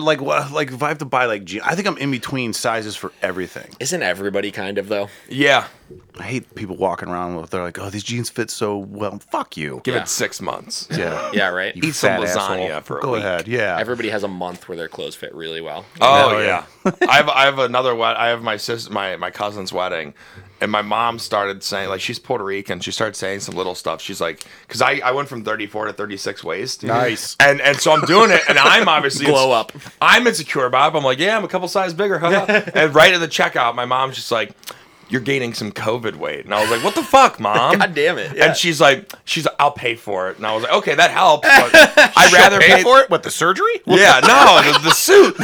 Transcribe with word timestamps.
Like 0.00 0.20
when, 0.20 0.28
like 0.28 0.50
what, 0.50 0.52
like 0.52 0.72
if 0.72 0.82
I 0.82 0.88
have 0.88 0.98
to 0.98 1.04
buy 1.04 1.26
like 1.26 1.44
jeans, 1.44 1.64
I 1.66 1.74
think 1.74 1.86
I'm 1.88 1.98
in 1.98 2.10
between 2.10 2.52
sizes 2.52 2.96
for 2.96 3.12
everything. 3.22 3.74
Isn't 3.80 4.02
everybody 4.02 4.50
kind 4.50 4.78
of 4.78 4.88
though? 4.88 5.08
Yeah. 5.28 5.66
I 6.18 6.22
hate 6.24 6.54
people 6.54 6.76
walking 6.76 7.08
around 7.08 7.36
with 7.36 7.48
they're 7.50 7.62
like, 7.62 7.78
oh, 7.78 7.88
these 7.88 8.02
jeans 8.04 8.28
fit 8.28 8.50
so 8.50 8.76
well. 8.76 9.18
Fuck 9.30 9.56
you. 9.56 9.80
Give 9.84 9.94
Yeah. 9.94 10.02
it 10.02 10.08
six 10.08 10.40
months. 10.40 10.86
Yeah. 10.90 11.30
Yeah, 11.32 11.48
right. 11.48 11.74
You 11.74 11.82
Eat 11.84 11.94
some 11.94 12.10
fat 12.10 12.20
lasagna 12.20 12.68
asshole. 12.70 12.80
for 12.82 12.98
a 12.98 13.02
Go 13.02 13.12
week. 13.12 13.20
ahead. 13.22 13.48
Yeah. 13.48 13.76
Everybody 13.78 14.08
has 14.10 14.22
a 14.22 14.28
month 14.28 14.68
where 14.68 14.76
their 14.76 14.88
clothes 14.88 15.14
fit 15.14 15.34
really 15.34 15.60
well. 15.60 15.84
Oh 16.00 16.34
Oh, 16.36 16.40
yeah. 16.40 16.64
I 17.08 17.16
have 17.16 17.28
I 17.28 17.44
have 17.44 17.58
another 17.58 17.94
wed 17.94 18.16
I 18.16 18.28
have 18.28 18.42
my 18.42 18.56
sis 18.56 18.90
my 18.90 19.16
my 19.16 19.30
cousin's 19.30 19.72
wedding, 19.72 20.14
and 20.60 20.70
my 20.70 20.82
mom 20.82 21.18
started 21.18 21.62
saying 21.62 21.88
like 21.88 22.00
she's 22.00 22.18
Puerto 22.18 22.44
Rican. 22.44 22.80
She 22.80 22.90
started 22.90 23.14
saying 23.16 23.40
some 23.40 23.54
little 23.54 23.74
stuff. 23.74 24.00
She's 24.00 24.20
like, 24.20 24.44
because 24.66 24.82
I 24.82 25.00
I 25.04 25.12
went 25.12 25.28
from 25.28 25.44
34 25.44 25.86
to 25.86 25.92
36 25.92 26.42
waist. 26.44 26.84
Nice. 26.84 27.36
And 27.40 27.60
and 27.60 27.78
so 27.78 27.92
I'm 27.92 28.04
doing 28.06 28.30
it, 28.30 28.42
and 28.48 28.58
I'm 28.58 28.88
obviously 28.88 29.26
Glow 29.26 29.52
up. 29.52 29.72
I'm 30.00 30.26
insecure 30.26 30.64
about. 30.66 30.94
it. 30.94 30.98
I'm 30.98 31.04
like, 31.04 31.18
yeah, 31.18 31.36
I'm 31.36 31.44
a 31.44 31.48
couple 31.48 31.68
sizes 31.68 31.94
bigger. 31.94 32.18
Huh? 32.18 32.46
and 32.74 32.94
right 32.94 33.12
at 33.12 33.20
the 33.20 33.28
checkout, 33.28 33.74
my 33.74 33.84
mom's 33.84 34.16
just 34.16 34.30
like. 34.32 34.52
You're 35.10 35.22
gaining 35.22 35.54
some 35.54 35.72
COVID 35.72 36.16
weight, 36.16 36.44
and 36.44 36.52
I 36.54 36.60
was 36.60 36.70
like, 36.70 36.84
"What 36.84 36.94
the 36.94 37.02
fuck, 37.02 37.40
mom?" 37.48 37.78
God 37.78 37.94
damn 37.94 38.18
it. 38.18 38.36
Yeah. 38.36 38.48
And 38.48 38.54
she's 38.54 38.78
like, 38.78 39.10
"She's, 39.24 39.48
I'll 39.58 39.70
pay 39.72 39.94
for 39.96 40.28
it." 40.28 40.36
And 40.36 40.46
I 40.46 40.52
was 40.54 40.64
like, 40.64 40.72
"Okay, 40.74 40.94
that 40.96 41.10
helps." 41.10 41.48
But 41.48 41.70
I'd 42.14 42.30
rather 42.30 42.60
pay 42.60 42.82
for 42.82 43.00
it. 43.00 43.08
What 43.08 43.22
the 43.22 43.30
surgery? 43.30 43.80
yeah, 43.86 44.20
no, 44.20 44.60
the, 44.70 44.78
the 44.80 44.90
suit. 44.90 45.34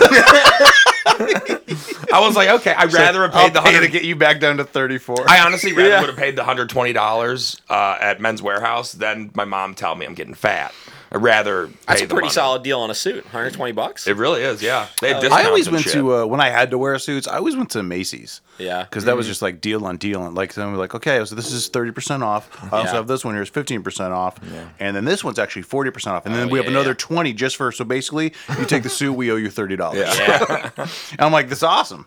I 1.06 2.18
was 2.20 2.34
like, 2.36 2.48
okay, 2.48 2.72
I'd 2.72 2.92
rather 2.92 3.22
have 3.22 3.34
I'll 3.34 3.44
paid 3.44 3.54
the 3.54 3.60
pay 3.60 3.70
to 3.72 3.76
hundred. 3.76 3.92
get 3.92 4.04
you 4.04 4.16
back 4.16 4.40
down 4.40 4.56
to 4.58 4.64
34. 4.64 5.28
I 5.28 5.40
honestly 5.40 5.72
rather 5.72 5.88
Yeah. 5.88 6.00
would 6.00 6.08
have 6.10 6.18
paid 6.18 6.36
the 6.36 6.44
hundred 6.44 6.68
twenty 6.70 6.92
dollars 6.92 7.60
uh, 7.68 7.96
at 8.00 8.20
Men's 8.20 8.40
Wearhouse 8.40 8.92
than 8.92 9.30
my 9.34 9.44
mom 9.44 9.74
tell 9.74 9.94
me 9.94 10.06
I'm 10.06 10.14
getting 10.14 10.34
fat. 10.34 10.72
I'd 11.14 11.22
rather. 11.22 11.68
That's 11.86 12.00
a 12.02 12.06
pretty 12.06 12.22
money. 12.22 12.30
solid 12.30 12.62
deal 12.64 12.80
on 12.80 12.90
a 12.90 12.94
suit. 12.94 13.22
120 13.24 13.70
bucks. 13.72 14.06
It 14.08 14.16
really 14.16 14.42
is, 14.42 14.60
yeah. 14.62 14.88
They 15.00 15.14
had 15.14 15.24
I 15.26 15.44
always 15.44 15.70
went 15.70 15.84
shit. 15.84 15.92
to 15.92 16.14
uh, 16.16 16.26
when 16.26 16.40
I 16.40 16.50
had 16.50 16.72
to 16.72 16.78
wear 16.78 16.98
suits. 16.98 17.28
I 17.28 17.36
always 17.36 17.56
went 17.56 17.70
to 17.70 17.82
Macy's. 17.84 18.40
Yeah. 18.58 18.82
because 18.84 19.04
that 19.04 19.16
was 19.16 19.26
just 19.26 19.40
like 19.42 19.60
deal 19.60 19.84
on 19.84 19.96
deal, 19.96 20.24
and 20.26 20.34
like 20.34 20.54
then 20.54 20.70
we're 20.72 20.78
like, 20.78 20.94
okay, 20.94 21.24
so 21.24 21.34
this 21.34 21.50
is 21.52 21.68
thirty 21.68 21.90
percent 21.92 22.22
off. 22.22 22.48
I 22.72 22.78
also 22.78 22.90
Yeah. 22.90 22.96
have 22.96 23.06
this 23.06 23.24
one 23.24 23.34
here's 23.34 23.48
fifteen 23.48 23.82
percent 23.82 24.12
off, 24.12 24.36
and 24.80 24.94
then 24.96 25.04
this 25.04 25.22
one's 25.24 25.38
actually 25.38 25.62
forty 25.62 25.90
percent 25.90 26.16
off, 26.16 26.26
and 26.26 26.34
then 26.34 26.48
Oh, 26.48 26.52
we 26.52 26.58
have 26.58 26.68
another 26.68 26.90
yeah. 26.90 26.94
twenty 26.98 27.32
just 27.32 27.56
for. 27.56 27.70
So 27.72 27.84
basically, 27.84 28.32
you 28.58 28.64
take 28.64 28.82
the 28.82 28.88
suit, 28.88 29.12
we 29.12 29.30
owe 29.30 29.36
you 29.36 29.50
thirty 29.50 29.76
dollars. 29.76 29.98
yeah. 30.18 30.70
And 30.76 31.20
I'm 31.20 31.32
like, 31.32 31.48
this 31.48 31.58
is 31.58 31.64
awesome. 31.64 32.06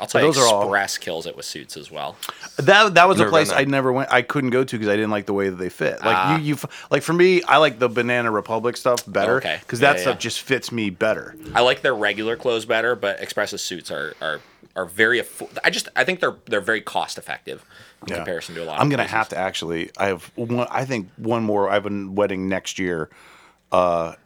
I'll 0.00 0.06
tell 0.06 0.20
you, 0.20 0.28
those 0.28 0.38
are 0.38 0.46
all- 0.46 0.62
Express 0.62 0.98
kills 0.98 1.26
it 1.26 1.36
with 1.36 1.44
suits 1.46 1.76
as 1.76 1.90
well. 1.90 2.16
That 2.56 2.94
that 2.94 3.08
was 3.08 3.18
a 3.20 3.26
place. 3.26 3.50
I 3.50 3.64
never 3.64 3.92
went. 3.92 4.12
I 4.12 4.22
couldn't 4.22 4.50
go 4.50 4.64
to 4.64 4.76
because 4.78 4.88
I 4.92 4.96
didn't 4.96 5.10
like 5.10 5.26
the 5.26 5.32
way 5.34 5.48
that 5.48 5.56
they 5.56 5.68
fit. 5.68 6.00
Like 6.04 6.16
Ah. 6.16 6.36
you, 6.38 6.54
you, 6.54 6.58
like 6.90 7.02
for 7.02 7.12
me, 7.12 7.42
I 7.42 7.56
like 7.58 7.78
the 7.78 7.88
Banana 7.88 8.30
Republic 8.30 8.76
stuff 8.76 9.00
better 9.06 9.36
Okay. 9.38 9.58
because 9.60 9.80
Yeah, 9.80 9.92
that 9.92 9.96
yeah. 9.98 10.02
stuff 10.02 10.18
just 10.18 10.40
fits 10.40 10.70
me 10.72 10.90
better. 10.90 11.34
I 11.54 11.60
like 11.62 11.82
their 11.82 11.94
regular 11.94 12.36
clothes 12.36 12.64
better, 12.64 12.94
but 12.94 13.20
Express's 13.20 13.62
suits 13.62 13.90
are 13.90 14.14
are, 14.20 14.40
are 14.76 14.84
very. 14.86 15.20
Affo- 15.20 15.48
I 15.64 15.70
just 15.70 15.88
I 15.96 16.04
think 16.04 16.20
they're 16.20 16.36
they're 16.46 16.60
very 16.60 16.80
cost 16.80 17.18
effective 17.18 17.64
in 18.02 18.08
Yeah. 18.08 18.16
comparison 18.16 18.54
to 18.54 18.62
a 18.62 18.66
lot. 18.66 18.78
I'm 18.80 18.86
of 18.86 18.90
gonna 18.90 19.02
places. 19.02 19.12
have 19.12 19.28
to 19.30 19.36
actually. 19.38 19.90
I 19.98 20.06
have 20.06 20.30
one. 20.36 20.66
I 20.70 20.84
think 20.84 21.08
one 21.16 21.42
more. 21.42 21.68
I 21.70 21.74
have 21.74 21.86
a 21.86 22.06
wedding 22.08 22.48
next 22.48 22.78
year. 22.78 23.08
Uh, 23.72 24.08
and 24.08 24.16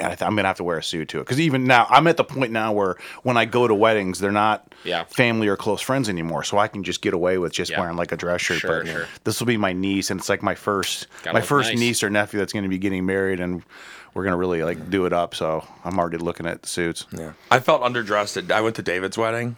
I 0.00 0.08
th- 0.08 0.22
I'm 0.22 0.36
gonna 0.36 0.46
have 0.48 0.56
to 0.58 0.64
wear 0.64 0.78
a 0.78 0.82
suit 0.82 1.08
to 1.10 1.18
it 1.18 1.24
because 1.24 1.40
even 1.40 1.64
now 1.64 1.86
I'm 1.90 2.06
at 2.06 2.16
the 2.16 2.24
point 2.24 2.52
now 2.52 2.72
where 2.72 2.96
when 3.22 3.36
I 3.36 3.44
go 3.44 3.66
to 3.66 3.74
weddings, 3.74 4.18
they're 4.20 4.30
not 4.32 4.74
Yeah. 4.84 5.04
family 5.04 5.48
or 5.48 5.56
close 5.56 5.80
friends 5.80 6.08
anymore, 6.08 6.44
so 6.44 6.58
I 6.58 6.68
can 6.68 6.84
just 6.84 7.02
get 7.02 7.14
away 7.14 7.38
with 7.38 7.52
just 7.52 7.70
Yeah. 7.70 7.80
wearing 7.80 7.96
like 7.96 8.12
a 8.12 8.16
dress 8.16 8.40
shirt. 8.40 8.58
Sure, 8.60 8.84
but 8.84 8.86
sure. 8.90 9.06
this 9.24 9.40
will 9.40 9.46
be 9.46 9.56
my 9.56 9.72
niece, 9.72 10.10
and 10.10 10.20
it's 10.20 10.28
like 10.28 10.42
my 10.42 10.54
first 10.54 11.06
Gotta 11.22 11.34
my 11.34 11.40
first 11.40 11.70
nice. 11.70 11.78
niece 11.78 12.02
or 12.02 12.10
nephew 12.10 12.38
that's 12.38 12.52
gonna 12.52 12.68
be 12.68 12.78
getting 12.78 13.04
married, 13.06 13.40
and 13.40 13.62
we're 14.14 14.24
gonna 14.24 14.36
really 14.36 14.62
like 14.62 14.90
do 14.90 15.04
it 15.06 15.12
up. 15.12 15.34
So 15.34 15.66
I'm 15.84 15.98
already 15.98 16.18
looking 16.18 16.46
at 16.46 16.62
the 16.62 16.68
suits. 16.68 17.06
Yeah. 17.12 17.32
I 17.50 17.60
felt 17.60 17.82
underdressed. 17.82 18.36
At, 18.36 18.52
I 18.52 18.60
went 18.60 18.76
to 18.76 18.82
David's 18.82 19.18
wedding. 19.18 19.56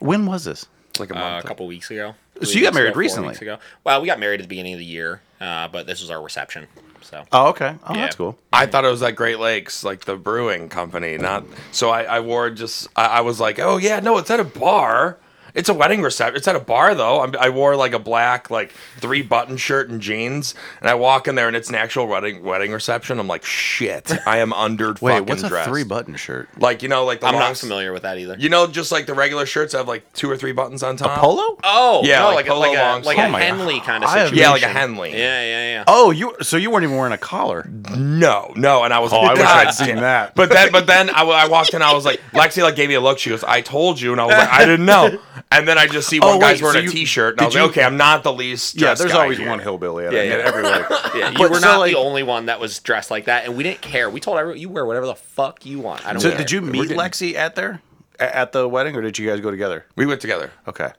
When 0.00 0.26
was 0.26 0.44
this? 0.44 0.66
Like 0.98 1.10
a 1.10 1.16
Uh, 1.16 1.20
month. 1.20 1.44
a 1.44 1.48
couple 1.48 1.66
weeks 1.66 1.90
ago. 1.90 2.14
So 2.42 2.50
you 2.52 2.62
got 2.62 2.74
married 2.74 2.90
ago, 2.90 2.98
recently? 2.98 3.28
weeks 3.28 3.42
ago. 3.42 3.58
Well, 3.84 4.00
we 4.00 4.06
got 4.06 4.18
married 4.18 4.40
at 4.40 4.44
the 4.44 4.48
beginning 4.48 4.72
of 4.72 4.78
the 4.78 4.84
year, 4.84 5.20
uh, 5.40 5.68
but 5.68 5.86
this 5.86 6.00
was 6.00 6.10
our 6.10 6.22
reception. 6.22 6.66
So 7.02 7.24
Oh, 7.32 7.48
okay. 7.48 7.76
Oh, 7.86 7.94
Yeah. 7.94 8.02
that's 8.02 8.16
cool. 8.16 8.38
I 8.52 8.66
thought 8.66 8.84
it 8.84 8.88
was 8.90 9.00
like 9.02 9.16
Great 9.16 9.38
Lakes, 9.38 9.82
like 9.84 10.04
the 10.04 10.16
brewing 10.16 10.68
company, 10.68 11.16
not. 11.16 11.44
So 11.72 11.90
I, 11.90 12.02
I 12.02 12.20
wore 12.20 12.50
just. 12.50 12.88
I, 12.94 13.06
I 13.06 13.20
was 13.22 13.40
like, 13.40 13.58
oh 13.58 13.78
yeah, 13.78 14.00
no, 14.00 14.18
it's 14.18 14.30
at 14.30 14.38
a 14.40 14.44
bar. 14.44 15.18
It's 15.54 15.68
a 15.68 15.74
wedding 15.74 16.02
reception. 16.02 16.36
It's 16.36 16.48
at 16.48 16.56
a 16.56 16.60
bar 16.60 16.94
though. 16.94 17.20
I'm, 17.22 17.34
I 17.38 17.48
wore 17.50 17.76
like 17.76 17.92
a 17.92 17.98
black, 17.98 18.50
like 18.50 18.72
three 18.98 19.22
button 19.22 19.56
shirt 19.56 19.88
and 19.90 20.00
jeans, 20.00 20.54
and 20.80 20.88
I 20.88 20.94
walk 20.94 21.28
in 21.28 21.34
there 21.34 21.46
and 21.48 21.56
it's 21.56 21.68
an 21.68 21.74
actual 21.74 22.06
wedding 22.06 22.42
wedding 22.42 22.72
reception. 22.72 23.18
I'm 23.18 23.26
like, 23.28 23.44
shit, 23.44 24.12
I 24.26 24.38
am 24.38 24.52
under 24.52 24.88
Wait, 25.00 25.12
fucking 25.12 25.26
what's 25.26 25.42
a 25.42 25.48
dressed. 25.48 25.68
three 25.68 25.84
button 25.84 26.16
shirt? 26.16 26.48
Like 26.58 26.82
you 26.82 26.88
know, 26.88 27.04
like 27.04 27.20
the 27.20 27.26
I'm 27.26 27.34
long 27.34 27.42
not 27.42 27.50
s- 27.52 27.60
familiar 27.60 27.92
with 27.92 28.02
that 28.02 28.18
either. 28.18 28.36
You 28.38 28.48
know, 28.48 28.66
just 28.66 28.92
like 28.92 29.06
the 29.06 29.14
regular 29.14 29.46
shirts 29.46 29.72
have 29.72 29.88
like 29.88 30.10
two 30.12 30.30
or 30.30 30.36
three 30.36 30.52
buttons 30.52 30.82
on 30.82 30.96
top. 30.96 31.18
Polo? 31.20 31.58
oh, 31.64 32.02
Yeah, 32.04 32.20
no, 32.20 32.26
like 32.26 32.36
like, 32.36 32.46
a, 32.46 32.48
polo 32.50 32.60
like 32.60 32.78
a 32.78 32.80
long 32.82 33.02
like 33.02 33.16
sleeve. 33.16 33.18
a 33.18 33.28
Oh 33.28 33.32
my 33.32 33.38
God. 33.40 33.46
Henley 33.46 33.80
kind 33.80 34.04
of 34.04 34.10
I 34.10 34.18
have- 34.18 34.28
situation. 34.28 34.38
Yeah, 34.42 34.50
like 34.50 34.62
a 34.62 34.68
Henley. 34.68 35.10
Yeah, 35.12 35.42
yeah, 35.42 35.72
yeah. 35.72 35.84
Oh, 35.86 36.10
you 36.10 36.34
so 36.42 36.56
you 36.56 36.70
weren't 36.70 36.84
even 36.84 36.96
wearing 36.96 37.12
a 37.12 37.18
collar. 37.18 37.68
No, 37.96 38.52
no, 38.56 38.84
and 38.84 38.92
I 38.94 38.98
was. 39.00 39.12
Oh, 39.12 39.20
I 39.20 39.32
wish 39.34 39.42
God 39.42 39.66
I'd 39.66 39.74
seen 39.74 39.86
damn. 39.88 40.00
that. 40.00 40.34
But 40.34 40.48
then, 40.50 40.70
but 40.72 40.86
then 40.86 41.10
I 41.10 41.22
I 41.22 41.48
walked 41.48 41.74
in. 41.74 41.82
I 41.82 41.92
was 41.92 42.04
like, 42.04 42.20
Lexi 42.32 42.62
like 42.62 42.76
gave 42.76 42.88
me 42.88 42.94
a 42.94 43.00
look. 43.00 43.18
She 43.18 43.30
goes, 43.30 43.44
"I 43.44 43.60
told 43.60 44.00
you," 44.00 44.12
and 44.12 44.20
I 44.20 44.24
was 44.26 44.36
like, 44.36 44.48
"I 44.48 44.64
didn't 44.64 44.86
know." 44.86 45.18
And 45.52 45.66
then 45.66 45.78
I 45.78 45.88
just 45.88 46.08
see 46.08 46.20
oh, 46.20 46.28
one 46.28 46.36
Oh, 46.36 46.40
guy's 46.40 46.52
wait, 46.52 46.58
so 46.60 46.64
wearing 46.66 46.84
you- 46.84 46.90
a 46.90 46.92
t-shirt, 46.92 47.34
and 47.34 47.40
I 47.40 47.44
did 47.44 47.46
was 47.48 47.54
like, 47.56 47.70
"Okay, 47.72 47.82
I'm 47.82 47.96
not 47.96 48.22
the 48.22 48.32
least." 48.32 48.80
Yeah, 48.80 48.94
there's 48.94 49.10
guy 49.12 49.22
always 49.22 49.36
here. 49.38 49.48
one 49.48 49.58
hillbilly 49.58 50.06
at 50.06 50.12
Yeah, 50.12 50.22
yeah. 50.22 50.34
every 50.44 50.62
wedding. 50.62 50.86
Yeah, 51.16 51.30
you 51.30 51.38
But 51.38 51.50
were 51.50 51.58
so, 51.58 51.66
not 51.66 51.78
like- 51.80 51.90
the 51.92 51.98
only 51.98 52.22
one 52.22 52.46
that 52.46 52.60
was 52.60 52.78
dressed 52.78 53.10
like 53.10 53.24
that, 53.24 53.46
and 53.46 53.56
we 53.56 53.64
didn't 53.64 53.80
care. 53.80 54.08
We 54.08 54.20
told 54.20 54.38
everyone 54.38 54.60
you 54.60 54.68
wear 54.68 54.86
whatever 54.86 55.06
the 55.06 55.16
fuck 55.16 55.66
you 55.66 55.80
want. 55.80 56.06
I 56.06 56.12
don't 56.12 56.20
So 56.22 56.28
care. 56.28 56.38
did 56.38 56.52
you 56.52 56.60
meet 56.60 56.90
Lexi 56.90 57.34
at 57.34 57.56
there 57.56 57.80
at 58.20 58.52
the 58.52 58.68
wedding, 58.68 58.94
or 58.94 59.02
did 59.02 59.18
you 59.18 59.28
guys 59.28 59.40
go 59.40 59.50
together? 59.50 59.86
We 59.96 60.06
went 60.06 60.20
together. 60.20 60.52
Okay. 60.68 60.90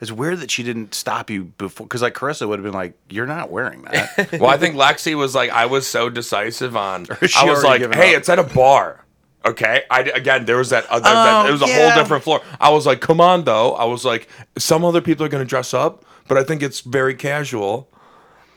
It's 0.00 0.12
weird 0.12 0.38
that 0.40 0.50
she 0.52 0.62
didn't 0.62 0.94
stop 0.94 1.28
you 1.30 1.44
before, 1.58 1.86
because 1.86 2.02
like 2.02 2.14
Carissa 2.14 2.46
would 2.46 2.58
have 2.60 2.64
been 2.64 2.74
like, 2.74 2.96
"You're 3.08 3.26
not 3.26 3.50
wearing 3.50 3.82
that." 3.90 4.28
Well, 4.40 4.50
I 4.50 4.56
think 4.58 4.76
Lexi 4.76 5.16
was 5.16 5.34
like, 5.34 5.50
I 5.50 5.66
was 5.66 5.84
so 5.86 6.10
decisive 6.10 6.76
on. 6.76 7.06
I 7.36 7.44
was 7.44 7.64
like, 7.64 7.80
"Hey, 7.94 8.14
up? 8.14 8.18
it's 8.20 8.28
at 8.28 8.38
a 8.38 8.44
bar." 8.44 9.00
Okay, 9.46 9.84
I 9.90 10.00
again 10.00 10.44
there 10.44 10.56
was 10.56 10.70
that, 10.70 10.84
that, 10.88 10.92
Oh, 10.94 11.00
that 11.00 11.48
it 11.48 11.52
was 11.52 11.62
a 11.62 11.66
yeah. 11.66 11.90
whole 11.90 12.02
different 12.02 12.24
floor. 12.24 12.42
I 12.60 12.70
was 12.70 12.84
like, 12.84 13.00
"Come 13.00 13.20
on, 13.20 13.44
though." 13.44 13.74
I 13.74 13.84
was 13.84 14.04
like, 14.04 14.28
"Some 14.58 14.84
other 14.84 15.00
people 15.00 15.24
are 15.24 15.28
gonna 15.28 15.44
dress 15.44 15.72
up, 15.72 16.04
but 16.26 16.36
I 16.36 16.42
think 16.42 16.62
it's 16.62 16.80
very 16.80 17.14
casual." 17.14 17.88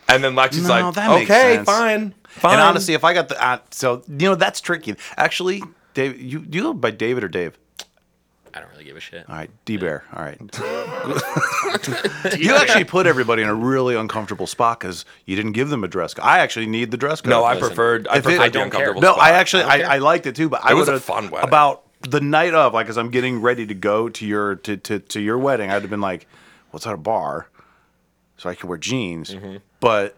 And 0.07 0.23
then 0.23 0.33
Lexi's 0.33 0.63
No, 0.67 0.69
like, 0.69 0.95
that 0.95 1.09
"Okay, 1.11 1.55
sense. 1.57 1.66
fine, 1.69 2.16
fine." 2.28 2.53
and 2.53 2.61
honestly, 2.61 2.95
if 2.95 3.03
I 3.03 3.13
got 3.13 3.29
the 3.29 3.39
uh, 3.44 3.59
so 3.69 4.01
you 4.07 4.28
know 4.29 4.35
that's 4.35 4.59
tricky. 4.61 4.95
Actually, 5.16 5.61
Dave, 5.94 6.19
you 6.19 6.44
you 6.49 6.63
go 6.63 6.73
by 6.73 6.89
David 6.91 7.23
or 7.23 7.28
Dave? 7.28 7.57
I 8.53 8.59
don't 8.59 8.69
really 8.71 8.83
give 8.83 8.97
a 8.97 8.99
shit. 8.99 9.27
All 9.29 9.35
right, 9.35 9.49
D 9.65 9.77
Bear. 9.77 10.03
All 10.13 10.23
right. 10.23 10.37
you 12.37 12.55
actually 12.55 12.83
put 12.83 13.05
everybody 13.07 13.41
in 13.43 13.49
a 13.49 13.53
really 13.53 13.95
uncomfortable 13.95 14.47
spot 14.47 14.79
because 14.79 15.05
you 15.25 15.35
didn't 15.35 15.53
give 15.53 15.69
them 15.69 15.83
a 15.83 15.87
dress 15.87 16.13
code. 16.13 16.25
I 16.25 16.39
actually 16.39 16.65
need 16.67 16.91
the 16.91 16.97
dress 16.97 17.21
code. 17.21 17.29
no, 17.29 17.43
I 17.43 17.53
Listen, 17.55 17.67
preferred. 17.69 18.07
I 18.07 18.13
if 18.17 18.19
it- 18.19 18.23
preferred 18.23 18.41
I 18.41 18.47
the 18.47 18.53
don't 18.53 18.63
uncomfortable. 18.65 19.01
No, 19.01 19.13
spot. 19.13 19.23
I 19.23 19.31
actually 19.31 19.63
Okay. 19.63 19.83
I, 19.83 19.95
I 19.95 19.97
liked 19.99 20.25
it 20.25 20.35
too, 20.35 20.49
but 20.49 20.63
I 20.63 20.71
It 20.71 20.75
was 20.75 20.87
a 20.87 20.93
would've- 20.93 21.03
fun 21.03 21.29
wedding. 21.29 21.47
About 21.47 21.84
the 22.01 22.22
night 22.22 22.53
of, 22.53 22.73
like 22.73 22.87
as 22.90 22.97
I'm 22.97 23.09
getting 23.11 23.41
ready 23.41 23.66
to 23.66 23.73
go 23.73 24.09
to 24.09 24.25
your 24.25 24.55
to, 24.55 24.78
to, 24.78 24.99
to 24.99 25.19
your 25.19 25.37
wedding, 25.37 25.69
I'd 25.69 25.81
have 25.81 25.90
been 25.90 25.99
like, 26.02 26.28
"Well, 26.72 26.78
it's 26.78 26.87
at 26.87 26.93
a 26.93 26.97
bar, 26.97 27.47
so 28.37 28.49
I 28.49 28.55
could 28.55 28.69
wear 28.69 28.78
jeans." 28.78 29.34
Mm-hmm. 29.35 29.57
But 29.81 30.16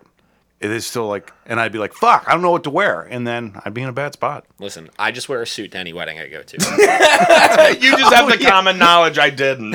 it 0.61 0.69
is 0.69 0.85
still 0.85 1.07
like, 1.07 1.33
and 1.47 1.59
I'd 1.59 1.71
be 1.71 1.79
like, 1.79 1.93
"Fuck, 1.93 2.25
I 2.27 2.33
don't 2.33 2.43
know 2.43 2.51
what 2.51 2.63
to 2.65 2.69
wear," 2.69 3.01
and 3.01 3.25
then 3.25 3.59
I'd 3.65 3.73
be 3.73 3.81
in 3.81 3.89
a 3.89 3.93
bad 3.93 4.13
spot. 4.13 4.45
Listen, 4.59 4.91
I 4.99 5.11
just 5.11 5.27
wear 5.27 5.41
a 5.41 5.47
suit 5.47 5.71
to 5.71 5.79
any 5.79 5.91
wedding 5.91 6.19
I 6.19 6.27
go 6.27 6.43
to. 6.43 6.57
you 7.81 7.97
just 7.97 8.13
have 8.13 8.25
oh, 8.29 8.29
the 8.29 8.37
common 8.37 8.77
knowledge. 8.77 9.17
I 9.17 9.31
didn't. 9.31 9.73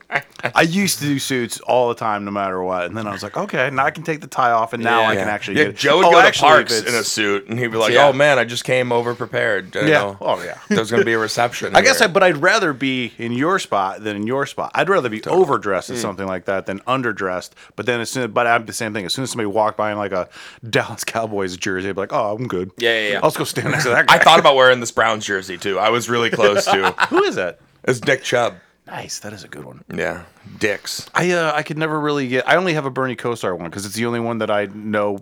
I 0.54 0.62
used 0.62 0.98
to 0.98 1.04
do 1.06 1.18
suits 1.18 1.60
all 1.60 1.88
the 1.88 1.94
time, 1.94 2.24
no 2.24 2.30
matter 2.30 2.62
what, 2.62 2.84
and 2.86 2.96
then 2.96 3.06
I 3.06 3.12
was 3.12 3.22
like, 3.22 3.36
"Okay, 3.36 3.70
now 3.70 3.84
I 3.86 3.90
can 3.90 4.02
take 4.02 4.20
the 4.20 4.26
tie 4.26 4.50
off, 4.50 4.72
and 4.72 4.82
now 4.82 5.00
Yeah. 5.02 5.08
I 5.08 5.14
can 5.16 5.28
actually 5.28 5.58
Yeah, 5.58 5.64
get." 5.66 5.76
Joe 5.76 5.96
would 5.98 6.06
Oh, 6.06 6.10
go 6.12 6.20
to 6.20 6.26
actually, 6.26 6.48
parks 6.48 6.72
it's- 6.72 6.92
in 6.92 6.98
a 6.98 7.02
suit, 7.02 7.48
and 7.48 7.58
he'd 7.58 7.68
be 7.72 7.78
like, 7.78 7.92
Yeah. 7.92 8.08
"Oh 8.08 8.12
man, 8.12 8.38
I 8.38 8.44
just 8.44 8.64
came 8.64 8.92
over 8.92 9.14
prepared." 9.14 9.74
You 9.74 9.82
Yeah. 9.82 9.98
know, 10.00 10.16
Oh 10.20 10.42
yeah. 10.42 10.58
There's 10.68 10.90
gonna 10.90 11.04
be 11.04 11.14
a 11.14 11.18
reception. 11.18 11.74
I 11.74 11.80
guess, 11.80 12.00
I, 12.00 12.04
here. 12.04 12.08
but 12.12 12.22
I'd 12.22 12.36
rather 12.38 12.72
be 12.72 13.14
in 13.18 13.32
your 13.32 13.58
spot 13.58 14.04
than 14.04 14.16
in 14.16 14.26
your 14.26 14.46
spot. 14.46 14.70
I'd 14.74 14.88
rather 14.88 15.08
be 15.08 15.22
overdressed 15.24 15.88
Hmm. 15.88 15.94
at 15.94 16.00
something 16.00 16.26
like 16.26 16.44
that 16.44 16.66
than 16.66 16.80
underdressed. 16.80 17.50
But 17.74 17.86
then 17.86 18.00
as 18.00 18.10
soon, 18.10 18.30
but 18.32 18.46
I'm 18.46 18.66
the 18.66 18.72
same 18.72 18.92
thing. 18.92 19.04
As 19.06 19.14
soon 19.14 19.22
as 19.24 19.30
somebody 19.30 19.46
walked 19.46 19.76
by 19.76 19.90
in 19.92 19.98
like 19.98 20.12
a 20.12 20.28
Dallas 20.68 21.04
Cowboys 21.04 21.56
jersey, 21.56 21.88
I'd 21.88 21.94
be 21.94 22.00
like, 22.02 22.12
"Oh, 22.12 22.34
I'm 22.36 22.46
good." 22.46 22.70
Yeah, 22.78 22.92
yeah, 22.92 23.08
yeah. 23.12 23.16
I'll 23.22 23.30
just 23.30 23.38
go 23.38 23.44
stand 23.44 23.70
next 23.70 23.84
to 23.84 23.90
that 23.90 24.06
guy. 24.06 24.14
I 24.16 24.18
thought 24.18 24.38
about 24.38 24.54
wearing 24.56 24.80
this 24.80 24.90
Browns 24.90 25.24
jersey 25.24 25.56
too. 25.58 25.78
I 25.78 25.88
was 25.90 26.08
really 26.08 26.30
close 26.30 26.64
to. 26.66 26.90
who 27.08 27.24
is 27.24 27.36
that? 27.36 27.58
It's 27.84 28.02
Nick 28.04 28.22
Chubb. 28.22 28.54
Nice, 28.86 29.18
that 29.20 29.32
is 29.32 29.42
a 29.44 29.48
good 29.48 29.64
one. 29.64 29.82
Yeah, 29.92 30.24
Dicks. 30.58 31.08
I 31.14 31.32
uh, 31.32 31.52
I 31.54 31.62
could 31.62 31.76
never 31.78 31.98
really 31.98 32.28
get. 32.28 32.48
I 32.48 32.56
only 32.56 32.74
have 32.74 32.86
a 32.86 32.90
Bernie 32.90 33.16
Kosar 33.16 33.56
one 33.58 33.68
because 33.68 33.84
it's 33.84 33.96
the 33.96 34.06
only 34.06 34.20
one 34.20 34.38
that 34.38 34.50
I 34.50 34.66
know. 34.66 35.18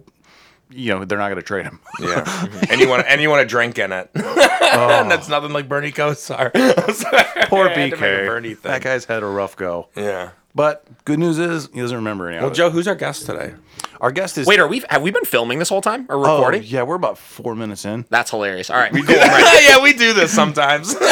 You 0.71 0.93
know, 0.95 1.05
they're 1.05 1.19
not 1.19 1.29
going 1.29 1.37
to 1.37 1.43
trade 1.43 1.65
him. 1.67 1.79
Yeah, 2.01 2.47
and 2.71 2.81
you 2.81 2.89
want 2.89 3.07
and 3.09 3.21
you 3.23 3.31
want 3.31 3.41
to 3.43 3.47
drink 3.47 3.79
in 3.79 3.93
it. 3.93 4.11
and 4.15 4.25
that's 5.11 5.29
nothing 5.29 5.53
like 5.53 5.69
Bernie 5.69 5.93
Kosar. 5.93 6.53
Poor 7.49 7.67
I 7.67 7.69
had 7.69 7.75
to 7.75 7.81
make 7.81 7.93
a 7.95 7.97
BK. 7.97 8.63
That 8.63 8.83
guy's 8.83 9.05
had 9.05 9.23
a 9.23 9.27
rough 9.27 9.57
go. 9.57 9.89
Yeah. 9.97 10.31
But 10.55 10.85
good 11.05 11.19
news 11.19 11.39
is 11.39 11.69
he 11.73 11.81
doesn't 11.81 11.97
remember 11.97 12.29
any 12.29 12.37
Well, 12.39 12.47
of 12.47 12.53
it. 12.53 12.57
Joe, 12.57 12.71
who's 12.71 12.87
our 12.87 12.95
guest 12.95 13.27
today? 13.27 13.55
Our 14.01 14.11
guest 14.13 14.37
is 14.39 14.47
Wait, 14.47 14.59
are 14.61 14.67
we 14.69 14.83
have 14.91 15.03
we 15.03 15.11
been 15.11 15.25
filming 15.25 15.59
this 15.59 15.69
whole 15.69 15.81
time 15.81 16.07
or 16.09 16.19
recording? 16.19 16.27
Oh, 16.27 16.37
recording? 16.39 16.63
yeah, 16.65 16.83
we're 16.83 16.95
about 16.97 17.17
four 17.19 17.55
minutes 17.55 17.85
in. 17.85 18.05
That's 18.11 18.31
hilarious. 18.31 18.69
All 18.71 18.77
right, 18.77 18.93
cool. 18.93 19.01
I'm 19.09 19.65
yeah, 19.65 19.83
we 19.83 19.93
do 19.93 20.13
this 20.13 20.33
sometimes. 20.33 20.95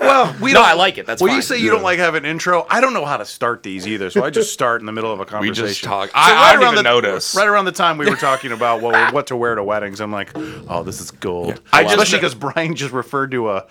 Well, 0.00 0.34
we 0.40 0.52
No, 0.52 0.60
don't- 0.60 0.68
I 0.68 0.72
like 0.74 0.96
it. 0.98 1.06
That's 1.06 1.20
well, 1.20 1.28
fine. 1.28 1.36
you 1.36 1.42
say 1.42 1.58
you 1.58 1.70
don't 1.70 1.82
like 1.82 1.98
having 1.98 2.24
an 2.24 2.30
intro. 2.30 2.66
I 2.70 2.80
don't 2.80 2.92
know 2.94 3.04
how 3.04 3.16
to 3.16 3.24
start 3.24 3.62
these 3.62 3.86
either, 3.86 4.10
so 4.10 4.22
I 4.22 4.30
just 4.30 4.52
start 4.52 4.80
in 4.80 4.86
the 4.86 4.92
middle 4.92 5.12
of 5.12 5.18
a 5.20 5.24
conversation. 5.24 5.50
we 5.50 5.56
conversation. 5.56 5.74
just 5.74 5.84
talk. 5.84 6.08
So 6.10 6.12
I, 6.14 6.50
I 6.50 6.52
don't 6.52 6.62
even 6.62 6.74
the, 6.76 6.82
notice. 6.82 7.34
Right 7.34 7.48
around 7.48 7.64
the 7.64 7.72
time 7.72 7.98
we 7.98 8.08
were 8.08 8.16
talking 8.16 8.52
about 8.52 8.80
what 8.80 9.12
what 9.12 9.26
to 9.28 9.36
wear 9.36 9.54
to 9.54 9.64
weddings, 9.64 10.00
I'm 10.00 10.12
like, 10.12 10.30
oh, 10.36 10.82
this 10.84 11.00
is 11.00 11.10
gold. 11.10 11.60
I 11.72 11.80
I 11.80 11.82
just- 11.82 11.94
especially 11.94 12.18
because 12.18 12.34
Brian 12.34 12.74
just 12.74 12.92
referred 12.92 13.30
to 13.32 13.50
a. 13.50 13.66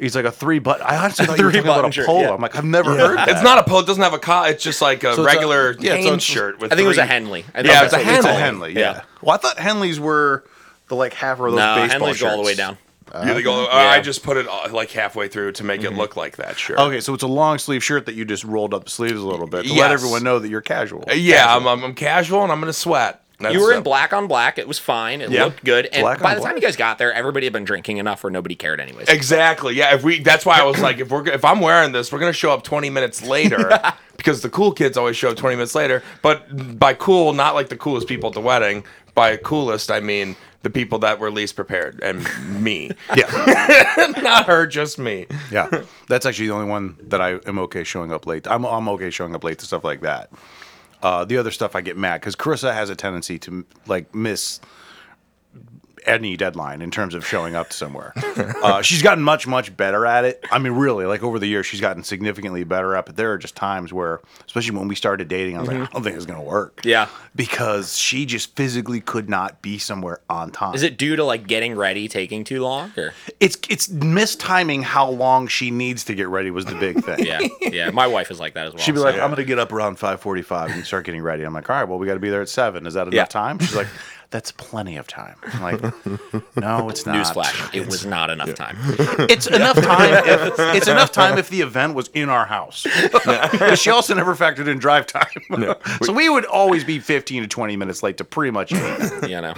He's 0.00 0.14
like 0.16 0.24
a 0.24 0.30
three 0.32 0.58
button. 0.58 0.84
I 0.86 0.96
honestly 0.96 1.26
thought 1.26 1.38
you 1.38 1.44
were 1.44 1.50
three 1.50 1.60
talking 1.60 1.70
about 1.70 1.76
button 1.78 1.90
a 1.90 1.92
shirt, 1.92 2.06
polo. 2.06 2.20
yeah. 2.22 2.34
I'm 2.34 2.40
like, 2.40 2.56
I've 2.56 2.64
never 2.64 2.96
heard 2.96 3.18
that. 3.18 3.28
It's 3.28 3.42
not 3.42 3.58
a 3.58 3.64
polo. 3.64 3.80
It 3.80 3.86
doesn't 3.86 4.02
have 4.02 4.12
a 4.14 4.18
collar. 4.18 4.48
It's 4.50 4.62
just 4.62 4.80
like 4.82 5.04
a 5.04 5.10
it's 5.10 5.18
a- 5.18 5.22
regular 5.24 5.76
yeah, 5.80 5.92
so 5.94 5.98
it's- 6.08 6.22
shirt. 6.22 6.58
with. 6.60 6.72
I 6.72 6.76
think 6.76 6.84
it 6.86 6.88
was 6.88 6.98
a 6.98 7.02
three- 7.02 7.08
Henley. 7.08 7.40
I 7.54 7.62
think 7.62 7.66
Yeah, 7.66 7.82
that's 7.82 7.94
it's 7.94 8.02
a 8.02 8.06
what 8.06 8.16
It's 8.16 8.24
a 8.26 8.32
Henley. 8.34 8.74
Henley. 8.74 8.80
Yeah. 8.80 9.02
Well, 9.22 9.34
I 9.34 9.38
thought 9.38 9.56
Henleys 9.56 9.98
were 9.98 10.44
the 10.88 10.94
like 10.96 11.14
half 11.14 11.38
of 11.40 11.50
those 11.50 11.56
No, 11.56 11.74
baseball 11.76 12.08
Henleys 12.08 12.20
go 12.20 12.28
all 12.28 12.36
the 12.36 12.42
way 12.42 12.48
shirts. 12.54 12.58
down. 12.58 12.78
Yeah, 13.14 13.32
they 13.32 13.42
go, 13.42 13.62
uh, 13.64 13.68
Yeah. 13.72 13.88
I 13.90 14.00
just 14.02 14.22
put 14.22 14.36
it 14.36 14.46
uh, 14.46 14.68
like 14.70 14.90
halfway 14.90 15.28
through 15.28 15.52
to 15.52 15.64
make 15.64 15.82
it 15.82 15.92
look 15.94 16.14
like 16.16 16.36
that 16.36 16.58
shirt. 16.58 16.78
Okay, 16.78 17.00
so 17.00 17.14
it's 17.14 17.22
a 17.22 17.26
long 17.26 17.58
sleeve 17.58 17.82
shirt 17.82 18.04
that 18.06 18.14
you 18.14 18.26
just 18.26 18.44
rolled 18.44 18.74
up 18.74 18.84
the 18.84 18.90
sleeves 18.90 19.18
a 19.18 19.26
little 19.26 19.46
bit 19.46 19.62
to 19.64 19.70
let 19.70 19.76
Yes. 19.76 19.92
everyone 19.92 20.22
know 20.24 20.38
that 20.38 20.48
you're 20.50 20.60
casual. 20.60 21.04
Uh, 21.08 21.14
Yeah, 21.14 21.56
I'm, 21.56 21.66
I'm, 21.66 21.82
I'm 21.84 21.94
casual 21.94 22.42
and 22.42 22.52
I'm 22.52 22.60
gonna 22.60 22.72
sweat. 22.74 23.22
That's 23.40 23.54
You 23.54 23.62
were 23.62 23.72
in 23.72 23.82
black 23.84 24.12
on 24.12 24.26
black. 24.26 24.58
It 24.58 24.66
was 24.66 24.78
fine. 24.80 25.20
It 25.20 25.30
Yeah. 25.30 25.44
looked 25.44 25.64
good. 25.64 25.86
And 25.86 26.02
Black 26.02 26.20
by 26.20 26.30
on 26.34 26.38
the 26.40 26.44
time 26.44 26.56
you 26.56 26.60
guys 26.62 26.74
got 26.76 26.98
there, 26.98 27.12
everybody 27.12 27.46
had 27.46 27.52
been 27.52 27.64
drinking 27.64 27.98
enough 27.98 28.24
where 28.24 28.30
nobody 28.32 28.56
cared 28.56 28.80
anyways. 28.80 29.08
Exactly. 29.08 29.74
Yeah. 29.74 29.94
If 29.94 30.02
we, 30.02 30.20
that's 30.20 30.44
why 30.44 30.58
I 30.58 30.64
was 30.64 30.80
like, 30.80 30.98
if 30.98 31.08
we're, 31.10 31.26
if 31.28 31.44
I'm 31.44 31.60
wearing 31.60 31.92
this, 31.92 32.10
we're 32.10 32.18
gonna 32.18 32.32
show 32.32 32.50
up 32.52 32.64
20 32.64 32.90
minutes 32.90 33.22
later 33.22 33.78
because 34.16 34.42
the 34.42 34.50
cool 34.50 34.72
kids 34.72 34.96
always 34.96 35.16
show 35.16 35.30
up 35.30 35.36
20 35.36 35.54
minutes 35.56 35.74
later. 35.76 36.02
But 36.20 36.78
by 36.78 36.94
cool, 36.94 37.32
not 37.32 37.54
like 37.54 37.68
the 37.68 37.76
coolest 37.76 38.08
people 38.08 38.28
at 38.30 38.34
the 38.34 38.40
wedding. 38.40 38.82
By 39.14 39.36
coolest, 39.36 39.90
I 39.90 40.00
mean 40.00 40.34
the 40.62 40.70
people 40.70 40.98
that 41.00 41.20
were 41.20 41.30
least 41.30 41.54
prepared 41.54 42.00
and 42.02 42.26
me. 42.62 42.90
Yeah. 43.16 44.12
not 44.22 44.46
her, 44.46 44.66
just 44.66 44.98
me. 44.98 45.26
Yeah, 45.52 45.82
that's 46.08 46.26
actually 46.26 46.48
the 46.48 46.54
only 46.54 46.68
one 46.68 46.96
that 47.08 47.20
I 47.20 47.38
am 47.46 47.58
okay 47.60 47.84
showing 47.84 48.12
up 48.12 48.26
late. 48.26 48.46
I'm 48.48 48.64
I'm 48.64 48.88
okay 48.90 49.10
showing 49.10 49.34
up 49.36 49.44
late 49.44 49.58
to 49.60 49.66
stuff 49.66 49.84
like 49.84 50.00
that. 50.00 50.30
Uh, 51.02 51.24
the 51.24 51.36
other 51.36 51.50
stuff 51.50 51.76
I 51.76 51.80
get 51.80 51.96
mad 51.96 52.20
because 52.20 52.34
Carissa 52.34 52.74
has 52.74 52.90
a 52.90 52.96
tendency 52.96 53.38
to 53.40 53.64
like 53.86 54.12
miss 54.14 54.60
any 56.08 56.36
deadline 56.36 56.82
in 56.82 56.90
terms 56.90 57.14
of 57.14 57.24
showing 57.26 57.54
up 57.54 57.72
somewhere. 57.72 58.12
uh, 58.62 58.82
she's 58.82 59.02
gotten 59.02 59.22
much 59.22 59.46
much 59.46 59.76
better 59.76 60.06
at 60.06 60.24
it. 60.24 60.44
I 60.50 60.58
mean, 60.58 60.72
really, 60.72 61.04
like 61.06 61.22
over 61.22 61.38
the 61.38 61.46
years, 61.46 61.66
she's 61.66 61.80
gotten 61.80 62.02
significantly 62.02 62.64
better 62.64 62.94
at. 62.96 63.00
it. 63.00 63.06
But 63.06 63.16
there 63.16 63.32
are 63.32 63.38
just 63.38 63.54
times 63.54 63.92
where, 63.92 64.20
especially 64.46 64.76
when 64.76 64.88
we 64.88 64.94
started 64.94 65.28
dating, 65.28 65.56
I 65.56 65.60
was 65.60 65.68
like, 65.68 65.76
I 65.78 65.86
don't 65.92 66.02
think 66.02 66.16
it's 66.16 66.26
gonna 66.26 66.42
work. 66.42 66.80
Yeah. 66.84 67.08
because 67.36 67.96
she 67.96 68.26
just 68.26 68.56
physically 68.56 69.00
could 69.00 69.28
not 69.28 69.62
be 69.62 69.78
somewhere 69.78 70.20
on 70.28 70.50
time. 70.50 70.74
Is 70.74 70.82
it 70.82 70.96
due 70.98 71.14
to 71.16 71.24
like 71.24 71.46
getting 71.46 71.76
ready 71.76 72.08
taking 72.08 72.42
too 72.44 72.62
long? 72.62 72.92
Or 72.96 73.12
It's 73.40 73.56
it's 73.68 73.88
mistiming 73.88 74.82
how 74.82 75.08
long 75.10 75.46
she 75.46 75.70
needs 75.70 76.04
to 76.04 76.14
get 76.14 76.28
ready 76.28 76.50
was 76.50 76.64
the 76.64 76.74
big 76.74 77.04
thing. 77.04 77.24
yeah, 77.26 77.40
yeah. 77.60 77.90
My 77.90 78.06
wife 78.06 78.30
is 78.30 78.40
like 78.40 78.54
that 78.54 78.66
as 78.68 78.72
well. 78.74 78.82
She'd 78.82 78.92
be 78.92 78.98
so- 78.98 79.04
like, 79.04 79.14
I'm 79.18 79.30
gonna 79.30 79.44
get 79.44 79.58
up 79.58 79.72
around 79.72 79.98
five 79.98 80.20
forty-five 80.20 80.70
and 80.70 80.84
start 80.84 81.04
getting 81.04 81.22
ready. 81.22 81.44
I'm 81.44 81.52
like, 81.52 81.68
all 81.70 81.76
right, 81.76 81.84
well, 81.88 81.98
we 81.98 82.06
got 82.06 82.14
to 82.14 82.20
be 82.20 82.30
there 82.30 82.42
at 82.42 82.48
seven. 82.48 82.86
Is 82.86 82.94
that 82.94 83.02
enough 83.02 83.14
Yeah. 83.14 83.24
time? 83.26 83.58
She's 83.58 83.74
like, 83.76 83.86
that's 84.30 84.52
plenty 84.52 84.96
of 84.96 85.06
time. 85.06 85.36
I'm 85.54 85.62
like, 85.62 85.80
no, 86.56 86.88
it's 86.88 87.06
not. 87.06 87.16
Newsflash: 87.16 87.74
It 87.74 87.86
was 87.86 88.04
not 88.04 88.30
enough 88.30 88.54
time. 88.54 88.76
It's 89.28 89.46
enough 89.46 89.80
time. 89.80 90.22
If, 90.26 90.54
it's 90.58 90.88
enough 90.88 91.12
time 91.12 91.38
if 91.38 91.48
the 91.48 91.60
event 91.60 91.94
was 91.94 92.08
in 92.08 92.28
our 92.28 92.46
house. 92.46 92.86
But 93.24 93.76
she 93.76 93.90
also 93.90 94.14
never 94.14 94.34
factored 94.34 94.68
in 94.68 94.78
drive 94.78 95.06
time. 95.06 95.76
so 96.02 96.12
we 96.12 96.28
would 96.28 96.44
always 96.46 96.84
be 96.84 96.98
15 96.98 97.42
to 97.42 97.48
20 97.48 97.76
minutes 97.76 98.02
late 98.02 98.16
to 98.18 98.24
pretty 98.24 98.50
much 98.50 98.72
anything. 98.72 99.30
You 99.30 99.40
know. 99.40 99.54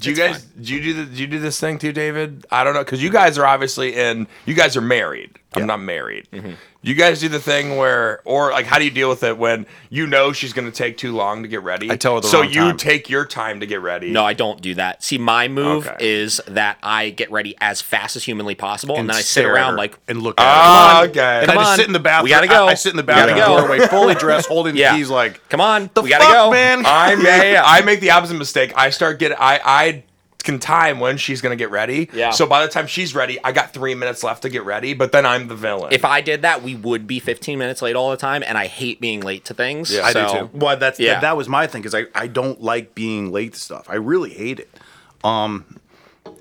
Do 0.00 0.10
you 0.10 0.16
guys? 0.16 0.44
Do 0.44 0.74
you 0.74 0.80
do 0.82 0.92
the, 0.94 1.04
do 1.06 1.20
you 1.20 1.26
do 1.26 1.38
this 1.38 1.58
thing 1.58 1.78
too, 1.78 1.92
David? 1.92 2.46
I 2.50 2.62
don't 2.64 2.74
know 2.74 2.84
because 2.84 3.02
you 3.02 3.10
guys 3.10 3.38
are 3.38 3.46
obviously 3.46 3.94
in. 3.96 4.26
You 4.46 4.54
guys 4.54 4.76
are 4.76 4.80
married. 4.80 5.38
I'm 5.54 5.66
not 5.66 5.80
married. 5.80 6.28
Mm-hmm. 6.32 6.52
You 6.80 6.94
guys 6.94 7.18
do 7.18 7.28
the 7.28 7.40
thing 7.40 7.76
where, 7.76 8.20
or 8.24 8.52
like, 8.52 8.64
how 8.64 8.78
do 8.78 8.84
you 8.84 8.90
deal 8.92 9.08
with 9.08 9.24
it 9.24 9.36
when 9.36 9.66
you 9.90 10.06
know 10.06 10.32
she's 10.32 10.52
going 10.52 10.70
to 10.70 10.76
take 10.76 10.96
too 10.96 11.12
long 11.12 11.42
to 11.42 11.48
get 11.48 11.64
ready? 11.64 11.90
I 11.90 11.96
tell 11.96 12.14
her 12.14 12.20
the 12.20 12.28
so 12.28 12.42
wrong 12.42 12.50
you 12.52 12.60
time. 12.60 12.76
take 12.76 13.10
your 13.10 13.24
time 13.24 13.58
to 13.58 13.66
get 13.66 13.80
ready. 13.80 14.12
No, 14.12 14.24
I 14.24 14.32
don't 14.32 14.60
do 14.62 14.74
that. 14.76 15.02
See, 15.02 15.18
my 15.18 15.48
move 15.48 15.88
Okay. 15.88 15.96
is 15.98 16.40
that 16.46 16.78
I 16.80 17.10
get 17.10 17.32
ready 17.32 17.56
as 17.60 17.82
fast 17.82 18.14
as 18.14 18.22
humanly 18.22 18.54
possible, 18.54 18.94
and, 18.94 19.08
then 19.08 19.16
I 19.16 19.20
sit 19.22 19.26
stare 19.42 19.48
at 19.50 19.54
around 19.60 19.72
her 19.72 19.78
like, 19.78 19.98
and 20.06 20.22
look 20.22 20.38
at 20.40 20.46
Ah, 20.46 21.00
her. 21.02 21.08
okay. 21.10 21.38
And 21.40 21.46
Come 21.46 21.58
I 21.58 21.62
just 21.62 21.70
on. 21.72 21.76
sit 21.78 21.86
in 21.88 21.92
the 21.94 21.98
bathroom. 21.98 22.24
We 22.24 22.30
gotta 22.30 22.46
go. 22.46 22.66
I, 22.68 22.70
I 22.70 22.74
sit 22.74 22.90
in 22.92 22.96
the 22.96 23.02
We 23.02 23.06
gotta 23.08 23.32
bathroom 23.34 23.56
go. 23.56 23.60
doorway, 23.66 23.86
fully 23.88 24.14
dressed, 24.14 24.46
holding 24.48 24.76
Yeah. 24.76 24.92
the 24.92 24.98
keys, 24.98 25.10
like 25.10 25.48
"Come 25.48 25.60
on, 25.60 25.90
the 25.94 26.02
we 26.02 26.10
gotta 26.10 26.24
fuck, 26.24 26.32
go, 26.32 26.50
man. 26.52 26.84
I 26.86 27.14
make 27.16 27.24
Yeah, 27.26 27.42
yeah. 27.54 27.62
I 27.66 27.80
make 27.82 27.98
the 28.00 28.12
opposite 28.12 28.34
mistake. 28.38 28.72
I 28.76 28.90
start 28.90 29.18
getting 29.18 29.36
I 29.40 29.60
I 29.64 30.04
can 30.48 30.58
time 30.58 30.98
when 30.98 31.18
she's 31.18 31.40
gonna 31.42 31.56
get 31.56 31.70
ready. 31.70 32.08
Yeah. 32.12 32.30
So 32.30 32.46
by 32.46 32.64
the 32.64 32.72
time 32.72 32.86
she's 32.86 33.14
ready, 33.14 33.38
I 33.44 33.52
got 33.52 33.72
three 33.74 33.94
minutes 33.94 34.24
left 34.24 34.42
to 34.42 34.48
get 34.48 34.64
ready. 34.64 34.94
But 34.94 35.12
then 35.12 35.26
I'm 35.26 35.48
the 35.48 35.54
villain. 35.54 35.92
If 35.92 36.04
I 36.04 36.22
did 36.22 36.42
that, 36.42 36.62
we 36.62 36.74
would 36.74 37.06
be 37.06 37.20
15 37.20 37.58
minutes 37.58 37.82
late 37.82 37.96
all 37.96 38.10
the 38.10 38.16
time, 38.16 38.42
and 38.46 38.56
I 38.56 38.66
hate 38.66 39.00
being 39.00 39.20
late 39.20 39.44
to 39.46 39.54
things. 39.54 39.92
Yeah, 39.92 40.04
I 40.04 40.12
do 40.12 40.38
too. 40.40 40.50
Well, 40.54 40.76
that's 40.78 40.98
Yeah. 40.98 41.14
that, 41.14 41.20
that 41.20 41.36
was 41.36 41.48
my 41.48 41.66
thing 41.66 41.82
because 41.82 41.94
I, 41.94 42.06
I 42.14 42.26
don't 42.26 42.62
like 42.62 42.94
being 42.94 43.30
late 43.30 43.52
to 43.52 43.60
stuff. 43.60 43.88
I 43.90 43.96
really 43.96 44.30
hate 44.30 44.60
it. 44.60 44.70
Um, 45.22 45.64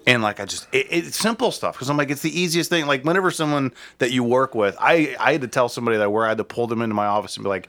and 0.06 0.24
like 0.24 0.39
I 0.39 0.45
just 0.45 0.68
it, 0.71 0.88
it's 0.89 1.18
simple 1.18 1.51
stuff 1.51 1.75
because 1.75 1.89
I'm 1.89 1.98
like 1.98 2.10
it's 2.10 2.21
the 2.21 2.39
easiest 2.39 2.69
thing. 2.69 2.88
Like 2.88 3.03
whenever 3.03 3.30
someone 3.31 3.74
that 3.98 4.12
you 4.12 4.24
work 4.24 4.56
with, 4.56 4.77
I 4.80 5.15
I 5.19 5.33
had 5.33 5.42
to 5.42 5.48
tell 5.48 5.68
somebody 5.68 5.98
that 5.98 6.12
where 6.12 6.25
I 6.25 6.30
had 6.30 6.38
to 6.38 6.44
pull 6.45 6.68
them 6.68 6.81
into 6.81 6.95
my 6.95 7.06
office 7.07 7.36
and 7.36 7.44
be 7.44 7.50
like. 7.50 7.68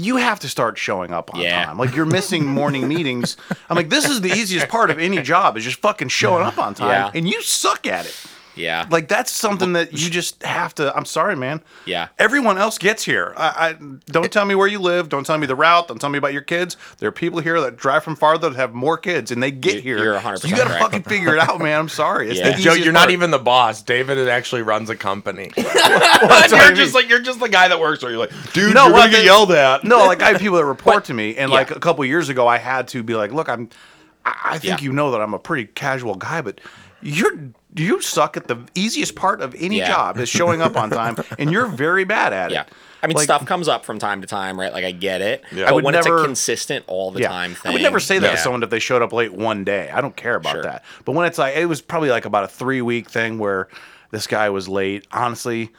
You 0.00 0.16
have 0.16 0.40
to 0.40 0.48
start 0.48 0.78
showing 0.78 1.12
up 1.12 1.34
on 1.34 1.40
Yeah. 1.40 1.66
time. 1.66 1.78
Like 1.78 1.94
you're 1.94 2.06
missing 2.06 2.44
morning 2.46 2.88
meetings. 2.88 3.36
I'm 3.68 3.76
like, 3.76 3.90
this 3.90 4.08
is 4.08 4.20
the 4.20 4.30
easiest 4.32 4.68
part 4.68 4.90
of 4.90 4.98
any 4.98 5.20
job 5.22 5.56
is 5.56 5.64
just 5.64 5.78
fucking 5.80 6.08
showing 6.08 6.44
up 6.44 6.58
on 6.58 6.74
time, 6.74 6.88
Yeah. 6.90 7.10
and 7.14 7.28
you 7.28 7.42
suck 7.42 7.86
at 7.86 8.06
it. 8.06 8.16
Yeah. 8.60 8.86
Like 8.90 9.08
that's 9.08 9.30
something 9.32 9.72
that 9.74 9.92
you 9.92 10.10
just 10.10 10.42
have 10.42 10.74
to. 10.76 10.94
I'm 10.96 11.04
sorry, 11.04 11.34
man. 11.36 11.60
Yeah. 11.86 12.08
Everyone 12.18 12.58
else 12.58 12.78
gets 12.78 13.04
here. 13.04 13.32
I, 13.36 13.70
I 13.70 13.76
don't 14.06 14.30
tell 14.32 14.44
me 14.44 14.54
where 14.54 14.66
you 14.68 14.78
live. 14.78 15.08
Don't 15.08 15.24
tell 15.26 15.38
me 15.38 15.46
the 15.46 15.56
route. 15.56 15.88
Don't 15.88 16.00
tell 16.00 16.10
me 16.10 16.18
about 16.18 16.32
your 16.32 16.42
kids. 16.42 16.76
There 16.98 17.08
are 17.08 17.12
people 17.12 17.40
here 17.40 17.60
that 17.60 17.76
drive 17.76 18.04
from 18.04 18.16
farther 18.16 18.50
that 18.50 18.56
have 18.56 18.74
more 18.74 18.96
kids, 18.98 19.30
and 19.30 19.42
they 19.42 19.50
get 19.50 19.76
You- 19.76 19.80
here. 19.82 19.98
you're 19.98 20.18
100% 20.18 20.38
So 20.42 20.48
you 20.48 20.56
got 20.56 20.64
to 20.64 20.68
correct. 20.70 20.82
fucking 20.84 21.02
figure 21.04 21.34
it 21.34 21.40
out, 21.40 21.58
man. 21.60 21.78
I'm 21.80 21.88
sorry. 21.88 22.28
It's 22.30 22.38
Yeah. 22.38 22.56
the 22.56 22.62
Joe, 22.62 22.72
you're 22.74 22.92
not 22.92 23.00
part. 23.00 23.10
even 23.12 23.30
the 23.30 23.38
boss. 23.38 23.82
David 23.82 24.28
actually 24.28 24.62
runs 24.62 24.90
a 24.90 24.96
company. 24.96 25.50
what 25.56 26.50
you're 26.50 26.66
mean. 26.66 26.76
just 26.76 26.94
like 26.94 27.08
you're 27.08 27.20
just 27.20 27.40
the 27.40 27.48
guy 27.48 27.68
that 27.68 27.80
works 27.80 28.00
there. 28.00 28.10
You're 28.10 28.18
like, 28.20 28.32
dude, 28.52 28.74
No, 28.74 28.84
you're 28.84 28.92
well, 28.94 29.02
gonna 29.02 29.12
get 29.12 29.24
yelled 29.24 29.52
at. 29.52 29.84
No, 29.84 30.06
like 30.06 30.22
I 30.22 30.28
have 30.32 30.40
people 30.40 30.56
that 30.58 30.64
report 30.76 31.04
to 31.06 31.14
me, 31.14 31.36
and 31.36 31.50
yeah. 31.50 31.56
like 31.56 31.70
a 31.70 31.80
couple 31.80 32.04
years 32.04 32.28
ago, 32.28 32.46
I 32.46 32.58
had 32.58 32.88
to 32.88 33.02
be 33.02 33.14
like, 33.14 33.32
look, 33.32 33.48
I'm. 33.48 33.70
I, 34.24 34.34
I 34.44 34.58
think 34.58 34.80
Yeah. 34.80 34.84
you 34.84 34.92
know 34.92 35.10
that 35.12 35.20
I'm 35.20 35.32
a 35.34 35.38
pretty 35.38 35.64
casual 35.64 36.14
guy, 36.14 36.42
but 36.42 36.60
you're 37.02 37.32
you 37.76 38.00
suck 38.02 38.36
at 38.36 38.48
the 38.48 38.58
easiest 38.74 39.14
part 39.14 39.40
of 39.40 39.54
any 39.58 39.78
Yeah. 39.78 39.88
job 39.88 40.18
is 40.18 40.28
showing 40.28 40.60
up 40.62 40.76
on 40.76 40.90
time, 41.00 41.16
and 41.38 41.50
you're 41.52 41.66
very 41.66 42.04
bad 42.04 42.32
at 42.32 42.50
it. 42.50 42.54
yeah. 42.54 42.64
I 43.02 43.06
mean, 43.06 43.16
Like- 43.16 43.24
stuff 43.24 43.46
comes 43.46 43.66
up 43.68 43.86
from 43.86 43.98
time 43.98 44.20
to 44.20 44.26
time, 44.26 44.60
right? 44.60 44.72
Like, 44.72 44.84
I 44.84 44.90
get 44.90 45.22
it. 45.22 45.42
Yeah. 45.52 45.64
But 45.64 45.68
I 45.68 45.72
would 45.72 45.84
when 45.84 45.92
never- 45.92 46.16
it's 46.16 46.22
a 46.22 46.26
consistent 46.26 46.84
all 46.86 47.10
the 47.10 47.22
time 47.22 47.54
thing. 47.54 47.70
I 47.70 47.72
would 47.72 47.80
never 47.82 47.98
say 48.00 48.18
that 48.18 48.26
yeah. 48.26 48.32
to 48.32 48.38
someone 48.38 48.62
if 48.62 48.68
they 48.70 48.78
showed 48.78 49.00
up 49.00 49.12
late 49.12 49.32
one 49.32 49.64
day. 49.64 49.88
I 49.90 50.00
don't 50.02 50.14
care 50.16 50.34
about 50.34 50.52
Sure. 50.52 50.62
that. 50.64 50.84
But 51.06 51.12
when 51.12 51.24
it's 51.26 51.38
like 51.38 51.56
it 51.56 51.64
was 51.66 51.80
probably 51.80 52.10
like 52.10 52.26
about 52.26 52.44
a 52.44 52.48
three 52.48 52.82
week 52.82 53.08
thing 53.08 53.38
where 53.38 53.68
this 54.10 54.26
guy 54.26 54.50
was 54.50 54.68
late. 54.68 55.06
Honestly, 55.12 55.70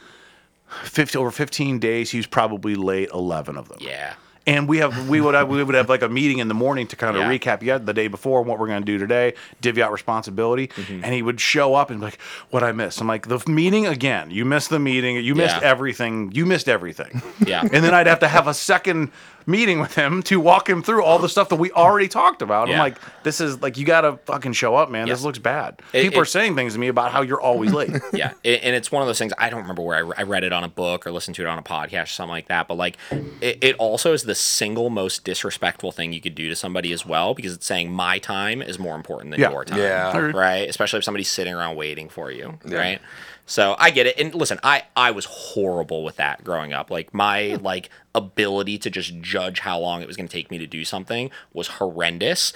fifty 0.82 1.16
over 1.18 1.30
fifteen 1.30 1.78
days, 1.78 2.10
he 2.10 2.16
was 2.18 2.26
probably 2.26 2.74
late 2.74 3.08
eleven 3.14 3.56
of 3.56 3.68
them. 3.68 3.78
Yeah. 3.80 4.14
And 4.46 4.68
we 4.68 4.78
have 4.78 5.08
we 5.08 5.20
would 5.20 5.34
have, 5.34 5.48
we 5.48 5.62
would 5.62 5.74
have 5.74 5.88
like 5.88 6.02
a 6.02 6.08
meeting 6.08 6.38
in 6.38 6.48
the 6.48 6.54
morning 6.54 6.86
to 6.88 6.96
kind 6.96 7.16
of 7.16 7.22
Yeah. 7.22 7.30
recap 7.38 7.62
yeah 7.62 7.78
the 7.78 7.92
day 7.94 8.08
before 8.08 8.42
what 8.42 8.58
we're 8.58 8.66
going 8.66 8.80
to 8.82 8.84
do 8.86 8.98
today, 8.98 9.34
divvy 9.60 9.82
out 9.82 9.92
responsibility, 9.92 10.66
Mm-hmm. 10.68 11.04
and 11.04 11.14
he 11.14 11.22
would 11.22 11.40
show 11.40 11.74
up 11.74 11.90
and 11.90 12.00
be 12.00 12.06
like, 12.06 12.18
"What 12.50 12.62
I 12.64 12.72
missed?" 12.72 13.00
I'm 13.00 13.06
like, 13.06 13.28
"The 13.28 13.40
meeting 13.46 13.86
again. 13.86 14.30
You 14.32 14.44
missed 14.44 14.70
the 14.70 14.78
meeting. 14.80 15.16
You 15.24 15.34
missed 15.36 15.56
Yeah. 15.60 15.68
everything. 15.68 16.32
You 16.32 16.44
missed 16.46 16.68
everything." 16.68 17.22
Yeah. 17.46 17.60
and 17.62 17.84
then 17.84 17.94
I'd 17.94 18.06
have 18.08 18.18
to 18.20 18.28
have 18.28 18.46
a 18.48 18.54
second 18.54 19.10
meeting 19.46 19.80
with 19.80 19.94
him 19.94 20.22
to 20.24 20.38
walk 20.40 20.68
him 20.68 20.82
through 20.82 21.02
all 21.04 21.18
the 21.18 21.28
stuff 21.28 21.48
that 21.50 21.56
we 21.56 21.70
already 21.72 22.08
talked 22.08 22.42
about. 22.42 22.70
I'm 22.70 22.78
like, 22.78 22.96
"This 23.22 23.40
is 23.40 23.60
like 23.62 23.76
you 23.76 23.84
got 23.84 24.02
to 24.02 24.18
fucking 24.26 24.52
show 24.52 24.74
up, 24.76 24.90
man. 24.90 25.08
This 25.08 25.22
looks 25.22 25.38
bad." 25.38 25.80
It- 25.92 26.02
People 26.02 26.20
are 26.20 26.24
saying 26.24 26.56
things 26.56 26.72
to 26.74 26.78
me 26.78 26.88
about 26.88 27.12
how 27.12 27.22
you're 27.22 27.40
always 27.40 27.72
late. 27.72 27.90
yeah 28.12 28.32
it, 28.44 28.60
and 28.62 28.74
it's 28.76 28.90
one 28.92 29.02
of 29.02 29.06
those 29.08 29.18
things 29.18 29.32
i 29.38 29.48
don't 29.50 29.62
remember 29.62 29.82
where 29.82 29.96
I, 29.96 30.00
re- 30.00 30.14
I 30.18 30.22
read 30.22 30.44
it 30.44 30.52
on 30.52 30.64
a 30.64 30.68
book 30.68 31.06
or 31.06 31.12
listened 31.12 31.34
to 31.36 31.42
it 31.42 31.48
on 31.48 31.58
a 31.58 31.62
podcast 31.62 32.04
or 32.04 32.06
something 32.06 32.30
like 32.30 32.48
that 32.48 32.68
but 32.68 32.76
like 32.76 32.96
it, 33.40 33.58
it 33.62 33.76
also 33.76 34.12
is 34.12 34.24
the 34.24 34.34
single 34.34 34.90
most 34.90 35.24
disrespectful 35.24 35.92
thing 35.92 36.12
you 36.12 36.20
could 36.20 36.34
do 36.34 36.48
to 36.48 36.56
somebody 36.56 36.92
as 36.92 37.06
well 37.06 37.34
because 37.34 37.54
it's 37.54 37.66
saying 37.66 37.90
my 37.92 38.18
time 38.18 38.60
is 38.62 38.78
more 38.78 38.94
important 38.96 39.30
than 39.30 39.40
Yeah. 39.40 39.50
your 39.50 39.64
time 39.64 39.78
Yeah. 39.78 40.16
right 40.34 40.68
especially 40.68 40.98
if 40.98 41.04
somebody's 41.04 41.30
sitting 41.30 41.54
around 41.54 41.76
waiting 41.76 42.08
for 42.08 42.30
you 42.30 42.58
right 42.66 43.00
so 43.46 43.74
i 43.78 43.90
get 43.90 44.06
it. 44.06 44.18
And 44.18 44.34
listen 44.34 44.58
i 44.62 44.84
i 44.96 45.10
was 45.10 45.24
horrible 45.26 46.04
with 46.04 46.16
that 46.16 46.44
growing 46.44 46.72
up. 46.72 46.90
Like 46.90 47.12
my 47.12 47.58
like 47.60 47.90
ability 48.14 48.78
to 48.78 48.90
just 48.90 49.20
judge 49.20 49.60
how 49.60 49.78
long 49.78 50.02
it 50.02 50.06
was 50.06 50.16
going 50.16 50.28
to 50.28 50.32
take 50.32 50.50
me 50.50 50.58
to 50.58 50.66
do 50.66 50.84
something 50.84 51.30
was 51.52 51.68
horrendous. 51.68 52.52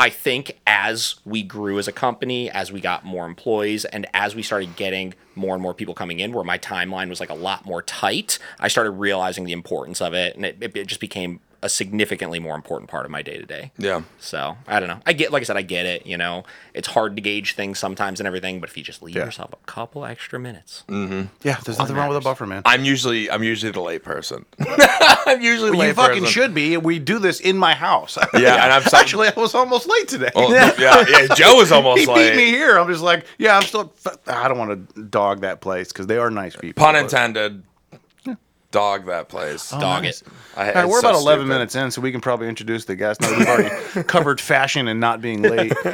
I 0.00 0.10
think 0.10 0.60
as 0.64 1.16
we 1.24 1.42
grew 1.42 1.78
as 1.78 1.88
a 1.88 1.92
company, 1.92 2.48
as 2.50 2.70
we 2.70 2.80
got 2.80 3.04
more 3.04 3.26
employees, 3.26 3.84
and 3.84 4.06
as 4.14 4.36
we 4.36 4.42
started 4.42 4.76
getting 4.76 5.14
more 5.34 5.54
and 5.54 5.62
more 5.62 5.74
people 5.74 5.92
coming 5.92 6.20
in, 6.20 6.32
where 6.32 6.44
my 6.44 6.56
timeline 6.56 7.08
was 7.08 7.18
like 7.18 7.30
a 7.30 7.34
lot 7.34 7.66
more 7.66 7.82
tight, 7.82 8.38
I 8.60 8.68
started 8.68 8.92
realizing 8.92 9.44
the 9.44 9.52
importance 9.52 10.00
of 10.00 10.14
it, 10.14 10.36
and 10.36 10.44
it, 10.44 10.58
it, 10.60 10.76
it 10.76 10.86
just 10.86 11.00
became 11.00 11.40
a 11.62 11.68
significantly 11.68 12.38
more 12.38 12.54
important 12.54 12.88
part 12.88 13.04
of 13.04 13.10
my 13.10 13.20
day 13.20 13.36
to 13.36 13.44
day. 13.44 13.72
Yeah. 13.78 14.02
So 14.20 14.56
I 14.66 14.78
don't 14.78 14.88
know. 14.88 15.00
I 15.06 15.12
get, 15.12 15.32
like 15.32 15.42
I 15.42 15.44
said, 15.44 15.56
I 15.56 15.62
get 15.62 15.86
it. 15.86 16.06
You 16.06 16.16
know, 16.16 16.44
it's 16.72 16.86
hard 16.88 17.16
to 17.16 17.22
gauge 17.22 17.54
things 17.54 17.78
sometimes 17.80 18.20
and 18.20 18.26
everything, 18.28 18.60
but 18.60 18.70
if 18.70 18.76
you 18.76 18.84
just 18.84 19.02
leave 19.02 19.16
Yeah. 19.16 19.24
yourself 19.24 19.52
a 19.52 19.56
couple 19.66 20.04
extra 20.04 20.38
minutes, 20.38 20.84
mm-hmm. 20.88 21.22
Yeah, 21.42 21.58
there's 21.64 21.78
nothing 21.78 21.96
wrong 21.96 22.08
with 22.08 22.18
a 22.18 22.20
buffer, 22.20 22.46
man. 22.46 22.62
I'm 22.64 22.84
usually 22.84 23.30
I'm 23.30 23.42
usually 23.42 23.72
the 23.72 23.80
late 23.80 24.04
person. 24.04 24.44
I'm 25.26 25.40
usually 25.42 25.76
the 25.76 25.86
you 25.88 25.94
fucking 25.94 26.20
person. 26.20 26.26
should 26.32 26.54
be. 26.54 26.76
We 26.76 26.98
do 26.98 27.18
this 27.18 27.40
in 27.40 27.56
my 27.58 27.74
house. 27.74 28.16
Yeah, 28.38 28.62
and 28.62 28.72
I'm 28.72 28.82
so- 28.90 28.96
actually 28.96 29.28
I 29.28 29.32
was 29.40 29.54
almost 29.54 29.88
late 29.88 30.06
today. 30.08 30.30
Well, 30.34 30.50
oh, 30.50 30.54
yeah, 30.78 31.04
yeah. 31.08 31.34
Joe 31.34 31.56
was 31.56 31.72
almost 31.72 32.00
he 32.00 32.06
like 32.06 32.16
beat 32.32 32.36
me 32.36 32.46
here. 32.50 32.78
I'm 32.78 32.86
just 32.88 33.02
like, 33.02 33.24
yeah, 33.38 33.56
I'm 33.56 33.62
still. 33.62 33.92
I 34.28 34.46
don't 34.46 34.58
want 34.58 34.94
to 34.94 35.02
dog 35.02 35.40
that 35.40 35.60
place 35.60 35.88
because 35.88 36.06
they 36.06 36.18
are 36.18 36.30
nice 36.30 36.54
people. 36.54 36.82
pun 36.84 36.94
but- 36.94 37.02
intended. 37.02 37.64
Dog 38.70 39.06
that 39.06 39.30
place. 39.30 39.70
dog 39.70 40.02
nice. 40.02 40.20
it. 40.20 40.28
I, 40.54 40.68
All 40.68 40.74
right, 40.74 40.88
we're 40.88 41.00
so 41.00 41.08
about 41.08 41.20
11 41.20 41.44
stupid. 41.44 41.48
minutes 41.48 41.74
in, 41.74 41.90
so 41.90 42.02
we 42.02 42.12
can 42.12 42.20
probably 42.20 42.48
introduce 42.48 42.84
the 42.84 42.96
guest. 42.96 43.22
Now 43.22 43.36
we've 43.36 43.48
already 43.48 44.02
covered 44.08 44.40
fashion 44.42 44.88
and 44.88 45.00
not 45.00 45.22
being 45.22 45.40
late, 45.40 45.72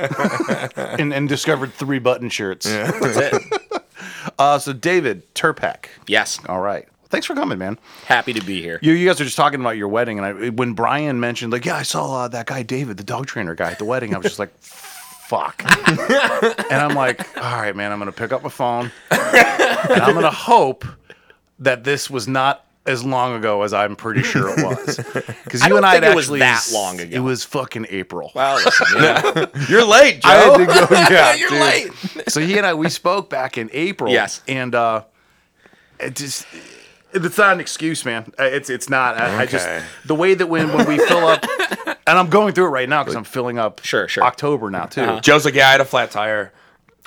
and, 0.76 1.14
and 1.14 1.28
discovered 1.28 1.73
three 1.73 2.00
button 2.00 2.28
shirts. 2.31 2.66
That's 2.66 3.16
it. 3.16 3.43
Uh, 4.38 4.59
so 4.59 4.73
David 4.73 5.33
Turpak. 5.35 5.87
Yes. 6.09 6.40
All 6.49 6.61
right, 6.61 6.88
thanks 7.09 7.26
for 7.26 7.35
coming, 7.35 7.57
man. 7.59 7.78
Happy 8.07 8.33
to 8.33 8.40
be 8.45 8.61
here. 8.61 8.81
You, 8.83 8.93
you 8.93 9.07
guys 9.07 9.21
are 9.21 9.25
just 9.25 9.37
talking 9.37 9.61
about 9.61 9.76
your 9.76 9.87
wedding, 9.87 10.19
and 10.19 10.26
I, 10.26 10.49
when 10.49 10.73
Brian 10.73 11.21
mentioned, 11.21 11.52
like, 11.52 11.64
yeah, 11.64 11.76
I 11.76 11.83
saw 11.83 12.23
uh, 12.23 12.28
that 12.28 12.47
guy 12.47 12.62
David, 12.64 12.97
the 12.97 13.04
dog 13.04 13.26
trainer 13.26 13.54
guy, 13.54 13.71
at 13.71 13.78
the 13.78 13.85
wedding. 13.85 14.12
I 14.14 14.19
was 14.19 14.25
just 14.25 14.38
like, 14.40 14.52
fuck. 14.59 15.62
and 15.64 16.73
I'm 16.73 16.95
like, 16.97 17.21
all 17.37 17.61
right, 17.61 17.76
man, 17.76 17.93
I'm 17.93 17.99
gonna 17.99 18.12
pick 18.12 18.33
up 18.33 18.43
my 18.43 18.49
phone, 18.49 18.90
and 19.11 20.02
I'm 20.02 20.14
gonna 20.14 20.31
hope 20.31 20.85
that 21.61 21.85
this 21.85 22.11
was 22.11 22.26
not 22.26 22.63
as 22.86 23.02
long 23.04 23.34
ago 23.34 23.62
as 23.62 23.72
I'm 23.72 23.96
pretty 23.96 24.22
sure 24.22 24.48
it 24.50 24.64
was. 24.64 24.96
Because 25.44 25.62
you 25.62 25.68
don't 25.68 25.78
and 25.78 25.86
I 25.86 25.94
had 25.94 26.02
think 26.02 26.12
it 26.12 26.16
was 26.16 26.24
actually 26.26 26.38
that 26.40 26.68
long 26.72 27.00
ago. 27.00 27.16
It 27.16 27.20
was 27.20 27.44
fucking 27.44 27.86
April. 27.90 28.32
Well, 28.34 28.56
listen, 28.64 28.86
you 28.94 29.00
know, 29.00 29.46
You're 29.68 29.84
late, 29.84 30.20
Joe. 30.22 30.28
I 30.28 30.34
had 30.34 30.56
to 30.56 30.66
go. 30.66 30.86
Yeah, 31.14 31.34
You're 31.34 31.48
dude. 31.50 31.60
late. 31.60 32.28
So 32.30 32.40
he 32.40 32.56
and 32.58 32.66
I 32.66 32.74
we 32.74 32.88
spoke 32.88 33.30
back 33.30 33.56
in 33.58 33.70
April. 33.72 34.12
Yes. 34.12 34.42
and 34.48 34.74
uh, 34.74 35.04
it 36.00 36.16
just 36.16 36.46
it's 37.12 37.38
not 37.38 37.52
an 37.54 37.60
excuse, 37.60 38.04
man. 38.04 38.32
Uh, 38.38 38.44
It's 38.44 38.68
it's 38.70 38.88
not. 38.90 39.16
I, 39.16 39.42
I 39.42 39.46
just 39.46 39.68
the 40.04 40.14
way 40.14 40.34
that 40.34 40.46
when 40.48 40.72
when 40.72 40.86
we 40.88 40.98
fill 40.98 41.24
up, 41.26 41.44
and 42.06 42.18
I'm 42.18 42.28
going 42.30 42.52
through 42.54 42.66
it 42.66 42.70
right 42.70 42.88
now 42.88 43.02
because 43.04 43.14
I'm 43.14 43.24
filling 43.24 43.58
up. 43.58 43.80
Sure, 43.84 44.08
sure. 44.08 44.24
October 44.24 44.70
now 44.70 44.86
too. 44.86 45.20
Joe's 45.20 45.44
like, 45.44 45.54
yeah, 45.54 45.68
I 45.68 45.72
had 45.72 45.80
a 45.80 45.84
flat 45.84 46.10
tire. 46.10 46.52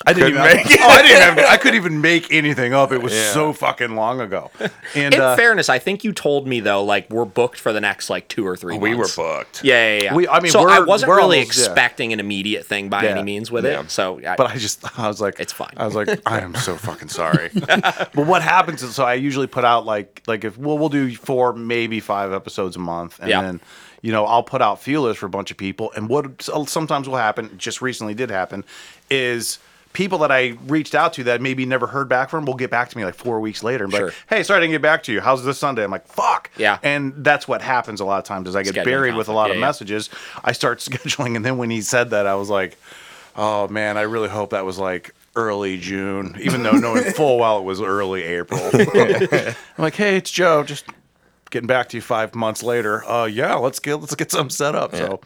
I 0.06 0.14
didn't 0.14 0.30
even 0.30 0.44
make 0.44 0.70
it. 0.70 0.80
Oh, 0.80 0.88
I 0.88 1.02
didn't. 1.02 1.22
Have, 1.22 1.40
I 1.50 1.58
couldn't 1.58 1.76
even 1.78 2.02
make 2.02 2.32
anything 2.32 2.74
up. 2.74 2.92
It 2.92 3.02
was 3.02 3.14
Yeah. 3.14 3.32
so 3.34 3.52
fucking 3.52 3.96
long 3.96 4.22
ago. 4.22 4.52
And 4.96 5.14
in 5.14 5.20
uh, 5.20 5.36
fairness, 5.36 5.70
I 5.70 5.80
think 5.80 6.04
you 6.04 6.14
told 6.14 6.48
me 6.48 6.60
though, 6.60 6.84
like 6.84 7.10
we're 7.10 7.26
booked 7.26 7.60
for 7.60 7.74
the 7.74 7.82
next 7.82 8.10
like 8.10 8.28
two 8.28 8.46
or 8.48 8.56
three. 8.56 8.78
We 8.78 8.96
were 8.96 9.08
booked. 9.16 9.64
Yeah, 9.64 9.96
yeah, 9.98 10.04
yeah. 10.04 10.14
We- 10.16 10.28
I 10.28 10.40
mean, 10.40 10.52
so 10.52 10.68
I 10.68 10.80
wasn't 10.80 11.12
really 11.12 11.40
almost- 11.40 11.58
yeah. 11.58 11.66
expecting 11.66 12.14
an 12.14 12.20
immediate 12.20 12.66
thing 12.66 12.90
by 12.90 13.04
Yeah. 13.04 13.10
any 13.12 13.24
means 13.24 13.52
with 13.52 13.66
Yeah. 13.66 13.82
it. 13.82 13.92
So, 13.92 14.20
I, 14.26 14.36
But 14.36 14.48
I 14.52 14.58
just, 14.58 14.84
I 15.00 15.08
was 15.08 15.20
like, 15.20 15.40
It's 15.40 15.52
fine. 15.54 15.74
I 15.78 15.86
was 15.86 15.96
like, 15.96 16.10
I 16.26 16.40
am 16.42 16.54
so 16.56 16.76
fucking 16.76 17.10
sorry. 17.10 17.50
but 17.54 18.16
what 18.16 18.42
happens 18.44 18.84
is, 18.84 18.96
so 18.96 19.04
I 19.04 19.16
usually 19.16 19.48
put 19.48 19.66
out 19.66 19.86
like, 19.86 20.22
like 20.28 20.44
if 20.44 20.58
well, 20.58 20.78
we'll 20.78 20.90
do 20.90 21.14
four, 21.16 21.54
maybe 21.54 22.00
five 22.00 22.32
episodes 22.34 22.76
a 22.76 22.80
month, 22.80 23.20
and 23.20 23.30
Yeah. 23.30 23.42
then, 23.42 23.62
you 24.02 24.12
know, 24.12 24.26
I'll 24.26 24.44
put 24.44 24.62
out 24.62 24.80
feelers 24.82 25.18
for 25.18 25.26
a 25.26 25.30
bunch 25.30 25.50
of 25.52 25.58
people. 25.58 25.92
And 25.96 26.08
what 26.08 26.44
sometimes 26.68 27.10
will 27.10 27.18
happen, 27.18 27.56
just 27.58 27.82
recently 27.82 28.14
did 28.14 28.30
happen, 28.30 28.64
is 29.10 29.58
people 29.98 30.20
that 30.20 30.32
I 30.32 30.56
reached 30.68 30.94
out 30.94 31.14
to 31.14 31.24
that 31.24 31.42
maybe 31.42 31.66
never 31.66 31.88
heard 31.88 32.08
back 32.08 32.30
from 32.30 32.46
will 32.46 32.54
get 32.54 32.70
back 32.70 32.88
to 32.90 32.98
me 33.00 33.04
like 33.04 33.16
four 33.16 33.40
weeks 33.40 33.64
later 33.64 33.86
and 33.86 33.92
be 33.92 34.00
like, 34.00 34.14
hey, 34.30 34.44
sorry 34.44 34.58
I 34.58 34.60
didn't 34.62 34.74
get 34.74 34.82
back 34.84 35.02
to 35.04 35.12
you. 35.12 35.22
How's 35.22 35.44
this 35.44 35.58
Sunday? 35.58 35.84
I'm 35.84 35.90
like, 35.90 36.06
fuck. 36.06 36.52
Yeah. 36.56 36.78
And 36.84 37.14
that's 37.26 37.48
what 37.48 37.64
happens 37.64 38.00
a 38.00 38.06
lot 38.06 38.20
of 38.20 38.24
times 38.24 38.48
is 38.48 38.56
I 38.56 38.62
get 38.62 38.76
Scheduling 38.76 38.86
buried 38.86 39.16
with 39.16 39.28
a 39.28 39.32
lot 39.34 39.50
conflict. 39.50 39.56
of 39.56 39.60
Yeah, 39.60 39.60
yeah. 39.60 39.68
messages. 39.68 40.10
I 40.44 40.52
start 40.52 40.78
scheduling, 40.88 41.36
and 41.36 41.44
then 41.44 41.58
when 41.58 41.72
he 41.72 41.82
said 41.82 42.12
that, 42.12 42.28
I 42.28 42.36
was 42.36 42.50
like. 42.50 42.78
Oh 43.40 43.68
man, 43.68 43.98
I 43.98 44.02
really 44.02 44.30
hope 44.30 44.50
that 44.50 44.66
was 44.66 44.80
like 44.80 45.14
early 45.36 45.78
June, 45.78 46.36
even 46.42 46.64
though 46.64 46.72
knowing 46.72 47.04
full 47.14 47.38
well 47.38 47.60
it 47.60 47.64
was 47.66 47.80
early 47.80 48.24
April. 48.24 48.60
I'm 48.74 49.54
like, 49.78 49.94
hey, 49.94 50.18
it's 50.18 50.32
Joe, 50.32 50.64
just 50.64 50.86
getting 51.52 51.68
back 51.68 51.88
to 51.90 51.98
you 51.98 52.02
five 52.02 52.34
months 52.34 52.64
later. 52.64 53.08
Uh, 53.08 53.26
yeah, 53.26 53.54
let's 53.54 53.78
get 53.78 53.98
let's 53.98 54.16
get 54.16 54.32
something 54.32 54.50
set 54.50 54.74
up. 54.74 54.96
So, 54.96 55.22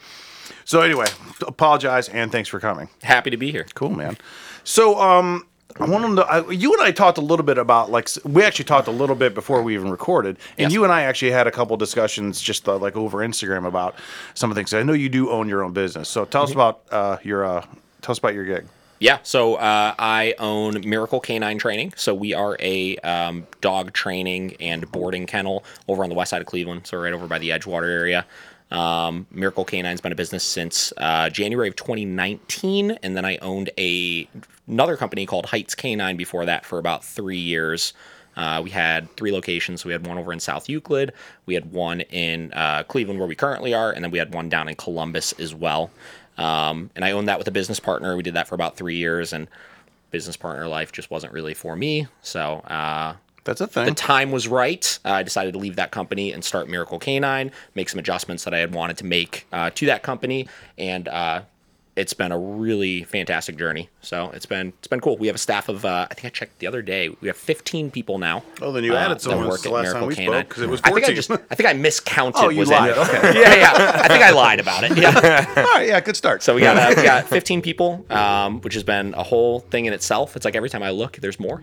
so 0.65 0.81
anyway, 0.81 1.05
apologize 1.47 2.09
and 2.09 2.33
thanks 2.33 2.49
for 2.49 2.59
coming. 2.59 2.89
happy 3.01 3.29
to 3.29 3.37
be 3.37 3.49
here. 3.49 3.65
Cool, 3.75 3.91
man. 3.91 4.17
So, 4.63 4.99
um, 4.99 5.45
I 5.79 5.85
want 5.85 6.17
to. 6.17 6.23
I, 6.23 6.49
you 6.51 6.73
and 6.73 6.81
I 6.81 6.91
talked 6.91 7.17
a 7.17 7.21
little 7.21 7.45
bit 7.45 7.57
about 7.57 7.89
like 7.89 8.09
we 8.25 8.43
actually 8.43 8.65
talked 8.65 8.87
a 8.87 8.91
little 8.91 9.15
bit 9.15 9.33
before 9.33 9.63
we 9.63 9.73
even 9.73 9.89
recorded, 9.89 10.37
and 10.57 10.65
Yes. 10.65 10.73
you 10.73 10.83
and 10.83 10.91
I 10.91 11.03
actually 11.03 11.31
had 11.31 11.47
a 11.47 11.51
couple 11.51 11.75
discussions 11.77 12.41
just 12.41 12.67
uh, 12.67 12.77
like 12.77 12.95
over 12.95 13.19
Instagram 13.19 13.65
about 13.65 13.95
some 14.33 14.51
of 14.51 14.55
the 14.55 14.59
things. 14.59 14.73
I 14.73 14.83
know 14.83 14.93
you 14.93 15.09
do 15.09 15.29
own 15.31 15.47
your 15.47 15.63
own 15.63 15.71
business, 15.73 16.09
so 16.09 16.25
tell 16.25 16.43
us 16.43 16.51
about 16.51 16.81
uh, 16.91 17.17
your 17.23 17.45
uh, 17.45 17.65
tell 18.01 18.11
us 18.11 18.19
about 18.19 18.33
your 18.33 18.45
gig. 18.45 18.65
Yeah, 18.99 19.17
so 19.23 19.55
uh, 19.55 19.95
I 19.97 20.35
own 20.37 20.87
Miracle 20.87 21.19
Canine 21.19 21.57
Training. 21.57 21.93
So 21.95 22.13
we 22.13 22.35
are 22.35 22.55
a 22.59 22.97
um, 22.97 23.47
dog 23.59 23.93
training 23.93 24.57
and 24.59 24.91
boarding 24.91 25.25
kennel 25.25 25.63
over 25.87 26.03
on 26.03 26.09
the 26.09 26.15
west 26.15 26.29
side 26.29 26.41
of 26.41 26.47
Cleveland, 26.47 26.85
so 26.85 26.99
right 26.99 27.11
over 27.13 27.25
by 27.25 27.39
the 27.39 27.49
Edgewater 27.49 27.89
area. 27.89 28.27
Um, 28.71 29.27
Miracle 29.31 29.65
Canine's 29.65 30.01
been 30.01 30.11
a 30.11 30.15
business 30.15 30.43
since 30.43 30.93
uh, 30.97 31.29
January 31.29 31.67
of 31.67 31.75
2019, 31.75 32.91
and 33.03 33.17
then 33.17 33.25
I 33.25 33.37
owned 33.37 33.69
a 33.77 34.27
another 34.67 34.95
company 34.95 35.25
called 35.25 35.47
Heights 35.47 35.75
Canine 35.75 36.15
before 36.15 36.45
that 36.45 36.65
for 36.65 36.79
about 36.79 37.03
three 37.03 37.37
years. 37.37 37.93
Uh, 38.37 38.61
we 38.63 38.69
had 38.69 39.13
three 39.17 39.31
locations. 39.31 39.83
We 39.83 39.91
had 39.91 40.07
one 40.07 40.17
over 40.17 40.31
in 40.31 40.39
South 40.39 40.69
Euclid, 40.69 41.11
we 41.45 41.53
had 41.53 41.71
one 41.71 42.01
in 42.01 42.53
uh, 42.53 42.83
Cleveland 42.83 43.19
where 43.19 43.27
we 43.27 43.35
currently 43.35 43.73
are, 43.73 43.91
and 43.91 44.03
then 44.03 44.11
we 44.11 44.19
had 44.19 44.33
one 44.33 44.47
down 44.47 44.69
in 44.69 44.75
Columbus 44.75 45.33
as 45.33 45.53
well. 45.53 45.91
Um, 46.37 46.89
and 46.95 47.03
I 47.03 47.11
owned 47.11 47.27
that 47.27 47.37
with 47.37 47.47
a 47.47 47.51
business 47.51 47.79
partner. 47.79 48.15
We 48.15 48.23
did 48.23 48.35
that 48.35 48.47
for 48.47 48.55
about 48.55 48.77
three 48.77 48.95
years, 48.95 49.33
and 49.33 49.47
business 50.11 50.37
partner 50.37 50.67
life 50.67 50.91
just 50.91 51.11
wasn't 51.11 51.33
really 51.33 51.53
for 51.53 51.75
me. 51.75 52.07
So 52.21 52.59
uh, 52.67 53.15
That's 53.43 53.61
a 53.61 53.67
thing. 53.67 53.85
the 53.85 53.93
time 53.93 54.31
was 54.31 54.47
right. 54.47 54.99
Uh, 55.03 55.13
I 55.13 55.23
decided 55.23 55.53
to 55.53 55.59
leave 55.59 55.75
that 55.77 55.91
company 55.91 56.31
and 56.31 56.43
start 56.43 56.69
Miracle 56.69 56.99
Canine, 56.99 57.51
make 57.75 57.89
some 57.89 57.99
adjustments 57.99 58.43
that 58.43 58.53
I 58.53 58.59
had 58.59 58.73
wanted 58.73 58.97
to 58.97 59.05
make 59.05 59.47
uh, 59.51 59.71
to 59.71 59.85
that 59.87 60.03
company, 60.03 60.47
and 60.77 61.07
uh, 61.07 61.41
it's 61.95 62.13
been 62.13 62.31
a 62.31 62.39
really 62.39 63.03
fantastic 63.03 63.57
journey. 63.57 63.89
So 64.01 64.31
it's 64.33 64.45
been 64.45 64.69
it's 64.79 64.87
been 64.87 65.01
cool. 65.01 65.17
We 65.17 65.27
have 65.27 65.35
a 65.35 65.39
staff 65.39 65.67
of 65.69 65.83
uh, 65.85 66.07
I 66.09 66.13
think 66.13 66.25
I 66.25 66.29
checked 66.29 66.59
the 66.59 66.67
other 66.67 66.81
day. 66.81 67.09
We 67.21 67.27
have 67.27 67.35
15 67.37 67.91
people 67.91 68.17
now. 68.17 68.43
Oh, 68.61 68.71
then 68.71 68.83
you 68.85 68.93
uh, 68.93 68.97
added 68.97 69.19
someone 69.21 69.47
work 69.49 69.65
at 69.65 69.71
last 69.71 69.91
time 69.91 70.01
Miracle 70.01 70.07
we 70.07 70.13
spoke, 70.15 70.25
Canine. 70.25 70.45
'cause 70.45 70.63
it 70.63 70.69
was 70.69 70.81
I 70.83 70.91
think 70.91 71.05
I 71.05 71.13
14. 71.13 71.15
just 71.15 71.31
I 71.31 71.55
think 71.55 71.69
I 71.69 71.73
miscounted. 71.73 72.41
Oh, 72.43 72.49
you 72.49 72.59
was 72.59 72.69
lied. 72.69 72.91
It. 72.91 72.97
Okay. 72.97 73.21
yeah, 73.41 73.55
yeah. 73.55 74.01
I 74.03 74.07
think 74.07 74.23
I 74.23 74.31
lied 74.31 74.59
about 74.59 74.83
it. 74.85 74.97
Yeah. 74.97 75.45
All 75.57 75.63
right, 75.63 75.87
yeah, 75.87 75.99
good 75.99 76.15
start. 76.15 76.43
So 76.43 76.55
we 76.55 76.61
got 76.61 76.77
uh, 76.77 76.93
we 76.95 77.03
got 77.03 77.27
15 77.27 77.61
people, 77.61 78.05
um, 78.09 78.61
which 78.61 78.73
has 78.73 78.83
been 78.83 79.13
a 79.15 79.23
whole 79.23 79.59
thing 79.59 79.85
in 79.85 79.93
itself. 79.93 80.35
It's 80.35 80.45
like 80.45 80.55
every 80.55 80.69
time 80.69 80.83
I 80.83 80.91
look, 80.91 81.17
there's 81.17 81.39
more. 81.39 81.61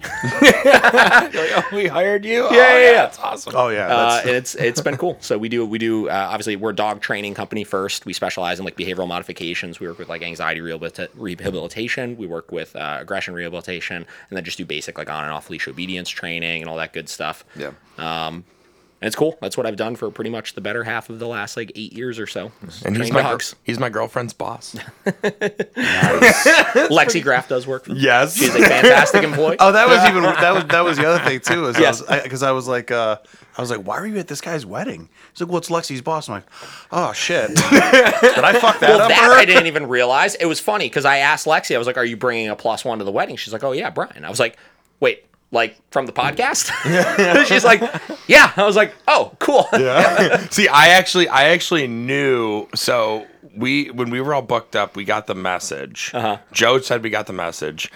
we 1.73 1.87
hired 1.87 2.25
you. 2.25 2.45
Yeah, 2.45 2.51
yeah, 2.53 2.79
yeah. 2.79 2.93
That's 2.93 3.19
awesome. 3.19 3.55
oh 3.57 3.69
yeah, 3.69 3.87
Uh, 3.87 4.11
that's, 4.15 4.27
and 4.27 4.37
it's 4.37 4.55
it's 4.57 4.81
been 4.81 4.97
cool. 4.97 5.17
So 5.21 5.39
we 5.39 5.49
do 5.49 5.65
we 5.67 5.79
do 5.79 6.09
uh, 6.09 6.29
obviously 6.31 6.57
we're 6.57 6.71
a 6.71 6.77
dog 6.77 7.01
training 7.01 7.35
company 7.35 7.65
first. 7.65 8.07
We 8.07 8.13
specialize 8.13 8.59
in 8.59 8.65
like 8.65 8.77
behavioral 8.77 9.09
modifications. 9.09 9.81
We 9.81 9.89
work 9.89 9.99
with 9.99 10.09
like 10.09 10.23
anxiety 10.29 10.61
rehabilitation. 10.61 12.17
We 12.17 12.27
work 12.27 12.53
with 12.53 12.77
uh, 12.77 12.99
aggression 13.01 13.35
rehabilitation, 13.35 13.97
and 13.97 14.37
then 14.37 14.45
just 14.45 14.59
do 14.59 14.65
basic 14.65 14.97
like 14.99 15.11
on 15.11 15.25
and 15.25 15.33
off 15.33 15.51
leash 15.51 15.67
obedience 15.67 16.09
training 16.09 16.63
and 16.63 16.71
all 16.71 16.77
that 16.77 16.93
good 16.93 17.09
stuff. 17.09 17.45
Yeah. 17.57 17.73
And 19.01 19.07
it's 19.07 19.15
cool. 19.15 19.39
That's 19.41 19.57
what 19.57 19.65
I've 19.65 19.77
done 19.77 19.95
for 19.95 20.11
pretty 20.11 20.31
much 20.31 20.55
the 20.55 20.61
better 20.61 20.83
half 20.83 21.09
of 21.09 21.21
the 21.21 21.29
last 21.29 21.57
like 21.57 21.71
eight 21.77 21.93
years 21.93 22.19
or 22.19 22.27
so. 22.27 22.51
And 22.85 22.97
he's 22.97 23.13
my, 23.13 23.23
gir- 23.23 23.29
dogs. 23.29 23.55
he's 23.63 23.79
my 23.79 23.89
girlfriend's 23.91 24.33
boss. 24.33 24.75
Lexi 26.91 27.23
Graff 27.23 27.49
does 27.49 27.67
work. 27.67 27.85
For 27.85 27.93
me. 27.93 28.01
yes. 28.01 28.37
She's 28.37 28.55
a 28.55 28.59
fantastic 28.59 29.23
employee. 29.23 29.57
Oh, 29.61 29.73
that 29.73 29.89
was 29.89 30.05
even 30.09 30.23
that 30.23 30.53
was 30.55 30.65
that 30.67 30.85
was 30.85 30.97
the 30.99 31.07
other 31.09 31.25
thing 31.25 31.41
too. 31.41 31.67
Is 31.67 31.79
Yes. 31.79 32.01
because 32.01 32.21
I, 32.25 32.29
'cause 32.29 32.43
I 32.43 32.51
was 32.53 32.69
like, 32.69 32.91
uh, 32.91 33.17
I 33.57 33.61
was 33.61 33.71
like, 33.71 33.81
why 33.87 33.99
were 34.01 34.07
you 34.07 34.19
at 34.19 34.29
this 34.29 34.41
guy's 34.41 34.65
wedding? 34.67 35.09
He's 35.33 35.41
like, 35.41 35.49
well, 35.49 35.59
it's 35.59 35.69
Lexi's 35.69 36.03
boss. 36.03 36.29
I'm 36.29 36.35
like, 36.37 36.45
oh 36.93 37.13
shit, 37.13 37.49
did 37.55 37.59
I 37.65 38.59
fuck 38.61 38.79
that 38.81 38.91
Well, 38.91 39.01
up? 39.03 39.09
that 39.09 39.19
for 39.19 39.25
her? 39.27 39.33
I 39.33 39.45
didn't 39.45 39.67
even 39.67 39.87
realize. 39.89 40.35
It 40.37 40.47
was 40.47 40.61
funny 40.61 40.87
because 40.87 41.05
I 41.05 41.19
asked 41.19 41.47
Lexi, 41.47 41.75
I 41.75 41.79
was 41.79 41.87
like, 41.87 41.97
"Are 41.97 42.05
you 42.05 42.17
bringing 42.17 42.49
a 42.49 42.57
plus 42.57 42.85
one 42.85 42.99
to 42.99 43.05
the 43.05 43.13
wedding?" 43.13 43.37
She's 43.37 43.53
like, 43.53 43.65
"Oh 43.65 43.73
yeah, 43.73 43.91
Brian." 43.91 44.25
I 44.25 44.29
was 44.31 44.39
like, 44.41 44.57
"Wait, 45.01 45.25
like 45.51 45.77
from 45.91 46.07
the 46.07 46.13
podcast?" 46.13 46.71
She's 47.47 47.65
like, 47.65 47.81
"Yeah." 48.27 48.53
I 48.57 48.65
was 48.65 48.77
like, 48.77 48.95
"Oh, 49.07 49.33
cool." 49.39 49.67
yeah 49.73 50.49
See, 50.51 50.69
I 50.69 50.89
actually, 50.89 51.29
I 51.29 51.51
actually 51.51 51.87
knew. 51.87 52.69
So 52.75 53.27
we, 53.57 53.91
when 53.91 54.11
we 54.11 54.21
were 54.21 54.35
all 54.35 54.43
booked 54.43 54.77
up, 54.77 54.97
we 54.97 55.05
got 55.05 55.27
the 55.27 55.35
message. 55.35 56.11
Uh-huh. 56.15 56.39
Joe 56.53 56.81
said 56.81 57.03
we 57.03 57.11
got 57.11 57.27
the 57.27 57.33
message, 57.33 57.91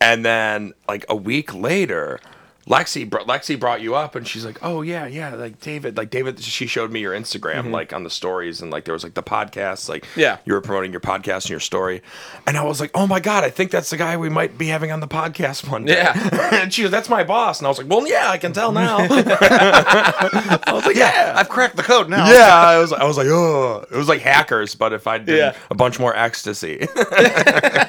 and 0.00 0.24
then 0.24 0.74
like 0.88 1.04
a 1.08 1.16
week 1.16 1.54
later, 1.54 2.20
Lexi, 2.68 3.08
br- 3.08 3.18
Lexi 3.20 3.58
brought 3.58 3.80
you 3.80 3.94
up, 3.94 4.14
and 4.14 4.28
she's 4.28 4.44
like, 4.44 4.58
"Oh 4.62 4.82
yeah, 4.82 5.06
yeah, 5.06 5.34
like 5.34 5.58
David, 5.60 5.96
like 5.96 6.10
David." 6.10 6.38
She 6.40 6.66
showed 6.66 6.90
me 6.92 7.00
your 7.00 7.14
Instagram, 7.14 7.70
like 7.70 7.92
on 7.94 8.04
the 8.04 8.10
stories, 8.10 8.60
and 8.60 8.70
like 8.70 8.84
there 8.84 8.92
was 8.94 9.02
like 9.02 9.14
the 9.14 9.22
podcast, 9.22 9.88
like 9.88 10.04
Mm-hmm. 10.04 10.20
Yeah. 10.20 10.38
you 10.44 10.52
were 10.52 10.60
promoting 10.60 10.90
your 10.92 11.00
podcast 11.00 11.44
and 11.44 11.50
your 11.50 11.60
story, 11.60 12.02
and 12.46 12.56
I 12.58 12.62
was 12.64 12.80
like, 12.80 12.90
"Oh 12.94 13.06
my 13.06 13.20
god, 13.20 13.42
I 13.44 13.50
think 13.50 13.70
that's 13.70 13.90
the 13.90 13.96
guy 13.96 14.16
we 14.16 14.28
might 14.28 14.58
be 14.58 14.66
having 14.68 14.92
on 14.92 15.00
the 15.00 15.08
podcast 15.08 15.68
one 15.70 15.84
day." 15.86 15.94
Yeah. 15.94 16.50
and 16.62 16.72
she 16.72 16.82
was, 16.82 16.90
"That's 16.90 17.08
my 17.08 17.24
boss," 17.24 17.58
and 17.60 17.66
I 17.66 17.70
was 17.70 17.78
like, 17.78 17.88
"Well, 17.88 18.06
yeah, 18.06 18.28
I 18.30 18.38
can 18.38 18.52
tell 18.52 18.70
now." 18.72 18.98
I 19.08 20.70
was 20.72 20.84
like, 20.86 20.96
"Yeah." 20.96 21.32
I've 21.36 21.48
cracked 21.48 21.76
the 21.76 21.82
code 21.82 22.08
now. 22.10 22.28
yeah, 22.30 22.54
I 22.54 22.78
was, 22.78 22.92
I 22.92 23.04
was 23.04 23.16
like, 23.16 23.28
oh, 23.28 23.84
it 23.90 23.96
was 23.96 24.08
like 24.08 24.20
hackers, 24.20 24.74
but 24.74 24.92
if 24.92 25.06
I 25.06 25.18
did 25.18 25.38
Yeah. 25.38 25.54
a 25.70 25.74
bunch 25.74 25.98
more 25.98 26.14
ecstasy, 26.16 26.80
I 26.82 27.88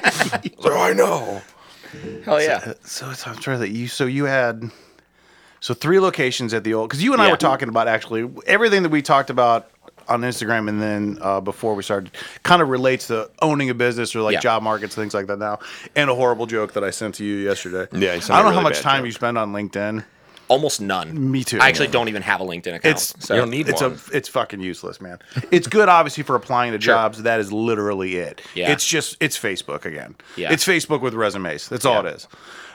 was 0.56 0.64
like, 0.64 0.72
oh, 0.74 0.80
I 0.80 0.92
know. 0.92 1.42
Hell 2.24 2.40
yeah. 2.42 2.74
So, 2.84 3.12
so 3.12 3.30
I'm 3.30 3.36
trying 3.36 3.60
to. 3.60 3.68
You 3.68 3.88
so 3.88 4.04
you 4.06 4.24
had 4.24 4.70
so 5.60 5.74
three 5.74 6.00
locations 6.00 6.54
at 6.54 6.64
the 6.64 6.74
old 6.74 6.88
because 6.88 7.02
you 7.02 7.12
and 7.12 7.20
I 7.20 7.26
Yeah. 7.26 7.30
were 7.32 7.36
talking 7.36 7.68
about 7.68 7.88
actually 7.88 8.30
everything 8.46 8.82
that 8.82 8.88
we 8.90 9.02
talked 9.02 9.30
about 9.30 9.70
on 10.08 10.22
Instagram 10.22 10.68
and 10.68 10.82
then 10.82 11.18
uh, 11.20 11.40
before 11.40 11.74
we 11.74 11.82
started 11.84 12.10
kind 12.42 12.60
of 12.62 12.68
relates 12.68 13.06
to 13.08 13.30
owning 13.42 13.70
a 13.70 13.74
business 13.74 14.16
or 14.16 14.22
like 14.22 14.32
Yeah. 14.34 14.40
job 14.40 14.62
markets 14.62 14.94
things 14.94 15.14
like 15.14 15.26
that 15.28 15.38
now. 15.38 15.58
And 15.94 16.10
a 16.10 16.14
horrible 16.14 16.46
joke 16.46 16.72
that 16.72 16.82
I 16.82 16.90
sent 16.90 17.14
to 17.16 17.24
you 17.24 17.36
yesterday. 17.36 17.86
Yeah, 17.92 18.14
you 18.14 18.20
sent 18.20 18.30
I 18.38 18.42
don't 18.42 18.50
know 18.52 18.56
how 18.56 18.62
much 18.62 18.74
bad 18.74 18.82
time 18.82 18.98
joke. 19.00 19.06
you 19.06 19.12
spend 19.12 19.38
on 19.38 19.52
LinkedIn. 19.52 20.04
Almost 20.50 20.80
none. 20.80 21.30
Me 21.30 21.44
too. 21.44 21.58
I 21.60 21.68
actually 21.68 21.88
don't 21.88 22.08
even 22.08 22.22
have 22.22 22.40
a 22.40 22.44
LinkedIn 22.44 22.74
account. 22.74 22.84
It's 22.84 23.14
so. 23.24 23.34
You 23.34 23.40
don't 23.42 23.50
need 23.50 23.68
it's 23.68 23.80
one. 23.80 23.92
a 23.92 24.16
it's 24.16 24.28
fucking 24.28 24.60
useless, 24.60 25.00
man. 25.00 25.18
It's 25.52 25.68
good 25.68 25.88
obviously 25.88 26.24
for 26.24 26.34
applying 26.34 26.72
to 26.72 26.78
jobs. 26.78 27.22
That 27.22 27.38
is 27.38 27.52
literally 27.52 28.16
it. 28.16 28.42
Yeah. 28.54 28.72
It's 28.72 28.86
just 28.86 29.16
it's 29.20 29.38
Facebook 29.38 29.84
again. 29.84 30.16
Yeah. 30.36 30.52
It's 30.52 30.66
Facebook 30.66 31.00
with 31.02 31.14
resumes. 31.14 31.68
That's 31.68 31.84
all 31.84 32.02
Yeah. 32.02 32.10
it 32.10 32.16
is. 32.16 32.28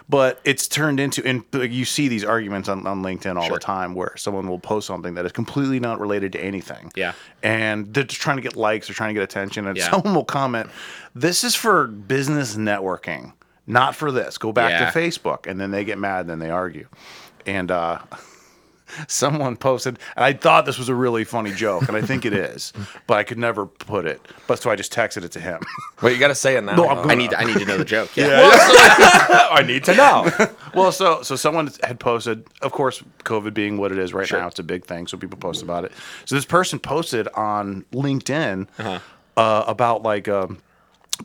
But 0.07 0.39
it's 0.45 0.67
turned 0.67 0.99
into 0.99 1.25
and 1.27 1.43
you 1.53 1.83
see 1.83 2.07
these 2.07 2.23
arguments 2.23 2.69
on, 2.69 2.85
on 2.87 3.01
LinkedIn 3.01 3.35
all 3.35 3.47
Sure. 3.47 3.55
the 3.55 3.59
time 3.59 3.93
where 3.95 4.13
someone 4.15 4.47
will 4.47 4.59
post 4.59 4.87
something 4.87 5.15
that 5.15 5.25
is 5.25 5.31
completely 5.33 5.79
not 5.81 5.99
related 5.99 6.31
to 6.33 6.39
anything. 6.39 6.91
Yeah. 6.95 7.13
And 7.43 7.93
they're 7.93 8.03
just 8.05 8.21
trying 8.21 8.37
to 8.37 8.43
get 8.43 8.55
likes 8.55 8.89
or 8.89 8.93
trying 8.93 9.09
to 9.09 9.13
get 9.15 9.23
attention. 9.23 9.67
And 9.67 9.75
Yeah. 9.77 9.89
someone 9.91 10.13
will 10.15 10.23
comment, 10.23 10.69
This 11.13 11.43
is 11.43 11.55
for 11.55 11.87
business 11.87 12.55
networking, 12.55 13.33
not 13.67 13.95
for 13.95 14.11
this. 14.11 14.37
Go 14.37 14.51
back 14.53 14.69
Yeah. 14.69 14.91
to 14.91 14.97
Facebook. 14.97 15.47
And 15.47 15.59
then 15.59 15.71
they 15.71 15.83
get 15.83 15.97
mad 15.97 16.21
and 16.21 16.29
then 16.29 16.39
they 16.39 16.51
argue. 16.51 16.87
And 17.45 17.71
uh 17.71 17.99
someone 19.07 19.57
posted, 19.57 19.99
and 20.15 20.23
I 20.23 20.33
thought 20.33 20.65
this 20.65 20.77
was 20.77 20.89
a 20.89 20.95
really 20.95 21.23
funny 21.23 21.51
joke, 21.51 21.87
and 21.87 21.97
I 21.97 22.01
think 22.01 22.23
it 22.25 22.33
is, 22.53 22.71
but 23.07 23.17
I 23.17 23.23
could 23.23 23.37
never 23.37 23.65
put 23.65 24.05
it. 24.05 24.21
But 24.47 24.61
so 24.61 24.69
I 24.69 24.75
just 24.75 24.93
texted 24.93 25.23
it 25.23 25.31
to 25.33 25.39
him. 25.39 25.59
Wait, 26.01 26.13
you 26.13 26.19
got 26.19 26.27
to 26.29 26.35
say 26.35 26.55
it 26.55 26.63
now. 26.63 26.75
No, 26.75 26.87
I'm 26.89 26.97
though. 26.97 27.01
gonna- 27.03 27.13
I 27.13 27.15
need 27.15 27.33
I 27.33 27.43
need 27.45 27.57
to 27.59 27.65
know 27.65 27.77
the 27.77 27.85
joke. 27.85 28.15
Yeah. 28.15 28.49
I 29.51 29.63
need 29.65 29.83
to 29.85 29.95
know. 29.95 30.29
well, 30.73 30.91
so 30.91 31.21
so 31.23 31.35
someone 31.35 31.69
had 31.83 31.99
posted, 31.99 32.45
of 32.61 32.71
course, 32.71 33.03
COVID 33.23 33.53
being 33.53 33.77
what 33.77 33.91
it 33.91 33.97
is 33.97 34.13
right 34.13 34.27
Sure. 34.27 34.39
now, 34.39 34.47
it's 34.47 34.59
a 34.59 34.63
big 34.63 34.85
thing, 34.85 35.07
so 35.07 35.17
people 35.17 35.37
post 35.37 35.61
about 35.63 35.83
it. 35.85 35.91
So 36.25 36.35
this 36.35 36.45
person 36.45 36.79
posted 36.79 37.27
on 37.29 37.85
LinkedIn 37.91 38.67
Uh-huh. 38.79 38.99
uh, 39.37 39.63
about 39.67 40.03
like. 40.03 40.27
Um, 40.27 40.59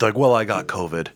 like, 0.00 0.16
well, 0.16 0.36
I 0.36 0.44
got 0.44 0.68
COVID. 0.68 1.08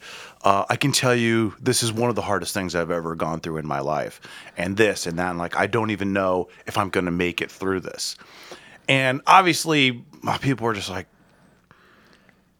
Uh, 0.44 0.64
I 0.68 0.76
can 0.76 0.92
tell 0.92 1.14
you 1.14 1.54
this 1.58 1.82
is 1.82 1.90
one 1.90 2.10
of 2.10 2.16
the 2.16 2.22
hardest 2.22 2.52
things 2.52 2.74
I've 2.74 2.90
ever 2.90 3.14
gone 3.16 3.40
through 3.40 3.56
in 3.56 3.66
my 3.66 3.80
life. 3.80 4.20
And 4.58 4.76
this 4.76 5.06
and 5.06 5.18
that. 5.18 5.30
And 5.30 5.38
like, 5.38 5.56
I 5.56 5.66
don't 5.66 5.90
even 5.90 6.12
know 6.12 6.48
if 6.66 6.76
I'm 6.76 6.90
going 6.90 7.06
to 7.06 7.10
make 7.10 7.40
it 7.40 7.50
through 7.50 7.80
this. 7.80 8.16
And 8.86 9.22
obviously, 9.26 10.04
my 10.20 10.36
people 10.36 10.66
were 10.66 10.74
just 10.74 10.90
like, 10.90 11.06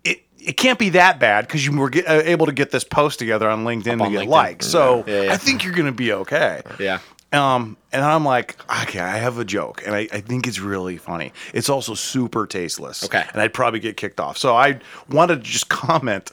it, 0.03 0.25
it 0.39 0.57
can't 0.57 0.79
be 0.79 0.89
that 0.91 1.21
bad 1.21 1.47
because 1.47 1.65
you 1.67 1.77
were 1.77 1.91
get, 1.91 2.09
uh, 2.09 2.23
able 2.25 2.47
to 2.47 2.53
get 2.53 2.71
this 2.71 2.85
post 2.85 3.19
together 3.19 3.51
on 3.51 3.65
LinkedIn 3.65 3.99
to 3.99 4.05
on 4.05 4.13
get 4.13 4.23
LinkedIn. 4.23 4.29
likes. 4.29 4.67
So 4.67 5.05
Yeah, 5.07 5.23
yeah. 5.25 5.33
I 5.35 5.37
think 5.37 5.63
you're 5.63 5.75
going 5.75 5.85
to 5.85 5.93
be 5.93 6.13
okay. 6.13 6.63
Yeah. 6.81 7.01
Um, 7.33 7.77
and 7.95 8.05
I'm 8.05 8.25
like, 8.25 8.57
okay, 8.83 8.99
I 8.99 9.19
have 9.19 9.39
a 9.39 9.45
joke, 9.45 9.83
and 9.87 9.95
I, 9.95 10.01
I 10.13 10.21
think 10.21 10.47
it's 10.49 10.59
really 10.59 10.97
funny. 10.97 11.33
It's 11.55 11.69
also 11.71 11.95
super 11.95 12.45
tasteless. 12.47 13.05
Okay. 13.05 13.25
And 13.33 13.41
I'd 13.41 13.55
probably 13.55 13.79
get 13.79 13.97
kicked 13.97 14.19
off. 14.19 14.37
So 14.37 14.57
I 14.57 14.81
wanted 15.09 15.37
to 15.37 15.51
just 15.51 15.69
comment. 15.69 16.33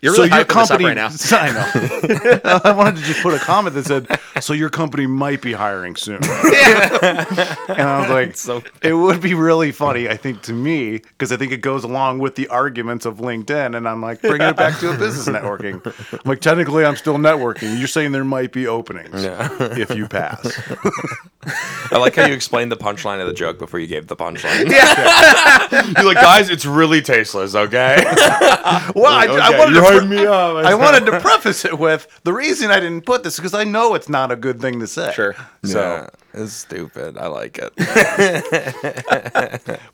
You're 0.00 0.14
so 0.14 0.22
really 0.22 0.28
hyping 0.30 0.54
this 0.54 0.70
up 0.70 0.80
right 0.80 0.94
now. 0.94 1.10
I 1.32 1.52
know. 1.52 2.40
I 2.64 2.72
wanted 2.72 2.96
to 2.96 3.02
just 3.02 3.22
put 3.22 3.34
a 3.34 3.38
comment 3.38 3.74
that 3.74 3.84
said, 3.86 4.06
"So 4.40 4.52
your 4.52 4.70
company 4.70 5.06
might 5.06 5.42
be 5.42 5.52
hiring 5.52 5.96
soon." 5.96 6.16
and 6.22 7.82
I 7.82 8.00
was 8.00 8.10
like, 8.10 8.36
so- 8.36 8.62
"It 8.82 8.92
would 8.92 9.20
be 9.20 9.34
really 9.34 9.72
funny, 9.72 10.08
I 10.08 10.16
think, 10.16 10.42
to 10.42 10.52
me, 10.52 10.98
because 10.98 11.32
I 11.32 11.36
think 11.36 11.50
it 11.52 11.60
goes 11.60 11.82
along 11.84 12.20
with 12.20 12.36
the 12.36 12.46
arguments 12.48 13.04
of 13.04 13.16
LinkedIn." 13.18 13.76
And 13.76 13.88
I'm 13.88 14.00
like, 14.00 14.20
bringing 14.20 14.46
it 14.48 14.56
back 14.56 14.78
to 14.80 14.90
a 14.92 14.96
business 14.96 15.26
networking. 15.28 15.84
I'm 16.12 16.20
like, 16.24 16.40
technically, 16.40 16.84
I'm 16.84 16.96
still 16.96 17.16
networking. 17.16 17.78
You're 17.78 17.88
saying 17.88 18.12
there 18.12 18.24
might 18.24 18.52
be 18.52 18.66
openings 18.68 19.24
if 19.60 19.94
you 19.94 20.06
pass. 20.08 20.58
I 21.92 21.98
like 21.98 22.16
how 22.16 22.26
you 22.26 22.34
explained 22.34 22.72
the 22.72 22.76
punchline 22.76 23.20
of 23.20 23.26
the 23.28 23.32
joke 23.32 23.58
before 23.58 23.78
you 23.80 23.86
gave 23.86 24.08
the 24.08 24.16
punchline. 24.16 24.68
Yeah. 24.70 25.92
You're 25.96 26.04
like, 26.04 26.16
guys, 26.16 26.50
it's 26.50 26.66
really 26.66 27.00
tasteless, 27.02 27.54
okay? 27.54 27.96
Well, 28.94 29.06
I, 29.12 29.26
I 29.26 29.48
Okay, 29.48 29.58
wanted 29.58 29.74
to 29.74 29.98
pre- 30.00 30.06
me 30.08 30.26
up. 30.26 30.56
I 30.64 30.74
wanted 30.74 31.06
to 31.06 31.20
preface 31.20 31.64
it 31.64 31.78
with 31.78 32.06
the 32.24 32.32
reason 32.32 32.70
I 32.70 32.80
didn't 32.80 33.02
put 33.06 33.22
this 33.22 33.36
because 33.36 33.54
I 33.54 33.64
know 33.64 33.94
it's 33.94 34.08
not 34.08 34.30
a 34.32 34.36
good 34.36 34.60
thing 34.60 34.80
to 34.80 34.86
say. 34.86 35.12
Sure. 35.12 35.34
So, 35.64 35.80
yeah, 35.80 36.08
it's 36.42 36.52
stupid. 36.52 37.16
I 37.16 37.26
like 37.28 37.58
it. 37.60 37.72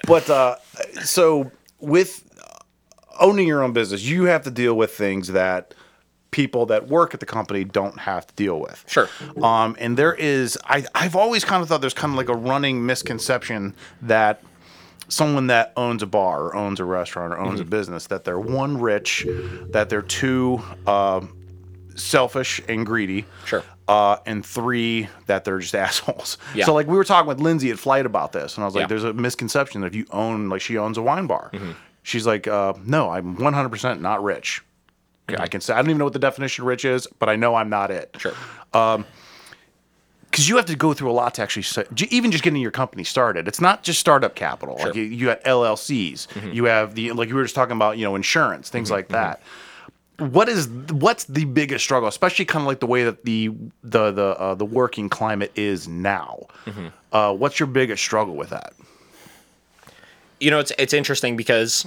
but 0.07 0.29
uh, 0.31 0.57
so 1.03 1.51
with 1.81 2.25
owning 3.20 3.46
your 3.46 3.62
own 3.62 3.72
business, 3.72 4.03
you 4.03 4.25
have 4.25 4.42
to 4.44 4.51
deal 4.51 4.75
with 4.75 4.92
things 4.92 5.29
that 5.29 5.75
people 6.33 6.66
that 6.66 6.88
work 6.88 7.14
at 7.14 7.21
the 7.21 7.27
company 7.27 7.62
don't 7.62 7.99
have 8.01 8.27
to 8.27 8.35
deal 8.35 8.59
with. 8.59 8.85
Sure. 8.88 9.09
Um, 9.42 9.77
and 9.79 9.97
there 9.97 10.14
is, 10.14 10.59
I, 10.64 10.85
I've 10.95 11.14
always 11.14 11.45
kind 11.45 11.62
of 11.62 11.68
thought 11.68 11.81
there's 11.81 11.95
kind 11.95 12.11
of 12.12 12.16
like 12.16 12.29
a 12.29 12.35
running 12.35 12.85
misconception 12.85 13.75
that 14.03 14.42
someone 15.09 15.47
that 15.49 15.73
owns 15.77 16.03
a 16.03 16.07
bar 16.07 16.40
or 16.47 16.57
owns 16.57 16.81
a 16.81 16.85
restaurant 16.85 17.33
or 17.35 17.38
owns 17.38 17.61
Mm-hmm. 17.61 17.68
a 17.68 17.71
business 17.71 18.07
that 18.09 18.25
they're 18.25 18.40
one 18.40 18.81
rich, 18.81 19.27
that 19.71 19.88
they're 19.90 20.01
two 20.03 20.61
um, 20.87 21.37
selfish 21.95 22.61
and 22.68 22.87
greedy. 22.87 23.25
Sure. 23.45 23.62
Uh, 23.88 24.16
and 24.27 24.47
three 24.47 25.09
that 25.27 25.45
they're 25.45 25.59
just 25.59 25.75
assholes. 25.87 26.38
Yeah. 26.55 26.64
So 26.64 26.73
like 26.73 26.87
we 26.87 26.97
were 26.97 27.05
talking 27.05 27.29
with 27.29 27.40
Lindsay 27.40 27.71
at 27.71 27.79
Flight 27.79 28.07
about 28.07 28.33
this, 28.33 28.55
and 28.57 28.62
I 28.64 28.66
was 28.66 28.75
like, 28.75 28.83
Yeah. 28.83 28.87
"There's 28.87 29.05
a 29.05 29.12
misconception 29.12 29.81
that 29.83 29.88
if 29.88 29.95
you 29.95 30.07
own 30.12 30.49
like 30.49 30.61
she 30.62 30.79
owns 30.79 30.97
a 30.97 31.03
wine 31.03 31.27
bar." 31.27 31.51
Mm-hmm. 31.53 31.73
She's 32.05 32.27
like, 32.27 32.47
uh, 32.47 32.73
"No, 32.87 33.11
I'm 33.11 33.35
100 33.37 33.68
percent 33.68 34.01
not 34.01 34.23
rich. 34.23 34.62
Mm-hmm. 35.35 35.42
I 35.42 35.49
can 35.49 35.61
say 35.61 35.75
I 35.75 35.77
don't 35.77 35.90
even 35.90 35.99
know 35.99 36.05
what 36.05 36.12
the 36.12 36.18
definition 36.18 36.62
of 36.62 36.68
rich 36.68 36.85
is, 36.85 37.07
but 37.18 37.29
I 37.29 37.37
know 37.37 37.55
I'm 37.55 37.68
not 37.68 37.90
it. 37.90 38.14
Sure. 38.18 38.35
Because 38.71 40.49
you 40.49 40.57
have 40.57 40.66
to 40.66 40.77
go 40.77 40.95
through 40.95 41.11
a 41.11 41.12
lot 41.12 41.35
to 41.35 41.42
actually 41.42 41.64
even 42.11 42.31
just 42.31 42.42
getting 42.42 42.62
your 42.62 42.71
company 42.71 43.05
started. 43.05 43.47
It's 43.49 43.61
not 43.61 43.83
just 43.83 44.01
startup 44.01 44.35
capital. 44.35 44.79
Like 44.79 44.95
you, 44.95 45.03
you 45.03 45.27
got 45.27 45.42
LLCs. 45.45 46.27
Mm-hmm. 46.29 46.53
You 46.53 46.64
have 46.64 46.95
the 46.95 47.12
like 47.12 47.29
you 47.29 47.35
were 47.35 47.42
just 47.42 47.55
talking 47.55 47.77
about, 47.77 47.99
you 47.99 48.05
know, 48.05 48.14
insurance, 48.14 48.71
things 48.71 48.90
like 48.90 49.09
that. 49.09 49.42
What 50.18 50.49
is 50.49 50.68
what's 50.68 51.25
the 51.25 51.45
biggest 51.47 51.85
struggle, 51.85 52.09
especially 52.09 52.45
kind 52.45 52.62
of 52.62 52.66
like 52.66 52.81
the 52.81 52.87
way 52.87 53.05
that 53.05 53.25
the 53.25 53.49
the 53.83 54.11
the 54.11 54.38
uh, 54.38 54.55
the 54.55 54.64
working 54.64 55.09
climate 55.09 55.53
is 55.55 55.88
now? 55.88 56.47
Mm-hmm. 56.66 56.87
Uh, 57.12 57.33
what's 57.35 57.59
your 57.59 57.66
biggest 57.66 58.03
struggle 58.03 58.35
with 58.35 58.51
that? 58.51 58.73
you 60.42 60.51
know 60.51 60.59
it's 60.59 60.73
it's 60.77 60.92
interesting 60.92 61.37
because 61.37 61.87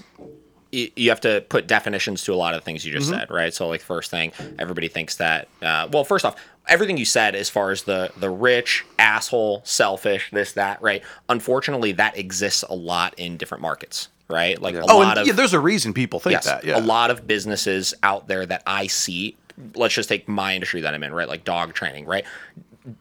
you 0.72 1.10
have 1.10 1.22
to 1.22 1.42
put 1.50 1.68
definitions 1.68 2.24
to 2.24 2.34
a 2.34 2.36
lot 2.36 2.54
of 2.54 2.64
things 2.64 2.86
you 2.86 2.92
just 2.92 3.10
Mm-hmm. 3.10 3.20
said 3.20 3.32
right 3.32 3.54
so 3.54 3.68
like 3.68 3.82
first 3.82 4.12
thing 4.12 4.32
everybody 4.60 4.88
thinks 4.88 5.16
that 5.18 5.48
uh, 5.62 5.88
well 5.92 6.04
first 6.04 6.26
off 6.26 6.36
everything 6.68 6.98
you 6.98 7.06
said 7.06 7.36
as 7.36 7.50
far 7.50 7.72
as 7.72 7.84
the 7.84 8.12
the 8.18 8.30
rich 8.30 8.84
asshole 9.00 9.62
selfish 9.64 10.30
this 10.32 10.54
that 10.54 10.82
right 10.82 11.04
unfortunately 11.30 11.92
that 11.94 12.18
exists 12.18 12.64
a 12.70 12.74
lot 12.76 13.14
in 13.18 13.38
different 13.38 13.62
markets 13.62 14.10
right 14.28 14.62
like 14.62 14.76
a 14.76 14.82
Oh, 14.90 14.98
lot 14.98 15.12
and 15.12 15.20
of 15.20 15.28
yeah, 15.28 15.34
there's 15.34 15.54
a 15.54 15.60
reason 15.60 15.94
people 15.94 16.20
think 16.20 16.34
yes, 16.34 16.46
that. 16.46 16.64
Yeah, 16.66 16.78
a 16.78 16.82
lot 16.82 17.12
of 17.12 17.28
businesses 17.28 17.94
out 18.02 18.28
there 18.28 18.46
that 18.46 18.64
I 18.66 18.88
see. 18.88 19.38
Let's 19.76 19.94
just 19.94 20.10
take 20.10 20.28
my 20.28 20.54
industry 20.56 20.82
that 20.82 20.94
I'm 20.94 21.04
in, 21.04 21.14
right? 21.14 21.28
Like 21.30 21.44
dog 21.46 21.74
training, 21.74 22.06
right? 22.08 22.26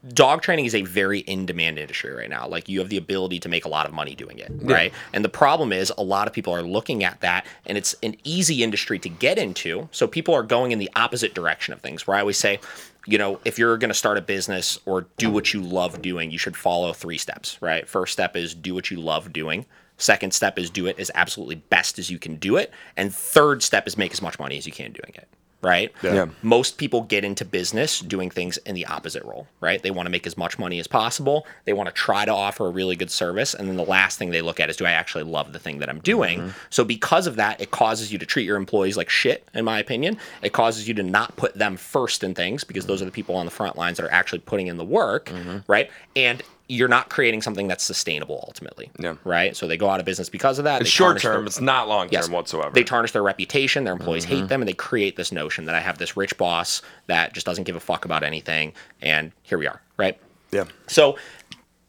Dog 0.09 0.43
training 0.43 0.65
is 0.65 0.75
a 0.75 0.83
very 0.83 1.21
in-demand 1.21 1.79
industry 1.79 2.11
right 2.13 2.31
now. 2.31 2.49
Like 2.49 2.69
you 2.69 2.79
have 2.79 2.89
the 2.89 2.97
ability 2.97 3.41
to 3.41 3.49
make 3.49 3.65
a 3.65 3.69
lot 3.69 3.87
of 3.87 3.93
money 3.93 4.15
doing 4.15 4.39
it, 4.39 4.51
right? 4.63 4.93
And 5.13 5.25
the 5.25 5.29
problem 5.29 5.73
is 5.73 5.93
a 5.99 6.03
lot 6.03 6.27
of 6.27 6.33
people 6.33 6.55
are 6.55 6.63
looking 6.63 7.05
at 7.05 7.21
that, 7.21 7.47
and 7.67 7.77
it's 7.77 7.95
an 8.03 8.17
easy 8.25 8.63
industry 8.63 8.99
to 9.01 9.09
get 9.09 9.39
into. 9.39 9.89
So 9.93 10.07
people 10.07 10.35
are 10.35 10.43
going 10.43 10.73
in 10.73 10.79
the 10.79 10.91
opposite 10.97 11.35
direction 11.35 11.75
of 11.75 11.81
things. 11.81 12.07
Where 12.07 12.17
I 12.17 12.21
always 12.21 12.39
say, 12.39 12.61
you 13.07 13.19
know, 13.19 13.41
if 13.45 13.59
you're 13.59 13.77
going 13.77 13.91
to 13.91 13.95
start 13.95 14.17
a 14.17 14.23
business 14.23 14.79
or 14.87 15.07
do 15.19 15.31
what 15.31 15.53
you 15.53 15.61
love 15.61 16.01
doing, 16.01 16.31
you 16.31 16.39
should 16.39 16.57
follow 16.57 16.93
three 16.93 17.19
steps, 17.19 17.61
right? 17.61 17.87
First 17.87 18.15
step 18.15 18.37
is 18.37 18.55
do 18.55 18.75
what 18.75 18.91
you 18.91 18.99
love 18.99 19.33
doing. 19.33 19.67
Second 19.99 20.33
step 20.33 20.59
is 20.59 20.71
do 20.71 20.87
it 20.87 20.99
as 20.99 21.11
absolutely 21.15 21.57
best 21.57 21.99
as 21.99 22.11
you 22.11 22.19
can 22.19 22.37
do 22.37 22.57
it. 22.57 22.73
And 22.97 23.15
third 23.15 23.63
step 23.63 23.87
is 23.87 23.99
make 23.99 24.13
as 24.13 24.23
much 24.23 24.39
money 24.39 24.57
as 24.57 24.67
you 24.67 24.73
can 24.73 24.93
doing 24.93 25.13
it. 25.15 25.29
Right? 25.65 25.93
Yeah. 26.03 26.27
Most 26.43 26.79
people 26.79 27.03
get 27.03 27.25
into 27.25 27.45
business 27.45 28.01
doing 28.01 28.31
things 28.31 28.59
in 28.59 28.75
the 28.75 28.87
opposite 28.87 29.25
role, 29.25 29.49
right? 29.61 29.83
They 29.83 29.91
want 29.91 30.07
to 30.07 30.11
make 30.11 30.27
as 30.27 30.37
much 30.37 30.59
money 30.59 30.79
as 30.79 30.87
possible. 30.87 31.47
They 31.65 31.73
want 31.73 31.89
to 31.89 31.93
try 31.93 32.25
to 32.25 32.33
offer 32.33 32.67
a 32.67 32.71
really 32.71 32.97
good 32.97 33.11
service. 33.11 33.55
And 33.55 33.69
then 33.69 33.77
the 33.77 33.85
last 33.85 34.19
thing 34.19 34.31
they 34.31 34.43
look 34.43 34.61
at 34.61 34.71
is 34.71 34.77
do 34.77 34.87
I 34.87 34.93
actually 34.93 35.25
love 35.25 35.53
the 35.53 35.59
thing 35.59 35.79
that 35.79 35.89
I'm 35.89 36.01
doing? 36.01 36.41
Mm-hmm. 36.41 36.51
So, 36.71 36.85
because 36.85 37.27
of 37.27 37.37
that, 37.37 37.61
it 37.61 37.71
causes 37.71 38.13
you 38.13 38.19
to 38.19 38.27
treat 38.27 38.45
your 38.45 38.57
employees 38.57 38.97
like 38.97 39.09
shit, 39.09 39.49
in 39.55 39.65
my 39.65 39.79
opinion. 39.79 40.19
It 40.43 40.53
causes 40.53 40.87
you 40.87 40.95
to 40.95 41.03
not 41.03 41.35
put 41.37 41.55
them 41.55 41.77
first 41.77 42.23
in 42.23 42.35
things 42.35 42.63
because 42.63 42.87
those 42.87 43.01
are 43.03 43.07
the 43.07 43.11
people 43.11 43.35
on 43.35 43.47
the 43.47 43.51
front 43.51 43.77
lines 43.77 43.97
that 43.97 44.05
are 44.07 44.13
actually 44.13 44.41
putting 44.41 44.67
in 44.67 44.77
the 44.77 44.85
work, 44.85 45.27
mm-hmm. 45.27 45.59
right? 45.67 45.91
And 46.15 46.43
you're 46.69 46.89
not 46.89 47.11
creating 47.11 47.43
something 47.43 47.69
that's 47.69 47.85
sustainable 47.85 48.43
ultimately. 48.47 48.91
Yeah. 48.99 49.17
Right. 49.25 49.55
So 49.55 49.67
they 49.67 49.77
go 49.77 49.91
out 49.91 50.01
of 50.01 50.07
business 50.07 50.31
because 50.31 50.59
of 50.59 50.65
that. 50.65 50.81
It's 50.81 50.91
short 50.91 51.09
tarnish 51.09 51.23
their- 51.23 51.33
term. 51.35 51.47
It's 51.47 51.61
not 51.61 51.89
long 51.89 52.07
term 52.07 52.13
Yes. 52.13 52.29
whatsoever. 52.29 52.71
They 52.73 52.85
tarnish 52.85 53.13
their 53.13 53.23
reputation. 53.23 53.85
Their 53.85 53.93
employees 53.93 54.25
hate 54.25 54.39
mm-hmm. 54.39 54.47
them, 54.47 54.63
and 54.63 54.69
they 54.69 54.75
create 54.75 55.17
this 55.17 55.31
notion 55.31 55.67
that 55.67 55.75
I 55.75 55.81
have 55.81 55.99
this 55.99 56.17
rich 56.17 56.37
boss 56.39 56.81
that 57.07 57.35
just 57.35 57.45
doesn't 57.45 57.65
give 57.65 57.77
a 57.77 57.81
fuck 57.81 58.05
about 58.05 58.23
anything. 58.23 58.73
And 59.03 59.33
here 59.43 59.59
we 59.59 59.67
are, 59.67 59.81
right? 59.99 60.19
yeah. 60.55 60.65
So, 60.87 61.19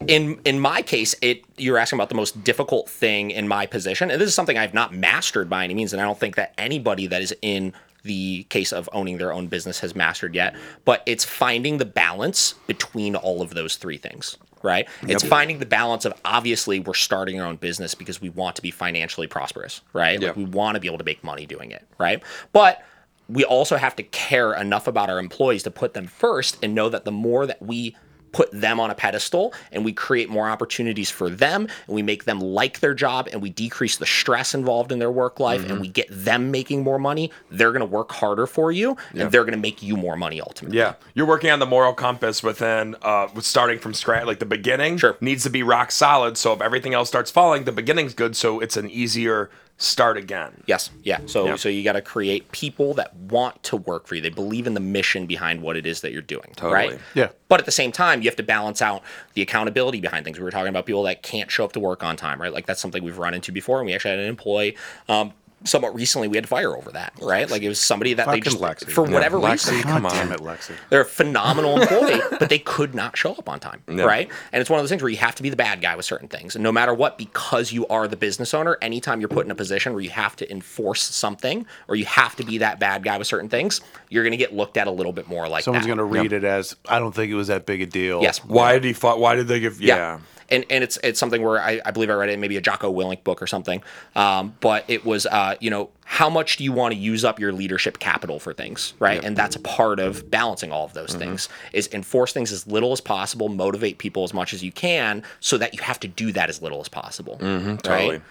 in 0.06 0.38
in 0.44 0.60
my 0.60 0.82
case, 0.82 1.14
it 1.22 1.42
you're 1.56 1.78
asking 1.78 1.98
about 1.98 2.10
the 2.10 2.14
most 2.14 2.44
difficult 2.44 2.90
thing 2.90 3.30
in 3.30 3.48
my 3.48 3.64
position, 3.64 4.10
and 4.10 4.20
this 4.20 4.28
is 4.28 4.34
something 4.34 4.58
I've 4.58 4.74
not 4.74 4.92
mastered 4.92 5.48
by 5.48 5.64
any 5.64 5.72
means, 5.72 5.94
and 5.94 6.02
I 6.02 6.04
don't 6.04 6.20
think 6.20 6.36
that 6.36 6.52
anybody 6.58 7.06
that 7.06 7.22
is 7.22 7.34
in 7.40 7.72
the 8.02 8.44
case 8.50 8.72
of 8.72 8.88
owning 8.92 9.18
their 9.18 9.32
own 9.32 9.46
business 9.46 9.80
has 9.80 9.94
mastered 9.94 10.34
yet. 10.34 10.54
But 10.84 11.02
it's 11.06 11.24
finding 11.24 11.78
the 11.78 11.84
balance 11.84 12.54
between 12.66 13.16
all 13.16 13.40
of 13.42 13.54
those 13.54 13.76
three 13.76 13.96
things. 13.96 14.36
Right. 14.66 14.88
It's 15.02 15.24
finding 15.24 15.58
the 15.58 15.66
balance 15.66 16.04
of 16.04 16.14
obviously 16.24 16.80
we're 16.80 16.94
starting 16.94 17.40
our 17.40 17.46
own 17.46 17.56
business 17.56 17.94
because 17.94 18.20
we 18.20 18.30
want 18.30 18.56
to 18.56 18.62
be 18.62 18.70
financially 18.70 19.26
prosperous, 19.26 19.80
right? 19.92 20.20
Yeah. 20.20 20.28
Like 20.28 20.36
we 20.36 20.44
want 20.44 20.74
to 20.74 20.80
be 20.80 20.88
able 20.88 20.98
to 20.98 21.04
make 21.04 21.22
money 21.22 21.46
doing 21.46 21.70
it, 21.70 21.86
right? 21.98 22.22
But 22.52 22.82
we 23.28 23.44
also 23.44 23.76
have 23.76 23.96
to 23.96 24.02
care 24.02 24.54
enough 24.54 24.86
about 24.86 25.10
our 25.10 25.18
employees 25.18 25.62
to 25.64 25.70
put 25.70 25.94
them 25.94 26.06
first 26.06 26.58
and 26.62 26.74
know 26.74 26.88
that 26.88 27.04
the 27.04 27.12
more 27.12 27.46
that 27.46 27.60
we 27.60 27.96
put 28.36 28.50
them 28.52 28.78
on 28.78 28.90
a 28.90 28.94
pedestal 28.94 29.54
and 29.72 29.82
we 29.82 29.94
create 29.94 30.28
more 30.28 30.46
opportunities 30.46 31.10
for 31.10 31.30
them 31.30 31.62
and 31.86 31.94
we 31.94 32.02
make 32.02 32.24
them 32.24 32.38
like 32.38 32.80
their 32.80 32.92
job 32.92 33.26
and 33.32 33.40
we 33.40 33.48
decrease 33.48 33.96
the 33.96 34.04
stress 34.04 34.54
involved 34.54 34.92
in 34.92 34.98
their 34.98 35.10
work 35.10 35.40
life 35.40 35.62
Mm-hmm. 35.62 35.70
and 35.72 35.80
we 35.80 35.88
get 35.88 36.06
them 36.10 36.50
making 36.50 36.82
more 36.82 36.98
money, 36.98 37.30
they're 37.50 37.70
going 37.72 37.80
to 37.80 37.86
work 37.86 38.12
harder 38.12 38.46
for 38.46 38.70
you 38.72 38.94
and 39.14 39.30
they're 39.32 39.44
going 39.44 39.52
to 39.54 39.58
make 39.58 39.82
you 39.82 39.96
more 39.96 40.16
money 40.16 40.38
ultimately. 40.38 40.76
Yeah, 40.76 40.96
you're 41.14 41.26
working 41.26 41.50
on 41.50 41.60
the 41.60 41.66
moral 41.66 41.94
compass 41.94 42.42
within, 42.42 42.94
uh, 43.00 43.28
with 43.34 43.46
starting 43.46 43.78
from 43.78 43.94
scratch. 43.94 44.26
Like 44.26 44.38
the 44.38 44.44
beginning 44.44 44.98
Sure. 44.98 45.16
needs 45.22 45.44
to 45.44 45.50
be 45.50 45.62
rock 45.62 45.90
solid. 45.90 46.36
So 46.36 46.52
if 46.52 46.60
everything 46.60 46.92
else 46.92 47.08
starts 47.08 47.30
falling, 47.30 47.64
the 47.64 47.72
beginning's 47.72 48.12
good. 48.12 48.36
So 48.36 48.60
it's 48.60 48.76
an 48.76 48.90
easier 48.90 49.48
start 49.78 50.16
again. 50.16 50.62
Yes. 50.66 50.90
Yeah. 51.02 51.20
So 51.26 51.46
Yeah. 51.46 51.56
so 51.56 51.68
you 51.68 51.84
got 51.84 51.92
to 51.92 52.00
create 52.02 52.50
people 52.52 52.94
that 52.94 53.14
want 53.14 53.62
to 53.64 53.76
work 53.76 54.06
for 54.06 54.14
you. 54.14 54.22
They 54.22 54.30
believe 54.30 54.66
in 54.66 54.74
the 54.74 54.80
mission 54.80 55.26
behind 55.26 55.60
what 55.60 55.76
it 55.76 55.86
is 55.86 56.00
that 56.00 56.12
you're 56.12 56.22
doing. 56.22 56.52
Totally. 56.56 56.72
Right. 56.92 56.98
Yeah. 57.14 57.28
But 57.48 57.60
at 57.60 57.66
the 57.66 57.72
same 57.72 57.92
time, 57.92 58.22
you 58.22 58.28
have 58.28 58.36
to 58.36 58.42
balance 58.42 58.80
out 58.80 59.02
the 59.34 59.42
accountability 59.42 60.00
behind 60.00 60.24
things. 60.24 60.38
We 60.38 60.44
were 60.44 60.50
talking 60.50 60.68
about 60.68 60.86
people 60.86 61.02
that 61.04 61.22
can't 61.22 61.50
show 61.50 61.64
up 61.64 61.72
to 61.72 61.80
work 61.80 62.02
on 62.02 62.16
time, 62.16 62.40
right? 62.40 62.52
Like 62.52 62.66
that's 62.66 62.80
something 62.80 63.04
we've 63.04 63.18
run 63.18 63.34
into 63.34 63.52
before. 63.52 63.78
And 63.78 63.86
we 63.86 63.94
actually 63.94 64.12
had 64.12 64.20
an 64.20 64.28
employee. 64.28 64.76
Um, 65.08 65.32
Somewhat 65.64 65.94
recently, 65.94 66.28
we 66.28 66.36
had 66.36 66.44
to 66.44 66.48
fire 66.48 66.76
over 66.76 66.92
that, 66.92 67.14
right? 67.20 67.50
Like 67.50 67.62
it 67.62 67.68
was 67.68 67.80
somebody 67.80 68.12
that 68.14 68.28
they 68.28 68.40
just, 68.40 68.58
Lexi. 68.58 68.90
for 68.90 69.06
Yeah, 69.06 69.14
whatever 69.14 69.38
Lexi, 69.38 69.72
reason, 69.72 69.82
come 69.82 70.06
on. 70.06 70.12
Damn 70.12 70.32
it, 70.32 70.40
Lexi. 70.40 70.72
they're 70.90 71.00
a 71.00 71.04
phenomenal 71.04 71.80
employee, 71.80 72.20
but 72.38 72.50
they 72.50 72.58
could 72.58 72.94
not 72.94 73.16
show 73.16 73.32
up 73.32 73.48
on 73.48 73.58
time, 73.58 73.82
right? 73.88 74.30
And 74.52 74.60
it's 74.60 74.68
one 74.68 74.78
of 74.78 74.82
those 74.82 74.90
things 74.90 75.02
where 75.02 75.10
you 75.10 75.16
have 75.16 75.34
to 75.36 75.42
be 75.42 75.48
the 75.48 75.56
bad 75.56 75.80
guy 75.80 75.96
with 75.96 76.04
certain 76.04 76.28
things. 76.28 76.54
And 76.54 76.62
no 76.62 76.70
matter 76.70 76.92
what, 76.92 77.16
because 77.16 77.72
you 77.72 77.86
are 77.88 78.06
the 78.06 78.16
business 78.16 78.52
owner, 78.54 78.76
anytime 78.82 79.20
you're 79.20 79.30
put 79.30 79.46
in 79.46 79.50
a 79.50 79.56
position 79.56 79.92
where 79.94 80.02
you 80.02 80.10
have 80.10 80.36
to 80.36 80.50
enforce 80.52 81.02
something 81.02 81.66
or 81.88 81.96
you 81.96 82.04
have 82.04 82.36
to 82.36 82.44
be 82.44 82.58
that 82.58 82.78
bad 82.78 83.02
guy 83.02 83.16
with 83.16 83.26
certain 83.26 83.48
things, 83.48 83.80
you're 84.10 84.22
going 84.24 84.32
to 84.32 84.36
get 84.36 84.54
looked 84.54 84.76
at 84.76 84.86
a 84.86 84.90
little 84.90 85.12
bit 85.12 85.26
more 85.26 85.48
like 85.48 85.64
Someone's 85.64 85.86
going 85.86 85.98
to 85.98 86.04
read 86.04 86.32
it 86.32 86.44
as, 86.44 86.76
I 86.88 86.98
don't 86.98 87.14
think 87.14 87.32
it 87.32 87.34
was 87.34 87.48
that 87.48 87.64
big 87.66 87.80
a 87.80 87.86
deal. 87.86 88.20
Yes. 88.22 88.44
Why 88.44 88.74
did 88.74 88.84
he? 88.84 88.92
Fought, 88.92 89.18
why 89.20 89.34
did 89.34 89.48
they 89.48 89.58
give? 89.58 89.80
Yeah. 89.80 90.18
And, 90.48 90.64
and 90.70 90.84
it's 90.84 90.96
it's 91.02 91.18
something 91.18 91.42
where 91.42 91.60
I, 91.60 91.80
I 91.84 91.90
believe 91.90 92.08
I 92.10 92.14
read 92.14 92.28
it 92.28 92.32
in 92.34 92.40
maybe 92.40 92.56
a 92.56 92.60
Jocko 92.60 92.92
Willink 92.92 93.24
book 93.24 93.42
or 93.42 93.46
something. 93.46 93.82
Um, 94.14 94.54
but 94.60 94.84
it 94.88 95.04
was 95.04 95.26
uh, 95.26 95.56
you 95.60 95.70
know 95.70 95.90
how 96.04 96.30
much 96.30 96.56
do 96.56 96.64
you 96.64 96.72
want 96.72 96.94
to 96.94 96.98
use 96.98 97.24
up 97.24 97.40
your 97.40 97.52
leadership 97.52 97.98
capital 97.98 98.38
for 98.38 98.52
things, 98.54 98.94
right? 99.00 99.24
And 99.24 99.36
that's 99.36 99.56
a 99.56 99.60
part 99.60 99.98
of 99.98 100.30
balancing 100.30 100.70
all 100.72 100.84
of 100.84 100.92
those 100.92 101.10
Mm-hmm. 101.10 101.18
things 101.18 101.48
is 101.72 101.88
enforce 101.92 102.32
things 102.32 102.52
as 102.52 102.66
little 102.66 102.92
as 102.92 103.00
possible, 103.00 103.48
motivate 103.48 103.98
people 103.98 104.24
as 104.24 104.32
much 104.34 104.52
as 104.54 104.62
you 104.62 104.72
can, 104.72 105.22
so 105.40 105.58
that 105.58 105.74
you 105.74 105.82
have 105.82 105.98
to 106.00 106.08
do 106.08 106.32
that 106.32 106.48
as 106.48 106.60
little 106.62 106.80
as 106.80 106.88
possible. 106.88 107.38
Mm-hmm, 107.40 107.76
Totally. 107.76 108.10
Right? 108.10 108.22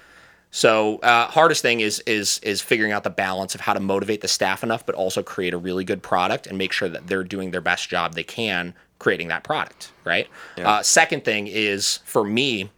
So 0.52 1.00
uh, 1.00 1.28
hardest 1.28 1.62
thing 1.62 1.82
is 1.82 2.00
is 2.02 2.40
is 2.40 2.62
figuring 2.62 2.94
out 2.94 3.04
the 3.04 3.10
balance 3.10 3.56
of 3.56 3.62
how 3.62 3.74
to 3.74 3.80
motivate 3.82 4.22
the 4.22 4.30
staff 4.30 4.64
enough, 4.64 4.86
but 4.86 4.96
also 4.96 5.22
create 5.22 5.54
a 5.54 5.58
really 5.58 5.84
good 5.84 6.02
product 6.02 6.48
and 6.48 6.58
make 6.58 6.72
sure 6.72 6.88
that 6.88 7.08
they're 7.08 7.26
doing 7.26 7.52
their 7.52 7.60
best 7.62 7.90
job 7.90 8.14
they 8.14 8.24
can 8.24 8.74
creating 9.00 9.28
that 9.30 9.44
product. 9.44 9.92
Right. 10.04 10.28
Uh, 10.58 10.82
second 10.84 11.24
thing 11.26 11.48
is 11.48 12.00
for 12.06 12.24
me, 12.24 12.70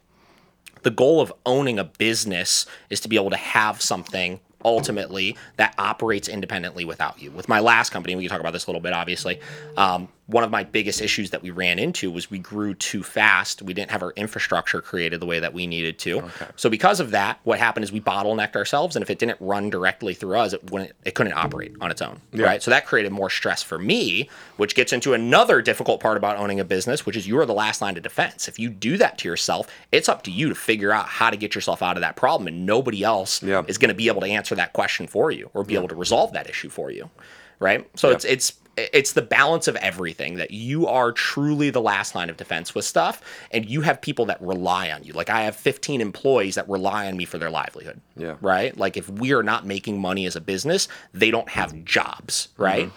the 0.84 0.91
goal 0.91 1.21
of 1.21 1.34
owning 1.45 1.80
a 1.80 1.84
business 1.84 2.65
is 2.89 2.99
to 3.01 3.08
be 3.10 3.15
able 3.15 3.30
to 3.30 3.38
have 3.38 3.82
something 3.82 4.39
ultimately 4.63 5.38
that 5.58 5.73
operates 5.77 6.27
independently 6.27 6.86
without 6.86 7.21
you. 7.21 7.32
With 7.32 7.47
my 7.47 7.60
last 7.60 7.91
company, 7.91 8.15
we 8.15 8.23
can 8.23 8.30
talk 8.30 8.39
about 8.39 8.53
this 8.53 8.65
a 8.65 8.69
little 8.69 8.82
bit, 8.82 8.93
obviously. 8.93 9.39
Um, 9.75 10.10
one 10.27 10.43
of 10.43 10.51
my 10.51 10.63
biggest 10.65 11.01
issues 11.01 11.29
that 11.29 11.41
we 11.41 11.51
ran 11.51 11.79
into 11.79 12.11
was 12.11 12.29
we 12.29 12.37
grew 12.37 12.73
too 12.73 13.01
fast. 13.01 13.61
We 13.61 13.73
didn't 13.73 13.91
have 13.91 14.03
our 14.03 14.11
infrastructure 14.17 14.81
created 14.81 15.21
the 15.21 15.25
way 15.25 15.39
that 15.39 15.53
we 15.53 15.65
needed 15.67 15.97
to. 15.99 16.29
So 16.57 16.69
because 16.69 16.99
of 16.99 17.11
that, 17.11 17.39
what 17.45 17.59
happened 17.59 17.85
is 17.85 17.93
we 17.93 18.01
bottlenecked 18.01 18.57
ourselves, 18.57 18.97
and 18.97 19.03
if 19.03 19.09
it 19.09 19.19
didn't 19.19 19.37
run 19.39 19.69
directly 19.69 20.13
through 20.13 20.37
us, 20.37 20.51
it 20.51 20.69
wouldn't, 20.69 20.91
it 21.05 21.15
couldn't 21.15 21.31
operate 21.31 21.73
on 21.79 21.91
its 21.91 22.01
own, 22.01 22.19
right? 22.33 22.61
So 22.61 22.71
that 22.71 22.85
created 22.85 23.13
more 23.13 23.29
stress 23.29 23.63
for 23.63 23.79
me, 23.79 24.29
which 24.57 24.75
gets 24.75 24.91
into 24.91 25.13
another 25.13 25.61
difficult 25.61 26.01
part 26.01 26.17
about 26.17 26.35
owning 26.35 26.59
a 26.59 26.65
business, 26.65 27.05
which 27.05 27.15
is 27.15 27.25
you 27.25 27.39
are 27.39 27.45
the 27.45 27.53
last 27.53 27.81
line 27.81 27.95
of 27.95 28.03
defense. 28.03 28.49
If 28.49 28.59
you 28.59 28.69
do 28.69 28.97
that 28.97 29.17
to 29.19 29.29
yourself, 29.29 29.67
it's 29.93 30.09
up 30.09 30.23
to 30.23 30.31
you 30.31 30.49
to 30.49 30.55
figure 30.55 30.91
out 30.91 31.05
how 31.05 31.29
to 31.29 31.37
get 31.37 31.55
yourself 31.55 31.81
out 31.81 31.95
of 31.95 32.01
that 32.01 32.17
problem, 32.17 32.47
and 32.49 32.65
nobody 32.65 33.01
else 33.01 33.41
Yeah. 33.41 33.63
is 33.67 33.77
going 33.77 33.89
to 33.89 33.95
be 33.95 34.09
able 34.09 34.19
to 34.21 34.27
answer 34.27 34.55
that 34.55 34.73
question 34.73 35.07
for 35.07 35.31
you 35.31 35.49
or 35.53 35.63
be 35.63 35.75
able 35.75 35.87
to 35.87 35.95
resolve 35.95 36.33
that 36.33 36.49
issue 36.49 36.67
for 36.67 36.91
you, 36.91 37.09
right? 37.59 37.87
So 37.97 38.09
it's 38.09 38.25
it's 38.25 38.51
it's 38.77 39.13
the 39.13 39.21
balance 39.21 39.67
of 39.67 39.75
everything 39.77 40.35
that 40.35 40.51
you 40.51 40.85
are 40.87 41.11
truly 41.11 41.69
the 41.71 41.81
last 41.81 42.13
line 42.15 42.29
of 42.29 42.37
defense 42.37 42.75
with 42.75 42.85
stuff 42.85 43.21
and 43.51 43.67
you 43.69 43.81
have 43.81 43.99
people 44.01 44.25
that 44.25 44.39
rely 44.41 44.91
on 44.91 45.03
you 45.03 45.13
like 45.13 45.29
i 45.29 45.41
have 45.41 45.55
15 45.55 45.99
employees 45.99 46.55
that 46.55 46.69
rely 46.69 47.07
on 47.07 47.17
me 47.17 47.25
for 47.25 47.37
their 47.39 47.49
livelihood 47.49 47.99
Yeah. 48.15 48.35
right 48.41 48.77
like 48.77 48.95
if 48.95 49.09
we 49.09 49.33
are 49.33 49.43
not 49.43 49.65
making 49.65 49.99
money 49.99 50.25
as 50.27 50.35
a 50.35 50.41
business 50.41 50.87
they 51.13 51.31
don't 51.31 51.49
have 51.49 51.83
jobs 51.85 52.49
right 52.57 52.91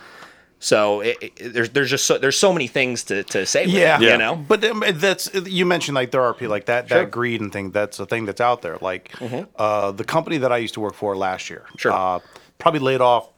so 0.59 1.01
it, 1.01 1.17
it- 1.23 1.53
there's 1.55 1.71
there's 1.71 1.89
just 1.89 2.07
so, 2.07 2.19
there's 2.19 2.37
so 2.39 2.53
many 2.53 2.67
things 2.67 3.05
to, 3.05 3.23
to 3.25 3.47
say 3.47 3.65
with 3.65 3.75
Yeah, 3.75 3.97
it, 3.97 4.03
you 4.03 4.19
know 4.19 4.37
But 4.37 4.63
um, 4.65 4.85
that's 4.95 5.33
you 5.35 5.65
mentioned 5.65 5.95
like 5.95 6.11
there 6.11 6.21
are 6.23 6.35
people 6.35 6.51
like 6.51 6.67
that. 6.67 6.89
That 6.91 7.11
greed 7.11 7.41
and 7.41 7.51
thing. 7.51 7.71
That's 7.71 7.99
a 7.99 8.05
thing 8.05 8.27
that's 8.27 8.43
out 8.43 8.61
there. 8.61 8.77
Like 8.83 9.15
uh, 9.57 9.93
the 9.93 10.05
company 10.05 10.37
that 10.39 10.53
I 10.53 10.59
used 10.59 10.75
to 10.75 10.81
work 10.81 10.93
for 10.95 11.17
last 11.17 11.49
year. 11.49 11.65
Sure. 11.79 11.93
Uh, 11.93 12.19
probably 12.59 12.81
laid 12.81 13.01
off 13.01 13.31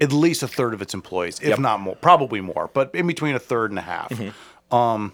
at 0.00 0.12
least 0.12 0.42
a 0.42 0.48
third 0.48 0.74
of 0.74 0.82
its 0.82 0.94
employees, 0.94 1.40
if 1.40 1.48
Yep. 1.48 1.58
not 1.58 1.80
more, 1.80 1.96
probably 1.96 2.40
more, 2.40 2.70
but 2.72 2.94
in 2.94 3.06
between 3.06 3.34
a 3.34 3.38
third 3.40 3.70
and 3.70 3.78
a 3.78 3.82
half. 3.82 4.12
Um, 4.70 5.12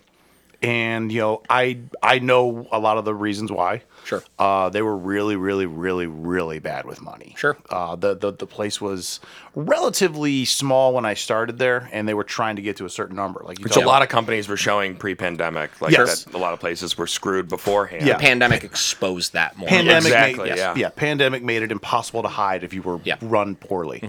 and 0.62 1.12
you 1.12 1.20
know, 1.20 1.42
I 1.50 1.78
I 2.02 2.20
know 2.20 2.66
a 2.72 2.78
lot 2.78 2.96
of 2.96 3.04
the 3.04 3.14
reasons 3.14 3.52
why. 3.52 3.82
Sure. 4.04 4.22
Uh, 4.38 4.68
they 4.70 4.80
were 4.82 4.96
really, 4.96 5.36
really, 5.36 5.66
really, 5.66 6.06
really 6.06 6.58
bad 6.58 6.84
with 6.86 7.00
money. 7.02 7.34
Sure. 7.38 7.56
Uh, 7.70 7.96
the, 7.96 8.14
the 8.14 8.32
the 8.32 8.46
place 8.46 8.80
was 8.80 9.20
relatively 9.54 10.44
small 10.44 10.94
when 10.94 11.04
I 11.04 11.14
started 11.14 11.58
there, 11.58 11.88
and 11.92 12.08
they 12.08 12.14
were 12.14 12.24
trying 12.24 12.56
to 12.56 12.62
get 12.62 12.76
to 12.78 12.84
a 12.86 12.90
certain 12.90 13.16
number. 13.16 13.42
Like 13.44 13.58
you 13.58 13.64
Which 13.64 13.76
a 13.76 13.80
lot 13.80 14.02
of 14.02 14.08
companies 14.08 14.48
were 14.48 14.56
showing 14.56 14.96
pre-pandemic, 14.96 15.80
like 15.80 15.92
Yes. 15.92 16.24
that. 16.24 16.34
A 16.34 16.38
lot 16.38 16.52
of 16.54 16.60
places 16.60 16.96
were 16.98 17.06
screwed 17.06 17.48
beforehand. 17.48 18.06
Yeah. 18.06 18.16
pandemic 18.18 18.64
exposed 18.64 19.32
that 19.34 19.56
more 19.56 19.68
pandemic 19.68 20.04
Exactly, 20.06 20.48
made, 20.50 20.58
yeah. 20.58 20.74
yeah 20.76 20.88
pandemic 20.90 21.42
made 21.42 21.62
it 21.62 21.72
impossible 21.72 22.22
to 22.22 22.28
hide 22.28 22.64
if 22.64 22.72
you 22.72 22.82
were 22.82 23.00
Yeah. 23.04 23.16
Mm-hmm. 23.16 23.28
run 23.28 23.54
poorly 23.56 24.02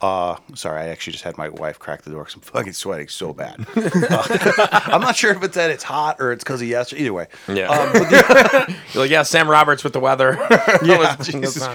uh 0.00 0.36
sorry 0.54 0.80
i 0.82 0.86
actually 0.88 1.12
just 1.12 1.24
had 1.24 1.36
my 1.36 1.48
wife 1.48 1.78
crack 1.78 2.02
the 2.02 2.10
door 2.10 2.24
'cause 2.24 2.34
i'm 2.36 2.40
fucking 2.40 2.72
sweating 2.72 3.08
so 3.08 3.32
bad 3.32 3.66
Uh, 3.76 4.78
i'm 4.86 5.00
not 5.00 5.16
sure 5.16 5.32
if 5.32 5.42
it's 5.42 5.56
that 5.56 5.70
it's 5.72 5.82
hot 5.82 6.16
or 6.20 6.30
it's 6.30 6.44
because 6.44 6.62
of 6.62 6.68
yesterday 6.68 7.02
either 7.02 7.12
way 7.12 7.26
Yeah. 7.48 7.68
um, 7.68 7.92
the, 7.92 8.76
You're 8.94 9.02
like, 9.02 9.10
yeah, 9.10 9.22
Sam 9.24 9.48
Roberts 9.50 9.82
with 9.82 9.92
the 9.92 10.00
weather. 10.00 10.38
yeah, 10.84 11.16
Jesus. 11.16 11.66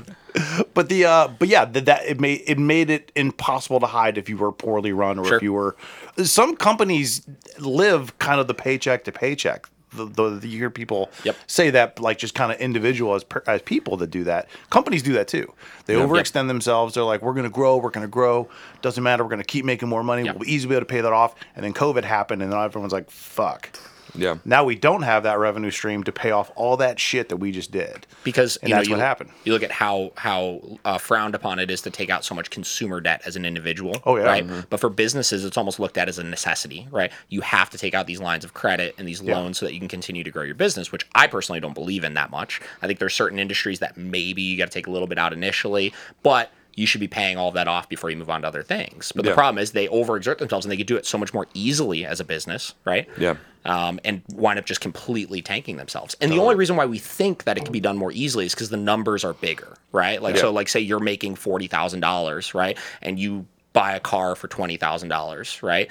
but 0.74 0.88
the 0.90 1.04
uh 1.06 1.28
but 1.28 1.50
yeah 1.50 1.66
that, 1.66 1.86
that 1.86 2.06
it 2.06 2.20
made 2.22 2.44
it 2.48 2.58
made 2.58 2.90
it 2.90 3.12
impossible 3.16 3.80
to 3.82 3.88
hide 3.88 4.18
if 4.18 4.30
you 4.30 4.38
were 4.38 4.52
poorly 4.54 4.94
run 4.94 5.20
or 5.20 5.26
Sure. 5.26 5.38
if 5.38 5.44
you 5.44 5.52
were 5.54 5.76
some 6.24 6.56
companies 6.56 7.22
live 7.60 8.18
kind 8.20 8.40
of 8.40 8.48
the 8.48 8.54
paycheck 8.54 9.04
to 9.04 9.12
paycheck 9.12 9.68
the, 9.96 10.06
the, 10.40 10.48
you 10.48 10.58
hear 10.58 10.70
people 10.70 11.12
Yep. 11.24 11.36
say 11.48 11.70
that 11.72 12.00
like 12.00 12.18
just 12.18 12.36
kind 12.36 12.52
of 12.52 12.60
individual 12.60 13.16
as, 13.16 13.24
per, 13.24 13.44
as 13.48 13.62
people 13.62 13.98
that 13.98 14.08
do 14.12 14.24
that. 14.26 14.48
Companies 14.70 15.04
do 15.04 15.14
that 15.14 15.28
too. 15.28 15.54
They 15.86 15.96
overextend 15.96 16.48
themselves. 16.48 16.94
They're 16.96 17.04
like 17.04 17.22
we're 17.22 17.34
going 17.34 17.44
to 17.46 17.50
grow 17.50 17.78
we're 17.78 17.90
going 17.90 18.06
to 18.06 18.12
grow. 18.12 18.50
Doesn't 18.82 19.04
matter. 19.04 19.24
We're 19.24 19.30
going 19.30 19.40
to 19.42 19.46
keep 19.46 19.66
making 19.66 19.90
more 19.90 20.04
money. 20.04 20.24
Yep. 20.24 20.36
we'll 20.36 20.46
be 20.46 20.54
easily 20.54 20.70
be 20.74 20.76
able 20.76 20.86
to 20.88 20.92
pay 20.94 21.02
that 21.02 21.14
off. 21.14 21.36
And 21.56 21.64
then 21.64 21.74
covid 21.74 22.04
happened 22.04 22.42
and 22.42 22.52
then 22.52 22.60
everyone's 22.60 22.94
like 22.94 23.10
fuck 23.10 23.70
Yeah. 24.16 24.38
Now 24.46 24.64
we 24.64 24.76
don't 24.76 25.02
have 25.02 25.24
that 25.24 25.40
revenue 25.40 25.72
stream 25.72 26.04
to 26.04 26.12
pay 26.12 26.32
off 26.32 26.52
all 26.56 26.78
that 26.78 27.00
shit 27.00 27.30
that 27.30 27.38
we 27.38 27.52
just 27.52 27.72
did. 27.72 28.06
because 28.24 28.58
And 28.58 28.70
you 28.70 28.76
know, 28.76 28.80
that's 28.80 28.90
you, 28.90 28.96
what 28.96 29.02
happened. 29.02 29.32
You 29.44 29.54
look 29.54 29.64
at 29.64 29.72
how 29.72 30.12
how 30.18 30.62
uh, 30.86 30.98
frowned 30.98 31.36
upon 31.36 31.60
it 31.60 31.72
is 31.72 31.82
to 31.82 31.90
take 31.90 32.10
out 32.10 32.24
so 32.24 32.36
much 32.36 32.50
consumer 32.50 33.02
debt 33.02 33.22
as 33.26 33.36
an 33.36 33.46
individual. 33.46 34.02
Oh, 34.06 34.18
yeah. 34.18 34.24
right. 34.24 34.46
But 34.70 34.80
for 34.80 34.90
businesses, 34.90 35.44
it's 35.46 35.58
almost 35.58 35.80
looked 35.80 35.98
at 35.98 36.08
as 36.08 36.20
a 36.20 36.24
necessity, 36.24 36.88
right? 36.92 37.12
You 37.30 37.42
have 37.42 37.70
to 37.72 37.78
take 37.78 37.94
out 37.94 38.08
these 38.08 38.20
lines 38.22 38.44
of 38.46 38.54
credit 38.54 38.96
and 38.98 39.08
these 39.08 39.22
Yeah. 39.22 39.36
loans 39.38 39.58
so 39.58 39.66
that 39.66 39.74
you 39.74 39.80
can 39.80 39.88
continue 39.88 40.24
to 40.24 40.32
grow 40.32 40.44
your 40.44 40.56
business, 40.56 40.92
which 40.92 41.06
I 41.16 41.28
personally 41.28 41.60
don't 41.60 41.74
believe 41.74 42.04
in 42.04 42.14
that 42.16 42.30
much. 42.30 42.62
I 42.82 42.88
think 42.88 43.00
there's 43.00 43.14
certain 43.14 43.40
industries 43.40 43.80
that 43.80 43.98
maybe 43.98 44.42
you 44.42 44.58
got 44.58 44.66
to 44.66 44.72
take 44.72 44.88
a 44.88 44.92
little 44.92 45.08
bit 45.08 45.18
out 45.18 45.34
initially, 45.34 45.94
but 46.22 46.52
you 46.76 46.86
should 46.88 47.00
be 47.02 47.08
paying 47.08 47.38
all 47.38 47.50
of 47.50 47.54
that 47.54 47.68
off 47.68 47.88
before 47.88 48.10
you 48.10 48.16
move 48.18 48.30
on 48.30 48.42
to 48.42 48.48
other 48.48 48.64
things. 48.64 49.12
But 49.16 49.26
Yeah. 49.26 49.32
the 49.32 49.36
problem 49.36 49.62
is 49.62 49.72
they 49.72 49.88
overexert 49.88 50.40
themselves 50.40 50.66
and 50.66 50.72
they 50.72 50.78
could 50.78 50.88
do 50.88 50.96
it 50.98 51.06
so 51.06 51.18
much 51.18 51.34
more 51.34 51.48
easily 51.54 52.06
as 52.06 52.20
a 52.20 52.24
business, 52.24 52.74
right? 52.86 53.08
Yeah. 53.18 53.36
um, 53.66 53.98
and 54.04 54.22
wind 54.34 54.60
up 54.60 54.66
just 54.66 54.82
completely 54.82 55.42
tanking 55.42 55.78
themselves. 55.78 56.18
And 56.20 56.30
the 56.32 56.38
only 56.38 56.56
reason 56.56 56.76
why 56.76 56.86
we 56.86 56.98
think 57.00 57.46
that 57.46 57.58
it 57.58 57.64
can 57.64 57.72
be 57.72 57.80
done 57.80 57.96
more 57.98 58.12
easily 58.12 58.46
is 58.46 58.54
because 58.54 58.70
the 58.70 58.76
numbers 58.76 59.24
are 59.24 59.34
bigger, 59.36 59.78
right? 59.94 60.22
Like, 60.22 60.38
so, 60.38 60.52
like, 60.52 60.68
say 60.68 60.82
you're 60.82 61.00
making 61.00 61.36
forty 61.36 61.68
thousand 61.68 62.02
dollars, 62.02 62.54
right, 62.54 62.78
and 63.02 63.18
you 63.18 63.46
buy 63.72 63.96
a 63.96 64.02
car 64.02 64.36
for 64.36 64.50
twenty 64.50 64.76
thousand 64.76 65.08
dollars, 65.08 65.64
right? 65.64 65.90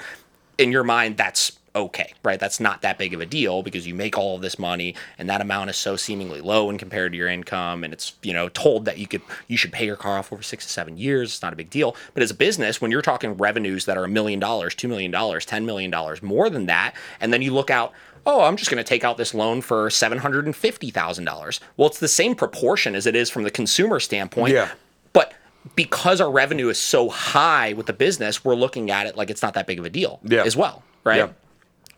In 0.59 0.71
your 0.71 0.85
mind, 0.85 1.17
that's 1.17 1.53
okay, 1.75 2.13
right? 2.23 2.39
That's 2.39 2.61
not 2.61 2.83
that 2.83 2.99
big 2.99 3.15
of 3.15 3.21
a 3.21 3.27
deal 3.27 3.63
because 3.63 3.87
you 3.87 3.95
make 3.95 4.19
all 4.19 4.37
of 4.37 4.43
this 4.43 4.59
money, 4.59 4.95
and 5.19 5.29
that 5.31 5.41
amount 5.41 5.71
is 5.71 5.77
so 5.77 5.97
seemingly 5.97 6.41
low 6.41 6.67
when 6.67 6.79
compared 6.79 7.13
to 7.13 7.19
your 7.19 7.29
income, 7.29 7.85
and 7.85 7.93
it's 7.93 8.15
you 8.23 8.33
know 8.33 8.49
told 8.49 8.85
that 8.85 8.99
you 8.99 9.07
could 9.07 9.23
you 9.49 9.57
should 9.57 9.73
pay 9.73 9.87
your 9.87 9.97
car 9.97 10.19
off 10.19 10.33
over 10.33 10.43
six 10.43 10.65
to 10.67 10.71
seven 10.71 10.97
years. 10.97 11.33
It's 11.35 11.43
not 11.43 11.53
a 11.53 11.57
big 11.57 11.71
deal. 11.71 11.97
But 12.15 12.23
as 12.23 12.31
a 12.31 12.35
business, 12.35 12.81
when 12.81 12.91
you're 12.91 13.03
talking 13.03 13.37
revenues 13.37 13.85
that 13.87 13.97
are 13.97 14.05
a 14.05 14.09
million 14.09 14.41
dollars, 14.41 14.75
two 14.75 14.89
million 14.89 15.11
dollars, 15.11 15.47
ten 15.47 15.65
million 15.67 15.91
dollars, 15.91 16.23
more 16.23 16.51
than 16.51 16.67
that, 16.67 16.95
and 17.21 17.33
then 17.33 17.43
you 17.43 17.53
look 17.53 17.71
out 17.71 17.93
oh, 18.25 18.43
I'm 18.45 18.57
just 18.57 18.71
going 18.71 18.79
to 18.79 18.89
take 18.89 19.03
out 19.03 19.17
this 19.17 19.35
loan 19.35 19.63
for 19.63 19.89
$750,000. 19.89 21.61
Well, 21.77 21.89
it's 21.89 21.99
the 21.99 22.09
same 22.09 22.35
proportion 22.35 22.95
as 22.95 23.07
it 23.07 23.17
is 23.17 23.31
from 23.31 23.43
the 23.43 23.51
consumer 23.51 24.01
standpoint. 24.01 24.53
Yeah. 24.53 24.71
But 25.13 25.35
because 25.75 26.21
our 26.21 26.31
revenue 26.31 26.69
is 26.69 26.79
so 26.79 27.09
high 27.09 27.73
with 27.73 27.87
the 27.87 27.93
business, 27.93 28.45
we're 28.45 28.55
looking 28.55 28.91
at 28.91 29.07
it 29.07 29.17
like 29.17 29.31
it's 29.31 29.43
not 29.43 29.55
that 29.55 29.67
big 29.67 29.79
of 29.79 29.85
a 29.85 29.91
deal 29.91 30.21
Yeah. 30.23 30.45
as 30.45 30.57
well, 30.57 30.83
right? 31.05 31.17
Yeah. 31.17 31.29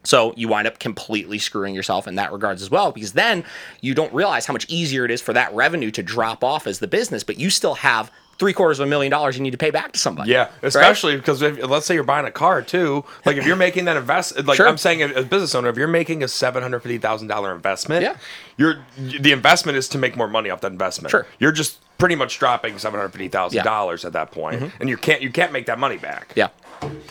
So 0.04 0.32
you 0.36 0.48
wind 0.48 0.66
up 0.66 0.78
completely 0.78 1.38
screwing 1.38 1.74
yourself 1.74 2.06
in 2.06 2.14
that 2.16 2.32
regards 2.32 2.62
as 2.62 2.70
well, 2.70 2.92
because 2.92 3.14
then 3.14 3.44
you 3.80 3.94
don't 3.94 4.12
realize 4.12 4.46
how 4.46 4.52
much 4.52 4.66
easier 4.68 5.04
it 5.04 5.10
is 5.10 5.20
for 5.20 5.32
that 5.32 5.52
revenue 5.54 5.90
to 5.92 6.02
drop 6.02 6.44
off 6.44 6.66
as 6.66 6.78
the 6.78 6.86
business, 6.88 7.24
but 7.24 7.38
you 7.38 7.50
still 7.50 7.74
have 7.74 8.10
three 8.36 8.52
quarters 8.52 8.80
of 8.80 8.86
a 8.88 8.90
million 8.90 9.10
dollars 9.12 9.36
you 9.36 9.42
need 9.42 9.52
to 9.52 9.56
pay 9.56 9.70
back 9.70 9.92
to 9.92 9.98
somebody. 9.98 10.30
Yeah, 10.32 10.40
right? 10.46 10.50
especially 10.64 11.16
because 11.16 11.40
if, 11.40 11.56
let's 11.68 11.86
say 11.86 11.94
you're 11.94 12.02
buying 12.02 12.26
a 12.26 12.32
car 12.32 12.62
too. 12.62 13.04
Like 13.24 13.36
if 13.36 13.46
you're 13.46 13.54
making 13.56 13.84
that 13.84 13.96
invest, 13.96 14.36
like 14.44 14.56
Sure. 14.58 14.66
I'm 14.68 14.76
saying, 14.76 15.02
as 15.02 15.12
a 15.16 15.22
business 15.22 15.54
owner, 15.54 15.68
if 15.68 15.76
you're 15.76 15.86
making 15.86 16.22
a 16.24 16.28
seven 16.28 16.60
hundred 16.62 16.80
fifty 16.80 16.98
thousand 16.98 17.28
dollar 17.28 17.54
investment, 17.54 18.02
Yeah. 18.02 18.16
you're 18.56 18.84
the 18.98 19.30
investment 19.32 19.78
is 19.78 19.88
to 19.90 19.98
make 19.98 20.16
more 20.16 20.26
money 20.28 20.50
off 20.50 20.60
that 20.62 20.72
investment. 20.72 21.12
Sure. 21.12 21.26
you're 21.38 21.52
just 21.52 21.78
pretty 21.96 22.16
much 22.16 22.40
dropping 22.40 22.76
seven 22.78 22.98
hundred 22.98 23.10
fifty 23.10 23.28
thousand 23.28 23.54
Yeah. 23.56 23.62
Mm-hmm. 23.62 23.68
dollars 23.68 24.04
at 24.04 24.12
that 24.14 24.32
point, 24.32 24.72
and 24.80 24.88
you 24.88 24.96
can't 24.96 25.22
you 25.22 25.30
can't 25.30 25.52
make 25.52 25.66
that 25.66 25.78
money 25.78 25.96
back. 25.96 26.32
Yeah. 26.34 26.48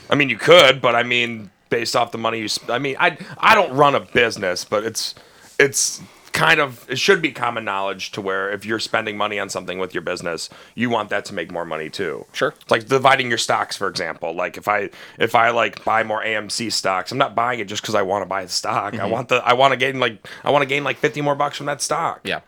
I 0.09 0.15
mean 0.15 0.29
you 0.29 0.37
could, 0.37 0.81
but 0.81 0.93
I 0.93 1.03
mean 1.03 1.49
based 1.73 1.95
off 1.95 2.11
the 2.11 2.19
money 2.19 2.39
you, 2.39 2.47
sp- 2.47 2.69
I 2.69 2.77
mean 2.77 2.95
I 2.99 3.17
I 3.37 3.55
don't 3.55 3.73
run 3.75 3.95
a 3.95 3.99
business, 3.99 4.63
but 4.63 4.83
it's 4.83 5.15
it's 5.57 6.01
kind 6.33 6.59
of 6.59 6.85
it 6.89 6.99
should 6.99 7.21
be 7.21 7.31
common 7.31 7.65
knowledge 7.65 8.11
to 8.11 8.21
where 8.21 8.51
if 8.51 8.65
you're 8.65 8.79
spending 8.79 9.15
money 9.15 9.39
on 9.39 9.49
something 9.49 9.79
with 9.79 9.93
your 9.93 10.01
business, 10.01 10.49
you 10.75 10.89
want 10.89 11.09
that 11.09 11.25
to 11.25 11.33
make 11.33 11.51
more 11.51 11.65
money 11.65 11.89
too. 11.89 12.25
Sure. 12.33 12.53
It's 12.59 12.71
like 12.71 12.87
dividing 12.87 13.29
your 13.29 13.37
stocks, 13.37 13.75
for 13.75 13.87
example. 13.87 14.35
Like 14.35 14.55
if 14.57 14.67
I 14.67 14.91
if 15.17 15.33
I 15.33 15.49
like 15.49 15.83
buy 15.83 16.03
more 16.03 16.23
AMC 16.23 16.71
stocks, 16.71 17.11
I'm 17.11 17.17
not 17.17 17.33
buying 17.33 17.59
it 17.59 17.67
just 17.67 17.81
because 17.81 17.95
I 17.95 18.03
want 18.03 18.21
to 18.23 18.27
buy 18.27 18.43
the 18.43 18.51
stock. 18.51 18.93
Mm-hmm. 18.93 19.01
I 19.01 19.05
want 19.07 19.29
the 19.29 19.35
I 19.37 19.53
want 19.53 19.71
to 19.71 19.77
gain 19.77 19.99
like 19.99 20.27
I 20.43 20.51
want 20.51 20.61
to 20.61 20.67
gain 20.67 20.83
like 20.83 20.97
50 20.97 21.21
more 21.21 21.35
bucks 21.35 21.57
from 21.57 21.65
that 21.67 21.81
stock. 21.81 22.21
Yeah. 22.23 22.41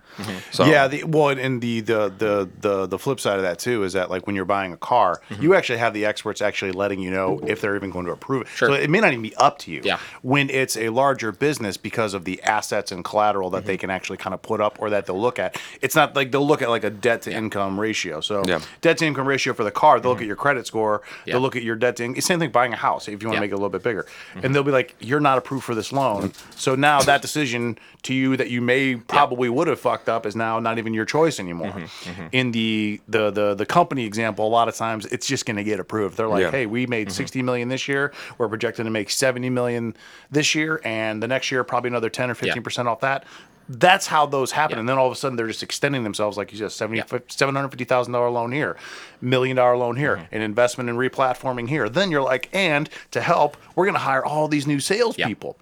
So 0.51 0.65
Yeah, 0.65 0.87
the, 0.87 1.03
well, 1.03 1.29
and 1.29 1.61
the, 1.61 1.81
the 1.81 2.09
the 2.17 2.49
the 2.61 2.85
the 2.87 2.99
flip 2.99 3.19
side 3.19 3.37
of 3.37 3.43
that 3.43 3.59
too 3.59 3.83
is 3.83 3.93
that 3.93 4.09
like 4.09 4.27
when 4.27 4.35
you're 4.35 4.45
buying 4.45 4.73
a 4.73 4.77
car, 4.77 5.21
mm-hmm. 5.29 5.41
you 5.41 5.55
actually 5.55 5.79
have 5.79 5.93
the 5.93 6.05
experts 6.05 6.41
actually 6.41 6.71
letting 6.71 6.99
you 6.99 7.11
know 7.11 7.39
if 7.45 7.61
they're 7.61 7.75
even 7.75 7.89
going 7.89 8.05
to 8.05 8.11
approve 8.11 8.43
it. 8.43 8.47
Sure. 8.47 8.69
So 8.69 8.73
it 8.73 8.89
may 8.89 8.99
not 8.99 9.11
even 9.11 9.21
be 9.23 9.35
up 9.35 9.59
to 9.59 9.71
you. 9.71 9.81
Yeah. 9.83 9.99
When 10.21 10.49
it's 10.49 10.77
a 10.77 10.89
larger 10.89 11.31
business 11.31 11.77
because 11.77 12.13
of 12.13 12.25
the 12.25 12.41
assets 12.43 12.91
and 12.91 13.03
collateral 13.03 13.49
that 13.51 13.55
Mm-hmm. 13.59 13.67
they 13.67 13.77
can 13.77 13.89
actually 13.89 14.17
kind 14.17 14.33
of 14.33 14.41
put 14.41 14.61
up 14.61 14.77
or 14.79 14.89
that 14.91 15.05
they'll 15.05 15.19
look 15.19 15.39
at, 15.39 15.59
it's 15.81 15.95
not 15.95 16.15
like 16.15 16.31
they'll 16.31 16.45
look 16.45 16.61
at 16.61 16.69
like 16.69 16.83
a 16.83 16.89
debt 16.89 17.23
to 17.23 17.31
income 17.31 17.79
ratio. 17.79 18.21
So 18.21 18.43
Yeah. 18.45 18.59
debt 18.81 18.97
to 18.99 19.05
income 19.05 19.27
ratio 19.27 19.53
for 19.53 19.63
the 19.63 19.71
car, 19.71 19.99
they'll 19.99 20.11
look 20.11 20.17
mm-hmm. 20.17 20.23
at 20.23 20.27
your 20.27 20.35
credit 20.35 20.67
score, 20.67 21.01
Yeah. 21.25 21.33
they'll 21.33 21.41
look 21.41 21.55
at 21.55 21.63
your 21.63 21.75
debt 21.75 21.95
to 21.97 22.03
in- 22.03 22.21
same 22.21 22.39
thing 22.39 22.51
buying 22.51 22.73
a 22.73 22.77
house 22.77 23.07
if 23.07 23.21
you 23.23 23.29
want 23.29 23.35
Yeah. 23.35 23.39
to 23.39 23.41
make 23.41 23.51
it 23.51 23.53
a 23.53 23.57
little 23.57 23.69
bit 23.69 23.83
bigger, 23.83 24.05
and 24.35 24.43
mm-hmm. 24.43 24.53
they'll 24.53 24.63
be 24.63 24.71
like, 24.71 24.95
you're 24.99 25.19
not 25.19 25.37
approved 25.37 25.63
for 25.63 25.73
this 25.75 25.91
loan. 25.91 26.33
So 26.55 26.75
now 26.75 27.01
that 27.01 27.21
decision 27.21 27.77
to 28.03 28.13
you 28.13 28.37
that 28.37 28.49
you 28.49 28.61
may 28.61 28.95
probably 28.95 29.49
would 29.49 29.67
have 29.67 29.79
fucked 29.79 30.04
up 30.09 30.25
is 30.25 30.35
now 30.35 30.59
not 30.59 30.77
even 30.77 30.93
your 30.93 31.05
choice 31.05 31.39
anymore. 31.39 31.69
Mm-hmm, 31.71 32.09
mm-hmm. 32.09 32.27
In 32.31 32.51
the, 32.51 33.01
the 33.07 33.31
the 33.31 33.55
the 33.55 33.65
company 33.65 34.05
example, 34.05 34.45
a 34.45 34.49
lot 34.49 34.67
of 34.67 34.75
times 34.75 35.05
it's 35.07 35.27
just 35.27 35.45
going 35.45 35.57
to 35.57 35.63
get 35.63 35.79
approved. 35.79 36.17
They're 36.17 36.27
like, 36.27 36.41
Yeah. 36.43 36.51
hey, 36.51 36.65
we 36.65 36.87
made 36.87 37.07
mm-hmm. 37.07 37.13
60 37.15 37.41
million 37.41 37.69
this 37.69 37.87
year. 37.87 38.13
We're 38.37 38.49
projected 38.49 38.85
to 38.85 38.91
make 38.91 39.09
70 39.09 39.49
million 39.49 39.95
this 40.31 40.55
year, 40.55 40.81
and 40.83 41.21
the 41.21 41.27
next 41.27 41.51
year 41.51 41.63
probably 41.63 41.89
another 41.89 42.09
10 42.09 42.29
or 42.31 42.35
15 42.35 42.63
percent 42.63 42.87
off 42.87 43.01
that. 43.01 43.25
That's 43.67 44.05
how 44.05 44.27
those 44.27 44.51
happen, 44.51 44.75
Yeah. 44.75 44.81
and 44.81 44.89
then 44.89 44.99
all 44.99 45.07
of 45.07 45.11
a 45.11 45.15
sudden 45.15 45.37
they're 45.37 45.47
just 45.47 45.63
extending 45.63 46.03
themselves, 46.03 46.37
like 46.37 46.51
you 46.51 46.57
said, 46.59 46.71
70, 46.71 46.97
Yeah. 46.99 47.19
seven 47.29 47.55
hundred 47.55 47.69
fifty 47.69 47.83
thousand 47.83 48.13
dollar 48.13 48.29
loan 48.29 48.51
here, 48.51 48.77
million 49.21 49.55
dollar 49.57 49.75
loan 49.75 49.95
here, 49.95 50.17
Mm-hmm. 50.17 50.35
an 50.35 50.41
investment 50.43 50.87
in 50.87 50.97
replatforming 50.97 51.67
here. 51.67 51.89
Then 51.89 52.11
you're 52.11 52.21
like, 52.21 52.47
and 52.53 52.87
to 53.09 53.21
help, 53.21 53.57
we're 53.75 53.85
going 53.85 53.95
to 53.95 53.99
hire 54.01 54.23
all 54.23 54.47
these 54.47 54.67
new 54.67 54.79
salespeople. 54.79 55.57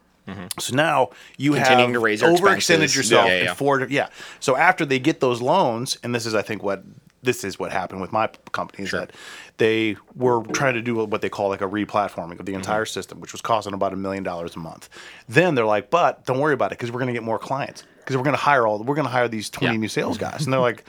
So 0.59 0.75
now 0.75 1.09
you 1.38 1.51
Mm-hmm. 1.51 1.59
Continuing 1.63 1.93
have 1.93 1.93
to 1.93 1.99
raise 1.99 2.21
overextended 2.21 2.95
yourself 2.95 3.25
Yeah, 3.27 3.33
yeah, 3.33 3.39
in 3.39 3.45
yeah. 3.45 3.53
four. 3.53 3.81
Yeah. 3.89 4.09
So 4.39 4.55
after 4.55 4.86
they 4.86 4.99
get 4.99 5.19
those 5.19 5.41
loans, 5.41 5.97
and 6.03 6.13
this 6.15 6.25
is, 6.25 6.33
I 6.36 6.41
think, 6.41 6.63
what 6.63 6.83
this 7.23 7.43
is 7.43 7.57
what 7.57 7.71
happened 7.71 8.01
with 8.01 8.12
my 8.12 8.27
company 8.51 8.83
is 8.83 8.89
Sure. 8.89 8.99
that 9.01 9.12
they 9.57 9.95
were 10.15 10.43
trying 10.53 10.73
to 10.73 10.81
do 10.81 10.95
what 11.05 11.21
they 11.21 11.29
call 11.29 11.49
like 11.49 11.62
a 11.62 11.67
replatforming 11.67 12.33
of 12.33 12.38
Mm-hmm. 12.39 12.45
the 12.45 12.53
entire 12.53 12.86
system, 12.86 13.19
which 13.21 13.31
was 13.31 13.41
costing 13.41 13.73
about 13.73 13.93
a 13.93 13.95
million 13.95 14.23
dollars 14.23 14.55
a 14.55 14.59
month. 14.59 14.89
Then 15.29 15.55
they're 15.55 15.65
like, 15.65 15.89
but 15.89 16.25
don't 16.25 16.39
worry 16.39 16.53
about 16.53 16.71
it 16.71 16.77
because 16.77 16.91
we're 16.91 16.99
going 16.99 17.07
to 17.07 17.13
get 17.13 17.23
more 17.23 17.39
clients 17.39 17.83
because 17.99 18.17
we're 18.17 18.23
going 18.23 18.36
to 18.36 18.41
hire 18.41 18.67
all 18.67 18.79
we're 18.83 18.95
going 18.95 19.05
to 19.07 19.12
hire 19.12 19.27
these 19.29 19.49
twenty 19.49 19.73
Yeah. 19.75 19.79
new 19.79 19.88
sales 19.88 20.17
guys, 20.25 20.43
and 20.45 20.53
they're 20.53 20.59
like. 20.59 20.86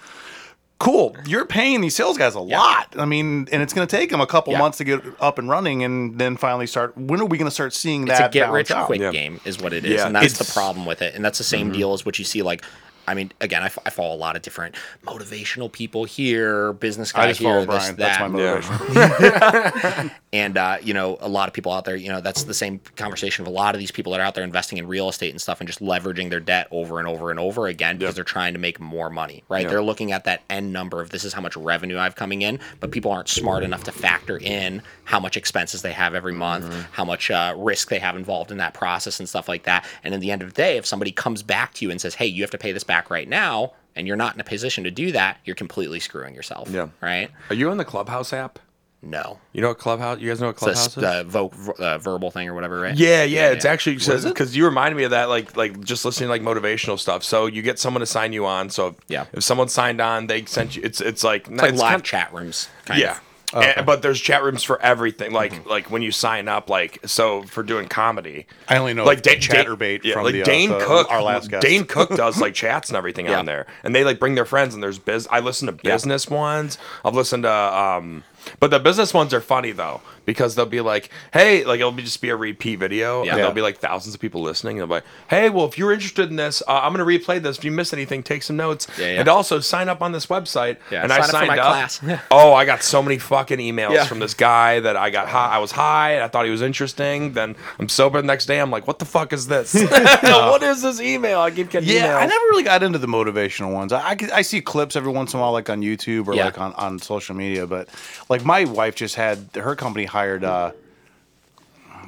Cool, 0.81 1.17
you're 1.25 1.47
paying 1.47 1.81
these 1.81 1.95
sales 1.95 2.19
guys 2.19 2.35
a 2.35 2.41
lot. 2.41 2.95
I 2.99 3.05
mean, 3.05 3.49
and 3.53 3.63
it's 3.63 3.73
going 3.73 3.87
to 3.87 3.97
take 3.97 4.11
them 4.11 4.21
a 4.21 4.27
couple 4.27 4.53
Yeah. 4.53 4.59
months 4.59 4.79
to 4.79 4.85
get 4.85 5.03
up 5.21 5.39
and 5.39 5.49
running, 5.49 5.85
and 5.85 6.19
then 6.19 6.37
finally 6.37 6.67
start. 6.67 6.97
When 6.99 7.21
are 7.21 7.25
we 7.27 7.39
going 7.39 7.47
to 7.47 7.55
start 7.55 7.73
seeing 7.73 8.03
it's 8.09 8.19
that 8.19 8.31
a 8.31 8.33
get 8.33 8.51
rich 8.51 8.71
out? 8.71 8.87
quick 8.87 9.01
Yeah. 9.01 9.13
game 9.13 9.41
is 9.45 9.61
what 9.61 9.73
it 9.73 9.85
is 9.85 9.93
Yeah. 9.93 10.07
and 10.07 10.17
that's 10.17 10.37
the 10.37 10.53
problem 10.53 10.85
with 10.85 11.01
it 11.01 11.15
and 11.15 11.25
that's 11.25 11.39
the 11.39 11.45
same 11.45 11.69
mm-hmm. 11.69 11.79
deal 11.79 11.93
as 11.95 12.05
what 12.05 12.19
you 12.19 12.25
see 12.25 12.43
like 12.43 12.65
i 13.07 13.15
mean 13.15 13.33
again 13.41 13.63
I, 13.63 13.67
f- 13.67 13.79
I 13.87 13.91
follow 13.91 14.15
a 14.15 14.17
lot 14.17 14.37
of 14.37 14.43
different 14.43 14.75
motivational 15.05 15.71
people 15.71 16.05
here 16.05 16.73
business 16.75 17.13
guys 17.13 17.25
I 17.25 17.29
just 17.29 17.41
here 17.41 17.49
follow 17.51 17.61
this, 17.67 17.67
Brian. 17.67 17.97
That's 17.97 18.19
that. 18.19 18.31
my 18.31 18.39
Yeah. 18.41 18.55
motivation. 18.55 20.11
and 20.33 20.59
uh, 20.59 20.79
you 20.83 20.95
know 20.95 21.17
a 21.21 21.29
lot 21.29 21.49
of 21.49 21.55
people 21.55 21.73
out 21.73 21.85
there 21.85 21.97
you 21.97 22.09
know 22.09 22.21
that's 22.21 22.45
the 22.45 22.55
same 22.55 22.81
conversation 22.97 23.43
of 23.45 23.49
a 23.49 23.51
lot 23.55 23.75
of 23.75 23.79
these 23.79 23.91
people 23.91 24.13
that 24.13 24.21
are 24.21 24.25
out 24.25 24.35
there 24.35 24.45
investing 24.45 24.79
in 24.79 24.87
real 24.87 25.09
estate 25.09 25.31
and 25.31 25.41
stuff 25.41 25.61
and 25.61 25.69
just 25.69 25.81
leveraging 25.81 26.31
their 26.31 26.41
debt 26.41 26.67
over 26.71 26.99
and 26.99 27.07
over 27.09 27.31
and 27.31 27.39
over 27.39 27.67
again 27.67 27.99
because 27.99 28.15
they're 28.15 28.25
trying 28.25 28.53
to 28.53 28.59
make 28.59 28.81
more 28.81 29.11
money 29.11 29.43
right 29.49 29.63
Yeah. 29.65 29.71
they're 29.71 29.83
looking 29.83 30.13
at 30.13 30.25
that 30.25 30.43
end 30.51 30.73
number 30.73 31.01
of 31.01 31.11
this 31.11 31.25
is 31.25 31.33
how 31.33 31.41
much 31.41 31.57
revenue 31.57 31.99
i've 31.99 32.17
coming 32.17 32.43
in 32.43 32.59
but 32.81 32.91
people 32.91 33.11
aren't 33.13 33.29
smart 33.29 33.63
enough 33.63 33.85
to 33.85 33.93
factor 33.93 34.39
in 34.39 34.83
how 35.05 35.21
much 35.21 35.37
expenses 35.37 35.83
they 35.83 35.93
have 35.93 36.15
every 36.15 36.33
month 36.33 36.65
Mm-hmm. 36.65 36.81
how 36.93 37.05
much 37.05 37.31
uh, 37.31 37.53
risk 37.57 37.89
they 37.89 37.99
have 37.99 38.17
involved 38.17 38.51
in 38.51 38.59
that 38.59 38.75
process 38.75 39.19
and 39.19 39.29
stuff 39.29 39.49
like 39.49 39.65
that 39.65 39.85
and 40.05 40.15
in 40.15 40.21
the 40.21 40.31
end 40.31 40.41
of 40.43 40.49
the 40.49 40.55
day 40.55 40.77
if 40.77 40.87
somebody 40.87 41.11
comes 41.13 41.43
back 41.43 41.75
to 41.75 41.85
you 41.85 41.91
and 41.91 42.01
says 42.01 42.15
hey 42.15 42.27
you 42.27 42.43
have 42.43 42.51
to 42.51 42.59
pay 42.59 42.71
this 42.73 42.85
back 42.85 42.94
right 43.11 43.29
now 43.29 43.73
and 43.97 44.07
you're 44.07 44.17
not 44.17 44.35
in 44.35 44.41
a 44.41 44.45
position 44.45 44.85
to 44.85 44.91
do 44.91 45.13
that 45.13 45.39
you're 45.45 45.57
completely 45.57 46.01
screwing 46.01 46.35
yourself 46.35 46.69
Yeah. 46.71 46.89
right 47.01 47.31
Are 47.51 47.55
you 47.55 47.71
on 47.71 47.77
the 47.77 47.85
Clubhouse 47.85 48.33
app? 48.33 48.59
no 49.03 49.39
You 49.53 49.61
know 49.61 49.69
what 49.69 49.79
Clubhouse? 49.79 50.19
You 50.21 50.29
guys 50.31 50.41
know 50.41 50.47
what 50.47 50.57
Clubhouse 50.57 50.87
it's 50.87 50.97
is? 50.97 51.03
the 51.03 51.25
vo- 51.27 51.53
uh, 51.79 51.99
verbal 51.99 52.31
thing 52.31 52.49
or 52.49 52.55
whatever, 52.55 52.81
right? 52.81 52.97
Yeah, 52.97 53.23
yeah, 53.25 53.51
it's 53.51 53.67
yeah. 53.67 53.71
actually 53.73 53.97
because 53.97 54.57
you 54.57 54.65
reminded 54.65 54.97
me 54.97 55.05
of 55.05 55.11
that, 55.11 55.29
like 55.29 55.55
like 55.59 55.79
just 55.85 56.07
listening 56.07 56.29
to 56.29 56.31
like 56.31 56.41
motivational 56.43 56.99
stuff. 56.99 57.23
So 57.23 57.45
you 57.45 57.61
get 57.61 57.79
someone 57.79 58.01
to 58.01 58.07
sign 58.07 58.33
you 58.33 58.47
on. 58.47 58.71
So 58.71 58.97
Yeah. 59.09 59.27
if 59.35 59.45
someone 59.45 59.69
signed 59.69 60.01
on, 60.01 60.27
they 60.27 60.47
sent 60.47 60.75
you. 60.77 60.83
It's 60.83 61.03
it's 61.03 61.23
like 61.23 61.49
It's 61.49 61.61
like 61.61 61.73
it's 61.73 61.81
live 61.83 61.91
kind- 61.91 62.05
chat 62.05 62.33
rooms. 62.33 62.69
Kind 62.87 63.01
yeah. 63.01 63.11
Of. 63.13 63.21
And- 63.63 63.87
but 63.87 64.03
there's 64.03 64.21
chat 64.21 64.43
rooms 64.43 64.63
for 64.63 64.81
everything. 64.83 65.33
Like 65.33 65.67
like 65.67 65.91
when 65.91 66.03
you 66.03 66.11
sign 66.11 66.49
up, 66.49 66.69
like 66.71 66.99
so 67.07 67.43
for 67.45 67.63
doing 67.63 67.89
comedy. 67.89 68.47
I 68.69 68.77
only 68.79 68.95
know 68.95 69.05
like 69.05 69.23
Da- 69.23 69.35
Da- 69.35 69.41
Chatterbait 69.41 70.05
yeah, 70.05 70.15
from 70.15 70.25
like 70.25 70.33
the, 70.33 70.43
uh, 70.43 70.45
Dane 70.45 70.71
the- 70.71 70.79
Cook. 70.81 71.11
our 71.11 71.23
last 71.23 71.51
guest. 71.51 71.63
Dane 71.67 71.85
Cook 71.85 72.11
does 72.17 72.41
like 72.41 72.55
chats 72.55 72.89
and 72.91 72.97
everything 72.97 73.27
Yeah. 73.27 73.39
on 73.39 73.47
there, 73.47 73.67
and 73.83 73.95
they 73.95 74.05
like 74.05 74.19
bring 74.19 74.35
their 74.35 74.45
friends. 74.45 74.75
And 74.75 74.83
there's 74.83 74.99
biz. 74.99 75.27
I 75.31 75.41
listen 75.41 75.67
to 75.67 75.73
business 75.73 76.29
ones. 76.29 76.79
I've 77.05 77.15
listened 77.15 77.45
to 77.45 77.53
um 77.53 78.25
But 78.61 78.71
the 78.71 78.79
business 78.81 79.13
ones 79.15 79.33
are 79.35 79.41
funny 79.41 79.73
though 79.73 80.01
because 80.27 80.55
they'll 80.55 80.65
be 80.67 80.81
like, 80.81 81.11
"Hey, 81.33 81.65
like 81.65 81.81
it'll 81.81 81.93
be 81.93 82.03
just 82.03 82.21
be 82.23 82.31
a 82.31 82.37
repeat 82.37 82.77
video, 82.79 83.23
Yeah. 83.25 83.31
and 83.33 83.39
there'll 83.41 83.53
be 83.53 83.61
like 83.63 83.79
thousands 83.79 84.15
of 84.15 84.21
people 84.21 84.41
listening. 84.43 84.81
And 84.81 84.81
they'll 84.81 84.87
be 84.99 85.05
like, 85.05 85.05
"Hey, 85.29 85.51
well, 85.51 85.67
if 85.67 85.77
you're 85.79 85.93
interested 85.93 86.31
in 86.31 86.37
this, 86.37 86.63
uh, 86.67 86.81
I'm 86.83 86.93
gonna 86.93 87.05
replay 87.05 87.43
this. 87.43 87.59
If 87.59 87.65
you 87.65 87.71
miss 87.71 87.93
anything, 87.93 88.23
take 88.23 88.43
some 88.43 88.57
notes, 88.57 88.87
Yeah, 88.99 89.07
yeah. 89.13 89.21
and 89.21 89.29
also 89.29 89.61
sign 89.61 89.89
up 89.89 90.01
on 90.03 90.13
this 90.13 90.27
website." 90.27 90.77
Yeah, 90.91 91.03
and 91.03 91.11
sign 91.11 91.21
I 91.21 91.23
up 91.23 91.27
for 91.27 91.33
signed 91.33 91.49
my 91.49 91.59
up. 91.59 91.67
class. 91.67 92.01
oh, 92.31 92.55
I 92.55 92.65
got 92.65 92.83
so 92.83 93.03
many 93.03 93.19
fucking 93.19 93.59
emails 93.59 93.93
Yeah. 93.95 94.05
from 94.05 94.19
this 94.21 94.35
guy 94.35 94.81
that 94.81 94.97
I 94.97 95.11
got 95.11 95.29
high. 95.29 95.51
I 95.55 95.59
was 95.59 95.73
high, 95.73 96.13
and 96.13 96.23
I 96.25 96.29
thought 96.29 96.45
he 96.47 96.51
was 96.51 96.63
interesting. 96.63 97.33
Then 97.33 97.55
I'm 97.79 97.89
sober 97.89 98.21
the 98.21 98.27
next 98.27 98.47
day. 98.47 98.61
I'm 98.61 98.71
like, 98.71 98.87
"What 98.87 98.99
the 98.99 99.05
fuck 99.05 99.33
is 99.33 99.47
this? 99.47 99.75
what 100.23 100.63
is 100.63 100.83
this 100.83 101.01
email?" 101.01 101.41
I 101.41 101.51
keep 101.51 101.71
getting 101.71 101.89
Yeah, 101.89 102.17
I 102.17 102.25
emails. 102.25 102.29
never 102.29 102.45
really 102.51 102.63
got 102.63 102.83
into 102.83 102.99
the 102.99 103.07
motivational 103.07 103.73
ones. 103.73 103.93
I, 103.93 104.01
I, 104.01 104.17
I 104.35 104.43
see 104.43 104.61
clips 104.61 104.97
every 104.97 105.13
once 105.13 105.35
in 105.35 105.41
a 105.41 105.43
while, 105.43 105.53
like 105.53 105.69
on 105.69 105.83
YouTube 105.83 106.29
or 106.29 106.35
Yeah. 106.35 106.47
like 106.47 106.59
on, 106.59 106.73
on 106.75 106.99
social 106.99 107.35
media. 107.35 107.67
But 107.67 107.89
like 108.35 108.45
my 108.45 108.65
wife 108.65 108.95
just 108.97 109.15
had 109.15 109.39
her 109.55 109.75
company 109.77 110.05
hired. 110.07 110.45
uh 110.45 110.73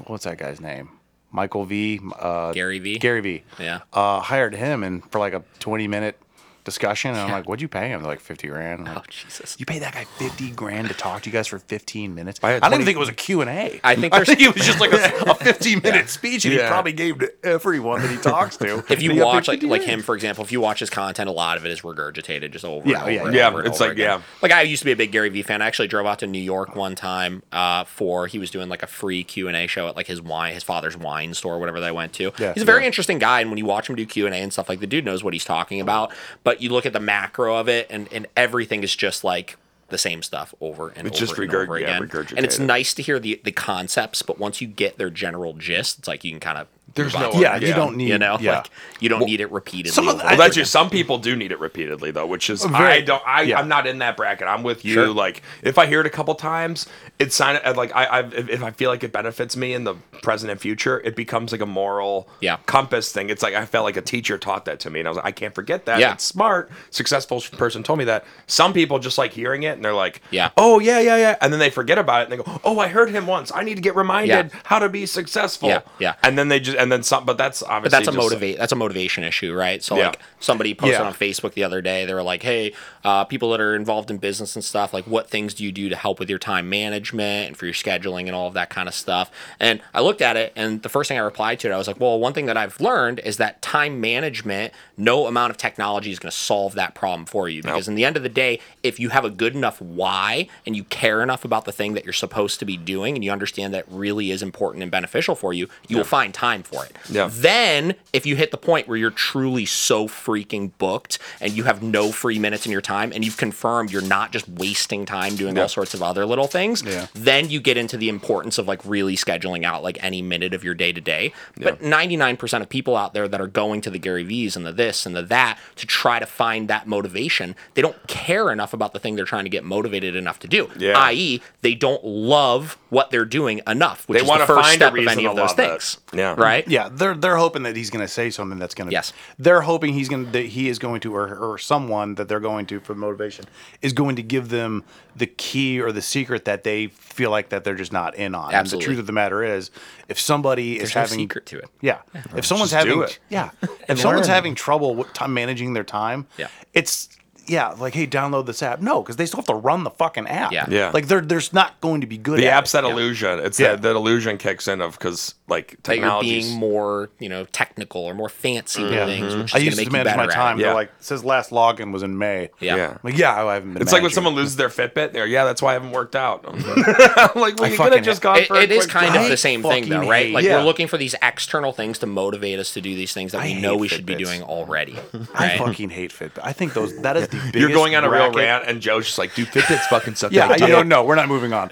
What's 0.07 0.25
that 0.25 0.39
guy's 0.39 0.61
name? 0.61 0.91
Michael 1.33 1.65
V. 1.65 2.01
Uh, 2.19 2.53
Gary 2.53 2.79
V? 2.79 2.99
Gary 2.99 3.21
V. 3.21 3.43
Yeah. 3.59 3.81
Uh, 3.93 4.21
hired 4.21 4.55
him 4.55 4.83
and 4.83 5.05
for 5.11 5.19
like 5.19 5.33
a 5.35 5.43
twenty 5.59 5.89
minute 5.89 6.19
discussion, 6.67 7.13
and 7.13 7.21
I'm 7.21 7.31
like, 7.31 7.49
"What'd 7.49 7.63
you 7.63 7.69
pay 7.69 7.89
him?" 7.89 8.03
They're 8.03 8.11
like 8.11 8.21
fifty 8.21 8.49
grand. 8.49 8.81
I'm 8.81 8.95
like, 8.95 8.99
Oh 8.99 9.05
Jesus. 9.09 9.57
You 9.59 9.65
pay 9.65 9.79
that 9.79 9.95
guy 9.95 10.05
fifty 10.05 10.51
grand 10.51 10.89
to 10.89 10.95
talk 10.95 11.23
to 11.23 11.31
you 11.31 11.33
guys 11.33 11.47
for 11.47 11.59
fifteen 11.59 12.15
minutes? 12.15 12.39
I 12.43 12.49
I, 12.49 12.53
had 12.53 12.63
don't 12.63 12.75
even 12.75 12.85
think 12.85 12.97
it 12.97 13.01
was 13.01 13.09
a 13.09 13.15
Q 13.15 13.41
and 13.41 13.49
A. 13.49 13.81
I 13.83 13.95
think 13.97 14.13
I 14.15 14.23
think 14.25 14.41
it 14.43 14.53
was 14.55 14.67
just 14.67 14.79
like 14.81 14.93
a, 14.93 15.31
a 15.31 15.35
fifteen 15.43 15.81
minute 15.83 16.11
speech, 16.11 16.45
and 16.45 16.53
Yeah. 16.53 16.65
he 16.65 16.69
probably 16.69 16.93
gave 16.93 17.19
to 17.21 17.33
everyone 17.45 18.03
that 18.03 18.11
he 18.11 18.17
talks 18.19 18.59
to. 18.59 18.85
If 18.91 19.03
you 19.03 19.11
And 19.11 19.19
he 19.19 19.19
got 19.21 19.27
watch 19.27 19.49
like 19.49 19.61
50 19.61 19.67
like 19.69 19.83
him, 19.83 20.03
for 20.03 20.15
example, 20.15 20.45
if 20.45 20.53
you 20.53 20.61
watch 20.61 20.81
his 20.81 20.91
content, 20.91 21.29
a 21.31 21.33
lot 21.33 21.57
of 21.57 21.65
it 21.65 21.71
is 21.73 21.81
regurgitated 21.81 22.51
just 22.51 22.65
over 22.65 22.87
Yeah, 22.89 23.05
and 23.05 23.15
yeah, 23.15 23.21
over 23.21 23.27
and 23.29 23.37
yeah. 23.37 23.49
over 23.49 23.59
and 23.61 23.69
It's 23.69 23.81
over 23.81 23.89
like, 23.89 23.93
again. 23.93 24.19
yeah. 24.19 24.23
Like 24.43 24.53
I 24.53 24.63
used 24.63 24.81
to 24.81 24.85
be 24.87 24.93
a 24.93 24.97
big 24.97 25.13
Gary 25.13 25.29
Vee 25.31 25.43
fan. 25.43 25.63
I 25.63 25.67
actually 25.67 25.89
drove 25.89 26.07
out 26.07 26.19
to 26.19 26.27
New 26.27 26.39
York 26.43 26.75
one 26.77 26.95
time 26.95 27.43
uh, 27.53 27.85
for 27.85 28.27
he 28.27 28.39
was 28.39 28.51
doing 28.51 28.69
like 28.69 28.83
a 28.83 28.87
free 28.87 29.23
Q 29.25 29.47
and 29.49 29.57
A 29.57 29.67
show 29.67 29.89
at 29.89 29.97
like 29.97 30.07
his 30.09 30.21
wine 30.21 30.53
his 30.55 30.63
father's 30.65 30.97
wine 30.97 31.33
store, 31.35 31.59
whatever 31.59 31.81
they 31.81 31.93
went 31.93 32.13
to. 32.15 32.33
Yeah, 32.39 32.53
he's 32.55 32.63
a 32.63 32.67
very 32.67 32.81
yeah. 32.83 32.87
interesting 32.89 33.19
guy, 33.19 33.41
and 33.41 33.51
when 33.51 33.59
you 33.59 33.65
watch 33.67 33.89
him 33.89 33.95
do 33.97 34.05
Q 34.07 34.27
and 34.27 34.35
A 34.35 34.39
and 34.39 34.53
stuff, 34.53 34.69
like 34.69 34.81
the 34.81 34.87
dude 34.87 35.05
knows 35.05 35.23
what 35.23 35.33
he's 35.33 35.45
talking 35.45 35.81
about. 35.81 36.13
But 36.45 36.56
you 36.61 36.71
look 36.71 36.87
at 36.87 36.93
the 36.93 37.01
macro 37.01 37.57
of 37.57 37.69
it, 37.69 37.87
and 37.91 38.09
and 38.13 38.27
everything 38.37 38.83
is 38.83 38.95
just 38.95 39.25
like 39.25 39.57
the 39.89 39.99
same 39.99 40.21
stuff 40.23 40.53
over 40.61 40.89
and 40.89 41.07
It's 41.07 41.17
over 41.19 41.27
just 41.27 41.39
and 41.39 41.49
regurg- 41.51 41.63
over 41.65 41.79
yeah. 41.79 41.99
And 42.37 42.45
it's 42.45 42.59
nice 42.59 42.93
to 42.95 43.03
hear 43.03 43.19
the 43.21 43.41
the 43.45 43.53
concepts, 43.53 44.23
but 44.23 44.39
once 44.39 44.61
you 44.61 44.67
get 44.67 44.99
their 44.99 45.11
general 45.11 45.53
gist, 45.53 45.99
it's 46.01 46.09
like 46.09 46.25
you 46.25 46.33
can 46.33 46.41
kind 46.41 46.59
of 46.59 46.67
There's 46.95 47.13
move 47.13 47.23
no 47.23 47.33
to 47.33 47.39
yeah, 47.39 47.57
it. 47.57 47.63
you 47.63 47.75
don't 47.75 47.97
need. 47.97 48.09
you 48.09 48.17
know, 48.17 48.39
yeah. 48.41 48.59
like 48.59 48.71
you 49.01 49.09
don't 49.11 49.27
need 49.27 49.41
it 49.43 49.51
repeatedly. 49.53 49.93
some 49.93 50.09
of 50.09 50.15
over 50.15 50.23
the- 50.23 50.29
Well, 50.29 50.37
that's 50.39 50.57
again. 50.57 50.63
just 50.63 50.73
some 50.73 50.89
people 50.89 51.19
do 51.19 51.37
need 51.37 51.53
it 51.53 51.61
repeatedly 51.61 52.11
though, 52.11 52.27
which 52.27 52.49
is 52.49 52.65
Very- 52.65 52.85
I 52.85 53.01
don't 53.03 53.23
I 53.27 53.43
yeah. 53.43 53.59
I'm 53.59 53.69
not 53.69 53.87
in 53.87 53.99
that 53.99 54.17
bracket. 54.17 54.47
I'm 54.49 54.63
with 54.63 54.85
you. 54.85 54.95
Sure. 54.95 55.09
Like 55.09 55.43
if 55.63 55.77
I 55.79 55.87
hear 55.87 56.01
it 56.01 56.07
a 56.07 56.11
couple 56.11 56.35
times, 56.37 56.87
it's 57.19 57.35
sign 57.37 57.61
uh, 57.63 57.75
like 57.77 57.95
I, 57.95 58.05
I 58.05 58.21
if, 58.29 58.49
if 58.49 58.63
I 58.63 58.71
feel 58.71 58.89
like 58.89 59.05
it 59.05 59.13
benefits 59.13 59.57
me 59.57 59.75
in 59.75 59.85
the 59.85 59.95
present 60.23 60.51
and 60.51 60.59
future, 60.59 61.01
it 61.05 61.17
becomes 61.17 61.53
like 61.53 61.61
a 61.61 61.67
moral 61.67 62.29
Yeah. 62.41 62.57
compass 62.65 63.13
thing. 63.13 63.29
It's 63.29 63.43
like 63.43 63.55
I 63.55 63.67
felt 63.67 63.85
like 63.85 63.99
a 63.99 64.03
teacher 64.03 64.39
taught 64.39 64.65
that 64.65 64.81
to 64.81 64.91
me, 64.91 65.01
and 65.01 65.09
I 65.09 65.11
was 65.11 65.17
like, 65.17 65.27
I 65.27 65.33
can't 65.33 65.55
forget 65.55 65.85
that. 65.87 65.99
Yeah. 66.01 66.13
It's 66.15 66.25
smart, 66.25 66.71
successful 66.91 67.43
person 67.59 67.83
told 67.83 67.99
me 67.99 68.07
that. 68.07 68.25
Some 68.47 68.73
people 68.73 68.99
just 69.01 69.19
like 69.19 69.33
hearing 69.35 69.65
it, 69.65 69.71
and 69.77 69.85
they're 69.85 69.93
like, 69.93 70.23
Yeah. 70.31 70.51
oh 70.57 70.79
yeah, 70.79 71.01
yeah, 71.01 71.17
yeah, 71.17 71.37
and 71.43 71.53
then 71.53 71.61
they 71.61 71.69
forget 71.71 71.99
about 71.99 72.23
it, 72.23 72.25
and 72.31 72.33
they 72.33 72.43
go, 72.43 72.61
oh, 72.65 72.79
I 72.79 72.89
heard 72.89 73.11
him 73.11 73.27
once. 73.27 73.53
I 73.55 73.65
need 73.65 73.75
to 73.75 73.83
get 73.83 73.97
reminded 73.97 74.51
Yeah. 74.53 74.61
how 74.65 74.79
to 74.79 74.89
be 74.89 75.05
successful. 75.05 75.69
Yeah, 75.69 75.81
yeah. 75.99 76.15
And 76.23 76.39
then 76.39 76.49
they 76.49 76.61
just 76.61 76.76
and 76.77 76.91
then 76.93 77.03
some, 77.03 77.25
but 77.25 77.37
that's 77.39 77.63
obviously 77.63 77.99
But 77.99 78.05
that's 78.05 78.15
a 78.15 78.19
motivate. 78.19 78.59
That's 78.59 78.73
a 78.73 78.77
motivation 78.77 79.25
issue, 79.25 79.55
right? 79.55 79.83
So 79.83 79.97
Yeah. 79.97 80.07
like 80.09 80.21
somebody 80.41 80.75
posted 80.75 81.01
Yeah. 81.01 81.07
on 81.07 81.15
Facebook 81.15 81.55
the 81.55 81.65
other 81.65 81.81
day. 81.83 82.05
They 82.05 82.15
were 82.15 82.23
like, 82.23 82.43
"Hey, 82.43 82.73
uh, 83.05 83.25
people 83.25 83.51
that 83.51 83.61
are 83.61 83.75
involved 83.75 84.11
in 84.11 84.19
business 84.19 84.55
and 84.55 84.65
stuff, 84.65 84.93
like, 84.93 85.05
what 85.07 85.29
things 85.29 85.55
do 85.55 85.65
you 85.65 85.73
do 85.73 85.89
to 85.89 85.97
help 85.97 86.19
with 86.19 86.29
your 86.31 86.39
time 86.39 86.69
management 86.69 87.49
and 87.49 87.57
for 87.57 87.65
your 87.67 87.75
scheduling 87.75 88.27
and 88.27 88.35
all 88.35 88.47
of 88.49 88.55
that 88.55 88.71
kind 88.71 88.89
of 88.89 88.95
stuff?" 88.95 89.31
And 89.59 89.81
I 89.95 90.01
looked 90.01 90.23
at 90.23 90.37
it, 90.37 90.53
and 90.57 90.83
the 90.83 90.89
first 90.89 91.09
thing 91.09 91.19
I 91.19 91.23
replied 91.23 91.59
to 91.61 91.69
it, 91.69 91.73
I 91.73 91.79
was 91.79 91.87
like, 91.89 92.01
"Well, 92.01 92.19
one 92.19 92.33
thing 92.33 92.47
that 92.47 92.57
I've 92.57 92.81
learned 92.81 93.21
is 93.25 93.37
that 93.39 93.63
time 93.63 94.01
management, 94.01 94.73
no 94.97 95.27
amount 95.27 95.51
of 95.51 95.57
technology 95.57 96.11
is 96.11 96.19
going 96.19 96.31
to 96.31 96.37
solve 96.37 96.75
that 96.75 96.95
problem 96.95 97.27
for 97.27 97.49
you. 97.49 97.63
Because 97.63 97.89
in 97.89 97.95
the 97.95 98.05
end 98.05 98.17
of 98.17 98.23
the 98.23 98.29
day, 98.29 98.61
if 98.83 99.01
you 99.01 99.09
have 99.11 99.25
a 99.25 99.31
good 99.31 99.55
enough 99.55 99.81
why 99.81 100.47
and 100.67 100.77
you 100.77 100.85
care 100.85 101.23
enough 101.23 101.45
about 101.45 101.65
the 101.65 101.73
thing 101.73 101.95
that 101.95 102.05
you're 102.05 102.13
supposed 102.13 102.59
to 102.61 102.65
be 102.65 102.77
doing, 102.77 103.15
and 103.15 103.25
you 103.25 103.31
understand 103.31 103.75
that 103.75 103.85
really 103.89 104.31
is 104.31 104.43
important 104.43 104.83
and 104.83 104.91
beneficial 104.91 105.35
for 105.35 105.53
you, 105.53 105.69
you 105.89 105.97
will 105.97 106.05
find 106.05 106.33
time 106.35 106.63
for 106.67 106.85
it. 106.85 106.97
Yeah. 107.11 107.29
Then, 107.33 107.95
if 108.13 108.27
you 108.27 108.37
hit 108.37 108.51
the 108.51 108.57
point 108.59 108.89
where 108.89 108.97
you're 108.97 109.11
truly 109.11 109.65
so 109.67 110.09
freaking 110.09 110.73
booked 110.79 111.19
and 111.41 111.53
you 111.53 111.65
have 111.65 111.83
no 111.83 112.13
free 112.13 112.39
minutes 112.39 112.67
in 112.67 112.73
your 112.73 112.81
time 112.81 113.13
and 113.15 113.25
you've 113.25 113.37
confirmed 113.37 113.91
you're 113.91 114.03
not 114.03 114.33
just 114.33 114.49
wasting 114.49 115.07
time 115.07 115.37
doing 115.37 115.59
all 115.59 115.69
sorts 115.69 115.95
of 115.95 116.03
other 116.03 116.27
little 116.27 116.47
things, 116.47 116.83
Yeah. 116.83 117.07
then 117.15 117.49
you 117.51 117.61
get 117.61 117.77
into 117.77 117.97
the 117.97 118.09
importance 118.09 118.59
of 118.59 118.67
like 118.67 118.81
really 118.85 119.17
scheduling 119.17 119.65
out 119.65 119.83
like 119.83 119.99
any 120.03 120.23
minute 120.23 120.53
of 120.55 120.65
your 120.65 120.75
day 120.75 120.93
to 120.93 121.01
day. 121.01 121.33
But 121.57 121.81
99% 121.81 122.63
of 122.63 122.69
people 122.69 122.97
out 122.97 123.15
there 123.15 123.29
that 123.29 123.41
are 123.41 123.47
going 123.47 123.81
to 123.83 123.91
the 123.91 123.99
Gary 123.99 124.25
V's 124.25 124.57
and 124.57 124.67
the 124.67 124.73
this 124.73 125.07
and 125.07 125.15
the 125.15 125.23
that 125.23 125.59
to 125.77 125.87
try 125.87 126.19
to 126.19 126.27
find 126.27 126.69
that 126.69 126.87
motivation, 126.87 127.55
they 127.75 127.83
don't 127.83 127.97
care 128.09 128.51
enough 128.51 128.73
about 128.73 128.93
the 128.93 128.99
thing 128.99 129.17
they're 129.17 129.25
trying 129.25 129.45
to 129.45 129.51
get 129.51 129.65
motivated 129.65 130.17
enough 130.17 130.39
to 130.41 130.49
do. 130.49 130.71
Yeah. 130.79 130.99
I.e., 130.99 131.41
they 131.63 131.75
don't 131.75 132.05
love 132.05 132.79
what 132.91 133.11
they're 133.11 133.25
doing 133.25 133.61
enough, 133.67 134.09
which 134.09 134.23
They 134.23 134.25
is 134.33 134.39
the 134.39 134.47
first 134.47 134.73
step 134.73 134.93
of 134.95 135.07
any 135.07 135.27
of 135.27 135.37
those 135.37 135.51
love 135.51 135.59
it. 135.59 135.69
things. 135.71 135.99
Yeah. 136.13 136.35
Right? 136.37 136.56
Yeah, 136.67 136.89
they're 136.91 137.15
they're 137.15 137.37
hoping 137.37 137.63
that 137.65 137.77
he's 137.77 137.91
going 137.91 138.05
to 138.05 138.09
say 138.09 138.31
something 138.31 138.59
that's 138.59 138.75
going 138.75 138.89
to. 138.89 138.93
Yes. 138.93 139.13
They're 139.39 139.61
hoping 139.63 139.93
he's 139.95 140.09
going 140.09 140.27
to 140.27 140.33
that 140.33 140.47
he 140.47 140.69
is 140.69 140.79
going 140.79 141.01
to 141.03 141.15
or 141.15 141.35
or 141.37 141.59
someone 141.59 142.15
that 142.17 142.29
they're 142.29 142.41
going 142.41 142.67
to 142.67 142.81
for 142.81 142.95
motivation 142.95 143.45
is 143.83 143.93
going 143.93 144.17
to 144.17 144.23
give 144.23 144.49
them 144.49 144.85
the 145.15 145.27
key 145.27 145.81
or 145.81 145.93
the 145.93 146.03
secret 146.03 146.45
that 146.45 146.65
they 146.65 146.89
feel 146.89 147.31
like 147.31 147.49
that 147.51 147.65
they're 147.65 147.75
just 147.75 147.93
not 147.93 148.15
in 148.17 148.35
on. 148.35 148.55
And 148.55 148.67
the 148.67 148.79
truth 148.79 148.99
of 148.99 149.07
the 149.07 149.13
matter 149.13 149.43
is, 149.43 149.71
if 150.09 150.19
somebody 150.21 150.79
is 150.79 150.95
no 150.95 151.01
having 151.03 151.19
secret 151.19 151.47
to 151.47 151.59
it. 151.59 151.69
Yeah. 151.81 152.01
If 152.37 152.45
someone's 152.47 152.71
Just 152.73 152.85
do 152.87 152.91
having 153.01 153.03
it. 153.09 153.19
yeah, 153.29 153.51
if 153.89 154.01
someone's 154.01 154.27
having 154.27 154.55
trouble 154.55 154.95
with 154.95 155.13
time 155.13 155.33
managing 155.35 155.73
their 155.75 155.85
time, 155.85 156.27
Yeah. 156.37 156.49
it's 156.75 157.09
yeah, 157.49 157.69
like 157.69 157.95
hey, 157.95 158.09
download 158.09 158.47
this 158.47 158.61
app. 158.61 158.81
No, 158.81 159.03
because 159.03 159.15
they 159.15 159.25
still 159.25 159.39
have 159.39 159.47
to 159.47 159.55
run 159.55 159.85
the 159.85 159.91
fucking 159.91 160.27
app. 160.27 160.51
Yeah. 160.51 160.67
Yeah. 160.69 160.91
Like 160.93 161.07
they're 161.07 161.21
there's 161.21 161.53
not 161.53 161.81
going 161.81 162.01
to 162.01 162.07
be 162.09 162.19
good. 162.19 162.41
The 162.41 162.49
at 162.49 162.55
app's 162.59 162.75
it. 162.75 162.83
that 162.83 162.91
illusion. 162.91 163.39
It's 163.39 163.61
Yeah. 163.61 163.73
that, 163.77 163.83
that 163.83 163.95
illusion 163.95 164.37
kicks 164.37 164.67
in 164.67 164.81
of 164.81 164.99
because 164.99 165.36
like 165.49 165.81
that 165.85 165.99
you're 165.99 166.21
being 166.21 166.53
more, 166.59 167.09
you 167.21 167.29
know, 167.29 167.45
technical 167.47 168.03
or 168.03 168.15
more 168.15 168.29
fancy 168.29 168.83
with 168.83 168.93
Yeah. 168.93 169.07
things, 169.07 169.35
which 169.35 169.47
mm-hmm. 169.53 169.57
I 169.57 169.59
going 169.61 169.65
used 169.67 169.79
to 169.79 169.85
to 169.85 169.91
manage 169.93 170.17
my 170.17 170.27
time. 170.27 170.59
Yeah. 170.59 170.67
They're 170.67 170.75
like, 170.75 170.89
it 170.89 171.05
says 171.05 171.25
last 171.25 171.51
login 171.51 171.93
was 171.93 172.03
in 172.03 172.19
May. 172.19 172.51
Yeah. 172.59 172.77
Yeah. 172.77 172.91
I'm 172.91 172.99
like, 173.05 173.17
yeah, 173.17 173.45
I 173.47 173.55
haven't 173.55 173.75
been. 173.75 173.83
It's 173.83 173.93
like 173.93 174.03
when 174.03 174.11
someone 174.11 174.35
loses 174.35 174.57
their 174.57 174.69
Fitbit. 174.69 175.13
They're 175.13 175.27
yeah, 175.27 175.45
that's 175.45 175.63
why 175.63 175.71
I 175.71 175.73
haven't 175.75 175.93
worked 175.93 176.17
out. 176.17 176.45
I'm 176.47 176.59
like, 176.61 177.37
well, 177.37 177.45
I 177.45 177.47
you 177.47 177.55
could 177.57 177.63
have 177.71 177.77
fucking- 177.77 178.03
just 178.05 178.23
gone 178.23 178.39
It, 178.39 178.49
for 178.49 178.57
a 178.57 178.63
it 178.63 178.73
is 178.73 178.87
quick 178.87 178.91
kind 178.93 179.13
drive. 179.13 179.25
of 179.25 179.31
the 179.31 179.37
same 179.37 179.63
thing, 179.63 179.89
though, 179.89 180.09
right? 180.09 180.33
Like 180.33 180.45
yeah. 180.45 180.57
we're 180.59 180.65
looking 180.65 180.89
for 180.89 180.97
these 180.99 181.15
external 181.23 181.73
things 181.73 181.99
to 182.01 182.07
motivate 182.07 182.59
us 182.59 182.75
to 182.75 182.81
do 182.81 182.95
these 182.97 183.13
things 183.13 183.33
that 183.33 183.43
I 183.43 183.47
we 183.47 183.61
know 183.61 183.73
hate 183.75 183.81
we 183.81 183.89
should 183.89 184.07
be 184.07 184.17
doing 184.17 184.43
already. 184.43 184.97
I 185.35 185.59
fucking 185.59 185.91
hate 185.91 186.13
Fitbit. 186.13 186.41
I 186.43 186.53
think 186.53 186.75
those 186.75 186.97
that 187.03 187.17
is 187.17 187.29
the 187.29 187.37
biggest. 187.37 187.55
You're 187.55 187.71
going 187.71 187.95
on 187.95 188.03
a 188.05 188.11
real 188.11 188.23
racket- 188.27 188.37
rant, 188.37 188.65
and 188.67 188.81
Joe's 188.81 189.07
just 189.07 189.19
like, 189.19 189.35
dude, 189.35 189.49
Fitbit's 189.49 189.87
fucking 189.87 190.17
suck. 190.17 190.33
Yeah, 190.33 190.49
that 190.49 190.59
you 190.61 190.67
dick." 190.67 190.75
know, 190.75 190.83
no, 190.83 191.05
we're 191.05 191.15
not 191.15 191.29
moving 191.29 191.53
on. 191.53 191.71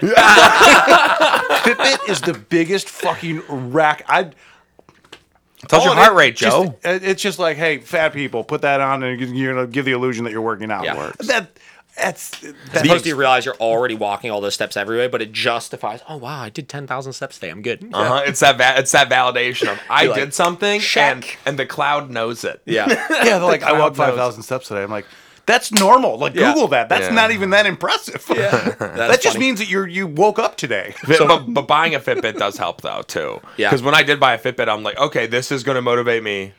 Fitbit 1.65 2.09
is 2.09 2.21
the 2.21 2.33
biggest 2.33 2.89
fucking 2.89 3.41
rack. 3.49 4.05
I. 4.07 4.31
How's 5.71 5.83
your 5.83 5.95
heart 5.95 6.13
rate, 6.15 6.35
Joe? 6.35 6.77
it- 6.83 7.03
it's 7.03 7.21
just 7.21 7.39
like, 7.39 7.57
hey, 7.57 7.79
fat 7.79 8.13
people, 8.13 8.43
put 8.43 8.61
that 8.61 8.81
on, 8.81 9.01
and 9.03 9.19
you're 9.35 9.53
gonna 9.55 9.67
give 9.67 9.85
the 9.85 9.93
illusion 9.93 10.23
that 10.25 10.31
you're 10.31 10.41
working 10.41 10.69
out. 10.69 10.83
Yeah. 10.83 10.95
Works. 10.97 11.25
That 11.27 11.49
that's 11.97 12.29
that's 12.71 12.81
Supposed 12.81 13.03
to 13.05 13.09
you 13.09 13.15
realize 13.15 13.45
you're 13.45 13.55
already 13.55 13.95
walking 13.95 14.29
all 14.29 14.41
those 14.41 14.53
steps 14.53 14.75
every 14.77 14.97
way, 14.97 15.07
but 15.07 15.21
it 15.23 15.31
justifies. 15.31 16.01
Oh 16.07 16.17
wow, 16.17 16.41
I 16.41 16.49
did 16.49 16.69
ten 16.69 16.85
thousand 16.85 17.13
steps 17.13 17.35
today. 17.39 17.49
I'm 17.49 17.61
good. 17.63 17.89
Uh-huh. 17.91 18.23
It's 18.27 18.41
that 18.41 18.57
va- 18.57 18.75
it's 18.77 18.91
that 18.91 19.09
validation 19.09 19.71
of 19.71 19.79
I 19.89 20.03
You're 20.03 20.11
like, 20.11 20.19
did 20.21 20.33
something, 20.33 20.81
check. 20.81 21.13
and 21.15 21.25
and 21.45 21.57
the 21.59 21.65
cloud 21.65 22.09
knows 22.11 22.43
it. 22.43 22.61
Yeah. 22.65 22.85
yeah. 23.09 23.23
They're 23.23 23.39
like, 23.39 23.63
I 23.63 23.69
cloud 23.69 23.79
walked 23.79 23.95
five 23.95 24.15
thousand 24.15 24.43
steps 24.43 24.67
today. 24.67 24.83
I'm 24.83 24.91
like. 24.91 25.05
That's 25.45 25.71
normal. 25.71 26.17
Like 26.17 26.33
Yeah. 26.35 26.53
Google 26.53 26.67
that. 26.69 26.89
That's 26.89 27.07
Yeah. 27.07 27.13
not 27.13 27.31
even 27.31 27.51
that 27.51 27.65
impressive. 27.65 28.25
that 28.27 28.77
That's 28.79 29.23
just 29.23 29.35
funny. 29.35 29.45
means 29.45 29.59
that 29.59 29.69
you 29.69 29.83
you 29.85 30.07
woke 30.07 30.39
up 30.39 30.57
today. 30.57 30.95
But, 31.07 31.19
but, 31.27 31.53
but 31.53 31.67
buying 31.67 31.93
a 31.95 31.99
Fitbit 31.99 32.37
does 32.37 32.57
help 32.57 32.81
though 32.81 33.03
too. 33.07 33.39
Yeah. 33.57 33.69
Because 33.69 33.83
when 33.83 33.93
I 33.95 34.03
did 34.03 34.19
buy 34.19 34.33
a 34.33 34.39
Fitbit, 34.39 34.67
I'm 34.67 34.83
like, 34.83 34.97
okay, 34.97 35.27
this 35.27 35.51
is 35.51 35.63
going 35.63 35.75
to 35.75 35.81
motivate 35.81 36.23
me 36.23 36.53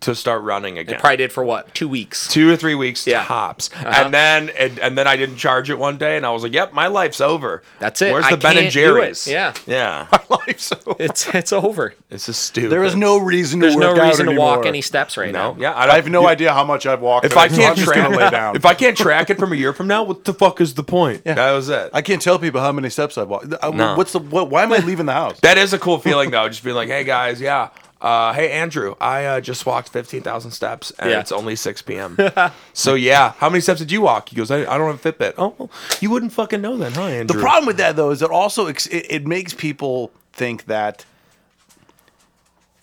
to 0.00 0.14
start 0.14 0.42
running 0.42 0.78
again. 0.78 0.98
Probably 1.00 1.16
did 1.18 1.32
for 1.32 1.44
what? 1.44 1.74
Two 1.74 1.88
weeks. 1.88 2.28
Two 2.28 2.50
or 2.50 2.56
three 2.56 2.74
weeks 2.74 3.06
Yeah. 3.06 3.24
tops, 3.24 3.70
Uh-huh. 3.74 4.04
and 4.04 4.14
then 4.14 4.50
and, 4.58 4.78
and 4.78 4.96
then 4.98 5.06
I 5.06 5.16
didn't 5.16 5.36
charge 5.36 5.70
it 5.70 5.78
one 5.78 5.96
day, 5.98 6.16
and 6.16 6.24
I 6.26 6.30
was 6.30 6.42
like, 6.42 6.52
"Yep, 6.52 6.72
my 6.72 6.86
life's 6.86 7.20
over." 7.20 7.62
That's 7.78 8.00
it. 8.02 8.12
Where's 8.12 8.24
I 8.26 8.30
the 8.30 8.36
Ben 8.36 8.52
and 8.52 8.60
can't 8.62 8.72
do. 8.74 8.80
Jerry's? 8.80 9.26
Yeah. 9.26 9.52
yeah. 9.66 10.06
Life, 10.30 10.60
so 10.60 10.76
It's 10.98 11.26
it's 11.34 11.52
over. 11.52 11.94
This 12.08 12.28
is 12.28 12.36
stupid. 12.36 12.70
there 12.70 12.84
is 12.84 12.94
no 12.94 13.18
reason 13.18 13.58
There's 13.60 13.74
to 13.74 13.80
no 13.80 13.90
work 13.92 13.98
out 13.98 14.08
reason 14.08 14.26
to 14.26 14.34
walk 14.36 14.64
any 14.64 14.80
steps 14.80 15.16
right 15.16 15.32
no. 15.32 15.54
now. 15.54 15.60
Yeah, 15.60 15.74
I 15.76 15.96
have 15.96 16.08
no 16.08 16.26
idea 16.28 16.52
how 16.52 16.64
much 16.64 16.86
I've 16.86 17.00
walked. 17.00 17.26
If 17.26 17.36
I 17.36 17.48
can't 17.48 17.78
I'm 17.78 18.12
lay 18.12 18.18
track, 18.18 18.30
down. 18.32 18.56
if 18.56 18.64
I 18.64 18.74
can't 18.74 18.96
track 18.96 19.28
it 19.30 19.38
from 19.38 19.52
a 19.52 19.56
year 19.56 19.72
from 19.72 19.86
now, 19.88 20.04
what 20.04 20.24
the 20.24 20.32
fuck 20.34 20.60
is 20.60 20.74
the 20.74 20.84
point? 20.84 21.22
Yeah. 21.26 21.34
That 21.34 21.50
was 21.52 21.68
it. 21.68 21.90
I 21.92 22.00
can't 22.02 22.22
tell 22.22 22.38
people 22.38 22.60
how 22.60 22.72
many 22.72 22.90
steps 22.90 23.18
I've 23.18 23.28
walked. 23.28 23.52
I- 23.62 23.70
No. 23.70 23.96
What's 23.96 24.12
the 24.12 24.20
what? 24.20 24.50
Why 24.50 24.62
am 24.62 24.72
I 24.72 24.78
leaving 24.78 25.06
the 25.06 25.12
house? 25.12 25.40
That 25.40 25.58
is 25.58 25.72
a 25.72 25.78
cool 25.78 25.98
feeling 25.98 26.30
though, 26.30 26.48
just 26.48 26.62
being 26.62 26.76
like, 26.76 26.88
"Hey 26.88 27.02
guys, 27.04 27.40
yeah, 27.40 27.68
Uh, 28.00 28.32
hey 28.32 28.50
Andrew, 28.50 28.94
I 29.00 29.24
uh, 29.26 29.40
just 29.42 29.66
walked 29.66 29.90
fifteen 29.90 30.22
thousand 30.22 30.52
steps 30.52 30.90
and 30.98 31.10
Yeah. 31.10 31.20
it's 31.20 31.30
only 31.32 31.54
six 31.54 31.82
p.m. 31.82 32.16
so 32.72 32.94
yeah, 32.94 33.32
how 33.38 33.50
many 33.50 33.60
steps 33.60 33.80
did 33.80 33.92
you 33.92 34.00
walk? 34.00 34.30
He 34.30 34.36
goes, 34.36 34.50
I, 34.50 34.60
I 34.60 34.78
don't 34.78 34.90
have 34.90 35.04
a 35.04 35.12
Fitbit. 35.12 35.34
Oh, 35.36 35.54
well, 35.58 35.70
you 36.00 36.08
wouldn't 36.10 36.32
fucking 36.32 36.62
know 36.62 36.76
then, 36.78 36.92
huh, 36.92 37.02
Andrew? 37.02 37.36
The 37.36 37.42
problem 37.42 37.66
with 37.66 37.76
that 37.76 37.96
though 37.96 38.10
is 38.10 38.22
it 38.22 38.30
also 38.30 38.66
ex- 38.68 38.86
it, 38.86 39.06
it 39.10 39.26
makes 39.26 39.52
people 39.52 40.10
think 40.32 40.64
that 40.64 41.04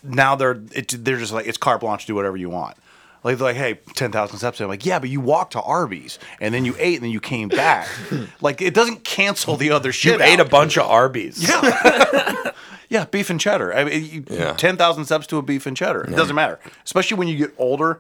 now 0.03 0.35
they're 0.35 0.61
it, 0.73 0.89
they're 1.03 1.17
just 1.17 1.33
like 1.33 1.47
it's 1.47 1.57
carte 1.57 1.81
blanche, 1.81 2.05
do 2.05 2.13
whatever 2.13 2.37
you 2.37 2.49
want. 2.49 2.77
Like 3.23 3.37
they're 3.37 3.47
like, 3.47 3.55
hey, 3.57 3.79
ten 3.95 4.11
thousand 4.11 4.37
steps. 4.37 4.61
I'm 4.61 4.67
like, 4.67 4.85
yeah, 4.85 4.99
but 4.99 5.09
you 5.09 5.19
walked 5.19 5.53
to 5.53 5.61
Arby's 5.61 6.19
and 6.39 6.53
then 6.53 6.63
you 6.65 6.75
ate 6.79 6.95
and 6.95 7.03
then 7.03 7.11
you 7.11 7.19
came 7.19 7.49
back. 7.49 7.87
like 8.41 8.61
it 8.61 8.73
doesn't 8.73 9.03
cancel 9.03 9.55
the 9.57 9.71
other 9.71 9.91
shit. 9.91 10.13
you 10.13 10.19
shit. 10.19 10.27
ate 10.33 10.39
a 10.39 10.45
bunch 10.45 10.77
of 10.77 10.85
Arby's. 10.89 11.47
Yeah, 11.47 12.51
yeah, 12.89 13.05
beef 13.05 13.29
and 13.29 13.39
cheddar. 13.39 13.73
I 13.73 13.83
mean, 13.83 14.03
you, 14.05 14.23
Yeah. 14.29 14.53
ten 14.53 14.77
thousand 14.77 15.05
steps 15.05 15.27
to 15.27 15.37
a 15.37 15.41
beef 15.41 15.65
and 15.65 15.75
cheddar. 15.75 16.03
It 16.03 16.15
doesn't 16.15 16.35
matter, 16.35 16.59
especially 16.85 17.17
when 17.17 17.27
you 17.27 17.37
get 17.37 17.53
older. 17.57 17.99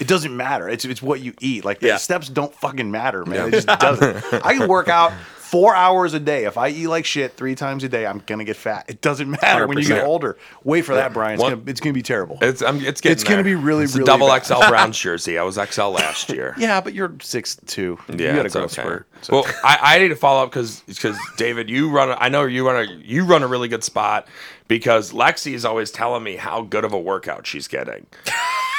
It 0.00 0.06
doesn't 0.06 0.36
matter. 0.36 0.68
It's 0.68 0.84
it's 0.84 1.02
what 1.02 1.20
you 1.20 1.32
eat. 1.40 1.64
Like 1.64 1.80
the 1.80 1.88
Yeah. 1.88 1.96
steps 1.96 2.28
don't 2.28 2.54
fucking 2.54 2.90
matter, 2.90 3.24
man. 3.24 3.48
It 3.48 3.52
just 3.52 3.66
doesn't. 3.66 4.22
I 4.44 4.54
can 4.56 4.68
work 4.68 4.88
out 4.88 5.12
four 5.50 5.74
hours 5.74 6.14
a 6.14 6.20
day. 6.20 6.44
If 6.44 6.58
I 6.58 6.68
eat 6.68 6.86
like 6.88 7.04
shit 7.04 7.32
three 7.34 7.54
times 7.54 7.84
a 7.84 7.88
day, 7.88 8.06
I'm 8.06 8.22
gonna 8.26 8.44
get 8.44 8.56
fat. 8.56 8.84
It 8.88 9.00
doesn't 9.00 9.30
matter 9.42 9.66
when 9.66 9.78
you 9.78 9.84
get 9.86 10.04
100%. 10.04 10.06
older. 10.06 10.38
Wait 10.64 10.82
for 10.82 10.94
that, 10.94 11.12
Brian. 11.12 11.34
It's 11.34 11.42
gonna 11.42 11.62
it's 11.66 11.80
gonna 11.80 11.92
be 11.94 12.02
terrible. 12.02 12.38
It's 12.42 12.62
I'm, 12.62 12.80
it's 12.84 13.00
getting 13.00 13.12
It's 13.14 13.24
gonna 13.24 13.36
there. 13.36 13.44
be 13.44 13.54
really, 13.54 13.84
it's 13.84 13.94
a 13.94 13.98
really 13.98 14.06
double 14.06 14.28
bad. 14.28 14.44
XL 14.44 14.60
Browns 14.68 14.98
jersey. 14.98 15.38
I 15.38 15.42
was 15.42 15.56
XL 15.56 15.88
last 15.88 16.28
year. 16.32 16.54
yeah, 16.58 16.80
but 16.80 16.94
you're 16.94 17.14
six 17.22 17.56
two. 17.66 17.98
Yeah, 18.08 18.14
you 18.14 18.26
got 18.26 18.36
a 18.36 18.44
it's 18.46 18.54
growth 18.54 18.78
okay. 18.78 18.82
spurt. 18.88 19.08
So. 19.22 19.32
Well, 19.34 19.46
I, 19.64 19.78
I 19.82 19.98
need 19.98 20.08
to 20.08 20.16
follow 20.16 20.42
up 20.44 20.50
because 20.50 20.80
because 20.86 21.16
David, 21.36 21.68
you 21.70 21.90
run. 21.90 22.10
A, 22.10 22.14
I 22.14 22.28
know 22.28 22.44
you 22.44 22.66
run 22.66 22.88
a 22.88 22.92
you 23.02 23.24
run 23.24 23.42
a 23.42 23.46
really 23.48 23.68
good 23.68 23.82
spot 23.84 24.28
because 24.68 25.12
Lexi 25.12 25.54
is 25.54 25.64
always 25.64 25.90
telling 25.90 26.22
me 26.22 26.36
how 26.36 26.62
good 26.62 26.84
of 26.84 26.92
a 26.92 26.98
workout 26.98 27.46
she's 27.46 27.68
getting. 27.68 28.06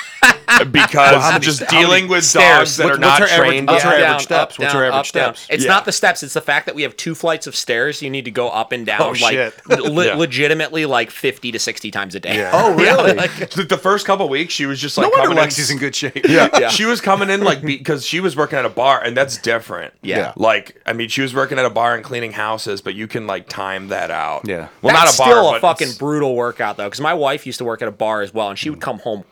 because 0.72 1.22
how 1.22 1.32
many 1.32 1.46
just 1.46 1.60
st- 1.60 1.70
dealing 1.70 2.08
with 2.08 2.24
stairs? 2.26 2.58
dogs 2.58 2.78
that 2.78 2.84
What- 2.86 2.94
are 2.96 2.98
not 2.98 3.20
her 3.20 3.26
average- 3.26 3.50
trained. 3.50 3.68
what's 3.68 3.84
her 3.84 3.92
yet. 3.92 4.02
average 4.02 4.24
steps? 4.24 4.60
What's 4.60 4.74
her 4.74 4.86
average 4.86 5.10
steps? 5.10 5.46
It's 5.50 5.64
Yeah. 5.64 5.70
not 5.70 5.86
the 5.86 5.92
steps. 5.92 6.24
It's 6.24 6.34
the 6.34 6.42
fact 6.42 6.66
that 6.66 6.76
we 6.76 6.84
have 6.84 6.96
two 6.98 7.16
flights 7.16 7.48
of 7.48 7.56
stairs. 7.56 8.02
You 8.02 8.10
need 8.10 8.26
to 8.26 8.32
go 8.32 8.50
up 8.50 8.72
and 8.72 8.86
down, 8.86 9.02
Oh, 9.02 9.16
like 9.22 9.54
le- 9.68 10.06
Yeah. 10.06 10.16
legitimately, 10.16 10.86
like 10.86 11.12
fifty 11.12 11.52
to 11.52 11.60
sixty 11.60 11.92
times 11.92 12.16
a 12.16 12.20
day. 12.20 12.36
Yeah. 12.38 12.52
Oh, 12.60 12.74
really? 12.74 13.14
like- 13.14 13.50
The- 13.52 13.64
the 13.64 13.78
first 13.78 14.06
couple 14.06 14.28
weeks, 14.30 14.54
she 14.54 14.66
was 14.66 14.80
just 14.80 14.98
like 14.98 15.06
no 15.06 15.10
wonder 15.10 15.30
coming 15.30 15.44
in- 15.44 15.50
Lexi's 15.50 15.70
in 15.72 15.78
good 15.78 15.96
shape. 15.96 16.26
Yeah. 16.28 16.50
Yeah. 16.60 16.70
she 16.70 16.86
was 16.86 17.02
coming 17.02 17.30
in 17.30 17.42
like 17.44 17.62
because 17.62 18.06
she 18.06 18.20
was 18.20 18.36
working 18.36 18.58
at 18.60 18.66
a 18.66 18.70
bar, 18.70 19.02
and 19.04 19.16
that's 19.16 19.38
different. 19.38 19.94
Yeah. 20.02 20.34
like 20.36 20.82
I 20.86 20.94
mean, 20.94 21.10
she 21.10 21.22
was 21.22 21.34
working 21.34 21.60
at 21.60 21.66
a 21.66 21.70
bar 21.70 21.96
and 21.96 22.04
cleaning 22.04 22.32
houses, 22.34 22.82
but 22.82 22.96
you 22.96 23.08
can 23.08 23.28
like 23.28 23.48
time 23.50 23.90
that 23.90 24.12
out. 24.12 24.42
Yeah. 24.46 24.68
well, 24.82 24.94
That's 24.94 25.18
not 25.20 25.28
a 25.28 25.30
bar, 25.30 25.44
still 25.44 25.56
a 25.56 25.60
fucking 25.60 25.94
brutal 25.98 26.36
workout 26.36 26.78
though, 26.78 26.86
because 26.86 27.02
my 27.02 27.14
wife 27.14 27.46
used 27.46 27.60
to 27.60 27.66
work 27.66 27.82
at 27.82 27.88
a 27.88 27.92
bar 27.92 28.22
as 28.22 28.34
well, 28.34 28.50
and 28.50 28.58
she 28.58 28.70
would 28.70 28.80
mm. 28.80 28.84
come 28.84 29.00
home 29.00 29.24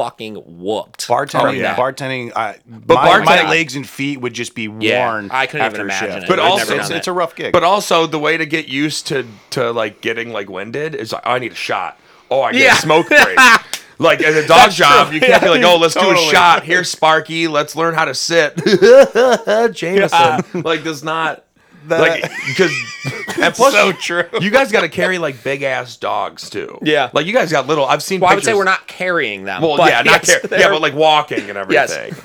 fucking 0.00 0.34
whooped. 0.36 1.06
Bartending, 1.06 1.42
Oh, 1.42 1.50
yeah. 1.50 1.76
bartending. 1.76 2.32
I, 2.34 2.56
but 2.66 2.94
my, 2.94 3.18
my 3.22 3.48
legs 3.50 3.76
and 3.76 3.86
feet 3.86 4.18
would 4.20 4.32
just 4.32 4.54
be 4.54 4.62
Yeah, 4.80 5.06
worn. 5.06 5.30
I 5.30 5.46
couldn't 5.46 5.66
after 5.66 5.80
even 5.80 5.90
a 5.90 5.94
imagine 5.94 6.10
shift. 6.12 6.24
it. 6.24 6.28
But 6.28 6.38
I've 6.40 6.50
also- 6.52 6.76
it's, 6.78 6.88
done 6.88 6.96
it's 6.98 7.06
a 7.08 7.12
rough 7.12 7.34
gig. 7.34 7.52
But 7.52 7.64
also 7.64 8.06
the 8.06 8.18
way 8.18 8.36
to 8.38 8.46
get 8.46 8.68
used 8.68 9.06
to 9.08 9.26
to 9.50 9.70
like 9.72 10.00
getting 10.00 10.30
like 10.32 10.48
winded 10.48 10.94
is 10.94 11.12
like, 11.12 11.22
oh, 11.26 11.32
I 11.32 11.38
need 11.38 11.52
a 11.52 11.56
shot. 11.56 11.98
Oh, 12.30 12.40
I 12.42 12.52
get 12.52 12.62
Yeah. 12.62 12.72
a 12.78 12.80
smoke 12.80 13.08
break. 13.08 13.38
like 13.98 14.22
at 14.22 14.32
a 14.42 14.46
dog 14.46 14.70
job, 14.70 15.12
you 15.12 15.20
can't 15.20 15.42
be 15.42 15.48
like, 15.50 15.62
oh, 15.64 15.76
let's 15.76 15.94
do 15.94 16.10
a 16.10 16.16
shot. 16.16 16.62
Here's 16.64 16.90
Sparky. 16.90 17.46
Let's 17.48 17.76
learn 17.76 17.92
how 17.94 18.06
to 18.06 18.14
sit. 18.14 18.56
Jameson. 19.74 20.62
Like 20.62 20.82
does 20.84 21.02
not 21.04 21.44
like 21.98 22.22
because 22.46 22.70
and 23.40 23.54
plus 23.54 23.72
so 23.72 23.92
true. 23.92 24.24
You 24.40 24.50
guys 24.50 24.70
got 24.70 24.82
to 24.82 24.88
carry 24.88 25.18
like 25.18 25.42
big 25.42 25.62
ass 25.62 25.96
dogs 25.96 26.48
too. 26.50 26.78
Yeah. 26.82 27.10
like 27.12 27.26
you 27.26 27.32
guys 27.32 27.50
got 27.50 27.66
little. 27.66 27.84
I've 27.86 28.02
seen. 28.02 28.20
Well, 28.20 28.30
I 28.30 28.34
would 28.34 28.44
say 28.44 28.54
we're 28.54 28.64
not 28.64 28.86
carrying 28.86 29.44
them. 29.44 29.62
Well, 29.62 29.76
yeah, 29.78 30.02
not 30.02 30.26
yes, 30.28 30.40
car- 30.46 30.58
yeah, 30.58 30.68
but 30.68 30.80
like 30.82 30.94
walking 30.94 31.48
and 31.48 31.58
everything. 31.58 32.12
Yes. 32.14 32.20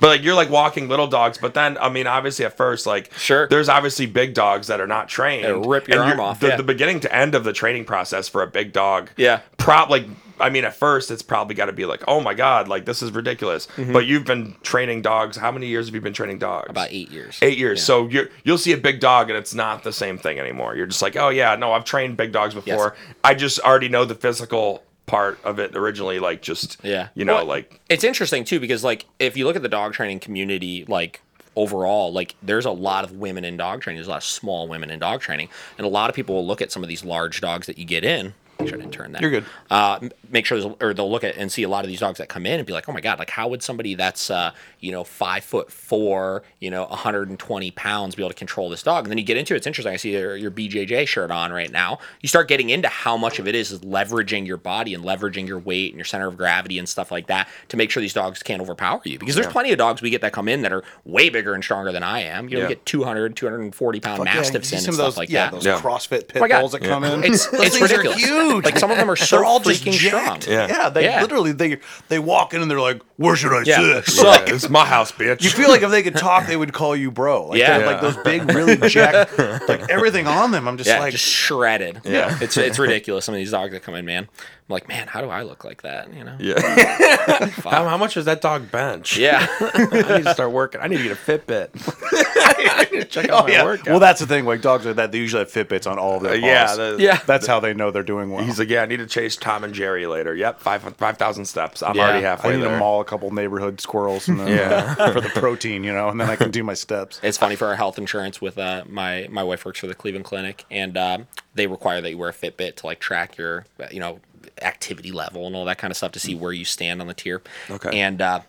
But 0.00 0.08
like 0.08 0.22
you're 0.22 0.34
like 0.34 0.50
walking 0.50 0.88
little 0.88 1.06
dogs, 1.06 1.38
but 1.38 1.54
then 1.54 1.78
I 1.78 1.88
mean, 1.88 2.06
obviously 2.06 2.44
at 2.44 2.56
first, 2.56 2.84
like 2.84 3.12
Sure. 3.16 3.46
there's 3.46 3.68
obviously 3.68 4.06
big 4.06 4.34
dogs 4.34 4.66
that 4.66 4.80
are 4.80 4.88
not 4.88 5.08
trained. 5.08 5.44
They 5.44 5.52
rip 5.52 5.86
your 5.88 6.02
arm 6.02 6.18
off, 6.18 6.40
The, 6.40 6.48
yeah. 6.48 6.56
the 6.56 6.64
beginning 6.64 7.00
to 7.00 7.14
end 7.14 7.34
of 7.36 7.44
the 7.44 7.52
training 7.52 7.84
process 7.84 8.28
for 8.28 8.42
a 8.42 8.46
big 8.46 8.72
dog. 8.72 9.10
Yeah. 9.16 9.40
prop 9.56 9.90
like 9.90 10.06
I 10.40 10.50
mean, 10.50 10.64
at 10.64 10.74
first 10.74 11.10
it's 11.10 11.22
probably 11.22 11.54
got 11.54 11.66
to 11.66 11.72
be 11.72 11.84
like, 11.86 12.02
oh 12.08 12.20
my 12.20 12.34
god, 12.34 12.68
like 12.68 12.84
this 12.84 13.02
is 13.02 13.12
ridiculous. 13.12 13.68
But 13.76 14.06
you've 14.06 14.24
been 14.24 14.56
training 14.62 15.02
dogs. 15.02 15.36
How 15.36 15.52
many 15.52 15.66
years 15.66 15.86
have 15.86 15.94
you 15.94 16.00
been 16.00 16.12
training 16.12 16.38
dogs? 16.38 16.64
Mm-hmm. 16.64 16.70
about 16.70 16.88
eight 16.90 17.10
years. 17.10 17.38
Eight 17.42 17.58
years. 17.58 17.82
So 17.82 18.08
you 18.08 18.28
you'll 18.44 18.58
see 18.58 18.72
a 18.72 18.76
big 18.76 19.00
dog 19.00 19.30
and 19.30 19.38
it's 19.38 19.54
not 19.54 19.84
the 19.84 19.92
same 19.92 20.18
thing 20.18 20.38
anymore. 20.38 20.76
You're 20.76 20.86
just 20.86 21.02
like, 21.02 21.16
oh 21.16 21.28
yeah, 21.28 21.54
no, 21.56 21.72
I've 21.72 21.84
trained 21.84 22.16
big 22.16 22.32
dogs 22.32 22.54
before. 22.54 22.96
I 23.22 23.34
just 23.34 23.60
already 23.60 23.88
know 23.88 24.04
the 24.04 24.14
physical 24.14 24.82
part 25.06 25.38
of 25.44 25.58
it 25.58 25.76
originally. 25.76 26.18
Like 26.18 26.42
just 26.42 26.78
Yeah. 26.82 27.08
you 27.14 27.24
know, 27.24 27.36
Well, 27.36 27.44
like 27.46 27.80
it's 27.88 28.04
interesting 28.04 28.44
too 28.44 28.58
because 28.60 28.82
like 28.82 29.06
if 29.18 29.36
you 29.36 29.44
look 29.46 29.56
at 29.56 29.62
the 29.62 29.68
dog 29.68 29.92
training 29.92 30.20
community, 30.20 30.84
like 30.88 31.20
overall, 31.56 32.12
like 32.12 32.34
there's 32.42 32.64
a 32.64 32.70
lot 32.70 33.04
of 33.04 33.12
women 33.12 33.44
in 33.44 33.56
dog 33.56 33.80
training. 33.80 33.98
There's 33.98 34.08
a 34.08 34.10
lot 34.10 34.16
of 34.18 34.24
small 34.24 34.66
women 34.68 34.90
in 34.90 34.98
dog 34.98 35.20
training, 35.20 35.48
and 35.78 35.86
a 35.86 35.90
lot 35.90 36.10
of 36.10 36.16
people 36.16 36.34
will 36.34 36.46
look 36.46 36.60
at 36.62 36.72
some 36.72 36.82
of 36.82 36.88
these 36.88 37.04
large 37.04 37.40
dogs 37.40 37.66
that 37.66 37.78
you 37.78 37.84
get 37.84 38.04
in. 38.04 38.34
Make 38.58 38.68
sure 38.68 38.78
I 38.78 38.80
didn't 38.80 38.92
turn 38.94 39.12
that. 39.12 39.20
You're 39.22 39.30
good. 39.30 39.44
Uh, 39.70 39.98
make 40.30 40.46
sure, 40.46 40.58
there's- 40.60 40.76
or 40.80 40.94
they'll 40.94 41.10
look 41.10 41.24
at 41.24 41.36
and 41.36 41.50
see 41.50 41.62
a 41.64 41.68
lot 41.68 41.84
of 41.84 41.88
these 41.88 42.00
dogs 42.00 42.18
that 42.18 42.28
come 42.28 42.46
in 42.46 42.58
and 42.58 42.66
be 42.66 42.72
like, 42.72 42.88
oh 42.88 42.92
my 42.92 43.00
god, 43.00 43.18
like 43.18 43.30
how 43.30 43.48
would 43.48 43.62
somebody 43.62 43.94
that's 43.94 44.30
uh, 44.30 44.52
you 44.80 44.92
know 44.92 45.04
five 45.04 45.44
foot 45.44 45.70
four, 45.72 46.42
you 46.60 46.70
know 46.70 46.84
120 46.86 47.70
pounds 47.72 48.14
be 48.14 48.22
able 48.22 48.30
to 48.30 48.34
control 48.36 48.68
this 48.70 48.82
dog? 48.82 49.04
And 49.04 49.10
then 49.10 49.18
you 49.18 49.24
get 49.24 49.36
into 49.36 49.54
it, 49.54 49.58
it's 49.58 49.66
interesting. 49.66 49.92
I 49.92 49.96
see 49.96 50.12
your, 50.12 50.36
your 50.36 50.50
BJJ 50.50 51.06
shirt 51.08 51.30
on 51.30 51.52
right 51.52 51.70
now. 51.70 51.98
You 52.20 52.28
start 52.28 52.48
getting 52.48 52.70
into 52.70 52.88
how 52.88 53.16
much 53.16 53.38
of 53.38 53.48
it 53.48 53.54
is, 53.54 53.72
is 53.72 53.80
leveraging 53.80 54.46
your 54.46 54.56
body 54.56 54.94
and 54.94 55.04
leveraging 55.04 55.46
your 55.46 55.58
weight 55.58 55.90
and 55.92 55.98
your 55.98 56.04
center 56.04 56.28
of 56.28 56.36
gravity 56.36 56.78
and 56.78 56.88
stuff 56.88 57.10
like 57.10 57.26
that 57.26 57.48
to 57.68 57.76
make 57.76 57.90
sure 57.90 58.00
these 58.00 58.14
dogs 58.14 58.42
can't 58.42 58.62
overpower 58.62 59.00
you. 59.04 59.18
Because 59.18 59.34
there's 59.34 59.46
plenty 59.48 59.72
of 59.72 59.78
dogs 59.78 60.00
we 60.02 60.10
get 60.10 60.20
that 60.22 60.32
come 60.32 60.48
in 60.48 60.62
that 60.62 60.72
are 60.72 60.84
way 61.04 61.28
bigger 61.28 61.54
and 61.54 61.62
stronger 61.64 61.92
than 61.92 62.02
I 62.02 62.20
am. 62.22 62.48
You 62.48 62.56
know, 62.56 62.62
Yeah. 62.62 62.68
we 62.68 62.74
get 62.74 62.86
200, 62.86 63.36
240 63.36 64.00
pound 64.00 64.18
Fuck 64.18 64.24
mastiffs 64.26 64.70
you 64.70 64.76
in 64.76 64.78
and 64.78 64.84
some 64.84 64.90
of 64.92 64.94
stuff 64.96 65.06
those, 65.06 65.16
like 65.16 65.28
yeah, 65.30 65.46
that. 65.46 65.52
those 65.52 65.66
Yeah. 65.66 65.80
CrossFit 65.80 66.28
pit 66.28 66.40
my 66.40 66.48
God. 66.48 66.60
bulls 66.60 66.72
that 66.72 66.82
come 66.82 67.04
in. 67.04 67.24
It's 67.24 67.46
Those 67.46 67.60
it's 67.66 67.78
things 67.78 67.92
are 67.92 67.98
ridiculous. 67.98 68.53
Huge. 68.54 68.64
Like 68.64 68.78
some 68.78 68.90
of 68.90 68.96
them 68.96 69.10
are 69.10 69.16
so 69.30 69.36
They're 69.36 69.44
all 69.44 69.60
just 69.60 69.84
freaking 69.84 69.92
jacked. 69.92 70.44
strong. 70.44 70.54
Yeah. 70.56 70.66
Yeah, 70.68 70.88
they 70.88 71.04
Yeah. 71.04 71.20
literally 71.22 71.52
they 71.52 71.78
they 72.08 72.18
walk 72.18 72.54
in 72.54 72.62
and 72.62 72.70
they're 72.70 72.80
like, 72.80 73.00
"Where 73.16 73.36
should 73.36 73.52
I 73.52 73.62
Yeah. 73.64 74.00
sit?" 74.02 74.06
So- 74.12 74.24
yeah, 74.30 74.44
it's 74.46 74.68
my 74.68 74.84
house, 74.84 75.12
bitch. 75.12 75.42
You 75.42 75.50
feel 75.50 75.68
like 75.68 75.82
if 75.82 75.90
they 75.90 76.02
could 76.02 76.16
talk, 76.16 76.46
they 76.46 76.56
would 76.56 76.72
call 76.72 76.94
you 76.96 77.10
bro. 77.10 77.46
Like 77.48 77.58
Yeah. 77.58 77.78
they're 77.78 77.86
like 77.86 78.00
those 78.00 78.16
big, 78.18 78.44
really 78.54 78.76
jacked, 78.88 79.38
like 79.68 79.88
everything 79.90 80.26
on 80.26 80.50
them. 80.50 80.66
I'm 80.68 80.76
just 80.76 80.88
Yeah, 80.88 80.98
like, 81.00 81.12
just 81.12 81.24
shredded. 81.24 82.00
Yeah. 82.04 82.36
it's 82.40 82.56
it's 82.56 82.78
ridiculous. 82.78 83.24
Some 83.24 83.34
of 83.34 83.38
these 83.38 83.50
dogs 83.50 83.72
that 83.72 83.82
come 83.82 83.94
in, 83.94 84.04
man. 84.04 84.28
I'm 84.66 84.72
like, 84.72 84.88
man, 84.88 85.08
how 85.08 85.20
do 85.20 85.28
I 85.28 85.42
look 85.42 85.62
like 85.62 85.82
that? 85.82 86.12
You 86.14 86.24
know? 86.24 86.36
yeah. 86.40 86.58
how, 87.64 87.86
how 87.86 87.98
much 87.98 88.14
does 88.14 88.24
that 88.24 88.40
dog 88.40 88.70
bench? 88.70 89.18
Yeah. 89.18 89.46
I 89.60 90.16
need 90.16 90.24
to 90.24 90.32
start 90.32 90.52
working. 90.52 90.80
I 90.80 90.86
need 90.86 90.96
to 90.96 91.02
get 91.02 91.12
a 91.12 91.16
Fitbit. 91.16 91.68
I 92.10 92.88
need 92.90 93.00
to 93.00 93.04
check 93.04 93.28
out 93.28 93.42
oh 93.44 93.46
my 93.46 93.52
yeah. 93.52 93.64
workout. 93.64 93.86
Well, 93.88 94.00
that's 94.00 94.20
the 94.20 94.26
thing. 94.26 94.46
Like 94.46 94.62
dogs 94.62 94.86
like 94.86 94.96
that, 94.96 95.12
they 95.12 95.18
usually 95.18 95.40
have 95.40 95.52
Fitbits 95.52 95.86
on 95.90 95.98
all 95.98 96.16
of 96.16 96.22
their 96.22 96.32
Uh, 96.32 96.36
yeah, 96.36 96.74
the- 96.74 96.96
Yeah. 96.98 97.20
that's 97.26 97.46
how 97.46 97.60
they 97.60 97.74
know 97.74 97.90
they're 97.90 98.02
doing 98.02 98.30
well. 98.30 98.42
He's 98.42 98.58
like, 98.58 98.70
yeah, 98.70 98.82
I 98.82 98.86
need 98.86 98.96
to 98.98 99.06
chase 99.06 99.36
Tom 99.36 99.64
and 99.64 99.74
Jerry 99.74 100.06
later. 100.06 100.34
Yep, 100.34 100.60
five 100.60 100.82
five 100.96 101.18
thousand 101.18 101.44
steps. 101.44 101.82
I'm 101.82 101.94
Yeah. 101.94 102.02
already 102.04 102.24
I 102.24 102.30
halfway 102.30 102.56
need 102.56 102.62
to 102.62 102.78
maul 102.78 103.02
a 103.02 103.04
couple 103.04 103.30
neighborhood 103.32 103.82
squirrels 103.82 104.28
and 104.28 104.40
then, 104.40 104.48
Yeah. 104.48 104.94
uh, 104.98 105.12
for 105.12 105.20
the 105.20 105.28
protein, 105.28 105.84
you 105.84 105.92
know, 105.92 106.08
and 106.08 106.18
then 106.18 106.30
I 106.30 106.36
can 106.36 106.50
do 106.50 106.64
my 106.64 106.74
steps. 106.74 107.20
It's 107.22 107.36
funny 107.36 107.56
for 107.56 107.66
our 107.66 107.76
health 107.76 107.98
insurance 107.98 108.40
with 108.40 108.56
uh, 108.56 108.84
my 108.88 109.28
my 109.30 109.42
wife 109.42 109.66
works 109.66 109.80
for 109.80 109.88
the 109.88 109.94
Cleveland 109.94 110.24
Clinic, 110.24 110.64
and 110.70 110.96
um, 110.96 111.26
they 111.54 111.66
require 111.66 112.00
that 112.00 112.08
you 112.08 112.16
wear 112.16 112.30
a 112.30 112.32
Fitbit 112.32 112.76
to 112.76 112.86
like 112.86 112.98
track 112.98 113.36
your 113.36 113.66
you 113.90 114.00
know 114.00 114.20
activity 114.62 115.12
level 115.12 115.46
and 115.46 115.56
all 115.56 115.64
that 115.64 115.78
kind 115.78 115.90
of 115.90 115.96
stuff 115.96 116.12
to 116.12 116.20
see 116.20 116.34
where 116.34 116.52
you 116.52 116.64
stand 116.64 117.00
on 117.00 117.06
the 117.06 117.14
tier. 117.14 117.42
Okay. 117.70 118.00
And 118.00 118.20
uh, 118.20 118.40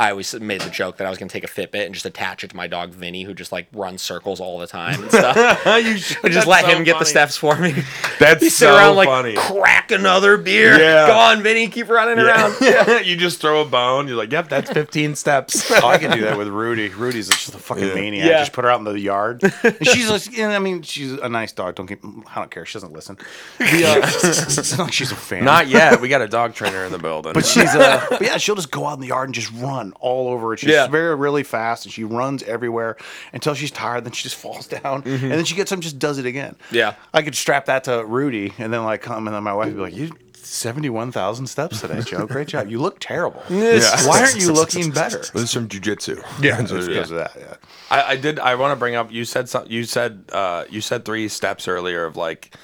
I 0.00 0.12
always 0.12 0.32
made 0.40 0.62
the 0.62 0.70
joke 0.70 0.96
that 0.96 1.06
I 1.06 1.10
was 1.10 1.18
going 1.18 1.28
to 1.28 1.32
take 1.32 1.44
a 1.44 1.46
Fitbit 1.46 1.84
and 1.84 1.92
just 1.92 2.06
attach 2.06 2.42
it 2.42 2.48
to 2.48 2.56
my 2.56 2.66
dog 2.66 2.92
Vinny, 2.94 3.22
who 3.22 3.34
just 3.34 3.52
like 3.52 3.66
runs 3.74 4.00
circles 4.00 4.40
all 4.40 4.58
the 4.58 4.66
time 4.66 5.02
and 5.02 5.10
stuff. 5.10 5.66
you 5.84 5.98
should, 5.98 6.16
just 6.32 6.46
let 6.46 6.64
him 6.64 6.84
get 6.84 6.98
the 6.98 7.04
steps 7.04 7.36
for 7.36 7.54
me. 7.56 7.74
That's 8.18 8.42
You 8.42 8.48
sit 8.48 8.66
so 8.68 8.74
around 8.76 8.96
like 8.96 9.08
funny. 9.10 9.34
crack 9.36 9.90
another 9.90 10.38
beer. 10.38 10.78
Yeah. 10.78 11.06
Go 11.06 11.12
on, 11.12 11.42
Vinny, 11.42 11.68
keep 11.68 11.90
running 11.90 12.18
around. 12.18 12.54
Yeah. 12.62 13.00
you 13.00 13.14
just 13.14 13.42
throw 13.42 13.60
a 13.60 13.66
bone. 13.66 14.08
You're 14.08 14.16
like, 14.16 14.32
yep, 14.32 14.48
that's 14.48 14.70
15 14.70 15.16
steps. 15.16 15.70
Oh, 15.70 15.86
I 15.88 15.98
can 15.98 16.12
do 16.12 16.22
that 16.22 16.38
with 16.38 16.48
Rudy. 16.48 16.88
Rudy's 16.88 17.28
just 17.28 17.54
a 17.54 17.58
fucking 17.58 17.88
Yeah. 17.88 17.94
maniac. 17.94 18.26
Yeah. 18.26 18.38
Just 18.38 18.54
put 18.54 18.64
her 18.64 18.70
out 18.70 18.78
in 18.78 18.84
the 18.86 18.98
yard. 18.98 19.42
And 19.62 19.86
she's 19.86 20.08
like, 20.10 20.38
I 20.38 20.58
mean, 20.60 20.80
she's 20.80 21.12
a 21.12 21.28
nice 21.28 21.52
dog. 21.52 21.74
Don't 21.74 21.86
keep, 21.86 22.02
I 22.02 22.36
don't 22.36 22.50
care. 22.50 22.64
She 22.64 22.72
doesn't 22.72 22.94
listen. 22.94 23.18
The, 23.58 23.84
uh, 23.84 24.76
not 24.78 24.94
she's 24.94 25.12
a 25.12 25.16
fan. 25.16 25.44
Not 25.44 25.68
yet. 25.68 26.00
We 26.00 26.08
got 26.08 26.22
a 26.22 26.28
dog 26.28 26.54
trainer 26.54 26.84
in 26.86 26.92
the 26.92 26.98
building. 26.98 27.34
But 27.34 27.44
she's 27.44 27.74
uh, 27.74 28.06
but 28.08 28.22
yeah, 28.22 28.38
she'll 28.38 28.54
just 28.54 28.70
go 28.70 28.86
out 28.86 28.94
in 28.94 29.00
the 29.00 29.08
yard 29.08 29.28
and 29.28 29.34
just 29.34 29.52
run 29.52 29.89
all 30.00 30.28
over 30.28 30.52
it. 30.54 30.60
She's 30.60 30.70
Yeah. 30.70 30.86
very 30.86 31.14
really 31.14 31.42
fast 31.42 31.84
and 31.84 31.92
she 31.92 32.04
runs 32.04 32.42
everywhere 32.44 32.96
until 33.32 33.54
she's 33.54 33.70
tired. 33.70 34.04
Then 34.04 34.12
she 34.12 34.22
just 34.22 34.36
falls 34.44 34.66
down 34.66 35.02
and 35.04 35.30
then 35.32 35.44
she 35.44 35.54
gets 35.54 35.72
up 35.72 35.76
and 35.76 35.82
just 35.82 35.98
does 35.98 36.18
it 36.18 36.26
again. 36.26 36.56
Yeah. 36.70 36.94
I 37.14 37.22
could 37.22 37.34
strap 37.34 37.66
that 37.66 37.84
to 37.84 38.04
Rudy 38.04 38.52
and 38.58 38.72
then 38.72 38.84
like 38.84 39.02
come 39.02 39.26
and 39.26 39.34
then 39.34 39.42
my 39.42 39.52
wife 39.54 39.66
would 39.66 39.76
be 39.76 39.80
like, 39.82 39.94
"You 39.96 40.12
seventy 40.34 40.88
one 40.90 41.12
thousand 41.12 41.46
steps 41.48 41.80
today, 41.80 42.00
Joe. 42.02 42.26
Great 42.28 42.48
job. 42.48 42.68
You 42.68 42.80
look 42.80 42.98
terrible. 43.00 43.42
Yeah. 43.50 44.06
Why 44.06 44.20
aren't 44.20 44.36
you 44.40 44.52
looking 44.52 44.90
better?" 44.90 45.18
this 45.18 45.34
is 45.34 45.52
from 45.52 45.68
jujitsu. 45.68 46.16
Yeah, 46.42 46.60
it's 46.60 46.72
because 46.72 47.10
of 47.10 47.18
that. 47.18 47.32
Yeah. 47.38 47.54
I, 47.90 48.02
I 48.12 48.16
did. 48.16 48.38
I 48.38 48.54
want 48.54 48.72
to 48.72 48.76
bring 48.76 48.94
up. 48.94 49.10
You 49.12 49.24
said 49.24 49.48
some, 49.48 49.64
You 49.68 49.84
said. 49.84 50.24
Uh, 50.32 50.64
you 50.70 50.80
said 50.80 51.04
three 51.04 51.28
steps 51.28 51.68
earlier 51.68 52.04
of 52.04 52.16
like. 52.16 52.54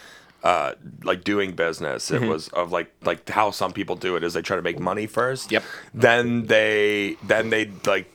Uh, 0.46 0.76
like 1.02 1.24
doing 1.24 1.56
business. 1.56 2.08
It 2.12 2.20
mm-hmm. 2.20 2.30
was 2.30 2.46
of 2.50 2.70
like 2.70 2.92
like 3.02 3.28
how 3.28 3.50
some 3.50 3.72
people 3.72 3.96
do 3.96 4.14
it 4.14 4.22
is 4.22 4.34
they 4.34 4.42
try 4.42 4.54
to 4.54 4.62
make 4.62 4.78
money 4.78 5.08
first. 5.08 5.50
Yep. 5.50 5.64
Then 5.92 6.46
they 6.46 7.16
then 7.24 7.50
they 7.50 7.68
like 7.84 8.08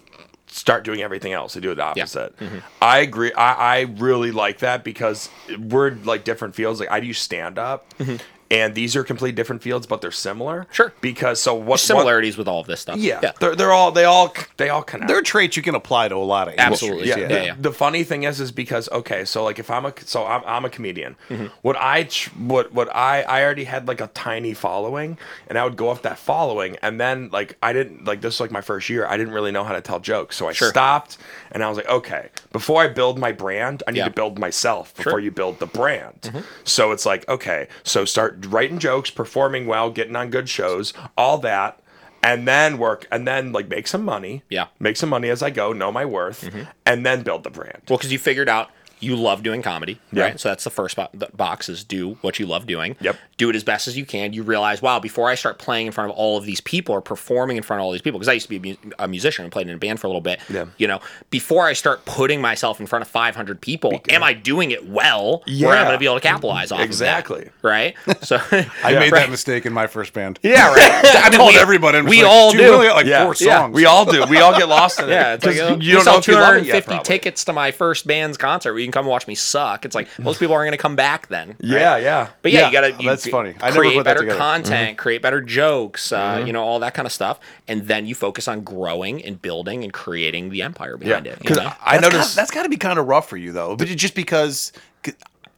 start 0.47 0.85
doing 0.85 1.01
everything 1.01 1.33
else. 1.33 1.55
They 1.55 1.59
do 1.59 1.75
the 1.75 1.83
opposite. 1.83 2.37
Mm-hmm. 2.37 2.59
I 2.81 2.99
agree. 2.99 3.33
I, 3.33 3.79
I 3.79 3.79
really 3.81 4.31
like 4.31 4.59
that 4.59 4.85
because 4.85 5.29
we're 5.59 5.91
like 5.91 6.23
different 6.23 6.55
fields. 6.55 6.79
Like 6.79 6.89
I 6.89 7.01
do 7.01 7.11
stand 7.11 7.59
up. 7.59 7.93
Mm-hmm. 7.97 8.15
And 8.51 8.75
these 8.75 8.95
are 8.95 9.03
completely 9.03 9.31
different 9.33 9.61
fields, 9.63 9.87
but 9.87 10.01
they're 10.01 10.11
similar. 10.11 10.67
Sure. 10.71 10.93
Because 11.01 11.41
so 11.41 11.53
what 11.55 11.65
what- 11.65 11.79
Similarities 11.79 12.37
with 12.37 12.47
all 12.47 12.59
of 12.59 12.67
this 12.67 12.79
stuff. 12.81 12.97
yeah, 12.97 13.19
Yeah. 13.23 13.31
They're, 13.39 13.55
they're 13.55 13.71
all 13.71 13.91
they 13.91 14.03
all 14.05 14.33
they 14.57 14.69
all 14.69 14.83
connect. 14.83 15.07
There 15.07 15.17
are 15.17 15.21
traits 15.21 15.55
you 15.57 15.63
can 15.63 15.73
apply 15.75 16.09
to 16.09 16.15
a 16.15 16.17
lot 16.17 16.47
of 16.47 16.55
Absolutely. 16.57 17.03
industries, 17.09 17.29
yeah, 17.29 17.35
Yeah, 17.35 17.39
the, 17.41 17.45
yeah. 17.47 17.55
the 17.59 17.71
funny 17.71 18.03
thing 18.03 18.23
is, 18.23 18.39
is 18.39 18.51
because 18.51 18.89
okay, 18.91 19.25
so 19.25 19.43
like 19.43 19.57
if 19.57 19.71
I'm 19.71 19.85
a 19.85 19.93
so 20.05 20.25
I'm, 20.25 20.43
I'm 20.45 20.65
a 20.65 20.69
comedian. 20.69 21.15
Mm-hmm. 21.29 21.47
What 21.61 21.75
I 21.77 22.07
what 22.37 22.73
what 22.73 22.93
I 22.95 23.21
I 23.23 23.43
already 23.43 23.63
had 23.63 23.87
like 23.87 24.01
a 24.01 24.07
tiny 24.07 24.53
following, 24.53 25.17
and 25.47 25.57
I 25.57 25.63
would 25.63 25.75
go 25.77 25.89
off 25.89 26.01
that 26.03 26.17
following, 26.19 26.75
and 26.81 26.99
then 26.99 27.29
like 27.31 27.57
I 27.63 27.71
didn't 27.73 28.05
like 28.05 28.21
this 28.21 28.35
was 28.35 28.41
like 28.41 28.51
my 28.51 28.61
first 28.61 28.89
year. 28.89 29.05
I 29.07 29.15
didn't 29.17 29.33
really 29.33 29.51
know 29.51 29.63
how 29.63 29.73
to 29.73 29.81
tell 29.81 29.99
jokes, 29.99 30.35
so 30.35 30.47
I 30.49 30.53
Sure. 30.53 30.69
stopped, 30.69 31.17
and 31.51 31.63
I 31.63 31.69
was 31.69 31.77
like, 31.77 31.89
okay, 31.89 32.29
before 32.51 32.81
I 32.83 32.87
build 32.87 33.17
my 33.17 33.31
brand, 33.31 33.83
I 33.87 33.91
need 33.91 33.99
Yeah. 33.99 34.05
to 34.05 34.11
build 34.11 34.37
myself 34.39 34.93
before 34.95 35.13
Sure. 35.13 35.19
you 35.19 35.31
build 35.31 35.59
the 35.59 35.67
brand. 35.67 36.21
Mm-hmm. 36.23 36.39
So 36.63 36.91
it's 36.91 37.05
like 37.05 37.27
okay, 37.29 37.67
so 37.83 38.03
start 38.05 38.40
writing 38.45 38.79
jokes, 38.79 39.09
performing 39.09 39.65
well, 39.65 39.89
getting 39.89 40.15
on 40.15 40.29
good 40.29 40.49
shows, 40.49 40.93
all 41.17 41.37
that. 41.39 41.77
And 42.23 42.47
then 42.47 42.77
work, 42.77 43.07
and 43.11 43.27
then 43.27 43.51
like 43.51 43.67
make 43.67 43.87
some 43.87 44.05
money. 44.05 44.43
Yeah. 44.47 44.67
make 44.79 44.95
some 44.95 45.09
money 45.09 45.29
as 45.29 45.41
I 45.41 45.49
go, 45.49 45.73
know 45.73 45.91
my 45.91 46.05
worth, 46.05 46.43
mm-hmm. 46.43 46.69
and 46.85 47.03
then 47.03 47.23
build 47.23 47.43
the 47.43 47.49
brand. 47.49 47.81
Well, 47.89 47.97
because 47.97 48.11
you 48.11 48.19
figured 48.19 48.47
out 48.47 48.69
you 49.01 49.15
love 49.15 49.43
doing 49.43 49.61
comedy, 49.61 49.99
Yeah. 50.13 50.23
right? 50.23 50.39
So 50.39 50.47
that's 50.49 50.63
the 50.63 50.69
first 50.69 50.95
bo- 50.95 51.09
the 51.13 51.27
box 51.35 51.67
is 51.69 51.83
do 51.83 52.17
what 52.21 52.39
you 52.39 52.45
love 52.45 52.65
doing. 52.67 52.95
Yep. 53.01 53.17
Do 53.37 53.49
it 53.49 53.55
as 53.55 53.63
best 53.63 53.87
as 53.87 53.97
you 53.97 54.05
can. 54.05 54.31
You 54.33 54.43
realize, 54.43 54.81
wow, 54.81 54.99
before 54.99 55.27
I 55.29 55.35
start 55.35 55.57
playing 55.57 55.87
in 55.87 55.91
front 55.91 56.11
of 56.11 56.15
all 56.17 56.37
of 56.37 56.45
these 56.45 56.61
people 56.61 56.93
or 56.95 57.01
performing 57.01 57.57
in 57.57 57.63
front 57.63 57.79
of 57.81 57.85
all 57.85 57.91
these 57.91 58.01
people, 58.01 58.19
because 58.19 58.27
I 58.29 58.33
used 58.33 58.47
to 58.47 58.59
be 58.59 58.69
a, 58.71 58.77
mu- 58.85 58.91
a 58.99 59.07
musician 59.07 59.43
and 59.43 59.51
played 59.51 59.67
in 59.67 59.73
a 59.73 59.77
band 59.77 59.99
for 59.99 60.07
a 60.07 60.09
little 60.09 60.21
bit. 60.21 60.39
Yeah. 60.49 60.65
You 60.77 60.87
know, 60.87 60.99
before 61.31 61.65
I 61.65 61.73
start 61.73 62.05
putting 62.05 62.39
myself 62.41 62.79
in 62.79 62.85
front 62.85 63.01
of 63.01 63.07
500 63.09 63.59
people, 63.59 63.99
am 64.09 64.23
I 64.23 64.33
doing 64.33 64.71
it 64.71 64.87
well? 64.87 65.39
Where 65.47 65.47
I'm 65.47 65.55
Yeah. 65.57 65.83
going 65.83 65.93
to 65.93 65.97
be 65.99 66.05
able 66.05 66.15
to 66.15 66.21
capitalize 66.21 66.71
off 66.71 66.81
Exactly. 66.81 67.45
that, 67.61 67.67
right? 67.67 67.95
So 68.21 68.37
I 68.51 68.93
made 68.93 69.11
Right. 69.11 69.21
that 69.21 69.29
mistake 69.31 69.65
in 69.65 69.73
my 69.73 69.87
first 69.87 70.13
band. 70.13 70.37
Yeah, 70.43 70.67
right. 70.73 71.01
I 71.15 71.29
mean, 71.31 71.39
told 71.39 71.53
we, 71.53 71.59
everybody. 71.59 71.97
I'm 71.97 72.05
we 72.05 72.21
like, 72.21 72.31
all 72.31 72.51
"Do 72.51 72.59
really 72.59 72.87
like 72.89 73.05
Yeah. 73.07 73.23
four 73.25 73.35
Yeah. 73.39 73.67
We 73.67 73.85
all 73.85 74.05
do. 74.05 74.25
We 74.25 74.37
all 74.37 74.55
get 74.55 74.67
lost 74.67 74.99
in 74.99 75.05
it. 75.09 75.11
Yeah, 75.13 75.33
it's 75.33 75.45
like 75.45 75.55
'Cause 75.57 75.71
uh, 75.71 75.77
you 75.79 75.93
don't 75.93 76.03
sell 76.03 76.13
know 76.13 76.19
if 76.19 76.27
you 76.27 76.33
love 76.35 76.55
it 76.57 76.65
250 76.65 76.93
yet. 76.93 77.03
tickets 77.05 77.45
to 77.45 77.53
my 77.53 77.71
first 77.71 78.05
band's 78.05 78.37
concert. 78.37 78.77
You 78.77 78.90
can 78.91 79.01
come 79.01 79.05
watch 79.05 79.27
me 79.27 79.35
suck. 79.35 79.85
It's 79.85 79.95
like 79.95 80.07
most 80.19 80.39
people 80.39 80.53
aren't 80.55 80.67
going 80.67 80.77
to 80.77 80.81
come 80.81 80.95
back 80.95 81.27
then. 81.27 81.49
right? 81.49 81.57
Yeah, 81.61 81.97
yeah. 81.97 82.29
But 82.41 82.51
yeah, 82.51 82.59
Yeah, 82.61 82.65
you 82.67 82.71
gotta. 82.73 83.03
You 83.03 83.09
that's 83.09 83.23
c- 83.23 83.31
funny. 83.31 83.55
I 83.61 83.71
create 83.71 83.95
put 83.95 84.05
better 84.05 84.19
together. 84.21 84.39
Mm-hmm. 84.39 84.63
content, 84.63 84.97
create 84.97 85.21
better 85.21 85.41
jokes, 85.41 86.11
uh, 86.11 86.43
you 86.45 86.53
know, 86.53 86.63
all 86.63 86.79
that 86.79 86.93
kind 86.93 87.05
of 87.05 87.11
stuff, 87.11 87.39
and 87.67 87.87
then 87.87 88.05
you 88.05 88.15
focus 88.15 88.47
on 88.47 88.61
growing 88.61 89.23
and 89.23 89.41
building 89.41 89.83
and 89.83 89.93
creating 89.93 90.49
the 90.49 90.61
empire 90.61 90.97
behind 90.97 91.25
Yeah. 91.25 91.33
it. 91.33 91.37
you 91.37 91.41
Because 91.49 91.57
know? 91.57 91.73
I 91.81 91.93
That's 91.97 92.01
gotta- 92.03 92.15
noticed 92.17 92.35
that's 92.35 92.51
got 92.51 92.63
to 92.63 92.69
be 92.69 92.77
kind 92.77 92.99
of 92.99 93.07
rough 93.07 93.29
for 93.29 93.37
you 93.37 93.51
though, 93.51 93.75
but 93.75 93.87
just 93.87 94.15
because. 94.15 94.71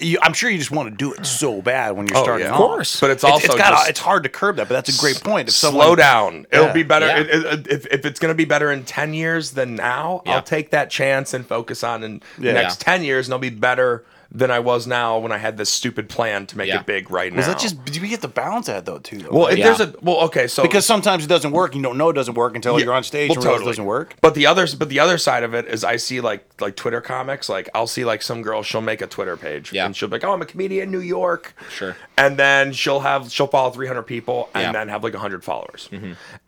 'Cause 0.03 0.09
You, 0.09 0.17
I'm 0.21 0.33
sure 0.33 0.49
you 0.49 0.57
just 0.57 0.71
want 0.71 0.89
to 0.89 0.95
do 0.95 1.13
it 1.13 1.25
so 1.25 1.61
bad 1.61 1.91
when 1.95 2.07
you're 2.07 2.17
Oh, 2.17 2.23
starting 2.23 2.45
yeah. 2.47 2.53
off. 2.53 2.59
Of 2.61 2.67
course. 2.67 2.99
But 2.99 3.09
it's 3.11 3.23
It's- 3.23 3.31
also 3.33 3.45
it's, 3.47 3.55
gotta- 3.55 3.75
just- 3.77 3.89
it's 3.89 3.99
hard 3.99 4.23
to 4.23 4.29
curb 4.29 4.57
that, 4.57 4.67
but 4.67 4.73
that's 4.75 4.95
a 4.95 4.99
great 4.99 5.21
point. 5.23 5.47
If 5.49 5.55
slow 5.55 5.69
someone, 5.71 5.97
down. 5.97 6.45
It'll 6.51 6.67
Yeah. 6.67 6.73
be 6.73 6.83
better 6.83 7.07
Yeah. 7.07 7.17
it- 7.19 7.29
it- 7.29 7.67
if, 7.67 7.85
if 7.87 8.05
it's 8.05 8.19
going 8.19 8.31
to 8.31 8.35
be 8.35 8.45
better 8.45 8.71
in 8.71 8.83
10 8.83 9.13
years 9.13 9.51
than 9.51 9.75
now. 9.75 10.21
Yeah. 10.25 10.35
I'll 10.35 10.41
take 10.41 10.71
that 10.71 10.89
chance 10.89 11.33
and 11.33 11.45
focus 11.47 11.83
on 11.83 12.03
in 12.03 12.21
the 12.37 12.47
Yeah. 12.47 12.53
next 12.53 12.81
10 12.81 13.03
years 13.03 13.27
and 13.27 13.33
I'll 13.33 13.39
be 13.39 13.49
better 13.49 14.03
than 14.35 14.49
I 14.49 14.59
was 14.59 14.87
now 14.87 15.19
when 15.19 15.31
I 15.31 15.37
had 15.37 15.57
this 15.57 15.69
stupid 15.69 16.09
plan 16.09 16.47
to 16.47 16.57
make 16.57 16.67
Yeah. 16.67 16.79
it 16.79 16.85
big 16.87 17.11
right 17.11 17.31
now. 17.31 17.37
Was 17.37 17.45
that 17.45 17.59
just? 17.59 17.85
Do 17.85 18.01
we 18.01 18.07
get 18.07 18.21
the 18.21 18.27
balance 18.27 18.65
that 18.65 18.85
though 18.85 18.97
too? 18.97 19.19
Though? 19.19 19.29
Well, 19.31 19.47
if 19.47 19.59
Yeah. 19.59 19.65
there's 19.65 19.79
a 19.79 19.93
well, 20.01 20.21
okay, 20.21 20.47
so 20.47 20.63
because 20.63 20.85
sometimes 20.85 21.23
it 21.23 21.27
doesn't 21.27 21.51
work. 21.51 21.75
You 21.75 21.81
don't 21.83 21.97
know 21.97 22.09
it 22.09 22.13
doesn't 22.13 22.33
work 22.33 22.55
until 22.55 22.79
Yeah, 22.79 22.85
you're 22.85 22.93
on 22.95 23.03
stage 23.03 23.29
well, 23.29 23.37
and 23.37 23.45
realize 23.45 23.61
it 23.61 23.65
doesn't 23.65 23.85
work. 23.85 24.15
But 24.21 24.33
the 24.33 24.47
others, 24.47 24.73
but 24.73 24.89
the 24.89 24.99
other 24.99 25.17
side 25.19 25.43
of 25.43 25.53
it 25.53 25.67
is, 25.67 25.83
I 25.83 25.97
see 25.97 26.19
like 26.19 26.45
like 26.59 26.75
Twitter 26.75 26.99
comics. 26.99 27.47
Like 27.47 27.69
I'll 27.75 27.85
see 27.87 28.05
like 28.05 28.21
some 28.23 28.41
girl, 28.41 28.63
she'll 28.63 28.81
make 28.81 29.01
a 29.01 29.07
Twitter 29.07 29.37
page, 29.37 29.71
Yeah. 29.71 29.85
and 29.85 29.95
she'll 29.95 30.09
be 30.09 30.13
like, 30.15 30.23
"Oh, 30.23 30.33
I'm 30.33 30.41
a 30.41 30.45
comedian 30.45 30.83
in 30.85 30.91
New 30.91 30.99
York." 30.99 31.53
Sure. 31.69 31.95
And 32.17 32.37
then 32.37 32.73
she'll 32.73 33.01
have 33.01 33.31
she'll 33.31 33.47
follow 33.47 33.69
300 33.69 34.03
people, 34.03 34.49
and 34.55 34.61
Yeah. 34.61 34.67
Mm-hmm. 34.69 34.73
then 34.73 34.87
have 34.89 35.03
like 35.03 35.13
100 35.13 35.43
followers. 35.43 35.89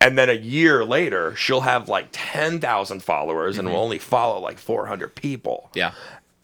And 0.02 0.18
then 0.18 0.30
a 0.30 0.34
year 0.34 0.84
later, 0.86 1.36
she'll 1.36 1.62
have 1.62 1.88
like 1.88 2.08
10,000 2.12 3.02
followers, 3.04 3.58
and 3.58 3.70
will 3.70 3.78
only 3.78 4.00
follow 4.00 4.40
like 4.40 4.58
400 4.58 5.16
people. 5.16 5.70
Mm-hmm. 5.70 5.78
Yeah. 5.80 5.92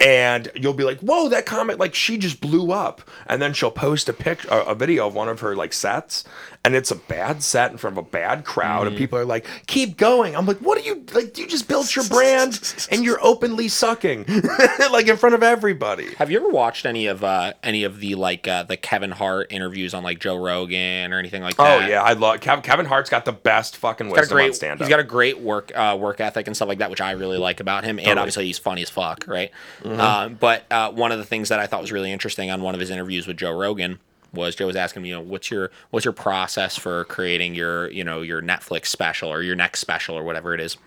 And 0.01 0.51
you'll 0.55 0.73
be 0.73 0.83
like, 0.83 0.99
"Whoa, 0.99 1.29
that 1.29 1.45
comic! 1.45 1.77
Like 1.77 1.93
she 1.93 2.17
just 2.17 2.41
blew 2.41 2.71
up." 2.71 3.01
And 3.27 3.41
then 3.41 3.53
she'll 3.53 3.71
post 3.71 4.09
a 4.09 4.13
pic, 4.13 4.43
a, 4.45 4.61
a 4.63 4.75
video 4.75 5.07
of 5.07 5.13
one 5.13 5.29
of 5.29 5.41
her 5.41 5.55
like 5.55 5.73
sets, 5.73 6.23
and 6.63 6.75
it's 6.75 6.91
a 6.91 6.95
bad 6.95 7.41
set 7.41 7.71
in 7.71 7.77
front 7.77 7.97
of 7.97 8.05
a 8.05 8.07
bad 8.07 8.45
crowd, 8.45 8.81
Mm-hmm. 8.81 8.87
and 8.89 8.97
people 8.97 9.17
are 9.17 9.25
like, 9.25 9.47
"Keep 9.67 9.97
going." 9.97 10.35
I'm 10.35 10.45
like, 10.45 10.57
"What 10.59 10.77
are 10.77 10.81
you 10.81 11.03
like? 11.13 11.37
You 11.37 11.47
just 11.47 11.67
built 11.67 11.95
your 11.95 12.05
brand, 12.05 12.59
and 12.91 13.03
you're 13.03 13.17
openly 13.23 13.67
sucking, 13.67 14.25
like 14.91 15.07
in 15.07 15.17
front 15.17 15.33
of 15.35 15.41
everybody." 15.43 16.13
Have 16.15 16.29
you 16.29 16.37
ever 16.39 16.49
watched 16.49 16.85
any 16.85 17.07
of 17.07 17.23
uh, 17.23 17.53
any 17.63 17.83
of 17.83 17.99
the 17.99 18.13
like 18.15 18.47
uh, 18.47 18.63
the 18.63 18.77
Kevin 18.77 19.09
Hart 19.11 19.47
interviews 19.51 19.93
on 19.95 20.03
like 20.03 20.19
Joe 20.19 20.35
Rogan 20.35 21.11
or 21.13 21.17
anything 21.19 21.41
like 21.41 21.55
that? 21.57 21.83
Oh 21.83 21.87
yeah, 21.87 22.03
I 22.03 22.13
love 22.13 22.39
Kev, 22.41 22.61
Kevin 22.63 22.85
Hart's 22.85 23.09
got 23.09 23.25
the 23.25 23.31
best 23.31 23.77
fucking 23.77 24.07
He's 24.07 24.13
got 24.13 24.19
a 24.19 24.21
wisdom 24.21 24.35
great, 24.35 24.55
stand 24.55 24.79
he's 24.79 24.89
got 24.89 24.99
a 24.99 25.03
great 25.03 25.39
work 25.39 25.71
uh, 25.75 25.97
work 25.99 26.19
ethic 26.21 26.45
and 26.47 26.55
stuff 26.55 26.67
like 26.67 26.77
that, 26.77 26.89
which 26.91 27.01
I 27.01 27.11
really 27.11 27.37
like 27.39 27.59
about 27.59 27.83
him. 27.83 27.97
And 27.99 28.19
obviously, 28.19 28.45
he's 28.45 28.59
funny 28.59 28.83
as 28.83 28.89
fuck, 28.89 29.25
right? 29.27 29.51
Mm-hmm. 29.81 29.99
Uh, 29.99 30.29
but 30.29 30.71
uh, 30.71 30.91
one 30.91 31.11
of 31.11 31.17
the 31.17 31.25
things 31.25 31.49
that 31.49 31.59
I 31.59 31.65
thought 31.67 31.81
was 31.81 31.91
really 31.91 32.11
interesting 32.11 32.51
on 32.51 32.61
one 32.61 32.73
of 32.75 32.79
his 32.79 32.89
interviews 32.91 33.25
with 33.25 33.37
Joe 33.37 33.57
Rogan 33.57 33.99
was 34.33 34.55
Joe 34.55 34.67
was 34.67 34.75
asking 34.75 35.03
me, 35.03 35.09
you 35.09 35.15
know, 35.15 35.21
what's 35.21 35.51
your 35.51 35.71
what's 35.89 36.05
your 36.05 36.13
process 36.13 36.77
for 36.77 37.05
creating 37.05 37.55
your 37.55 37.89
you 37.91 38.03
know 38.03 38.21
your 38.21 38.41
Netflix 38.41 38.87
special 38.87 39.29
or 39.29 39.41
your 39.41 39.55
next 39.55 39.79
special 39.79 40.17
or 40.17 40.23
whatever 40.23 40.53
it 40.53 40.59
is. 40.59 40.77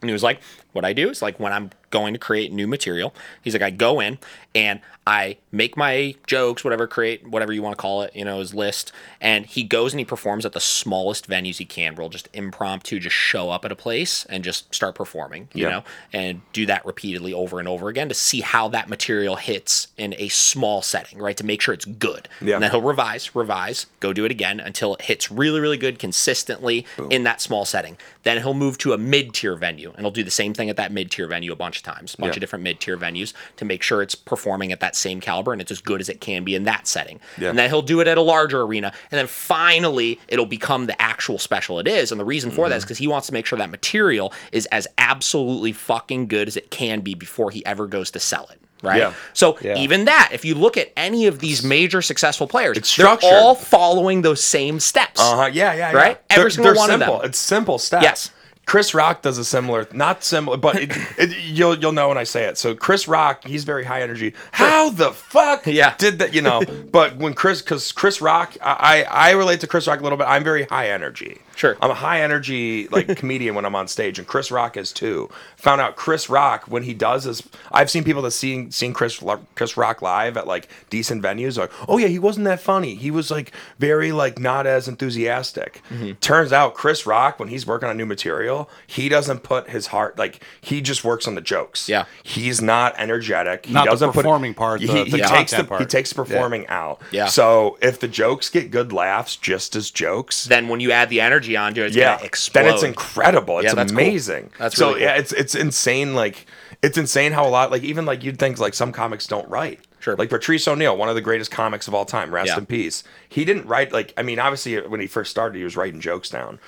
And 0.00 0.10
he 0.10 0.12
was 0.12 0.22
like, 0.22 0.40
what 0.72 0.84
I 0.84 0.92
do 0.92 1.08
is 1.08 1.22
like 1.22 1.40
when 1.40 1.52
I'm 1.52 1.70
going 1.96 2.12
to 2.14 2.18
create 2.20 2.52
new 2.52 2.66
material, 2.66 3.14
he's 3.42 3.54
like, 3.54 3.62
I 3.62 3.70
go 3.70 4.00
in 4.00 4.18
and 4.54 4.80
I 5.08 5.36
make 5.52 5.76
my 5.76 6.16
jokes, 6.26 6.64
whatever, 6.64 6.88
create 6.88 7.24
whatever 7.28 7.52
you 7.52 7.62
want 7.62 7.76
to 7.76 7.80
call 7.80 8.02
it, 8.02 8.10
you 8.16 8.24
know, 8.24 8.40
his 8.40 8.52
list. 8.52 8.90
And 9.20 9.46
he 9.46 9.62
goes 9.62 9.92
and 9.92 10.00
he 10.00 10.04
performs 10.04 10.44
at 10.44 10.52
the 10.52 10.58
smallest 10.60 11.28
venues 11.30 11.58
he 11.58 11.64
can. 11.64 11.94
We'll 11.94 12.08
just 12.08 12.28
impromptu, 12.32 12.98
just 12.98 13.14
show 13.14 13.50
up 13.50 13.64
at 13.64 13.70
a 13.70 13.76
place 13.76 14.24
and 14.28 14.42
just 14.42 14.74
start 14.74 14.96
performing, 14.96 15.48
you 15.54 15.62
Yeah. 15.64 15.70
know, 15.70 15.84
and 16.12 16.40
do 16.52 16.66
that 16.66 16.84
repeatedly 16.84 17.32
over 17.32 17.60
and 17.60 17.68
over 17.68 17.88
again 17.88 18.08
to 18.08 18.14
see 18.14 18.40
how 18.40 18.66
that 18.68 18.88
material 18.88 19.36
hits 19.36 19.88
in 19.96 20.12
a 20.18 20.26
small 20.28 20.82
setting, 20.82 21.18
right? 21.20 21.36
To 21.36 21.44
make 21.46 21.60
sure 21.62 21.72
it's 21.72 21.84
good. 21.84 22.28
Yeah. 22.40 22.54
And 22.54 22.64
then 22.64 22.70
he'll 22.72 22.82
revise, 22.82 23.32
revise, 23.34 23.86
go 24.00 24.12
do 24.12 24.24
it 24.24 24.32
again 24.32 24.58
until 24.58 24.96
it 24.96 25.02
hits 25.02 25.30
really, 25.30 25.60
really 25.60 25.78
good 25.78 26.00
consistently 26.00 26.84
in 27.10 27.22
that 27.22 27.40
small 27.40 27.64
setting. 27.64 27.96
Then 28.24 28.38
he'll 28.38 28.54
move 28.54 28.76
to 28.78 28.92
a 28.92 28.98
mid 28.98 29.34
tier 29.34 29.54
venue 29.54 29.90
and 29.92 30.00
he'll 30.00 30.10
do 30.10 30.24
the 30.24 30.30
same 30.32 30.52
thing 30.52 30.68
at 30.68 30.76
that 30.76 30.90
mid 30.90 31.12
tier 31.12 31.28
venue 31.28 31.52
a 31.52 31.56
bunch 31.56 31.76
of 31.76 31.82
times, 31.86 32.12
a 32.14 32.18
bunch 32.18 32.32
Yeah. 32.34 32.36
of 32.36 32.40
different 32.40 32.62
mid 32.64 32.80
tier 32.80 32.98
venues 32.98 33.32
to 33.56 33.64
make 33.64 33.82
sure 33.82 34.02
it's 34.02 34.14
performing 34.14 34.72
at 34.72 34.80
that 34.80 34.94
same 34.94 35.20
caliber 35.20 35.52
and 35.52 35.62
it's 35.62 35.70
as 35.70 35.80
good 35.80 36.00
as 36.02 36.08
it 36.10 36.20
can 36.20 36.44
be 36.44 36.54
in 36.54 36.64
that 36.64 36.86
setting. 36.86 37.18
Yeah. 37.38 37.48
And 37.50 37.58
then 37.58 37.70
he'll 37.70 37.80
do 37.82 38.00
it 38.00 38.08
at 38.08 38.18
a 38.18 38.22
larger 38.22 38.60
arena. 38.62 38.92
And 39.10 39.18
then 39.18 39.26
finally, 39.26 40.20
it'll 40.28 40.44
become 40.44 40.86
the 40.86 41.00
actual 41.00 41.38
special 41.38 41.78
it 41.78 41.88
is. 41.88 42.10
And 42.12 42.20
the 42.20 42.24
reason 42.24 42.50
for 42.50 42.62
Mm-hmm. 42.64 42.70
that 42.70 42.76
is 42.76 42.84
because 42.84 42.98
he 42.98 43.06
wants 43.06 43.26
to 43.28 43.32
make 43.32 43.46
sure 43.46 43.58
that 43.58 43.70
material 43.70 44.32
is 44.52 44.66
as 44.66 44.86
absolutely 44.98 45.72
fucking 45.72 46.26
good 46.26 46.48
as 46.48 46.56
it 46.56 46.70
can 46.70 47.00
be 47.00 47.14
before 47.14 47.50
he 47.50 47.64
ever 47.64 47.86
goes 47.86 48.10
to 48.10 48.20
sell 48.20 48.48
it. 48.52 48.60
Right. 48.82 48.98
Yeah. 48.98 49.12
So 49.32 49.56
Yeah. 49.62 49.78
even 49.78 50.04
that, 50.04 50.30
if 50.32 50.44
you 50.44 50.54
look 50.54 50.76
at 50.76 50.92
any 50.98 51.26
of 51.26 51.38
these 51.38 51.62
major 51.62 52.02
successful 52.02 52.46
players, 52.46 52.76
It's 52.76 52.94
they're 52.94 53.06
structured. 53.06 53.32
all 53.32 53.54
following 53.54 54.20
those 54.20 54.42
same 54.44 54.80
steps. 54.80 55.18
Uh 55.20 55.36
huh. 55.36 55.50
Yeah, 55.52 55.72
yeah, 55.72 55.90
yeah. 55.92 55.96
Right? 55.96 56.20
Every 56.28 56.42
They're, 56.42 56.50
single 56.50 56.64
they're 56.74 56.80
one 56.80 56.90
of 56.90 57.00
simple. 57.00 57.18
them. 57.20 57.26
It's 57.30 57.38
simple 57.38 57.78
steps. 57.78 58.02
Yes. 58.02 58.30
Chris 58.66 58.94
Rock 58.94 59.22
does 59.22 59.38
a 59.38 59.44
similar, 59.44 59.86
not 59.92 60.24
similar, 60.24 60.56
but 60.56 60.76
it, 60.76 60.90
it, 61.18 61.36
you'll 61.44 61.78
you'll 61.78 61.92
know 61.92 62.08
when 62.08 62.18
I 62.18 62.24
say 62.24 62.44
it. 62.44 62.58
So 62.58 62.74
Chris 62.74 63.06
Rock, 63.08 63.44
he's 63.46 63.64
very 63.64 63.84
high 63.84 64.02
energy. 64.02 64.34
How 64.52 64.90
the 64.90 65.12
fuck 65.12 65.66
Yeah. 65.66 65.94
did 65.96 66.18
that? 66.18 66.34
You 66.34 66.42
know, 66.42 66.62
but 66.92 67.16
when 67.16 67.32
Chris, 67.34 67.62
because 67.62 67.92
Chris 67.92 68.20
Rock, 68.20 68.56
I 68.60 69.04
I 69.06 69.28
I 69.28 69.30
relate 69.32 69.60
to 69.60 69.66
Chris 69.66 69.86
Rock 69.86 70.00
a 70.00 70.02
little 70.02 70.18
bit. 70.18 70.24
I'm 70.28 70.44
very 70.44 70.64
high 70.64 70.90
energy. 70.90 71.38
Sure. 71.56 71.76
I'm 71.80 71.90
a 71.90 71.94
high 71.94 72.20
energy 72.20 72.86
like 72.88 73.16
comedian 73.16 73.54
when 73.56 73.64
I'm 73.64 73.74
on 73.74 73.88
stage, 73.88 74.18
and 74.18 74.28
Chris 74.28 74.50
Rock 74.50 74.76
is 74.76 74.92
too. 74.92 75.28
Found 75.56 75.80
out 75.80 75.96
Chris 75.96 76.28
Rock 76.30 76.64
when 76.68 76.84
he 76.84 76.94
does 76.94 77.24
his. 77.24 77.42
I've 77.72 77.90
seen 77.90 78.04
people 78.04 78.22
that 78.22 78.30
seen 78.30 78.70
seen 78.70 78.92
Chris 78.92 79.22
Chris 79.54 79.76
Rock 79.76 80.02
live 80.02 80.36
at 80.36 80.46
like 80.46 80.68
decent 80.90 81.22
venues. 81.22 81.58
Like, 81.58 81.72
oh 81.88 81.98
yeah, 81.98 82.08
he 82.08 82.18
wasn't 82.18 82.44
that 82.44 82.60
funny. 82.60 82.94
He 82.94 83.10
was 83.10 83.30
like 83.30 83.52
very 83.78 84.12
like 84.12 84.38
not 84.38 84.66
as 84.66 84.86
enthusiastic. 84.86 85.82
Mm-hmm. 85.90 86.12
Turns 86.20 86.52
out 86.52 86.74
Chris 86.74 87.06
Rock 87.06 87.38
when 87.38 87.48
he's 87.48 87.66
working 87.66 87.88
on 87.88 87.96
new 87.96 88.06
material, 88.06 88.68
he 88.86 89.08
doesn't 89.08 89.40
put 89.42 89.70
his 89.70 89.88
heart 89.88 90.18
like 90.18 90.42
he 90.60 90.80
just 90.80 91.04
works 91.04 91.26
on 91.26 91.34
the 91.34 91.40
jokes. 91.40 91.88
Yeah. 91.88 92.04
he's 92.22 92.60
not 92.60 92.94
energetic. 92.98 93.66
He 93.66 93.72
Not 93.72 93.84
the 93.86 93.90
doesn't 93.92 94.12
performing 94.12 94.52
put, 94.54 94.58
part, 94.58 94.80
He, 94.80 94.86
the- 94.86 95.04
he 95.04 95.10
the 95.10 95.18
takes 95.18 95.52
the 95.52 95.64
part. 95.64 95.80
he 95.80 95.86
takes 95.86 96.12
the 96.12 96.22
Yeah. 96.22 96.26
performing 96.28 96.66
out. 96.68 97.00
Yeah. 97.12 97.26
So 97.26 97.78
if 97.80 98.00
the 98.00 98.08
jokes 98.08 98.50
get 98.50 98.70
good 98.70 98.92
laughs 98.92 99.36
just 99.36 99.74
as 99.76 99.90
jokes, 99.90 100.44
Then 100.46 100.68
when 100.68 100.80
you 100.80 100.90
add 100.92 101.08
the 101.08 101.20
energy 101.20 101.45
onto 101.54 101.82
it, 101.82 101.88
it's 101.88 101.96
yeah, 101.96 102.16
gonna 102.16 102.26
explode. 102.26 102.62
then 102.64 102.74
it's 102.74 102.82
incredible. 102.82 103.58
It's 103.58 103.66
Yeah, 103.66 103.74
that's 103.74 103.92
cool. 103.92 104.00
amazing. 104.00 104.50
That's 104.58 104.76
so 104.76 104.92
cool. 104.92 105.00
yeah, 105.00 105.14
it's 105.14 105.32
it's 105.32 105.54
insane. 105.54 106.14
Like 106.14 106.46
it's 106.82 106.98
insane 106.98 107.32
how 107.32 107.46
a 107.46 107.50
lot 107.50 107.70
like 107.70 107.82
even 107.82 108.06
like 108.06 108.24
you'd 108.24 108.38
think 108.38 108.58
like 108.58 108.74
some 108.74 108.92
comics 108.92 109.26
don't 109.26 109.48
write. 109.48 109.80
Sure. 110.00 110.16
Like 110.16 110.30
Patrice 110.30 110.66
O'Neal, 110.66 110.96
one 110.96 111.08
of 111.08 111.14
the 111.14 111.20
greatest 111.20 111.50
comics 111.50 111.88
of 111.88 111.94
all 111.94 112.04
time. 112.04 112.32
Rest 112.32 112.48
Yeah. 112.48 112.58
in 112.58 112.66
peace. 112.66 113.04
He 113.28 113.44
didn't 113.44 113.66
write 113.66 113.92
like 113.92 114.12
I 114.16 114.22
mean, 114.22 114.38
obviously 114.38 114.80
when 114.80 115.00
he 115.00 115.06
first 115.06 115.30
started, 115.30 115.58
he 115.58 115.64
was 115.64 115.76
writing 115.76 116.00
jokes 116.00 116.30
down, 116.30 116.58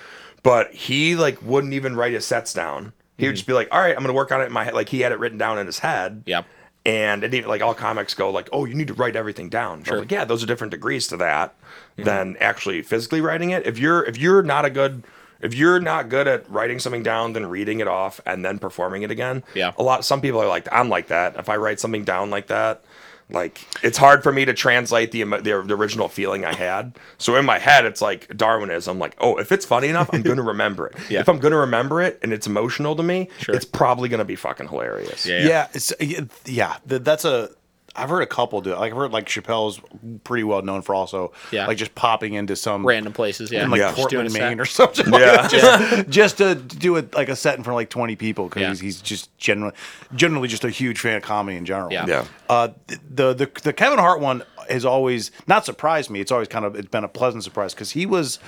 but 0.42 0.72
he 0.72 1.16
like 1.16 1.40
wouldn't 1.42 1.72
even 1.72 1.96
write 1.96 2.12
his 2.12 2.26
sets 2.26 2.52
down. 2.52 2.92
He 3.16 3.24
would 3.26 3.30
mm-hmm. 3.30 3.36
just 3.36 3.46
be 3.46 3.52
like, 3.52 3.68
"All 3.72 3.80
right, 3.80 3.96
I'm 3.96 4.02
gonna 4.02 4.12
work 4.12 4.30
on 4.30 4.40
it 4.40 4.46
in 4.46 4.52
my 4.52 4.64
head." 4.64 4.74
Like 4.74 4.88
he 4.88 5.00
had 5.00 5.10
it 5.12 5.18
written 5.18 5.38
down 5.38 5.58
in 5.58 5.66
his 5.66 5.80
head. 5.80 6.22
Yep. 6.26 6.46
And 6.88 7.22
it 7.22 7.34
even 7.34 7.48
like 7.50 7.60
all 7.60 7.74
comics 7.74 8.14
go 8.14 8.30
like, 8.30 8.48
"Oh, 8.52 8.64
you 8.64 8.74
need 8.74 8.88
to 8.88 8.94
write 8.94 9.14
everything 9.14 9.48
down." 9.50 9.80
Was 9.80 9.90
like, 9.90 10.10
yeah, 10.10 10.24
those 10.24 10.42
are 10.42 10.46
different 10.46 10.70
degrees 10.70 11.06
to 11.08 11.16
that 11.18 11.54
Mm-hmm. 11.98 12.04
than 12.04 12.36
actually 12.38 12.82
physically 12.82 13.20
writing 13.20 13.50
it. 13.50 13.66
If 13.66 13.76
you're 13.78 14.04
if 14.04 14.16
you're 14.16 14.42
not 14.42 14.64
a 14.64 14.70
good 14.70 15.02
if 15.40 15.52
you're 15.54 15.80
not 15.80 16.08
good 16.08 16.26
at 16.28 16.48
writing 16.50 16.78
something 16.78 17.02
down, 17.02 17.32
then 17.32 17.46
reading 17.46 17.80
it 17.80 17.88
off 17.88 18.20
and 18.24 18.44
then 18.44 18.58
performing 18.58 19.02
it 19.02 19.10
again. 19.10 19.42
Yeah. 19.54 19.72
A 19.76 19.82
lot. 19.82 20.04
Some 20.04 20.20
people 20.20 20.40
are 20.40 20.46
like, 20.48 20.66
I'm 20.72 20.88
like 20.88 21.08
that. 21.08 21.36
If 21.36 21.48
I 21.48 21.56
write 21.56 21.78
something 21.80 22.04
down 22.04 22.30
like 22.30 22.46
that, 22.48 22.82
like 23.30 23.66
it's 23.82 23.98
hard 23.98 24.22
for 24.22 24.32
me 24.32 24.44
to 24.44 24.54
translate 24.54 25.12
the, 25.12 25.22
the 25.24 25.62
the 25.66 25.74
original 25.74 26.08
feeling 26.08 26.44
I 26.44 26.54
had. 26.54 26.98
So 27.18 27.36
in 27.36 27.44
my 27.44 27.58
head, 27.58 27.84
it's 27.84 28.00
like 28.00 28.34
Darwinism. 28.36 28.98
Like, 28.98 29.14
oh, 29.18 29.36
if 29.38 29.52
it's 29.52 29.66
funny 29.66 29.88
enough, 29.88 30.08
I'm 30.12 30.22
gonna 30.22 30.42
remember 30.42 30.86
it. 30.86 30.96
Yeah. 31.10 31.20
If 31.20 31.28
I'm 31.28 31.38
gonna 31.38 31.56
remember 31.56 32.02
it 32.02 32.18
and 32.22 32.32
it's 32.32 32.46
emotional 32.46 32.94
to 32.96 33.02
me, 33.02 33.28
Sure. 33.38 33.54
it's 33.54 33.64
probably 33.64 34.08
gonna 34.08 34.24
be 34.24 34.36
fucking 34.36 34.68
hilarious. 34.68 35.24
Yeah. 35.26 35.46
Yeah, 35.46 35.68
it's 35.74 35.92
yeah, 36.00 36.20
yeah. 36.46 36.76
That's 36.86 37.24
a. 37.24 37.50
I've 37.98 38.08
heard 38.08 38.22
a 38.22 38.26
couple 38.26 38.60
do 38.60 38.72
it. 38.72 38.78
Like 38.78 38.92
I've 38.92 38.98
heard 38.98 39.12
like 39.12 39.26
Chappelle's 39.26 39.80
pretty 40.24 40.44
well 40.44 40.62
known 40.62 40.82
for 40.82 40.94
also 40.94 41.32
Yeah. 41.50 41.66
like 41.66 41.76
just 41.78 41.94
popping 41.94 42.34
into 42.34 42.56
some 42.56 42.86
Random 42.86 43.12
places. 43.12 43.50
Yeah. 43.50 43.64
in 43.64 43.70
like 43.70 43.78
Yeah. 43.80 43.94
Just 43.94 44.08
doing 44.10 44.24
Portland, 44.26 44.32
set. 44.32 44.48
Maine 44.48 44.60
or 44.60 44.64
something. 44.64 45.12
Yeah. 45.12 45.18
Like, 45.42 45.50
just, 45.50 46.08
just 46.08 46.38
to 46.38 46.54
do 46.54 46.96
it 46.96 47.14
like 47.14 47.28
a 47.28 47.36
set 47.36 47.56
in 47.58 47.64
front 47.64 47.74
of 47.74 47.76
like 47.78 47.90
twenty 47.90 48.16
people 48.16 48.48
because 48.48 48.62
Yeah. 48.62 48.68
he's, 48.70 48.80
he's 48.80 49.00
just 49.02 49.36
generally 49.38 49.74
generally 50.14 50.48
just 50.48 50.64
a 50.64 50.70
huge 50.70 51.00
fan 51.00 51.16
of 51.16 51.22
comedy 51.22 51.56
in 51.56 51.64
general. 51.64 51.92
Yeah. 51.92 52.06
Yeah. 52.06 52.24
Uh, 52.48 52.68
the 53.10 53.34
the 53.34 53.50
the 53.62 53.72
Kevin 53.72 53.98
Hart 53.98 54.20
one 54.20 54.42
has 54.68 54.84
always 54.84 55.30
not 55.46 55.64
surprised 55.64 56.10
me. 56.10 56.20
It's 56.20 56.30
always 56.32 56.48
kind 56.48 56.64
of 56.64 56.76
it's 56.76 56.88
been 56.88 57.04
a 57.04 57.08
pleasant 57.08 57.44
surprise 57.44 57.74
because 57.74 57.90
he 57.92 58.06
was. 58.06 58.38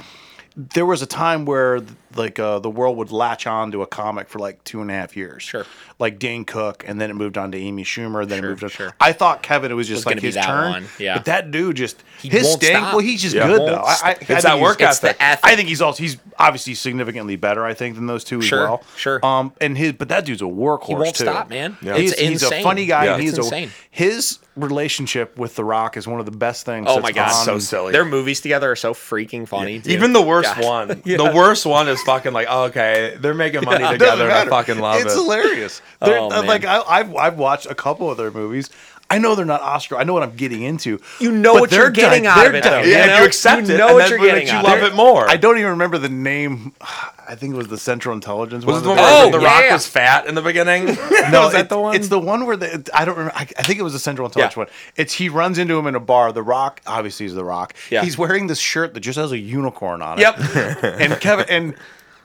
There 0.56 0.84
was 0.84 1.00
a 1.00 1.06
time 1.06 1.44
where 1.44 1.80
like 2.16 2.40
uh, 2.40 2.58
the 2.58 2.68
world 2.68 2.96
would 2.96 3.12
latch 3.12 3.46
on 3.46 3.70
to 3.70 3.82
a 3.82 3.86
comic 3.86 4.28
for 4.28 4.40
like 4.40 4.62
two 4.64 4.80
and 4.82 4.90
a 4.90 4.94
half 4.94 5.16
years. 5.16 5.44
Sure. 5.44 5.64
Like 6.00 6.18
Dane 6.18 6.44
Cook, 6.46 6.82
and 6.88 6.98
then 7.00 7.10
it 7.10 7.14
moved 7.14 7.36
on 7.38 7.52
to 7.52 7.58
Amy 7.58 7.84
Schumer. 7.84 8.26
Then 8.26 8.40
Sure, 8.40 8.46
it 8.48 8.50
moved 8.52 8.64
on. 8.64 8.70
sure. 8.70 8.94
I 8.98 9.12
thought 9.12 9.42
Kevin 9.42 9.70
it 9.70 9.74
was 9.74 9.86
just 9.86 9.98
Was 9.98 10.06
like 10.06 10.14
gonna 10.14 10.20
be 10.22 10.26
his 10.28 10.34
that 10.36 10.46
turn. 10.46 10.70
one, 10.72 10.86
yeah. 10.98 11.14
But 11.18 11.26
that 11.26 11.50
dude 11.50 11.76
just 11.76 12.02
He 12.22 12.28
his 12.30 12.44
won't 12.44 12.62
stank. 12.62 12.76
stop. 12.78 12.92
Well, 12.94 13.00
he's 13.04 13.20
just 13.22 13.36
Yeah. 13.36 13.46
good 13.46 13.60
Won't 13.60 13.70
though. 13.72 13.82
I, 13.82 13.90
I, 13.90 13.94
stop. 13.94 14.06
I 14.06 14.10
It's 14.12 14.18
think 14.26 14.40
that 14.42 14.52
he's- 14.52 14.62
work 14.62 14.80
It's 14.80 14.98
the 15.00 15.08
ethic. 15.10 15.16
ethic. 15.20 15.44
I 15.44 15.56
think 15.56 15.68
he's 15.68 15.82
also 15.82 16.02
he's 16.02 16.16
obviously 16.38 16.74
significantly 16.74 17.36
better. 17.36 17.64
I 17.66 17.74
think 17.74 17.96
than 17.96 18.06
those 18.06 18.24
two 18.24 18.40
Sure, 18.40 18.62
as 18.62 18.68
well. 18.70 18.82
sure. 18.96 19.24
Um, 19.24 19.52
and 19.60 19.76
his 19.76 19.92
but 19.92 20.08
that 20.08 20.24
dude's 20.24 20.40
a 20.40 20.46
workhorse 20.46 20.86
He 20.86 20.94
won't 20.94 21.14
too. 21.14 21.24
stop, 21.24 21.50
man. 21.50 21.76
Yeah. 21.82 21.96
He's, 21.98 22.12
It's 22.12 22.20
he's 22.22 22.42
a 22.44 22.62
funny 22.62 22.86
guy. 22.86 23.04
Yeah. 23.04 23.14
and 23.14 23.22
It's 23.22 23.36
he's 23.36 23.38
a, 23.38 23.42
insane. 23.42 23.70
his 23.90 24.38
relationship 24.56 25.38
with 25.38 25.54
The 25.56 25.64
Rock 25.64 25.96
is 25.96 26.06
one 26.06 26.20
of 26.20 26.26
the 26.26 26.32
best 26.32 26.64
things. 26.64 26.86
Oh 26.88 27.00
my 27.00 27.12
God. 27.12 27.28
So 27.30 27.58
silly. 27.58 27.92
Their 27.92 28.04
movies 28.04 28.40
together 28.40 28.70
are 28.70 28.76
so 28.76 28.94
freaking 28.94 29.46
funny. 29.48 29.78
dude. 29.78 29.92
Even 29.92 30.12
the 30.12 30.22
worst 30.22 30.54
God. 30.56 30.64
one, 30.64 30.88
the 31.04 31.32
worst 31.34 31.66
one 31.66 31.88
is 31.88 32.00
fucking 32.02 32.32
like, 32.32 32.46
oh, 32.50 32.64
okay, 32.64 33.16
they're 33.20 33.34
making 33.34 33.64
money 33.64 33.84
It 33.90 33.92
together. 33.92 34.30
I 34.30 34.46
fucking 34.46 34.78
love 34.78 34.96
it's 34.96 35.04
it. 35.04 35.06
It's 35.08 35.14
hilarious. 35.14 35.82
They're- 36.00 36.18
Oh, 36.18 36.26
uh, 36.26 36.40
man. 36.40 36.46
like 36.46 36.64
I, 36.64 36.80
I've 36.82 37.14
I've 37.16 37.38
watched 37.38 37.66
a 37.66 37.74
couple 37.74 38.10
of 38.10 38.16
their 38.18 38.30
movies. 38.30 38.70
I 39.12 39.18
know 39.18 39.34
they're 39.34 39.44
not 39.44 39.60
Oscar. 39.60 39.96
I 39.96 40.04
know 40.04 40.14
what 40.14 40.22
I'm 40.22 40.36
getting 40.36 40.62
into. 40.62 41.00
You 41.18 41.32
know 41.32 41.54
what 41.54 41.68
they're 41.70 41.80
you're 41.80 41.90
getting 41.90 42.22
di- 42.22 42.28
out 42.28 42.46
of 42.46 42.54
it, 42.54 42.62
di- 42.62 42.70
though. 42.70 42.76
yeah, 42.82 42.84
you 42.84 42.92
if 43.00 43.06
know? 43.08 43.18
you 43.18 43.24
accept 43.24 43.66
You 43.66 43.74
it, 43.74 43.78
know 43.78 43.86
and 43.88 43.94
what 43.96 44.08
you're 44.08 44.18
getting 44.20 44.46
you 44.46 44.62
love 44.62 44.84
it 44.84 44.94
more. 44.94 45.28
I 45.28 45.36
don't 45.36 45.58
even 45.58 45.70
remember 45.70 45.98
the 45.98 46.08
name. 46.08 46.74
I 47.28 47.34
think 47.34 47.54
it 47.54 47.56
was 47.56 47.66
the 47.68 47.76
Central 47.78 48.14
Intelligence. 48.14 48.64
was 48.64 48.78
it 48.78 48.84
the 48.84 48.88
one 48.90 48.98
one 48.98 49.06
where 49.12 49.24
they- 49.26 49.30
the 49.38 49.44
Rock 49.44 49.62
yeah. 49.64 49.72
was 49.72 49.86
fat 49.86 50.26
in 50.26 50.36
the 50.36 50.42
beginning? 50.42 50.86
No, 51.30 51.42
was 51.42 51.52
that 51.52 51.60
it- 51.62 51.68
the 51.70 51.78
one? 51.80 51.94
It's 51.96 52.06
the 52.08 52.20
one 52.20 52.46
where 52.46 52.56
the 52.56 52.88
I 52.94 53.04
don't 53.04 53.16
remember. 53.16 53.36
I, 53.36 53.42
I 53.58 53.62
think 53.64 53.80
it 53.80 53.82
was 53.82 53.92
the 53.94 53.98
Central 53.98 54.26
Intelligence 54.28 54.54
Yeah. 54.56 54.60
one. 54.60 54.68
It's 54.96 55.14
he 55.14 55.28
runs 55.28 55.58
into 55.58 55.76
him 55.76 55.88
in 55.88 55.96
a 55.96 56.00
bar. 56.00 56.32
The 56.32 56.42
Rock, 56.44 56.80
obviously, 56.86 57.26
is 57.26 57.34
the 57.34 57.44
Rock. 57.44 57.74
Yeah. 57.90 58.04
He's 58.04 58.16
wearing 58.16 58.46
this 58.46 58.60
shirt 58.60 58.94
that 58.94 59.00
just 59.00 59.18
has 59.18 59.32
a 59.32 59.38
unicorn 59.38 60.02
on 60.02 60.18
it. 60.18 60.22
Yep. 60.22 60.38
and 61.00 61.20
Kevin 61.20 61.46
and 61.48 61.74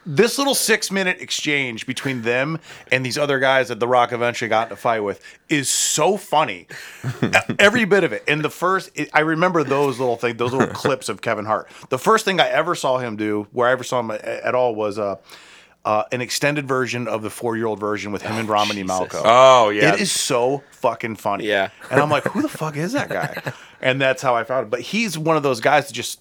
this 0.06 0.38
little 0.38 0.56
six 0.56 0.92
minute 0.92 1.20
exchange 1.22 1.88
between 1.88 2.22
them 2.22 2.60
and 2.92 3.06
these 3.06 3.18
other 3.18 3.40
guys 3.40 3.70
that 3.70 3.80
The 3.80 3.88
Rock 3.88 4.12
eventually 4.12 4.50
got 4.50 4.68
in 4.68 4.74
a 4.74 4.76
fight 4.76 5.00
with 5.02 5.22
is 5.50 5.70
so 5.70 6.18
funny. 6.18 6.68
Every 7.60 7.86
bit 7.86 8.04
of 8.04 8.14
it. 8.14 8.24
And 8.28 8.44
the 8.44 8.50
first, 8.50 8.92
it, 8.96 9.10
I 9.14 9.22
remember 9.22 9.64
those 9.64 10.00
little 10.00 10.16
things, 10.18 10.38
those 10.38 10.54
little 10.54 10.68
clips 10.74 11.10
of 11.10 11.22
Kevin 11.22 11.46
Hart. 11.46 11.70
The 11.90 12.00
first 12.00 12.26
thing 12.26 12.40
I 12.40 12.48
ever 12.50 12.76
saw 12.76 12.98
him 13.00 13.16
do, 13.16 13.48
where 13.52 13.68
I 13.68 13.72
ever 13.72 13.84
saw 13.84 14.00
him 14.00 14.12
at, 14.12 14.24
at 14.24 14.56
all, 14.56 14.76
was 14.76 15.00
uh, 15.00 15.16
uh, 15.86 16.04
an 16.12 16.22
extended 16.22 16.68
version 16.68 17.08
of 17.08 17.22
the 17.22 17.30
40-Year-Old 17.30 17.80
Virgin 17.80 18.12
with 18.12 18.22
him 18.24 18.36
and 18.36 18.50
Romany 18.50 18.84
Malco. 18.84 19.22
oh 19.24 19.70
yeah, 19.70 19.94
It 19.94 20.02
is 20.02 20.12
so 20.12 20.64
fucking 20.72 21.16
funny. 21.18 21.46
Yeah. 21.48 21.70
And 21.92 22.00
I'm 22.00 22.10
like, 22.10 22.24
who 22.26 22.42
the 22.42 22.50
fuck 22.50 22.76
is 22.78 22.94
that 22.94 23.10
guy? 23.10 23.54
And 23.82 24.02
that's 24.02 24.22
how 24.24 24.34
I 24.36 24.46
found 24.46 24.64
him. 24.64 24.70
But 24.72 24.80
he's 24.82 25.16
one 25.16 25.38
of 25.38 25.44
those 25.44 25.60
guys 25.60 25.88
that 25.88 25.94
just, 25.94 26.20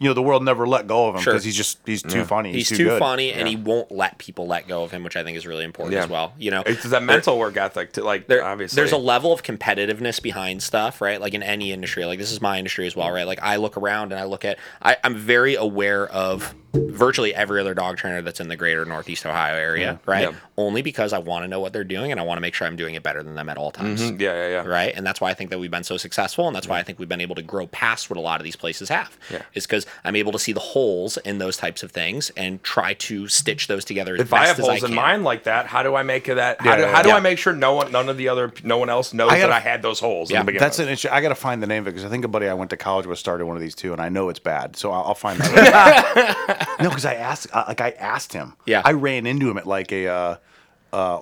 you 0.00 0.08
know, 0.08 0.14
the 0.14 0.22
world 0.22 0.42
never 0.42 0.66
let 0.66 0.86
go 0.86 1.08
of 1.08 1.14
him 1.14 1.20
Sure. 1.20 1.34
because 1.34 1.44
he's 1.44 1.54
just, 1.54 1.78
he's 1.84 2.02
too 2.02 2.24
funny. 2.24 2.52
He's 2.52 2.68
He's, 2.70 2.78
too 2.78 2.84
good. 2.84 2.98
funny, 2.98 3.32
and 3.34 3.46
he 3.46 3.54
won't 3.54 3.92
let 3.92 4.16
people 4.16 4.46
let 4.46 4.66
go 4.66 4.82
of 4.82 4.90
him, 4.90 5.04
which 5.04 5.14
I 5.14 5.22
think 5.22 5.36
is 5.36 5.46
really 5.46 5.64
important 5.64 5.94
Yeah. 5.94 6.04
as 6.04 6.08
well. 6.08 6.32
You 6.38 6.50
know, 6.50 6.62
it's 6.64 6.84
that 6.84 7.02
mental 7.02 7.38
work 7.38 7.56
ethic 7.58 7.92
to 7.92 8.02
like. 8.02 8.26
there, 8.26 8.42
obviously, 8.42 8.76
there's 8.76 8.92
a 8.92 8.96
level 8.96 9.30
of 9.32 9.42
competitiveness 9.42 10.20
behind 10.22 10.62
stuff, 10.62 11.00
right? 11.02 11.20
Like 11.20 11.34
in 11.34 11.42
any 11.42 11.70
industry, 11.70 12.06
like 12.06 12.18
this 12.18 12.32
is 12.32 12.40
my 12.40 12.56
industry 12.56 12.86
as 12.86 12.96
well, 12.96 13.10
right? 13.10 13.26
Like 13.26 13.42
I 13.42 13.56
look 13.56 13.76
around 13.76 14.12
and 14.12 14.20
I 14.20 14.24
look 14.24 14.44
at, 14.46 14.58
I, 14.82 14.96
I'm 15.04 15.14
very 15.16 15.54
aware 15.54 16.08
of 16.08 16.54
virtually 16.72 17.34
every 17.34 17.60
other 17.60 17.74
dog 17.74 17.96
trainer 17.96 18.22
that's 18.22 18.40
in 18.40 18.48
the 18.48 18.56
greater 18.56 18.84
Northeast 18.84 19.26
Ohio 19.26 19.54
area, 19.56 19.98
right? 20.06 20.28
Yeah. 20.30 20.34
Only 20.56 20.82
because 20.82 21.12
I 21.12 21.18
want 21.18 21.44
to 21.44 21.48
know 21.48 21.58
what 21.60 21.72
they're 21.72 21.82
doing 21.84 22.10
and 22.10 22.20
I 22.20 22.22
want 22.22 22.36
to 22.36 22.40
make 22.42 22.54
sure 22.54 22.66
I'm 22.66 22.76
doing 22.76 22.94
it 22.94 23.02
better 23.02 23.22
than 23.22 23.34
them 23.34 23.48
at 23.48 23.56
all 23.56 23.70
times. 23.70 24.00
Mhm, 24.02 24.20
yeah, 24.20 24.34
yeah, 24.34 24.48
yeah. 24.62 24.68
Right. 24.68 24.92
And 24.94 25.06
that's 25.06 25.20
why 25.20 25.30
I 25.30 25.34
think 25.34 25.50
that 25.50 25.58
we've 25.58 25.70
been 25.70 25.82
so 25.84 25.96
successful. 25.96 26.46
And 26.46 26.54
that's 26.54 26.68
why 26.68 26.78
I 26.78 26.82
think 26.82 26.98
we've 26.98 27.08
been 27.08 27.20
able 27.20 27.34
to 27.36 27.42
grow 27.42 27.66
past 27.68 28.10
what 28.10 28.16
a 28.16 28.20
lot 28.20 28.40
of 28.40 28.44
these 28.44 28.56
places 28.56 28.88
have. 28.90 29.16
Yeah. 29.30 29.42
Is 29.54 29.66
because 29.66 29.86
I'm 30.04 30.14
able 30.16 30.32
to 30.32 30.38
see 30.38 30.52
the 30.52 30.60
holes 30.60 31.16
in 31.18 31.38
those 31.38 31.56
types 31.56 31.82
of 31.82 31.90
things 31.90 32.30
and 32.36 32.62
try 32.62 32.94
to 32.94 33.26
stitch 33.28 33.66
those 33.66 33.84
together 33.84 34.14
as 34.14 34.20
If 34.20 34.30
best 34.30 34.42
I 34.42 34.46
have 34.46 34.58
as 34.58 34.66
holes 34.66 34.82
I 34.84 34.86
in 34.86 34.92
can. 34.92 34.94
mine 34.94 35.24
like 35.24 35.44
that, 35.44 35.66
how 35.66 35.82
do 35.82 35.94
I 35.96 36.02
make 36.02 36.28
it 36.28 36.34
that? 36.36 36.60
How 36.60 36.76
do, 36.76 36.82
yeah, 36.82 36.92
how 36.92 37.02
do 37.02 37.08
yeah. 37.08 37.16
I 37.16 37.20
make 37.20 37.38
sure 37.38 37.52
no 37.54 37.74
one, 37.74 37.90
none 37.90 38.08
of 38.08 38.16
the 38.16 38.28
other, 38.28 38.52
no 38.62 38.78
one 38.78 38.90
else 38.90 39.12
knows 39.14 39.30
I 39.32 39.36
gotta- 39.38 39.48
that 39.48 39.52
I 39.52 39.60
had 39.60 39.82
those 39.82 39.98
holes 39.98 40.30
Yeah, 40.30 40.40
in 40.40 40.46
the? 40.46 40.52
That's 40.58 40.78
an 40.78 40.88
issue. 40.88 41.08
I 41.10 41.20
got 41.20 41.30
to 41.30 41.34
find 41.34 41.62
the 41.62 41.66
name 41.66 41.82
of 41.84 41.88
it 41.88 41.92
because 41.92 42.04
I 42.04 42.08
think 42.10 42.24
a 42.24 42.28
buddy 42.28 42.46
I 42.48 42.54
went 42.54 42.70
to 42.70 42.76
college 42.76 43.06
with 43.06 43.18
started 43.18 43.46
one 43.46 43.56
of 43.56 43.62
these 43.62 43.74
too, 43.74 43.92
and 43.92 44.00
I 44.00 44.08
know 44.10 44.28
it's 44.28 44.38
bad. 44.38 44.76
So 44.76 44.92
I'll, 44.92 45.04
I'll 45.06 45.14
find 45.14 45.38
that. 45.40 46.46
no, 46.80 46.88
because 46.88 47.04
I 47.04 47.14
asked, 47.14 47.46
uh, 47.52 47.64
like, 47.68 47.80
I 47.80 47.90
asked 47.90 48.32
him. 48.32 48.54
Yeah. 48.66 48.82
I 48.84 48.92
ran 48.92 49.26
into 49.26 49.50
him 49.50 49.58
at 49.58 49.66
like 49.66 49.92
a, 49.92 50.06
uh, 50.08 50.36
uh, 50.92 51.20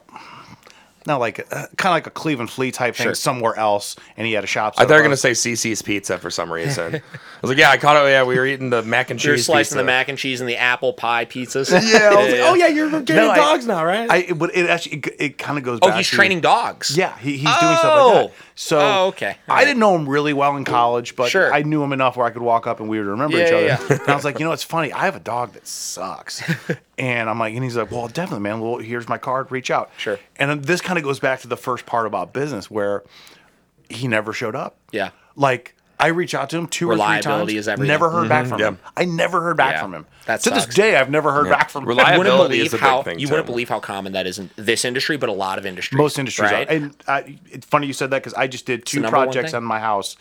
not 1.07 1.21
like 1.21 1.41
uh, 1.51 1.67
kind 1.77 1.91
of 1.91 1.93
like 1.93 2.07
a 2.07 2.11
Cleveland 2.11 2.51
Flea 2.51 2.71
type 2.71 2.95
thing 2.95 3.05
Sure. 3.05 3.15
somewhere 3.15 3.57
else, 3.57 3.97
and 4.19 4.27
he 4.27 4.35
had 4.35 4.45
a 4.45 4.47
shop. 4.47 4.75
I 4.77 4.83
set 4.83 4.89
thought 4.89 4.95
you 4.95 4.99
were 4.99 5.05
gonna 5.05 5.17
say 5.17 5.31
Cici's 5.31 5.81
Pizza 5.81 6.19
for 6.19 6.29
some 6.31 6.53
reason. 6.53 6.97
I 6.97 7.01
was 7.41 7.49
like, 7.51 7.57
yeah, 7.57 7.71
I 7.71 7.79
caught 7.79 7.97
it. 8.05 8.11
Yeah, 8.11 8.25
we 8.25 8.37
were 8.37 8.45
eating 8.45 8.69
the 8.69 8.83
mac 8.83 9.09
and 9.11 9.19
cheese. 9.19 9.25
You're 9.27 9.37
cheese. 9.37 9.47
slicing 9.47 9.65
pizza. 9.69 9.77
the 9.79 9.85
mac 9.85 10.09
and 10.09 10.19
cheese 10.19 10.41
and 10.43 10.51
the 10.51 10.57
apple 10.59 10.93
pie 10.93 11.25
pizzas. 11.25 11.71
Yeah, 11.71 12.11
I 12.11 12.15
was 12.15 12.31
like, 12.33 12.41
oh 12.43 12.55
yeah, 12.55 12.67
you're 12.67 12.91
getting 12.91 13.17
No, 13.17 13.31
I- 13.31 13.37
dogs 13.37 13.67
now, 13.67 13.85
right? 13.87 14.11
I, 14.11 14.33
but 14.33 14.55
it 14.55 14.69
actually, 14.69 14.99
it, 14.99 15.07
it 15.19 15.39
kind 15.39 15.57
of 15.57 15.65
goes. 15.65 15.79
oh, 15.81 15.89
back 15.89 15.97
he's 15.97 16.11
to- 16.11 16.17
training 16.17 16.41
dogs. 16.43 16.95
Yeah, 16.95 17.17
he, 17.19 17.33
he's 17.39 17.43
doing 17.45 17.77
stuff 17.77 17.85
Oh. 17.85 18.09
like 18.23 18.27
that. 18.29 18.35
So, 18.61 18.81
Oh, 18.81 19.07
okay. 19.11 19.37
All 19.49 19.55
I 19.55 19.59
right. 19.59 19.65
didn't 19.67 19.79
know 19.79 19.95
him 19.95 20.09
really 20.09 20.33
well 20.33 20.57
in 20.57 20.65
college, 20.65 21.15
but 21.15 21.31
Sure. 21.31 21.55
I 21.55 21.63
knew 21.63 21.81
him 21.81 21.93
enough 21.93 22.17
where 22.17 22.27
I 22.27 22.31
could 22.31 22.43
walk 22.43 22.67
up 22.67 22.81
and 22.81 22.89
we 22.89 22.99
would 22.99 23.07
remember 23.07 23.39
Yeah, 23.39 23.45
each 23.47 23.53
other. 23.53 23.67
yeah. 23.67 23.99
And 24.01 24.09
I 24.09 24.17
was 24.17 24.25
like, 24.25 24.41
you 24.41 24.45
know, 24.45 24.51
it's 24.51 24.65
funny. 24.65 24.93
I 24.93 25.05
have 25.05 25.15
a 25.15 25.21
dog 25.21 25.53
that 25.53 25.65
sucks, 25.69 26.43
and 26.99 27.31
I'm 27.31 27.39
like, 27.39 27.55
and 27.55 27.63
he's 27.63 27.77
like, 27.77 27.93
well, 27.93 28.09
definitely, 28.09 28.43
man. 28.43 28.59
Well, 28.61 28.79
here's 28.79 29.09
my 29.09 29.17
card. 29.17 29.53
Reach 29.53 29.71
out. 29.71 29.93
Sure. 29.97 30.19
And 30.37 30.65
this 30.65 30.81
kind 30.81 30.99
of 30.99 31.05
goes 31.05 31.21
back 31.21 31.39
to 31.43 31.49
the 31.49 31.57
first 31.57 31.87
part 31.87 32.07
about 32.09 32.33
business 32.33 32.69
where 32.69 33.05
he 33.89 34.09
never 34.09 34.33
showed 34.33 34.57
up. 34.57 34.77
Yeah. 34.91 35.11
Like. 35.37 35.77
I 36.01 36.09
reach 36.09 36.35
out 36.35 36.51
to 36.51 36.59
him 36.59 36.67
two 36.69 36.89
or 36.89 36.95
three 36.95 37.01
times. 37.01 37.27
Reliability 37.27 37.57
is 37.57 37.67
everything. 37.69 37.89
Never 37.89 38.09
heard 38.11 38.21
mm-hmm. 38.21 38.29
back 38.29 38.47
from 38.47 38.61
Yeah. 38.61 38.69
him. 38.69 38.79
I 38.97 39.05
never 39.05 39.41
heard 39.41 39.57
back 39.57 39.73
Yeah. 39.75 39.83
from 39.83 39.95
him. 39.95 40.07
That 40.27 40.41
to 40.43 40.51
sucks. 40.51 40.67
this 40.67 40.75
day, 40.75 40.97
I've 40.97 41.11
never 41.11 41.33
heard 41.33 41.49
back 41.49 41.71
from 41.71 41.83
him. 41.83 41.89
Reliability 41.89 42.29
You 42.31 42.35
wouldn't 42.39 42.53
is 42.53 42.59
believe 42.59 42.75
a 42.75 42.77
big 42.77 42.81
how 42.81 43.03
thing, 43.03 43.19
you 43.19 43.27
too. 43.27 43.33
wouldn't 43.33 43.47
believe 43.47 43.69
how 43.69 43.81
common 43.81 44.13
that 44.13 44.27
is 44.27 44.39
in 44.39 44.51
this 44.57 44.85
industry, 44.85 45.17
but 45.17 45.29
a 45.29 45.33
lot 45.33 45.59
of 45.59 45.67
industries. 45.67 45.99
Most 45.99 46.19
industries 46.19 46.53
right? 46.53 46.69
are. 46.69 46.73
And 46.73 46.97
I, 47.09 47.39
it's 47.51 47.67
funny 47.67 47.87
you 47.87 47.93
said 47.93 48.11
that 48.11 48.23
because 48.23 48.35
I 48.35 48.47
just 48.47 48.65
did 48.67 48.87
two 48.87 48.99
the 48.99 49.03
number 49.03 49.17
one 49.19 49.27
projects 49.27 49.55
on 49.55 49.65
my 49.65 49.81
house. 49.81 50.17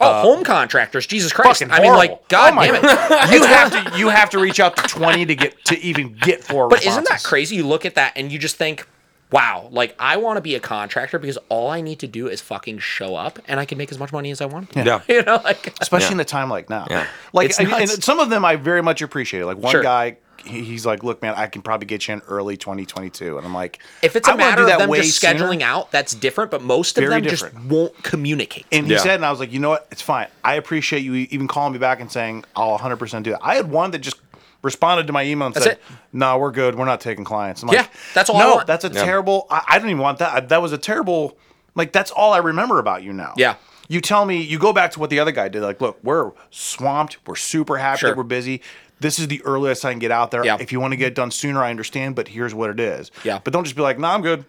oh, 0.00 0.06
uh, 0.06 0.22
home 0.22 0.44
contractors, 0.44 1.06
Jesus 1.06 1.32
Christ! 1.32 1.62
I 1.70 1.80
mean, 1.80 1.92
like, 1.92 2.28
God 2.28 2.54
Oh 2.56 2.62
damn 2.62 2.74
it! 2.74 2.82
you 3.32 3.44
have 3.44 3.70
to 3.92 3.98
you 3.98 4.08
have 4.10 4.30
to 4.30 4.38
reach 4.38 4.60
out 4.60 4.76
to 4.76 4.82
20 4.82 5.26
to 5.26 5.34
get 5.34 5.64
to 5.66 5.78
even 5.80 6.14
get 6.14 6.44
four 6.44 6.68
But 6.68 6.84
isn't 6.84 7.08
that 7.08 7.22
crazy? 7.22 7.56
You 7.56 7.66
look 7.66 7.84
at 7.86 7.94
that 7.94 8.12
and 8.16 8.30
you 8.30 8.38
just 8.38 8.56
think, 8.56 8.86
wow, 9.30 9.68
like 9.70 9.94
I 9.98 10.16
want 10.16 10.36
to 10.36 10.40
be 10.40 10.54
a 10.54 10.60
contractor 10.60 11.18
because 11.18 11.38
all 11.48 11.70
I 11.70 11.80
need 11.80 11.98
to 12.00 12.06
do 12.06 12.28
is 12.28 12.40
fucking 12.40 12.78
show 12.78 13.14
up 13.16 13.38
and 13.46 13.60
I 13.60 13.64
can 13.64 13.76
make 13.78 13.90
as 13.92 13.98
much 13.98 14.12
money 14.12 14.30
as 14.30 14.40
I 14.40 14.46
want. 14.46 14.70
to. 14.72 14.82
Yeah. 14.84 15.00
You 15.08 15.22
know, 15.22 15.40
like 15.44 15.74
especially 15.80 16.06
Yeah. 16.08 16.12
in 16.12 16.20
a 16.20 16.24
time 16.24 16.48
like 16.50 16.70
now 16.70 16.86
Yeah. 16.90 17.06
like 17.32 17.50
It's 17.50 17.58
and, 17.58 17.70
and 17.72 17.88
some 17.90 18.20
of 18.20 18.30
them 18.30 18.44
i 18.44 18.56
very 18.56 18.82
much 18.82 19.02
appreciate 19.02 19.44
like 19.44 19.56
one 19.58 19.72
Sure. 19.72 19.82
guy 19.82 20.16
he's 20.44 20.86
like 20.86 21.02
look 21.02 21.20
man 21.20 21.34
i 21.36 21.46
can 21.48 21.60
probably 21.62 21.86
get 21.86 22.06
you 22.06 22.14
in 22.14 22.20
early 22.28 22.56
2022 22.56 23.36
and 23.36 23.44
i'm 23.46 23.52
like 23.52 23.80
if 24.02 24.14
it's 24.16 24.28
a 24.28 24.30
I 24.30 24.34
wanna 24.34 24.44
matter 24.46 24.56
do 24.56 24.62
of 24.62 24.68
that 24.68 24.78
them 24.78 24.88
way 24.90 24.98
just 25.02 25.20
sooner. 25.20 25.34
scheduling 25.40 25.62
out, 25.62 25.90
that's 25.90 26.14
different. 26.14 26.50
But 26.52 26.62
most 26.62 26.96
of 26.96 27.02
Very 27.02 27.14
them 27.20 27.22
different. 27.30 27.54
just 27.56 27.66
won't 27.66 28.02
communicate. 28.04 28.64
and 28.70 28.86
he 28.86 28.92
Yeah. 28.92 28.98
said 29.00 29.14
and 29.16 29.26
i 29.26 29.30
was 29.30 29.40
like 29.40 29.52
you 29.52 29.58
know 29.58 29.70
what 29.70 29.86
it's 29.90 30.00
fine 30.02 30.28
i 30.44 30.54
appreciate 30.54 31.00
you 31.00 31.14
even 31.14 31.48
calling 31.48 31.72
me 31.72 31.78
back 31.80 32.00
and 32.00 32.10
saying 32.10 32.44
i'll 32.54 32.78
100% 32.78 33.22
do 33.24 33.32
that 33.32 33.40
i 33.42 33.56
had 33.56 33.68
one 33.70 33.90
that 33.90 33.98
just 33.98 34.16
responded 34.62 35.06
to 35.06 35.12
my 35.12 35.22
email 35.24 35.46
and 35.46 35.54
That's 35.54 35.64
said 35.66 35.72
it. 35.74 35.80
no 36.12 36.36
we're 36.38 36.50
good 36.50 36.74
we're 36.74 36.84
not 36.84 37.00
taking 37.00 37.24
clients 37.24 37.62
I'm 37.62 37.68
Yeah, 37.70 37.80
like 37.82 37.90
that's 38.14 38.28
all 38.30 38.36
I 38.36 38.40
no 38.40 38.54
want. 38.56 38.66
that's 38.66 38.84
a 38.84 38.88
Yeah. 38.88 39.04
terrible 39.04 39.46
I, 39.50 39.62
I 39.68 39.78
don't 39.78 39.88
even 39.88 40.02
want 40.02 40.18
that 40.18 40.32
I- 40.34 40.40
that 40.40 40.60
was 40.62 40.72
a 40.72 40.78
terrible 40.78 41.38
Like 41.74 41.92
that's 41.92 42.10
all 42.10 42.32
I 42.32 42.38
remember 42.38 42.78
about 42.80 43.04
you 43.04 43.12
now. 43.12 43.34
Yeah. 43.36 43.54
You 43.88 44.00
tell 44.00 44.24
me 44.24 44.42
you 44.42 44.58
go 44.58 44.72
back 44.72 44.90
to 44.92 45.00
what 45.00 45.10
the 45.10 45.20
other 45.20 45.30
guy 45.32 45.48
did. 45.48 45.62
Like, 45.62 45.80
look, 45.80 45.98
we're 46.02 46.32
swamped. 46.50 47.18
We're 47.26 47.36
super 47.36 47.76
happy 47.78 48.00
Sure. 48.00 48.10
that 48.10 48.16
we're 48.16 48.24
busy. 48.24 48.60
This 49.00 49.18
is 49.20 49.28
the 49.28 49.40
earliest 49.44 49.84
I 49.84 49.92
can 49.92 50.00
get 50.00 50.10
out 50.10 50.30
there. 50.32 50.44
Yeah. 50.44 50.56
If 50.58 50.72
you 50.72 50.80
want 50.80 50.92
to 50.92 50.96
get 50.96 51.06
it 51.08 51.14
done 51.14 51.30
sooner, 51.30 51.62
I 51.62 51.70
understand. 51.70 52.16
But 52.16 52.26
here's 52.28 52.52
what 52.52 52.68
it 52.70 52.80
is. 52.80 53.12
Yeah. 53.22 53.38
But 53.44 53.52
don't 53.52 53.62
just 53.64 53.76
be 53.76 53.82
like, 53.82 53.98
nah, 53.98 54.12
I'm 54.12 54.22
good. 54.22 54.44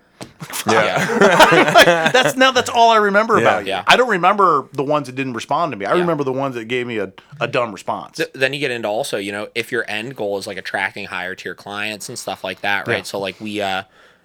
Yeah. 0.68 1.06
That's 2.14 2.36
now 2.36 2.52
that's 2.52 2.70
all 2.70 2.90
I 2.92 2.98
remember 2.98 3.38
about 3.38 3.64
you. 3.66 3.70
Yeah. 3.70 3.84
I 3.88 3.96
don't 3.98 4.10
remember 4.10 4.68
the 4.74 4.84
ones 4.84 5.08
that 5.08 5.16
didn't 5.16 5.34
respond 5.34 5.72
to 5.72 5.78
me. 5.78 5.86
I 5.86 5.94
Yeah. 5.96 6.02
remember 6.02 6.24
the 6.24 6.32
ones 6.34 6.56
that 6.56 6.66
gave 6.66 6.88
me 6.88 6.98
a, 6.98 7.12
a 7.40 7.48
dumb 7.48 7.72
response. 7.72 8.20
then 8.34 8.54
you 8.54 8.60
get 8.60 8.72
into 8.72 8.88
also, 8.88 9.18
you 9.18 9.32
know, 9.32 9.48
if 9.56 9.72
your 9.72 9.86
end 9.88 10.16
goal 10.16 10.38
is 10.38 10.48
like 10.48 10.58
attracting 10.58 11.06
higher 11.06 11.36
tier 11.36 11.56
clients 11.56 12.10
and 12.10 12.18
stuff 12.18 12.44
like 12.44 12.62
that, 12.62 12.88
right? 12.88 12.98
Yeah. 12.98 13.04
So 13.04 13.20
like 13.20 13.40
we 13.42 13.62
uh 13.62 13.84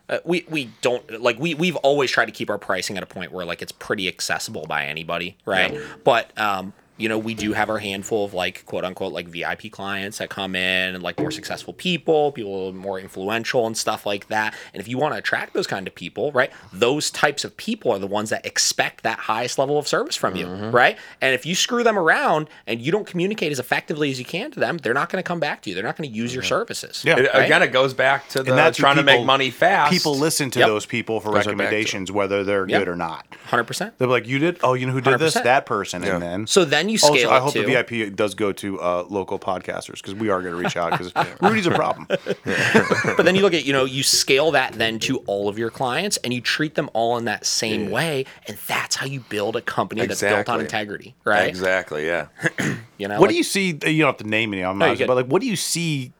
uh, 0.08 0.18
we 0.24 0.44
we 0.50 0.70
don't 0.82 1.20
like 1.22 1.38
we 1.38 1.54
we've 1.54 1.76
always 1.76 2.10
tried 2.10 2.26
to 2.26 2.32
keep 2.32 2.50
our 2.50 2.58
pricing 2.58 2.96
at 2.96 3.02
a 3.02 3.06
point 3.06 3.32
where 3.32 3.44
like 3.44 3.62
it's 3.62 3.72
pretty 3.72 4.06
accessible 4.08 4.66
by 4.66 4.84
anybody, 4.86 5.36
right? 5.46 5.74
But 6.04 6.36
um 6.38 6.72
you 6.96 7.08
know, 7.08 7.18
we 7.18 7.34
do 7.34 7.52
have 7.52 7.70
our 7.70 7.78
handful 7.78 8.24
of 8.24 8.34
like 8.34 8.64
quote 8.66 8.84
unquote 8.84 9.12
like 9.12 9.26
VIP 9.26 9.70
clients 9.70 10.18
that 10.18 10.30
come 10.30 10.54
in 10.54 10.94
and 10.94 11.02
like 11.02 11.18
more 11.18 11.30
successful 11.30 11.72
people, 11.72 12.30
people 12.32 12.72
more 12.72 13.00
influential 13.00 13.66
and 13.66 13.76
stuff 13.76 14.06
like 14.06 14.28
that. 14.28 14.54
And 14.72 14.80
if 14.80 14.86
you 14.86 14.96
want 14.98 15.14
to 15.14 15.18
attract 15.18 15.54
those 15.54 15.66
kind 15.66 15.86
of 15.86 15.94
people, 15.94 16.30
right, 16.32 16.52
those 16.72 17.10
types 17.10 17.44
of 17.44 17.56
people 17.56 17.90
are 17.90 17.98
the 17.98 18.06
ones 18.06 18.30
that 18.30 18.46
expect 18.46 19.02
that 19.02 19.18
highest 19.18 19.58
level 19.58 19.78
of 19.78 19.88
service 19.88 20.14
from 20.14 20.36
you, 20.36 20.46
mm-hmm. 20.46 20.70
right? 20.70 20.96
And 21.20 21.34
if 21.34 21.44
you 21.44 21.54
screw 21.54 21.82
them 21.82 21.98
around 21.98 22.48
and 22.66 22.80
you 22.80 22.92
don't 22.92 23.06
communicate 23.06 23.50
as 23.50 23.58
effectively 23.58 24.10
as 24.10 24.18
you 24.18 24.24
can 24.24 24.50
to 24.52 24.60
them, 24.60 24.78
they're 24.78 24.94
not 24.94 25.10
going 25.10 25.22
to 25.22 25.26
come 25.26 25.40
back 25.40 25.62
to 25.62 25.70
you. 25.70 25.74
They're 25.74 25.84
not 25.84 25.96
going 25.96 26.08
to 26.08 26.16
use 26.16 26.32
your 26.32 26.42
mm-hmm. 26.42 26.48
services. 26.48 27.04
Yeah. 27.04 27.18
It- 27.18 27.34
right? 27.34 27.44
Again, 27.44 27.62
it 27.62 27.72
goes 27.72 27.92
back 27.92 28.28
to 28.30 28.42
the 28.42 28.50
And 28.50 28.58
that's 28.58 28.78
trying 28.78 28.96
to 28.96 29.02
make 29.02 29.24
money 29.24 29.50
fast. 29.50 29.92
People 29.92 30.16
listen 30.16 30.50
to 30.52 30.60
Yep. 30.60 30.68
those 30.68 30.86
people 30.86 31.20
for 31.20 31.26
Goes 31.26 31.34
right 31.34 31.38
back 31.38 31.44
to 31.44 31.50
it. 31.50 31.52
recommendations, 31.54 32.12
whether 32.12 32.44
they're 32.44 32.68
Yep. 32.68 32.80
good 32.80 32.88
or 32.88 32.96
not. 32.96 33.26
100%. 33.50 33.98
They're 33.98 34.08
like, 34.08 34.26
you 34.26 34.38
did? 34.38 34.58
Oh, 34.62 34.74
you 34.74 34.86
know 34.86 34.92
who 34.92 35.00
did 35.00 35.18
this? 35.18 35.34
100%. 35.34 35.44
That 35.44 35.66
person. 35.66 36.02
Yeah. 36.02 36.14
And 36.14 36.22
then. 36.22 36.46
So 36.46 36.64
then 36.64 36.83
you 36.88 36.98
Also, 37.02 37.30
I 37.30 37.40
hope 37.40 37.52
to, 37.52 37.62
the 37.62 37.66
VIP 37.66 38.14
does 38.14 38.34
go 38.34 38.52
to 38.52 38.80
uh, 38.80 39.04
local 39.08 39.38
podcasters 39.38 39.94
because 39.96 40.14
we 40.14 40.28
are 40.28 40.40
going 40.42 40.54
to 40.54 40.60
reach 40.60 40.76
out 40.76 40.92
because 40.92 41.12
Rudy's 41.40 41.66
a 41.66 41.70
problem. 41.70 42.06
but 42.08 43.24
then 43.24 43.34
you 43.34 43.42
look 43.42 43.54
at, 43.54 43.64
you 43.64 43.72
know, 43.72 43.84
you 43.84 44.02
scale 44.02 44.50
that 44.52 44.74
then 44.74 44.98
to 45.00 45.18
all 45.26 45.48
of 45.48 45.58
your 45.58 45.70
clients 45.70 46.16
and 46.18 46.32
you 46.32 46.40
treat 46.40 46.74
them 46.74 46.90
all 46.92 47.16
in 47.18 47.24
that 47.26 47.46
same 47.46 47.90
way. 47.90 48.26
And 48.46 48.56
that's 48.66 48.96
how 48.96 49.06
you 49.06 49.20
build 49.20 49.56
a 49.56 49.60
company 49.60 50.06
that's 50.06 50.20
built 50.20 50.48
on 50.48 50.60
integrity, 50.60 51.14
right? 51.24 51.48
Exactly. 51.48 52.06
Yeah. 52.06 52.28
You 52.96 53.08
know, 53.08 53.14
What 53.14 53.22
like- 53.22 53.30
do 53.30 53.36
you 53.36 53.42
see? 53.42 53.66
You 53.66 54.02
don't 54.02 54.06
have 54.06 54.16
to 54.18 54.28
name 54.28 54.54
any, 54.54 54.62
I'm 54.62 54.78
No, 54.78 54.94
not, 54.94 54.98
but 54.98 55.16
like, 55.16 55.26
what 55.26 55.42
do 55.42 55.48
you 55.48 55.56
see 55.56 56.12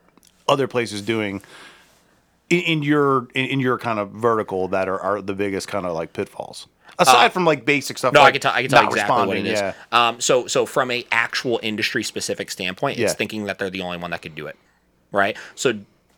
other 0.48 0.66
places 0.66 1.02
doing 1.02 1.40
in, 2.50 2.60
in 2.60 2.82
your 2.82 3.28
in, 3.34 3.46
in 3.46 3.60
your 3.60 3.78
kind 3.78 3.98
of 3.98 4.10
vertical 4.10 4.66
that 4.68 4.88
are, 4.88 4.98
are 4.98 5.22
the 5.22 5.34
biggest 5.34 5.68
kind 5.68 5.86
of 5.86 5.94
like 5.94 6.12
pitfalls? 6.12 6.66
Aside 6.98 7.32
from 7.32 7.44
like 7.44 7.64
basic 7.64 7.98
stuff. 7.98 8.10
Uh, 8.14 8.18
No, 8.18 8.20
like 8.20 8.28
I 8.28 8.32
can 8.32 8.40
tell. 8.40 8.52
I 8.52 8.62
can 8.62 8.70
tell 8.70 8.86
exactly 8.86 9.26
what 9.26 9.36
it 9.36 9.46
is. 9.46 9.60
Yeah. 9.60 9.72
Um, 9.92 10.20
so, 10.20 10.46
so 10.46 10.66
from 10.66 10.90
a 10.90 11.04
actual 11.10 11.58
industry 11.62 12.02
specific 12.04 12.50
standpoint, 12.50 12.98
it's 12.98 13.12
Yeah. 13.12 13.16
thinking 13.16 13.44
that 13.44 13.58
they're 13.58 13.70
the 13.70 13.80
only 13.82 13.98
one 13.98 14.10
that 14.12 14.22
could 14.22 14.34
do 14.34 14.46
it, 14.46 14.56
right? 15.12 15.36
So, 15.54 15.74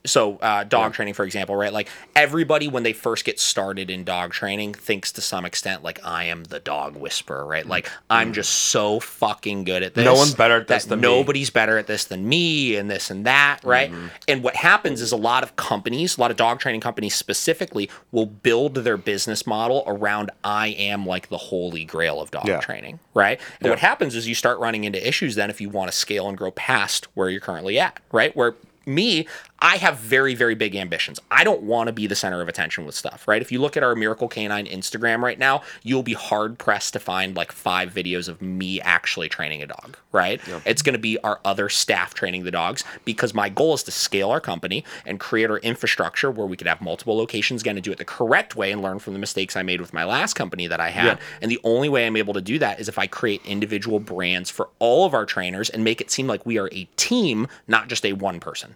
so 0.06 0.36
uh, 0.36 0.64
dog 0.64 0.94
training, 0.94 1.14
for 1.14 1.24
example, 1.24 1.56
right? 1.56 1.72
Like 1.72 1.88
everybody 2.14 2.68
when 2.68 2.82
they 2.82 2.92
first 2.92 3.24
get 3.24 3.38
started 3.38 3.90
in 3.90 4.04
dog 4.04 4.32
training 4.32 4.74
thinks 4.74 5.12
to 5.12 5.20
some 5.20 5.44
extent 5.44 5.82
like 5.82 6.00
I 6.04 6.24
am 6.24 6.44
the 6.44 6.60
dog 6.60 6.96
whisperer, 6.96 7.44
right? 7.44 7.64
Mm. 7.64 7.68
Like 7.68 7.90
I'm 8.08 8.30
mm. 8.30 8.34
just 8.34 8.50
so 8.50 9.00
fucking 9.00 9.64
good 9.64 9.82
at 9.82 9.94
this. 9.94 10.04
No 10.04 10.14
one's 10.14 10.34
better 10.34 10.56
at 10.56 10.68
this 10.68 10.84
than 10.84 11.00
me. 11.00 11.02
nobody's 11.02 11.50
better 11.50 11.78
at 11.78 11.86
this 11.86 12.04
than 12.04 12.28
me, 12.28 12.76
and 12.76 12.90
this 12.90 13.10
and 13.10 13.26
that, 13.26 13.60
right? 13.64 13.90
Mm-hmm. 13.90 14.06
And 14.28 14.42
what 14.42 14.56
happens 14.56 15.00
is 15.00 15.12
a 15.12 15.16
lot 15.16 15.42
of 15.42 15.56
companies, 15.56 16.16
a 16.16 16.20
lot 16.20 16.30
of 16.30 16.36
dog 16.36 16.60
training 16.60 16.80
companies 16.80 17.14
specifically, 17.14 17.90
will 18.12 18.26
build 18.26 18.74
their 18.76 18.96
business 18.96 19.46
model 19.46 19.82
around 19.86 20.30
I 20.44 20.68
am 20.68 21.06
like 21.06 21.28
the 21.28 21.38
holy 21.38 21.84
grail 21.84 22.20
of 22.20 22.30
dog 22.30 22.46
Yeah. 22.46 22.60
training, 22.60 23.00
right? 23.14 23.40
And 23.60 23.70
what 23.70 23.78
happens 23.78 24.14
is 24.14 24.28
you 24.28 24.34
start 24.34 24.58
running 24.58 24.84
into 24.84 25.06
issues 25.06 25.34
then 25.34 25.50
if 25.50 25.60
you 25.60 25.68
want 25.68 25.90
to 25.90 25.96
scale 25.96 26.28
and 26.28 26.36
grow 26.36 26.50
past 26.50 27.08
where 27.14 27.28
you're 27.28 27.40
currently 27.40 27.78
at, 27.78 28.00
right? 28.12 28.34
Where 28.36 28.54
me, 28.86 29.26
I 29.58 29.76
have 29.76 29.98
very, 29.98 30.34
very 30.34 30.54
big 30.54 30.76
ambitions. 30.76 31.18
I 31.30 31.42
don't 31.42 31.62
want 31.62 31.86
to 31.86 31.92
be 31.92 32.06
the 32.06 32.14
center 32.14 32.40
of 32.42 32.48
attention 32.48 32.84
with 32.84 32.94
stuff, 32.94 33.26
right? 33.26 33.40
If 33.40 33.50
you 33.50 33.60
look 33.60 33.76
at 33.76 33.82
our 33.82 33.94
Miracle 33.94 34.28
Canine 34.28 34.66
Instagram 34.66 35.22
right 35.22 35.38
now, 35.38 35.62
you'll 35.82 36.02
be 36.02 36.12
hard 36.12 36.58
pressed 36.58 36.92
to 36.92 36.98
find 37.00 37.34
like 37.36 37.52
five 37.52 37.92
videos 37.92 38.28
of 38.28 38.42
me 38.42 38.80
actually 38.82 39.28
training 39.28 39.62
a 39.62 39.66
dog, 39.66 39.96
right? 40.12 40.40
It's 40.66 40.82
going 40.82 40.92
to 40.92 40.98
be 40.98 41.18
our 41.20 41.40
other 41.44 41.68
staff 41.68 42.12
training 42.12 42.44
the 42.44 42.50
dogs 42.50 42.84
because 43.04 43.32
my 43.32 43.48
goal 43.48 43.74
is 43.74 43.82
to 43.84 43.90
scale 43.90 44.30
our 44.30 44.40
company 44.40 44.84
and 45.06 45.18
create 45.18 45.50
our 45.50 45.58
infrastructure 45.58 46.30
where 46.30 46.46
we 46.46 46.56
could 46.56 46.66
have 46.66 46.80
multiple 46.82 47.16
locations, 47.16 47.62
again, 47.62 47.76
to 47.76 47.80
do 47.80 47.90
it 47.92 47.98
the 47.98 48.04
correct 48.04 48.56
way 48.56 48.70
and 48.72 48.82
learn 48.82 48.98
from 48.98 49.14
the 49.14 49.18
mistakes 49.18 49.56
I 49.56 49.62
made 49.62 49.80
with 49.80 49.94
my 49.94 50.04
last 50.04 50.34
company 50.34 50.66
that 50.66 50.80
I 50.80 50.90
had. 50.90 51.18
And 51.40 51.50
the 51.50 51.60
only 51.64 51.88
way 51.88 52.06
I'm 52.06 52.16
able 52.16 52.34
to 52.34 52.42
do 52.42 52.58
that 52.58 52.78
is 52.78 52.88
if 52.88 52.98
I 52.98 53.06
create 53.06 53.44
individual 53.46 54.00
brands 54.00 54.50
for 54.50 54.68
all 54.78 55.06
of 55.06 55.14
our 55.14 55.24
trainers 55.24 55.70
and 55.70 55.82
make 55.82 56.00
it 56.00 56.10
seem 56.10 56.26
like 56.26 56.44
we 56.44 56.58
are 56.58 56.68
a 56.72 56.84
team, 56.96 57.46
not 57.66 57.88
just 57.88 58.04
a 58.04 58.12
one 58.12 58.38
person. 58.38 58.74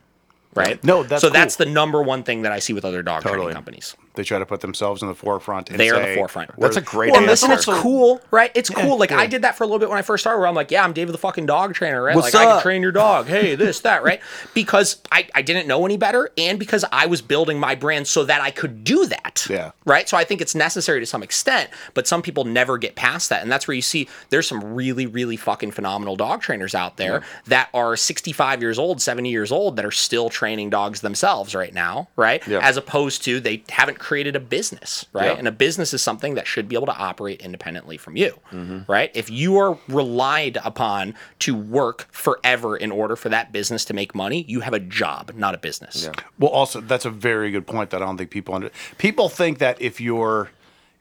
Right? 0.55 0.83
No, 0.83 1.03
that's 1.05 1.23
so 1.23 1.29
cool. 1.29 1.35
that's 1.35 1.57
the 1.57 1.67
number 1.67 2.03
one 2.03 2.23
thing 2.25 2.43
that 2.43 2.51
I 2.53 2.59
see 2.59 2.73
with 2.73 2.85
other 2.85 3.03
dog 3.03 3.23
Totally. 3.23 3.39
training 3.43 3.55
companies. 3.55 3.97
They 4.15 4.25
try 4.25 4.39
to 4.39 4.47
put 4.47 4.61
themselves 4.61 5.03
in 5.03 5.09
the 5.09 5.15
forefront. 5.15 5.71
And 5.71 5.79
They 5.79 5.89
are 5.91 6.01
the 6.01 6.15
forefront. 6.17 6.51
That's 6.59 6.77
a 6.77 6.81
great 6.81 7.13
Well, 7.13 7.21
answer. 7.21 7.47
listen, 7.49 7.51
it's 7.53 7.65
cool, 7.83 8.21
right? 8.31 8.51
It's 8.55 8.69
cool. 8.69 8.99
Like 8.99 9.11
yeah. 9.11 9.19
I 9.21 9.27
did 9.27 9.43
that 9.43 9.57
for 9.57 9.63
a 9.65 9.67
little 9.67 9.79
bit 9.79 9.89
when 9.89 9.99
I 9.99 10.03
first 10.03 10.23
started, 10.25 10.39
where 10.41 10.49
I'm 10.49 10.55
like, 10.55 10.71
yeah, 10.71 10.83
I'm 10.83 10.93
David 10.93 11.15
the 11.15 11.19
fucking 11.19 11.47
dog 11.47 11.75
trainer, 11.75 12.03
right? 12.03 12.17
What's 12.17 12.35
like 12.35 12.47
I 12.49 12.53
can 12.55 12.63
train 12.63 12.83
your 12.83 12.93
dog. 12.93 13.29
Hey, 13.29 13.55
this, 13.55 13.81
that, 13.81 14.03
right? 14.03 14.21
Because 14.55 15.01
I, 15.13 15.29
I 15.35 15.43
didn't 15.43 15.69
know 15.69 15.85
any 15.87 15.97
better, 15.97 16.31
and 16.37 16.59
because 16.59 16.85
I 16.91 17.07
was 17.07 17.23
building 17.23 17.59
my 17.61 17.75
brand 17.75 18.07
so 18.09 18.25
that 18.25 18.41
I 18.41 18.51
could 18.51 18.83
do 18.85 19.07
that. 19.07 19.47
Yeah. 19.49 19.71
Right. 19.85 20.09
So 20.09 20.17
I 20.17 20.25
think 20.25 20.41
it's 20.41 20.55
necessary 20.55 20.99
to 21.01 21.07
some 21.07 21.23
extent, 21.23 21.71
but 21.95 22.07
some 22.09 22.21
people 22.21 22.45
never 22.45 22.77
get 22.79 22.97
past 22.97 23.29
that, 23.31 23.43
and 23.43 23.51
that's 23.51 23.69
where 23.69 23.75
you 23.75 23.83
see 23.83 24.09
there's 24.31 24.49
some 24.49 24.75
really, 24.75 25.07
really 25.07 25.37
fucking 25.37 25.71
phenomenal 25.71 26.17
dog 26.17 26.43
trainers 26.43 26.75
out 26.75 26.97
there 26.97 27.23
that 27.47 27.69
are 27.73 27.97
65 27.97 28.61
years 28.61 28.79
old, 28.79 29.01
70 29.01 29.31
years 29.31 29.53
old, 29.53 29.77
that 29.77 29.85
are 29.85 29.91
still 29.93 30.29
training 30.31 30.71
dogs 30.71 31.01
themselves 31.01 31.55
right 31.55 31.73
now, 31.73 32.09
right? 32.17 32.47
Yeah. 32.47 32.59
As 32.61 32.77
opposed 32.77 33.23
to 33.25 33.41
they 33.41 33.63
haven't 33.69 34.00
created 34.01 34.35
a 34.35 34.41
business, 34.41 35.07
right? 35.13 35.27
Yeah. 35.27 35.35
And 35.39 35.47
a 35.47 35.53
business 35.53 35.95
is 35.95 36.03
something 36.03 36.35
that 36.35 36.47
should 36.49 36.69
be 36.69 36.75
able 36.75 36.87
to 36.87 36.97
operate 36.97 37.41
independently 37.41 37.97
from 37.97 38.17
you, 38.17 38.39
Mm-hmm. 38.51 38.91
right? 38.91 39.11
If 39.15 39.31
you 39.31 39.57
are 39.59 39.79
relied 39.87 40.59
upon 40.65 41.15
to 41.41 41.55
work 41.55 42.09
forever 42.11 42.77
in 42.77 42.91
order 42.91 43.15
for 43.15 43.29
that 43.29 43.53
business 43.53 43.85
to 43.85 43.95
make 43.95 44.15
money, 44.15 44.45
you 44.49 44.61
have 44.61 44.73
a 44.75 44.81
job, 44.81 45.33
not 45.37 45.55
a 45.55 45.59
business. 45.59 46.05
Yeah. 46.05 46.13
Well, 46.39 46.51
also 46.51 46.81
that's 46.81 47.05
a 47.05 47.11
very 47.11 47.53
good 47.53 47.67
point 47.67 47.91
that 47.91 48.03
I 48.03 48.07
don't 48.07 48.17
think 48.17 48.31
people 48.31 48.55
under. 48.55 48.71
People 48.99 49.29
think 49.29 49.59
that 49.59 49.81
if 49.81 50.01
you're, 50.01 50.51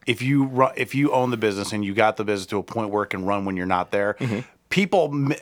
if 0.06 0.22
you 0.22 0.43
run, 0.45 0.74
if 0.76 0.93
you 0.93 1.12
own 1.12 1.32
the 1.32 1.38
business 1.38 1.72
and 1.74 1.84
you 1.84 1.93
got 1.95 2.18
the 2.18 2.24
business 2.24 2.45
to 2.47 2.58
a 2.58 2.64
point 2.64 2.91
where 2.91 3.04
it 3.04 3.08
can 3.10 3.26
run 3.26 3.45
when 3.45 3.56
you're 3.58 3.66
not 3.66 3.91
there, 3.91 4.16
Mm-hmm. 4.20 4.39
people 4.70 5.10
m- 5.14 5.34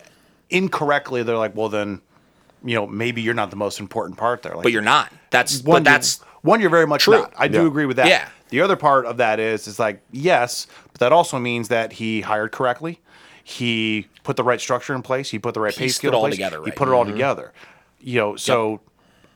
incorrectly 0.49 1.23
they're 1.23 1.37
like, 1.37 1.55
well 1.55 1.69
then, 1.69 2.01
you 2.63 2.75
know, 2.75 2.87
maybe 2.87 3.21
you're 3.21 3.33
not 3.33 3.49
the 3.49 3.55
most 3.55 3.79
important 3.79 4.17
part 4.17 4.41
there. 4.43 4.53
Like, 4.55 4.63
But 4.63 4.71
you're 4.71 4.81
not. 4.81 5.11
That's 5.29 5.61
but 5.61 5.83
that's 5.83 6.21
one 6.47 6.61
you're 6.61 6.69
very 6.69 6.87
much 6.87 7.03
True. 7.03 7.19
not. 7.19 7.33
I 7.37 7.47
do 7.47 7.67
agree 7.67 7.85
with 7.85 7.97
that. 7.97 8.07
Yeah. 8.07 8.29
The 8.49 8.61
other 8.61 8.75
part 8.75 9.05
of 9.05 9.17
that 9.17 9.39
is 9.39 9.67
is 9.67 9.77
like 9.77 10.01
yes, 10.11 10.67
but 10.91 10.99
that 10.99 11.11
also 11.11 11.37
means 11.37 11.67
that 11.67 11.93
he 11.93 12.21
hired 12.21 12.51
correctly. 12.51 13.01
He 13.43 14.07
put 14.23 14.35
the 14.35 14.43
right 14.43 14.59
structure 14.59 14.93
in 14.95 15.01
place. 15.01 15.29
He 15.29 15.39
put 15.39 15.53
the 15.53 15.59
right 15.59 15.73
pay 15.73 15.85
Pieced 15.85 15.97
scale 15.97 16.11
it 16.11 16.15
in 16.15 16.19
place. 16.21 16.33
together 16.33 16.61
He 16.63 16.71
put 16.71 16.87
it 16.87 16.91
all 16.91 17.03
mm-hmm. 17.03 17.13
together. 17.13 17.53
You 17.99 18.19
know, 18.19 18.35
so 18.35 18.81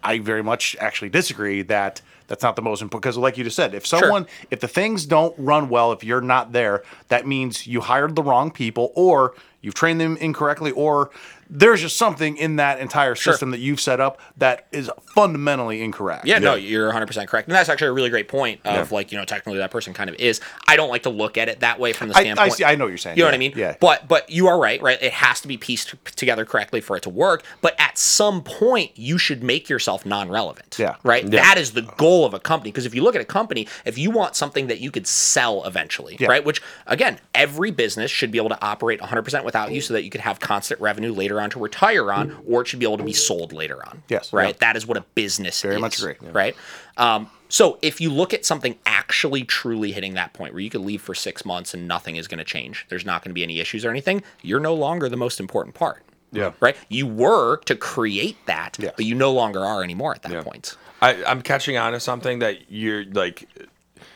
I 0.03 0.19
very 0.19 0.43
much 0.43 0.75
actually 0.79 1.09
disagree 1.09 1.61
that 1.63 2.01
that's 2.27 2.43
not 2.43 2.55
the 2.55 2.61
most 2.61 2.81
important 2.81 3.01
because, 3.01 3.17
like 3.17 3.37
you 3.37 3.43
just 3.43 3.57
said, 3.57 3.73
if 3.73 3.85
someone, 3.85 4.25
if 4.49 4.61
the 4.61 4.67
things 4.67 5.05
don't 5.05 5.35
run 5.37 5.67
well, 5.67 5.91
if 5.91 6.03
you're 6.03 6.21
not 6.21 6.53
there, 6.53 6.83
that 7.09 7.27
means 7.27 7.67
you 7.67 7.81
hired 7.81 8.15
the 8.15 8.23
wrong 8.23 8.51
people, 8.51 8.93
or 8.95 9.35
you've 9.59 9.73
trained 9.73 9.99
them 9.99 10.15
incorrectly, 10.17 10.71
or 10.71 11.11
there's 11.53 11.81
just 11.81 11.97
something 11.97 12.37
in 12.37 12.55
that 12.55 12.79
entire 12.79 13.13
system 13.13 13.51
that 13.51 13.59
you've 13.59 13.81
set 13.81 13.99
up 13.99 14.19
that 14.37 14.67
is 14.71 14.89
fundamentally 15.13 15.81
incorrect. 15.81 16.25
Yeah, 16.25 16.39
no, 16.39 16.55
you're 16.55 16.91
100% 16.91 17.27
correct. 17.27 17.49
And 17.49 17.55
that's 17.55 17.67
actually 17.67 17.89
a 17.89 17.91
really 17.91 18.09
great 18.09 18.29
point 18.29 18.61
of 18.65 18.93
like, 18.93 19.11
you 19.11 19.17
know, 19.17 19.25
technically 19.25 19.57
that 19.59 19.69
person 19.69 19.93
kind 19.93 20.09
of 20.09 20.15
is. 20.15 20.39
I 20.67 20.77
don't 20.77 20.89
like 20.89 21.03
to 21.03 21.09
look 21.09 21.37
at 21.37 21.49
it 21.49 21.59
that 21.59 21.77
way 21.77 21.91
from 21.91 22.07
the 22.07 22.13
standpoint. 22.13 22.39
I 22.39 22.55
see. 22.55 22.63
I 22.63 22.75
know 22.75 22.85
what 22.85 22.89
you're 22.89 22.97
saying. 22.97 23.17
You 23.17 23.23
know 23.23 23.27
Yeah, 23.27 23.31
what 23.31 23.35
I 23.35 23.39
mean? 23.39 23.53
Yeah. 23.55 23.75
But 23.81 24.07
but 24.07 24.29
you 24.29 24.47
are 24.47 24.57
right, 24.57 24.81
right? 24.81 24.97
It 25.01 25.11
has 25.11 25.41
to 25.41 25.49
be 25.49 25.57
pieced 25.57 25.93
together 26.15 26.45
correctly 26.45 26.79
for 26.79 26.95
it 26.95 27.03
to 27.03 27.09
work. 27.09 27.43
But 27.59 27.75
at 27.77 27.97
some 27.97 28.43
point, 28.43 28.91
you 28.95 29.17
should 29.17 29.43
make 29.43 29.67
yourself 29.67 30.05
non-relevant. 30.05 30.77
Yeah. 30.79 30.95
Right. 31.03 31.29
That 31.29 31.57
is 31.57 31.73
the 31.73 31.81
goal 31.81 32.25
of 32.25 32.33
a 32.33 32.39
company. 32.39 32.71
Because 32.71 32.85
if 32.85 32.95
you 32.95 33.03
look 33.03 33.15
at 33.15 33.21
a 33.21 33.25
company, 33.25 33.67
if 33.83 33.97
you 33.97 34.09
want 34.09 34.37
something 34.37 34.67
that 34.67 34.79
you 34.79 34.89
could 34.89 35.05
sell 35.05 35.65
eventually, 35.65 36.15
Yeah. 36.17 36.29
right? 36.29 36.45
Which 36.45 36.61
again, 36.87 37.19
every 37.35 37.71
business 37.71 38.09
should 38.09 38.31
be 38.31 38.37
able 38.37 38.49
to 38.49 38.61
operate 38.63 39.01
100% 39.01 39.43
without 39.43 39.71
you, 39.73 39.81
so 39.81 39.93
that 39.93 40.03
you 40.03 40.09
could 40.09 40.21
have 40.21 40.39
constant 40.39 40.79
revenue 40.79 41.11
later 41.11 41.40
on 41.41 41.49
to 41.51 41.59
retire 41.59 42.11
on, 42.11 42.37
or 42.47 42.61
it 42.61 42.67
should 42.67 42.79
be 42.79 42.85
able 42.85 42.97
to 42.97 43.03
be 43.03 43.13
sold 43.13 43.51
later 43.53 43.85
on. 43.87 44.03
Yes. 44.09 44.31
Right. 44.31 44.49
Yeah. 44.55 44.57
That 44.59 44.75
is 44.77 44.87
what 44.87 44.97
a 44.97 45.01
business 45.15 45.61
Very 45.61 45.75
is. 45.75 45.81
much 45.81 45.99
agree. 45.99 46.15
Yeah. 46.21 46.29
Right. 46.33 46.55
Um, 46.97 47.29
so 47.49 47.77
if 47.81 47.99
you 47.99 48.09
look 48.09 48.33
at 48.33 48.45
something 48.45 48.77
actually 48.85 49.43
truly 49.43 49.91
hitting 49.91 50.13
that 50.13 50.33
point 50.33 50.53
where 50.53 50.61
you 50.61 50.69
could 50.69 50.81
leave 50.81 51.01
for 51.01 51.13
six 51.13 51.43
months 51.43 51.73
and 51.73 51.87
nothing 51.87 52.15
is 52.15 52.27
going 52.27 52.37
to 52.37 52.43
change, 52.45 52.85
there's 52.89 53.05
not 53.05 53.23
going 53.23 53.31
to 53.31 53.33
be 53.33 53.43
any 53.43 53.59
issues 53.59 53.83
or 53.83 53.89
anything, 53.89 54.23
you're 54.41 54.59
no 54.61 54.73
longer 54.73 55.09
the 55.09 55.17
most 55.17 55.39
important 55.39 55.75
part. 55.75 56.03
Yeah. 56.31 56.53
Right? 56.61 56.77
You 56.87 57.07
were 57.07 57.57
to 57.65 57.75
create 57.75 58.37
that, 58.45 58.77
Yes. 58.79 58.93
but 58.95 59.03
you 59.05 59.15
no 59.15 59.33
longer 59.33 59.59
are 59.65 59.83
anymore 59.83 60.13
at 60.15 60.21
that 60.21 60.31
Yeah. 60.31 60.43
point. 60.43 60.77
I, 61.01 61.21
I'm 61.25 61.41
catching 61.41 61.75
on 61.77 61.91
to 61.91 61.99
something 61.99 62.39
that 62.39 62.71
you're 62.71 63.03
like. 63.05 63.49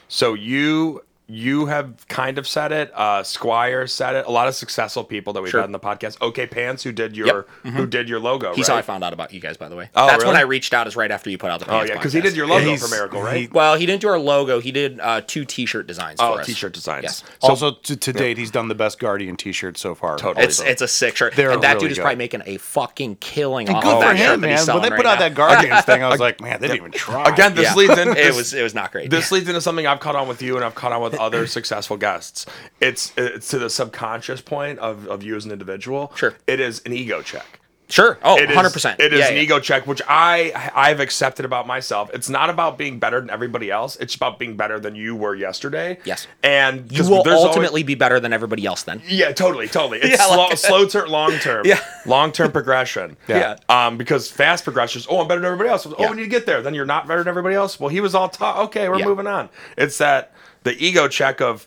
So 0.07 0.33
you 0.33 1.03
you 1.27 1.65
have 1.65 2.07
kind 2.07 2.37
of 2.37 2.47
said 2.47 2.71
it. 2.71 2.91
Uh, 2.93 3.23
Squire 3.23 3.87
said 3.87 4.15
it. 4.15 4.25
A 4.27 4.31
lot 4.31 4.47
of 4.47 4.53
successful 4.55 5.03
people 5.03 5.33
that 5.33 5.41
we've 5.41 5.49
Sure. 5.49 5.61
had 5.61 5.65
in 5.65 5.71
the 5.71 5.79
podcast. 5.79 6.17
OK 6.21 6.45
Pants, 6.47 6.83
who 6.83 6.91
did 6.91 7.17
your 7.17 7.47
who 7.63 7.87
did 7.87 8.07
your 8.07 8.19
logo. 8.19 8.53
He's 8.53 8.67
right? 8.69 8.73
how 8.75 8.79
I 8.79 8.81
found 8.83 9.03
out 9.03 9.11
about 9.13 9.33
you 9.33 9.39
guys, 9.39 9.57
by 9.57 9.67
the 9.69 9.75
way. 9.75 9.89
Oh, 9.95 10.05
That's 10.07 10.23
when? 10.23 10.35
I 10.35 10.41
reached 10.41 10.73
out. 10.73 10.85
Is 10.87 10.95
right 10.95 11.09
after 11.09 11.29
you 11.29 11.37
put 11.37 11.49
out 11.49 11.59
the. 11.61 11.71
Oh 11.73 11.81
yeah, 11.83 11.93
because 11.93 12.13
he 12.13 12.21
did 12.21 12.35
your 12.35 12.45
logo 12.47 12.65
he's- 12.65 12.81
for 12.81 12.87
Miracle, 12.93 13.21
right? 13.21 13.37
he- 13.41 13.47
Well, 13.47 13.75
he 13.75 13.85
didn't 13.85 14.01
do 14.01 14.07
our 14.09 14.19
logo. 14.19 14.59
He 14.59 14.71
did 14.71 14.99
uh, 14.99 15.21
two 15.25 15.45
T-shirt 15.45 15.87
designs. 15.87 16.19
oh, 16.19 16.33
for 16.35 16.41
us. 16.41 16.45
t-shirt 16.47 16.73
designs. 16.73 17.03
Yes. 17.03 17.23
So 17.41 17.47
also, 17.49 17.71
to, 17.71 17.95
to 17.95 18.13
date, 18.13 18.37
he's 18.37 18.51
done 18.51 18.67
the 18.67 18.75
best 18.75 18.99
Guardian 18.99 19.35
T-shirt 19.35 19.77
so 19.77 19.95
far. 19.95 20.17
Totally. 20.17 20.45
It's 20.45 20.59
it's 20.61 20.81
a 20.81 20.87
sick 20.87 21.15
shirt, 21.15 21.35
They're 21.35 21.51
and 21.51 21.63
that 21.63 21.73
really 21.75 21.85
dude 21.85 21.91
is 21.93 21.97
good. 21.97 22.01
probably 22.03 22.17
making 22.17 22.43
a 22.45 22.57
fucking 22.57 23.15
killing 23.15 23.67
And 23.67 23.77
off 23.77 23.83
good 23.83 23.93
of 23.93 24.01
for 24.03 24.07
that 24.09 24.17
shirt 24.17 24.33
him, 24.35 24.41
that 24.41 24.47
he's 24.49 24.57
man. 24.57 24.57
When 24.57 24.65
selling 24.65 24.81
they 24.83 24.89
right 24.89 24.97
put 24.97 25.05
out 25.07 25.19
that 25.19 25.33
Guardians 25.33 25.85
thing, 25.85 26.03
I 26.03 26.09
was 26.09 26.19
like, 26.19 26.39
man, 26.39 26.61
they 26.61 26.67
didn't 26.67 26.79
even 26.81 26.91
try. 26.91 27.23
Again, 27.31 27.55
this 27.55 27.75
leads 27.75 27.97
in. 27.97 28.09
it 28.17 28.35
was 28.35 28.53
it 28.53 28.61
was 28.63 28.75
not 28.75 28.91
great. 28.91 29.09
This 29.09 29.31
leads 29.31 29.47
into 29.47 29.61
something 29.61 29.87
I've 29.87 29.99
caught 29.99 30.15
on 30.15 30.27
with 30.27 30.41
you, 30.41 30.55
and 30.55 30.63
I've 30.63 30.75
caught 30.75 30.91
on 30.91 31.01
with 31.01 31.14
other 31.19 31.47
successful 31.47 31.97
guests. 31.97 32.45
It's 32.79 33.11
it's 33.17 33.47
to 33.49 33.59
the 33.59 33.69
subconscious 33.69 34.41
point 34.41 34.79
of, 34.79 35.07
of 35.07 35.23
you 35.23 35.35
as 35.35 35.45
an 35.45 35.51
individual. 35.51 36.11
Sure. 36.15 36.33
it 36.47 36.59
is 36.59 36.81
an 36.85 36.93
ego 36.93 37.21
check. 37.21 37.59
sure. 37.87 38.17
Oh, 38.23 38.35
It 38.35 38.43
is- 38.49 38.55
100 38.55 38.71
percent. 38.73 38.99
It 38.99 39.13
is 39.13 39.19
yeah, 39.19 39.27
an 39.27 39.35
yeah. 39.35 39.41
ego 39.43 39.59
check, 39.59 39.85
which 39.85 40.01
I 40.07 40.71
I've 40.75 40.99
accepted 40.99 41.45
about 41.45 41.67
myself. 41.67 42.09
It's 42.13 42.29
not 42.29 42.49
about 42.49 42.77
being 42.79 42.97
better 42.97 43.19
than 43.21 43.29
everybody 43.29 43.69
else. 43.69 43.95
It's 43.97 44.15
about 44.15 44.39
being 44.39 44.57
better 44.57 44.79
than 44.79 44.95
you 44.95 45.15
were 45.15 45.35
yesterday. 45.35 45.99
Yes. 46.03 46.25
and 46.43 46.91
You 46.91 47.03
will 47.07 47.21
there's 47.23 47.35
always- 47.37 47.49
ultimately 47.49 47.83
be 47.83 47.93
better 47.93 48.19
than 48.19 48.33
everybody 48.33 48.65
else 48.65 48.81
then. 48.83 49.03
yeah, 49.07 49.31
totally, 49.33 49.67
totally. 49.67 49.99
It's 49.99 50.09
Yeah, 50.19 50.25
slow, 50.27 50.37
like- 50.47 50.57
slow 50.57 50.87
term, 50.87 51.09
long 51.09 51.33
term. 51.37 51.63
Yeah. 51.67 51.79
long 52.07 52.31
term 52.31 52.51
progression. 52.51 53.17
Yeah. 53.27 53.57
Um, 53.69 53.97
because 53.97 54.31
fast 54.31 54.63
progression 54.63 55.01
is, 55.01 55.07
oh, 55.09 55.21
I'm 55.21 55.27
better 55.27 55.41
than 55.41 55.45
everybody 55.51 55.69
else. 55.69 55.85
Oh, 55.85 55.93
Yeah. 55.99 56.09
we 56.09 56.15
need 56.17 56.23
to 56.23 56.29
get 56.29 56.47
there. 56.47 56.63
Then 56.63 56.73
you're 56.73 56.85
not 56.87 57.07
better 57.07 57.21
than 57.21 57.27
everybody 57.29 57.53
else. 57.55 57.79
Well, 57.79 57.89
he 57.89 58.01
was 58.01 58.15
all 58.15 58.29
taught. 58.29 58.57
Okay, 58.65 58.89
we're 58.89 59.05
moving 59.05 59.27
on. 59.27 59.49
It's 59.77 59.99
that 59.99 60.31
the 60.65 60.75
ego 60.77 61.07
check 61.07 61.39
of. 61.41 61.65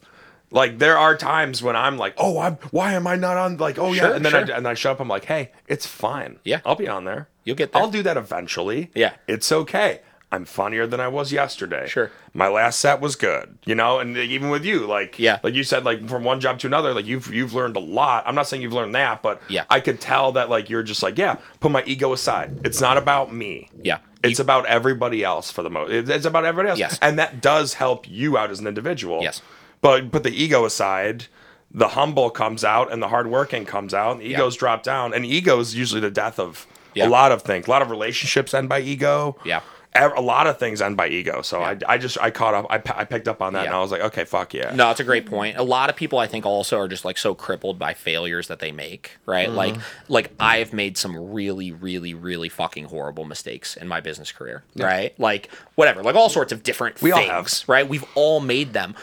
Like 0.50 0.78
there 0.78 0.96
are 0.96 1.14
times 1.14 1.62
when 1.62 1.76
I'm 1.76 1.98
like, 1.98 2.14
oh, 2.16 2.38
I'm 2.38 2.54
why 2.70 2.94
am 2.94 3.06
I 3.06 3.16
not 3.16 3.36
on? 3.36 3.58
Like, 3.58 3.78
oh 3.78 3.92
Sure, 3.92 4.08
yeah, 4.08 4.16
and 4.16 4.24
then 4.24 4.34
I, 4.34 4.44
sure. 4.46 4.54
and 4.54 4.66
I 4.66 4.72
show 4.72 4.92
up. 4.92 4.98
I'm 4.98 5.06
like, 5.06 5.26
hey, 5.26 5.50
it's 5.66 5.84
fine. 5.86 6.38
Yeah. 6.42 6.60
I'll 6.64 6.74
be 6.74 6.88
on 6.88 7.04
there. 7.04 7.28
You'll 7.44 7.54
get 7.56 7.72
there. 7.72 7.82
I'll 7.82 7.90
do 7.90 8.02
that 8.04 8.16
eventually. 8.16 8.90
Yeah. 8.94 9.12
it's 9.26 9.52
okay. 9.52 10.00
I'm 10.32 10.46
funnier 10.46 10.86
than 10.86 11.00
I 11.00 11.08
was 11.08 11.32
yesterday. 11.32 11.86
Sure. 11.86 12.10
My 12.32 12.48
last 12.48 12.78
set 12.78 12.98
was 12.98 13.14
good, 13.14 13.58
you 13.66 13.74
know, 13.74 13.98
and 13.98 14.16
even 14.16 14.48
with 14.48 14.64
you, 14.64 14.86
like, 14.86 15.18
Yeah. 15.18 15.38
like 15.42 15.52
you 15.52 15.64
said, 15.64 15.84
like 15.84 16.08
from 16.08 16.24
one 16.24 16.40
job 16.40 16.58
to 16.60 16.66
another, 16.66 16.94
like 16.94 17.04
you've 17.04 17.32
you've 17.32 17.52
learned 17.52 17.76
a 17.76 17.80
lot. 17.80 18.24
I'm 18.26 18.34
not 18.34 18.46
saying 18.48 18.62
you've 18.62 18.72
learned 18.72 18.94
that, 18.94 19.20
but 19.22 19.42
Yeah. 19.48 19.64
I 19.68 19.80
could 19.80 20.00
tell 20.00 20.32
that 20.32 20.48
like 20.48 20.70
you're 20.70 20.82
just 20.82 21.02
like, 21.02 21.18
yeah, 21.18 21.36
put 21.60 21.70
my 21.72 21.82
ego 21.84 22.14
aside. 22.14 22.58
It's 22.64 22.80
not 22.80 22.96
about 22.96 23.34
me. 23.34 23.68
Yeah. 23.82 23.98
It's 24.22 24.40
about 24.40 24.66
everybody 24.66 25.22
else 25.22 25.50
for 25.50 25.62
the 25.62 25.70
most. 25.70 25.92
It's 25.92 26.26
about 26.26 26.44
everybody 26.44 26.70
else. 26.70 26.78
Yes. 26.78 26.98
And 27.00 27.18
that 27.18 27.40
does 27.40 27.74
help 27.74 28.08
you 28.08 28.36
out 28.36 28.50
as 28.50 28.58
an 28.60 28.66
individual. 28.66 29.22
Yes. 29.22 29.42
But 29.80 30.10
put 30.10 30.24
the 30.24 30.30
ego 30.32 30.64
aside, 30.64 31.26
the 31.70 31.88
humble 31.88 32.30
comes 32.30 32.64
out 32.64 32.92
and 32.92 33.00
the 33.02 33.08
hardworking 33.08 33.64
comes 33.64 33.94
out, 33.94 34.12
and 34.12 34.20
the 34.20 34.26
egos 34.26 34.56
drop 34.56 34.82
down. 34.82 35.14
And 35.14 35.24
ego 35.24 35.60
is 35.60 35.74
usually 35.76 36.00
the 36.00 36.10
death 36.10 36.40
of 36.40 36.66
Yeah. 36.94 37.06
a 37.06 37.10
lot 37.10 37.30
of 37.30 37.42
things. 37.42 37.66
A 37.68 37.70
lot 37.70 37.82
of 37.82 37.90
relationships 37.90 38.54
end 38.54 38.68
by 38.68 38.80
ego. 38.80 39.36
Yeah. 39.44 39.60
A 39.94 40.20
lot 40.20 40.46
of 40.46 40.58
things 40.58 40.80
end 40.80 40.96
by 40.96 41.08
ego. 41.08 41.42
So 41.42 41.58
Yeah. 41.60 41.74
I, 41.88 41.94
I 41.94 41.98
just 41.98 42.18
I 42.20 42.30
caught 42.30 42.54
up. 42.54 42.66
I, 42.70 42.76
I 42.94 43.04
picked 43.04 43.26
up 43.26 43.42
on 43.42 43.54
that, 43.54 43.66
and 43.66 43.74
I 43.74 43.80
was 43.80 43.90
like, 43.90 44.00
okay, 44.02 44.24
fuck 44.24 44.54
yeah. 44.54 44.72
No, 44.74 44.90
it's 44.90 45.00
a 45.00 45.04
great 45.04 45.26
point. 45.26 45.56
A 45.56 45.62
lot 45.62 45.90
of 45.90 45.96
people 45.96 46.18
I 46.20 46.26
think 46.28 46.46
also 46.46 46.78
are 46.78 46.86
just 46.88 47.04
like 47.04 47.18
so 47.18 47.34
crippled 47.34 47.78
by 47.78 47.94
failures 47.94 48.46
that 48.48 48.60
they 48.60 48.70
make, 48.70 49.16
right? 49.26 49.48
Mm-hmm. 49.48 49.56
Like 49.56 49.76
like 50.08 50.30
I've 50.38 50.72
made 50.72 50.96
some 50.98 51.32
really 51.32 51.72
really 51.72 52.14
really 52.14 52.48
fucking 52.48 52.84
horrible 52.84 53.24
mistakes 53.24 53.76
in 53.76 53.88
my 53.88 54.00
business 54.00 54.30
career, 54.30 54.62
right? 54.76 55.18
Like 55.18 55.50
whatever, 55.74 56.02
like 56.02 56.14
all 56.14 56.28
sorts 56.28 56.52
of 56.52 56.62
different 56.62 57.02
We 57.02 57.10
all 57.10 57.18
things, 57.18 57.60
have. 57.62 57.68
right? 57.68 57.88
We've 57.88 58.04
all 58.14 58.40
made 58.40 58.74
them. 58.74 58.94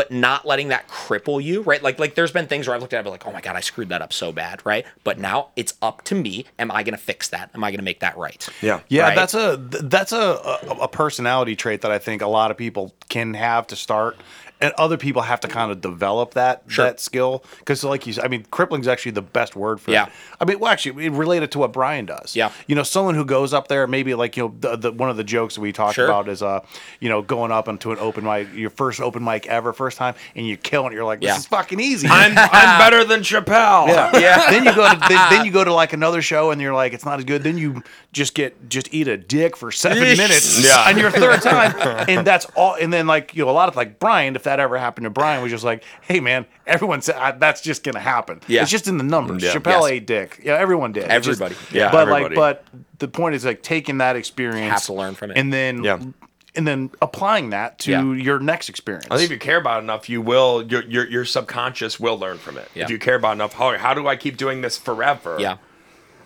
But 0.00 0.10
not 0.10 0.46
letting 0.46 0.68
that 0.68 0.88
cripple 0.88 1.44
you, 1.44 1.60
right? 1.60 1.82
Like, 1.82 1.98
like 1.98 2.14
there's 2.14 2.32
been 2.32 2.46
things 2.46 2.66
where 2.66 2.74
I've 2.74 2.80
looked 2.80 2.94
at 2.94 2.96
it, 2.96 3.00
and 3.00 3.10
like, 3.10 3.26
oh 3.26 3.32
my 3.32 3.42
god, 3.42 3.54
I 3.54 3.60
screwed 3.60 3.90
that 3.90 4.00
up 4.00 4.14
so 4.14 4.32
bad, 4.32 4.64
right? 4.64 4.86
But 5.04 5.18
now 5.18 5.48
it's 5.56 5.74
up 5.82 6.00
to 6.04 6.14
me. 6.14 6.46
Am 6.58 6.70
I 6.70 6.82
going 6.84 6.96
to 6.96 7.02
fix 7.02 7.28
that? 7.28 7.50
Am 7.54 7.62
I 7.62 7.70
going 7.70 7.80
to 7.80 7.84
make 7.84 8.00
that 8.00 8.16
right? 8.16 8.48
Yeah. 8.62 8.80
Yeah, 8.88 9.08
Right? 9.08 9.14
that's 9.14 9.34
a 9.34 9.58
that's 9.58 10.12
a, 10.12 10.18
a 10.70 10.76
a 10.84 10.88
personality 10.88 11.54
trait 11.54 11.82
that 11.82 11.90
I 11.90 11.98
think 11.98 12.22
a 12.22 12.28
lot 12.28 12.50
of 12.50 12.56
people 12.56 12.94
can 13.10 13.34
have 13.34 13.66
to 13.66 13.76
start, 13.76 14.16
and 14.60 14.72
other 14.78 14.96
people 14.96 15.22
have 15.22 15.40
to 15.40 15.48
kind 15.48 15.70
of 15.72 15.80
develop 15.80 16.34
that 16.34 16.62
Sure. 16.68 16.84
that 16.84 17.00
skill. 17.00 17.42
Because, 17.58 17.82
like 17.84 18.06
you, 18.06 18.12
said, 18.12 18.24
I 18.24 18.28
mean, 18.28 18.44
crippling 18.50 18.80
is 18.82 18.88
actually 18.88 19.12
the 19.12 19.22
best 19.22 19.56
word 19.56 19.80
for 19.80 19.90
Yeah. 19.90 20.06
it. 20.06 20.12
I 20.40 20.44
mean, 20.44 20.58
well, 20.58 20.70
actually, 20.70 21.06
it 21.06 21.12
related 21.12 21.50
to 21.52 21.58
what 21.58 21.72
Brian 21.72 22.06
does. 22.06 22.36
Yeah. 22.36 22.50
you 22.66 22.74
know, 22.74 22.82
someone 22.82 23.14
who 23.14 23.24
goes 23.24 23.52
up 23.54 23.68
there, 23.68 23.86
maybe 23.86 24.14
like 24.14 24.36
you 24.36 24.44
know, 24.44 24.54
the, 24.60 24.76
the 24.76 24.92
one 24.92 25.08
of 25.10 25.16
the 25.16 25.24
jokes 25.24 25.54
that 25.54 25.60
we 25.60 25.72
talked 25.72 25.94
Sure. 25.94 26.04
about 26.04 26.28
is 26.28 26.42
uh, 26.42 26.60
you 27.00 27.08
know, 27.08 27.22
going 27.22 27.50
up 27.52 27.68
into 27.68 27.92
an 27.92 27.98
open 27.98 28.24
mic, 28.24 28.48
your 28.54 28.70
first 28.70 29.00
open 29.00 29.24
mic 29.24 29.46
ever, 29.46 29.72
first 29.72 29.96
time, 29.96 30.14
and 30.36 30.46
you 30.46 30.56
kill 30.56 30.86
it. 30.86 30.92
You're 30.92 31.04
like, 31.04 31.20
this 31.20 31.28
Yeah. 31.28 31.36
is 31.36 31.46
fucking 31.46 31.80
easy. 31.80 32.08
I'm 32.10 32.36
I'm 32.36 32.78
better 32.78 33.04
than 33.04 33.20
Chappelle. 33.20 33.88
Yeah. 33.88 34.18
Yeah. 34.18 34.50
then 34.50 34.64
you 34.64 34.74
go 34.74 34.88
to 34.92 34.98
then, 35.08 35.30
then 35.30 35.44
you 35.46 35.52
go 35.52 35.64
to 35.64 35.72
like 35.72 35.92
another 35.92 36.22
show 36.22 36.50
and 36.50 36.60
you're 36.60 36.74
like 36.74 36.92
it's 36.92 37.04
not 37.04 37.18
as 37.18 37.24
good. 37.24 37.42
Then 37.42 37.56
you 37.58 37.82
just 38.12 38.34
get 38.34 38.68
just 38.68 38.92
eat 38.92 39.06
a 39.06 39.16
dick 39.16 39.56
for 39.56 39.70
seven 39.70 40.02
Yeesh. 40.02 40.16
minutes. 40.16 40.64
Yeah. 40.64 40.84
On 40.88 40.98
your 40.98 41.10
third 41.10 41.42
time, 41.42 41.74
and 42.08 42.26
that's 42.26 42.44
all. 42.56 42.74
And 42.74 42.92
then 42.92 43.06
like 43.06 43.34
you 43.36 43.44
know 43.44 43.50
a 43.50 43.52
lot 43.52 43.68
of 43.68 43.76
like 43.76 43.98
Brian, 44.00 44.34
if 44.36 44.42
that 44.44 44.58
ever 44.58 44.76
happened 44.78 45.04
to 45.04 45.10
Brian, 45.10 45.42
was 45.42 45.52
just 45.52 45.62
like, 45.64 45.84
hey 46.02 46.18
man, 46.20 46.44
everyone 46.66 47.02
said 47.02 47.14
I, 47.16 47.30
that's 47.32 47.60
just 47.60 47.84
gonna 47.84 48.00
happen. 48.00 48.40
Yeah. 48.48 48.62
It's 48.62 48.70
just 48.70 48.88
in 48.88 48.98
the 48.98 49.04
numbers. 49.04 49.42
Yeah. 49.42 49.52
Chappelle 49.54 49.82
Yes. 49.82 49.90
ate 49.90 50.06
dick. 50.06 50.40
Yeah, 50.42 50.54
everyone 50.58 50.92
did. 50.92 51.04
It's 51.10 51.24
just- 51.26 51.40
Everybody. 51.40 51.54
Yeah, 51.76 51.92
But 51.92 52.08
everybody. 52.08 52.34
like, 52.36 52.64
but 52.72 52.98
the 52.98 53.08
point 53.08 53.34
is 53.36 53.44
like 53.44 53.62
taking 53.62 53.98
that 53.98 54.16
experience, 54.16 54.72
Have 54.72 54.82
to 54.84 54.92
learn 54.94 55.14
from 55.14 55.30
it. 55.30 55.38
and 55.38 55.52
then 55.52 55.84
Yeah. 55.84 56.00
and 56.56 56.66
then 56.66 56.90
applying 57.00 57.50
that 57.50 57.78
to 57.80 57.92
Yeah. 57.92 58.02
your 58.14 58.40
next 58.40 58.68
experience. 58.68 59.06
I 59.08 59.18
think 59.18 59.26
if 59.26 59.30
you 59.30 59.38
care 59.38 59.58
about 59.58 59.78
it 59.78 59.84
enough, 59.84 60.08
you 60.08 60.20
will. 60.20 60.64
Your 60.66 60.82
your, 60.82 61.06
your 61.08 61.24
subconscious 61.24 62.00
will 62.00 62.18
learn 62.18 62.38
from 62.38 62.58
it. 62.58 62.68
Yeah. 62.74 62.82
If 62.84 62.90
you 62.90 62.98
care 62.98 63.14
about 63.14 63.30
it 63.30 63.32
enough, 63.34 63.52
how, 63.52 63.78
how 63.78 63.94
do 63.94 64.08
I 64.08 64.16
keep 64.16 64.36
doing 64.36 64.60
this 64.62 64.76
forever? 64.76 65.36
Yeah. 65.38 65.58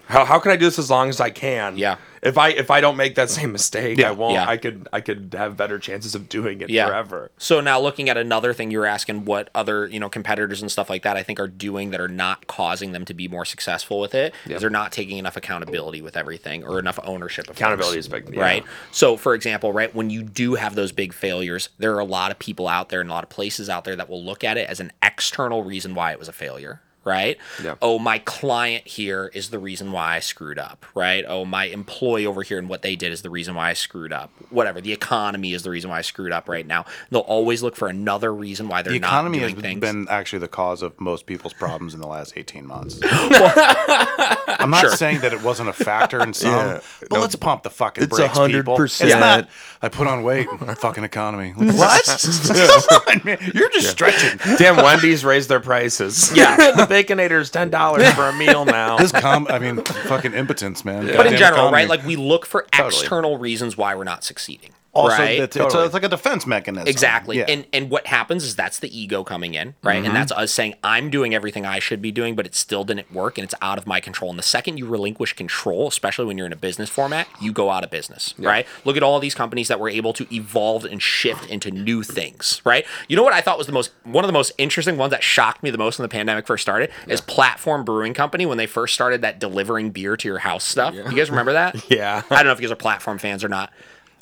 How, 0.07 0.25
how 0.25 0.39
can 0.39 0.51
I 0.53 0.57
do 0.57 0.67
this 0.67 0.79
as 0.79 0.91
long 0.91 1.09
as 1.09 1.21
I 1.21 1.31
can? 1.31 1.79
Yeah. 1.79 1.97
If 2.23 2.39
I 2.39 2.49
if 2.49 2.71
I 2.71 2.81
don't 2.81 2.97
make 2.97 3.17
that 3.17 3.29
same 3.29 3.53
mistake, 3.53 3.99
Yeah. 3.99 4.09
I 4.09 4.13
won't. 4.13 4.33
Yeah. 4.33 4.49
I 4.49 4.57
could 4.57 4.89
I 4.93 5.01
could 5.03 5.35
have 5.37 5.57
better 5.59 5.79
chances 5.79 6.15
of 6.15 6.29
doing 6.29 6.63
it 6.63 6.71
yeah. 6.71 6.87
forever. 6.87 7.31
So 7.37 7.61
now 7.61 7.79
looking 7.79 8.09
at 8.09 8.17
another 8.17 8.55
thing 8.55 8.71
you 8.71 8.79
were 8.79 8.87
asking 8.87 9.27
what 9.27 9.51
other, 9.55 9.87
you 9.87 10.01
know, 10.01 10.09
competitors 10.09 10.63
and 10.63 10.73
stuff 10.73 10.89
like 10.89 11.03
that 11.03 11.19
I 11.19 11.23
think 11.23 11.39
are 11.39 11.49
doing 11.49 11.91
that 11.91 12.01
are 12.01 12.09
not 12.09 12.47
causing 12.47 12.93
them 12.93 13.05
to 13.05 13.15
be 13.15 13.29
more 13.29 13.45
successful 13.45 14.01
with 14.01 14.15
it. 14.15 14.33
is 14.47 14.63
they're 14.63 14.71
not 14.71 14.91
taking 14.91 15.19
enough 15.19 15.37
accountability 15.37 16.01
with 16.01 16.17
everything 16.17 16.65
or 16.65 16.79
enough 16.79 16.99
ownership 17.05 17.49
of 17.49 17.57
Accountability 17.57 17.97
things, 17.97 18.07
is 18.07 18.13
big. 18.13 18.37
Right? 18.37 18.65
So 18.91 19.19
for 19.19 19.35
example, 19.35 19.73
right, 19.75 19.95
when 19.95 20.09
you 20.09 20.23
do 20.23 20.55
have 20.55 20.75
those 20.75 20.93
big 20.93 21.13
failures, 21.13 21.69
there 21.79 21.95
are 21.95 22.01
a 22.01 22.07
lot 22.07 22.31
of 22.31 22.39
people 22.39 22.69
out 22.69 22.89
there 22.89 23.03
and 23.03 23.11
a 23.11 23.13
lot 23.13 23.25
of 23.25 23.31
places 23.31 23.69
out 23.69 23.85
there 23.85 23.97
that 23.97 24.09
will 24.09 24.25
look 24.25 24.43
at 24.45 24.57
it 24.57 24.69
as 24.69 24.81
an 24.81 24.93
external 25.03 25.63
reason 25.63 25.95
why 25.95 26.13
it 26.13 26.19
was 26.19 26.29
a 26.29 26.33
failure. 26.33 26.81
Right? 27.05 27.37
Yeah. 27.63 27.75
Oh, 27.83 27.99
my 27.99 28.19
client 28.19 28.87
here 28.87 29.31
is 29.35 29.51
the 29.51 29.59
reason 29.59 29.93
why 29.93 30.17
I 30.17 30.21
screwed 30.21 30.59
up. 30.59 30.85
Right? 30.95 31.25
Oh, 31.27 31.45
my 31.45 31.65
employee 31.67 32.27
over 32.27 32.43
here 32.43 32.59
and 32.59 32.69
what 32.69 32.83
they 32.83 32.97
did 32.97 33.13
is 33.13 33.23
the 33.23 33.31
reason 33.31 33.55
why 33.55 33.71
I 33.71 33.73
screwed 33.75 34.13
up. 34.13 34.31
Whatever. 34.51 34.81
The 34.81 34.93
economy 34.93 35.53
is 35.53 35.63
the 35.63 35.71
reason 35.71 35.91
why 35.91 35.99
I 35.99 36.03
screwed 36.03 36.33
up 36.33 36.49
right 36.49 36.67
now. 36.67 36.85
They'll 37.11 37.21
always 37.21 37.63
look 37.63 37.77
for 37.77 37.89
another 37.89 38.33
reason 38.35 38.69
why 38.69 38.83
they're 38.83 38.93
the 38.93 38.99
economy 38.99 39.39
not 39.39 39.43
has 39.45 39.53
doing 39.53 39.63
things. 39.63 39.81
been 39.81 40.07
actually 40.09 40.39
the 40.41 40.49
cause 40.49 40.83
of 40.83 40.99
most 41.01 41.27
people's 41.27 41.53
problems 41.53 41.95
in 41.95 42.01
the 42.01 42.07
last 42.07 42.33
18 42.37 42.67
months. 42.67 42.99
I'm 43.05 44.71
not 44.71 44.91
saying 44.93 45.21
that 45.21 45.33
it 45.33 45.43
wasn't 45.43 45.69
a 45.69 45.73
factor 45.73 46.23
in 46.23 46.33
some, 46.33 46.51
Yeah. 46.53 46.81
but 47.11 47.21
let's 47.21 47.37
pump 47.37 47.63
the 47.65 47.71
fucking 47.71 48.05
It's 48.05 48.17
brakes, 48.17 48.39
people. 48.39 48.77
100%. 48.79 49.05
It's 49.05 49.15
not, 49.15 49.49
I 49.83 49.89
put 49.89 50.07
on 50.07 50.23
weight, 50.23 50.49
fucking 50.79 51.05
economy. 51.05 51.53
What? 51.75 52.05
Come 52.89 53.01
on, 53.09 53.21
man. 53.25 53.39
You're 53.55 53.69
just 53.71 53.91
stretching. 53.91 54.39
Damn, 54.59 54.77
Wendy's 54.77 55.25
raised 55.25 55.49
their 55.49 55.61
prices. 55.61 56.35
Yeah. 56.35 56.87
The 56.95 57.39
is 57.41 57.51
ten 57.51 57.71
dollars 57.71 58.09
for 58.15 58.29
a 58.29 58.33
meal 58.33 58.65
now. 58.65 58.97
This 58.99 59.13
com, 59.13 59.47
I 59.49 59.59
mean, 59.59 59.83
fucking 59.83 60.35
impotence, 60.35 60.85
man. 60.85 61.07
but 61.07 61.11
in 61.11 61.17
Goddamn 61.17 61.39
general, 61.39 61.55
economy. 61.69 61.73
right? 61.75 61.89
Like 61.89 62.05
we 62.05 62.17
look 62.17 62.47
for 62.47 62.67
external 62.73 63.39
reasons 63.39 63.77
why 63.77 63.95
we're 63.95 64.05
not 64.05 64.25
succeeding. 64.25 64.73
Also, 64.95 65.17
right? 65.17 65.41
it's, 65.41 65.57
it's, 65.57 65.75
a- 65.75 65.85
it's 65.85 65.95
like 65.95 66.05
a 66.05 66.09
defense 66.09 66.47
mechanism. 66.47 66.89
Exactly. 66.89 67.39
Yeah. 67.39 67.47
And 67.49 67.67
and 67.73 67.91
what 67.91 68.07
happens 68.07 68.45
is 68.45 68.57
that's 68.57 68.79
the 68.79 68.97
ego 68.99 69.25
coming 69.25 69.55
in, 69.55 69.75
right? 69.83 69.97
Mm-hmm. 69.97 70.07
And 70.07 70.17
that's 70.17 70.33
us 70.33 70.53
saying 70.53 70.75
I'm 70.83 71.11
doing 71.11 71.35
everything 71.35 71.67
I 71.67 71.79
should 71.79 72.01
be 72.01 72.13
doing, 72.13 72.35
but 72.35 72.47
it 72.47 72.55
still 72.55 72.85
didn't 72.85 73.13
work 73.13 73.39
and 73.39 73.45
it's 73.45 73.55
out 73.61 73.79
of 73.79 73.87
my 73.87 74.01
control. 74.01 74.31
And 74.31 74.39
the 74.39 74.45
second 74.45 74.79
you 74.79 74.87
relinquish 74.87 75.33
control, 75.33 75.89
especially 75.89 76.25
when 76.27 76.39
you're 76.39 76.47
in 76.47 76.53
a 76.53 76.57
business 76.57 76.89
format, 76.89 77.27
you 77.41 77.53
go 77.53 77.71
out 77.71 77.85
of 77.85 77.91
business, 77.91 78.35
right? 78.39 78.67
Look 78.85 78.97
at 78.97 79.03
all 79.03 79.19
these 79.21 79.35
companies 79.35 79.69
that 79.69 79.81
were 79.81 79.89
able 79.89 80.13
to 80.15 80.27
evolve 80.35 80.85
and 80.85 81.03
shift 81.03 81.49
into 81.51 81.71
new 81.71 82.03
things, 82.03 82.61
right? 82.65 82.87
You 83.09 83.17
know 83.17 83.23
what 83.23 83.33
I 83.33 83.41
thought 83.41 83.59
was 83.59 83.67
the 83.67 83.73
most 83.73 83.91
one 84.05 84.25
of 84.25 84.29
the 84.29 84.33
most 84.33 84.53
interesting 84.59 84.97
ones 84.97 85.11
that 85.11 85.23
shocked 85.23 85.63
me 85.63 85.71
the 85.71 85.79
most 85.79 85.99
when 85.99 86.05
the 86.05 86.09
pandemic 86.09 86.47
first 86.47 86.63
started 86.63 86.91
is 87.09 87.21
Platform 87.21 87.85
Brewing 87.85 88.15
Company 88.15 88.47
when 88.47 88.59
they 88.59 88.67
first 88.67 88.95
started 88.95 89.23
that 89.23 89.39
delivering 89.39 89.91
beer 89.91 90.17
to 90.17 90.29
your 90.29 90.39
house 90.39 90.65
stuff. 90.65 90.95
You 90.95 91.03
guys 91.17 91.31
remember 91.31 91.53
that? 91.53 91.75
Yeah. 91.95 92.23
I 92.31 92.37
don't 92.37 92.47
know 92.47 92.53
if 92.53 92.61
you 92.61 92.67
guys 92.67 92.73
are 92.73 92.77
platform 92.77 93.19
fans 93.19 93.45
or 93.45 93.49
not. 93.49 93.73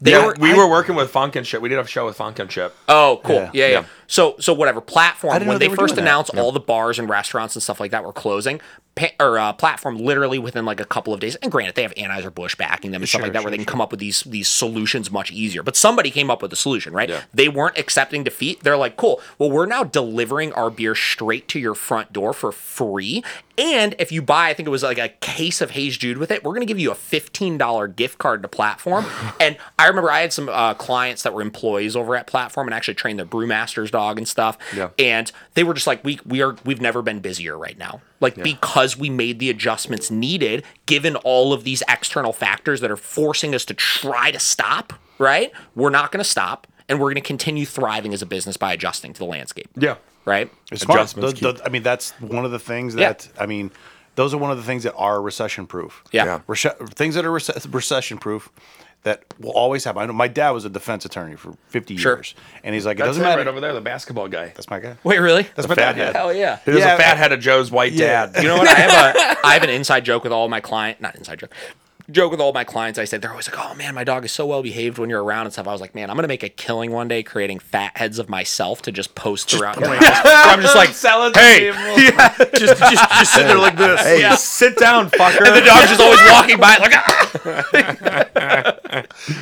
They 0.02 0.10
Yeah, 0.10 0.26
were, 0.26 0.34
we 0.40 0.52
I- 0.52 0.56
were 0.56 0.68
working 0.68 0.96
with 0.96 1.10
Funk 1.10 1.36
and 1.36 1.46
Chip. 1.46 1.62
We 1.62 1.68
did 1.68 1.78
a 1.78 1.86
show 1.86 2.04
with 2.06 2.16
Funk 2.16 2.40
and 2.40 2.50
Chip. 2.50 2.74
Oh, 2.88 3.20
cool. 3.22 3.36
Yeah, 3.36 3.50
Yeah. 3.52 3.68
yeah. 3.68 3.84
Yeah. 4.12 4.14
So 4.14 4.36
so 4.38 4.52
whatever 4.52 4.80
platform 4.80 5.46
when 5.46 5.58
they 5.58 5.68
they, 5.68 5.74
first 5.74 5.96
announced 5.96 6.36
all 6.36 6.52
the 6.52 6.60
bars 6.60 6.98
and 6.98 7.08
restaurants 7.08 7.56
and 7.56 7.62
stuff 7.62 7.80
like 7.80 7.90
that 7.92 8.04
were 8.04 8.12
closing, 8.12 8.60
pa- 8.94 9.10
or 9.18 9.38
uh, 9.38 9.52
platform 9.52 9.96
literally 9.98 10.38
within 10.38 10.64
like 10.64 10.80
a 10.80 10.84
couple 10.84 11.14
of 11.14 11.20
days. 11.20 11.34
And 11.36 11.50
granted, 11.50 11.74
they 11.74 11.82
have 11.82 11.94
Anheuser 11.94 12.34
Busch 12.34 12.54
backing 12.54 12.90
them 12.90 13.02
and 13.02 13.08
stuff 13.08 13.22
like 13.22 13.32
that, 13.32 13.42
where 13.42 13.50
they 13.50 13.56
can 13.56 13.66
come 13.66 13.80
up 13.80 13.90
with 13.90 14.00
these 14.00 14.22
these 14.24 14.48
solutions 14.48 15.10
much 15.10 15.30
easier. 15.30 15.62
But 15.62 15.76
somebody 15.76 16.10
came 16.10 16.30
up 16.30 16.42
with 16.42 16.52
a 16.52 16.56
solution, 16.56 16.92
right? 16.92 17.08
They 17.32 17.48
weren't 17.48 17.78
accepting 17.78 18.24
defeat. 18.24 18.62
They're 18.62 18.76
like, 18.76 18.96
cool. 18.96 19.20
Well, 19.38 19.50
we're 19.50 19.66
now 19.66 19.84
delivering 19.84 20.52
our 20.52 20.70
beer 20.70 20.94
straight 20.94 21.48
to 21.48 21.58
your 21.58 21.74
front 21.74 22.12
door 22.12 22.32
for 22.32 22.52
free. 22.52 23.24
And 23.58 23.94
if 23.98 24.10
you 24.10 24.22
buy, 24.22 24.48
I 24.48 24.54
think 24.54 24.66
it 24.66 24.70
was 24.70 24.82
like 24.82 24.98
a 24.98 25.10
case 25.20 25.60
of 25.60 25.72
Haze 25.72 25.98
Jude 25.98 26.16
with 26.16 26.30
it, 26.30 26.42
we're 26.42 26.52
going 26.52 26.66
to 26.66 26.66
give 26.66 26.78
you 26.78 26.90
a 26.90 26.94
$15 26.94 27.94
gift 27.96 28.18
card 28.18 28.42
to 28.42 28.48
Platform. 28.48 29.04
and 29.40 29.58
I 29.78 29.88
remember 29.88 30.10
I 30.10 30.20
had 30.20 30.32
some 30.32 30.48
uh, 30.48 30.72
clients 30.74 31.22
that 31.22 31.34
were 31.34 31.42
employees 31.42 31.94
over 31.94 32.16
at 32.16 32.26
Platform 32.26 32.66
and 32.66 32.74
actually 32.74 32.94
trained 32.94 33.18
their 33.18 33.26
brewmaster's 33.26 33.90
dog 34.02 34.18
and 34.18 34.26
stuff. 34.28 34.58
Yeah. 34.74 34.90
And 34.98 35.30
they 35.54 35.64
were 35.64 35.74
just 35.74 35.86
like, 35.86 36.04
we 36.04 36.18
we 36.26 36.42
are 36.42 36.56
we've 36.64 36.80
never 36.80 37.02
been 37.02 37.20
busier 37.20 37.56
right 37.56 37.78
now. 37.78 38.00
Like 38.20 38.36
because 38.36 38.96
we 38.96 39.10
made 39.10 39.38
the 39.38 39.50
adjustments 39.50 40.10
needed, 40.10 40.64
given 40.86 41.16
all 41.16 41.52
of 41.52 41.64
these 41.64 41.82
external 41.88 42.32
factors 42.32 42.80
that 42.80 42.90
are 42.90 42.96
forcing 42.96 43.54
us 43.54 43.64
to 43.66 43.74
try 43.74 44.30
to 44.30 44.38
stop. 44.38 44.92
Right, 45.18 45.52
we're 45.76 45.90
not 45.90 46.10
going 46.10 46.18
to 46.24 46.28
stop, 46.28 46.66
and 46.88 46.98
we're 46.98 47.06
going 47.12 47.22
to 47.22 47.28
continue 47.28 47.64
thriving 47.64 48.12
as 48.12 48.22
a 48.22 48.26
business 48.26 48.56
by 48.56 48.72
adjusting 48.72 49.12
to 49.12 49.18
the 49.18 49.24
landscape. 49.24 49.68
Yeah. 49.76 49.96
Right. 50.24 50.50
It's 50.72 50.82
smart. 50.82 50.98
Adjustments 51.00 51.40
The- 51.40 51.52
the- 51.52 51.64
I 51.64 51.68
mean, 51.68 51.82
that's 51.84 52.10
one 52.20 52.44
of 52.44 52.50
the 52.50 52.58
things 52.58 52.94
Yeah. 52.96 53.12
that 53.12 53.28
I 53.38 53.46
mean, 53.46 53.70
those 54.16 54.34
are 54.34 54.38
one 54.38 54.50
of 54.50 54.56
the 54.56 54.64
things 54.64 54.82
that 54.82 54.94
are 54.94 55.22
recession 55.22 55.66
proof. 55.66 56.02
Yeah. 56.10 56.40
Yeah. 56.48 56.70
things 56.94 57.14
that 57.14 57.24
are 57.24 57.30
rece- 57.30 57.72
recession 57.72 58.18
proof 58.18 58.48
that 59.04 59.24
will 59.40 59.50
always 59.52 59.82
happen. 59.84 60.00
I 60.02 60.06
know 60.06 60.12
my 60.12 60.28
dad 60.28 60.50
was 60.50 60.64
a 60.64 60.70
defense 60.70 61.04
attorney 61.04 61.34
for 61.36 61.54
50 61.68 61.96
Sure. 61.96 62.16
years, 62.16 62.34
and 62.62 62.74
he's 62.74 62.86
like, 62.86 62.96
it 62.96 62.98
That's 62.98 63.08
doesn't 63.10 63.22
matter. 63.22 63.38
right 63.38 63.46
over 63.48 63.60
there, 63.60 63.72
the 63.74 63.80
basketball 63.80 64.28
guy. 64.28 64.46
That's 64.54 64.70
my 64.70 64.78
guy. 64.78 64.96
Wait, 65.02 65.18
really? 65.18 65.42
That's 65.56 65.68
my 65.68 65.74
dad. 65.74 65.96
fathead. 65.96 66.14
Hell 66.16 66.32
yeah. 66.32 66.58
He 66.64 66.70
was 66.70 66.80
Yeah, 66.80 66.94
a 66.94 66.98
fat 66.98 67.16
head 67.16 67.32
of 67.32 67.40
Joe's 67.40 67.70
white 67.70 67.92
Yeah. 67.92 68.26
dad. 68.26 68.42
You 68.42 68.48
know 68.48 68.58
what? 68.58 68.68
I 68.68 68.74
have 68.74 69.16
a 69.42 69.46
I 69.46 69.54
have 69.54 69.62
an 69.64 69.70
inside 69.70 70.04
joke 70.04 70.22
with 70.22 70.32
all 70.32 70.48
my 70.48 70.60
client, 70.60 71.00
not 71.00 71.16
inside 71.16 71.40
joke. 71.40 71.52
Joke 72.10 72.32
with 72.32 72.40
all 72.40 72.52
my 72.52 72.64
clients. 72.64 72.98
I 72.98 73.04
said 73.04 73.22
they're 73.22 73.30
always 73.30 73.48
like, 73.48 73.58
"Oh 73.64 73.74
man, 73.74 73.94
my 73.94 74.02
dog 74.02 74.24
is 74.24 74.32
so 74.32 74.44
well 74.44 74.60
behaved 74.60 74.98
when 74.98 75.08
you're 75.08 75.22
around 75.22 75.46
and 75.46 75.52
stuff." 75.52 75.68
I 75.68 75.72
was 75.72 75.80
like, 75.80 75.94
"Man, 75.94 76.10
I'm 76.10 76.16
gonna 76.16 76.26
make 76.26 76.42
a 76.42 76.48
killing 76.48 76.90
one 76.90 77.06
day 77.06 77.22
creating 77.22 77.60
fat 77.60 77.96
heads 77.96 78.18
of 78.18 78.28
myself 78.28 78.82
to 78.82 78.92
just 78.92 79.14
post 79.14 79.48
throughout 79.48 79.80
my 79.80 79.96
house." 79.96 80.20
I'm 80.26 80.60
just 80.60 80.74
like, 80.82 80.88
selling 80.90 81.32
Hey. 81.32 81.70
just, 82.56 82.80
just, 82.80 82.80
just 82.82 83.32
sitting 83.32 83.46
there 83.46 83.56
like 83.56 83.76
this. 83.76 84.00
Hey, 84.02 84.20
yeah. 84.20 84.34
sit 84.34 84.76
down, 84.78 85.10
fucker. 85.10 85.46
And 85.46 85.54
the 85.56 85.60
dog's 85.64 85.88
just 85.90 86.00
always 86.00 86.20
walking 86.28 86.58
by, 86.58 86.76
like, 86.78 86.92
ah! 86.92 88.61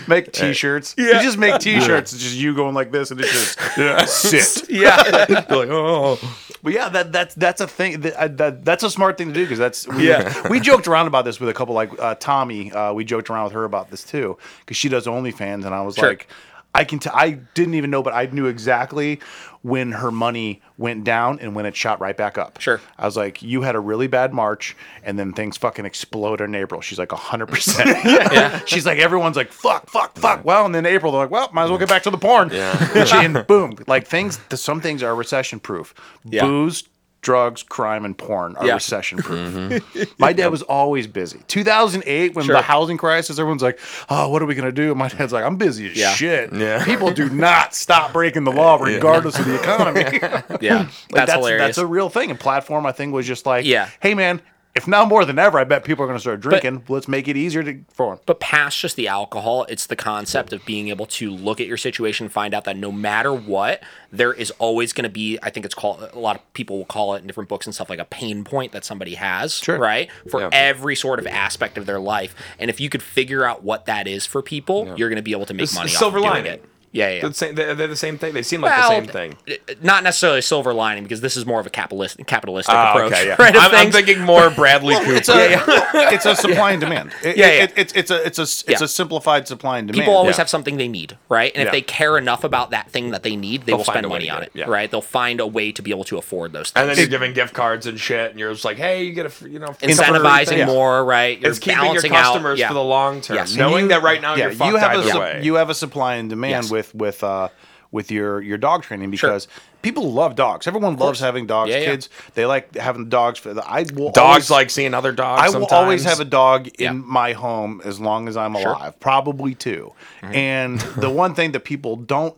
Make 0.09 0.33
t-shirts. 0.33 0.95
You 0.99 1.12
just 1.14 1.39
make 1.39 1.59
t-shirts. 1.61 2.12
It's 2.12 2.23
just 2.23 2.37
you 2.37 2.55
going 2.55 2.75
like 2.75 2.93
this, 2.93 3.11
and 3.11 3.21
it's 3.21 3.57
just 3.77 4.21
sit. 4.61 4.71
yeah, 4.71 4.97
like, 5.29 5.51
oh. 5.71 6.18
But 6.62 6.73
yeah, 6.75 6.89
that 6.91 7.11
that's 7.12 7.35
that's 7.37 7.61
a 7.62 7.66
thing. 7.66 8.01
That, 8.03 8.14
uh, 8.16 8.29
that 8.29 8.64
that's 8.64 8.83
a 8.85 8.91
smart 8.91 9.16
thing 9.16 9.29
to 9.29 9.35
do 9.35 9.45
because 9.45 9.59
that's 9.59 9.89
we, 9.89 10.09
Yeah. 10.09 10.49
We 10.49 10.61
joked 10.61 10.87
around 10.89 11.07
about 11.07 11.25
this 11.25 11.41
with 11.41 11.49
a 11.49 11.55
couple 11.55 11.75
like 11.75 11.91
uh, 11.99 12.16
Tommy. 12.16 12.71
Uh, 12.71 12.93
we 12.93 13.05
joked 13.05 13.31
around 13.31 13.45
with 13.45 13.55
her 13.55 13.64
about 13.64 13.91
this 13.91 14.05
too 14.05 14.37
because 14.61 14.77
she 14.77 14.89
does 14.91 15.07
OnlyFans, 15.07 15.64
and 15.64 15.75
I 15.75 15.81
was 15.83 15.95
Sure. 15.95 16.09
like, 16.09 16.27
I 16.75 16.85
can. 16.85 16.99
T- 16.99 17.11
I 17.12 17.31
didn't 17.55 17.75
even 17.75 17.91
know, 17.91 18.03
but 18.03 18.12
I 18.12 18.27
knew 18.27 18.47
exactly 18.47 19.21
when 19.63 19.93
her 19.93 20.11
money 20.11 20.63
went 20.79 21.05
down 21.05 21.39
and 21.41 21.55
when 21.55 21.67
it 21.67 21.77
shot 21.77 22.01
right 22.01 22.17
back 22.17 22.39
up. 22.39 22.61
Sure. 22.61 22.81
I 22.99 23.05
was 23.05 23.17
like, 23.17 23.43
you 23.43 23.63
had 23.63 23.75
a 23.75 23.81
really 23.81 24.07
bad 24.07 24.33
March, 24.33 24.75
and 25.03 25.19
then 25.19 25.33
things 25.33 25.57
fucking 25.57 25.85
exploded 25.85 26.49
in 26.49 26.55
April. 26.55 26.81
She's 26.81 26.99
like, 26.99 27.13
hundred 27.13 27.47
percent. 27.47 28.67
She's 28.69 28.87
like, 28.87 28.99
everyone's 28.99 29.37
like, 29.37 29.53
fuck, 29.53 29.91
fuck, 29.91 30.17
fuck. 30.17 30.45
Well, 30.45 30.65
and 30.65 30.75
then 30.75 30.87
April, 30.87 31.13
they're 31.13 31.23
like, 31.23 31.31
well, 31.31 31.51
might 31.53 31.65
as 31.65 31.71
well 31.71 31.79
get 31.79 31.89
back 31.89 32.03
to 32.05 32.11
the 32.11 32.19
porn. 32.19 32.51
Yeah. 32.51 32.77
And, 32.95 33.09
she, 33.09 33.17
and 33.17 33.47
boom, 33.47 33.77
like 33.87 34.07
things. 34.07 34.41
Some 34.55 34.81
things 34.81 35.03
are 35.03 35.15
recession 35.15 35.61
proof. 35.61 35.95
Yeah. 36.25 36.47
Booze. 36.47 36.85
Drugs, 37.23 37.62
crime, 37.62 38.07
and 38.07 38.16
porn 38.16 38.57
are 38.57 38.66
Yeah. 38.66 38.75
recession 38.75 39.18
proof. 39.18 39.53
Mm-hmm. 39.55 40.03
My 40.18 40.33
dad 40.33 40.49
was 40.49 40.62
always 40.62 41.07
busy. 41.07 41.41
2008, 41.49 42.35
when 42.35 42.47
Sure. 42.47 42.55
the 42.55 42.62
housing 42.62 42.97
crisis, 42.97 43.39
everyone's 43.39 43.62
like, 43.62 43.79
"Oh, 44.09 44.29
what 44.31 44.41
are 44.41 44.47
we 44.47 44.55
gonna 44.55 44.73
do?" 44.73 44.95
My 44.95 45.09
dad's 45.09 45.33
like, 45.33 45.45
"I'm 45.45 45.57
busy 45.57 45.91
as 45.91 45.97
Yeah. 45.97 46.12
shit." 46.14 46.53
Yeah. 46.53 46.83
People 46.85 47.11
do 47.11 47.29
not 47.29 47.75
stop 47.75 48.12
breaking 48.14 48.45
the 48.45 48.53
law, 48.53 48.77
regardless 48.83 49.39
of 49.39 49.45
the 49.45 49.55
economy. 49.57 50.05
Like, 50.51 50.62
yeah. 50.62 50.87
That's, 51.11 51.33
hilarious. 51.33 51.61
That's 51.61 51.79
a 51.79 51.87
real 51.87 52.09
thing. 52.09 52.31
And 52.31 52.41
platform, 52.41 52.87
I 52.87 52.93
think, 52.93 53.12
was 53.12 53.27
just 53.27 53.45
like, 53.45 53.64
Yeah. 53.66 53.89
hey 54.01 54.14
man, 54.14 54.41
if 54.75 54.87
now 54.87 55.05
more 55.05 55.25
than 55.25 55.39
ever, 55.39 55.59
I 55.59 55.64
bet 55.64 55.85
people 55.85 56.05
are 56.05 56.07
going 56.07 56.16
to 56.16 56.21
start 56.21 56.41
drinking. 56.41 56.85
Let's 56.89 57.09
make 57.09 57.27
it 57.27 57.37
easier 57.37 57.62
to 57.64 57.81
for 57.93 58.14
them. 58.14 58.23
But 58.27 58.39
past 58.41 58.79
just 58.79 58.95
the 58.97 59.09
alcohol, 59.09 59.64
it's 59.68 59.87
the 59.87 59.97
concept 59.97 60.53
of 60.53 60.64
being 60.64 60.89
able 60.89 61.07
to 61.07 61.31
look 61.31 61.61
at 61.61 61.66
your 61.66 61.77
situation 61.77 62.27
and 62.27 62.33
find 62.33 62.55
out 62.55 62.64
that 62.64 62.77
no 62.77 62.93
matter 62.93 63.33
what, 63.35 63.83
there 64.12 64.33
is 64.33 64.51
always 64.59 64.93
going 64.93 65.03
to 65.05 65.09
be, 65.11 65.39
I 65.43 65.51
think 65.51 65.66
it's 65.66 65.75
called, 65.75 66.09
a 66.12 66.18
lot 66.18 66.37
of 66.37 66.53
people 66.55 66.79
will 66.79 66.85
call 66.85 67.14
it 67.14 67.21
in 67.23 67.27
different 67.27 67.49
books 67.49 67.66
and 67.66 67.75
stuff 67.75 67.91
like 67.91 67.99
a 67.99 68.05
pain 68.05 68.45
point 68.45 68.73
that 68.73 68.85
somebody 68.85 69.14
has, 69.16 69.55
Sure. 69.55 69.79
right? 69.79 70.09
For 70.31 70.41
Yeah. 70.43 70.51
every 70.53 70.95
sort 70.95 71.18
of 71.18 71.27
aspect 71.27 71.77
of 71.77 71.87
their 71.87 72.01
life. 72.01 72.35
And 72.59 72.71
if 72.71 72.81
you 72.81 72.89
could 72.89 73.03
figure 73.03 73.45
out 73.45 73.62
what 73.64 73.87
that 73.87 74.07
is 74.07 74.25
for 74.25 74.41
people, 74.41 74.95
you're 74.97 75.09
going 75.09 75.16
to 75.16 75.23
be 75.23 75.33
able 75.33 75.47
to 75.47 75.55
make 75.55 75.64
It's 75.64 75.75
money 75.75 75.89
silver 75.91 76.18
off 76.18 76.25
of 76.25 76.31
lining. 76.31 76.45
doing 76.45 76.55
it. 76.55 76.64
Yeah, 76.93 77.09
yeah. 77.11 77.20
They're 77.20 77.28
the 77.28 77.34
same, 77.34 77.55
they're, 77.55 77.74
they're 77.76 77.86
the 77.86 77.95
same 77.97 78.18
thing. 78.18 78.34
They 78.34 78.43
seem 78.43 78.61
like 78.62 78.72
Well, 78.76 78.88
the 78.91 78.97
same 78.97 79.07
thing. 79.07 79.57
Not 79.80 80.03
necessarily 80.03 80.41
a 80.41 80.43
silver 80.43 80.74
lining 80.74 81.05
because 81.05 81.20
this 81.20 81.36
is 81.36 81.47
more 81.47 81.61
of 81.61 81.66
a 81.66 81.70
capitalist 81.70 82.18
capitalistic 82.26 82.74
Ah, 82.74 82.91
approach. 82.93 83.12
okay, 83.12 83.26
yeah. 83.28 83.36
right, 83.38 83.55
I'm, 83.57 83.72
I'm 83.74 83.93
thinking 83.93 84.20
more 84.22 84.51
Bradley 84.51 84.97
Cooper. 84.97 85.12
It's 85.12 85.28
a, 85.28 85.34
it's 86.14 86.26
a 86.26 86.34
supply 86.34 86.72
and 86.72 86.80
demand. 86.80 87.12
It- 87.24 87.36
Yeah, 87.36 87.47
yeah. 87.47 87.62
it- 87.64 87.72
it's 87.76 87.93
it's 87.93 88.11
a 88.11 88.26
it's 88.26 88.38
a 88.38 88.43
it's 88.43 88.64
Yeah. 88.68 88.82
a 88.82 88.88
simplified 88.88 89.47
supply 89.47 89.78
and 89.78 89.86
demand. 89.86 90.01
People 90.03 90.16
always 90.16 90.34
Yeah. 90.34 90.38
have 90.43 90.51
something 90.51 90.78
they 90.78 90.88
need, 90.88 91.16
right? 91.28 91.53
And 91.55 91.61
Yeah. 91.62 91.66
if 91.66 91.72
they 91.72 91.82
care 91.82 92.18
enough 92.18 92.43
about 92.43 92.70
that 92.70 92.91
thing 92.91 93.11
that 93.12 93.22
they 93.22 93.36
need, 93.36 93.66
they 93.66 93.72
will 93.72 93.84
find 93.84 93.99
spend 93.99 94.09
money 94.09 94.28
on 94.28 94.43
it, 94.43 94.47
it, 94.55 94.59
yeah. 94.59 94.64
right? 94.68 94.91
They'll 94.91 95.01
find 95.01 95.38
a 95.38 95.47
way 95.47 95.70
to 95.72 95.82
be 95.82 95.91
able 95.93 96.05
to 96.05 96.18
afford 96.18 96.53
those 96.53 96.70
things. 96.70 96.80
and 96.82 96.91
then 96.91 96.97
you're 96.99 97.07
giving 97.07 97.32
gift 97.34 97.55
cards 97.55 97.86
and 97.86 98.01
shit, 98.01 98.30
and 98.32 98.41
you're 98.41 98.53
just 98.53 98.64
like, 98.64 98.78
hey, 98.78 99.05
you 99.05 99.12
get 99.12 99.26
a, 99.26 99.49
you 99.49 99.61
know, 99.61 99.68
Incentivizing 99.80 100.47
something. 100.47 100.66
more, 100.66 101.05
right? 101.05 101.38
You're 101.41 101.51
It's 101.51 101.61
keeping 101.61 101.76
your 101.76 101.84
balancing 101.84 102.12
out- 102.16 102.22
customers 102.24 102.59
yeah. 102.59 102.66
for 102.68 102.74
the 102.74 102.82
long 102.82 103.20
term, 103.20 103.47
knowing 103.57 103.88
that 103.88 104.03
right 104.03 104.20
now 104.20 104.34
you're 104.34 104.51
fucked 104.51 104.70
you 104.72 104.76
have 104.76 104.97
either 104.99 105.12
a 105.16 105.20
way. 105.20 105.41
you 105.45 105.55
have 105.55 105.70
a 105.70 105.74
supply 105.74 106.16
and 106.16 106.28
demand 106.28 106.51
Yes. 106.64 106.70
With 106.81 106.95
with 106.95 107.24
uh 107.24 107.49
with 107.93 108.11
your 108.11 108.41
your 108.41 108.57
dog 108.57 108.83
training 108.85 109.11
because 109.11 109.49
people 109.83 110.12
love 110.12 110.37
dogs. 110.37 110.66
Everyone 110.68 110.97
loves 110.97 111.18
having 111.20 111.47
dogs. 111.47 111.70
Yeah, 111.70 111.78
yeah. 111.78 111.85
Kids 111.87 112.09
they 112.35 112.47
like 112.47 112.74
having 112.76 113.09
dogs. 113.09 113.39
For 113.41 113.53
the, 113.53 113.66
I 113.68 113.85
will 113.95 114.12
Dogs 114.12 114.18
always, 114.18 114.51
like 114.51 114.70
seeing 114.70 114.95
other 114.95 115.11
dogs. 115.12 115.43
I 115.43 115.47
will 115.47 115.53
sometimes. 115.53 115.72
always 115.72 116.05
have 116.05 116.20
a 116.20 116.24
dog 116.24 116.68
in 116.68 116.72
Yeah. 116.78 116.93
my 116.93 117.33
home 117.33 117.81
as 117.85 117.99
long 118.01 118.28
as 118.28 118.37
I'm 118.37 118.55
Sure. 118.55 118.62
Mm-hmm. 118.62 118.81
alive. 118.81 119.01
Probably 119.01 119.55
2 119.55 119.93
And 120.22 120.78
the 120.97 121.11
one 121.11 121.35
thing 121.35 121.53
that 121.53 121.64
people 121.64 121.97
don't. 121.97 122.37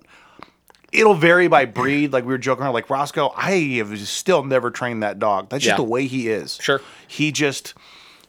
It'll 0.90 1.14
vary 1.14 1.49
by 1.49 1.64
breed. 1.64 2.12
Like 2.12 2.24
we 2.24 2.32
were 2.32 2.38
joking 2.38 2.64
around, 2.64 2.74
like 2.74 2.90
Roscoe. 2.90 3.32
I 3.36 3.53
have 3.78 3.99
still 4.01 4.43
never 4.45 4.70
trained 4.70 5.03
that 5.03 5.18
dog. 5.18 5.49
That's 5.49 5.64
just 5.64 5.72
Yeah. 5.72 5.76
the 5.76 5.90
way 5.90 6.07
he 6.07 6.28
is. 6.28 6.59
Sure. 6.61 6.80
He 7.09 7.32
just 7.32 7.72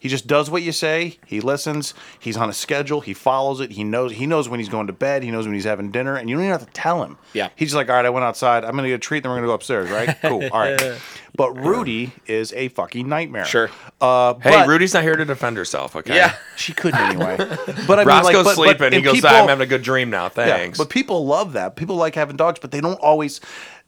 he 0.04 0.10
just 0.10 0.26
does 0.26 0.50
what 0.50 0.60
you 0.62 0.70
say. 0.70 1.16
He 1.24 1.40
listens. 1.40 1.94
He's 2.20 2.36
on 2.36 2.50
a 2.50 2.52
schedule. 2.52 3.00
He 3.00 3.14
follows 3.14 3.58
it. 3.62 3.70
He 3.70 3.84
knows 3.84 4.12
he 4.12 4.26
knows 4.26 4.50
when 4.50 4.60
he's 4.60 4.68
going 4.68 4.86
to 4.88 4.92
bed. 4.92 5.22
He 5.22 5.30
knows 5.30 5.46
when 5.46 5.54
he's 5.54 5.64
having 5.64 5.90
dinner, 5.90 6.14
and 6.14 6.28
you 6.28 6.36
don't 6.36 6.44
even 6.44 6.52
have 6.52 6.66
to 6.66 6.72
tell 6.74 7.02
him. 7.02 7.16
Yeah. 7.32 7.48
He's 7.56 7.68
just 7.68 7.74
like, 7.74 7.88
all 7.88 7.94
right, 7.96 8.04
I 8.04 8.10
went 8.10 8.22
outside. 8.22 8.66
I'm 8.66 8.76
gonna 8.76 8.88
get 8.88 8.96
a 8.96 8.98
treat. 8.98 9.22
Then 9.22 9.30
we're 9.32 9.38
gonna 9.38 9.46
go 9.46 9.54
upstairs. 9.54 9.88
Right? 9.90 10.14
Cool. 10.24 10.46
All 10.52 10.60
right. 10.60 11.00
But 11.36 11.56
Rudy 11.58 12.12
is 12.26 12.52
a 12.52 12.68
fucking 12.68 13.08
nightmare. 13.08 13.46
Sure. 13.46 13.70
Uh, 13.98 14.34
Hey, 14.34 14.50
but- 14.50 14.68
Rudy's 14.68 14.92
not 14.92 15.04
here 15.04 15.16
to 15.16 15.24
defend 15.24 15.56
herself. 15.56 15.96
Okay. 15.96 16.14
Yeah. 16.14 16.34
she 16.56 16.74
couldn't 16.74 17.00
anyway. 17.00 17.36
But 17.86 17.98
I 17.98 18.04
mean, 18.04 18.08
Roscoe's 18.08 18.34
like, 18.34 18.44
but, 18.44 18.54
sleeping. 18.54 18.78
But, 18.78 18.92
he 18.92 18.96
and 18.98 19.04
goes, 19.06 19.14
people- 19.14 19.30
I'm 19.30 19.48
having 19.48 19.64
a 19.64 19.68
good 19.68 19.82
dream 19.82 20.10
now. 20.10 20.24
yeah, 20.24 20.28
Thanks. 20.28 20.76
but 20.78 20.90
people 20.90 21.24
love 21.26 21.54
that. 21.54 21.76
People 21.76 21.96
like 21.96 22.14
having 22.14 22.36
dogs, 22.36 22.58
but 22.60 22.70
they 22.72 22.80
don't 22.82 23.00
always, 23.00 23.40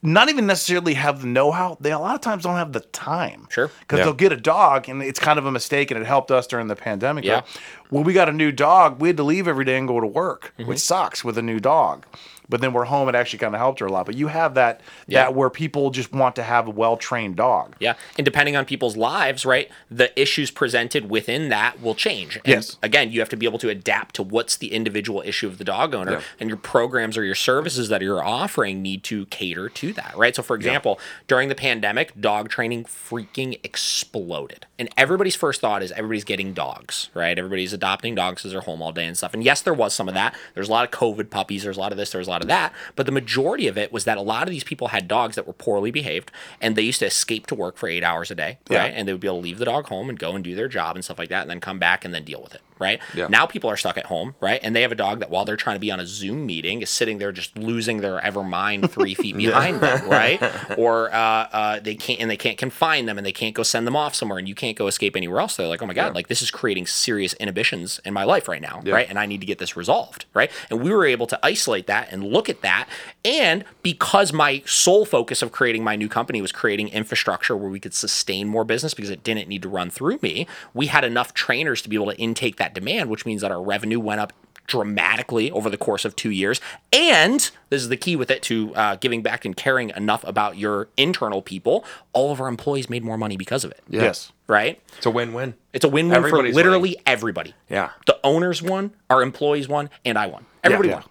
not 0.03 0.29
even 0.29 0.45
necessarily 0.45 0.93
have 0.93 1.21
the 1.21 1.27
know-how. 1.27 1.77
They 1.81 1.91
a 1.91 1.99
lot 1.99 2.15
of 2.15 2.21
times 2.21 2.43
don't 2.43 2.55
have 2.55 2.71
the 2.71 2.81
time. 2.81 3.47
Sure. 3.49 3.71
Because 3.79 3.99
Yeah. 3.99 4.05
they'll 4.05 4.13
get 4.13 4.31
a 4.31 4.37
dog, 4.37 4.87
and 4.87 5.01
it's 5.01 5.19
kind 5.19 5.39
of 5.39 5.45
a 5.45 5.51
mistake, 5.51 5.89
and 5.91 5.99
it 5.99 6.05
helped 6.05 6.29
us 6.31 6.45
during 6.47 6.67
the 6.67 6.75
pandemic. 6.75 7.23
Yeah. 7.25 7.41
When 7.89 8.03
we 8.03 8.13
got 8.13 8.29
a 8.29 8.31
new 8.33 8.51
dog, 8.51 9.01
we 9.01 9.07
had 9.09 9.17
to 9.17 9.23
leave 9.23 9.47
every 9.47 9.65
day 9.65 9.77
and 9.77 9.87
go 9.87 9.99
to 9.99 10.07
work, 10.07 10.53
Mm-hmm. 10.59 10.69
which 10.69 10.79
sucks 10.79 11.23
with 11.23 11.37
a 11.37 11.41
new 11.41 11.59
dog. 11.59 12.05
But 12.49 12.61
then 12.61 12.73
we're 12.73 12.85
home. 12.85 13.09
It 13.09 13.15
actually 13.15 13.39
kind 13.39 13.53
of 13.53 13.59
helped 13.59 13.79
her 13.79 13.85
a 13.85 13.91
lot. 13.91 14.05
But 14.05 14.15
you 14.15 14.27
have 14.27 14.53
that 14.55 14.81
Yeah. 15.07 15.23
that 15.23 15.35
where 15.35 15.49
people 15.49 15.89
just 15.91 16.13
want 16.13 16.35
to 16.37 16.43
have 16.43 16.67
a 16.67 16.71
well-trained 16.71 17.35
dog. 17.35 17.75
Yeah, 17.79 17.93
and 18.17 18.23
depending 18.25 18.55
on 18.55 18.65
people's 18.65 18.95
lives, 18.97 19.45
right, 19.45 19.69
the 19.91 20.17
issues 20.19 20.49
presented 20.51 21.09
within 21.09 21.49
that 21.49 21.81
will 21.81 21.95
change. 21.95 22.35
And 22.37 22.43
Yes. 22.45 22.77
Again, 22.81 23.11
you 23.11 23.19
have 23.19 23.29
to 23.29 23.37
be 23.37 23.45
able 23.45 23.59
to 23.59 23.69
adapt 23.69 24.15
to 24.15 24.23
what's 24.23 24.55
the 24.57 24.71
individual 24.73 25.21
issue 25.25 25.47
of 25.47 25.57
the 25.57 25.63
dog 25.63 25.93
owner, 25.93 26.11
Yeah. 26.13 26.21
and 26.39 26.49
your 26.49 26.57
programs 26.57 27.17
or 27.17 27.23
your 27.23 27.35
services 27.35 27.89
that 27.89 28.01
you're 28.01 28.23
offering 28.23 28.81
need 28.81 29.03
to 29.05 29.25
cater 29.27 29.69
to 29.69 29.93
that, 29.93 30.13
right? 30.15 30.35
So, 30.35 30.41
for 30.43 30.55
example, 30.55 30.99
during 31.27 31.49
the 31.49 31.55
pandemic, 31.55 32.13
dog 32.19 32.49
training 32.49 32.85
freaking 32.85 33.59
exploded, 33.63 34.65
and 34.79 34.89
everybody's 34.97 35.35
first 35.35 35.61
thought 35.61 35.81
is 35.83 35.91
everybody's 35.93 36.23
getting 36.23 36.53
dogs, 36.53 37.09
right? 37.13 37.37
Everybody's 37.37 37.73
adopting 37.73 38.15
dogs 38.15 38.41
because 38.41 38.51
they're 38.51 38.61
home 38.61 38.81
all 38.81 38.91
day 38.91 39.05
and 39.05 39.17
stuff. 39.17 39.33
And 39.33 39.43
yes, 39.43 39.61
there 39.61 39.73
was 39.73 39.93
some 39.93 40.07
of 40.07 40.13
that. 40.13 40.35
There's 40.53 40.69
a 40.69 40.71
lot 40.71 40.85
of 40.85 40.91
COVID 40.91 41.29
puppies. 41.29 41.63
There's 41.63 41.77
a 41.77 41.79
lot 41.79 41.91
of 41.91 41.97
this. 41.97 42.11
There's 42.11 42.27
a 42.27 42.29
lot 42.29 42.36
lot 42.37 42.43
of 42.43 42.47
that. 42.49 42.73
But 42.95 43.05
the 43.05 43.11
majority 43.11 43.67
of 43.67 43.77
it 43.77 43.91
was 43.91 44.05
that 44.05 44.17
a 44.17 44.21
lot 44.21 44.43
of 44.43 44.49
these 44.51 44.63
people 44.63 44.89
had 44.89 45.07
dogs 45.07 45.35
that 45.35 45.47
were 45.47 45.53
poorly 45.53 45.91
behaved 45.91 46.31
and 46.61 46.75
they 46.75 46.83
used 46.83 46.99
to 46.99 47.05
escape 47.05 47.47
to 47.47 47.55
work 47.55 47.77
for 47.77 47.89
eight 47.89 48.03
hours 48.03 48.29
a 48.31 48.35
day, 48.35 48.59
Yeah. 48.69 48.79
right? 48.79 48.93
And 48.95 49.07
they 49.07 49.11
would 49.13 49.21
be 49.21 49.27
able 49.27 49.37
to 49.37 49.43
leave 49.43 49.57
the 49.59 49.65
dog 49.65 49.87
home 49.87 50.09
and 50.09 50.19
go 50.19 50.35
and 50.35 50.43
do 50.43 50.53
their 50.55 50.67
job 50.67 50.95
and 50.95 51.03
stuff 51.03 51.17
like 51.19 51.29
that 51.29 51.41
and 51.41 51.49
then 51.49 51.59
come 51.59 51.79
back 51.79 52.05
and 52.05 52.13
then 52.13 52.23
deal 52.23 52.41
with 52.41 52.53
it, 52.55 52.61
right? 52.79 52.99
Yeah. 53.13 53.27
Now 53.27 53.45
people 53.45 53.69
are 53.69 53.77
stuck 53.77 53.97
at 53.97 54.05
home, 54.05 54.35
right? 54.39 54.59
And 54.63 54.75
they 54.75 54.81
have 54.81 54.91
a 54.91 54.95
dog 54.95 55.19
that 55.19 55.29
while 55.29 55.45
they're 55.45 55.57
trying 55.57 55.75
to 55.75 55.79
be 55.79 55.91
on 55.91 55.99
a 55.99 56.05
Zoom 56.05 56.45
meeting 56.45 56.81
is 56.81 56.89
sitting 56.89 57.17
there 57.17 57.31
just 57.31 57.57
losing 57.57 57.97
their 58.01 58.19
ever 58.23 58.43
mind 58.43 58.91
three 58.91 59.13
feet 59.13 59.37
behind 59.37 59.79
them, 59.79 60.09
right? 60.09 60.41
Or 60.77 61.11
uh, 61.13 61.17
uh, 61.17 61.79
they 61.79 61.95
can't 61.95 62.19
and 62.19 62.29
they 62.29 62.37
can't 62.37 62.57
confine 62.57 63.05
them 63.05 63.17
and 63.17 63.25
they 63.25 63.31
can't 63.31 63.55
go 63.55 63.63
send 63.63 63.87
them 63.87 63.95
off 63.95 64.13
somewhere 64.15 64.37
and 64.37 64.47
you 64.47 64.55
can't 64.55 64.77
go 64.77 64.87
escape 64.87 65.15
anywhere 65.15 65.39
else. 65.39 65.55
They're 65.55 65.67
like, 65.67 65.81
oh 65.81 65.85
my 65.85 65.93
god, 65.93 66.13
like 66.13 66.27
this 66.27 66.41
is 66.41 66.51
creating 66.51 66.85
serious 66.87 67.33
inhibitions 67.33 67.99
in 68.05 68.13
my 68.13 68.23
life 68.23 68.47
right 68.47 68.61
now, 68.61 68.81
right? 68.93 69.09
And 69.09 69.17
I 69.17 69.25
need 69.25 69.39
to 69.41 69.47
get 69.47 69.57
this 69.59 69.75
resolved, 69.75 70.25
right? 70.33 70.51
And 70.69 70.81
we 70.81 70.91
were 70.91 71.05
able 71.05 71.25
to 71.27 71.39
isolate 71.43 71.87
that 71.87 72.11
and 72.11 72.23
look 72.23 72.49
at 72.49 72.61
that. 72.61 72.87
And 73.25 73.63
because 73.81 74.31
my 74.33 74.61
sole 74.65 75.05
focus 75.05 75.41
of 75.41 75.51
creating 75.51 75.83
my 75.83 75.95
new 75.95 76.09
company 76.09 76.41
was 76.41 76.51
creating 76.51 76.89
infrastructure 76.89 77.55
where 77.55 77.69
we 77.69 77.79
could 77.79 77.93
sustain 77.93 78.47
more 78.47 78.63
business 78.63 78.93
because 78.93 79.09
it 79.09 79.23
didn't 79.23 79.47
need 79.47 79.61
to 79.63 79.69
run 79.69 79.89
through 79.89 80.19
me, 80.21 80.47
we 80.73 80.87
had 80.87 81.03
enough 81.03 81.33
trainers 81.33 81.81
to 81.81 81.89
be 81.89 81.95
able 81.95 82.11
to 82.11 82.17
intake 82.17 82.57
that 82.57 82.66
demand, 82.73 83.09
which 83.09 83.25
means 83.25 83.41
that 83.41 83.51
our 83.51 83.61
revenue 83.61 83.99
went 83.99 84.21
up 84.21 84.33
dramatically 84.67 85.49
over 85.51 85.69
the 85.69 85.77
course 85.77 86.03
of 86.03 86.13
two 86.15 86.29
years. 86.29 86.59
And 86.91 87.39
this 87.69 87.81
is 87.81 87.87
the 87.89 87.95
key 87.97 88.15
with 88.17 88.29
it 88.29 88.41
to 88.43 88.75
uh, 88.75 88.95
giving 88.97 89.21
back 89.21 89.45
and 89.45 89.55
caring 89.55 89.91
enough 89.95 90.25
about 90.25 90.57
your 90.57 90.89
internal 90.97 91.41
people. 91.41 91.85
All 92.11 92.31
of 92.33 92.41
our 92.41 92.49
employees 92.49 92.89
made 92.89 93.03
more 93.03 93.17
money 93.17 93.37
because 93.37 93.63
of 93.63 93.71
it. 93.71 93.81
Yes. 93.89 94.31
Right? 94.47 94.81
It's 94.97 95.05
a 95.05 95.09
win-win. 95.09 95.53
It's 95.71 95.85
a 95.85 95.89
win-win 95.89 96.21
for 96.21 96.27
Everybody's 96.27 96.55
literally 96.55 96.97
everybody. 97.05 97.53
Yeah. 97.69 97.91
The 98.07 98.19
owners 98.25 98.61
won, 98.61 98.91
our 99.09 99.21
employees 99.21 99.69
won, 99.69 99.89
and 100.03 100.17
I 100.17 100.27
won. 100.27 100.45
Everybody 100.63 100.89
Yeah. 100.89 100.95
won. 100.95 101.03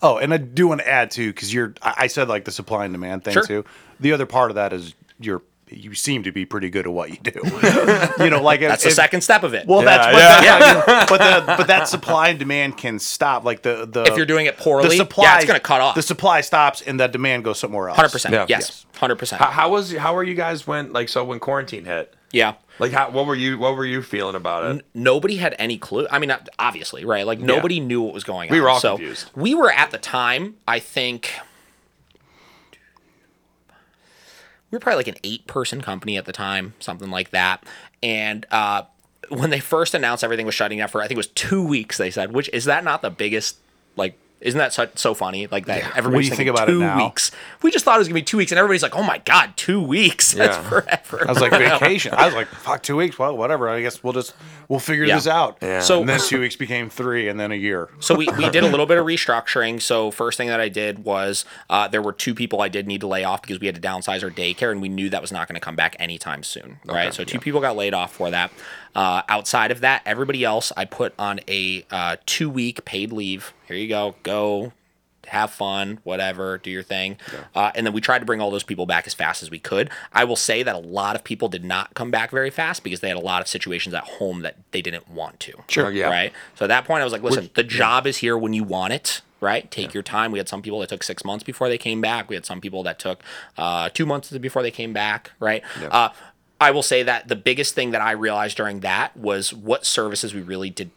Oh, 0.00 0.16
and 0.16 0.32
I 0.32 0.38
do 0.38 0.68
want 0.68 0.80
to 0.80 0.88
add 0.88 1.10
too, 1.10 1.28
because 1.34 1.52
you're. 1.52 1.74
I 1.82 1.94
I 1.98 2.06
said 2.06 2.28
like 2.28 2.46
the 2.46 2.50
supply 2.50 2.86
and 2.86 2.94
demand 2.94 3.24
thing 3.24 3.34
Sure. 3.34 3.44
too. 3.46 3.64
The 4.00 4.12
other 4.12 4.24
part 4.24 4.50
of 4.50 4.54
that 4.54 4.72
is 4.72 4.94
you're. 5.20 5.42
You 5.68 5.94
seem 5.94 6.22
to 6.22 6.32
be 6.32 6.46
pretty 6.46 6.70
good 6.70 6.86
at 6.86 6.92
what 6.92 7.10
you 7.10 7.16
do. 7.16 7.40
you 8.24 8.30
know, 8.30 8.40
like 8.40 8.60
That's 8.60 8.84
the 8.84 8.92
second 8.92 9.22
step 9.22 9.42
of 9.42 9.52
it. 9.52 9.66
Well, 9.66 9.82
that's 9.82 10.06
but, 10.06 10.44
yeah. 10.44 10.58
that, 10.58 11.08
but 11.08 11.18
the 11.18 11.56
but 11.56 11.66
that 11.66 11.88
supply 11.88 12.28
and 12.28 12.38
demand 12.38 12.76
can 12.76 13.00
stop. 13.00 13.44
Like 13.44 13.62
the 13.62 13.84
the 13.84 14.04
if 14.04 14.16
you're 14.16 14.26
doing 14.26 14.46
it 14.46 14.56
poorly, 14.58 14.90
the 14.90 14.96
supply, 14.96 15.24
yeah, 15.24 15.36
it's 15.36 15.44
going 15.44 15.58
to 15.58 15.64
cut 15.64 15.80
off. 15.80 15.96
The 15.96 16.02
supply 16.02 16.40
stops 16.42 16.82
and 16.82 17.00
the 17.00 17.08
demand 17.08 17.42
goes 17.42 17.58
somewhere 17.58 17.88
else. 17.88 17.96
Hundred 17.96 18.12
percent. 18.12 18.48
Yes, 18.48 18.86
hundred 18.94 19.16
percent. 19.16 19.42
How, 19.42 19.50
how 19.50 19.70
was 19.70 19.92
how 19.96 20.14
were 20.14 20.22
you 20.22 20.34
guys 20.34 20.68
when 20.68 20.92
like 20.92 21.08
so 21.08 21.24
when 21.24 21.40
quarantine 21.40 21.84
hit? 21.84 22.14
Yeah. 22.32 22.54
Like 22.78 22.92
how 22.92 23.10
what 23.10 23.26
were 23.26 23.34
you 23.34 23.58
what 23.58 23.76
were 23.76 23.84
you 23.84 24.02
feeling 24.02 24.34
about 24.36 24.76
it? 24.76 24.84
nobody 24.94 25.36
had 25.36 25.56
any 25.58 25.78
clue. 25.78 26.06
I 26.10 26.18
mean, 26.18 26.30
uh, 26.30 26.38
obviously, 26.58 27.04
right? 27.04 27.26
Like 27.26 27.40
nobody 27.40 27.80
knew 27.80 28.02
what 28.02 28.12
was 28.14 28.24
going 28.24 28.50
on. 28.50 28.54
We 28.54 28.60
were 28.60 28.68
all 28.68 28.80
so 28.80 28.96
confused. 28.96 29.30
We 29.34 29.54
were 29.54 29.72
at 29.72 29.90
the 29.90 29.98
time, 29.98 30.56
I 30.68 30.78
think. 30.78 31.32
We 34.76 34.78
were 34.78 34.82
probably 34.82 34.98
like 35.04 35.08
an 35.08 35.20
eight-person 35.24 35.80
company 35.80 36.18
at 36.18 36.26
the 36.26 36.32
time, 36.32 36.74
something 36.80 37.10
like 37.10 37.30
that. 37.30 37.64
And 38.02 38.44
uh, 38.50 38.82
when 39.30 39.48
they 39.48 39.58
first 39.58 39.94
announced 39.94 40.22
everything 40.22 40.44
was 40.44 40.54
shutting 40.54 40.76
down 40.76 40.88
for, 40.88 41.00
I 41.00 41.04
think 41.08 41.16
it 41.16 41.16
was 41.16 41.28
two 41.28 41.66
weeks. 41.66 41.96
They 41.96 42.10
said, 42.10 42.34
which 42.34 42.50
is 42.52 42.66
that 42.66 42.84
not 42.84 43.00
the 43.00 43.08
biggest 43.08 43.56
like. 43.96 44.18
Isn't 44.40 44.58
that 44.58 44.72
so, 44.74 44.86
so 44.96 45.14
funny? 45.14 45.46
Like 45.46 45.64
that. 45.66 45.96
Everybody's 45.96 46.26
you 46.26 46.30
think 46.36 46.36
thinking 46.48 46.54
about 46.54 46.68
it 46.68 46.72
two 46.72 46.80
now? 46.80 47.04
weeks. 47.04 47.30
We 47.62 47.70
just 47.70 47.84
thought 47.86 47.96
it 47.96 47.98
was 48.00 48.08
gonna 48.08 48.16
be 48.16 48.22
two 48.22 48.36
weeks, 48.36 48.52
and 48.52 48.58
everybody's 48.58 48.82
like, 48.82 48.94
"Oh 48.94 49.02
my 49.02 49.18
god, 49.18 49.56
two 49.56 49.80
weeks! 49.80 50.32
That's 50.32 50.56
Yeah. 50.58 50.68
forever." 50.68 51.24
I 51.26 51.32
was 51.32 51.40
like 51.40 51.50
vacation. 51.80 52.12
I 52.14 52.26
was 52.26 52.34
like, 52.34 52.48
fuck, 52.48 52.82
two 52.82 52.96
weeks. 52.96 53.18
Well, 53.18 53.34
whatever. 53.36 53.68
I 53.68 53.80
guess 53.80 54.04
we'll 54.04 54.12
just 54.12 54.34
we'll 54.68 54.78
figure 54.78 55.04
Yeah. 55.04 55.14
this 55.16 55.26
out. 55.26 55.56
Yeah. 55.62 55.80
So- 55.80 56.00
and 56.00 56.08
then 56.08 56.20
two 56.20 56.40
weeks 56.40 56.54
became 56.54 56.90
three, 56.90 57.28
and 57.28 57.40
then 57.40 57.50
a 57.50 57.54
year. 57.56 57.88
So 58.00 58.14
we, 58.14 58.28
we 58.36 58.50
did 58.50 58.62
a 58.62 58.68
little 58.68 58.86
bit 58.86 58.98
of 58.98 59.06
restructuring. 59.06 59.80
So 59.80 60.10
first 60.10 60.36
thing 60.36 60.48
that 60.48 60.60
I 60.60 60.68
did 60.68 61.04
was 61.04 61.44
uh, 61.70 61.88
there 61.88 62.02
were 62.02 62.12
two 62.12 62.34
people 62.34 62.60
I 62.60 62.68
did 62.68 62.86
need 62.86 63.00
to 63.00 63.06
lay 63.06 63.24
off 63.24 63.40
because 63.40 63.58
we 63.58 63.66
had 63.66 63.74
to 63.74 63.80
downsize 63.80 64.22
our 64.22 64.30
daycare 64.30 64.70
and 64.70 64.82
we 64.82 64.90
knew 64.90 65.08
that 65.10 65.22
was 65.22 65.32
not 65.32 65.48
going 65.48 65.54
to 65.54 65.64
come 65.64 65.76
back 65.76 65.96
anytime 65.98 66.42
soon. 66.42 66.78
Right. 66.84 67.14
So 67.14 67.24
two 67.24 67.40
people 67.40 67.60
got 67.62 67.74
laid 67.76 67.94
off 67.94 68.12
for 68.12 68.30
that. 68.30 68.50
Uh, 68.96 69.22
outside 69.28 69.70
of 69.70 69.80
that, 69.82 70.02
everybody 70.06 70.42
else 70.42 70.72
I 70.76 70.86
put 70.86 71.12
on 71.18 71.38
a 71.46 71.84
uh, 71.90 72.16
two 72.24 72.48
week 72.48 72.84
paid 72.86 73.12
leave. 73.12 73.52
Here 73.68 73.76
you 73.76 73.88
go. 73.88 74.16
Go. 74.22 74.72
Have 75.28 75.50
fun, 75.50 75.98
whatever, 76.04 76.56
do 76.56 76.70
your 76.70 76.84
thing. 76.84 77.16
Uh, 77.52 77.72
and 77.74 77.84
then 77.84 77.92
we 77.92 78.00
tried 78.00 78.20
to 78.20 78.24
bring 78.24 78.40
all 78.40 78.52
those 78.52 78.62
people 78.62 78.86
back 78.86 79.08
as 79.08 79.14
fast 79.14 79.42
as 79.42 79.50
we 79.50 79.58
could. 79.58 79.90
I 80.12 80.22
will 80.22 80.36
say 80.36 80.62
that 80.62 80.76
a 80.76 80.78
lot 80.78 81.16
of 81.16 81.24
people 81.24 81.48
did 81.48 81.64
not 81.64 81.94
come 81.94 82.12
back 82.12 82.30
very 82.30 82.48
fast 82.48 82.84
because 82.84 83.00
they 83.00 83.08
had 83.08 83.16
a 83.16 83.20
lot 83.20 83.42
of 83.42 83.48
situations 83.48 83.92
at 83.92 84.04
home 84.04 84.42
that 84.42 84.56
they 84.70 84.80
didn't 84.80 85.10
want 85.10 85.40
to. 85.40 85.54
Sure, 85.66 85.90
yeah. 85.90 86.08
Right. 86.10 86.32
So 86.54 86.66
at 86.66 86.68
that 86.68 86.84
point, 86.84 87.00
I 87.00 87.04
was 87.04 87.12
like, 87.12 87.24
listen, 87.24 87.50
the 87.54 87.64
job 87.64 88.06
is 88.06 88.18
here 88.18 88.38
when 88.38 88.52
you 88.52 88.62
want 88.62 88.92
it. 88.92 89.20
Right. 89.40 89.68
Take 89.70 89.92
your 89.92 90.04
time. 90.04 90.30
We 90.30 90.38
had 90.38 90.48
some 90.48 90.62
people 90.62 90.78
that 90.80 90.88
took 90.88 91.02
six 91.02 91.24
months 91.24 91.42
before 91.44 91.68
they 91.68 91.76
came 91.76 92.00
back. 92.00 92.30
We 92.30 92.36
had 92.36 92.46
some 92.46 92.60
people 92.60 92.84
that 92.84 93.00
took 93.00 93.20
uh, 93.58 93.90
two 93.92 94.06
months 94.06 94.30
before 94.38 94.62
they 94.62 94.70
came 94.70 94.92
back. 94.92 95.32
Right. 95.40 95.62
Uh, 95.90 96.10
I 96.60 96.70
will 96.70 96.82
say 96.82 97.02
that 97.02 97.28
the 97.28 97.36
biggest 97.36 97.74
thing 97.74 97.90
that 97.90 98.00
I 98.00 98.12
realized 98.12 98.56
during 98.56 98.80
that 98.80 99.16
was 99.16 99.52
what 99.52 99.84
services 99.84 100.34
we 100.34 100.40
really 100.40 100.70
did. 100.70 100.90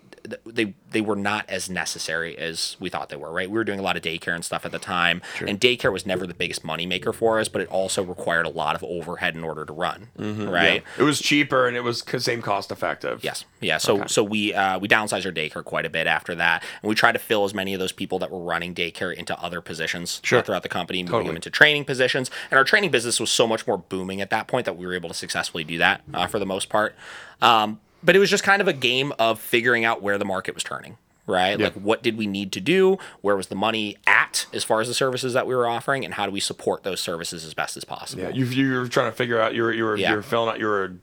They 0.45 0.73
they 0.91 1.01
were 1.01 1.15
not 1.15 1.49
as 1.49 1.69
necessary 1.69 2.37
as 2.37 2.75
we 2.79 2.89
thought 2.89 3.09
they 3.09 3.15
were. 3.15 3.31
Right. 3.31 3.49
We 3.49 3.57
were 3.57 3.63
doing 3.63 3.79
a 3.79 3.81
lot 3.83 3.95
of 3.97 4.01
daycare 4.03 4.33
and 4.35 4.43
stuff 4.43 4.65
at 4.65 4.71
the 4.71 4.79
time, 4.79 5.21
and 5.47 5.59
daycare 5.59 5.91
was 5.91 6.05
never 6.05 6.25
the 6.27 6.33
biggest 6.33 6.63
moneymaker 6.63 7.13
for 7.13 7.39
us, 7.39 7.47
but 7.47 7.61
it 7.61 7.67
also 7.69 8.03
required 8.03 8.45
a 8.45 8.49
lot 8.49 8.75
of 8.75 8.83
overhead 8.83 9.35
in 9.35 9.43
order 9.43 9.65
to 9.65 9.73
run. 9.73 10.07
Right. 10.17 10.83
It 10.97 11.03
was 11.03 11.19
cheaper 11.19 11.67
and 11.67 11.75
it 11.77 11.81
was 11.81 12.03
c- 12.09 12.19
same 12.19 12.41
cost 12.41 12.71
effective. 12.71 13.23
Yes. 13.23 13.45
Yeah. 13.61 13.77
So 13.77 14.05
so 14.07 14.23
we 14.23 14.53
uh, 14.53 14.79
we 14.79 14.87
downsized 14.87 15.25
our 15.25 15.31
daycare 15.31 15.63
quite 15.63 15.85
a 15.85 15.89
bit 15.89 16.07
after 16.07 16.35
that, 16.35 16.63
and 16.81 16.89
we 16.89 16.95
tried 16.95 17.13
to 17.13 17.19
fill 17.19 17.43
as 17.45 17.53
many 17.53 17.73
of 17.73 17.79
those 17.79 17.91
people 17.91 18.19
that 18.19 18.31
were 18.31 18.43
running 18.43 18.73
daycare 18.75 19.13
into 19.13 19.37
other 19.41 19.61
positions 19.61 20.21
uh, 20.31 20.41
throughout 20.41 20.63
the 20.63 20.69
company, 20.69 21.03
moving 21.03 21.27
them 21.27 21.35
into 21.35 21.49
training 21.49 21.85
positions. 21.85 22.31
And 22.51 22.57
our 22.57 22.63
training 22.63 22.91
business 22.91 23.19
was 23.19 23.29
so 23.29 23.47
much 23.47 23.67
more 23.67 23.77
booming 23.77 24.21
at 24.21 24.29
that 24.29 24.47
point 24.47 24.65
that 24.65 24.77
we 24.77 24.85
were 24.85 24.93
able 24.93 25.09
to 25.09 25.15
successfully 25.15 25.63
do 25.63 25.77
that 25.77 26.01
uh, 26.13 26.27
for 26.27 26.39
the 26.39 26.45
most 26.45 26.69
part. 26.69 26.95
Um, 27.41 27.79
but 28.03 28.15
it 28.15 28.19
was 28.19 28.29
just 28.29 28.43
kind 28.43 28.61
of 28.61 28.67
a 28.67 28.73
game 28.73 29.13
of 29.19 29.39
figuring 29.39 29.85
out 29.85 30.01
where 30.01 30.17
the 30.17 30.25
market 30.25 30.53
was 30.53 30.63
turning. 30.63 30.97
Right, 31.27 31.59
like 31.59 31.73
what 31.73 32.01
did 32.01 32.17
we 32.17 32.25
need 32.25 32.51
to 32.53 32.59
do? 32.59 32.97
Where 33.21 33.35
was 33.35 33.47
the 33.47 33.55
money 33.55 33.97
at 34.07 34.47
as 34.51 34.63
far 34.63 34.81
as 34.81 34.87
the 34.87 34.95
services 34.95 35.33
that 35.33 35.45
we 35.45 35.53
were 35.53 35.67
offering, 35.67 36.03
and 36.03 36.15
how 36.15 36.25
do 36.25 36.31
we 36.31 36.39
support 36.39 36.81
those 36.81 36.99
services 37.01 37.45
as 37.45 37.53
best 37.53 37.77
as 37.77 37.83
possible? 37.83 38.23
Yeah, 38.23 38.29
you 38.29 38.45
you 38.45 38.79
were 38.79 38.87
trying 38.87 39.11
to 39.11 39.15
figure 39.15 39.39
out 39.39 39.53
you 39.53 39.61
were 39.61 39.71
you 39.71 39.83
were 39.83 39.95
Yeah. 39.95 40.09
you 40.09 40.15
were 40.15 40.23
filling 40.23 40.49
out 40.49 40.59
you 40.59 40.65
were 40.65 40.93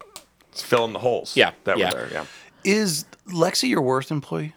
filling 0.51 0.92
the 0.92 0.99
holes. 0.99 1.36
Yeah, 1.36 1.53
that 1.62 1.78
yeah. 1.78 1.94
were 1.94 2.01
there. 2.01 2.09
Yeah. 2.12 2.24
Is 2.64 3.05
Lexi 3.28 3.68
your 3.68 3.82
worst 3.82 4.11
employee? 4.11 4.53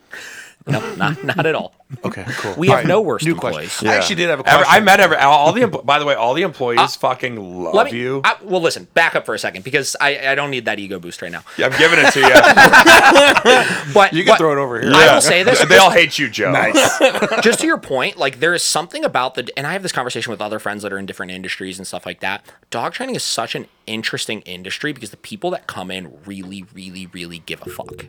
No, 0.68 0.96
not 0.96 1.24
not 1.24 1.46
at 1.46 1.56
all. 1.56 1.74
Okay, 2.06 2.24
cool. 2.28 2.54
We 2.56 2.68
All 2.68 2.76
have 2.76 2.84
right, 2.84 2.88
no 2.88 3.02
worst 3.02 3.26
new 3.26 3.32
employees. 3.34 3.56
question. 3.70 3.88
I 3.88 3.96
actually 3.96 4.18
did 4.18 4.30
have 4.30 4.42
a 4.42 4.48
Every- 4.48 4.64
question. 4.66 4.84
I 4.84 4.86
met 4.86 5.00
every 5.00 5.18
all 5.18 5.48
all 5.48 5.54
the 5.54 5.66
by 5.68 5.98
the 5.98 6.06
way 6.06 6.14
all 6.14 6.36
the 6.36 6.44
employees 6.44 6.80
uh, 6.80 6.88
fucking 6.88 7.64
love 7.64 7.74
Let 7.74 7.92
me. 7.92 7.98
you. 8.00 8.22
I, 8.24 8.36
well, 8.44 8.62
listen. 8.62 8.88
Back 8.94 9.16
up 9.16 9.26
for 9.26 9.34
a 9.34 9.40
second 9.40 9.64
because 9.64 9.96
I, 10.00 10.30
I 10.30 10.36
don't 10.36 10.52
need 10.52 10.66
that 10.66 10.78
ego 10.78 11.00
boost 11.00 11.22
right 11.24 11.32
now. 11.32 11.42
Yeah, 11.58 11.68
I'm 11.68 11.78
giving 11.80 11.98
it 12.00 12.12
to 12.14 12.20
you. 12.20 13.94
But 13.94 14.14
You 14.14 14.24
can 14.24 14.34
but 14.34 14.38
throw 14.38 14.52
it 14.52 14.58
over 14.62 14.80
here. 14.82 14.92
I 14.94 15.06
Yeah. 15.06 15.14
will 15.16 15.22
say 15.22 15.42
this. 15.44 15.64
they 15.66 15.78
all 15.78 15.90
hate 15.90 16.20
you, 16.20 16.30
Joe. 16.30 16.52
Nice. 16.52 17.00
just 17.42 17.60
to 17.62 17.66
your 17.68 17.78
point, 17.80 18.18
like 18.18 18.40
there 18.40 18.54
is 18.54 18.62
something 18.62 19.04
about 19.04 19.34
the, 19.36 19.50
and 19.58 19.66
I 19.66 19.74
have 19.74 19.82
this 19.82 19.92
conversation 19.92 20.30
with 20.32 20.42
other 20.42 20.60
friends 20.60 20.84
that 20.84 20.94
are 20.94 21.00
in 21.00 21.06
different 21.08 21.32
industries 21.32 21.80
and 21.80 21.88
stuff 21.88 22.06
like 22.06 22.20
that. 22.20 22.46
Dog 22.70 22.94
training 22.94 23.16
is 23.16 23.24
such 23.24 23.56
an 23.56 23.68
interesting 23.88 24.42
industry 24.42 24.94
because 24.94 25.10
the 25.12 25.18
people 25.18 25.50
that 25.52 25.66
come 25.68 25.90
in 25.90 26.14
really, 26.26 26.66
really, 26.74 27.08
really 27.08 27.40
give 27.40 27.62
a 27.66 27.70
fuck. 27.70 28.06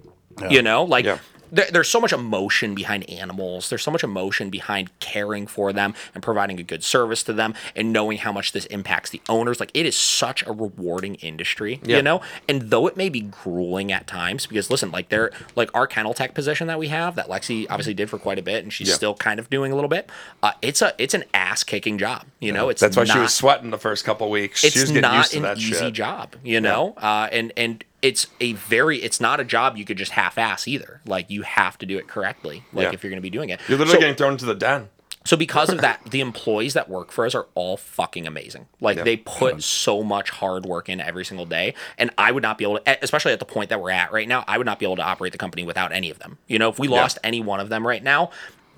You 0.51 0.61
know, 0.62 0.84
like 0.84 1.05
Yeah. 1.07 1.18
There, 1.53 1.66
there's 1.72 1.88
so 1.88 2.01
much 2.01 2.12
emotion 2.12 2.74
behind 2.74 3.09
animals. 3.11 3.68
There's 3.68 3.82
so 3.82 3.90
much 3.90 4.05
emotion 4.05 4.51
behind 4.51 4.90
caring 5.01 5.46
for 5.46 5.72
them 5.72 5.94
and 6.14 6.22
providing 6.22 6.59
a 6.61 6.62
good 6.62 6.82
service 6.84 7.22
to 7.24 7.32
them 7.32 7.55
and 7.76 7.92
knowing 7.92 8.18
how 8.18 8.32
much 8.32 8.53
this 8.53 8.66
impacts 8.66 9.11
the 9.11 9.20
owners. 9.28 9.61
Like 9.61 9.70
it 9.74 9.86
is 9.86 9.96
such 9.96 10.44
a 10.46 10.53
rewarding 10.53 11.16
industry, 11.16 11.80
Yeah. 11.84 11.96
you 11.98 12.03
know. 12.03 12.20
And 12.48 12.62
though 12.70 12.86
it 12.86 12.96
may 12.96 13.09
be 13.09 13.20
grueling 13.20 13.92
at 13.92 14.07
times, 14.07 14.46
because 14.46 14.70
listen, 14.70 14.90
like 14.90 15.09
they're 15.09 15.30
like 15.57 15.70
our 15.74 15.86
kennel 15.86 16.14
tech 16.14 16.34
position 16.34 16.66
that 16.68 16.78
we 16.78 16.88
have 16.88 17.14
that 17.16 17.28
Lexi 17.28 17.66
obviously 17.70 17.94
did 17.94 18.09
for 18.11 18.18
quite 18.18 18.38
a 18.38 18.42
bit, 18.42 18.62
and 18.62 18.72
she's 18.72 18.88
Yeah. 18.88 18.94
still 18.94 19.14
kind 19.14 19.38
of 19.40 19.51
doing 19.51 19.72
a 19.72 19.74
little 19.74 19.88
bit. 19.88 20.09
Uh, 20.42 20.53
it's 20.62 20.82
a 20.82 20.94
it's 20.98 21.14
an 21.14 21.24
ass 21.34 21.64
kicking 21.64 21.98
job, 21.98 22.24
you 22.40 22.53
know. 22.53 22.68
It's 22.68 22.80
That's 22.80 22.96
why 22.96 23.05
she 23.05 23.18
was 23.18 23.34
sweating 23.34 23.70
the 23.70 23.78
first 23.78 24.05
couple 24.05 24.30
weeks. 24.30 24.62
it's 24.64 24.74
she 24.74 24.80
was 24.80 24.90
not 24.92 25.32
an 25.34 25.42
that 25.42 25.59
easy 25.59 25.72
shit. 25.74 25.92
job, 25.94 26.36
you 26.44 26.61
know. 26.61 26.94
Uh, 26.96 27.28
and 27.32 27.53
and 27.57 27.84
it's 28.03 28.26
a 28.40 28.53
very 28.55 28.98
it's 28.98 29.20
not 29.20 29.40
a 29.40 29.44
job 29.44 29.76
you 29.76 29.84
could 29.84 29.98
just 29.98 30.12
half-ass 30.12 30.66
either. 30.68 31.01
Like 31.07 31.30
you 31.30 31.42
have 31.42 31.76
to 31.78 31.86
do 31.86 31.98
it 31.98 32.09
correctly. 32.09 32.64
Like 32.72 32.84
Yeah. 32.84 32.92
if 32.92 33.03
you're 33.03 33.11
going 33.11 33.18
to 33.18 33.22
be 33.22 33.30
doing 33.30 33.51
it. 33.51 33.61
You're 33.68 33.78
literally 33.78 33.96
So- 33.96 34.01
getting 34.01 34.16
thrown 34.16 34.32
into 34.32 34.46
the 34.46 34.55
den. 34.55 34.88
so 35.24 35.36
because 35.36 35.68
of 35.68 35.80
that, 35.82 36.01
the 36.11 36.20
employees 36.20 36.72
that 36.74 36.88
work 36.88 37.12
for 37.12 37.26
us 37.26 37.34
are 37.34 37.46
all 37.55 37.76
fucking 37.76 38.26
amazing. 38.26 38.66
Like 38.80 39.05
they 39.05 39.16
put 39.18 39.62
so 39.62 40.03
much 40.03 40.30
hard 40.30 40.64
work 40.64 40.88
in 40.88 40.98
every 41.01 41.24
single 41.26 41.44
day, 41.46 41.74
and 41.98 42.11
I 42.16 42.32
would 42.32 42.42
not 42.42 42.57
be 42.57 42.64
able 42.64 42.78
to, 42.78 43.05
especially 43.05 43.32
at 43.32 43.38
the 43.38 43.44
point 43.44 43.68
that 43.68 43.80
we're 43.82 43.90
at 43.90 44.12
right 44.12 44.26
now, 44.26 44.44
I 44.48 44.57
would 44.57 44.64
not 44.66 44.78
be 44.78 44.86
able 44.86 44.96
to 44.96 45.03
operate 45.05 45.32
the 45.32 45.38
company 45.38 45.64
without 45.64 45.92
any 45.92 46.09
of 46.11 46.18
them. 46.20 46.38
You 46.48 46.59
know, 46.59 46.70
if 46.70 46.78
we 46.78 46.88
lost 46.88 47.18
any 47.22 47.40
one 47.42 47.61
of 47.61 47.68
them 47.68 47.86
right 47.86 48.03
now, 48.03 48.30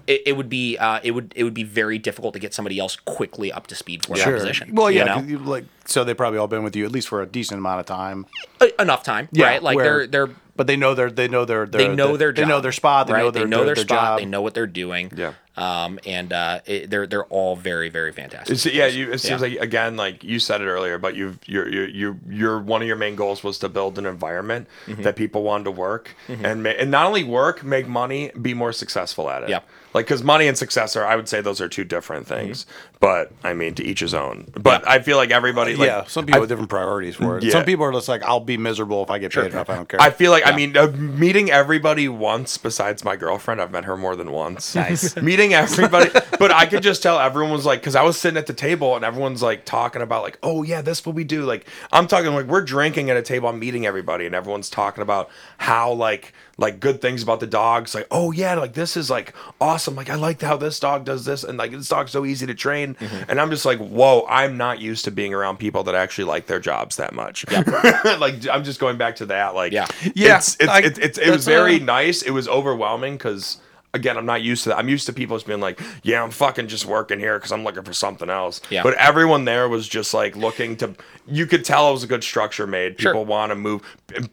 it, 0.07 0.23
it 0.27 0.33
would 0.37 0.49
be 0.49 0.77
uh, 0.79 1.01
it 1.03 1.13
would 1.13 1.33
it 1.37 1.45
would 1.45 1.55
be 1.55 1.65
very 1.65 1.99
difficult 1.99 2.35
to 2.35 2.41
get 2.41 2.55
somebody 2.55 2.79
else 2.79 2.97
quickly 2.97 3.53
up 3.53 3.67
to 3.69 3.75
speed 3.75 4.05
for 4.05 4.17
that 4.17 4.25
position. 4.25 4.75
Well, 4.75 4.91
yeah, 4.91 5.01
you 5.01 5.05
know? 5.07 5.15
'cause 5.15 5.27
you, 5.31 5.39
like 5.39 5.65
so 5.85 6.05
they've 6.05 6.17
probably 6.17 6.39
all 6.39 6.49
been 6.49 6.63
with 6.63 6.77
you 6.77 6.85
at 6.85 6.93
least 6.93 7.09
for 7.09 7.23
a 7.23 7.27
decent 7.27 7.59
amount 7.59 7.81
of 7.81 7.87
time. 7.87 8.27
E- 8.63 8.71
enough 8.79 9.03
time, 9.03 9.29
Yeah, 9.33 9.47
right? 9.47 9.63
Like 9.63 9.77
where- 9.77 10.07
they're 10.07 10.27
they're 10.27 10.35
But 10.55 10.67
they 10.67 10.77
know 10.77 10.95
their 10.95 11.11
they 11.11 11.29
know 11.29 11.45
their, 11.45 11.67
they 11.67 11.89
know 11.89 12.17
their 12.17 12.31
they 12.33 12.43
job. 12.43 12.49
know 12.49 12.61
their 12.61 12.73
spot. 12.73 13.07
They 13.07 13.15
right? 13.15 13.21
know 13.21 13.31
their 13.31 13.45
they 13.45 13.49
know 13.51 13.65
their, 13.65 13.75
their 13.75 13.85
spot. 13.85 13.89
job. 13.89 14.19
They 14.21 14.27
know 14.27 14.43
what 14.43 14.55
they're 14.55 14.67
doing. 14.67 15.11
Yeah. 15.17 15.33
Um, 15.57 15.99
and 16.07 16.33
uh, 16.33 16.61
it, 16.67 16.89
they're 16.91 17.07
they're 17.07 17.25
all 17.25 17.57
very 17.57 17.89
very 17.91 18.13
fantastic. 18.13 18.53
It's, 18.55 18.65
yeah, 18.67 18.87
you, 18.87 19.13
it 19.13 19.19
seems 19.19 19.43
Yeah. 19.43 19.49
like 19.49 19.61
again, 19.61 19.97
like 19.97 20.23
you 20.25 20.39
said 20.39 20.61
it 20.63 20.67
earlier, 20.67 20.99
but 20.99 21.15
you've 21.17 21.39
you're 21.47 21.69
you're 21.69 21.89
you're, 21.89 22.17
you're 22.29 22.59
one 22.59 22.81
of 22.81 22.87
your 22.89 22.97
main 22.97 23.17
goals 23.17 23.43
was 23.45 23.59
to 23.59 23.69
build 23.69 23.99
an 23.99 24.07
environment 24.07 24.67
Mm-hmm. 24.87 25.03
that 25.03 25.17
people 25.17 25.43
wanted 25.43 25.65
to 25.65 25.71
work 25.73 26.15
and 26.29 26.63
ma- 26.63 26.71
and 26.71 26.91
not 26.91 27.07
only 27.07 27.25
work, 27.25 27.63
make 27.65 27.87
money, 27.89 28.31
be 28.41 28.55
more 28.55 28.73
successful 28.73 29.29
at 29.31 29.43
it. 29.43 29.49
Yeah. 29.51 29.61
Like, 29.95 30.07
because 30.07 30.23
money 30.23 30.47
and 30.49 30.57
success 30.57 30.97
are, 30.97 31.05
I 31.05 31.17
would 31.17 31.29
say, 31.29 31.41
those 31.41 31.61
are 31.61 31.69
two 31.69 31.85
different 31.85 32.13
Mm-hmm. 32.27 32.35
things. 32.47 32.67
But 33.01 33.33
I 33.43 33.53
mean, 33.53 33.75
to 33.75 33.85
each 33.85 33.99
his 34.01 34.15
own. 34.15 34.53
But 34.55 34.87
I 34.87 35.01
feel 35.01 35.17
like 35.17 35.33
everybody, 35.33 35.75
like, 35.75 35.89
yeah, 35.89 36.05
some 36.05 36.25
people 36.25 36.43
have 36.43 36.49
different 36.49 36.71
priorities 36.71 37.17
for 37.17 37.39
it. 37.39 37.43
Yeah. 37.43 37.51
Some 37.51 37.65
people 37.65 37.85
are 37.85 37.93
just 37.93 38.09
like, 38.09 38.23
I'll 38.23 38.39
be 38.39 38.57
miserable 38.57 39.03
if 39.03 39.11
I 39.11 39.19
get 39.19 39.33
paid 39.33 39.47
enough. 39.51 39.69
I 39.69 39.75
don't 39.75 39.89
care. 39.89 40.01
I 40.01 40.11
feel 40.11 40.31
like 40.31 40.47
I 40.47 40.55
mean 40.55 40.77
uh, 40.77 40.87
meeting 40.89 41.51
everybody 41.51 42.09
once 42.09 42.59
besides 42.59 43.03
my 43.05 43.17
girlfriend. 43.17 43.61
I've 43.61 43.73
met 43.73 43.87
her 43.87 43.97
more 43.97 44.15
than 44.15 44.31
once. 44.31 44.77
Nice. 44.77 45.17
meeting 45.23 45.53
everybody, 45.53 46.11
but 46.39 46.53
I 46.53 46.67
could 46.67 46.85
just 46.85 47.03
tell 47.03 47.19
everyone 47.19 47.51
was 47.53 47.67
like 47.67 47.81
because 47.81 47.97
I 47.97 48.03
was 48.03 48.17
sitting 48.17 48.39
at 48.39 48.47
the 48.47 48.55
table 48.55 48.95
and 48.95 49.05
everyone's 49.05 49.43
like 49.43 49.65
talking 49.65 50.01
about 50.03 50.23
like 50.23 50.39
oh 50.45 50.63
yeah 50.63 50.81
this 50.81 51.05
what 51.05 51.17
we 51.17 51.25
do 51.25 51.43
like 51.45 51.67
I'm 51.91 52.07
talking 52.07 52.33
like 52.35 52.47
we're 52.47 52.63
drinking 52.63 53.11
at 53.11 53.17
a 53.17 53.23
table 53.23 53.49
I'm 53.49 53.59
meeting 53.59 53.85
everybody 53.85 54.27
and 54.27 54.35
everyone's 54.35 54.71
talking 54.71 55.03
about 55.03 55.29
how 55.59 55.93
like 55.93 56.33
like 56.59 56.81
good 56.81 57.01
things 57.01 57.23
about 57.23 57.41
the 57.41 57.47
dogs 57.47 57.95
like 57.95 58.07
oh 58.11 58.31
yeah 58.31 58.55
like 58.55 58.75
this 58.75 58.97
is 58.97 59.09
like 59.09 59.33
awesome 59.61 59.95
like 59.97 60.11
I 60.11 60.17
like 60.17 60.41
how 60.43 60.57
this 60.57 60.79
dog 60.79 61.05
does 61.05 61.25
this 61.25 61.45
and 61.45 61.57
like 61.59 61.71
this 61.73 61.89
dog's 61.89 62.11
so 62.13 62.25
easy 62.27 62.47
to 62.47 62.55
train 62.55 62.95
Mm-hmm. 62.95 63.31
and 63.31 63.41
I'm 63.41 63.51
just 63.51 63.65
like 63.65 63.79
whoa 63.79 64.27
I'm 64.29 64.57
not 64.59 64.79
used 64.81 65.05
to 65.07 65.11
being 65.11 65.33
around 65.33 65.57
people 65.59 65.83
that 65.85 65.95
actually 65.95 66.25
like 66.25 66.47
their 66.47 66.61
jobs 66.61 66.97
that 66.97 67.15
much 67.15 67.45
like 67.51 68.47
I'm 68.49 68.65
just 68.65 68.81
going 68.81 68.99
back 68.99 69.17
to 69.17 69.27
that 69.27 69.55
like 69.55 69.73
Yeah. 69.73 69.87
Yeah, 70.15 70.37
it's, 70.37 70.57
it's, 70.61 70.69
I- 70.69 70.81
it's, 70.81 70.99
it's, 70.99 71.19
it 71.19 71.31
was 71.31 71.45
that's, 71.45 71.49
uh, 71.49 71.63
very 71.63 71.79
nice. 71.79 72.23
It 72.23 72.31
was 72.33 72.49
overwhelming 72.49 73.15
because 73.15 73.57
again, 73.95 74.17
I'm 74.17 74.27
not 74.27 74.43
used 74.43 74.65
to 74.65 74.71
that. 74.71 74.79
I'm 74.79 74.89
used 74.89 75.07
to 75.07 75.13
people 75.13 75.37
just 75.37 75.47
being 75.47 75.61
like, 75.61 75.81
"Yeah, 76.03 76.23
I'm 76.23 76.31
fucking 76.31 76.69
just 76.69 76.87
working 76.87 77.19
here 77.19 77.39
because 77.39 77.53
I'm 77.53 77.65
looking 77.65 77.83
for 77.83 77.93
something 77.93 78.31
else." 78.31 78.61
Yeah. 78.71 78.83
But 78.83 78.95
everyone 78.95 79.45
there 79.45 79.69
was 79.69 79.89
just 79.89 80.15
like 80.15 80.37
looking 80.37 80.77
to. 80.79 80.95
You 81.27 81.47
could 81.47 81.65
tell 81.65 81.89
it 81.89 81.93
was 81.93 82.03
a 82.03 82.07
good 82.07 82.25
structure 82.25 82.67
made. 82.67 83.01
Sure. 83.01 83.13
People 83.13 83.25
want 83.25 83.51
to 83.51 83.57
move. 83.57 83.83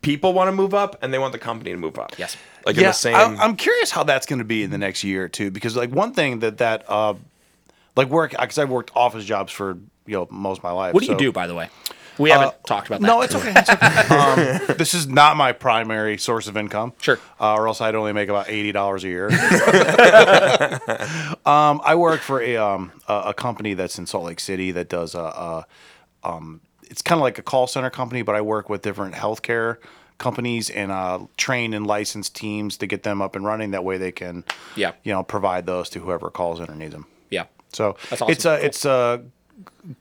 People 0.01 0.33
want 0.33 0.47
to 0.47 0.51
move 0.51 0.73
up, 0.73 0.97
and 1.01 1.13
they 1.13 1.19
want 1.19 1.33
the 1.33 1.39
company 1.39 1.71
to 1.71 1.77
move 1.77 1.99
up. 1.99 2.17
Yes. 2.17 2.37
Like 2.65 2.77
in 2.77 2.83
the 2.83 2.91
same. 2.91 3.15
I, 3.15 3.23
I'm 3.43 3.55
curious 3.55 3.91
how 3.91 4.03
that's 4.03 4.25
going 4.25 4.39
to 4.39 4.45
be 4.45 4.63
in 4.63 4.71
the 4.71 4.77
next 4.77 5.03
year 5.03 5.25
or 5.25 5.29
two 5.29 5.51
because 5.51 5.75
like 5.75 5.91
one 5.91 6.13
thing 6.13 6.39
that 6.39 6.57
that 6.59 6.85
uh, 6.87 7.15
like 7.95 8.09
work 8.09 8.31
because 8.31 8.57
I've 8.57 8.69
worked 8.69 8.91
office 8.95 9.25
jobs 9.25 9.51
for 9.51 9.77
you 10.05 10.15
know 10.15 10.27
most 10.29 10.59
of 10.59 10.63
my 10.63 10.71
life. 10.71 10.93
What 10.93 11.03
do 11.03 11.11
you 11.11 11.17
do, 11.17 11.31
by 11.31 11.47
the 11.47 11.55
way? 11.55 11.69
We 12.19 12.29
haven't 12.29 12.53
talked 12.65 12.87
about 12.87 13.01
that. 13.01 13.07
No, 13.07 13.21
it's 13.21 13.33
okay. 13.33 13.53
It's 13.55 13.69
okay. 13.69 14.65
um, 14.69 14.75
this 14.77 14.93
is 14.93 15.07
not 15.07 15.37
my 15.37 15.53
primary 15.53 16.17
source 16.17 16.47
of 16.47 16.57
income. 16.57 16.93
Sure. 17.01 17.19
Uh, 17.39 17.55
or 17.55 17.67
else 17.67 17.81
I'd 17.81 17.95
only 17.95 18.13
make 18.13 18.29
about 18.29 18.49
eighty 18.49 18.71
dollars 18.71 19.03
a 19.03 19.07
year. 19.07 19.29
um, 21.45 21.81
I 21.83 21.95
work 21.95 22.21
for 22.21 22.41
a 22.41 22.57
um, 22.57 22.91
a, 23.07 23.23
a 23.27 23.33
company 23.33 23.73
that's 23.73 23.97
in 23.97 24.05
Salt 24.05 24.25
Lake 24.25 24.39
City 24.39 24.71
that 24.71 24.89
does 24.89 25.15
a, 25.15 25.19
a 25.19 25.65
um, 26.23 26.61
it's 26.83 27.01
kind 27.01 27.19
of 27.19 27.23
like 27.23 27.37
a 27.37 27.41
call 27.43 27.67
center 27.67 27.89
company, 27.89 28.21
but 28.21 28.35
I 28.35 28.41
work 28.41 28.69
with 28.69 28.81
different 28.81 29.15
healthcare 29.15 29.77
companies 30.17 30.69
and 30.69 30.91
uh, 30.91 31.19
train 31.37 31.73
and 31.73 31.87
license 31.87 32.29
teams 32.29 32.77
to 32.77 32.87
get 32.87 33.03
them 33.03 33.21
up 33.21 33.35
and 33.35 33.45
running. 33.45 33.71
That 33.71 33.83
way, 33.85 33.97
they 33.97 34.11
can, 34.11 34.43
Yeah. 34.75 34.91
you 35.03 35.13
know, 35.13 35.23
provide 35.23 35.65
those 35.65 35.89
to 35.91 35.99
whoever 35.99 36.29
calls 36.29 36.59
in 36.59 36.69
or 36.69 36.75
needs 36.75 36.93
them. 36.93 37.05
Yeah. 37.29 37.45
So 37.71 37.95
That's 38.09 38.21
awesome. 38.21 38.31
it's 38.31 38.45
a 38.45 38.57
Cool. 38.57 38.65
it's 38.65 38.85
a 38.85 39.23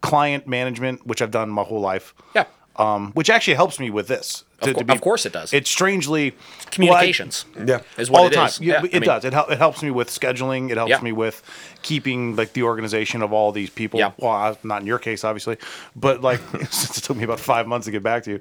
client 0.00 0.46
management, 0.46 1.06
which 1.06 1.22
I've 1.22 1.30
done 1.30 1.50
my 1.50 1.62
whole 1.62 1.80
life 1.80 2.14
Yeah. 2.34 2.44
um, 2.76 3.12
which 3.12 3.30
actually 3.30 3.54
helps 3.54 3.78
me 3.80 3.90
with 3.90 4.08
this. 4.08 4.44
Of, 4.60 4.74
cour- 4.74 4.84
of 4.88 5.00
course 5.00 5.24
it 5.24 5.32
does. 5.32 5.52
It's 5.52 5.70
strangely 5.70 6.34
communications. 6.72 7.44
yeah. 7.64 7.80
is 7.96 8.10
what 8.10 8.18
all 8.20 8.26
it 8.26 8.30
the 8.30 8.34
time. 8.36 8.46
is. 8.48 8.60
Yeah, 8.60 8.74
Yeah, 8.82 8.84
it 8.86 8.96
I 8.96 8.98
mean- 8.98 9.06
does. 9.08 9.24
It, 9.24 9.32
hel- 9.32 9.48
it 9.48 9.58
helps 9.58 9.82
me 9.84 9.90
with 9.92 10.08
scheduling. 10.10 10.70
It 10.70 10.76
helps 10.76 10.90
Yeah. 10.90 11.00
me 11.00 11.12
with 11.12 11.42
keeping 11.82 12.34
like 12.34 12.52
the 12.54 12.64
organization 12.64 13.22
of 13.22 13.32
all 13.32 13.52
these 13.52 13.70
people. 13.70 14.00
Yeah. 14.00 14.10
Well, 14.18 14.32
I, 14.32 14.56
not 14.64 14.80
in 14.80 14.86
your 14.88 14.98
case, 14.98 15.22
obviously, 15.22 15.58
but 15.94 16.22
like 16.22 16.40
since 16.70 16.98
it 16.98 17.04
took 17.04 17.16
me 17.16 17.22
about 17.24 17.38
five 17.40 17.66
months 17.68 17.84
to 17.86 17.92
get 17.92 18.02
back 18.02 18.24
to 18.24 18.32
you, 18.32 18.40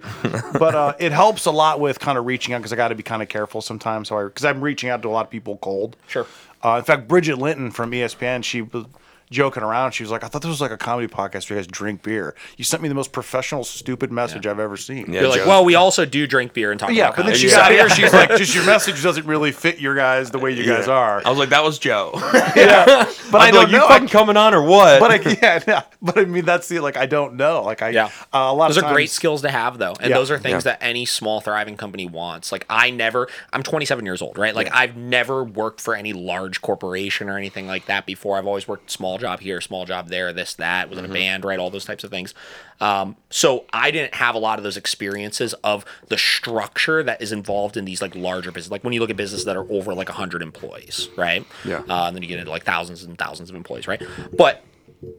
but 0.57 0.74
uh, 0.76 0.94
it 0.99 1.11
helps 1.11 1.45
a 1.45 1.52
lot 1.52 1.80
with 1.80 1.99
kind 1.99 2.18
of 2.18 2.26
reaching 2.26 2.53
out 2.56 2.60
because 2.60 2.74
I 2.74 2.78
got 2.78 2.88
to 2.88 2.95
be 2.95 3.03
kind 3.03 3.22
of 3.22 3.30
careful 3.30 3.61
sometimes. 3.61 4.07
So 4.10 4.18
I 4.18 4.24
because 4.26 4.45
I'm 4.45 4.60
reaching 4.61 4.90
out 4.90 5.02
to 5.03 5.07
a 5.10 5.11
lot 5.11 5.26
of 5.26 5.30
people 5.32 5.57
cold. 5.57 5.95
Sure. 6.07 6.26
Uh, 6.65 6.78
in 6.80 6.84
fact, 6.84 7.07
Bridget 7.07 7.38
Linton 7.38 7.69
from 7.69 7.91
ESPN, 7.91 8.44
she 8.44 8.64
was 8.64 8.86
joking 9.29 9.63
around. 9.63 9.91
She 9.91 10.03
was 10.03 10.11
like, 10.11 10.23
"I 10.23 10.27
thought 10.27 10.41
this 10.41 10.49
was 10.49 10.61
like 10.61 10.71
a 10.71 10.77
comedy 10.77 11.07
podcast 11.07 11.49
where 11.49 11.57
you 11.59 11.63
guys 11.63 11.67
drink 11.67 12.03
beer." 12.03 12.35
You 12.57 12.63
sent 12.63 12.81
me 12.81 12.89
the 12.89 12.95
most 12.95 13.11
professional, 13.11 13.63
stupid 13.63 14.11
message 14.11 14.47
I've 14.47 14.59
ever 14.59 14.77
seen. 14.77 15.11
Yeah, 15.13 15.21
You're 15.21 15.29
like, 15.29 15.39
Joe- 15.41 15.47
well, 15.47 15.65
we 15.65 15.75
also 15.75 16.05
do 16.05 16.25
drink 16.27 16.53
beer 16.53 16.71
and 16.71 16.79
talk 16.79 16.91
Yeah, 16.91 17.05
about 17.07 17.17
but 17.17 17.23
then 17.23 17.33
comedy. 17.33 17.49
she 17.49 17.55
got 17.55 17.71
here. 17.71 17.89
She's 17.89 18.13
like, 18.13 18.29
just 18.37 18.55
your 18.55 18.65
message 18.65 19.01
doesn't 19.03 19.25
really 19.25 19.51
fit 19.51 19.79
your 19.79 19.95
guys 19.95 20.31
the 20.31 20.39
way 20.39 20.51
you 20.51 20.65
guys 20.65 20.87
Yeah. 20.87 20.93
are. 20.93 21.21
I 21.25 21.29
was 21.29 21.37
like, 21.39 21.49
that 21.49 21.63
was 21.63 21.79
Joe. 21.79 22.11
yeah, 22.55 23.11
But 23.31 23.41
I 23.41 23.47
I'd 23.47 23.51
don't 23.51 23.63
like, 23.63 23.71
you 23.71 23.77
know. 23.79 23.87
fucking 23.87 24.07
coming 24.07 24.37
on 24.37 24.53
or 24.53 24.61
what? 24.63 24.99
but 24.99 25.11
I, 25.11 25.29
yeah, 25.41 25.63
yeah, 25.67 25.81
but 26.01 26.17
I 26.17 26.25
mean, 26.25 26.45
that's 26.45 26.67
the 26.67 26.79
like 26.79 26.95
I 26.97 27.05
don't 27.05 27.35
know. 27.35 27.63
Like 27.63 27.81
I, 27.81 27.89
Yeah. 27.89 28.05
uh, 28.33 28.37
a 28.37 28.53
lot 28.53 28.69
those 28.69 28.77
of 28.77 28.85
are 28.85 28.93
great 28.93 29.09
skills 29.09 29.41
to 29.41 29.49
have 29.49 29.77
though 29.77 29.93
and 29.99 30.09
Yeah. 30.09 30.17
those 30.17 30.31
are 30.31 30.39
things 30.39 30.65
Yeah. 30.65 30.71
that 30.73 30.83
any 30.83 31.05
small 31.05 31.41
thriving 31.41 31.75
company 31.77 32.05
wants 32.05 32.51
like 32.51 32.65
i 32.69 32.89
never 32.89 33.27
i'm 33.51 33.63
27 33.63 34.05
years 34.05 34.21
old 34.21 34.37
right 34.37 34.55
like 34.55 34.69
i've 34.73 34.95
never 34.95 35.43
worked 35.43 35.81
for 35.81 35.95
any 35.95 36.13
large 36.13 36.61
corporation 36.61 37.29
or 37.29 37.37
anything 37.37 37.67
like 37.67 37.85
that 37.87 38.05
before 38.05 38.37
i've 38.37 38.47
always 38.47 38.67
worked 38.67 38.89
small 38.91 39.16
job 39.18 39.39
here 39.39 39.60
small 39.61 39.85
job 39.85 40.10
there 40.10 40.31
this 40.34 40.53
that 40.56 40.89
was 40.89 40.98
in 40.98 41.06
a 41.06 41.07
band 41.07 41.44
right 41.45 41.60
all 41.60 41.69
those 41.69 41.85
types 41.85 42.03
of 42.03 42.10
things. 42.11 42.34
Um, 42.80 43.15
so 43.30 43.65
i 43.73 43.89
didn't 43.89 44.14
have 44.14 44.35
a 44.35 44.38
lot 44.38 44.60
of 44.60 44.64
those 44.64 44.77
experiences 44.77 45.53
of 45.64 45.84
the 46.10 46.18
structure 46.18 47.02
that 47.03 47.22
is 47.22 47.31
involved 47.31 47.76
in 47.76 47.85
these 47.85 48.02
like 48.02 48.15
larger 48.15 48.52
business 48.52 48.72
like 48.72 48.84
when 48.84 48.94
you 48.94 48.99
look 48.99 49.10
at 49.10 49.18
businesses 49.18 49.45
that 49.45 49.57
are 49.57 49.65
over 49.72 49.94
like 49.95 50.10
100 50.10 50.41
employees 50.41 51.10
right? 51.18 51.45
Yeah. 51.65 51.81
uh, 51.89 52.06
and 52.07 52.15
then 52.15 52.22
you 52.22 52.30
get 52.30 52.39
into 52.39 52.52
like 52.52 52.64
thousands 52.64 53.03
and 53.03 53.18
thousands 53.18 53.49
of 53.49 53.56
employees 53.56 53.88
right? 53.88 54.02
But 54.38 54.64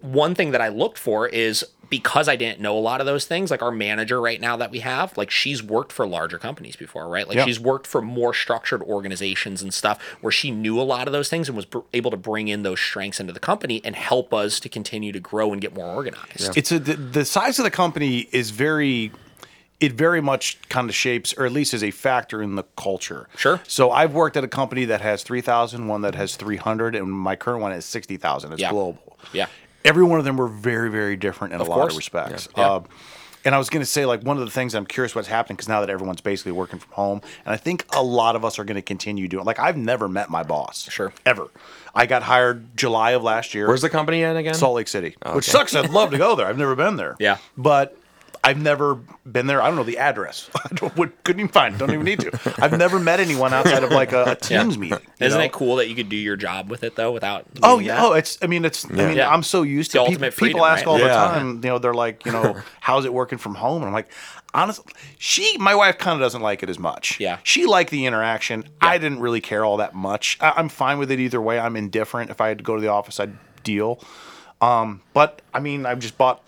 one 0.01 0.35
thing 0.35 0.53
that 0.53 0.61
I 0.61 0.69
looked 0.69 0.99
for 0.99 1.29
is 1.29 1.65
because 1.90 2.28
I 2.28 2.36
didn't 2.36 2.60
know 2.60 2.77
a 2.77 2.81
lot 2.81 3.01
of 3.01 3.06
those 3.06 3.24
things, 3.24 3.51
like 3.51 3.62
our 3.62 3.70
manager 3.70 4.20
right 4.20 4.40
now 4.40 4.56
that 4.56 4.70
we 4.70 4.81
have, 4.81 5.16
like 5.16 5.31
she's 5.31 5.62
worked 5.62 5.90
for 5.93 6.06
larger 6.06 6.39
companies 6.39 6.77
before, 6.77 7.09
right? 7.09 7.27
Like 7.27 7.36
Yeah. 7.39 7.44
she's 7.47 7.59
worked 7.59 7.86
for 7.86 8.02
more 8.02 8.35
structured 8.35 8.82
organizations 8.82 9.62
and 9.62 9.73
stuff 9.73 9.98
where 10.20 10.31
she 10.32 10.51
knew 10.51 10.81
a 10.81 10.82
lot 10.82 11.06
of 11.06 11.12
those 11.12 11.28
things 11.28 11.48
and 11.48 11.56
was 11.56 11.65
br- 11.65 11.78
able 11.94 12.10
to 12.10 12.16
bring 12.16 12.48
in 12.48 12.62
those 12.62 12.81
strengths 12.81 13.20
into 13.20 13.32
the 13.32 13.40
company 13.40 13.81
and 13.85 13.97
help 13.97 14.35
us 14.35 14.60
to 14.60 14.69
continue 14.69 15.12
to 15.12 15.20
grow 15.20 15.52
and 15.52 15.62
get 15.62 15.74
more 15.74 15.86
organized. 15.86 16.56
It's 16.56 16.70
a 16.73 16.78
the, 16.78 16.94
the 16.94 17.24
size 17.24 17.59
of 17.59 17.65
the 17.65 17.70
company 17.70 18.28
is 18.32 18.51
very. 18.51 19.12
It 19.81 19.93
very 19.93 20.20
much 20.20 20.59
kind 20.69 20.89
of 20.90 20.94
shapes, 20.97 21.32
or 21.39 21.47
at 21.47 21.52
least 21.52 21.73
is 21.73 21.85
a 21.85 21.93
factor 21.93 22.43
in 22.43 22.56
the 22.56 22.65
culture. 22.77 23.28
Sure. 23.36 23.60
So 23.69 23.93
I've 23.93 24.12
worked 24.12 24.36
at 24.36 24.43
a 24.43 24.48
company 24.48 24.85
that 24.86 25.01
has 25.02 25.23
3,000, 25.23 25.86
one 25.86 26.01
that 26.01 26.16
has 26.16 26.35
300, 26.35 26.97
and 26.97 27.09
my 27.12 27.36
current 27.36 27.62
one 27.62 27.70
is 27.70 27.85
60,000. 27.85 28.52
It's 28.55 28.60
Yeah. 28.60 28.70
global. 28.73 29.16
Yeah. 29.32 29.47
Every 29.85 30.05
one 30.05 30.19
of 30.19 30.25
them 30.25 30.37
were 30.37 30.49
very, 30.49 30.91
very 30.91 31.17
different 31.17 31.55
in 31.55 31.61
a 31.61 31.65
lot 31.65 31.77
course. 31.77 31.93
of 31.93 31.99
respects. 31.99 32.49
Yeah. 32.57 32.75
Um, 32.75 32.85
and 33.45 33.55
I 33.55 33.59
was 33.59 33.71
going 33.71 33.81
to 33.83 33.87
say, 33.87 34.05
like, 34.05 34.23
one 34.23 34.37
of 34.37 34.45
the 34.45 34.51
things 34.51 34.75
I'm 34.75 34.85
curious 34.85 35.15
what's 35.15 35.29
happening 35.29 35.57
because 35.57 35.69
now 35.69 35.81
that 35.81 35.89
everyone's 35.89 36.21
basically 36.21 36.53
working 36.53 36.81
from 36.81 36.93
home, 36.93 37.21
and 37.47 37.55
I 37.55 37.57
think 37.57 37.87
a 37.95 38.03
lot 38.03 38.37
of 38.37 38.45
us 38.45 38.59
are 38.59 38.65
going 38.65 38.75
to 38.75 38.83
continue 38.83 39.29
doing. 39.29 39.45
Like, 39.45 39.61
I've 39.61 39.77
never 39.77 40.09
met 40.09 40.29
my 40.29 40.43
boss, 40.43 40.91
Sure. 40.91 41.13
ever. 41.25 41.49
I 41.95 42.07
got 42.07 42.25
hired 42.25 42.77
July 42.77 43.13
of 43.13 43.23
last 43.23 43.55
year. 43.55 43.69
Where's 43.69 43.81
the 43.81 43.91
company 43.91 44.25
at 44.25 44.37
again? 44.37 44.55
Salt 44.55 44.75
Lake 44.75 44.89
City, 44.89 45.17
which 45.23 45.49
okay. 45.49 45.51
sucks. 45.53 45.75
I'd 45.75 45.91
love 45.91 46.11
to 46.11 46.19
go 46.19 46.35
there. 46.35 46.47
I've 46.47 46.59
never 46.59 46.75
been 46.75 46.97
there. 46.97 47.17
Yeah. 47.21 47.39
but 47.57 47.97
I've 48.49 48.61
never 48.61 48.95
been 49.31 49.47
there. 49.47 49.61
I 49.61 49.66
don't 49.66 49.77
know 49.77 49.83
the 49.85 49.99
address. 49.99 50.49
I 50.57 50.69
don't, 50.75 50.97
would, 50.97 51.25
couldn't 51.25 51.41
even 51.41 51.53
find. 51.53 51.75
it. 51.75 51.79
Don't 51.79 51.91
even 51.93 52.05
need 52.05 52.20
to. 52.20 52.55
I've 52.59 52.79
never 52.79 52.99
met 52.99 53.20
anyone 53.20 53.53
outside 53.53 53.85
of 53.85 53.91
like 53.91 54.12
a, 54.12 54.25
a 54.25 54.35
teams 54.37 54.79
meeting. 54.79 54.99
Isn't 55.20 55.39
know? 55.39 55.45
it 55.45 55.53
cool 55.53 55.77
that 55.77 55.89
you 55.89 55.95
could 55.95 56.09
do 56.09 56.16
your 56.16 56.37
job 56.37 56.70
with 56.70 56.83
it 56.83 56.97
though 56.97 57.12
without? 57.12 57.45
Oh 57.62 57.79
yeah. 57.79 57.97
that? 57.97 58.05
Oh, 58.05 58.12
it's. 58.15 58.39
I 58.41 58.47
mean, 58.47 58.65
it's. 58.65 58.85
I 58.87 58.95
mean, 58.95 59.16
Yeah. 59.16 59.31
I'm 59.31 59.43
so 59.43 59.62
used 59.62 59.89
It's 59.89 59.93
to 59.93 59.99
people. 59.99 60.07
ultimate 60.12 60.37
People 60.37 60.65
ask 60.65 60.87
right? 60.87 60.91
all 60.91 60.99
the 60.99 61.09
time. 61.09 61.57
You 61.57 61.70
know, 61.70 61.79
they're 61.79 61.95
like, 61.95 62.25
you 62.25 62.33
know, 62.33 62.57
how's 62.81 63.05
it 63.05 63.12
working 63.12 63.39
from 63.39 63.55
home? 63.55 63.83
And 63.83 63.87
I'm 63.89 63.93
like, 63.93 64.11
honestly, 64.55 64.93
she, 65.19 65.57
my 65.59 65.75
wife, 65.75 65.99
kind 65.99 66.15
of 66.15 66.25
doesn't 66.25 66.43
like 66.43 66.62
it 66.62 66.70
as 66.70 66.79
much. 66.79 67.20
Yeah. 67.20 67.39
She 67.43 67.66
liked 67.66 67.91
the 67.91 68.07
interaction. 68.07 68.65
I 68.81 68.99
didn't 68.99 69.20
really 69.20 69.41
care 69.43 69.65
all 69.65 69.77
that 69.77 69.95
much. 69.95 70.39
I, 70.41 70.55
I'm 70.57 70.69
fine 70.70 70.99
with 70.99 71.11
it 71.11 71.20
either 71.20 71.41
way. 71.41 71.59
I'm 71.59 71.77
indifferent. 71.77 72.31
If 72.31 72.41
I 72.41 72.49
had 72.49 72.59
to 72.59 72.65
go 72.65 72.75
to 72.77 72.81
the 72.81 72.89
office, 72.89 73.20
I'd 73.20 73.37
deal. 73.62 74.01
Um, 74.61 75.03
but 75.12 75.43
I 75.53 75.61
mean, 75.61 75.85
I've 75.87 75.99
just 76.01 76.16
bought 76.19 76.43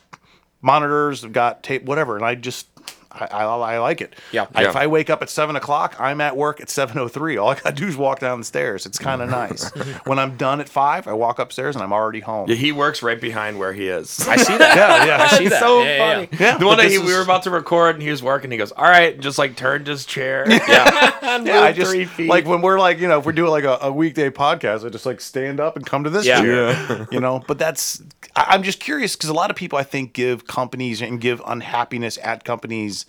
monitors, 0.63 1.25
I've 1.25 1.33
got 1.33 1.63
tape, 1.63 1.85
whatever, 1.85 2.17
and 2.17 2.25
I 2.25 2.35
just. 2.35 2.67
I, 3.13 3.27
I, 3.27 3.45
I 3.45 3.79
like 3.79 4.01
it. 4.01 4.15
Yeah. 4.33 4.47
I- 4.55 4.67
If 4.69 4.77
I 4.77 4.87
wake 4.87 5.11
up 5.11 5.21
at 5.23 5.29
seven 5.31 5.57
o'clock, 5.57 5.97
I'm 5.99 6.21
at 6.21 6.37
work 6.37 6.61
at 6.61 6.71
seven 6.71 6.99
o 6.99 7.09
three. 7.09 7.37
All 7.37 7.49
I 7.49 7.55
gotta 7.57 7.75
do 7.75 7.87
is 7.89 7.97
walk 7.97 8.21
down 8.21 8.39
the 8.39 8.45
stairs. 8.45 8.87
It's 8.87 8.99
kind 8.99 9.21
of 9.23 9.29
nice. 9.43 9.69
when 10.07 10.19
I'm 10.19 10.37
done 10.37 10.61
at 10.61 10.69
five, 10.69 11.09
I 11.09 11.13
walk 11.15 11.39
upstairs 11.39 11.75
and 11.75 11.83
I'm 11.83 11.93
already 11.93 12.21
home. 12.21 12.49
Yeah, 12.49 12.55
he 12.57 12.71
works 12.73 13.03
right 13.03 13.21
behind 13.21 13.59
where 13.59 13.73
he 13.73 13.89
is. 13.89 14.27
I 14.29 14.37
see 14.37 14.57
that. 14.59 14.77
yeah, 14.77 15.05
yeah. 15.07 15.23
I 15.25 15.27
see 15.37 15.45
It's 15.45 15.51
that. 15.55 15.61
so 15.61 15.83
Yeah, 15.83 15.97
yeah, 15.97 16.15
funny. 16.15 16.29
yeah. 16.33 16.39
Yeah, 16.53 16.59
the 16.59 16.67
one 16.67 16.77
but 16.77 16.83
day 16.83 16.89
this 16.89 16.99
he, 17.01 17.05
we 17.07 17.13
were 17.15 17.23
about 17.23 17.43
to 17.45 17.51
record 17.51 17.97
and 17.97 18.03
he 18.03 18.11
was 18.11 18.23
working. 18.23 18.51
He 18.51 18.57
goes, 18.57 18.73
"All 18.73 18.85
right," 18.85 19.15
and 19.15 19.23
just 19.23 19.39
like 19.39 19.57
turned 19.57 19.87
his 19.87 20.05
chair. 20.05 20.45
Yeah. 20.71 21.41
Yeah, 21.45 21.61
I 21.61 21.73
just 21.73 21.91
three 21.91 22.05
feet. 22.07 22.29
like 22.29 22.45
when 22.47 22.61
we're 22.63 22.79
like, 22.81 22.99
you 22.99 23.07
know, 23.09 23.19
if 23.19 23.25
we're 23.27 23.33
doing 23.33 23.51
like 23.51 23.65
a, 23.65 23.79
a 23.83 23.93
weekday 23.93 24.31
podcast, 24.31 24.85
I 24.85 24.89
just 24.89 25.07
like 25.07 25.21
stand 25.21 25.61
up 25.61 25.77
and 25.77 25.85
come 25.87 26.05
to 26.05 26.11
this 26.11 26.27
Yeah. 26.27 26.41
chair. 26.43 27.07
You 27.13 27.21
know, 27.21 27.43
but 27.47 27.59
that's 27.59 28.03
I, 28.35 28.47
I'm 28.51 28.63
just 28.63 28.81
curious 28.81 29.15
because 29.17 29.31
a 29.31 29.35
lot 29.35 29.51
of 29.51 29.57
people 29.57 29.79
I 29.79 29.83
think 29.85 30.13
give 30.13 30.47
companies 30.47 31.01
and 31.03 31.21
give 31.21 31.41
unhappiness 31.47 32.19
at 32.23 32.45
companies 32.45 33.00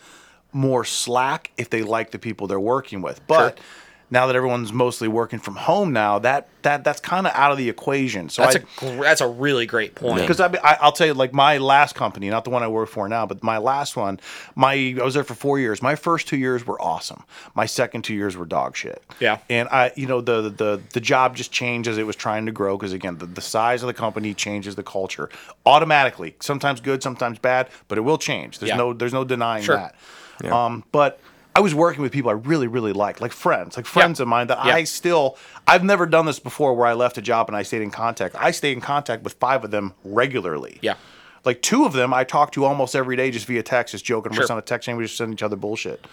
more 0.53 0.83
slack 0.83 1.51
if 1.57 1.69
they 1.69 1.83
like 1.83 2.11
the 2.11 2.19
people 2.19 2.47
they're 2.47 2.59
working 2.59 3.01
with. 3.01 3.25
But 3.27 3.59
now 4.13 4.27
that 4.27 4.35
everyone's 4.35 4.73
mostly 4.73 5.07
working 5.07 5.39
from 5.39 5.55
home 5.55 5.93
now, 5.93 6.19
that 6.19 6.47
that 6.63 6.83
that's 6.83 6.99
kind 6.99 7.25
of 7.25 7.33
out 7.33 7.51
of 7.51 7.57
the 7.57 7.69
equation. 7.69 8.29
So 8.29 8.43
That's 8.43 8.57
I, 8.57 8.59
a 8.59 8.95
gr- 8.97 9.03
that's 9.03 9.21
a 9.21 9.27
really 9.27 9.65
great 9.65 9.95
point. 9.95 10.19
because 10.21 10.39
I, 10.39 10.47
I, 10.63 10.77
I'll 10.81 10.91
tell 10.91 11.07
you, 11.07 11.13
like 11.13 11.33
my 11.33 11.57
last 11.57 11.95
company, 11.95 12.29
not 12.29 12.43
the 12.43 12.49
one 12.51 12.61
I 12.61 12.67
work 12.67 12.89
for 12.89 13.07
now, 13.09 13.25
but 13.25 13.41
my 13.41 13.57
last 13.57 13.95
one, 13.95 14.19
my 14.53 14.73
I 14.99 15.03
was 15.03 15.13
there 15.15 15.23
for 15.23 15.33
four 15.33 15.57
years. 15.59 15.81
My 15.81 15.95
first 15.95 16.27
two 16.27 16.37
years 16.37 16.67
were 16.67 16.79
awesome. 16.81 17.23
My 17.55 17.65
second 17.65 18.03
two 18.03 18.13
years 18.13 18.35
were 18.37 18.45
dog 18.45 18.75
shit. 18.75 19.01
Yeah. 19.19 19.39
and 19.49 19.69
I, 19.69 19.91
you 19.95 20.05
know, 20.07 20.19
the 20.21 20.49
the 20.49 20.81
the 20.93 20.99
job 21.01 21.35
just 21.37 21.51
changed 21.51 21.87
as 21.89 21.97
it 21.97 22.05
was 22.05 22.15
trying 22.17 22.45
to 22.45 22.51
grow 22.51 22.77
because 22.77 22.91
again, 22.93 23.17
the, 23.17 23.25
the 23.25 23.41
size 23.41 23.81
of 23.81 23.87
the 23.87 23.93
company 23.93 24.33
changes 24.33 24.75
the 24.75 24.83
culture 24.83 25.29
automatically. 25.65 26.35
Sometimes 26.41 26.81
good, 26.81 27.01
sometimes 27.01 27.39
bad, 27.39 27.69
but 27.87 27.97
it 27.97 28.01
will 28.01 28.17
change. 28.17 28.59
There's 28.59 28.69
Yeah. 28.69 28.75
no 28.77 28.93
there's 28.93 29.13
no 29.13 29.23
denying 29.23 29.63
Sure. 29.63 29.77
that. 29.77 30.51
Um, 30.51 30.83
but. 30.91 31.19
I 31.55 31.59
was 31.59 31.75
working 31.75 32.01
with 32.01 32.11
people 32.11 32.29
I 32.29 32.33
really, 32.33 32.67
really 32.67 32.93
liked, 32.93 33.19
like 33.19 33.33
friends, 33.33 33.75
like 33.75 33.85
friends 33.85 34.19
of 34.19 34.27
mine 34.27 34.47
that 34.47 34.65
Yeah. 34.65 34.75
I 34.75 34.83
still. 34.85 35.37
I've 35.67 35.83
never 35.83 36.05
done 36.05 36.25
this 36.25 36.39
before, 36.39 36.73
where 36.73 36.87
I 36.87 36.93
left 36.93 37.17
a 37.17 37.21
job 37.21 37.49
and 37.49 37.55
I 37.57 37.63
stayed 37.63 37.81
in 37.81 37.91
contact. 37.91 38.35
I 38.39 38.51
stay 38.51 38.71
in 38.71 38.79
contact 38.81 39.23
with 39.23 39.33
five 39.33 39.63
of 39.63 39.71
them 39.71 39.93
regularly. 40.03 40.79
Yeah. 40.81 40.95
Like 41.43 41.61
two 41.61 41.85
of 41.85 41.93
them 41.93 42.13
I 42.13 42.23
talk 42.23 42.51
to 42.53 42.65
almost 42.65 42.95
every 42.95 43.15
day 43.15 43.31
just 43.31 43.47
via 43.47 43.63
text, 43.63 43.91
just 43.93 44.05
joking. 44.05 44.31
We're 44.31 44.39
just 44.39 44.51
on 44.51 44.57
a 44.57 44.61
text 44.61 44.85
chain, 44.85 44.95
we 44.95 45.03
just 45.03 45.17
send 45.17 45.33
each 45.33 45.43
other 45.43 45.55
bullshit. 45.55 46.05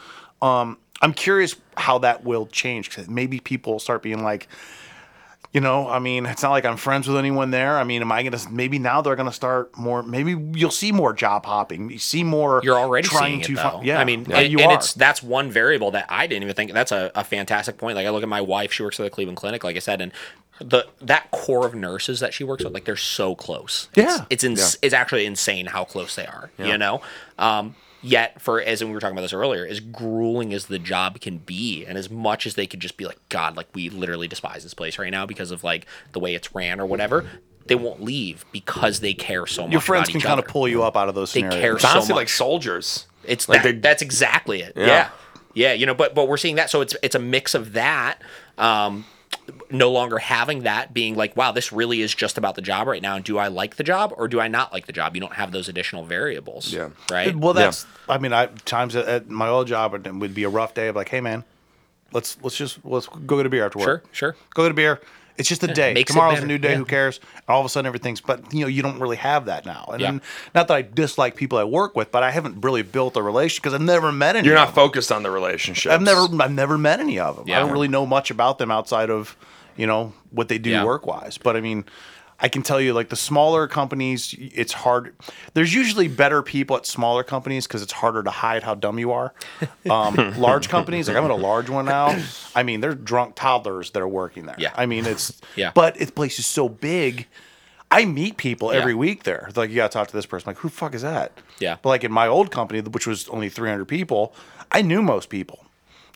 Um, 0.43 0.79
I'm 1.01 1.13
curious 1.13 1.55
how 1.77 1.99
that 1.99 2.25
will 2.25 2.47
change 2.47 2.89
because 2.91 3.09
maybe 3.09 3.39
people 3.39 3.79
start 3.79 4.03
being 4.03 4.23
like, 4.23 4.49
you 5.53 5.63
know, 5.63 5.89
I 5.89 5.99
mean, 5.99 6.27
it's 6.27 6.43
not 6.43 6.51
like 6.51 6.67
I'm 6.67 6.77
friends 6.77 7.09
with 7.09 7.17
anyone 7.17 7.51
there. 7.51 7.79
I 7.79 7.85
mean, 7.85 8.03
am 8.03 8.13
I 8.13 8.23
gonna 8.23 8.39
maybe 8.51 8.79
now 8.79 9.01
they're 9.01 9.17
gonna 9.17 9.33
start 9.33 9.77
more? 9.79 10.03
Maybe 10.03 10.37
you'll 10.59 10.71
see 10.71 10.93
more 10.93 11.15
job 11.15 11.47
hopping. 11.47 11.91
You 11.91 11.99
see 11.99 12.23
more. 12.23 12.61
You're 12.63 12.79
already 12.79 13.09
trying 13.09 13.43
seeing 13.43 13.57
to 13.57 13.61
it 13.61 13.73
find. 13.73 13.87
Yeah, 13.87 13.99
I 13.99 14.05
mean, 14.05 14.27
yeah, 14.29 14.41
and, 14.41 14.53
you 14.53 14.59
and 14.59 14.73
are. 14.73 14.75
it's 14.75 14.93
that's 14.93 15.23
one 15.23 15.51
variable 15.51 15.91
that 15.93 16.07
I 16.11 16.27
didn't 16.27 16.43
even 16.43 16.55
think. 16.55 16.73
That's 16.73 16.93
a, 16.93 17.11
a 17.15 17.25
fantastic 17.25 17.79
point. 17.79 17.97
Like 17.97 18.07
I 18.07 18.11
look 18.11 18.23
at 18.23 18.29
my 18.29 18.43
wife; 18.43 18.73
she 18.73 18.83
works 18.83 19.01
at 19.01 19.05
the 19.05 19.11
Cleveland 19.11 19.39
Clinic, 19.39 19.65
like 19.65 19.77
I 19.77 19.81
said, 19.81 20.03
and 20.03 20.13
the 20.61 20.87
that 21.01 21.31
core 21.31 21.67
of 21.67 21.75
nurses 21.75 22.21
that 22.21 22.35
she 22.35 22.45
works 22.45 22.63
with, 22.63 22.75
like 22.75 22.85
they're 22.85 22.97
so 22.97 23.35
close. 23.35 23.89
Yeah. 23.95 24.27
it's 24.29 24.45
it's, 24.45 24.45
ins- 24.45 24.79
it's 24.83 24.95
actually 24.95 25.25
insane 25.25 25.67
how 25.67 25.85
close 25.85 26.15
they 26.15 26.27
are. 26.27 26.51
You 26.59 26.77
know. 26.77 27.01
Um, 27.39 27.75
Yet, 28.01 28.41
for 28.41 28.61
as 28.61 28.83
we 28.85 28.93
were 28.93 29.01
talking 29.01 29.15
about 29.17 29.23
this 29.23 29.33
earlier, 29.33 29.67
as 29.67 29.81
grueling 29.81 30.55
as 30.55 30.67
the 30.67 30.79
job 30.79 31.21
can 31.21 31.39
be, 31.39 31.85
and 31.85 31.99
as 31.99 32.09
much 32.09 32.47
as 32.47 32.55
they 32.55 32.67
could 32.67 32.79
just 32.81 32.97
be 32.97 33.07
like, 33.07 33.19
God, 33.29 33.57
like 33.57 33.67
we 33.75 33.91
literally 33.91 34.29
despise 34.29 34.63
this 34.63 34.75
place 34.75 34.99
right 34.99 35.11
now 35.11 35.27
because 35.27 35.51
of 35.51 35.65
like 35.65 35.85
the 36.13 36.21
way 36.21 36.35
it's 36.37 36.55
ran 36.55 36.81
or 36.81 36.87
whatever, 36.87 37.29
they 37.67 37.75
won't 37.75 38.01
leave 38.03 38.45
because 38.53 39.01
they 39.01 39.15
care 39.15 39.47
so 39.47 39.63
much. 39.65 39.73
Your 39.73 39.81
friends 39.81 40.05
about 40.09 40.13
can 40.13 40.21
each 40.21 40.27
kind 40.27 40.39
of 40.39 40.47
pull 40.47 40.69
you 40.69 40.85
up 40.85 40.97
out 40.97 41.09
of 41.09 41.15
those 41.17 41.33
They 41.33 41.41
scenarios. 41.41 41.61
care 41.61 41.73
It's 41.75 41.83
so 41.83 41.89
honestly 41.89 42.13
much. 42.13 42.17
like 42.21 42.29
soldiers. 42.29 43.07
It's 43.25 43.49
Like 43.49 43.63
that, 43.65 43.83
that's 43.83 44.01
exactly 44.01 44.63
it. 44.63 44.75
Yeah. 44.77 44.87
Yeah. 44.87 45.09
yeah. 45.55 45.73
you 45.73 45.85
know, 45.85 45.95
but 45.95 46.15
but 46.15 46.29
we're 46.29 46.37
seeing 46.37 46.55
that. 46.55 46.71
So 46.71 46.81
it's 46.81 46.95
it's 47.03 47.17
a 47.17 47.19
mix 47.21 47.55
of 47.55 47.73
that. 47.73 48.23
Um, 48.59 49.05
no 49.71 49.91
longer 49.91 50.19
having 50.19 50.63
that 50.63 50.93
being 50.93 51.15
like, 51.15 51.37
wow, 51.37 51.53
this 51.53 51.73
really 51.73 52.01
is 52.01 52.15
just 52.15 52.39
about 52.39 52.55
the 52.55 52.63
job 52.63 52.87
right 52.87 53.03
now. 53.03 53.17
And 53.17 53.25
do 53.25 53.39
I 53.39 53.49
like 53.49 53.77
the 53.77 53.85
job 53.85 54.13
or 54.17 54.29
do 54.29 54.41
I 54.41 54.49
not 54.49 54.73
like 54.73 54.87
the 54.87 54.93
job? 54.93 55.15
You 55.15 55.21
don't 55.21 55.35
have 55.35 55.53
those 55.53 55.69
additional 55.69 56.05
variables. 56.05 56.73
Yeah. 56.73 56.91
Right. 57.11 57.35
Well, 57.35 57.55
that's. 57.55 57.87
I 58.09 58.19
mean, 58.19 58.33
I 58.33 58.47
times 58.65 58.97
at, 58.97 59.07
at 59.07 59.29
my 59.29 59.49
old 59.49 59.67
job 59.67 59.95
it 59.95 60.15
would 60.15 60.35
be 60.35 60.45
a 60.45 60.49
rough 60.49 60.75
day. 60.75 60.89
of 60.89 60.97
like, 60.97 61.09
hey 61.09 61.21
man, 61.21 61.45
let's 62.13 62.39
let's 62.43 62.57
just 62.57 62.85
let's 62.85 63.07
go 63.07 63.37
get 63.37 63.47
a 63.47 63.51
beer 63.51 63.65
after 63.67 63.79
work. 63.79 64.05
Sure, 64.13 64.33
sure. 64.33 64.37
Go 64.55 64.65
get 64.65 64.73
a 64.73 64.75
beer. 64.75 65.01
It's 65.39 65.49
just 65.49 65.63
a 65.63 65.67
day. 65.75 65.95
makes 65.95 66.13
Tomorrow's 66.13 66.41
a 66.41 66.47
new 66.47 66.59
day. 66.59 66.73
Yeah. 66.73 66.77
Who 66.79 66.85
cares? 66.85 67.21
All 67.49 67.61
of 67.61 67.67
a 67.67 67.69
sudden, 67.69 67.87
everything's. 67.87 68.21
But 68.21 68.53
you 68.53 68.61
know, 68.61 68.67
you 68.67 68.83
don't 68.83 68.99
really 69.01 69.17
have 69.17 69.47
that 69.47 69.65
now. 69.65 69.89
And 69.93 70.01
Yeah. 70.01 70.11
then, 70.11 70.23
not 70.55 70.69
that 70.69 70.75
I 70.75 70.83
dislike 70.83 71.37
people 71.37 71.59
I 71.59 71.65
work 71.65 71.97
with, 71.97 72.11
but 72.13 72.23
I 72.23 72.31
haven't 72.31 72.61
really 72.63 72.83
built 72.83 73.17
a 73.17 73.23
relationship 73.23 73.63
because 73.63 73.75
I've 73.75 73.81
never 73.81 74.13
met 74.13 74.31
any. 74.37 74.41
Of 74.41 74.45
them. 74.45 74.47
You're 74.51 74.57
of 74.57 74.69
not 74.69 74.75
them. 74.75 74.85
focused 74.85 75.13
on 75.13 75.23
the 75.23 75.31
relationship. 75.31 75.93
I've 75.93 76.03
never 76.03 76.27
I've 76.43 76.53
never 76.53 76.77
met 76.77 77.01
any 77.01 77.19
of 77.19 77.37
them. 77.37 77.47
I 77.55 77.59
don't 77.61 77.71
really 77.73 77.89
know 77.89 78.05
much 78.07 78.31
about 78.31 78.59
them 78.59 78.71
outside 78.71 79.11
of 79.11 79.37
you 79.77 79.87
know 79.87 80.13
what 80.31 80.49
they 80.49 80.59
do 80.59 80.71
Yeah. 80.71 80.85
work 80.85 81.07
wise. 81.07 81.39
But 81.39 81.57
I 81.57 81.61
mean, 81.61 81.85
I 82.41 82.49
can 82.49 82.63
tell 82.63 82.81
you 82.81 82.93
like 82.93 83.09
the 83.09 83.17
smaller 83.17 83.67
companies, 83.67 84.33
it's 84.39 84.73
hard. 84.73 85.15
There's 85.55 85.75
usually 85.75 86.07
better 86.07 86.41
people 86.43 86.77
at 86.77 86.87
smaller 86.87 87.25
companies 87.25 87.67
because 87.67 87.83
it's 87.83 87.93
harder 87.93 88.23
to 88.23 88.31
hide 88.31 88.63
how 88.63 88.75
dumb 88.77 88.99
you 88.99 89.11
are. 89.13 89.35
Um, 89.91 90.15
large 90.39 90.69
companies, 90.69 91.09
like 91.09 91.17
I'm 91.17 91.25
at 91.25 91.31
a 91.31 91.35
large 91.35 91.71
one 91.71 91.87
now. 91.87 92.17
I 92.55 92.63
mean, 92.63 92.81
they're 92.81 92.95
drunk 92.95 93.37
toddlers 93.37 93.91
that 93.93 94.03
are 94.03 94.09
working 94.09 94.45
there. 94.47 94.55
Yeah. 94.59 94.73
I 94.77 94.85
mean, 94.87 95.07
it's 95.07 95.41
Yeah. 95.57 95.73
But 95.75 95.99
it 96.01 96.15
place 96.15 96.39
is 96.39 96.47
so 96.47 96.69
big. 96.69 97.27
I 97.91 98.05
meet 98.05 98.37
people 98.37 98.71
every 98.71 98.93
Yeah. 98.93 98.99
week 98.99 99.23
there. 99.25 99.47
It's 99.49 99.57
like 99.57 99.71
you 99.71 99.77
got 99.77 99.91
to 99.91 99.97
talk 99.99 100.09
to 100.09 100.13
this 100.17 100.27
person. 100.27 100.47
like, 100.51 100.59
who 100.59 100.69
the 100.69 100.75
fuck 100.75 100.95
is 100.95 101.03
that? 101.03 101.33
Yeah. 101.59 101.77
But 101.81 101.89
like 101.89 102.05
in 102.05 102.13
my 102.13 102.27
old 102.29 102.51
company, 102.51 102.81
which 102.83 103.07
was 103.07 103.29
only 103.31 103.49
300 103.49 103.87
people, 103.87 104.35
I 104.71 104.83
knew 104.83 105.01
most 105.03 105.31
people. 105.31 105.65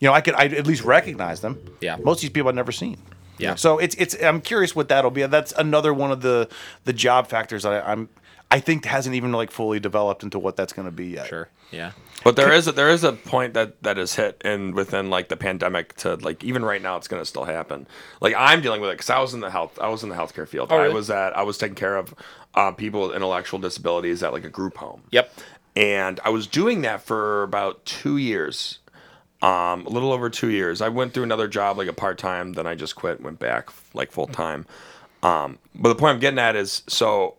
You 0.01 0.09
know, 0.09 0.13
I 0.15 0.21
could 0.21 0.35
I 0.35 0.45
at 0.47 0.67
least 0.67 0.85
recognize 0.85 1.41
them. 1.41 1.59
Yeah. 1.81 1.97
Most 1.97 2.19
of 2.19 2.23
these 2.23 2.31
people 2.31 2.51
I'd 2.51 2.55
never 2.55 2.73
seen. 2.73 2.99
Yeah. 3.43 3.55
So 3.57 3.79
it's 3.79 3.95
it's 3.97 4.15
I'm 4.23 4.41
curious 4.41 4.75
what 4.77 4.89
that'll 4.89 5.11
be. 5.11 5.27
That's 5.27 5.53
another 5.53 5.93
one 5.95 6.11
of 6.13 6.23
the 6.23 6.49
the 6.85 6.93
job 6.93 7.29
factors 7.29 7.63
that 7.65 7.73
I, 7.85 7.93
I'm 7.93 8.09
I 8.51 8.61
think 8.61 8.85
hasn't 8.85 9.15
even 9.17 9.33
like 9.33 9.51
fully 9.51 9.81
developed 9.81 10.23
into 10.23 10.39
what 10.39 10.57
that's 10.57 10.73
going 10.73 10.87
to 10.87 10.93
be 10.93 11.07
yet. 11.07 11.27
Sure. 11.27 11.49
Yeah. 11.71 11.93
But 12.23 12.37
there 12.37 12.53
is 12.53 12.69
a, 12.69 12.73
there 12.73 12.91
is 12.91 13.03
a 13.03 13.13
point 13.15 13.55
that 13.55 13.83
that 13.83 13.99
is 13.99 14.15
hit 14.15 14.41
and 14.45 14.75
within 14.75 15.09
like 15.11 15.29
the 15.29 15.37
pandemic 15.39 15.95
to 15.97 16.17
like 16.17 16.45
even 16.45 16.65
right 16.65 16.81
now 16.83 16.97
it's 16.97 17.09
going 17.09 17.21
to 17.23 17.27
still 17.27 17.45
happen. 17.45 17.87
Like 18.21 18.35
I'm 18.37 18.61
dealing 18.61 18.81
with 18.83 18.91
it 18.91 18.95
because 18.95 19.11
I 19.11 19.21
was 19.21 19.33
in 19.35 19.41
the 19.41 19.51
health 19.51 19.79
I 19.81 19.89
was 19.89 20.03
in 20.03 20.11
the 20.11 20.15
healthcare 20.15 20.47
field. 20.47 20.69
Oh, 20.71 20.77
really? 20.77 20.91
I 20.91 20.95
was 20.95 21.11
at 21.11 21.37
I 21.37 21.43
was 21.43 21.59
taking 21.59 21.75
care 21.75 21.97
of 21.97 22.15
uh, 22.55 22.73
people 22.73 23.09
with 23.09 23.17
intellectual 23.17 23.59
disabilities 23.59 24.23
at 24.23 24.33
like 24.33 24.45
a 24.45 24.51
group 24.51 24.77
home. 24.77 25.03
Yep. 25.11 25.33
and 25.75 26.21
I 26.23 26.29
was 26.29 26.47
doing 26.47 26.83
that 26.83 27.01
for 27.03 27.43
about 27.43 27.85
two 27.87 28.19
years, 28.19 28.79
um, 29.43 29.87
a 29.87 29.91
little 29.91 30.13
over 30.13 30.31
two 30.31 30.49
years. 30.49 30.81
I 30.81 30.89
went 30.89 31.13
through 31.13 31.25
another 31.25 31.49
job 31.49 31.77
like 31.77 31.89
a 31.89 31.93
part 31.93 32.17
time, 32.17 32.55
then 32.55 32.67
I 32.67 32.75
just 32.75 32.95
quit, 32.97 33.21
went 33.21 33.39
back 33.39 33.71
like 33.93 34.13
full 34.13 34.29
time. 34.29 34.67
Um, 35.23 35.59
but 35.75 35.89
the 35.89 35.95
point 35.97 36.15
I'm 36.15 36.21
getting 36.21 36.39
at 36.39 36.57
is 36.57 36.83
so 36.87 37.37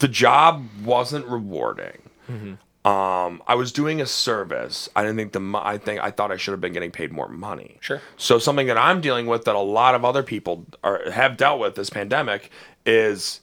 the 0.00 0.08
job 0.08 0.66
wasn't 0.84 1.26
rewarding. 1.26 2.02
Um, 2.84 3.42
I 3.46 3.54
was 3.54 3.72
doing 3.72 4.00
a 4.00 4.06
service. 4.06 4.88
I 4.94 5.02
didn't 5.02 5.16
think 5.16 5.32
the 5.32 5.40
mo- 5.40 5.62
I 5.62 5.78
think 5.78 6.00
I 6.00 6.10
thought 6.10 6.30
I 6.30 6.36
should 6.36 6.52
have 6.52 6.60
been 6.60 6.72
getting 6.72 6.90
paid 6.90 7.12
more 7.12 7.28
money. 7.28 7.76
Sure. 7.80 8.00
So 8.16 8.38
something 8.38 8.66
that 8.68 8.78
I'm 8.78 9.00
dealing 9.00 9.26
with 9.26 9.44
that 9.44 9.54
a 9.54 9.60
lot 9.60 9.94
of 9.94 10.04
other 10.04 10.22
people 10.22 10.64
are 10.84 11.10
have 11.10 11.36
dealt 11.36 11.60
with 11.60 11.74
this 11.74 11.90
pandemic 11.90 12.50
is 12.86 13.40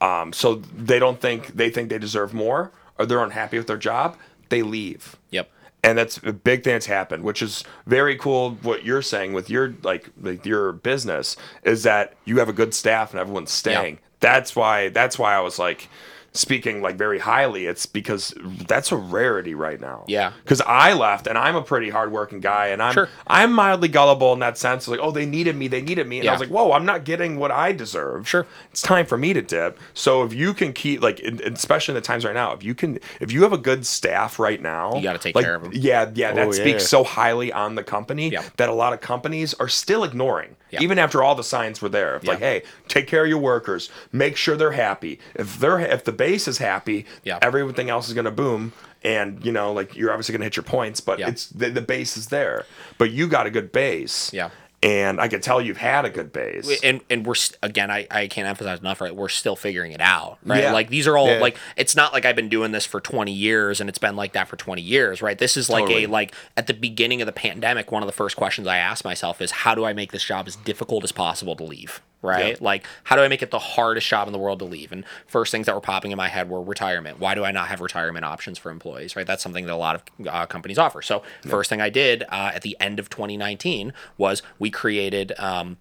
um, 0.00 0.32
so 0.32 0.56
they 0.56 0.98
don't 0.98 1.20
think 1.20 1.48
they 1.56 1.70
think 1.70 1.88
they 1.88 1.98
deserve 1.98 2.34
more 2.34 2.70
or 2.98 3.06
they're 3.06 3.22
unhappy 3.22 3.58
with 3.58 3.66
their 3.66 3.76
job, 3.76 4.16
they 4.50 4.62
leave. 4.62 5.16
Yep. 5.30 5.50
And 5.86 5.96
that's 5.96 6.18
a 6.24 6.32
big 6.32 6.64
thing 6.64 6.72
that's 6.72 6.86
happened, 6.86 7.22
which 7.22 7.40
is 7.42 7.62
very 7.86 8.16
cool. 8.16 8.58
What 8.62 8.84
you're 8.84 9.02
saying 9.02 9.34
with 9.34 9.48
your 9.48 9.74
like, 9.84 10.10
like 10.20 10.44
your 10.44 10.72
business 10.72 11.36
is 11.62 11.84
that 11.84 12.14
you 12.24 12.40
have 12.40 12.48
a 12.48 12.52
good 12.52 12.74
staff 12.74 13.12
and 13.12 13.20
everyone's 13.20 13.52
staying. 13.52 13.94
Yeah. 13.94 14.00
That's 14.18 14.56
why. 14.56 14.88
That's 14.88 15.16
why 15.16 15.34
I 15.36 15.40
was 15.40 15.60
like 15.60 15.88
speaking 16.36 16.82
like 16.82 16.96
very 16.96 17.18
highly. 17.18 17.66
It's 17.66 17.86
because 17.86 18.34
that's 18.68 18.92
a 18.92 18.96
rarity 18.96 19.54
right 19.54 19.80
now. 19.80 20.04
Yeah. 20.06 20.32
Because 20.42 20.60
I 20.62 20.92
left 20.92 21.26
and 21.26 21.36
I'm 21.36 21.56
a 21.56 21.62
pretty 21.62 21.90
hardworking 21.90 22.40
guy 22.40 22.68
and 22.68 22.82
I'm 22.82 22.92
Sure. 22.94 23.08
I'm 23.26 23.52
mildly 23.52 23.88
gullible 23.88 24.32
in 24.32 24.38
that 24.40 24.58
sense. 24.58 24.86
Like, 24.88 25.00
oh, 25.02 25.10
they 25.10 25.26
needed 25.26 25.56
me. 25.56 25.68
They 25.68 25.80
needed 25.82 26.06
me. 26.06 26.20
And 26.20 26.28
I 26.28 26.32
was 26.32 26.40
like, 26.40 26.50
whoa, 26.50 26.72
I'm 26.72 26.84
not 26.86 27.04
getting 27.04 27.38
what 27.38 27.50
I 27.50 27.72
deserve. 27.72 28.28
Sure. 28.28 28.46
It's 28.70 28.82
time 28.82 29.06
for 29.06 29.18
me 29.18 29.32
to 29.32 29.42
dip. 29.42 29.78
So 29.94 30.22
if 30.24 30.32
you 30.32 30.54
can 30.54 30.72
keep 30.72 31.02
like, 31.02 31.20
in, 31.20 31.40
especially 31.52 31.92
in 31.92 31.96
the 31.96 32.00
times 32.06 32.24
right 32.24 32.34
now, 32.34 32.52
if 32.52 32.62
you 32.62 32.74
can, 32.74 32.98
if 33.20 33.32
you 33.32 33.42
have 33.42 33.52
a 33.52 33.58
good 33.58 33.86
staff 33.86 34.38
right 34.38 34.60
now, 34.60 34.94
You 34.96 35.02
gotta 35.02 35.18
take 35.18 35.34
like, 35.34 35.44
care 35.44 35.54
of 35.56 35.64
'em. 35.64 35.70
Yeah, 35.74 36.10
yeah, 36.14 36.32
that 36.32 36.48
Oh, 36.48 36.52
speaks 36.52 36.82
yeah. 36.82 36.88
so 36.88 37.04
highly 37.04 37.52
on 37.52 37.74
the 37.74 37.82
company 37.82 38.30
Yeah. 38.30 38.42
that 38.56 38.68
a 38.68 38.72
lot 38.74 38.92
of 38.92 39.00
companies 39.00 39.54
are 39.54 39.68
still 39.68 40.04
ignoring, 40.04 40.56
Yeah. 40.70 40.80
even 40.82 40.98
after 40.98 41.22
all 41.22 41.34
the 41.34 41.44
signs 41.44 41.80
were 41.82 41.88
there. 41.88 42.20
Like, 42.24 42.38
hey, 42.40 42.62
take 42.88 43.06
care 43.06 43.22
of 43.24 43.28
your 43.28 43.38
workers, 43.38 43.90
make 44.12 44.36
sure 44.36 44.56
they're 44.56 44.72
happy. 44.72 45.18
If 45.34 45.58
they're 45.58 45.80
if 45.80 46.04
the 46.04 46.12
base 46.26 46.48
is 46.48 46.58
happy, 46.58 47.06
Yeah. 47.24 47.38
everything 47.42 47.88
else 47.90 48.08
is 48.08 48.14
gonna 48.14 48.30
boom. 48.30 48.72
And 49.04 49.44
you 49.44 49.52
know, 49.52 49.72
like 49.72 49.96
you're 49.96 50.10
obviously 50.10 50.32
gonna 50.32 50.44
hit 50.44 50.56
your 50.56 50.62
points, 50.64 51.00
but 51.00 51.18
Yeah. 51.18 51.28
it's 51.28 51.46
the, 51.46 51.70
the 51.70 51.80
base 51.80 52.16
is 52.16 52.26
there. 52.28 52.64
But 52.98 53.10
you 53.12 53.28
got 53.28 53.46
a 53.46 53.50
good 53.50 53.70
base, 53.72 54.32
Yeah. 54.32 54.50
And 54.82 55.20
I 55.20 55.28
can 55.28 55.40
tell 55.40 55.60
you've 55.60 55.78
had 55.78 56.04
a 56.04 56.10
good 56.10 56.32
base. 56.32 56.68
and 56.82 57.00
and 57.08 57.24
we're 57.26 57.34
again 57.62 57.90
I, 57.90 58.06
I 58.10 58.26
can't 58.28 58.46
emphasize 58.46 58.78
enough 58.80 59.00
right 59.00 59.14
we're 59.16 59.30
still 59.30 59.56
figuring 59.56 59.92
it 59.92 60.02
out 60.02 60.36
right 60.44 60.62
Yeah. 60.64 60.72
like 60.72 60.90
these 60.90 61.06
are 61.08 61.16
all 61.16 61.28
Yeah. 61.28 61.38
like 61.40 61.56
it's 61.76 61.96
not 61.96 62.12
like 62.12 62.24
i've 62.26 62.36
been 62.36 62.50
doing 62.50 62.72
this 62.72 62.84
for 62.84 63.00
20 63.00 63.32
years 63.32 63.80
and 63.80 63.88
it's 63.88 63.98
been 63.98 64.16
like 64.16 64.32
that 64.34 64.48
for 64.48 64.56
20 64.56 64.82
years 64.82 65.22
right 65.22 65.38
this 65.38 65.56
is 65.56 65.70
like 65.70 65.84
Totally. 65.86 66.04
a 66.04 66.08
like 66.08 66.34
at 66.58 66.66
the 66.66 66.74
beginning 66.74 67.22
of 67.22 67.26
the 67.26 67.32
pandemic 67.32 67.90
one 67.90 68.02
of 68.02 68.06
the 68.06 68.12
first 68.22 68.36
questions 68.36 68.66
i 68.68 68.76
asked 68.76 69.04
myself 69.04 69.40
is 69.40 69.50
how 69.62 69.74
do 69.74 69.84
i 69.86 69.92
make 69.94 70.12
this 70.12 70.22
job 70.24 70.46
as 70.46 70.56
difficult 70.56 71.02
as 71.04 71.10
possible 71.10 71.56
to 71.56 71.64
leave 71.64 72.02
right? 72.26 72.60
Like 72.60 72.86
how 73.04 73.16
do 73.16 73.22
i 73.22 73.28
make 73.28 73.42
it 73.42 73.50
the 73.50 73.58
hardest 73.58 74.06
job 74.06 74.26
in 74.28 74.32
the 74.32 74.38
world 74.38 74.58
to 74.58 74.64
leave? 74.64 74.92
And 74.92 75.04
first 75.26 75.50
things 75.52 75.66
that 75.66 75.74
were 75.74 75.80
popping 75.80 76.10
in 76.10 76.16
my 76.16 76.28
head 76.28 76.50
were 76.50 76.62
retirement. 76.62 77.18
Why 77.20 77.34
do 77.34 77.44
i 77.44 77.50
not 77.52 77.68
have 77.68 77.80
retirement 77.80 78.24
options 78.24 78.58
for 78.58 78.70
employees 78.70 79.16
right? 79.16 79.26
That's 79.26 79.42
something 79.42 79.66
that 79.66 79.72
a 79.72 79.76
lot 79.76 79.94
of 79.96 80.26
uh, 80.28 80.46
companies 80.46 80.78
offer. 80.78 81.02
So 81.02 81.22
first 81.46 81.70
thing 81.70 81.80
i 81.80 81.88
did 81.90 82.22
uh, 82.24 82.52
at 82.54 82.62
the 82.62 82.76
end 82.80 82.98
of 82.98 83.08
2019 83.08 83.92
was 84.18 84.42
we 84.58 84.70
created 84.70 85.32
um, 85.38 85.76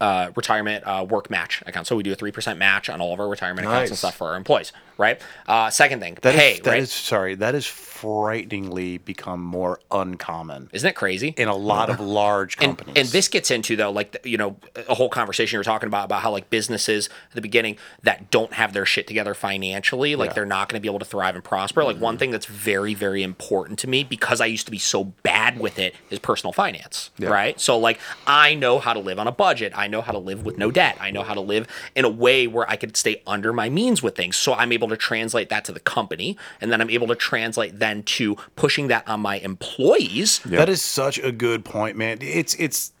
uh, 0.00 0.30
retirement 0.36 0.84
uh, 0.86 1.04
work 1.08 1.28
match 1.28 1.60
account. 1.66 1.86
So 1.86 1.96
we 1.96 2.02
do 2.04 2.12
a 2.12 2.14
three 2.14 2.30
percent 2.30 2.58
match 2.58 2.88
on 2.88 3.00
all 3.00 3.12
of 3.12 3.20
our 3.20 3.28
retirement 3.28 3.66
accounts 3.66 3.90
and 3.90 3.98
stuff 3.98 4.14
for 4.16 4.28
our 4.28 4.36
employees, 4.36 4.72
right? 4.96 5.20
Uh, 5.46 5.70
second 5.70 5.98
thing, 6.00 6.16
That 6.22 6.34
is- 6.34 6.40
pay, 6.40 6.60
that 6.60 6.70
right? 6.70 6.82
is- 6.82 6.92
sorry, 6.92 7.34
that 7.36 7.54
is 7.56 7.66
frighteningly 8.00 8.98
become 8.98 9.42
more 9.42 9.80
uncommon 9.90 10.70
Isn't 10.72 10.86
that 10.86 10.94
crazy? 10.94 11.34
in 11.36 11.48
a 11.48 11.56
lot 11.56 11.90
of 11.90 11.98
large 12.00 12.54
and, 12.60 12.78
companies. 12.78 12.96
and 12.96 13.08
this 13.08 13.28
gets 13.28 13.50
into 13.50 13.74
though 13.74 13.90
like 13.90 14.16
you 14.24 14.36
know 14.36 14.56
a 14.88 14.94
whole 14.94 15.08
conversation 15.08 15.56
you 15.56 15.58
were 15.58 15.64
talking 15.64 15.88
about 15.88 16.04
about 16.04 16.22
how 16.22 16.30
like 16.30 16.48
businesses 16.48 17.08
at 17.30 17.34
the 17.34 17.40
beginning 17.40 17.76
that 18.04 18.30
don't 18.30 18.52
have 18.52 18.72
their 18.72 18.86
shit 18.86 19.06
together 19.08 19.34
financially 19.34 20.14
like 20.14 20.30
Yeah. 20.30 20.34
they're 20.34 20.46
not 20.46 20.68
going 20.68 20.80
to 20.80 20.82
be 20.82 20.88
able 20.88 21.00
to 21.00 21.04
thrive 21.04 21.34
and 21.34 21.42
prosper. 21.42 21.82
Like 21.82 21.96
one 21.98 22.14
mm-hmm. 22.14 22.18
thing 22.20 22.30
that's 22.30 22.46
very 22.46 22.94
very 22.94 23.22
important 23.22 23.78
to 23.80 23.88
me 23.88 24.04
because 24.04 24.40
i 24.40 24.46
used 24.46 24.66
to 24.66 24.70
be 24.70 24.78
so 24.78 25.04
bad 25.22 25.58
with 25.58 25.78
it 25.78 25.94
is 26.10 26.18
personal 26.18 26.52
finance 26.52 27.10
right? 27.18 27.60
So 27.60 27.78
like 27.78 27.98
i 28.26 28.54
know 28.54 28.78
how 28.78 28.92
to 28.92 29.00
live 29.00 29.18
on 29.18 29.26
a 29.26 29.32
budget. 29.32 29.72
I 29.74 29.88
know 29.88 30.02
how 30.02 30.12
to 30.12 30.18
live 30.18 30.44
with 30.44 30.56
no 30.56 30.70
debt. 30.70 30.96
I 31.00 31.10
know 31.10 31.22
how 31.22 31.34
to 31.34 31.40
live 31.40 31.66
in 31.96 32.04
a 32.04 32.08
way 32.08 32.46
where 32.46 32.68
i 32.70 32.76
could 32.76 32.96
stay 32.96 33.22
under 33.26 33.52
my 33.52 33.68
means 33.68 34.02
with 34.02 34.14
things. 34.14 34.36
So 34.36 34.54
i'm 34.54 34.70
able 34.72 34.88
to 34.88 34.96
translate 34.96 35.48
that 35.48 35.64
to 35.64 35.72
the 35.72 35.80
company 35.80 36.36
and 36.60 36.70
then 36.70 36.80
i'm 36.80 36.90
able 36.90 37.08
to 37.08 37.14
translate 37.16 37.78
then 37.88 38.02
to 38.04 38.36
pushing 38.56 38.88
that 38.88 39.08
on 39.08 39.20
my 39.20 39.38
employees 39.38 40.38
That 40.40 40.68
is 40.68 40.82
such 40.82 41.18
a 41.18 41.32
good 41.32 41.64
point, 41.64 41.96
man. 41.96 42.18
It's 42.20 42.54
it's 42.56 42.92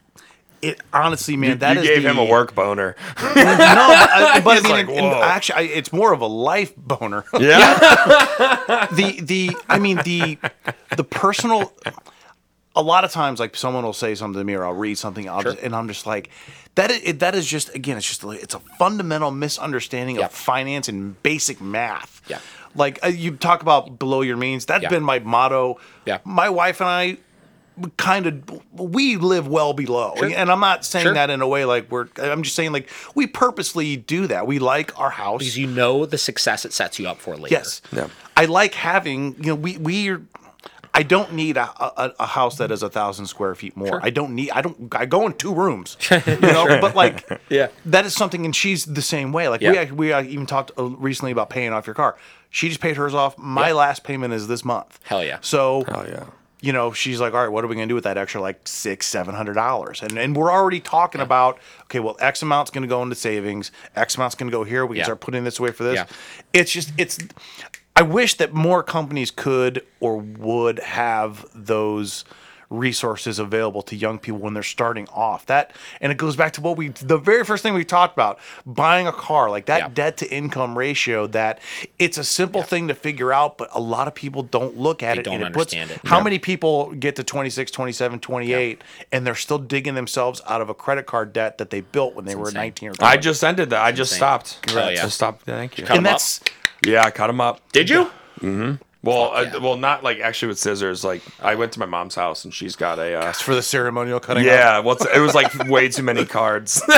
it 0.60 0.80
honestly, 0.92 1.36
man. 1.36 1.50
You, 1.50 1.56
that 1.56 1.74
you 1.76 1.82
is 1.82 1.88
gave 1.88 2.02
the, 2.02 2.10
him 2.10 2.18
a 2.18 2.24
work 2.24 2.54
boner. 2.54 2.96
No, 3.18 3.32
but, 3.34 3.36
I, 3.36 4.40
but 4.42 4.58
I 4.58 4.60
mean, 4.62 4.70
like, 4.72 4.88
and- 4.88 4.98
and 4.98 5.06
whoa. 5.06 5.22
actually, 5.22 5.54
I, 5.56 5.62
it's 5.78 5.92
more 5.92 6.12
of 6.12 6.20
a 6.20 6.26
life 6.26 6.74
boner. 6.76 7.24
Yeah. 7.38 7.78
the 8.90 9.20
the 9.22 9.56
I 9.68 9.78
mean 9.78 9.98
the 10.04 10.38
the 10.96 11.04
personal. 11.04 11.72
A 12.76 12.82
lot 12.82 13.02
of 13.04 13.10
times, 13.10 13.40
like 13.40 13.56
someone 13.56 13.82
will 13.84 13.92
say 13.92 14.14
something 14.14 14.38
to 14.40 14.44
me, 14.44 14.54
or 14.54 14.64
I'll 14.64 14.72
read 14.72 14.98
something, 14.98 15.28
I'll 15.28 15.42
just, 15.42 15.58
and 15.58 15.74
I'm 15.74 15.88
just 15.88 16.06
like, 16.06 16.30
that 16.76 16.92
is 16.92 17.18
that 17.18 17.34
is 17.34 17.44
just 17.44 17.74
again, 17.74 17.96
it's 17.96 18.06
just 18.06 18.22
like- 18.22 18.40
it's 18.40 18.54
a 18.54 18.60
fundamental 18.78 19.32
misunderstanding 19.32 20.16
Yeah. 20.16 20.26
of 20.26 20.32
finance 20.32 20.88
and 20.88 21.20
basic 21.24 21.60
math. 21.60 22.20
Yeah. 22.28 22.38
Like 22.74 22.98
uh, 23.04 23.08
you 23.08 23.36
talk 23.36 23.62
about 23.62 23.98
below 23.98 24.22
your 24.22 24.36
means. 24.36 24.66
That's 24.66 24.82
Yeah. 24.82 24.88
been 24.90 25.02
my 25.02 25.18
motto. 25.20 25.78
Yeah. 26.06 26.18
My 26.24 26.48
wife 26.48 26.80
and 26.80 26.88
I 26.88 27.16
kind 27.96 28.26
of 28.26 28.60
we 28.72 29.14
live 29.16 29.46
well 29.46 29.72
below 29.72 30.12
and 30.20 30.50
i'm 30.50 30.58
not 30.58 30.84
saying 30.84 31.04
Sure. 31.04 31.14
that 31.14 31.30
in 31.30 31.40
a 31.42 31.46
way 31.46 31.64
like 31.64 31.88
we're 31.92 32.08
i'm 32.20 32.42
just 32.42 32.56
saying 32.56 32.72
like 32.72 32.90
we 33.14 33.28
purposely 33.28 33.96
do 33.96 34.26
that 34.26 34.48
we 34.48 34.58
like 34.58 34.98
our 34.98 35.10
house 35.10 35.38
because 35.38 35.56
you 35.56 35.68
know 35.68 36.04
the 36.04 36.18
success 36.18 36.64
it 36.64 36.72
sets 36.72 36.98
you 36.98 37.06
up 37.06 37.18
for 37.20 37.36
later. 37.36 37.54
yes 37.54 37.80
Yeah. 37.92 38.08
i 38.36 38.46
like 38.46 38.74
having 38.74 39.36
you 39.38 39.50
know 39.50 39.54
we 39.54 39.76
we 39.76 40.08
are 40.10 40.22
I 40.94 41.04
don't 41.04 41.34
need 41.34 41.56
a, 41.56 41.70
a, 41.80 42.12
a 42.18 42.26
house 42.26 42.56
that 42.58 42.72
is 42.72 42.82
a 42.82 42.88
thousand 42.90 43.26
square 43.26 43.54
feet 43.54 43.76
more. 43.76 44.00
I 44.02 44.10
don't 44.10 44.34
need. 44.34 44.50
I 44.50 44.62
don't. 44.62 44.92
I 44.96 45.06
go 45.06 45.26
in 45.26 45.34
two 45.34 45.54
rooms, 45.54 45.96
you 46.10 46.40
know. 46.40 46.78
But 46.80 46.96
like, 46.96 47.28
Yeah. 47.50 47.68
that 47.86 48.04
is 48.04 48.14
something, 48.14 48.44
and 48.44 48.56
she's 48.56 48.84
the 48.84 49.02
same 49.02 49.30
way. 49.30 49.48
Like 49.48 49.60
we 49.60 49.66
Yeah. 49.74 49.82
act- 49.82 49.92
we 49.92 50.12
uh, 50.12 50.22
even 50.22 50.46
talked 50.46 50.72
uh, 50.76 50.84
recently 50.86 51.30
about 51.30 51.50
paying 51.50 51.72
off 51.72 51.86
your 51.86 51.94
car. 51.94 52.16
She 52.50 52.68
just 52.68 52.80
paid 52.80 52.96
hers 52.96 53.14
off. 53.14 53.36
My 53.38 53.68
Yeah. 53.68 53.74
last 53.74 54.04
payment 54.04 54.32
is 54.34 54.46
this 54.48 54.64
month. 54.64 54.98
Hell 55.04 55.22
yeah. 55.24 55.38
So 55.42 55.84
Hell 55.86 56.06
yeah. 56.08 56.24
you 56.60 56.72
know, 56.72 56.92
she's 56.92 57.20
like, 57.20 57.34
all 57.34 57.40
right, 57.42 57.52
what 57.52 57.62
are 57.64 57.68
we 57.68 57.74
gonna 57.74 57.86
do 57.86 57.94
with 57.94 58.04
that 58.04 58.16
extra 58.18 58.40
like 58.40 58.66
six, 58.66 59.06
seven 59.06 59.34
hundred 59.34 59.54
dollars? 59.54 60.02
And 60.02 60.16
and 60.18 60.34
we're 60.36 60.50
already 60.52 60.80
talking 60.80 61.20
about, 61.20 61.58
okay, 61.84 62.00
well, 62.00 62.16
X 62.20 62.42
amount's 62.42 62.70
gonna 62.70 62.86
go 62.86 63.02
into 63.02 63.14
savings, 63.14 63.70
X 63.94 64.16
amount's 64.16 64.34
gonna 64.34 64.50
go 64.50 64.64
here. 64.64 64.84
We 64.86 64.94
can 64.94 64.98
Yeah. 65.00 65.04
start 65.04 65.20
putting 65.20 65.44
this 65.44 65.58
away 65.58 65.70
for 65.72 65.84
this. 65.84 65.96
Yeah. 65.96 66.06
It's 66.52 66.72
just 66.72 66.92
it's. 66.96 67.18
I 67.94 68.02
wish 68.02 68.34
that 68.34 68.54
more 68.54 68.84
companies 68.84 69.32
could 69.32 69.84
or 69.98 70.16
would 70.18 70.78
have 70.78 71.44
those 71.52 72.24
resources 72.70 73.38
available 73.38 73.80
to 73.82 73.96
young 73.96 74.18
people 74.18 74.38
when 74.38 74.52
they're 74.54 74.62
starting 74.62 75.08
off. 75.08 75.46
That 75.46 75.72
and 76.00 76.12
it 76.12 76.18
goes 76.18 76.36
back 76.36 76.52
to 76.54 76.60
what 76.60 76.76
we 76.76 76.88
the 76.88 77.16
very 77.16 77.44
first 77.44 77.62
thing 77.62 77.72
we 77.74 77.84
talked 77.84 78.14
about, 78.14 78.38
buying 78.66 79.06
a 79.06 79.12
car, 79.12 79.48
like 79.50 79.66
that 79.66 79.78
Yeah. 79.80 79.88
debt 79.94 80.16
to 80.18 80.30
income 80.30 80.76
ratio 80.76 81.26
that 81.28 81.60
it's 81.98 82.18
a 82.18 82.24
simple 82.24 82.62
thing 82.62 82.88
to 82.88 82.94
figure 82.94 83.32
out, 83.32 83.56
but 83.56 83.68
a 83.72 83.80
lot 83.80 84.06
of 84.06 84.14
people 84.14 84.42
don't 84.42 84.76
look 84.76 85.02
at 85.02 85.14
They 85.14 85.20
it 85.20 85.24
don't 85.24 85.34
and 85.34 85.42
it 85.44 85.52
puts 85.52 85.72
understand 85.72 86.00
it. 86.02 86.08
how 86.08 86.18
Yeah. 86.18 86.24
many 86.24 86.38
people 86.38 86.92
get 86.92 87.16
to 87.16 87.24
26, 87.24 87.70
27, 87.70 88.20
28 88.20 88.82
and 89.12 89.26
they're 89.26 89.34
still 89.34 89.58
digging 89.58 89.94
themselves 89.94 90.42
out 90.46 90.60
of 90.60 90.68
a 90.68 90.74
credit 90.74 91.06
card 91.06 91.32
debt 91.32 91.56
that 91.58 91.70
they 91.70 91.80
built 91.80 92.14
when 92.14 92.26
they 92.26 92.34
were 92.34 92.48
insane. 92.48 92.60
19 92.62 92.88
or 92.90 92.92
20. 92.94 93.12
I 93.12 93.16
just 93.16 93.42
ended 93.42 93.70
that. 93.70 93.82
I 93.82 93.92
just 93.92 94.12
insane. 94.12 94.18
stopped. 94.18 94.70
Hell 94.70 94.90
yeah. 94.92 95.02
Just 95.02 95.14
stopped. 95.16 95.42
Thank 95.46 95.78
you. 95.78 95.84
Cut 95.84 95.92
'em 95.92 95.98
and 95.98 96.06
up. 96.08 96.12
that's 96.14 96.40
Yeah, 96.86 97.02
I 97.04 97.10
cut 97.10 97.30
him 97.30 97.40
up. 97.40 97.60
Did 97.72 97.88
you? 97.90 98.10
Mm-hmm. 98.40 98.74
Well, 99.02 99.32
uh, 99.32 99.42
yeah. 99.42 99.56
well, 99.58 99.76
not 99.76 100.02
like 100.02 100.18
actually 100.18 100.48
with 100.48 100.58
scissors. 100.58 101.04
Like 101.04 101.22
I 101.40 101.54
went 101.54 101.72
to 101.72 101.78
my 101.80 101.86
mom's 101.86 102.16
house 102.16 102.44
and 102.44 102.52
she's 102.52 102.74
got 102.74 102.98
a. 102.98 103.14
Uh, 103.18 103.32
for 103.32 103.54
the 103.54 103.62
ceremonial 103.62 104.18
cutting. 104.20 104.44
yeah, 104.44 104.80
what's 104.80 105.04
it 105.06 105.20
was 105.20 105.34
like 105.34 105.54
way 105.68 105.88
too 105.88 106.02
many 106.02 106.24
cards. 106.26 106.82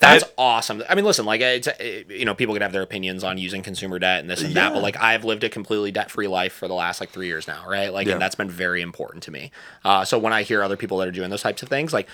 That's 0.00 0.24
awesome. 0.36 0.82
I 0.88 0.94
mean, 0.94 1.04
listen, 1.04 1.24
like, 1.24 1.40
it's, 1.40 1.68
uh, 1.68 1.74
you 2.08 2.24
know, 2.24 2.34
people 2.34 2.54
can 2.54 2.62
have 2.62 2.72
their 2.72 2.82
opinions 2.82 3.22
on 3.24 3.38
using 3.38 3.62
consumer 3.62 3.98
debt 3.98 4.20
and 4.20 4.28
this 4.28 4.42
and 4.42 4.52
that, 4.54 4.72
but 4.72 4.82
like, 4.82 4.96
I've 5.00 5.24
lived 5.24 5.44
a 5.44 5.48
completely 5.48 5.92
debt 5.92 6.10
free 6.10 6.26
life 6.26 6.52
for 6.52 6.66
the 6.68 6.74
last 6.74 7.00
like 7.00 7.10
three 7.10 7.26
years 7.28 7.46
now, 7.46 7.64
right? 7.68 7.92
Like, 7.92 8.06
Yeah. 8.08 8.14
and 8.14 8.22
that's 8.22 8.34
been 8.34 8.50
very 8.50 8.82
important 8.82 9.22
to 9.24 9.30
me. 9.30 9.52
Uh, 9.84 10.04
so 10.04 10.18
when 10.18 10.32
I 10.32 10.42
hear 10.42 10.62
other 10.62 10.76
people 10.76 10.98
that 10.98 11.08
are 11.08 11.12
doing 11.12 11.30
those 11.30 11.42
types 11.42 11.62
of 11.62 11.68
things, 11.68 11.92
like, 11.92 12.08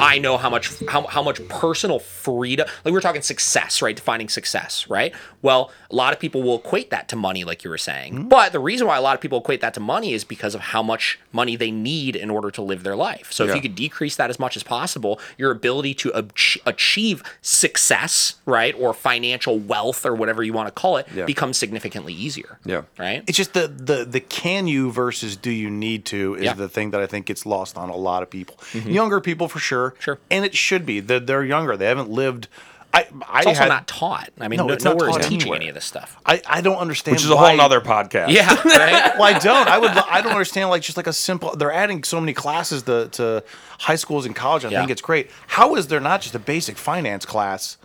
I 0.00 0.18
know 0.18 0.36
how 0.38 0.50
much 0.50 0.70
how, 0.88 1.06
how 1.06 1.22
much 1.22 1.46
personal 1.48 1.98
freedom 1.98 2.66
like 2.84 2.92
we're 2.92 3.00
talking 3.00 3.22
success, 3.22 3.82
right? 3.82 3.94
Defining 3.94 4.28
success, 4.28 4.88
right? 4.88 5.14
Well, 5.42 5.70
a 5.90 5.94
lot 5.94 6.12
of 6.12 6.18
people 6.20 6.42
will 6.42 6.58
equate 6.58 6.90
that 6.90 7.08
to 7.08 7.16
money, 7.16 7.44
like 7.44 7.64
you 7.64 7.70
were 7.70 7.78
saying. 7.78 8.16
Hmm. 8.16 8.28
But 8.28 8.52
the 8.52 8.60
reason 8.60 8.86
why 8.86 8.96
a 8.96 9.00
lot 9.02 9.14
of 9.14 9.20
people 9.20 9.38
equate 9.38 9.60
that 9.60 9.74
to 9.74 9.80
money 9.80 10.12
is 10.12 10.24
because 10.24 10.54
of 10.54 10.60
how 10.60 10.82
much 10.82 11.18
money 11.32 11.56
they 11.56 11.70
need 11.70 12.16
in 12.16 12.30
order 12.30 12.50
to 12.52 12.62
live 12.62 12.82
their 12.82 12.96
life. 12.96 13.32
So 13.32 13.44
if 13.46 13.54
you 13.54 13.60
could 13.60 13.74
decrease 13.74 14.16
that 14.16 14.30
as 14.30 14.38
much 14.38 14.56
as 14.56 14.62
possible, 14.62 15.20
your 15.38 15.50
ability 15.50 15.94
to 15.94 16.10
ach- 16.14 16.58
achieve 16.66 17.22
success, 17.42 18.34
right, 18.46 18.74
or 18.78 18.92
financial 18.94 19.58
wealth 19.58 20.04
or 20.06 20.14
whatever 20.14 20.42
you 20.42 20.52
want 20.52 20.68
to 20.68 20.72
call 20.72 20.96
it, 20.96 21.06
Yeah. 21.14 21.24
becomes 21.26 21.56
significantly 21.58 22.12
easier. 22.14 22.58
Yeah. 22.64 22.82
Right. 22.98 23.22
It's 23.26 23.36
just 23.36 23.52
the, 23.52 23.68
the 23.68 24.04
the 24.04 24.20
can 24.20 24.66
you 24.66 24.90
versus 24.90 25.36
do 25.36 25.50
you 25.50 25.70
need 25.70 26.04
to 26.06 26.34
is 26.36 26.44
Yeah. 26.44 26.54
the 26.54 26.68
thing 26.68 26.90
that 26.92 27.00
I 27.00 27.06
think 27.06 27.26
gets 27.26 27.44
lost 27.46 27.76
on 27.76 27.88
a 27.90 27.96
lot 27.96 28.22
of 28.22 28.30
people. 28.30 28.56
Mm-hmm. 28.72 28.90
Younger 28.90 29.20
people 29.20 29.48
for 29.48 29.58
sure. 29.58 29.89
Sure. 29.98 30.18
And 30.30 30.44
it 30.44 30.54
should 30.54 30.86
be. 30.86 31.00
They're, 31.00 31.20
they're 31.20 31.44
younger. 31.44 31.76
They 31.76 31.86
haven't 31.86 32.10
lived 32.10 32.48
I 32.92 33.06
I 33.28 33.38
It's 33.38 33.46
also 33.46 33.60
had, 33.60 33.68
not 33.68 33.86
taught. 33.86 34.30
I 34.40 34.48
mean, 34.48 34.56
No, 34.58 34.66
no, 34.66 34.72
it's 34.74 34.82
not 34.82 34.96
nowhere 34.96 35.10
is 35.10 35.16
taught 35.16 35.22
teaching 35.22 35.42
anywhere. 35.42 35.56
any 35.58 35.68
of 35.68 35.74
this 35.76 35.84
stuff. 35.84 36.16
I, 36.26 36.42
I 36.44 36.60
don't 36.60 36.78
understand 36.78 37.14
Which 37.14 37.22
is 37.24 37.30
a 37.30 37.36
whole 37.36 37.60
other 37.60 37.80
podcast. 37.80 38.30
Yeah. 38.32 38.48
Right. 38.64 39.12
well, 39.16 39.22
I 39.22 39.38
don't. 39.38 39.68
I 39.68 39.78
would. 39.78 39.90
I 39.92 40.20
don't 40.22 40.32
understand. 40.32 40.70
Like 40.70 40.82
just 40.82 40.96
like 40.96 41.06
a 41.06 41.12
simple. 41.12 41.54
They're 41.54 41.70
adding 41.72 42.02
so 42.02 42.18
many 42.20 42.32
classes 42.34 42.82
to, 42.84 43.06
to 43.12 43.44
high 43.78 43.94
schools 43.94 44.26
and 44.26 44.34
college. 44.34 44.64
I 44.64 44.70
Yeah. 44.70 44.80
think 44.80 44.90
it's 44.90 45.02
great. 45.02 45.30
How 45.46 45.76
is 45.76 45.86
there 45.86 46.00
not 46.00 46.20
just 46.20 46.34
a 46.34 46.38
basic 46.40 46.76
finance 46.76 47.24
class? 47.24 47.76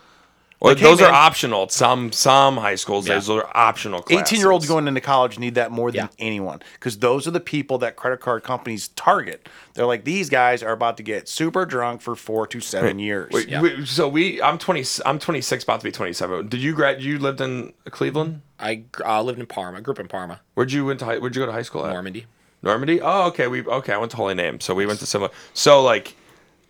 Well, 0.58 0.72
Like, 0.72 0.78
hey, 0.78 0.84
those 0.84 1.02
are 1.02 1.12
optional. 1.12 1.68
Some 1.68 2.12
some 2.12 2.56
high 2.56 2.76
schools, 2.76 3.06
Yeah. 3.06 3.14
those 3.16 3.28
are 3.28 3.46
optional. 3.54 4.00
Classes. 4.00 4.22
Eighteen 4.22 4.40
year 4.40 4.50
olds 4.50 4.66
going 4.66 4.88
into 4.88 5.02
college 5.02 5.38
need 5.38 5.54
that 5.56 5.70
more 5.70 5.90
than 5.92 6.04
Yeah. 6.18 6.26
anyone 6.26 6.60
because 6.74 6.98
those 6.98 7.26
are 7.26 7.30
the 7.30 7.40
people 7.40 7.76
that 7.78 7.96
credit 7.96 8.20
card 8.20 8.42
companies 8.42 8.88
target. 8.88 9.48
They're 9.74 9.84
like 9.84 10.04
these 10.04 10.30
guys 10.30 10.62
are 10.62 10.72
about 10.72 10.96
to 10.96 11.02
get 11.02 11.28
super 11.28 11.66
drunk 11.66 12.00
for 12.00 12.16
four 12.16 12.46
to 12.46 12.60
seven 12.60 12.98
years. 12.98 13.30
Wait, 13.32 13.48
Yeah. 13.48 13.60
wait, 13.60 13.86
so 13.86 14.08
we, 14.08 14.40
I'm 14.40 14.56
20, 14.56 14.82
I'm 15.04 15.18
26, 15.18 15.64
about 15.64 15.80
to 15.80 15.84
be 15.84 15.92
27. 15.92 16.48
Did 16.48 16.60
you 16.60 16.72
grad? 16.72 17.02
You 17.02 17.18
lived 17.18 17.42
in 17.42 17.74
Cleveland? 17.90 18.40
I 18.58 18.84
uh, 19.04 19.22
lived 19.22 19.38
in 19.38 19.44
Parma, 19.46 19.82
grew 19.82 19.92
up 19.92 20.00
in 20.00 20.08
Parma, 20.08 20.40
Where'd 20.54 20.72
you 20.72 20.86
went 20.86 21.00
to? 21.00 21.04
High, 21.04 21.18
where'd 21.18 21.36
you 21.36 21.42
go 21.42 21.46
to 21.46 21.52
high 21.52 21.60
school 21.62 21.84
at? 21.84 21.92
Normandy. 21.92 22.24
Normandy. 22.62 23.00
Oh, 23.02 23.26
okay. 23.26 23.46
We 23.46 23.62
okay. 23.62 23.92
I 23.92 23.98
went 23.98 24.10
to 24.12 24.16
Holy 24.16 24.34
Name, 24.34 24.60
so 24.60 24.74
we 24.74 24.86
went 24.86 24.98
to 25.00 25.06
similar. 25.06 25.30
So 25.52 25.82
like, 25.82 26.16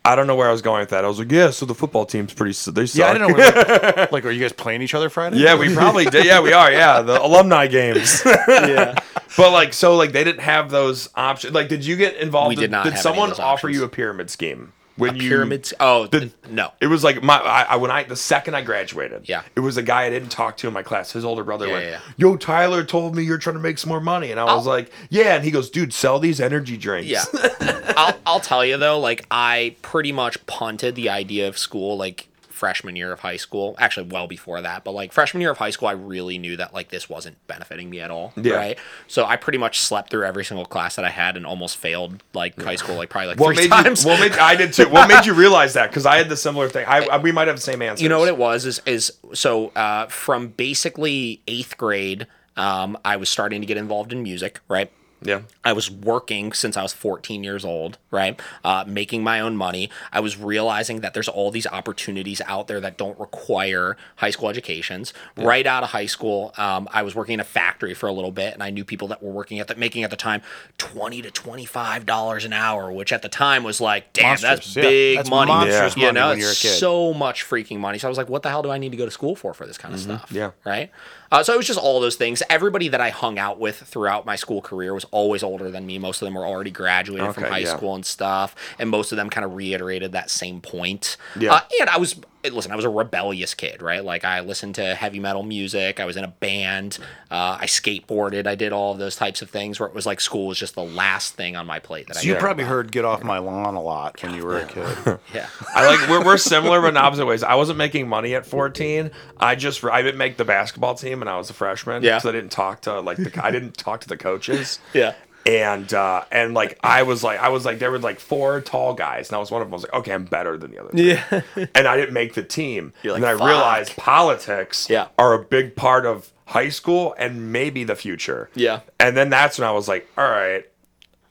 I 0.07 0.15
don't 0.17 0.27
know 0.27 0.37
where 0.37 0.49
I 0.49 0.53
was 0.53 0.63
going 0.63 0.81
with 0.81 0.91
that. 0.91 1.05
I 1.05 1.09
was 1.09 1.19
like, 1.19 1.31
yeah. 1.33 1.51
So 1.51 1.67
the 1.67 1.75
football 1.75 2.07
team's 2.07 2.33
pretty. 2.33 2.51
s- 2.51 2.65
They 2.67 2.87
suck. 2.87 2.99
yeah, 2.99 3.07
I 3.09 3.13
didn't 3.13 3.37
know. 3.37 3.37
Like, 3.97 4.13
like, 4.13 4.25
are 4.25 4.31
you 4.31 4.41
guys 4.41 4.53
playing 4.53 4.83
each 4.83 4.95
other 4.95 5.09
Friday? 5.11 5.39
Yeah, 5.39 5.57
we 5.59 5.75
probably 5.75 6.05
did. 6.07 6.25
Yeah, 6.25 6.41
we 6.41 6.53
are. 6.53 6.71
Yeah, 6.71 7.03
the 7.03 7.21
alumni 7.23 7.67
games. 7.67 8.23
Yeah. 8.49 8.95
but 9.37 9.53
like, 9.53 9.73
so 9.73 9.97
like, 9.97 10.13
they 10.13 10.25
didn't 10.25 10.41
have 10.43 10.71
those 10.71 11.09
options. 11.15 11.55
Like, 11.55 11.69
did 11.69 11.85
you 11.85 11.97
get 11.97 12.17
involved? 12.17 12.51
We 12.51 12.55
in- 12.55 12.61
did 12.61 12.71
not 12.71 12.85
Did 12.85 12.93
have 12.95 12.99
any 13.07 13.11
of 13.11 13.15
someone 13.15 13.29
those 13.31 13.39
offer 13.41 13.69
you 13.69 13.85
a 13.85 13.89
pyramid 13.89 14.31
scheme 14.31 14.73
when 14.97 15.17
you 15.17 15.29
Pyramids. 15.29 15.73
Oh, 15.81 16.07
The- 16.07 16.31
no. 16.51 16.73
It 16.81 16.87
was 16.87 17.05
like 17.05 17.23
my 17.23 17.37
I, 17.39 17.63
I 17.63 17.77
when 17.77 17.91
I 17.91 18.03
the 18.05 18.17
second 18.17 18.55
I 18.55 18.63
graduated. 18.63 19.29
Yeah. 19.29 19.43
It 19.55 19.61
was 19.61 19.77
a 19.77 19.83
guy 19.83 20.05
I 20.05 20.11
didn't 20.11 20.31
talk 20.31 20.57
to 20.59 20.67
in 20.69 20.73
my 20.73 20.83
class. 20.83 21.13
His 21.13 21.25
older 21.25 21.45
brother 21.45 21.67
Yeah, 21.67 21.73
went, 21.73 21.85
yeah. 21.87 22.01
"Yo, 22.17 22.37
Tyler 22.37 22.85
told 22.85 23.15
me 23.15 23.23
you're 23.23 23.39
trying 23.39 23.57
to 23.57 23.61
make 23.63 23.79
some 23.79 23.89
more 23.91 24.01
money," 24.01 24.31
and 24.31 24.41
I 24.41 24.45
was 24.55 24.67
Oh. 24.67 24.71
like, 24.71 24.91
"Yeah." 25.11 25.35
And 25.37 25.45
he 25.45 25.51
goes, 25.51 25.71
"Dude, 25.71 25.93
sell 25.93 26.19
these 26.19 26.41
energy 26.41 26.77
drinks." 26.77 27.09
Yeah. 27.09 27.25
I'll, 27.97 28.19
I'll 28.27 28.41
tell 28.41 28.65
you 28.65 28.77
though, 28.77 28.99
like 29.01 29.25
I 29.31 29.77
pretty 29.83 30.13
much 30.13 30.45
punted 30.47 30.95
the 30.97 31.09
idea 31.09 31.49
of 31.49 31.57
school 31.59 31.97
like 31.97 32.29
freshman 32.57 32.97
year 32.97 33.13
of 33.13 33.21
high 33.21 33.37
school. 33.37 33.77
Actually, 33.79 34.09
well 34.09 34.27
before 34.27 34.61
that, 34.63 34.83
but 34.83 34.93
like 34.93 35.13
freshman 35.13 35.41
year 35.43 35.51
of 35.51 35.59
high 35.59 35.71
school, 35.71 35.89
I 35.89 35.93
really 35.93 36.39
knew 36.39 36.57
that 36.57 36.73
like 36.75 36.89
this 36.89 37.09
wasn't 37.09 37.37
benefiting 37.47 37.91
me 37.91 38.01
at 38.01 38.11
all. 38.11 38.33
Yeah. 38.37 38.55
Right. 38.55 38.79
So 39.07 39.25
I 39.25 39.37
pretty 39.37 39.59
much 39.59 39.81
slept 39.81 40.11
through 40.11 40.25
every 40.25 40.45
single 40.45 40.65
class 40.65 40.97
that 40.97 41.05
I 41.05 41.11
had 41.11 41.37
and 41.37 41.47
almost 41.47 41.77
failed 41.77 42.23
like 42.33 42.61
high 42.61 42.77
school, 42.77 42.97
like 42.97 43.11
probably 43.11 43.29
like 43.29 43.39
What 43.41 43.55
three 43.55 43.65
made 43.69 43.71
times. 43.71 44.05
you? 44.05 44.11
What 44.11 44.21
made 44.21 44.33
I 44.33 44.57
did 44.57 44.73
too? 44.73 44.89
What 44.89 45.09
made 45.09 45.27
you 45.27 45.35
realize 45.35 45.75
that? 45.75 45.91
Because 45.91 46.07
I 46.07 46.17
had 46.17 46.29
the 46.29 46.37
similar 46.37 46.69
thing. 46.69 46.87
I, 46.89 47.07
I 47.07 47.19
we 47.19 47.31
might 47.33 47.47
have 47.49 47.57
the 47.57 47.63
same 47.63 47.83
answer. 47.83 48.03
You 48.03 48.09
know 48.09 48.19
what 48.19 48.29
it 48.29 48.39
was 48.39 48.65
is 48.67 48.81
is 48.87 49.13
so 49.35 49.69
uh, 49.77 50.07
from 50.07 50.49
basically 50.49 51.43
eighth 51.47 51.77
grade, 51.77 52.27
um, 52.57 52.97
I 53.05 53.17
was 53.17 53.29
starting 53.29 53.61
to 53.61 53.67
get 53.67 53.77
involved 53.77 54.13
in 54.13 54.23
music, 54.23 54.61
right? 54.69 54.91
Yeah. 55.23 55.43
I 55.65 55.73
was 55.73 55.91
working 55.91 56.53
since 56.53 56.77
I 56.77 56.83
was 56.83 56.93
14 56.93 57.43
years 57.43 57.65
old, 57.65 57.99
right? 58.11 58.39
Uh, 58.63 58.85
making 58.87 59.25
my 59.25 59.41
own 59.41 59.57
money. 59.57 59.91
I 60.13 60.21
was 60.21 60.37
realizing 60.37 61.01
that 61.01 61.15
there's 61.15 61.29
all 61.29 61.51
these 61.51 61.67
opportunities 61.67 62.41
out 62.47 62.69
there 62.69 62.81
that 62.81 62.97
don't 62.99 63.19
require 63.19 63.97
high 64.17 64.31
school 64.31 64.49
educations. 64.49 65.13
Right 65.37 65.67
out 65.67 65.83
of 65.83 65.91
high 65.91 66.07
school, 66.07 66.53
um, 66.59 66.89
I 66.93 67.03
was 67.03 67.15
working 67.15 67.35
in 67.35 67.41
a 67.41 67.45
factory 67.45 67.95
for 67.95 68.07
a 68.09 68.13
little 68.13 68.31
bit, 68.31 68.53
and 68.55 68.63
I 68.63 68.71
knew 68.71 68.85
people 68.85 69.09
that 69.09 69.23
were 69.23 69.33
working 69.33 69.59
at 69.59 69.69
the 69.69 69.75
making 69.75 70.05
at 70.05 70.11
the 70.11 70.17
time 70.17 70.43
20 70.79 71.23
to 71.23 71.31
25 71.31 72.07
dollars 72.07 72.45
an 72.45 72.53
hour, 72.53 72.93
which 72.93 73.13
at 73.13 73.23
the 73.23 73.29
time 73.29 73.65
was 73.65 73.81
like, 73.81 74.13
damn, 74.13 74.37
that's 74.41 74.43
Monstrous, 74.67 74.77
yeah. 74.77 74.83
big 74.83 75.17
That's 75.17 75.31
money. 75.31 75.51
monstrous 75.51 75.97
You 75.97 76.03
money 76.03 76.15
know, 76.21 76.29
when 76.31 76.39
you're 76.39 76.51
a 76.51 76.55
kid. 76.55 76.79
so 76.79 77.15
much 77.15 77.45
freaking 77.45 77.79
money. 77.79 77.99
So 77.99 78.07
I 78.07 78.11
was 78.11 78.19
like, 78.19 78.29
what 78.29 78.43
the 78.43 78.51
hell 78.51 78.63
do 78.63 78.71
I 78.71 78.79
need 78.79 78.91
to 78.91 78.97
go 78.99 79.05
to 79.07 79.11
school 79.11 79.35
for 79.35 79.55
for 79.55 79.67
this 79.67 79.79
kind 79.79 79.95
of 79.95 80.01
stuff? 80.01 80.31
Yeah. 80.31 80.51
right? 80.65 80.91
Uh, 81.31 81.43
so 81.43 81.53
it 81.53 81.57
was 81.57 81.67
just 81.67 81.79
all 81.79 82.01
those 82.01 82.17
things. 82.17 82.43
Everybody 82.49 82.89
that 82.89 83.01
I 83.01 83.11
hung 83.11 83.39
out 83.39 83.59
with 83.59 83.77
throughout 83.77 84.27
my 84.27 84.37
school 84.37 84.61
career 84.61 84.95
was 84.95 85.05
always 85.11 85.43
older 85.43 85.71
than 85.71 85.87
me. 85.87 85.99
Most 85.99 86.23
of 86.23 86.27
them 86.27 86.35
were 86.35 86.47
already 86.47 86.71
graduated 86.71 87.35
from 87.35 87.45
high 87.45 87.59
yeah. 87.59 87.77
school 87.77 87.95
and 87.95 88.05
stuff, 88.05 88.55
and 88.79 88.91
most 88.91 89.13
of 89.13 89.17
them 89.17 89.31
kind 89.31 89.45
of 89.45 89.55
reiterated 89.55 90.13
that 90.13 90.31
same 90.31 90.61
point. 90.61 91.17
Yeah. 91.39 91.55
Uh, 91.55 91.61
and 91.81 91.91
I 91.91 91.99
was 91.99 92.17
listen, 92.53 92.73
I 92.73 92.77
was 92.77 92.85
a 92.85 92.91
rebellious 92.91 93.55
kid, 93.55 93.83
right? 93.83 94.05
Like 94.05 94.25
I 94.25 94.41
listened 94.41 94.75
to 94.77 94.95
heavy 94.95 95.21
metal 95.21 95.43
music. 95.43 96.01
I 96.01 96.05
was 96.05 96.17
in 96.17 96.25
a 96.25 96.29
band. 96.29 96.99
Uh, 97.31 97.59
I 97.61 97.67
skateboarded. 97.67 98.47
I 98.47 98.55
did 98.55 98.73
all 98.73 98.93
of 98.93 98.99
those 98.99 99.17
types 99.17 99.43
of 99.43 99.51
things 99.51 99.79
where 99.81 99.89
it 99.89 99.95
was 99.95 100.07
like 100.07 100.21
school 100.21 100.47
was 100.49 100.59
just 100.59 100.75
the 100.75 100.85
last 100.85 101.35
thing 101.35 101.57
on 101.57 101.67
my 101.67 101.79
plate 101.79 102.07
that 102.09 102.19
I 102.19 102.21
you 102.23 102.35
probably 102.37 102.65
about. 102.65 102.73
heard 102.73 102.93
"Get 102.93 103.05
Off 103.05 103.23
My 103.23 103.39
Lawn" 103.39 103.75
a 103.75 103.83
lot 103.83 104.23
when 104.23 104.35
you 104.35 104.45
were 104.45 104.59
a 104.59 104.67
kid. 104.67 105.19
yeah. 105.35 105.49
I 105.75 105.87
like 105.87 106.09
we're, 106.09 106.25
we're 106.25 106.37
similar 106.39 106.81
but 106.81 106.89
in 106.89 106.97
opposite 106.97 107.27
ways. 107.27 107.43
I 107.43 107.55
wasn't 107.55 107.79
making 107.79 108.09
money 108.09 108.35
at 108.35 108.47
14. 108.47 109.11
I 109.39 109.55
just 109.55 109.85
I 109.85 110.03
didn't 110.03 110.19
make 110.19 110.37
the 110.37 110.45
basketball 110.45 110.95
team 110.95 111.21
and 111.21 111.29
I 111.29 111.37
was 111.39 111.51
a 111.51 111.55
freshman. 111.55 112.03
Yeah. 112.03 112.17
because 112.17 112.29
I 112.29 112.33
didn't 112.33 112.53
talk 112.53 112.83
to 112.83 113.01
like 113.01 113.17
the 113.19 113.33
I 113.45 113.51
didn't 113.51 113.77
talk 113.77 114.01
to 114.03 114.09
the 114.09 114.17
coaches. 114.17 114.79
Yeah. 114.95 115.15
And 115.47 115.93
uh, 115.95 116.25
and 116.33 116.55
like 116.55 116.79
I 116.83 117.05
was 117.05 117.23
like 117.23 117.39
I 117.41 117.49
was 117.51 117.65
like 117.65 117.79
there 117.79 117.91
were 117.91 117.99
like 118.01 118.19
four 118.19 118.61
tall 118.61 118.95
guys 118.95 119.29
and 119.29 119.37
I 119.37 119.39
was 119.39 119.51
one 119.51 119.63
of 119.63 119.69
them. 119.69 119.75
I 119.75 119.77
was 119.77 119.83
like 119.85 119.95
okay 119.95 120.13
I'm 120.13 120.25
better 120.25 120.57
than 120.59 120.73
the 120.73 120.79
other. 120.81 120.91
Three. 120.91 121.13
Yeah. 121.13 121.67
and 121.75 121.87
I 121.87 121.97
didn't 121.97 122.15
make 122.15 122.35
the 122.35 122.43
team. 122.43 122.93
You're 123.03 123.15
and 123.15 123.23
like, 123.23 123.33
then 123.33 123.37
I 123.37 123.39
"Fuck." 123.39 123.49
realized 123.49 123.97
politics 123.97 124.89
Yeah. 124.91 125.09
are 125.19 125.35
a 125.35 125.43
big 125.43 125.77
part 125.77 126.05
of 126.05 126.33
high 126.47 126.69
school 126.69 127.15
and 127.19 127.53
maybe 127.53 127.85
the 127.85 127.97
future. 127.97 128.51
Yeah. 128.55 128.81
And 128.99 129.17
then 129.17 129.31
that's 129.31 129.59
when 129.59 129.69
I 129.69 129.73
was 129.73 129.89
like, 129.89 130.09
all 130.19 130.29
right, 130.29 130.65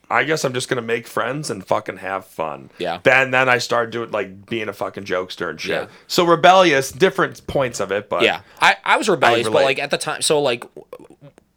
I 0.09 0.23
guess 0.23 0.45
I'm 0.45 0.53
just 0.53 0.69
gonna 0.69 0.81
make 0.81 1.07
friends 1.07 1.49
and 1.49 1.65
fucking 1.65 1.97
have 1.97 2.25
fun. 2.25 2.69
Yeah. 2.77 2.99
Then 3.03 3.31
then 3.31 3.49
I 3.49 3.57
started 3.57 3.91
doing 3.91 4.11
like 4.11 4.45
being 4.45 4.69
a 4.69 4.73
fucking 4.73 5.03
jokester 5.03 5.49
and 5.49 5.59
shit. 5.59 5.71
Yeah. 5.83 5.87
So 6.07 6.25
rebellious, 6.25 6.91
different 6.91 7.45
points 7.47 7.79
of 7.81 7.91
it, 7.91 8.07
but 8.09 8.21
Yeah, 8.23 8.41
I, 8.61 8.77
I 8.85 8.97
was 8.97 9.09
rebellious, 9.09 9.49
but 9.49 9.63
like 9.65 9.79
at 9.79 9.89
the 9.91 9.97
time, 9.97 10.21
so 10.21 10.41
like 10.41 10.63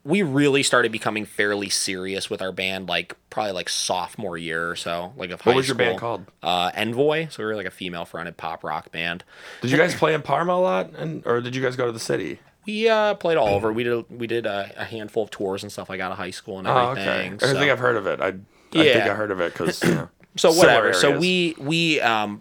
we 0.08 0.22
really 0.22 0.62
started 0.62 0.90
becoming 0.90 1.26
fairly 1.26 1.68
serious 1.68 2.30
with 2.30 2.40
our 2.40 2.50
band, 2.50 2.88
like 2.88 3.14
probably 3.28 3.52
like 3.52 3.68
sophomore 3.68 4.38
year 4.38 4.70
or 4.70 4.74
so, 4.74 5.12
like 5.18 5.30
of 5.30 5.42
high 5.42 5.50
What 5.50 5.56
was 5.56 5.68
your 5.68 5.74
band 5.74 5.98
called? 5.98 6.24
Uh, 6.42 6.70
Envoy. 6.74 7.28
So 7.28 7.42
we 7.42 7.46
were 7.46 7.54
like 7.54 7.66
a 7.66 7.70
female 7.70 8.06
fronted 8.06 8.38
pop 8.38 8.64
rock 8.64 8.90
band. 8.90 9.22
Did 9.60 9.70
you 9.70 9.76
guys 9.76 9.94
play 9.94 10.14
in 10.14 10.22
Parma 10.22 10.54
a 10.54 10.54
lot, 10.54 10.94
and 10.96 11.26
or 11.26 11.42
did 11.42 11.54
you 11.54 11.60
guys 11.60 11.76
go 11.76 11.84
to 11.84 11.92
the 11.92 12.00
city? 12.00 12.40
We 12.66 12.88
uh, 12.88 13.14
played 13.16 13.36
all 13.36 13.48
over. 13.48 13.70
We 13.70 13.84
did 13.84 14.06
we 14.08 14.26
did 14.26 14.46
a, 14.46 14.72
a 14.78 14.84
handful 14.86 15.24
of 15.24 15.30
tours 15.30 15.62
and 15.62 15.70
stuff 15.70 15.90
like 15.90 16.00
out 16.00 16.10
of 16.10 16.16
high 16.16 16.30
school 16.30 16.58
and 16.58 16.66
everything 16.66 17.32
Oh, 17.32 17.36
okay. 17.36 17.50
I 17.50 17.52
think 17.52 17.70
I've 17.70 17.78
heard 17.78 17.96
of 17.96 18.06
it. 18.06 18.18
I, 18.18 18.28
I 18.28 18.32
think 18.72 19.04
I 19.04 19.14
heard 19.14 19.30
of 19.30 19.40
it 19.40 19.52
because 19.52 19.84
yeah. 19.84 20.06
so 20.36 20.52
whatever. 20.52 20.94
So 20.94 21.18
we 21.18 21.54
we 21.58 22.00
um 22.00 22.40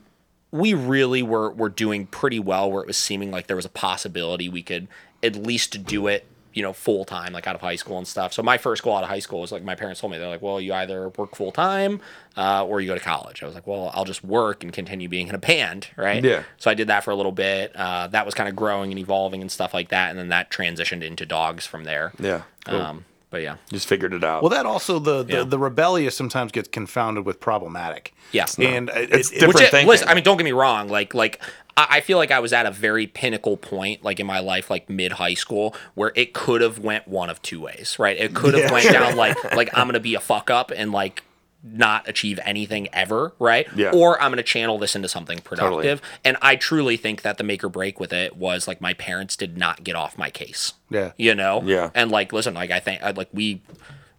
we 0.52 0.74
really 0.74 1.22
were 1.22 1.52
were 1.52 1.70
doing 1.70 2.08
pretty 2.08 2.40
well 2.40 2.72
where 2.72 2.82
it 2.82 2.88
was 2.88 2.96
seeming 2.96 3.30
like 3.30 3.48
there 3.48 3.58
was 3.58 3.66
a 3.66 3.70
possibility 3.70 4.48
we 4.48 4.64
could 4.64 4.88
at 5.22 5.36
least 5.36 5.86
do 5.86 6.08
it 6.08 6.26
you 6.58 6.64
know 6.64 6.74
full 6.74 7.06
time 7.06 7.34
like 7.34 7.46
out 7.46 7.54
of 7.54 7.62
high 7.62 7.76
school 7.76 8.00
and 8.00 8.08
stuff. 8.08 8.34
So 8.34 8.42
my 8.42 8.58
first 8.58 8.82
goal 8.82 8.96
out 8.98 9.04
of 9.04 9.10
high 9.10 9.20
school 9.20 9.42
was 9.42 9.52
like 9.52 9.64
my 9.64 9.76
parents 9.76 10.02
told 10.02 10.12
me 10.12 10.18
they're 10.18 10.28
like, 10.28 10.42
well, 10.42 10.60
you 10.60 10.74
either 10.74 11.10
work 11.10 11.36
full 11.36 11.52
time 11.52 12.02
uh, 12.36 12.66
or 12.66 12.82
you 12.82 12.88
go 12.88 12.96
to 12.96 13.00
college. 13.00 13.44
I 13.44 13.46
was 13.46 13.54
like, 13.54 13.68
well, 13.68 13.92
I'll 13.94 14.06
just 14.06 14.24
work 14.24 14.64
and 14.64 14.74
continue 14.74 15.08
being 15.08 15.28
in 15.28 15.36
a 15.36 15.38
band, 15.38 15.90
right? 15.96 16.24
Yeah. 16.24 16.42
So 16.58 16.72
I 16.72 16.74
did 16.74 16.88
that 16.88 17.04
for 17.04 17.12
a 17.12 17.16
little 17.16 17.32
bit. 17.32 17.76
Uh, 17.76 18.08
that 18.08 18.26
was 18.26 18.34
kind 18.34 18.50
of 18.50 18.56
growing 18.56 18.90
and 18.92 19.00
evolving 19.00 19.42
and 19.42 19.52
stuff 19.52 19.72
like 19.72 19.90
that, 19.90 20.10
and 20.10 20.18
then 20.18 20.30
that 20.30 20.50
transitioned 20.50 21.04
into 21.04 21.28
dogs 21.28 21.68
from 21.68 21.84
there. 21.84 22.12
yeah, 22.20 22.42
cool. 22.66 22.82
Um, 22.82 23.06
but 23.30 23.42
yeah. 23.42 23.58
just 23.72 23.88
figured 23.88 24.14
it 24.14 24.24
out. 24.24 24.42
Well, 24.42 24.50
that 24.50 24.66
also 24.66 25.00
the 25.00 25.24
the, 25.24 25.34
Yeah. 25.34 25.44
the 25.44 25.60
rebellious 25.60 26.16
sometimes 26.16 26.52
gets 26.52 26.68
confounded 26.68 27.26
with 27.26 27.40
problematic. 27.40 28.14
Yes. 28.32 28.58
and 28.60 28.90
it- 28.90 29.12
It's 29.14 29.30
it- 29.32 29.36
different 29.36 29.56
Which, 29.56 29.70
thinking. 29.70 29.88
listen, 29.88 30.08
I 30.10 30.14
mean, 30.16 30.24
don't 30.24 30.38
get 30.38 30.44
me 30.44 30.52
wrong. 30.52 30.88
Like, 30.90 31.14
like 31.14 31.42
I 31.76 31.88
I 31.98 32.02
feel 32.02 32.18
like 32.18 32.32
I 32.32 32.40
was 32.40 32.54
at 32.54 32.66
a 32.66 32.72
very 32.72 33.06
pinnacle 33.08 33.56
point, 33.58 34.04
like 34.04 34.20
in 34.20 34.26
my 34.28 34.40
life, 34.40 34.70
like 34.70 34.90
mid 34.90 35.14
high 35.14 35.36
school, 35.36 35.76
where 35.94 36.12
it 36.16 36.34
could 36.34 36.62
have 36.62 36.80
went 36.80 37.08
one 37.08 37.30
of 37.30 37.42
two 37.42 37.62
ways, 37.62 37.98
right? 38.00 38.18
It 38.18 38.34
could 38.34 38.54
have 38.56 38.64
Yeah. 38.66 38.72
went 38.74 38.92
down 38.92 39.16
like, 39.24 39.56
like 39.56 39.70
I'm 39.78 39.88
gonna 39.88 40.00
be 40.00 40.16
a 40.16 40.20
fuck 40.20 40.50
up 40.50 40.72
and 40.76 40.92
like 40.92 41.24
not 41.74 42.08
achieve 42.08 42.40
anything 42.44 42.88
ever, 42.94 43.34
right? 43.40 43.68
Yeah. 43.76 43.92
Or 43.92 44.22
I'm 44.22 44.32
gonna 44.32 44.44
channel 44.44 44.78
this 44.78 44.96
into 44.96 45.08
something 45.08 45.40
productive. 45.40 46.02
Totally. 46.02 46.20
And 46.26 46.38
I 46.42 46.56
truly 46.56 46.98
think 46.98 47.22
that 47.24 47.38
the 47.38 47.44
make 47.44 47.64
or 47.64 47.70
break 47.70 48.00
with 48.00 48.14
it 48.14 48.38
was 48.38 48.68
like 48.68 48.82
my 48.82 48.94
parents 48.94 49.36
did 49.36 49.58
not 49.58 49.84
get 49.84 49.96
off 49.96 50.18
my 50.18 50.30
case. 50.30 50.74
Yeah. 50.90 51.12
You 51.18 51.36
know. 51.36 51.62
Yeah. 51.66 51.90
And 51.96 52.12
like, 52.12 52.32
listen, 52.34 52.54
like 52.54 52.72
I 52.72 52.80
think, 52.80 53.02
like 53.16 53.30
we 53.34 53.62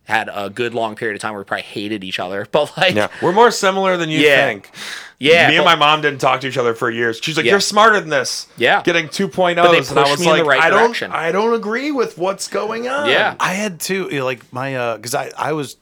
had 0.05 0.31
a 0.33 0.49
good 0.49 0.73
long 0.73 0.95
period 0.97 1.15
of 1.15 1.21
time 1.21 1.33
where 1.33 1.41
we 1.41 1.45
probably 1.45 1.63
hated 1.65 2.03
each 2.03 2.19
other, 2.19 2.47
but 2.53 2.75
like, 2.79 2.95
yeah, 2.95 3.09
we're 3.23 3.33
more 3.33 3.51
similar 3.51 3.97
than 3.99 4.09
you 4.09 4.21
Yeah. 4.21 4.47
think. 4.47 4.71
yeah, 5.19 5.49
Me 5.49 5.57
and 5.57 5.65
my 5.67 5.75
mom 5.75 6.01
didn't 6.01 6.21
talk 6.21 6.41
to 6.41 6.49
each 6.49 6.57
other 6.57 6.75
for 6.75 6.91
years. 6.91 7.21
She's 7.23 7.37
like, 7.37 7.45
Yeah. 7.45 7.53
"You're 7.53 7.61
smarter 7.61 8.01
than 8.01 8.09
this." 8.09 8.47
Yeah. 8.57 8.83
getting 8.83 9.09
2.0s, 9.09 9.57
But 9.57 9.73
they 9.73 9.79
and 9.79 9.87
I 9.99 10.03
pushed 10.05 10.11
was 10.13 10.21
me 10.21 10.31
in 10.31 10.37
the 10.39 10.45
right 10.45 10.63
"I 10.63 10.71
don't, 10.71 10.79
direction. 10.85 11.13
I 11.13 11.31
don't 11.31 11.53
agree 11.53 11.91
with 11.91 12.17
what's 12.17 12.49
going 12.49 12.89
on." 12.89 13.11
Yeah. 13.11 13.35
I 13.39 13.53
had 13.53 13.81
two, 13.81 14.09
you 14.11 14.21
know, 14.21 14.25
like 14.25 14.51
my 14.53 14.75
uh 14.77 14.97
because 14.97 15.15
I 15.15 15.31
I 15.37 15.53
was 15.53 15.77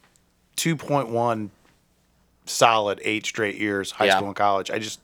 two 0.57 0.75
point 0.75 1.09
one 1.11 1.51
solid 2.47 3.01
eight 3.05 3.27
straight 3.27 3.57
years 3.57 3.91
high 3.91 4.07
Yeah. 4.07 4.17
school 4.17 4.29
and 4.29 4.37
college. 4.37 4.71
I 4.71 4.79
just 4.79 5.01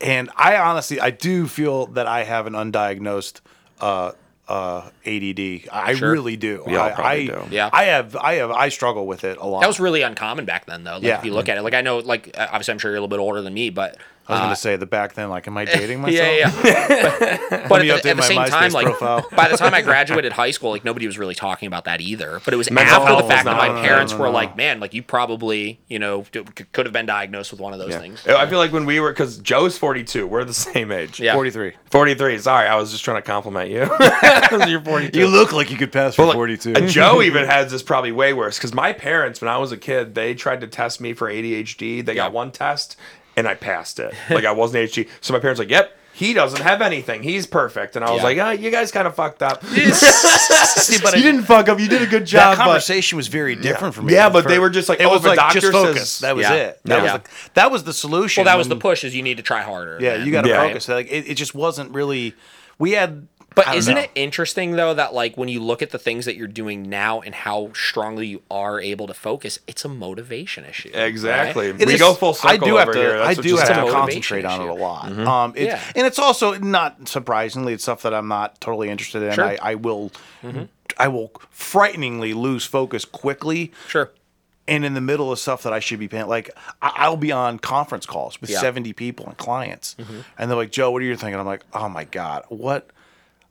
and 0.00 0.30
I 0.36 0.56
honestly 0.58 1.00
I 1.00 1.10
do 1.10 1.46
feel 1.48 1.86
that 1.88 2.06
I 2.06 2.24
have 2.24 2.46
an 2.46 2.54
undiagnosed 2.54 3.40
uh 3.80 4.12
uh 4.48 4.88
ADD. 5.04 5.68
I 5.70 5.94
Sure. 5.94 6.10
really 6.10 6.36
do. 6.36 6.62
We 6.66 6.76
I, 6.76 6.90
probably 6.92 7.04
I, 7.04 7.26
do. 7.26 7.42
Yeah. 7.50 7.68
I 7.72 7.84
have 7.84 8.16
I 8.16 8.34
have 8.34 8.50
I 8.50 8.68
struggle 8.70 9.06
with 9.06 9.24
it 9.24 9.36
a 9.38 9.46
lot. 9.46 9.60
That 9.60 9.66
was 9.66 9.78
really 9.80 10.02
uncommon 10.02 10.44
back 10.46 10.64
then, 10.66 10.84
though. 10.84 10.94
Like, 10.94 11.02
Yeah. 11.02 11.18
If 11.18 11.24
you 11.24 11.32
look 11.34 11.48
at 11.50 11.58
it, 11.58 11.62
like 11.62 11.74
I 11.74 11.82
know, 11.82 11.98
like 11.98 12.34
obviously, 12.38 12.72
I'm 12.72 12.78
sure 12.78 12.90
you're 12.90 12.96
a 12.96 13.00
little 13.00 13.08
bit 13.14 13.20
older 13.20 13.42
than 13.42 13.52
me, 13.52 13.68
but 13.70 13.98
I 14.28 14.32
was 14.32 14.40
uh, 14.40 14.42
gonna 14.44 14.56
say 14.56 14.76
the 14.76 14.86
back 14.86 15.14
then 15.14 15.30
like 15.30 15.46
am 15.46 15.56
I 15.56 15.64
dating 15.66 16.00
myself? 16.00 16.28
yeah, 16.28 16.52
yeah. 16.64 17.46
but 17.50 17.68
but 17.68 17.80
at, 17.86 17.86
the, 17.86 17.92
at 17.94 18.02
the 18.02 18.14
my 18.16 18.22
same 18.22 18.44
time, 18.46 18.72
like 18.72 18.84
profile. 18.86 19.26
by 19.34 19.48
the 19.48 19.56
time 19.56 19.72
I 19.74 19.80
graduated 19.82 20.32
high 20.32 20.50
school, 20.50 20.70
like 20.70 20.84
nobody 20.84 21.06
was 21.06 21.18
really 21.18 21.34
talking 21.34 21.66
about 21.66 21.84
that 21.86 22.00
either. 22.00 22.40
But 22.44 22.52
it 22.52 22.58
was 22.58 22.70
Mental 22.70 22.96
after 22.96 23.16
the 23.16 23.22
was 23.22 23.32
fact 23.32 23.44
that 23.46 23.56
my 23.56 23.68
no, 23.68 23.74
no, 23.76 23.80
parents 23.82 24.12
no, 24.12 24.18
were 24.18 24.26
no. 24.26 24.32
like, 24.32 24.56
"Man, 24.56 24.80
like 24.80 24.92
you 24.92 25.02
probably, 25.02 25.80
you 25.88 25.98
know, 25.98 26.24
d- 26.30 26.44
c- 26.58 26.64
could 26.72 26.84
have 26.86 26.92
been 26.92 27.06
diagnosed 27.06 27.50
with 27.52 27.60
one 27.60 27.72
of 27.72 27.78
those 27.78 27.90
Yeah. 27.90 28.00
things." 28.00 28.26
I 28.26 28.46
feel 28.46 28.58
like 28.58 28.72
when 28.72 28.84
we 28.84 29.00
were, 29.00 29.10
because 29.12 29.38
Joe's 29.38 29.78
42, 29.78 30.26
we're 30.26 30.44
the 30.44 30.52
same 30.54 30.92
age. 30.92 31.18
Yeah. 31.20 31.32
Forty 31.34 31.50
three. 31.50 31.72
43. 31.90 32.38
Sorry, 32.38 32.68
I 32.68 32.76
was 32.76 32.90
just 32.92 33.02
trying 33.04 33.16
to 33.16 33.22
compliment 33.26 33.70
you. 33.70 33.78
You're 34.68 34.82
42. 34.82 35.18
You 35.18 35.26
look 35.26 35.52
like 35.52 35.70
you 35.70 35.76
could 35.78 35.90
pass 35.90 36.14
for 36.16 36.22
Well, 36.22 36.28
like, 36.28 36.34
forty 36.36 36.56
two. 36.58 36.74
uh, 36.74 36.80
Joe 36.86 37.22
even 37.22 37.46
has 37.46 37.70
this 37.70 37.82
probably 37.82 38.12
way 38.12 38.32
worse 38.34 38.58
because 38.58 38.74
my 38.74 38.92
parents, 38.92 39.40
when 39.40 39.48
I 39.48 39.56
was 39.56 39.72
a 39.72 39.76
kid, 39.78 40.14
they 40.14 40.34
tried 40.34 40.60
to 40.60 40.66
test 40.66 41.00
me 41.00 41.14
for 41.14 41.28
ADHD. 41.30 42.04
They 42.04 42.12
Yeah. 42.12 42.24
got 42.24 42.32
one 42.32 42.50
test 42.52 42.96
and 43.38 43.48
I 43.48 43.54
passed 43.54 43.98
it. 44.00 44.12
Like 44.30 44.44
I 44.44 44.52
wasn't 44.52 44.84
ADHD. 44.90 45.08
So 45.20 45.32
my 45.32 45.38
parents 45.40 45.58
were 45.58 45.64
like, 45.64 45.70
"Yep, 45.70 45.96
he 46.12 46.32
doesn't 46.34 46.60
have 46.62 46.82
anything. 46.82 47.22
He's 47.22 47.46
perfect." 47.46 47.96
And 47.96 48.04
I 48.04 48.10
was 48.10 48.18
Yeah. 48.18 48.24
like, 48.24 48.38
"Ah, 48.38 48.50
you 48.50 48.70
guys 48.70 48.90
kind 48.90 49.06
of 49.06 49.14
fucked 49.14 49.42
up. 49.42 49.64
See, 49.66 50.98
but 51.02 51.16
you 51.16 51.22
didn't 51.22 51.42
fuck 51.44 51.68
up. 51.68 51.78
You 51.78 51.88
did 51.88 52.02
a 52.02 52.06
good 52.06 52.22
that 52.22 52.26
job." 52.26 52.56
but- 52.58 52.64
conversation 52.64 53.16
was 53.16 53.28
very 53.28 53.54
different 53.56 53.94
from 53.94 54.06
me. 54.06 54.14
Yeah, 54.14 54.28
but 54.28 54.46
they 54.48 54.58
were 54.58 54.70
just 54.70 54.88
like, 54.88 55.00
it 55.00 55.06
"Oh, 55.06 55.10
was 55.10 55.22
the 55.22 55.28
like 55.28 55.36
doctor 55.38 55.60
just 55.60 55.72
focus. 55.72 56.10
says- 56.12 56.18
That 56.20 56.36
was 56.36 56.44
Yeah. 56.44 56.54
it. 56.54 56.80
That 56.84 56.96
Yeah. 56.96 57.02
was 57.02 57.12
the 57.22 57.28
that 57.54 57.70
was 57.70 57.84
the 57.84 57.92
solution. 57.92 58.44
Well, 58.44 58.52
that 58.52 58.58
was 58.58 58.68
the 58.68 58.76
push. 58.76 59.04
Is 59.04 59.14
you 59.14 59.22
need 59.22 59.36
to 59.36 59.42
try 59.42 59.62
harder. 59.62 59.98
Yeah, 60.00 60.16
man. 60.18 60.26
you 60.26 60.32
got 60.32 60.42
to 60.42 60.48
Yeah. 60.48 60.66
focus. 60.66 60.88
Like 60.88 61.06
it, 61.10 61.28
it 61.30 61.34
just 61.34 61.54
wasn't 61.54 61.92
really. 61.94 62.34
We 62.78 62.92
had. 62.92 63.26
I 63.58 63.64
But 63.64 63.66
don't 63.70 63.76
isn't 63.78 63.94
know. 63.94 64.00
it 64.02 64.10
interesting 64.14 64.72
though 64.72 64.94
that 64.94 65.14
like 65.14 65.36
when 65.36 65.48
you 65.48 65.60
look 65.62 65.82
at 65.82 65.90
the 65.90 65.98
things 65.98 66.24
that 66.26 66.36
you're 66.36 66.46
doing 66.46 66.88
now 66.88 67.20
and 67.20 67.34
how 67.34 67.70
strongly 67.74 68.26
you 68.26 68.42
are 68.50 68.80
able 68.80 69.06
to 69.06 69.14
focus, 69.14 69.58
it's 69.66 69.84
a 69.84 69.88
motivation 69.88 70.64
issue. 70.64 70.90
right? 70.94 71.04
Exactly. 71.08 71.68
It 71.68 71.86
we 71.86 71.94
is- 71.94 72.00
go 72.00 72.14
full 72.14 72.34
circle 72.34 72.50
I 72.50 72.56
do 72.56 72.76
have 72.76 72.88
over 72.88 72.92
to. 72.98 73.08
That's 73.18 73.38
I 73.38 73.42
do 73.42 73.56
have 73.56 73.66
to 73.68 73.74
happened. 73.74 73.92
motivation 73.92 74.42
concentrate 74.42 74.44
on 74.44 74.60
it 74.60 74.64
a 74.68 74.72
issue. 74.72 74.82
lot. 74.82 75.04
Mm-hmm. 75.06 75.28
Um, 75.28 75.52
it's, 75.56 75.66
Yeah. 75.66 75.92
and 75.96 76.06
it's 76.06 76.18
also 76.18 76.54
not 76.58 77.08
surprisingly, 77.08 77.72
it's 77.74 77.82
stuff 77.82 78.02
that 78.02 78.14
I'm 78.14 78.28
not 78.28 78.60
totally 78.60 78.88
interested 78.90 79.22
in. 79.22 79.32
Sure. 79.34 79.44
I, 79.44 79.58
I 79.62 79.74
will, 79.74 80.10
mm-hmm. 80.42 80.64
I 80.98 81.08
will 81.08 81.32
frighteningly 81.50 82.32
lose 82.34 82.64
focus 82.64 83.04
quickly. 83.04 83.72
Sure. 83.88 84.10
And 84.66 84.84
in 84.84 84.92
the 84.92 85.00
middle 85.00 85.32
of 85.32 85.38
stuff 85.38 85.62
that 85.62 85.72
I 85.72 85.80
should 85.80 85.98
be 85.98 86.08
paying, 86.08 86.26
like 86.26 86.50
I- 86.82 86.92
I'll 86.96 87.16
be 87.16 87.32
on 87.32 87.58
conference 87.58 88.04
calls 88.04 88.38
with 88.40 88.50
Yeah. 88.50 88.60
70 88.60 88.92
people 88.92 89.24
and 89.26 89.36
clients, 89.38 89.96
mm-hmm. 89.98 90.20
and 90.36 90.50
they're 90.50 90.58
like, 90.58 90.70
"Joe, 90.72 90.90
what 90.90 91.00
are 91.00 91.06
you 91.06 91.16
thinking?" 91.16 91.40
I'm 91.40 91.46
like, 91.46 91.62
"Oh 91.72 91.88
my 91.88 92.04
god, 92.04 92.44
what?" 92.48 92.90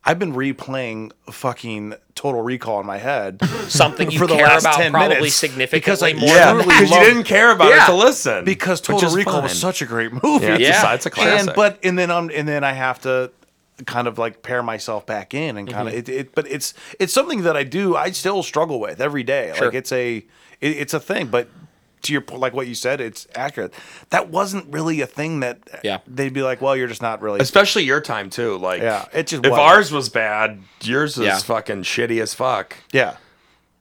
I've 0.04 0.18
been 0.18 0.32
replaying 0.32 1.12
fucking 1.30 1.94
Total 2.14 2.40
Recall 2.40 2.80
in 2.80 2.86
my 2.86 2.98
head 2.98 3.44
Something 3.68 4.10
you 4.10 4.18
for 4.18 4.26
the 4.26 4.36
care 4.36 4.46
last 4.46 4.62
about 4.62 4.76
10 4.76 4.92
probably 4.92 5.16
minutes 5.16 5.34
significantly 5.36 5.78
because 5.80 6.02
I 6.02 6.12
more 6.14 6.28
Yeah, 6.28 6.54
than 6.54 6.62
truly 6.64 6.68
because 6.80 6.90
you 6.90 7.00
didn't 7.00 7.24
care 7.24 7.50
about 7.50 7.68
Yeah. 7.70 7.84
it 7.84 7.86
to 7.86 7.94
listen. 7.94 8.44
because 8.44 8.80
Total 8.80 9.10
Recall 9.10 9.34
fine. 9.34 9.42
was 9.44 9.58
such 9.60 9.82
a 9.82 9.86
great 9.86 10.12
movie. 10.12 10.46
Yeah, 10.46 10.52
it's, 10.54 10.60
Yeah. 10.62 10.90
A, 10.90 10.94
it's 10.94 11.06
a 11.06 11.10
classic. 11.10 11.48
And 11.48 11.56
but 11.56 11.78
and 11.82 11.98
then 11.98 12.10
um 12.10 12.30
and 12.34 12.48
then 12.48 12.64
I 12.64 12.72
have 12.72 13.00
to 13.02 13.30
kind 13.86 14.08
of 14.08 14.18
like 14.18 14.42
pair 14.42 14.62
myself 14.62 15.04
back 15.06 15.34
in 15.34 15.56
and 15.56 15.68
kind 15.70 15.88
of 15.88 15.94
Mm-hmm. 15.94 15.98
it, 15.98 16.08
it. 16.08 16.34
But 16.34 16.48
it's 16.50 16.74
it's 16.98 17.12
something 17.12 17.42
that 17.42 17.56
I 17.56 17.64
do. 17.64 17.94
I 17.96 18.10
still 18.12 18.42
struggle 18.42 18.80
with 18.80 19.00
every 19.00 19.22
day. 19.24 19.52
Sure. 19.56 19.66
Like 19.66 19.74
it's 19.74 19.92
a 19.92 20.16
it, 20.18 20.24
it's 20.60 20.94
a 20.94 21.00
thing. 21.00 21.26
But 21.26 21.48
to 22.02 22.12
your 22.12 22.22
point, 22.22 22.40
like 22.40 22.52
what 22.52 22.66
you 22.66 22.74
said, 22.74 23.00
it's 23.00 23.26
accurate. 23.34 23.72
That 24.10 24.28
wasn't 24.30 24.72
really 24.72 25.00
a 25.00 25.06
thing 25.06 25.40
that 25.40 25.58
Yeah. 25.82 25.98
they'd 26.06 26.32
be 26.32 26.42
like, 26.42 26.60
well, 26.60 26.76
you're 26.76 26.88
just 26.88 27.02
not 27.02 27.20
really. 27.22 27.40
Especially 27.40 27.84
your 27.84 28.00
time 28.00 28.30
too. 28.30 28.56
Like, 28.58 28.82
Yeah, 28.82 29.04
it 29.12 29.26
just 29.28 29.44
if 29.44 29.50
wasn't. 29.50 29.68
ours 29.68 29.92
was 29.92 30.08
bad, 30.08 30.60
yours 30.82 31.18
is 31.18 31.24
Yeah. 31.24 31.38
fucking 31.38 31.82
shitty 31.82 32.20
as 32.22 32.34
fuck. 32.34 32.76
Yeah. 32.92 33.16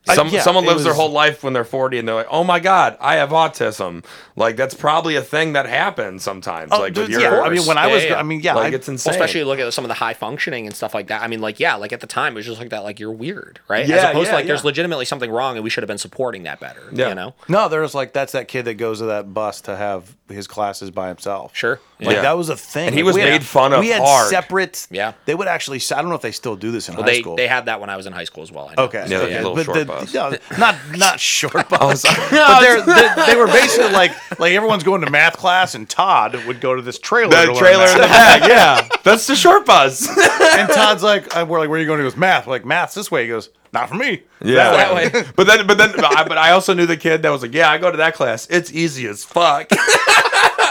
I- 0.09 0.15
Some, 0.15 0.29
yeah, 0.29 0.41
someone 0.41 0.63
it 0.63 0.67
lives 0.67 0.84
their 0.84 0.93
whole 0.93 1.11
life 1.11 1.43
when 1.43 1.53
they're 1.53 1.63
40 1.63 1.99
and 1.99 2.07
they're 2.07 2.15
like, 2.15 2.27
oh 2.29 2.43
my 2.43 2.59
God, 2.59 2.97
I 2.99 3.15
have 3.15 3.29
autism. 3.29 4.03
Like, 4.35 4.55
that's 4.55 4.73
probably 4.73 5.15
a 5.15 5.21
thing 5.21 5.53
that 5.53 5.65
happens 5.67 6.23
sometimes. 6.23 6.71
Oh, 6.71 6.79
like, 6.79 6.95
with 6.95 7.07
dude, 7.07 7.21
your 7.21 7.21
yeah. 7.21 7.41
I 7.41 7.49
mean, 7.49 7.65
when 7.65 7.77
I 7.77 7.88
was, 7.88 8.03
yeah, 8.03 8.11
yeah. 8.11 8.19
I 8.19 8.23
mean, 8.23 8.41
yeah, 8.41 8.53
like, 8.53 8.73
I, 8.73 8.75
it's 8.75 8.88
insane. 8.88 9.11
especially 9.11 9.43
look 9.43 9.59
at 9.59 9.73
some 9.73 9.84
of 9.84 9.89
the 9.89 9.95
high 9.95 10.13
functioning 10.13 10.65
and 10.65 10.75
stuff 10.75 10.93
like 10.93 11.07
that. 11.07 11.21
I 11.21 11.27
mean, 11.27 11.41
like 11.41 11.59
yeah, 11.59 11.75
like 11.75 11.91
at 11.93 12.01
the 12.01 12.07
time 12.07 12.34
it 12.34 12.35
was 12.35 12.45
just 12.45 12.59
like 12.59 12.69
that. 12.69 12.84
Like 12.84 12.99
you're 12.99 13.11
weird, 13.11 13.59
right? 13.67 13.88
Yeah, 13.88 13.95
As 13.97 14.03
opposed 14.05 14.25
yeah, 14.25 14.31
to 14.31 14.35
like 14.38 14.47
there's 14.47 14.63
legitimately 14.63 15.05
something 15.05 15.31
wrong, 15.31 15.55
and 15.55 15.63
we 15.63 15.69
should 15.69 15.84
have 15.84 15.88
been 15.88 15.97
supporting 15.97 16.43
that 16.43 16.59
better. 16.59 16.81
Yeah. 16.91 17.09
You 17.09 17.15
know? 17.15 17.34
no, 17.47 17.67
there's 17.69 17.95
like 17.95 18.13
that's 18.13 18.34
that 18.34 18.47
kid 18.47 18.65
that 18.65 18.75
goes 18.75 18.99
to 18.99 19.05
that 19.05 19.34
bus 19.34 19.61
to 19.61 19.75
have 19.75 20.15
his 20.30 20.48
classes 20.48 20.91
by 20.91 21.08
himself. 21.08 21.56
Sure. 21.56 21.80
Like 21.99 22.16
Yeah. 22.18 22.22
that 22.24 22.38
was 22.38 22.49
a 22.49 22.56
thing. 22.58 22.88
And 22.88 22.95
he 22.95 23.02
Like, 23.02 23.08
was 23.08 23.16
we 23.16 23.22
had- 23.22 23.30
made 23.32 23.44
fun 23.44 23.74
of 23.74 23.80
We 23.80 23.90
had 23.90 24.02
hard. 24.02 24.30
separate. 24.30 24.86
Yeah. 24.91 25.14
They 25.26 25.34
would 25.34 25.48
actually. 25.48 25.82
I 25.91 26.02
don't 26.02 26.10
know 26.10 26.16
if 26.16 26.22
they 26.22 26.32
still 26.32 26.56
do 26.56 26.72
this 26.72 26.90
in 26.90 26.95
Well, 26.95 27.04
high 27.04 27.12
they 27.12 27.22
school. 27.22 27.36
they 27.36 27.48
had 27.48 27.66
that 27.66 27.80
when 27.82 27.90
I 27.90 27.95
was 27.98 28.06
in 28.06 28.14
high 28.14 28.26
school 28.26 28.44
as 28.44 28.52
well. 28.52 28.70
I 28.72 28.76
know. 28.76 28.84
Okay. 28.84 29.06
Yeah, 29.08 29.18
okay. 29.18 29.36
like 29.38 29.45
a 29.45 29.49
little 29.49 29.56
but 29.56 29.66
short 29.66 29.78
the, 29.78 29.86
bus. 29.86 30.14
no, 30.14 30.58
not 30.58 30.76
not 30.98 31.20
short 31.22 31.70
bus. 31.70 32.02
sorry. 32.02 32.16
but 32.30 32.60
they're, 32.60 32.82
they, 32.82 33.24
they 33.28 33.36
were 33.36 33.48
basically 33.48 33.91
like 33.91 34.12
like 34.40 34.54
everyone's 34.54 34.84
going 34.84 35.02
to 35.02 35.10
math 35.10 35.38
class, 35.38 35.74
and 35.76 35.90
Todd 35.90 36.36
would 36.45 36.62
go 36.62 36.76
to 36.76 36.82
this 36.82 36.99
trailer. 36.99 37.32
to 37.32 37.38
the 37.38 37.54
learn 37.54 37.56
trailer 37.56 37.86
in 37.88 37.94
the 37.94 37.99
math. 38.08 38.41
back, 38.41 38.49
yeah. 38.49 38.88
That's 39.04 39.26
the 39.28 39.36
short 39.36 39.66
bus. 39.66 40.08
and 40.08 40.70
Todd's 40.70 41.04
like, 41.04 41.36
uh, 41.36 41.45
"We're 41.48 41.60
like, 41.60 41.70
where 41.70 41.78
are 41.78 41.82
you 41.82 41.88
going?" 41.88 41.99
He 41.99 42.04
goes, 42.06 42.18
"Math." 42.18 42.45
We're 42.48 42.54
like, 42.54 42.66
"Math's 42.66 42.94
this 42.94 43.10
way." 43.10 43.24
He 43.24 43.30
goes, 43.30 43.49
"Not 43.73 43.89
for 43.89 43.95
me." 43.95 44.23
Yeah. 44.41 44.72
That 44.72 44.94
way. 44.95 45.10
but 45.35 45.48
then, 45.48 45.68
but 45.68 45.77
then, 45.77 45.94
I, 46.03 46.27
but 46.27 46.38
I 46.38 46.52
also 46.52 46.73
knew 46.73 46.85
the 46.85 46.98
kid 46.98 47.22
that 47.23 47.30
was 47.30 47.41
like, 47.41 47.53
yeah, 47.53 47.69
I 47.69 47.77
go 47.77 47.89
to 47.91 47.98
that 47.98 48.14
class. 48.14 48.48
It's 48.49 48.72
easy 48.72 49.07
as 49.07 49.23
fuck. 49.23 49.72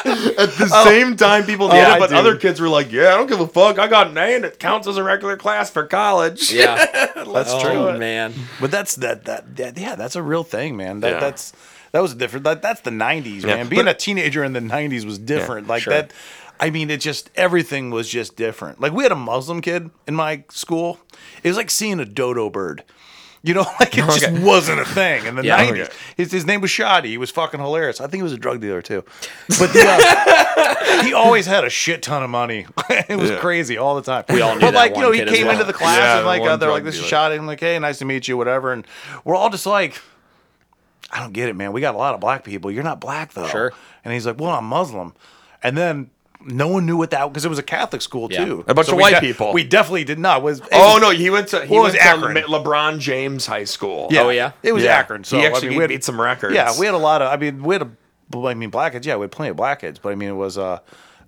At 0.07 0.53
the 0.53 0.71
oh. 0.73 0.85
same 0.85 1.17
time, 1.17 1.45
people 1.45 1.69
did 1.69 1.85
Oh, 1.85 1.91
I 1.91 1.97
it, 1.97 1.99
but 1.99 2.11
do. 2.11 2.17
other 2.17 2.37
kids 2.37 2.61
were 2.61 2.69
like, 2.69 2.93
yeah, 2.93 3.09
I 3.09 3.17
don't 3.17 3.27
give 3.27 3.41
a 3.41 3.47
fuck. 3.49 3.79
I 3.81 3.89
got 3.89 4.07
an 4.07 4.17
A 4.17 4.37
and 4.37 4.45
it 4.45 4.61
counts 4.61 4.87
as 4.87 4.97
a 4.97 5.03
regular 5.03 5.37
class 5.37 5.69
for 5.69 5.85
college. 5.85 6.53
Yeah. 6.53 6.77
That's 7.17 7.51
oh, 7.53 7.61
true. 7.61 7.99
man. 7.99 8.33
But 8.61 8.71
that's 8.71 8.95
that, 8.97 9.25
that 9.25 9.57
that 9.57 9.77
yeah, 9.77 9.97
that's 9.97 10.15
a 10.15 10.23
real 10.23 10.45
thing, 10.45 10.77
man. 10.77 11.01
That 11.01 11.15
Yeah. 11.15 11.21
that's 11.21 11.53
that 11.93 12.01
was 12.01 12.15
different. 12.15 12.45
That, 12.45 12.63
that's 12.63 12.83
the 12.83 12.91
'90s, 12.91 13.43
Yeah. 13.43 13.57
man. 13.57 13.69
Being 13.69 13.87
But- 13.87 13.97
a 13.97 13.99
teenager 13.99 14.45
in 14.45 14.53
the 14.53 14.61
'90s 14.61 15.05
was 15.05 15.19
different. 15.19 15.67
like 15.67 15.83
sure. 15.83 15.93
that. 15.93 16.13
I 16.59 16.71
mean, 16.71 16.91
it 16.91 17.01
just 17.01 17.31
everything 17.35 17.91
was 17.91 18.09
just 18.09 18.37
different. 18.37 18.81
Like 18.81 18.93
we 18.93 19.03
had 19.03 19.13
a 19.13 19.17
Muslim 19.17 19.61
kid 19.61 19.91
in 20.07 20.15
my 20.15 20.45
school. 20.51 20.99
It 21.43 21.49
was 21.49 21.57
like 21.57 21.71
seeing 21.71 22.01
a 22.01 22.05
dodo 22.05 22.49
bird. 22.51 22.83
You 23.43 23.55
know, 23.55 23.61
like 23.81 23.97
it 23.97 24.05
just 24.19 24.31
wasn't 24.43 24.81
a 24.81 24.85
thing 24.85 25.25
in 25.27 25.37
the 25.37 25.45
Yeah. 25.45 25.65
90s. 25.65 25.71
Okay. 25.85 25.93
His, 26.17 26.33
his 26.33 26.47
name 26.47 26.61
was 26.61 26.71
Shadi. 26.71 27.05
He 27.07 27.19
was 27.19 27.31
fucking 27.31 27.61
hilarious. 27.61 28.01
I 28.01 28.05
think 28.05 28.17
he 28.17 28.23
was 28.23 28.33
a 28.33 28.39
drug 28.39 28.61
dealer 28.61 28.83
too. 28.83 29.05
But 29.59 29.73
the, 29.73 29.85
uh, 29.87 31.03
he 31.05 31.13
always 31.13 31.47
had 31.47 31.63
a 31.65 31.71
shit 31.71 32.03
ton 32.03 32.23
of 32.25 32.31
money. 32.31 32.67
it 32.91 33.17
was 33.17 33.31
Yeah. 33.31 33.39
crazy 33.39 33.77
all 33.79 33.95
the 33.95 34.03
time. 34.03 34.25
We 34.31 34.41
all 34.41 34.55
knew 34.55 34.63
But 34.63 34.75
like, 34.75 34.97
you 34.97 35.03
know, 35.03 35.13
he 35.13 35.25
came 35.25 35.45
well. 35.47 35.53
into 35.53 35.65
the 35.65 35.73
class 35.73 35.99
Yeah, 35.99 36.17
and 36.19 36.27
like 36.27 36.41
one 36.41 36.51
uh, 36.51 36.57
they're 36.57 36.71
like, 36.73 36.83
this 36.85 36.97
is 36.97 37.09
dealer. 37.09 37.31
Shadi. 37.31 37.39
I'm 37.39 37.47
like, 37.47 37.61
hey, 37.61 37.79
nice 37.79 37.99
to 37.99 38.05
meet 38.05 38.27
you, 38.27 38.37
whatever. 38.37 38.73
And 38.73 38.85
we're 39.25 39.37
all 39.37 39.51
just 39.51 39.67
like, 39.67 40.01
I 41.13 41.21
don't 41.21 41.33
get 41.33 41.49
it, 41.49 41.55
man. 41.55 41.73
We 41.73 41.81
got 41.81 41.95
a 41.95 41.99
lot 41.99 42.15
of 42.15 42.21
black 42.21 42.43
people. 42.43 42.71
You're 42.73 42.83
not 42.83 43.01
black 43.01 43.33
though. 43.35 43.47
Sure. 43.47 43.73
And 44.05 44.13
he's 44.13 44.27
like, 44.27 44.41
well, 44.41 44.51
I'm 44.51 44.65
Muslim. 44.65 45.15
And 45.63 45.77
then 45.77 46.11
no 46.45 46.69
one 46.69 46.87
knew 46.87 46.97
what 46.97 47.11
that 47.11 47.27
because 47.29 47.45
it 47.45 47.49
was 47.49 47.59
a 47.59 47.63
Catholic 47.63 48.03
school 48.03 48.29
Yeah. 48.31 48.45
too. 48.45 48.65
A 48.69 48.75
bunch 48.75 48.89
of 48.89 48.95
we 48.95 49.03
white 49.03 49.21
people. 49.21 49.53
We 49.53 49.65
definitely 49.65 50.05
did 50.05 50.19
not. 50.19 50.43
Was 50.43 50.61
Oh 50.73 50.95
was- 50.95 51.03
no, 51.03 51.11
he 51.11 51.31
went 51.31 51.49
to 51.49 51.65
he 51.67 51.75
What 51.75 51.83
was 51.85 51.93
went 51.95 52.05
Akron? 52.07 52.35
Le- 52.35 52.61
LeBron 52.61 52.99
James 52.99 53.47
High 53.47 53.65
School. 53.65 54.09
Yeah. 54.11 54.23
Oh, 54.23 54.29
yeah? 54.31 54.53
It 54.63 54.73
was 54.73 54.85
Yeah. 54.85 54.97
Akron. 54.99 55.25
So 55.25 55.37
He 55.39 55.45
I 55.45 55.49
actually 55.49 55.69
mean, 55.71 55.79
we 55.79 55.83
had- 55.83 55.89
beat 55.91 56.05
some 56.05 56.21
records. 56.21 56.55
Yeah, 56.55 56.73
we 56.79 56.87
had 56.87 56.95
a 56.95 56.99
lot 56.99 57.23
of. 57.23 57.33
I 57.33 57.37
mean, 57.37 57.63
we 57.63 57.75
had 57.75 57.83
a. 57.83 57.91
I 58.47 58.55
mean, 58.55 58.71
black 58.71 58.93
kids. 58.93 59.07
Yeah, 59.07 59.17
we 59.17 59.23
had 59.23 59.31
plenty 59.33 59.51
of 59.51 59.57
black 59.57 59.81
kids, 59.81 59.99
but 59.99 60.11
I 60.11 60.15
mean, 60.15 60.29
it 60.31 60.33
was. 60.35 60.59
uh 60.59 60.79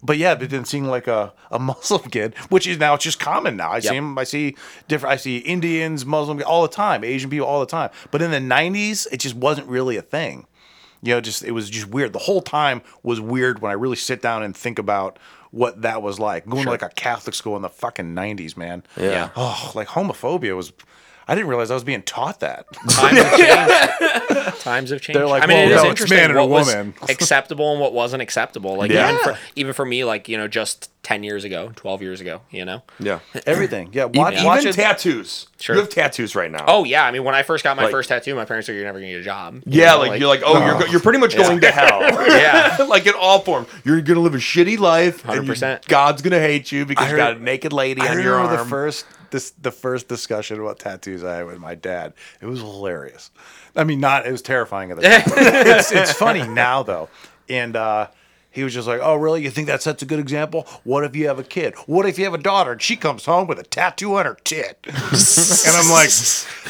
but 0.01 0.17
yeah, 0.17 0.31
it 0.35 0.39
didn't 0.39 0.67
seem 0.67 0.85
like 0.85 1.09
a, 1.09 1.33
a 1.51 1.59
Muslim 1.71 2.03
kid, 2.11 2.37
which 2.51 2.69
is 2.69 2.79
now 2.79 2.95
it's 2.95 3.03
just 3.03 3.19
common 3.19 3.57
now. 3.57 3.73
I 3.73 3.81
see 3.81 3.97
him. 3.97 4.17
I 4.17 4.23
see 4.25 4.55
different. 4.87 5.13
I 5.13 5.17
see 5.17 5.39
Indians, 5.39 6.07
Muslim 6.07 6.41
all 6.47 6.63
the 6.63 6.69
time, 6.69 7.03
Asian 7.03 7.29
people 7.31 7.49
all 7.49 7.59
the 7.59 7.67
time. 7.67 7.91
But 8.13 8.23
in 8.23 8.31
the 8.31 8.39
'90s, 8.39 9.09
it 9.11 9.17
just 9.19 9.35
wasn't 9.35 9.67
really 9.67 9.97
a 9.97 10.03
thing. 10.03 10.47
You 11.03 11.15
know, 11.15 11.21
just 11.21 11.45
it 11.45 11.53
was 11.53 11.71
just 11.71 11.89
weird. 11.89 12.13
The 12.13 12.19
whole 12.19 12.43
time 12.43 12.83
was 13.03 13.21
weird 13.21 13.61
when 13.61 13.71
I 13.71 13.75
really 13.75 13.97
sit 13.97 14.21
down 14.21 14.43
and 14.43 14.57
think 14.57 14.79
about 14.79 15.19
what 15.51 15.83
that 15.83 16.03
was 16.03 16.19
like. 16.19 16.47
Going 16.47 16.65
to 16.65 16.71
like 16.71 16.83
a 16.83 16.89
Catholic 16.91 17.35
school 17.35 17.57
in 17.57 17.63
the 17.63 17.69
fucking 17.69 18.15
'90s, 18.15 18.57
man. 18.57 18.83
Yeah. 18.97 19.31
Oh, 19.37 19.73
like 19.75 19.89
homophobia 19.89 20.57
was. 20.57 20.73
I 21.31 21.35
didn't 21.35 21.49
realize 21.49 21.71
I 21.71 21.75
was 21.75 21.85
being 21.85 22.03
taught 22.03 22.41
that. 22.41 22.65
Times 22.89 23.19
have 23.19 23.37
changed. 24.49 24.61
Times 24.63 24.91
have 24.91 25.01
changed. 25.03 25.19
They're 25.19 25.27
like, 25.27 25.43
I 25.43 25.47
mean, 25.47 25.57
well, 25.59 25.67
it 25.69 25.73
is 25.77 25.83
no, 25.85 25.91
interesting 25.91 26.17
man 26.17 26.31
and 26.31 26.39
a 26.39 26.47
what 26.47 26.67
was 26.67 26.75
acceptable 27.11 27.71
and 27.73 27.81
what 27.81 27.93
wasn't 27.93 28.23
acceptable. 28.23 28.77
Like 28.77 28.91
Yeah. 28.91 29.13
even 29.13 29.23
for 29.25 29.39
even 29.55 29.73
for 29.75 29.85
me, 29.85 30.05
like 30.05 30.29
you 30.29 30.39
know, 30.39 30.49
just 30.49 30.91
ten 31.03 31.23
years 31.23 31.45
ago, 31.45 31.71
twelve 31.77 32.01
years 32.03 32.21
ago, 32.23 32.41
you 32.51 32.65
know. 32.65 32.83
yeah. 32.99 33.21
Everything. 33.47 33.91
Yeah. 33.93 34.05
Watch, 34.07 34.35
Even 34.35 34.45
watch 34.47 34.65
it. 34.65 34.73
tattoos. 34.75 35.49
Sure. 35.61 35.77
You 35.77 35.83
have 35.83 35.91
tattoos 35.91 36.35
right 36.35 36.51
now. 36.51 36.65
Oh 36.67 36.85
yeah, 36.85 37.05
I 37.05 37.11
mean, 37.11 37.25
when 37.25 37.35
I 37.35 37.43
first 37.43 37.63
got 37.63 37.77
my 37.77 37.85
Like- 37.85 37.93
first 37.93 38.09
tattoo, 38.09 38.35
my 38.35 38.45
parents 38.47 38.67
said 38.67 38.75
you're 38.75 38.85
never 38.85 38.99
gonna 38.99 39.13
get 39.13 39.21
a 39.21 39.25
job. 39.25 39.61
Yeah, 39.67 39.93
know, 39.93 39.99
like, 39.99 40.21
you're 40.21 40.29
like, 40.29 40.43
oh, 40.45 40.65
you're 40.65 40.79
go- 40.79 40.87
you're 40.87 41.01
pretty 41.01 41.19
much 41.19 41.37
going 41.37 41.61
to 41.61 41.71
hell. 41.71 42.01
Yeah. 42.29 42.77
like 42.89 43.07
in 43.07 43.15
all 43.19 43.41
form, 43.41 43.67
you're 43.85 44.01
gonna 44.01 44.21
live 44.21 44.35
a 44.35 44.39
shitty 44.39 44.79
life. 44.79 45.23
100%. 45.25 45.87
God's 45.89 46.23
gonna 46.23 46.41
hate 46.41 46.73
you 46.73 46.87
because 46.87 47.11
you 47.11 47.17
got 47.17 47.37
a 47.37 47.39
naked 47.39 47.73
lady 47.73 48.01
I 48.01 48.09
on 48.13 48.23
your 48.23 48.37
arm. 48.37 48.51
the 48.57 48.65
first 48.65 49.05
this 49.31 49.51
the 49.51 49.71
first 49.71 50.09
discussion 50.09 50.61
about 50.61 50.79
tattoos 50.79 51.25
I 51.25 51.37
had 51.37 51.47
with 51.47 51.59
my 51.59 51.75
dad. 51.75 52.13
It 52.41 52.47
was 52.47 52.61
hilarious. 52.61 53.31
I 53.77 53.85
mean, 53.85 54.01
not 54.01 54.27
it 54.27 54.33
was 54.33 54.43
terrifying 54.43 54.91
at 54.91 54.97
the 54.99 55.03
time. 55.03 55.23
it's, 55.27 55.93
it's 55.93 56.13
funny 56.13 56.47
now 56.47 56.83
though, 56.83 57.09
and 57.49 57.77
uh, 57.77 58.09
he 58.51 58.65
was 58.65 58.75
just 58.75 58.89
like, 58.89 59.01
"Oh, 59.03 59.15
really? 59.15 59.43
You 59.43 59.51
think 59.51 59.67
that 59.69 59.83
sets 59.83 60.03
a 60.03 60.07
good 60.07 60.19
example? 60.19 60.67
What 60.83 61.05
if 61.05 61.15
you 61.15 61.29
have 61.29 61.39
a 61.39 61.45
kid? 61.45 61.75
What 61.87 62.07
if 62.07 62.19
you 62.19 62.25
have 62.25 62.35
a 62.35 62.39
daughter 62.39 62.73
and 62.73 62.83
she 62.83 62.97
comes 62.97 63.25
home 63.25 63.47
with 63.47 63.59
a 63.59 63.63
tattoo 63.63 64.17
on 64.17 64.27
her 64.27 64.37
tit?" 64.43 64.79
and 64.87 64.97
I'm 64.97 65.91
like, 65.91 66.11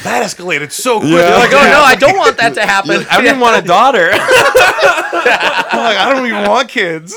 "That 0.03 0.21
escalated 0.23 0.71
so 0.71 0.99
quick." 0.99 1.11
Yeah. 1.11 1.29
You're 1.29 1.39
like, 1.39 1.53
oh 1.53 1.63
no, 1.63 1.81
I 1.81 1.95
don't 1.95 2.17
want 2.17 2.37
that 2.37 2.53
to 2.55 2.61
happen. 2.65 2.91
I 2.91 3.17
didn't 3.17 3.25
even 3.25 3.39
want 3.39 3.63
a 3.63 3.67
daughter. 3.67 4.09
I'm 4.13 5.79
like, 5.79 5.97
I 5.97 6.13
don't 6.13 6.27
even 6.27 6.47
want 6.47 6.69
kids. 6.69 7.15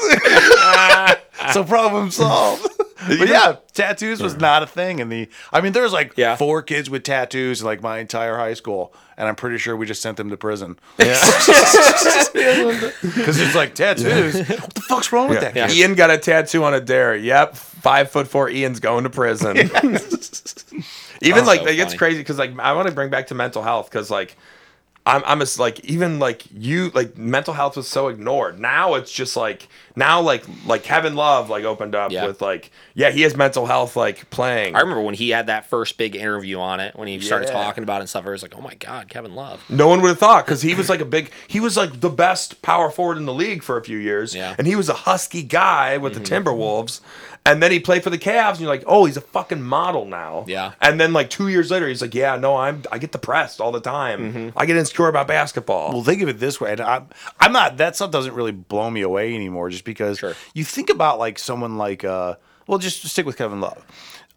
So 1.51 1.64
problem 1.64 2.10
solved. 2.10 2.69
But 3.05 3.27
yeah, 3.27 3.56
tattoos 3.74 4.23
was 4.23 4.36
not 4.36 4.62
a 4.62 4.66
thing 4.69 5.01
in 5.01 5.09
the. 5.09 5.28
I 5.52 5.60
mean, 5.60 5.73
there's 5.73 5.93
like 5.93 6.12
Yeah. 6.16 6.36
four 6.36 6.62
kids 6.62 6.89
with 6.89 7.02
tattoos 7.02 7.60
in 7.60 7.66
like 7.66 7.82
my 7.82 7.98
entire 7.98 8.36
high 8.36 8.55
school, 8.55 8.94
and 9.16 9.28
I'm 9.28 9.35
pretty 9.35 9.59
sure 9.59 9.77
we 9.77 9.86
just 9.86 10.02
sent 10.02 10.19
them 10.19 10.31
to 10.31 10.36
prison 10.36 10.78
because 10.97 12.28
it's 13.40 13.55
like 13.55 13.74
tattoos. 13.74 14.36
What 14.48 14.74
the 14.74 14.81
fuck's 14.82 15.12
wrong 15.12 15.28
with 15.31 15.40
that? 15.40 15.55
Yeah. 15.56 15.69
kid? 15.69 15.77
Ian 15.77 15.94
got 15.94 16.10
a 16.10 16.19
tattoo 16.19 16.64
on 16.64 16.74
a 16.74 16.81
dare. 16.81 17.14
Yep, 17.16 17.56
five 17.56 18.10
foot 18.10 18.28
four. 18.28 18.48
Ian's 18.48 18.81
going 18.81 19.05
to 19.05 19.10
prison. 19.10 19.56
even 19.56 21.44
Oh, 21.44 21.47
like 21.47 21.60
so 21.60 21.66
it 21.66 21.77
gets 21.77 21.93
funny. 21.93 21.98
crazy 21.98 22.19
because 22.19 22.39
like 22.39 22.59
I 22.59 22.73
want 22.73 22.89
to 22.89 22.94
bring 22.94 23.10
back 23.10 23.28
to 23.28 23.35
mental 23.35 23.62
health 23.62 23.90
because 23.90 24.10
like 24.10 24.36
I'm 25.06 25.23
I'm 25.24 25.39
just 25.40 25.59
like 25.59 25.81
even 25.85 26.19
like 26.19 26.44
you 26.52 26.90
like 26.94 27.16
mental 27.19 27.55
health 27.55 27.77
was 27.77 27.89
so 27.89 28.09
ignored. 28.09 28.59
Now 28.60 28.94
it's 28.94 29.12
just 29.12 29.36
like 29.36 29.69
now 29.97 30.20
like 30.20 30.44
like 30.66 30.82
Kevin 30.82 31.14
Love 31.14 31.51
like 31.51 31.64
opened 31.64 31.94
up 31.94 32.10
Yeah. 32.12 32.27
with 32.27 32.40
like 32.40 32.70
yeah 32.94 33.10
he 33.10 33.23
has 33.23 33.36
mental 33.36 33.66
health 33.66 33.97
like 33.97 34.28
playing. 34.31 34.74
I 34.77 34.81
remember 34.81 35.02
when 35.02 35.14
he 35.14 35.31
had 35.31 35.47
that 35.48 35.66
first 35.66 35.98
big 35.98 36.16
interview 36.16 36.59
on 36.60 36.81
it, 36.81 36.97
when 36.97 37.09
he 37.09 37.20
started 37.20 37.48
talking 37.48 37.82
about 37.85 37.97
it 37.97 38.01
and 38.01 38.09
stuff. 38.09 38.27
I 38.27 38.31
was 38.31 38.43
like, 38.43 38.56
oh 38.56 38.60
my 38.60 38.74
god, 38.74 39.09
Kevin 39.09 39.35
Love. 39.35 39.62
No 39.69 39.89
one 39.89 40.01
would 40.02 40.09
have 40.09 40.19
thought 40.19 40.44
because 40.47 40.62
he 40.62 40.74
was 40.74 40.89
like 40.89 41.01
a 41.01 41.05
big, 41.05 41.31
he 41.48 41.60
was 41.60 41.77
like 41.77 42.01
the 42.01 42.10
best 42.10 42.62
power 42.62 42.90
forward 42.90 43.16
in 43.19 43.27
the 43.27 43.35
league 43.35 43.62
for 43.62 43.77
a 43.77 43.85
few 43.85 43.98
years. 43.98 44.35
Yeah. 44.35 44.51
Mm-hmm. 44.52 44.60
And 44.60 44.66
he 44.66 44.77
was 44.77 44.89
a 44.89 44.94
husky 44.94 45.43
guy 45.43 45.97
with 45.98 46.14
the 46.14 46.20
Timberwolves. 46.20 47.01
And 47.44 47.60
then 47.60 47.73
he 47.73 47.81
played 47.81 48.05
for 48.05 48.10
the 48.10 48.19
Cavs, 48.19 48.51
and 48.52 48.60
you're 48.60 48.69
like, 48.69 48.85
oh, 48.86 49.05
he's 49.05 49.16
a 49.16 49.20
fucking 49.20 49.60
model 49.62 50.05
now. 50.05 50.44
Yeah. 50.47 50.74
And 50.81 51.01
then 51.01 51.12
like 51.12 51.28
two 51.28 51.48
years 51.48 51.73
later, 51.73 51.89
he's 51.89 52.01
like, 52.01 52.14
yeah, 52.14 52.36
no, 52.36 52.55
I'm, 52.56 52.85
I 52.93 52.98
get 52.98 53.10
depressed 53.10 53.60
all 53.60 53.73
the 53.73 53.81
time. 53.81 54.32
Mm-hmm. 54.32 54.56
I 54.59 54.64
get 54.64 54.77
insecure 54.77 55.09
about 55.09 55.27
basketball. 55.27 55.93
Well, 55.93 56.05
think 56.05 56.23
of 56.23 56.28
it 56.28 56.39
this 56.39 56.60
way. 56.60 56.70
And 56.70 56.81
I'm, 56.81 57.09
I'm 57.40 57.52
not, 57.52 57.78
that 57.78 57.97
stuff 57.97 58.12
doesn't 58.12 58.32
really 58.35 58.52
blow 58.52 58.89
me 58.90 59.01
away 59.01 59.35
anymore 59.35 59.70
just 59.70 59.81
because 59.82 60.18
Sure. 60.18 60.34
you 60.54 60.64
think 60.64 60.90
about 60.90 61.18
like 61.18 61.38
someone 61.38 61.76
like, 61.78 62.04
uh, 62.04 62.36
well, 62.66 62.78
just 62.78 63.02
stick 63.06 63.26
with 63.26 63.36
Kevin 63.36 63.60
Love. 63.60 63.84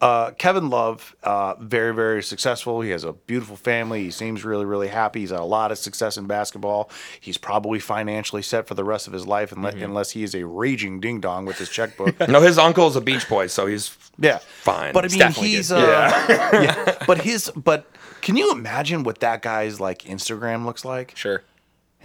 Uh, 0.02 0.32
Kevin 0.32 0.70
Love, 0.70 1.16
uh, 1.24 1.56
very, 1.58 1.94
very 1.94 2.22
successful. 2.22 2.82
He 2.82 2.90
has 2.90 3.06
a 3.06 3.14
beautiful 3.14 3.56
family. 3.56 4.04
He 4.04 4.12
seems 4.12 4.44
really, 4.44 4.66
really 4.66 4.90
happy. 4.90 5.22
He's 5.22 5.30
had 5.30 5.40
a 5.40 5.44
lot 5.46 5.72
of 5.72 5.78
success 5.78 6.18
in 6.18 6.28
basketball. 6.28 6.90
He's 7.22 7.38
probably 7.38 7.80
financially 7.80 8.42
set 8.42 8.68
for 8.68 8.74
the 8.74 8.84
rest 8.84 9.08
of 9.08 9.14
his 9.14 9.26
life 9.26 9.54
unless, 9.54 9.76
Mm-hmm. 9.76 9.84
unless 9.86 10.12
he 10.12 10.24
is 10.24 10.36
a 10.36 10.46
raging 10.46 11.00
ding 11.00 11.22
dong 11.22 11.46
with 11.46 11.58
his 11.58 11.70
checkbook. 11.70 12.20
no, 12.28 12.42
his 12.42 12.58
uncle 12.58 12.88
is 12.90 12.98
a 12.98 13.02
Beach 13.02 13.28
Boy, 13.30 13.48
so 13.48 13.68
he's 13.68 13.96
Yeah, 14.20 14.40
Fine. 14.64 14.92
But 14.92 15.06
I 15.06 15.08
mean, 15.08 15.18
definitely 15.20 15.52
he's 15.52 15.72
uh, 15.72 15.80
yeah. 16.54 16.98
But 17.08 17.22
his, 17.22 17.50
but 17.56 17.90
can 18.22 18.36
you 18.36 18.52
imagine 18.52 19.04
what 19.04 19.20
that 19.22 19.42
guy's 19.44 19.80
like 19.80 20.00
Instagram 20.04 20.66
looks 20.66 20.84
like? 20.84 21.16
Sure. 21.16 21.42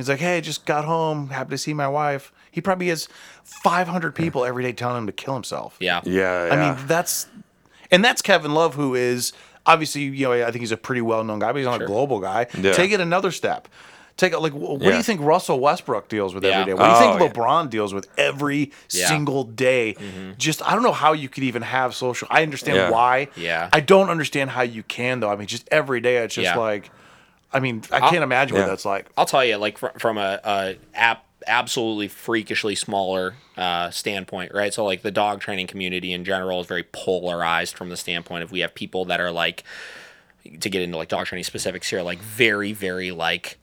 He's 0.01 0.09
like, 0.09 0.19
hey, 0.21 0.39
I 0.39 0.41
just 0.41 0.65
got 0.67 0.85
home, 0.85 1.29
happy 1.29 1.51
to 1.51 1.59
see 1.59 1.75
my 1.75 1.89
wife. 1.89 2.33
He 2.51 2.61
probably 2.61 2.89
has 2.89 3.09
500 3.45 4.15
people 4.15 4.45
every 4.45 4.63
day 4.63 4.73
telling 4.73 4.97
him 4.99 5.07
to 5.07 5.13
kill 5.13 5.35
himself. 5.35 5.77
Yeah. 5.81 6.01
yeah. 6.05 6.49
I 6.51 6.57
mean, 6.57 6.87
that's 6.87 7.27
and 7.91 8.05
that's 8.05 8.23
Kevin 8.23 8.55
Love, 8.55 8.75
who 8.75 8.95
is 8.95 9.33
obviously 9.67 10.03
you 10.03 10.27
know 10.27 10.33
I 10.33 10.51
think 10.51 10.61
he's 10.61 10.73
a 10.73 10.77
pretty 10.77 11.01
well 11.03 11.23
known 11.25 11.39
guy, 11.39 11.53
but 11.53 11.59
he's 11.59 11.67
not 11.67 11.83
a 11.83 11.87
global 11.87 12.21
guy. 12.21 12.47
Yeah. 12.59 12.73
Take 12.73 12.93
it 12.93 13.01
another 13.01 13.31
step. 13.31 13.69
Take 14.17 14.33
it 14.33 14.39
like 14.41 14.53
wh- 14.53 14.73
what 14.73 14.81
do 14.83 14.97
you 14.97 15.03
think 15.03 15.21
Russell 15.23 15.61
Westbrook 15.61 16.09
deals 16.09 16.35
with 16.35 16.45
Yeah. 16.45 16.51
every 16.61 16.65
day? 16.67 16.75
What 16.75 16.85
do 16.87 16.91
you 16.93 16.99
think 16.99 17.21
Oh, 17.21 17.25
yeah. 17.25 17.31
LeBron 17.31 17.71
deals 17.71 17.95
with 17.95 18.07
every 18.19 18.71
Yeah. 18.91 19.09
single 19.09 19.45
day? 19.45 19.95
Mm-hmm. 19.99 20.33
Just 20.37 20.63
I 20.67 20.75
don't 20.75 20.83
know 20.83 20.93
how 20.93 21.13
you 21.13 21.29
could 21.29 21.45
even 21.45 21.63
have 21.63 21.95
social. 21.95 22.29
I 22.31 22.43
understand 22.43 22.77
Yeah. 22.79 22.91
why. 22.91 23.29
Yeah. 23.37 23.69
I 23.73 23.81
don't 23.81 24.11
understand 24.11 24.51
how 24.51 24.63
you 24.63 24.83
can 24.83 25.21
though. 25.21 25.31
I 25.31 25.37
mean, 25.37 25.47
just 25.47 25.69
every 25.71 26.01
day 26.01 26.17
it's 26.19 26.35
just 26.35 26.45
Yeah. 26.45 26.57
like, 26.57 26.91
I 27.53 27.61
mean, 27.61 27.83
I 27.91 28.01
can't 28.11 28.23
imagine 28.23 28.57
what 28.57 28.63
Yeah. 28.63 28.67
that's 28.69 28.85
like. 28.85 29.07
I'll 29.17 29.27
tell 29.27 29.45
you, 29.45 29.57
like 29.57 29.79
fr- 29.79 29.99
from 29.99 30.19
a, 30.19 30.41
a 30.45 30.77
app, 30.95 31.25
absolutely 31.47 32.07
freakishly 32.09 32.75
smaller 32.75 33.35
uh, 33.57 33.91
standpoint, 33.91 34.53
right? 34.55 34.73
So 34.75 34.85
like 34.85 35.03
the 35.03 35.11
dog 35.11 35.41
training 35.41 35.67
community 35.67 36.13
in 36.13 36.25
general 36.25 36.61
is 36.61 36.67
very 36.67 36.85
polarized 36.85 37.77
from 37.77 37.89
the 37.89 37.97
standpoint 37.97 38.43
of 38.45 38.53
we 38.53 38.61
have 38.61 38.75
people 38.75 39.05
that 39.07 39.21
are 39.21 39.31
like, 39.33 39.65
to 40.61 40.71
get 40.71 40.83
into 40.83 40.97
like 40.97 41.09
dog 41.09 41.27
training 41.27 41.45
specifics 41.45 41.89
here, 41.91 42.03
like 42.03 42.19
very 42.21 42.73
very 42.73 43.11
like 43.11 43.59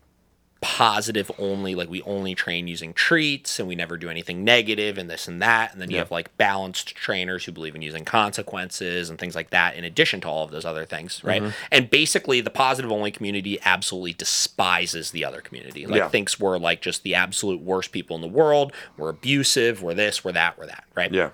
positive 0.62 1.32
only 1.38 1.76
like 1.76 1.90
we 1.90 2.02
only 2.02 2.34
train 2.34 2.68
using 2.68 2.94
treats 2.94 3.60
and 3.60 3.68
we 3.68 3.76
never 3.76 3.98
do 3.98 4.10
anything 4.10 4.44
negative 4.44 4.98
and 4.98 5.10
this 5.10 5.28
and 5.28 5.42
that. 5.42 5.72
And 5.72 5.82
then 5.82 5.92
you 5.92 5.98
have 5.98 6.12
like 6.12 6.36
balanced 6.38 6.96
trainers 6.96 7.46
who 7.46 7.52
believe 7.52 7.76
in 7.76 7.82
using 7.82 8.06
consequences 8.06 9.10
and 9.10 9.20
things 9.20 9.36
like 9.36 9.50
that 9.52 9.76
in 9.76 9.84
addition 9.84 10.22
to 10.22 10.28
all 10.28 10.44
of 10.44 10.52
those 10.52 10.66
other 10.66 10.86
things 10.86 11.24
right? 11.24 11.42
Mm-hmm. 11.42 11.52
And 11.72 11.90
basically 11.90 12.42
the 12.42 12.50
positive 12.50 12.92
only 12.92 13.12
community 13.12 13.60
absolutely 13.66 14.14
despises 14.14 15.12
the 15.12 15.24
other 15.26 15.42
community. 15.42 15.86
Like 15.86 15.98
Yeah. 16.00 16.10
thinks 16.10 16.40
we're 16.40 16.58
like 16.58 16.82
just 16.82 17.04
the 17.04 17.16
absolute 17.16 17.62
worst 17.62 17.92
people 17.92 18.16
in 18.16 18.22
the 18.22 18.28
world. 18.28 18.72
We're 18.98 19.10
abusive. 19.10 19.82
We're 19.84 19.94
this. 19.94 20.24
We're 20.24 20.32
that. 20.34 20.58
We're 20.58 20.68
that 20.68 20.84
right? 20.96 21.12
Yeah. 21.14 21.30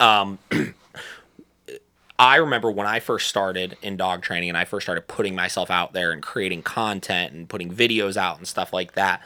Um, 0.00 0.38
I 2.18 2.36
remember 2.36 2.70
when 2.70 2.86
I 2.86 3.00
first 3.00 3.28
started 3.28 3.76
in 3.82 3.96
dog 3.96 4.22
training 4.22 4.48
and 4.48 4.56
I 4.56 4.64
first 4.64 4.86
started 4.86 5.08
putting 5.08 5.34
myself 5.34 5.68
out 5.68 5.94
there 5.94 6.12
and 6.12 6.22
creating 6.22 6.62
content 6.62 7.32
and 7.32 7.48
putting 7.48 7.74
videos 7.74 8.16
out 8.16 8.38
and 8.38 8.46
stuff 8.46 8.72
like 8.72 8.92
that. 8.92 9.20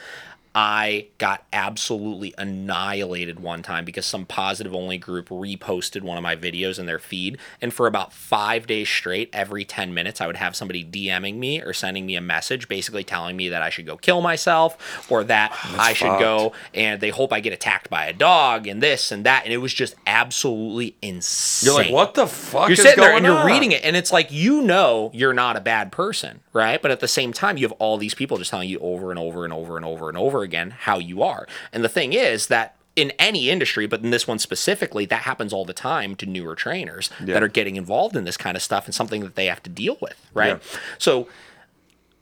I 0.54 1.06
got 1.18 1.44
absolutely 1.52 2.34
annihilated 2.38 3.40
one 3.40 3.62
time 3.62 3.84
because 3.84 4.06
some 4.06 4.26
positive 4.26 4.74
only 4.74 4.98
group 4.98 5.28
reposted 5.28 6.02
one 6.02 6.16
of 6.16 6.22
my 6.22 6.36
videos 6.36 6.78
in 6.78 6.86
their 6.86 6.98
feed. 6.98 7.38
And 7.60 7.72
for 7.72 7.86
about 7.86 8.12
five 8.12 8.66
days 8.66 8.88
straight, 8.88 9.30
every 9.32 9.64
10 9.64 9.94
minutes, 9.94 10.20
I 10.20 10.26
would 10.26 10.36
have 10.36 10.56
somebody 10.56 10.84
DMing 10.84 11.36
me 11.36 11.60
or 11.62 11.72
sending 11.72 12.06
me 12.06 12.16
a 12.16 12.20
message 12.20 12.68
basically 12.68 13.04
telling 13.04 13.36
me 13.36 13.48
that 13.48 13.62
I 13.62 13.70
should 13.70 13.86
go 13.86 13.96
kill 13.96 14.20
myself 14.20 15.10
or 15.10 15.24
that 15.24 15.52
I 15.78 15.92
should 15.92 16.08
fucked. 16.08 16.20
go 16.20 16.52
and 16.74 17.00
they 17.00 17.10
hope 17.10 17.32
I 17.32 17.40
get 17.40 17.52
attacked 17.52 17.90
by 17.90 18.06
a 18.06 18.12
dog 18.12 18.66
and 18.66 18.82
this 18.82 19.12
and 19.12 19.24
that. 19.24 19.44
And 19.44 19.52
it 19.52 19.58
was 19.58 19.74
just 19.74 19.94
absolutely 20.06 20.96
insane. 21.02 21.66
You're 21.66 21.82
like, 21.84 21.92
what 21.92 22.14
the 22.14 22.26
fuck? 22.26 22.68
You're 22.68 22.72
is 22.72 22.82
sitting 22.82 23.02
there 23.02 23.16
and 23.16 23.24
you're 23.24 23.44
reading 23.44 23.72
it, 23.72 23.84
and 23.84 23.96
it's 23.96 24.12
like 24.12 24.32
you 24.32 24.62
know 24.62 25.10
you're 25.12 25.32
not 25.32 25.56
a 25.56 25.60
bad 25.60 25.92
person, 25.92 26.40
right? 26.52 26.80
But 26.80 26.90
at 26.90 27.00
the 27.00 27.08
same 27.08 27.32
time, 27.32 27.56
you 27.56 27.64
have 27.66 27.72
all 27.72 27.98
these 27.98 28.14
people 28.14 28.38
just 28.38 28.50
telling 28.50 28.68
you 28.68 28.78
over 28.80 29.10
and 29.10 29.18
over 29.18 29.44
and 29.44 29.52
over 29.52 29.76
and 29.76 29.86
over 29.86 30.08
and 30.08 30.18
over 30.38 30.44
again 30.44 30.70
how 30.70 30.98
you 30.98 31.22
are. 31.22 31.46
And 31.72 31.82
the 31.84 31.88
thing 31.88 32.12
is 32.12 32.46
that 32.46 32.76
in 32.96 33.12
any 33.18 33.48
industry, 33.50 33.86
but 33.86 34.02
in 34.02 34.10
this 34.10 34.26
one 34.26 34.38
specifically, 34.38 35.04
that 35.06 35.22
happens 35.22 35.52
all 35.52 35.64
the 35.64 35.72
time 35.72 36.14
to 36.16 36.26
newer 36.26 36.54
trainers 36.54 37.10
that 37.20 37.42
are 37.42 37.48
getting 37.48 37.76
involved 37.76 38.16
in 38.16 38.24
this 38.24 38.36
kind 38.36 38.56
of 38.56 38.62
stuff 38.62 38.86
and 38.86 38.94
something 38.94 39.20
that 39.22 39.36
they 39.36 39.46
have 39.46 39.62
to 39.62 39.70
deal 39.70 39.96
with, 40.00 40.26
right? 40.34 40.60
Yeah. 40.60 40.78
So 40.98 41.28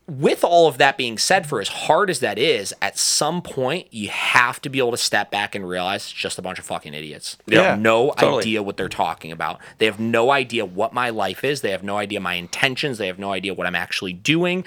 with 0.06 0.44
all 0.44 0.68
of 0.68 0.76
that 0.78 0.96
being 0.98 1.16
said, 1.18 1.46
for 1.48 1.60
as 1.62 1.68
hard 1.68 2.10
as 2.10 2.20
that 2.20 2.38
is, 2.38 2.74
at 2.82 2.98
some 2.98 3.40
point 3.40 3.88
you 3.90 4.08
have 4.10 4.60
to 4.62 4.68
be 4.68 4.78
able 4.78 4.90
to 4.90 4.96
step 4.98 5.30
back 5.30 5.54
and 5.54 5.66
realize 5.66 6.02
it's 6.04 6.12
just 6.12 6.38
a 6.38 6.42
bunch 6.42 6.58
of 6.58 6.66
fucking 6.66 6.92
idiots. 6.92 7.38
They 7.46 7.56
Yeah, 7.56 7.70
have 7.70 7.80
no 7.80 8.12
totally. 8.18 8.42
idea 8.42 8.62
what 8.62 8.76
they're 8.76 8.88
talking 8.90 9.32
about. 9.32 9.58
They 9.78 9.86
have 9.86 9.98
no 9.98 10.30
idea 10.30 10.64
what 10.66 10.92
my 10.92 11.08
life 11.08 11.42
is. 11.42 11.62
They 11.62 11.70
have 11.70 11.82
no 11.82 11.96
idea 11.96 12.20
my 12.20 12.34
intentions. 12.34 12.98
They 12.98 13.06
have 13.06 13.18
no 13.18 13.32
idea 13.32 13.54
what 13.54 13.66
I'm 13.66 13.74
actually 13.74 14.12
doing. 14.12 14.64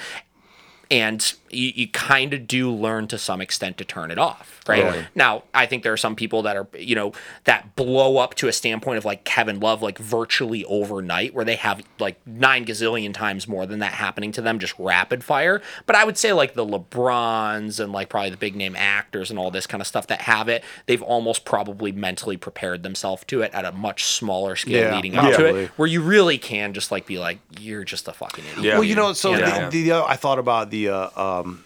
And 0.91 1.34
you, 1.52 1.72
you 1.76 1.88
kind 1.88 2.34
of 2.34 2.48
do 2.48 2.72
learn 2.72 3.07
to 3.10 3.20
some 3.20 3.41
extent 3.41 3.78
to 3.78 3.86
turn 3.86 4.10
it 4.10 4.18
off, 4.18 4.60
right? 4.68 4.82
Totally. 4.82 5.06
Now, 5.14 5.44
I 5.53 5.68
think 5.68 5.84
there 5.84 5.94
are 5.94 5.98
some 5.98 6.16
people 6.16 6.41
that 6.44 6.57
are, 6.57 6.68
you 6.78 6.95
know, 6.95 7.11
that 7.44 7.76
blow 7.76 8.18
up 8.18 8.34
to 8.36 8.48
a 8.48 8.52
standpoint 8.53 8.98
of 8.98 9.06
like 9.06 9.24
Kevin 9.24 9.60
Love, 9.60 9.84
like 9.84 9.99
virtually 9.99 10.66
overnight, 10.66 11.36
where 11.36 11.45
they 11.45 11.57
have 11.57 11.84
like 11.99 12.20
nine 12.26 12.66
gazillion 12.66 13.14
times 13.14 13.48
more 13.48 13.68
than 13.68 13.80
that 13.80 13.94
happening 13.94 14.32
to 14.32 14.41
them, 14.41 14.57
just 14.57 14.74
rapid 14.80 15.24
fire. 15.24 15.61
But 15.86 15.95
I 15.95 16.06
would 16.06 16.18
say 16.18 16.34
like 16.34 16.56
the 16.56 16.66
LeBrons 16.66 17.80
and 17.80 17.91
like 17.91 18.10
probably 18.10 18.32
the 18.32 18.38
big 18.38 18.56
name 18.56 18.76
actors 18.76 19.30
and 19.30 19.38
all 19.38 19.52
this 19.52 19.68
kind 19.68 19.82
of 19.82 19.88
stuff 19.88 20.07
that 20.07 20.22
have 20.22 20.48
it, 20.49 20.64
they've 20.88 21.02
almost 21.03 21.45
probably 21.45 21.91
mentally 21.91 22.38
prepared 22.38 22.82
themselves 22.84 23.24
to 23.26 23.41
it 23.41 23.52
at 23.53 23.66
a 23.66 23.72
much 23.72 24.06
smaller 24.06 24.56
scale 24.56 24.90
Yeah, 24.90 24.95
leading 24.95 25.16
up 25.16 25.32
to 25.32 25.36
probably. 25.38 25.64
it, 25.66 25.70
where 25.72 25.88
you 25.88 26.02
really 26.02 26.38
can 26.38 26.74
just 26.74 26.91
like 26.91 27.06
be 27.06 27.20
like, 27.20 27.40
you're 27.60 27.84
just 27.84 28.07
a 28.07 28.14
fucking 28.14 28.44
idiot. 28.45 28.64
Yeah. 28.64 28.74
Well, 28.76 28.84
you 28.84 28.95
know, 28.95 29.14
so 29.14 29.32
Yeah. 29.36 29.70
the, 29.70 29.84
the, 29.84 29.91
other 29.91 30.07
I 30.10 30.16
thought 30.16 30.40
about 30.40 30.72
the. 30.72 30.78
Uh, 30.88 31.10
um, 31.41 31.64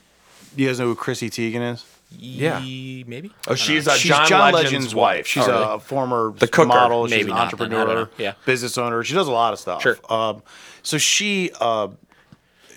you 0.55 0.67
guys 0.67 0.79
know 0.79 0.85
who 0.87 0.95
Chrissy 0.95 1.29
Teigen 1.29 1.73
is? 1.73 1.85
Yeah. 2.15 2.59
Maybe. 2.59 3.31
Oh, 3.47 3.55
she's 3.55 3.87
a 3.87 3.97
She's 3.97 4.11
John, 4.27 4.53
Legend's, 4.53 4.93
wife. 4.93 5.25
She's 5.27 5.47
Oh, 5.47 5.51
really? 5.51 5.75
a 5.75 5.79
former 5.79 6.31
The 6.37 6.47
cooker. 6.47 6.67
model. 6.67 7.07
She's 7.07 7.11
Maybe 7.17 7.31
an 7.31 7.35
not 7.37 7.51
then, 7.57 7.67
I 7.67 7.69
don't 7.69 7.79
entrepreneur, 7.79 8.01
know. 8.05 8.09
Yeah. 8.19 8.33
business 8.45 8.77
owner. 8.77 9.03
She 9.03 9.13
does 9.15 9.27
a 9.27 9.31
lot 9.31 9.53
of 9.53 9.59
stuff. 9.59 9.81
Sure. 9.81 9.97
Um, 10.09 10.43
so 10.83 10.97
she, 10.99 11.49
uh, 11.59 11.87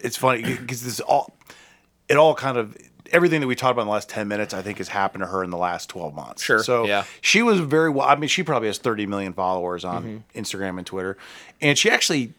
it's 0.02 0.16
funny 0.16 0.42
because 0.42 0.82
this 0.82 1.00
all, 1.00 1.34
it 2.08 2.16
all 2.16 2.34
kind 2.34 2.56
of 2.56 2.76
everything 3.12 3.40
that 3.40 3.46
we 3.46 3.54
talked 3.54 3.72
about 3.72 3.82
in 3.82 3.88
the 3.88 3.92
last 3.92 4.08
ten 4.08 4.26
minutes, 4.26 4.54
I 4.54 4.62
think, 4.62 4.78
has 4.78 4.88
happened 4.88 5.22
to 5.22 5.26
her 5.28 5.44
in 5.44 5.50
the 5.50 5.56
last 5.58 5.90
twelve 5.90 6.14
months. 6.14 6.42
Sure, 6.42 6.62
So 6.62 6.86
yeah. 6.86 7.04
she 7.20 7.42
was 7.42 7.60
very 7.60 7.90
well. 7.90 8.06
I 8.08 8.14
mean, 8.16 8.28
she 8.28 8.42
probably 8.42 8.68
has 8.68 8.78
thirty 8.78 9.04
million 9.06 9.32
followers 9.34 9.84
on 9.84 10.02
Mm-hmm. 10.04 10.38
Instagram 10.38 10.78
and 10.78 10.86
Twitter, 10.86 11.16
and 11.60 11.76
she 11.76 11.90
actually. 11.90 12.32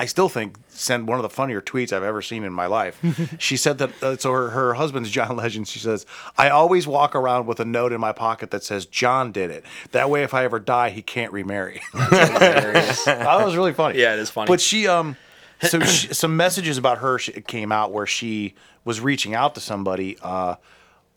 I 0.00 0.06
still 0.06 0.28
think 0.28 0.56
sent 0.68 1.06
one 1.06 1.18
of 1.18 1.24
the 1.24 1.28
funnier 1.28 1.60
tweets 1.60 1.92
I've 1.92 2.04
ever 2.04 2.22
seen 2.22 2.44
in 2.44 2.52
my 2.52 2.66
life. 2.66 3.00
she 3.38 3.56
said 3.56 3.78
that 3.78 4.02
uh, 4.02 4.16
so 4.16 4.32
her, 4.32 4.50
her 4.50 4.74
husband's 4.74 5.10
John 5.10 5.36
Legend. 5.36 5.66
She 5.66 5.80
says, 5.80 6.06
"I 6.36 6.50
always 6.50 6.86
walk 6.86 7.16
around 7.16 7.46
with 7.46 7.58
a 7.58 7.64
note 7.64 7.92
in 7.92 8.00
my 8.00 8.12
pocket 8.12 8.52
that 8.52 8.62
says 8.62 8.86
John 8.86 9.32
did 9.32 9.50
it. 9.50 9.64
That 9.90 10.08
way, 10.08 10.22
if 10.22 10.34
I 10.34 10.44
ever 10.44 10.60
die, 10.60 10.90
he 10.90 11.02
can't 11.02 11.32
remarry." 11.32 11.82
that 11.94 13.42
was 13.44 13.56
really 13.56 13.72
funny. 13.72 13.98
Yeah, 13.98 14.14
it 14.14 14.20
is 14.20 14.30
funny. 14.30 14.46
But 14.46 14.60
she 14.60 14.86
um, 14.86 15.16
so 15.62 15.80
she, 15.80 16.14
some 16.14 16.36
messages 16.36 16.78
about 16.78 16.98
her 16.98 17.18
sh- 17.18 17.30
came 17.46 17.72
out 17.72 17.92
where 17.92 18.06
she 18.06 18.54
was 18.84 19.00
reaching 19.00 19.34
out 19.34 19.56
to 19.56 19.60
somebody. 19.60 20.16
Uh, 20.22 20.54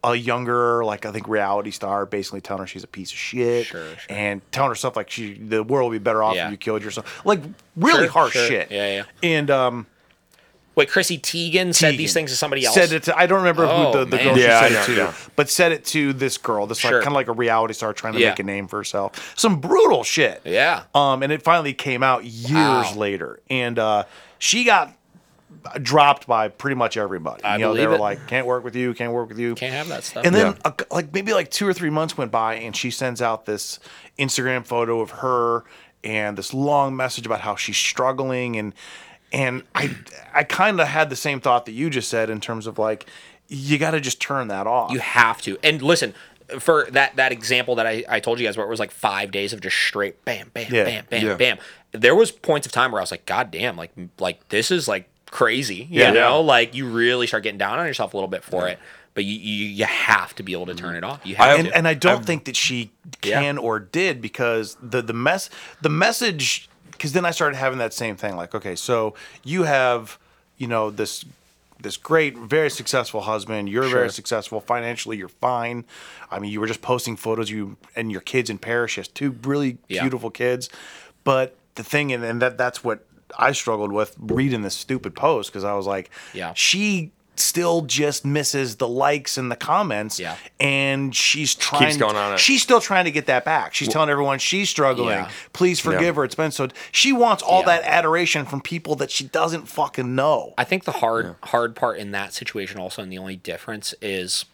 a 0.03 0.15
younger, 0.15 0.83
like 0.83 1.05
I 1.05 1.11
think, 1.11 1.27
reality 1.27 1.69
star, 1.71 2.05
basically 2.05 2.41
telling 2.41 2.61
her 2.61 2.67
she's 2.67 2.83
a 2.83 2.87
piece 2.87 3.11
of 3.11 3.17
shit, 3.17 3.67
Sure, 3.67 3.85
sure. 3.85 3.97
and 4.09 4.41
telling 4.51 4.69
her 4.71 4.75
stuff 4.75 4.95
like 4.95 5.09
she, 5.11 5.35
the 5.35 5.63
world 5.63 5.91
would 5.91 5.99
be 5.99 6.03
better 6.03 6.23
off 6.23 6.35
Yeah. 6.35 6.45
if 6.47 6.51
you 6.51 6.57
killed 6.57 6.83
yourself, 6.83 7.23
like 7.25 7.39
really 7.75 8.03
Sure, 8.05 8.09
harsh 8.11 8.33
sure. 8.33 8.47
shit. 8.47 8.71
Yeah, 8.71 8.95
yeah. 8.95 9.03
And 9.21 9.51
um, 9.51 9.85
Wait, 10.73 10.89
Chrissy 10.89 11.17
Teigen, 11.19 11.75
said 11.75 11.97
these 11.97 12.13
things 12.13 12.31
to 12.31 12.37
somebody 12.37 12.65
else. 12.65 12.73
Said 12.73 12.93
it 12.93 13.03
to, 13.03 13.15
I 13.17 13.25
don't 13.27 13.39
remember 13.39 13.65
Oh, 13.65 13.91
who 13.91 13.99
the, 13.99 14.05
the 14.05 14.15
man. 14.15 14.25
girl 14.25 14.35
she 14.35 14.41
Yeah, 14.43 14.59
said 14.61 14.71
it 14.71 14.85
to, 14.85 14.95
yeah. 14.95 15.13
but 15.35 15.49
said 15.49 15.71
it 15.73 15.83
to 15.87 16.13
this 16.13 16.37
girl, 16.37 16.65
this 16.65 16.81
like 16.83 16.93
kind 16.93 17.07
of 17.07 17.13
like 17.13 17.27
a 17.27 17.33
reality 17.33 17.73
star 17.73 17.91
trying 17.93 18.13
to 18.13 18.19
Yeah. 18.19 18.29
make 18.29 18.39
a 18.39 18.43
name 18.43 18.67
for 18.69 18.77
herself. 18.77 19.33
Some 19.37 19.59
brutal 19.59 20.03
shit. 20.05 20.41
Yeah. 20.45 20.83
Um, 20.95 21.23
and 21.23 21.31
it 21.33 21.43
finally 21.43 21.73
came 21.73 22.03
out 22.03 22.23
years 22.23 22.51
Wow. 22.53 22.93
later, 22.95 23.41
and 23.49 23.77
uh, 23.77 24.05
she 24.39 24.63
got 24.63 24.93
dropped 25.81 26.27
by 26.27 26.47
pretty 26.47 26.75
much 26.75 26.97
everybody. 26.97 27.43
I 27.43 27.55
you 27.55 27.61
know, 27.61 27.73
they 27.73 27.79
believe 27.85 27.89
were 27.89 27.95
it. 27.95 28.01
like, 28.01 28.27
"Can't 28.27 28.45
work 28.47 28.63
with 28.63 28.75
you, 28.75 28.93
can't 28.93 29.13
work 29.13 29.29
with 29.29 29.39
you." 29.39 29.55
Can't 29.55 29.73
have 29.73 29.87
that 29.89 30.03
stuff. 30.03 30.25
And 30.25 30.33
then, 30.35 30.55
Yeah. 30.65 30.71
a- 30.89 30.93
like 30.93 31.13
maybe 31.13 31.33
like 31.33 31.51
two 31.51 31.67
or 31.67 31.73
three 31.73 31.89
months 31.89 32.17
went 32.17 32.31
by, 32.31 32.55
and 32.55 32.75
she 32.75 32.91
sends 32.91 33.21
out 33.21 33.45
this 33.45 33.79
Instagram 34.19 34.65
photo 34.65 35.01
of 35.01 35.11
her 35.11 35.63
and 36.03 36.37
this 36.37 36.53
long 36.53 36.95
message 36.95 37.25
about 37.25 37.41
how 37.41 37.55
she's 37.55 37.77
struggling, 37.77 38.57
and 38.57 38.73
and 39.31 39.63
I 39.75 39.95
I 40.33 40.43
kind 40.43 40.79
of 40.81 40.87
had 40.87 41.09
the 41.09 41.15
same 41.15 41.39
thought 41.39 41.65
that 41.65 41.73
you 41.73 41.89
just 41.89 42.09
said 42.09 42.29
in 42.29 42.39
terms 42.41 42.67
of 42.67 42.77
like 42.79 43.05
you 43.47 43.77
got 43.77 43.91
to 43.91 43.99
just 43.99 44.21
turn 44.21 44.47
that 44.47 44.65
off. 44.65 44.91
You 44.91 44.99
have 44.99 45.41
to. 45.41 45.57
And 45.61 45.81
listen, 45.81 46.13
for 46.59 46.87
that 46.91 47.15
that 47.17 47.31
example 47.31 47.75
that 47.75 47.85
I, 47.85 48.03
I 48.09 48.19
told 48.19 48.39
you 48.39 48.45
guys 48.47 48.57
where 48.57 48.65
it 48.65 48.69
was 48.69 48.79
like 48.79 48.91
five 48.91 49.31
days 49.31 49.53
of 49.53 49.61
just 49.61 49.75
straight 49.77 50.23
bam, 50.25 50.49
bam, 50.53 50.73
Yeah. 50.73 50.83
bam, 50.85 51.05
bam, 51.09 51.25
Yeah. 51.25 51.35
bam. 51.35 51.57
There 51.93 52.15
was 52.15 52.31
points 52.31 52.65
of 52.65 52.71
time 52.73 52.91
where 52.93 53.01
I 53.01 53.03
was 53.03 53.11
like, 53.11 53.25
God 53.25 53.51
damn, 53.51 53.75
like 53.75 53.91
like 54.19 54.47
this 54.49 54.71
is 54.71 54.87
like 54.87 55.09
crazy. 55.31 55.87
You 55.89 56.01
Yeah. 56.01 56.11
know? 56.11 56.41
Like 56.41 56.75
you 56.75 56.87
really 56.87 57.25
start 57.25 57.41
getting 57.43 57.57
down 57.57 57.79
on 57.79 57.87
yourself 57.87 58.13
a 58.13 58.17
little 58.17 58.27
bit 58.29 58.43
for 58.43 58.67
it. 58.67 58.77
But 59.13 59.25
you, 59.25 59.33
you 59.33 59.65
you 59.65 59.85
have 59.85 60.33
to 60.35 60.43
be 60.43 60.53
able 60.53 60.67
to 60.67 60.75
turn 60.75 60.95
it 60.95 61.03
off. 61.03 61.19
You 61.25 61.35
have 61.35 61.47
I- 61.49 61.55
and, 61.59 61.67
to. 61.67 61.75
and 61.77 61.87
I 61.87 61.93
don't 61.95 62.23
think 62.25 62.45
that 62.45 62.55
she 62.55 62.91
Yeah. 63.23 63.41
can 63.41 63.57
or 63.57 63.79
did 63.79 64.21
because 64.21 64.77
the 64.81 65.01
the 65.01 65.11
mess 65.13 65.49
the 65.81 65.89
message 65.89 66.69
because 66.91 67.11
then 67.13 67.25
I 67.25 67.31
started 67.31 67.57
having 67.57 67.79
that 67.79 67.93
same 67.93 68.15
thing 68.15 68.35
like 68.37 68.53
okay 68.55 68.75
so 68.75 69.15
you 69.43 69.63
have 69.63 70.17
you 70.57 70.67
know 70.67 70.91
this 70.91 71.25
this 71.81 71.97
great 71.97 72.37
very 72.37 72.69
successful 72.69 73.21
husband 73.21 73.67
you're 73.67 73.89
very 73.89 74.09
successful 74.11 74.61
financially 74.61 75.17
you're 75.17 75.27
fine 75.27 75.83
I 76.29 76.37
mean 76.39 76.51
you 76.51 76.59
were 76.61 76.67
just 76.67 76.81
posting 76.83 77.15
photos 77.17 77.49
you 77.49 77.75
and 77.95 78.11
your 78.11 78.21
kids 78.21 78.49
in 78.51 78.59
parishes 78.59 79.07
two 79.09 79.31
really 79.43 79.77
Yeah. 79.89 80.01
beautiful 80.03 80.29
kids 80.29 80.69
but 81.23 81.55
the 81.75 81.83
thing 81.83 82.13
and, 82.13 82.23
and 82.23 82.39
that 82.41 82.57
that's 82.57 82.83
what 82.83 83.03
I 83.37 83.51
struggled 83.53 83.91
with 83.91 84.15
reading 84.19 84.61
this 84.61 84.75
stupid 84.75 85.15
post 85.15 85.51
because 85.51 85.63
I 85.63 85.73
was 85.73 85.85
like 85.87 86.09
Yeah. 86.33 86.53
she 86.55 87.11
still 87.37 87.81
just 87.81 88.23
misses 88.23 88.75
the 88.75 88.87
likes 88.87 89.35
and 89.37 89.49
the 89.49 89.55
comments. 89.55 90.19
Yeah. 90.19 90.35
And 90.59 91.15
she's 91.15 91.55
trying 91.55 91.97
going 91.97 92.15
on 92.15 92.33
it. 92.33 92.39
She's 92.39 92.61
still 92.61 92.81
trying 92.81 93.05
to 93.05 93.11
get 93.11 93.25
that 93.27 93.45
back. 93.45 93.73
She's 93.73 93.87
telling 93.87 94.09
everyone 94.09 94.37
she's 94.37 94.69
struggling. 94.69 95.09
Yeah. 95.09 95.31
Please 95.53 95.79
forgive 95.79 96.01
Yeah. 96.01 96.11
her. 96.13 96.23
It's 96.25 96.35
been 96.35 96.51
so 96.51 96.67
she 96.91 97.11
wants 97.13 97.41
all 97.41 97.61
Yeah. 97.61 97.77
that 97.77 97.83
adoration 97.85 98.45
from 98.45 98.61
people 98.61 98.95
that 98.97 99.09
she 99.09 99.23
doesn't 99.23 99.67
fucking 99.67 100.13
know. 100.13 100.53
I 100.57 100.65
think 100.65 100.83
the 100.83 100.91
hard 100.91 101.35
hard 101.45 101.75
part 101.75 101.97
in 101.97 102.11
that 102.11 102.33
situation 102.33 102.79
also, 102.79 103.01
and 103.01 103.11
the 103.11 103.17
only 103.17 103.37
difference 103.37 103.95
is 104.01 104.45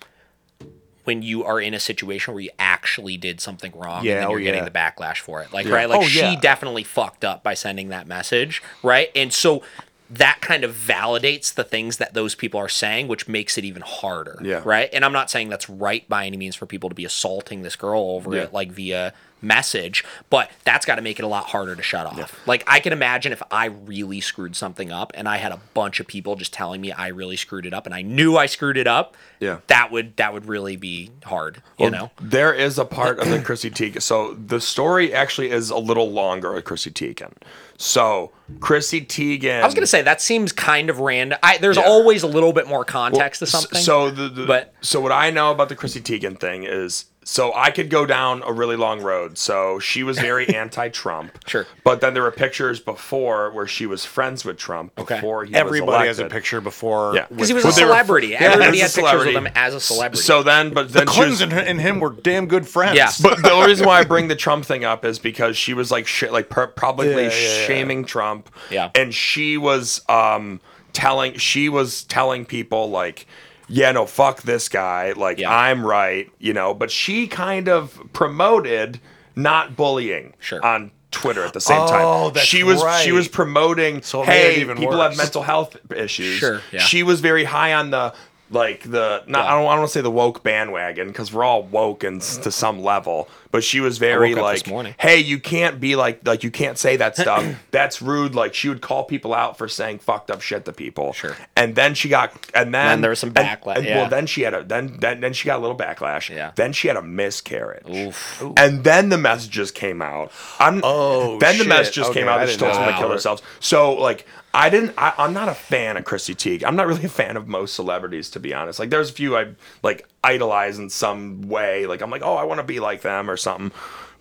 when 1.07 1.21
you 1.21 1.45
are 1.45 1.59
in 1.61 1.73
a 1.73 1.79
situation 1.79 2.33
where 2.33 2.43
you 2.43 2.49
actually 2.59 3.15
did 3.15 3.39
something 3.39 3.71
wrong 3.75 4.03
Yeah, 4.03 4.11
and 4.13 4.21
then 4.21 4.27
oh, 4.27 4.31
you're 4.31 4.41
getting 4.41 4.59
yeah. 4.63 4.69
the 4.69 4.71
backlash 4.71 5.19
for 5.19 5.41
it. 5.41 5.53
Like 5.53 5.65
right, 5.67 5.89
like 5.89 6.01
Oh, 6.01 6.03
she 6.03 6.19
yeah. 6.19 6.39
definitely 6.39 6.83
fucked 6.83 7.23
up 7.23 7.43
by 7.43 7.53
sending 7.53 7.87
that 7.89 8.07
message, 8.07 8.61
right? 8.83 9.09
And 9.15 9.31
so 9.33 9.63
that 10.09 10.39
kind 10.41 10.63
of 10.63 10.73
validates 10.75 11.53
the 11.53 11.63
things 11.63 11.97
that 11.97 12.13
those 12.13 12.35
people 12.35 12.59
are 12.59 12.69
saying, 12.69 13.07
which 13.07 13.27
makes 13.27 13.57
it 13.57 13.63
even 13.65 13.81
harder. 13.83 14.39
Yeah. 14.43 14.61
Right. 14.65 14.89
And 14.93 15.03
I'm 15.05 15.11
not 15.13 15.29
saying 15.29 15.49
that's 15.49 15.69
right 15.69 16.07
by 16.09 16.25
any 16.25 16.35
means 16.37 16.55
for 16.55 16.65
people 16.65 16.89
to 16.89 16.95
be 16.95 17.05
assaulting 17.05 17.61
this 17.61 17.75
girl 17.75 18.01
over 18.11 18.35
Yeah. 18.35 18.43
it, 18.43 18.53
like 18.53 18.71
via 18.71 19.13
message, 19.41 20.03
but 20.29 20.49
that's 20.63 20.85
got 20.85 20.95
to 20.95 21.01
make 21.01 21.19
it 21.19 21.23
a 21.23 21.27
lot 21.27 21.45
harder 21.45 21.75
to 21.75 21.83
shut 21.83 22.05
off. 22.07 22.39
Like 22.47 22.63
I 22.67 22.79
can 22.79 22.93
imagine 22.93 23.31
if 23.31 23.41
I 23.51 23.65
really 23.65 24.19
screwed 24.21 24.55
something 24.55 24.91
up 24.91 25.11
and 25.15 25.27
I 25.29 25.37
had 25.37 25.51
a 25.51 25.59
bunch 25.73 25.99
of 25.99 26.07
people 26.07 26.35
just 26.35 26.53
telling 26.53 26.81
me 26.81 26.91
I 26.91 27.07
really 27.09 27.37
screwed 27.37 27.65
it 27.65 27.73
up 27.73 27.85
and 27.85 27.93
I 27.93 28.01
knew 28.01 28.35
I 28.37 28.45
screwed 28.47 28.77
it 28.77 28.87
up, 28.87 29.15
Yeah. 29.39 29.59
that 29.67 29.91
would 29.91 30.17
that 30.17 30.33
would 30.33 30.45
really 30.47 30.75
be 30.75 31.11
hard, 31.25 31.61
you 31.77 31.89
know. 31.89 32.11
There 32.21 32.53
is 32.53 32.77
a 32.79 32.85
part 32.85 33.19
of 33.19 33.29
the 33.29 33.39
Chrissy 33.41 33.69
Teigen. 33.69 34.01
So 34.01 34.33
the 34.33 34.59
story 34.59 35.13
actually 35.13 35.51
is 35.51 35.69
a 35.69 35.77
little 35.77 36.11
longer 36.11 36.53
with 36.53 36.65
Chrissy 36.65 36.91
Teigen. 36.91 37.33
So 37.77 38.31
Chrissy 38.59 39.01
Teigen. 39.01 39.61
I 39.61 39.65
was 39.65 39.75
gonna 39.75 39.85
say 39.87 40.01
that 40.01 40.21
seems 40.21 40.51
kind 40.51 40.89
of 40.89 40.99
random. 40.99 41.37
I, 41.43 41.57
there's 41.59 41.77
Yeah. 41.77 41.83
always 41.83 42.23
a 42.23 42.27
little 42.27 42.53
bit 42.53 42.67
more 42.67 42.83
context 42.83 43.39
to 43.39 43.45
something. 43.45 43.79
So 43.81 44.09
the, 44.09 44.29
the 44.29 44.45
but- 44.45 44.73
so 44.81 44.99
what 44.99 45.11
I 45.11 45.29
know 45.29 45.51
about 45.51 45.69
the 45.69 45.75
Chrissy 45.75 46.01
Teigen 46.01 46.39
thing 46.39 46.63
is 46.63 47.05
so 47.29 47.51
I 47.53 47.71
could 47.71 47.89
go 47.89 48.05
down 48.05 48.41
a 48.45 48.53
really 48.53 48.77
long 48.77 49.01
road. 49.01 49.37
So 49.37 49.79
she 49.79 50.01
was 50.01 50.17
very 50.17 50.47
anti-Trump. 50.55 51.37
Sure. 51.45 51.67
But 51.83 51.99
then 51.99 52.13
there 52.13 52.23
were 52.23 52.31
pictures 52.31 52.79
before 52.79 53.51
where 53.51 53.67
she 53.67 53.85
was 53.85 54.05
friends 54.05 54.45
with 54.45 54.55
Trump 54.57 54.93
Okay. 54.97 55.15
before 55.15 55.43
he 55.43 55.53
Everybody 55.53 56.07
was 56.07 56.17
has 56.17 56.19
a 56.19 56.29
picture 56.29 56.61
before. 56.61 57.15
Yeah. 57.15 57.25
because 57.29 57.49
he 57.49 57.53
was 57.53 57.65
Well, 57.65 57.73
a 57.73 57.75
they 57.75 57.83
were- 57.83 57.89
celebrity. 57.89 58.27
yeah, 58.27 58.43
Everybody 58.43 58.77
he 58.77 58.81
had 58.81 58.87
was 58.87 58.95
pictures 58.95 59.25
with 59.25 59.35
him 59.35 59.47
as 59.55 59.73
a 59.73 59.81
celebrity. 59.81 60.23
So 60.23 60.41
then, 60.41 60.73
but 60.73 60.93
then 60.93 61.05
The 61.05 61.11
she 61.11 61.19
was- 61.25 61.37
Clintons 61.39 61.67
and, 61.67 61.81
him 61.81 61.99
were 61.99 62.11
damn 62.11 62.47
good 62.47 62.65
friends. 62.65 62.95
Yeah. 62.95 63.11
But 63.21 63.41
the 63.43 63.51
only 63.51 63.67
reason 63.67 63.85
why 63.85 63.99
I 63.99 64.03
bring 64.05 64.29
the 64.29 64.35
Trump 64.37 64.63
thing 64.65 64.85
up 64.85 65.03
is 65.03 65.19
because 65.19 65.57
she 65.57 65.73
was 65.73 65.91
like 65.91 66.07
sh- 66.07 66.31
like 66.31 66.47
per- 66.49 66.67
publicly 66.67 67.23
Yeah, 67.23 67.29
yeah, 67.31 67.59
yeah. 67.59 67.67
shaming 67.67 68.05
Trump. 68.05 68.49
Yeah. 68.71 68.89
And 68.95 69.13
she 69.13 69.57
was 69.57 70.01
um 70.07 70.61
telling 70.93 71.37
she 71.37 71.67
was 71.67 72.03
telling 72.03 72.45
people 72.45 72.89
like 72.89 73.27
yeah, 73.67 73.91
no, 73.91 74.05
fuck 74.05 74.41
this 74.43 74.69
guy. 74.69 75.11
Like 75.13 75.39
Yeah. 75.39 75.53
I'm 75.55 75.85
right, 75.85 76.29
you 76.39 76.53
know, 76.53 76.73
but 76.73 76.91
she 76.91 77.27
kind 77.27 77.67
of 77.69 77.99
promoted 78.13 78.99
not 79.35 79.75
bullying 79.75 80.33
Sure. 80.39 80.63
on 80.65 80.91
Twitter 81.11 81.43
at 81.43 81.53
the 81.53 81.61
same 81.61 81.79
Oh, 81.81 81.87
time. 82.25 82.33
that's 82.33 82.45
she 82.45 82.63
was 82.63 82.83
she 83.01 83.11
was 83.11 83.27
promoting 83.27 84.01
So 84.01 84.23
it 84.23 84.27
made 84.27 84.35
it 84.49 84.53
hey, 84.55 84.61
even 84.61 84.77
people 84.77 84.97
worse. 84.97 85.09
have 85.11 85.17
mental 85.17 85.41
health 85.43 85.77
issues. 85.95 86.37
Sure, 86.37 86.61
yeah. 86.71 86.79
She 86.81 87.01
was 87.03 87.21
very 87.21 87.43
high 87.45 87.73
on 87.73 87.91
the 87.91 88.13
like 88.49 88.83
the 88.83 89.23
not 89.27 89.45
Yeah. 89.45 89.51
I 89.51 89.55
don't 89.55 89.65
I 89.67 89.69
don't 89.71 89.79
want 89.79 89.87
to 89.89 89.93
say 89.93 90.01
the 90.01 90.11
woke 90.11 90.43
bandwagon 90.43 91.07
because 91.07 91.33
we're 91.33 91.43
all 91.43 91.63
woke 91.63 92.03
and 92.03 92.21
to 92.21 92.51
some 92.51 92.81
level, 92.83 93.29
but 93.51 93.63
she 93.63 93.79
was 93.79 93.97
very 93.97 94.35
like, 94.35 94.65
hey, 94.99 95.19
you 95.19 95.39
can't 95.39 95.79
be 95.79 95.95
like 95.95 96.25
like 96.27 96.43
you 96.43 96.51
can't 96.51 96.77
say 96.77 96.97
that 96.97 97.15
stuff. 97.15 97.45
That's 97.71 98.01
rude. 98.01 98.35
Like 98.35 98.53
she 98.53 98.69
would 98.69 98.81
call 98.81 99.03
people 99.05 99.33
out 99.33 99.57
for 99.57 99.67
saying 99.67 99.99
fucked 99.99 100.29
up 100.31 100.41
shit 100.41 100.65
to 100.65 100.73
people. 100.73 101.13
Sure. 101.13 101.35
And 101.55 101.75
then 101.75 101.93
she 101.95 102.09
got 102.09 102.31
and 102.53 102.73
then 102.73 102.87
then 102.87 103.01
there 103.01 103.09
was 103.11 103.19
some 103.19 103.29
and- 103.29 103.37
backla- 103.37 103.77
and- 103.77 103.85
yeah. 103.85 103.97
Well, 104.01 104.09
then 104.09 104.25
she 104.27 104.41
had 104.41 104.53
a 104.53 104.63
then 104.63 104.97
then 104.99 105.21
then 105.21 105.33
she 105.33 105.45
got 105.45 105.57
a 105.59 105.61
little 105.61 105.77
backlash. 105.77 106.29
Yeah. 106.33 106.51
Then 106.55 106.73
she 106.73 106.87
had 106.87 106.97
a 106.97 107.01
miscarriage. 107.01 107.87
Oof. 107.89 108.41
And 108.57 108.83
then 108.83 109.09
the 109.09 109.17
messages 109.17 109.71
came 109.71 110.01
out. 110.01 110.31
I'm, 110.59 110.81
Oh, 110.83 111.39
Then 111.39 111.53
the 111.57 111.63
shit. 111.63 111.67
messages 111.67 112.05
Okay, 112.07 112.19
came 112.19 112.27
out 112.27 112.39
I 112.39 112.45
that 112.45 112.51
she 112.51 112.57
told 112.57 112.71
know 112.71 112.75
someone 112.75 112.93
to 112.93 112.99
kill 112.99 113.09
themselves. 113.09 113.41
So 113.59 113.93
like 113.93 114.25
I 114.53 114.69
didn't. 114.69 114.93
I, 114.97 115.13
I'm 115.19 115.33
not 115.33 115.49
a 115.49 115.53
fan 115.53 115.97
of 115.97 116.05
Chrissy 116.05 116.33
Teigen. 116.33 116.63
I'm 116.65 116.75
not 116.75 116.87
really 116.87 117.03
a 117.03 117.09
fan 117.09 117.37
of 117.37 117.47
most 117.47 117.75
celebrities, 117.75 118.31
to 118.31 118.39
be 118.39 118.55
honest. 118.55 118.79
Like 118.79 118.89
there's 118.89 119.09
a 119.09 119.13
few 119.13 119.37
I 119.37 119.49
like 119.83 120.07
idolize 120.31 120.79
in 120.79 120.89
some 120.89 121.43
way. 121.47 121.85
Like 121.87 122.01
I'm 122.01 122.09
like, 122.09 122.21
oh, 122.23 122.35
I 122.35 122.43
want 122.43 122.59
to 122.59 122.63
be 122.63 122.79
like 122.79 123.01
them 123.01 123.29
or 123.29 123.37
something. 123.37 123.71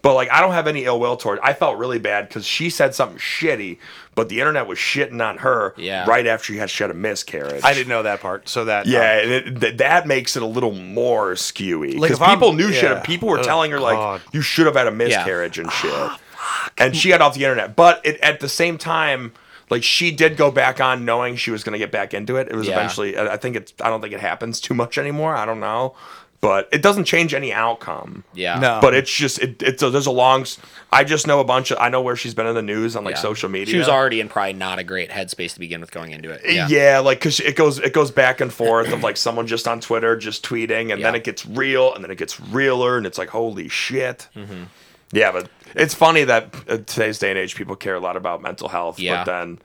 But 0.03 0.15
like 0.15 0.31
I 0.31 0.41
don't 0.41 0.53
have 0.53 0.67
any 0.69 0.85
ill 0.85 1.01
will 1.01 1.17
toward. 1.17 1.41
I 1.41 1.53
felt 1.53 1.79
really 1.79 1.99
bad 1.99 2.29
because 2.29 2.47
she 2.47 2.71
said 2.71 2.95
something 2.95 3.19
shitty, 3.19 3.79
but 4.15 4.29
the 4.29 4.39
internet 4.39 4.69
was 4.69 4.79
shitting 4.79 5.25
on 5.27 5.39
her 5.39 5.75
Yeah. 5.77 6.05
right 6.09 6.27
after 6.29 6.53
she 6.53 6.59
had 6.59 6.71
she 6.71 6.85
had 6.85 6.91
a 6.93 6.95
miscarriage. 6.95 7.65
I 7.65 7.75
didn't 7.75 7.89
know 7.89 8.05
that 8.05 8.21
part. 8.21 8.49
So 8.49 8.67
that 8.67 8.87
Yeah, 8.87 9.01
um, 9.01 9.05
and 9.05 9.31
it, 9.33 9.61
th- 9.61 9.77
that 9.79 10.07
makes 10.07 10.37
it 10.37 10.43
a 10.43 10.47
little 10.47 10.73
more 10.73 11.33
skewy 11.33 11.95
Like, 11.95 12.03
because 12.03 12.19
if 12.19 12.23
I'm- 12.23 12.39
people 12.39 12.53
knew 12.53 12.71
shit. 12.73 12.85
yeah. 12.85 12.95
and 12.97 13.05
People 13.05 13.29
were 13.29 13.41
Oh, 13.41 13.43
telling 13.43 13.73
her 13.73 13.81
like, 13.81 14.21
"You 14.33 14.43
should 14.43 14.67
have 14.67 14.77
had 14.77 14.87
a 14.87 14.93
miscarriage 14.93 15.59
and 15.59 15.69
ah, 15.69 16.19
shit," 16.21 16.73
and 16.79 16.97
she 16.97 17.09
got 17.09 17.21
off 17.21 17.35
the 17.35 17.43
internet. 17.45 17.75
But 17.75 18.01
it, 18.05 18.21
at 18.21 18.39
the 18.39 18.49
same 18.49 18.79
time, 18.79 19.33
like 19.71 19.83
she 19.83 20.11
did 20.11 20.37
go 20.37 20.51
back 20.51 20.81
on 20.81 21.05
knowing 21.05 21.37
she 21.37 21.51
was 21.51 21.65
going 21.65 21.73
to 21.73 21.79
get 21.79 21.91
back 21.91 22.15
into 22.15 22.37
it. 22.37 22.49
It 22.49 22.55
was 22.55 22.67
Yeah. 22.69 22.75
eventually. 22.75 23.17
I 23.17 23.35
I 23.35 23.37
think 23.37 23.57
it's. 23.57 23.73
I 23.81 23.89
don't 23.91 24.01
think 24.01 24.13
it 24.15 24.21
happens 24.21 24.61
too 24.61 24.75
much 24.75 24.97
anymore. 24.99 25.35
I 25.35 25.45
don't 25.45 25.61
know, 25.61 25.95
but 26.41 26.69
it 26.73 26.83
doesn't 26.83 27.05
change 27.05 27.35
any 27.35 27.53
outcome. 27.53 28.23
Yeah. 28.35 28.59
No. 28.61 28.79
But 28.81 28.95
it's 28.95 29.13
just 29.13 29.39
it, 29.41 29.63
it's 29.63 29.83
a, 29.83 29.91
there's 29.91 30.07
a 30.07 30.11
long. 30.13 30.47
I 30.93 31.03
just 31.03 31.27
know 31.27 31.41
a 31.41 31.45
bunch 31.45 31.73
of. 31.73 31.79
I 31.81 31.89
know 31.89 32.01
where 32.01 32.15
she's 32.15 32.33
been 32.35 32.47
in 32.47 32.55
the 32.55 32.63
news 32.63 32.95
on 32.95 33.03
like 33.05 33.17
Yeah. 33.17 33.21
social 33.23 33.49
media. 33.49 33.73
She 33.73 33.79
was 33.79 33.89
already 33.89 34.21
in 34.21 34.29
probably 34.29 34.53
not 34.53 34.79
a 34.79 34.85
great 34.85 35.11
headspace 35.11 35.55
to 35.55 35.59
begin 35.61 35.81
with 35.81 35.91
going 35.91 36.13
into 36.13 36.31
it. 36.31 36.43
Yeah, 36.45 36.69
Yeah. 36.69 36.99
like 37.01 37.19
because 37.19 37.41
it 37.41 37.57
goes 37.57 37.79
it 37.81 37.93
goes 37.93 38.11
back 38.13 38.41
and 38.41 38.53
forth 38.53 38.93
of 38.93 39.03
like 39.03 39.17
someone 39.17 39.47
just 39.49 39.67
on 39.67 39.81
Twitter 39.81 40.17
just 40.17 40.45
tweeting, 40.45 40.93
and 40.93 41.05
then 41.05 41.15
it 41.17 41.25
gets 41.25 41.45
real, 41.45 41.93
and 41.95 42.05
then 42.05 42.11
it 42.13 42.19
gets 42.19 42.39
realer, 42.41 42.97
and 42.97 43.05
it's 43.07 43.19
like 43.19 43.31
holy 43.31 43.69
shit. 43.69 44.29
Mm-hmm. 44.37 44.65
Yeah, 45.13 45.33
but 45.33 45.49
it's 45.75 45.95
funny 45.95 46.25
that 46.25 46.55
uh, 46.69 46.79
today's 46.79 47.19
day 47.19 47.31
and 47.31 47.39
age 47.39 47.55
people 47.55 47.77
care 47.77 47.95
a 47.95 48.01
lot 48.01 48.17
about 48.17 48.43
mental 48.43 48.69
health, 48.69 48.99
Yeah. 48.99 49.25
but 49.25 49.31
then 49.31 49.59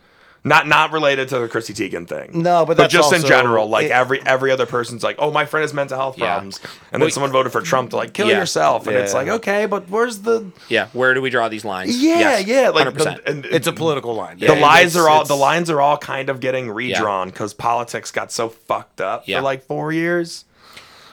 not 0.44 0.68
not 0.68 0.92
related 0.92 1.30
to 1.30 1.38
the 1.40 1.48
Chrissy 1.48 1.74
Teigen 1.74 2.08
thing. 2.08 2.42
No, 2.42 2.66
but 2.66 2.76
that's 2.76 2.92
just 2.92 3.14
in 3.14 3.22
general, 3.24 3.68
like 3.68 3.86
it- 3.86 3.92
every 3.92 4.22
every 4.26 4.50
other 4.52 4.66
person's 4.66 5.04
like, 5.04 5.16
oh, 5.20 5.30
my 5.32 5.46
friend 5.46 5.62
has 5.64 5.72
mental 5.74 5.98
health 5.98 6.18
Yeah. 6.18 6.26
problems, 6.34 6.60
and 6.92 6.94
then 6.94 7.02
Well, 7.02 7.10
someone 7.12 7.32
voted 7.32 7.52
for 7.52 7.62
Trump 7.62 7.92
to 7.92 7.96
like 7.98 8.14
kill 8.14 8.28
Yeah. 8.28 8.40
yourself, 8.40 8.88
and 8.88 8.96
it's 8.96 9.14
Yeah. 9.14 9.20
like 9.20 9.28
okay, 9.30 9.66
but 9.68 9.88
where's 9.90 10.20
the 10.20 10.46
Yeah. 10.68 10.88
Where 10.94 11.14
do 11.14 11.22
we 11.22 11.30
draw 11.30 11.48
these 11.48 11.64
lines? 11.66 11.96
yeah 12.02 12.20
Yes, 12.40 12.46
yeah 12.48 12.70
like 12.70 12.88
100%. 12.88 13.24
the, 13.24 13.30
and, 13.30 13.46
It's 13.46 13.68
a 13.68 13.72
political 13.74 14.16
line. 14.16 14.40
the 14.40 14.56
lines 14.56 14.96
are 14.98 15.08
all 15.10 15.26
the 15.26 15.36
lines 15.36 15.70
are 15.70 15.80
all 15.82 15.98
kind 15.98 16.30
of 16.30 16.40
getting 16.40 16.70
redrawn 16.72 17.30
because 17.30 17.54
politics 17.54 18.10
got 18.12 18.32
so 18.32 18.50
fucked 18.50 19.00
up 19.02 19.24
Yeah. 19.28 19.38
for 19.38 19.44
like 19.44 19.64
four 19.66 19.92
years 19.92 20.46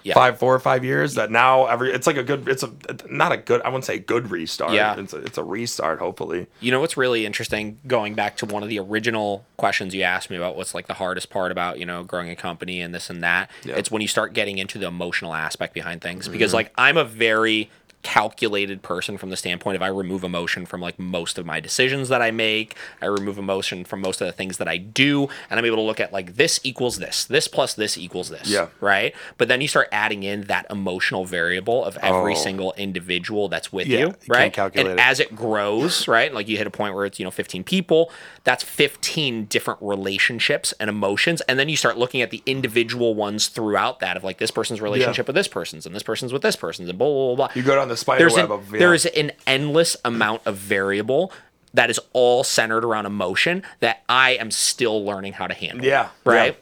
Yeah. 0.08 0.14
five 0.14 0.38
four 0.38 0.54
or 0.54 0.58
five 0.58 0.84
years 0.84 1.14
that 1.14 1.30
now 1.30 1.66
every 1.66 1.92
it's 1.92 2.06
like 2.06 2.16
a 2.16 2.22
good 2.22 2.48
it's 2.48 2.62
a 2.62 2.70
not 3.10 3.30
a 3.32 3.36
good 3.36 3.60
i 3.62 3.68
wouldn't 3.68 3.84
say 3.84 3.98
good 3.98 4.30
restart 4.30 4.72
Yeah. 4.72 4.98
it's 4.98 5.12
a, 5.12 5.18
it's 5.18 5.38
a 5.38 5.44
restart 5.44 5.98
hopefully 5.98 6.46
You 6.60 6.70
know 6.72 6.80
what's 6.80 6.96
really 6.96 7.26
interesting? 7.26 7.78
Going 7.86 8.14
back 8.14 8.36
to 8.38 8.46
one 8.46 8.62
of 8.62 8.68
the 8.68 8.78
original 8.78 9.44
questions 9.56 9.94
you 9.94 10.02
asked 10.02 10.30
me 10.30 10.36
about 10.36 10.56
what's 10.56 10.74
like 10.74 10.86
the 10.86 10.94
hardest 10.94 11.30
part 11.30 11.52
about 11.52 11.78
you 11.78 11.86
know 11.86 12.02
growing 12.04 12.30
a 12.30 12.36
company 12.36 12.80
and 12.80 12.94
this 12.94 13.10
and 13.10 13.22
that. 13.22 13.50
Yeah. 13.62 13.70
Mm-hmm. 13.72 13.78
It's 13.80 13.90
when 13.90 14.02
you 14.02 14.08
start 14.08 14.32
getting 14.32 14.58
into 14.58 14.78
the 14.78 14.86
emotional 14.86 15.34
aspect 15.34 15.74
behind 15.74 16.00
things 16.00 16.26
because 16.28 16.54
like 16.54 16.72
I'm 16.76 16.96
a 16.96 17.04
very 17.04 17.70
calculated 18.02 18.82
person 18.82 19.18
from 19.18 19.30
the 19.30 19.36
standpoint 19.36 19.76
of 19.76 19.82
I 19.82 19.88
remove 19.88 20.24
emotion 20.24 20.66
from 20.66 20.80
like 20.80 20.98
most 20.98 21.36
of 21.38 21.44
my 21.44 21.60
decisions 21.60 22.08
that 22.08 22.22
I 22.22 22.30
make. 22.30 22.76
I 23.02 23.06
remove 23.06 23.38
emotion 23.38 23.84
from 23.84 24.00
most 24.00 24.20
of 24.20 24.26
the 24.26 24.32
things 24.32 24.58
that 24.58 24.68
I 24.68 24.76
do, 24.76 25.28
and 25.50 25.58
I'm 25.58 25.64
able 25.64 25.76
to 25.78 25.82
look 25.82 26.00
at 26.00 26.12
like 26.12 26.36
this 26.36 26.60
equals 26.62 26.98
this, 26.98 27.24
this 27.24 27.48
plus 27.48 27.74
this 27.74 27.98
equals 27.98 28.28
this. 28.30 28.48
Yeah. 28.48 28.68
Right. 28.80 29.14
But 29.36 29.48
then 29.48 29.60
you 29.60 29.68
start 29.68 29.88
adding 29.92 30.22
in 30.22 30.42
that 30.42 30.66
emotional 30.70 31.24
variable 31.24 31.84
of 31.84 31.96
every 31.98 32.32
Oh. 32.34 32.36
single 32.38 32.72
individual 32.76 33.48
that's 33.48 33.72
with 33.72 33.86
Yeah, 33.88 33.98
you. 33.98 34.14
Right. 34.28 34.52
calculate 34.52 34.90
and 34.90 34.98
it. 34.98 35.02
as 35.02 35.20
it 35.20 35.34
grows, 35.34 36.06
right? 36.08 36.32
Like 36.32 36.48
you 36.48 36.56
hit 36.56 36.66
a 36.66 36.70
point 36.70 36.94
where 36.94 37.04
it's, 37.04 37.18
you 37.18 37.24
know, 37.24 37.30
15 37.30 37.64
people, 37.64 38.10
that's 38.48 38.64
15 38.64 39.44
different 39.44 39.78
relationships 39.82 40.72
and 40.80 40.88
emotions. 40.88 41.42
And 41.42 41.58
then 41.58 41.68
you 41.68 41.76
start 41.76 41.98
looking 41.98 42.22
at 42.22 42.30
the 42.30 42.42
individual 42.46 43.14
ones 43.14 43.48
throughout 43.48 44.00
that 44.00 44.16
of 44.16 44.24
like 44.24 44.38
this 44.38 44.50
person's 44.50 44.80
relationship 44.80 45.26
with 45.26 45.36
this 45.36 45.46
person's 45.46 45.84
and 45.84 45.94
this 45.94 46.02
person's 46.02 46.32
with 46.32 46.40
this 46.40 46.56
person's 46.56 46.88
and 46.88 46.98
blah, 46.98 47.08
blah, 47.08 47.34
blah, 47.34 47.48
blah. 47.48 47.54
you 47.54 47.62
go 47.62 47.76
down 47.76 47.88
the 47.88 47.96
spider 47.98 48.20
There's 48.20 48.36
web 48.36 48.46
an, 48.46 48.52
of 48.52 48.72
yeah. 48.72 48.78
there 48.78 48.94
is 48.94 49.04
an 49.04 49.32
endless 49.46 49.98
amount 50.02 50.46
of 50.46 50.56
variable 50.56 51.30
that 51.74 51.90
is 51.90 52.00
all 52.14 52.42
centered 52.42 52.86
around 52.86 53.04
emotion 53.04 53.64
that 53.80 54.02
I 54.08 54.30
am 54.36 54.50
still 54.50 55.04
learning 55.04 55.34
how 55.34 55.46
to 55.46 55.52
handle. 55.52 55.84
Yeah, 55.84 56.08
Right. 56.24 56.54
yeah. 56.54 56.58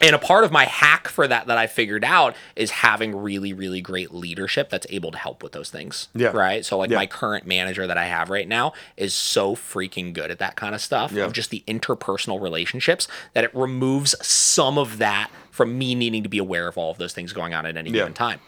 And 0.00 0.14
a 0.14 0.18
part 0.18 0.44
of 0.44 0.52
my 0.52 0.64
hack 0.64 1.08
for 1.08 1.26
that 1.26 1.46
that 1.46 1.56
I 1.56 1.66
figured 1.66 2.04
out 2.04 2.36
is 2.54 2.70
having 2.70 3.14
really, 3.16 3.52
really 3.52 3.80
great 3.80 4.12
leadership 4.12 4.68
that's 4.70 4.86
able 4.90 5.10
to 5.12 5.18
help 5.18 5.42
with 5.42 5.52
those 5.52 5.70
things. 5.70 6.08
Yeah. 6.14 6.28
Right. 6.28 6.64
So 6.64 6.76
like 6.78 6.90
Yeah. 6.90 6.96
my 6.98 7.06
current 7.06 7.46
manager 7.46 7.86
that 7.86 7.96
I 7.96 8.04
have 8.06 8.28
right 8.30 8.46
now 8.46 8.72
is 8.96 9.14
so 9.14 9.54
freaking 9.56 10.12
good 10.12 10.30
at 10.30 10.38
that 10.38 10.56
kind 10.56 10.74
of 10.74 10.80
stuff 10.80 11.12
Yeah. 11.12 11.24
of 11.24 11.32
just 11.32 11.50
the 11.50 11.64
interpersonal 11.66 12.40
relationships 12.40 13.08
that 13.34 13.44
it 13.44 13.54
removes 13.54 14.14
some 14.26 14.76
of 14.78 14.98
that 14.98 15.30
from 15.50 15.78
me 15.78 15.94
needing 15.94 16.22
to 16.22 16.28
be 16.28 16.38
aware 16.38 16.68
of 16.68 16.76
all 16.76 16.90
of 16.90 16.98
those 16.98 17.14
things 17.14 17.32
going 17.32 17.54
on 17.54 17.64
at 17.64 17.76
any 17.76 17.88
Yeah. 17.90 18.00
given 18.00 18.12
time. 18.14 18.40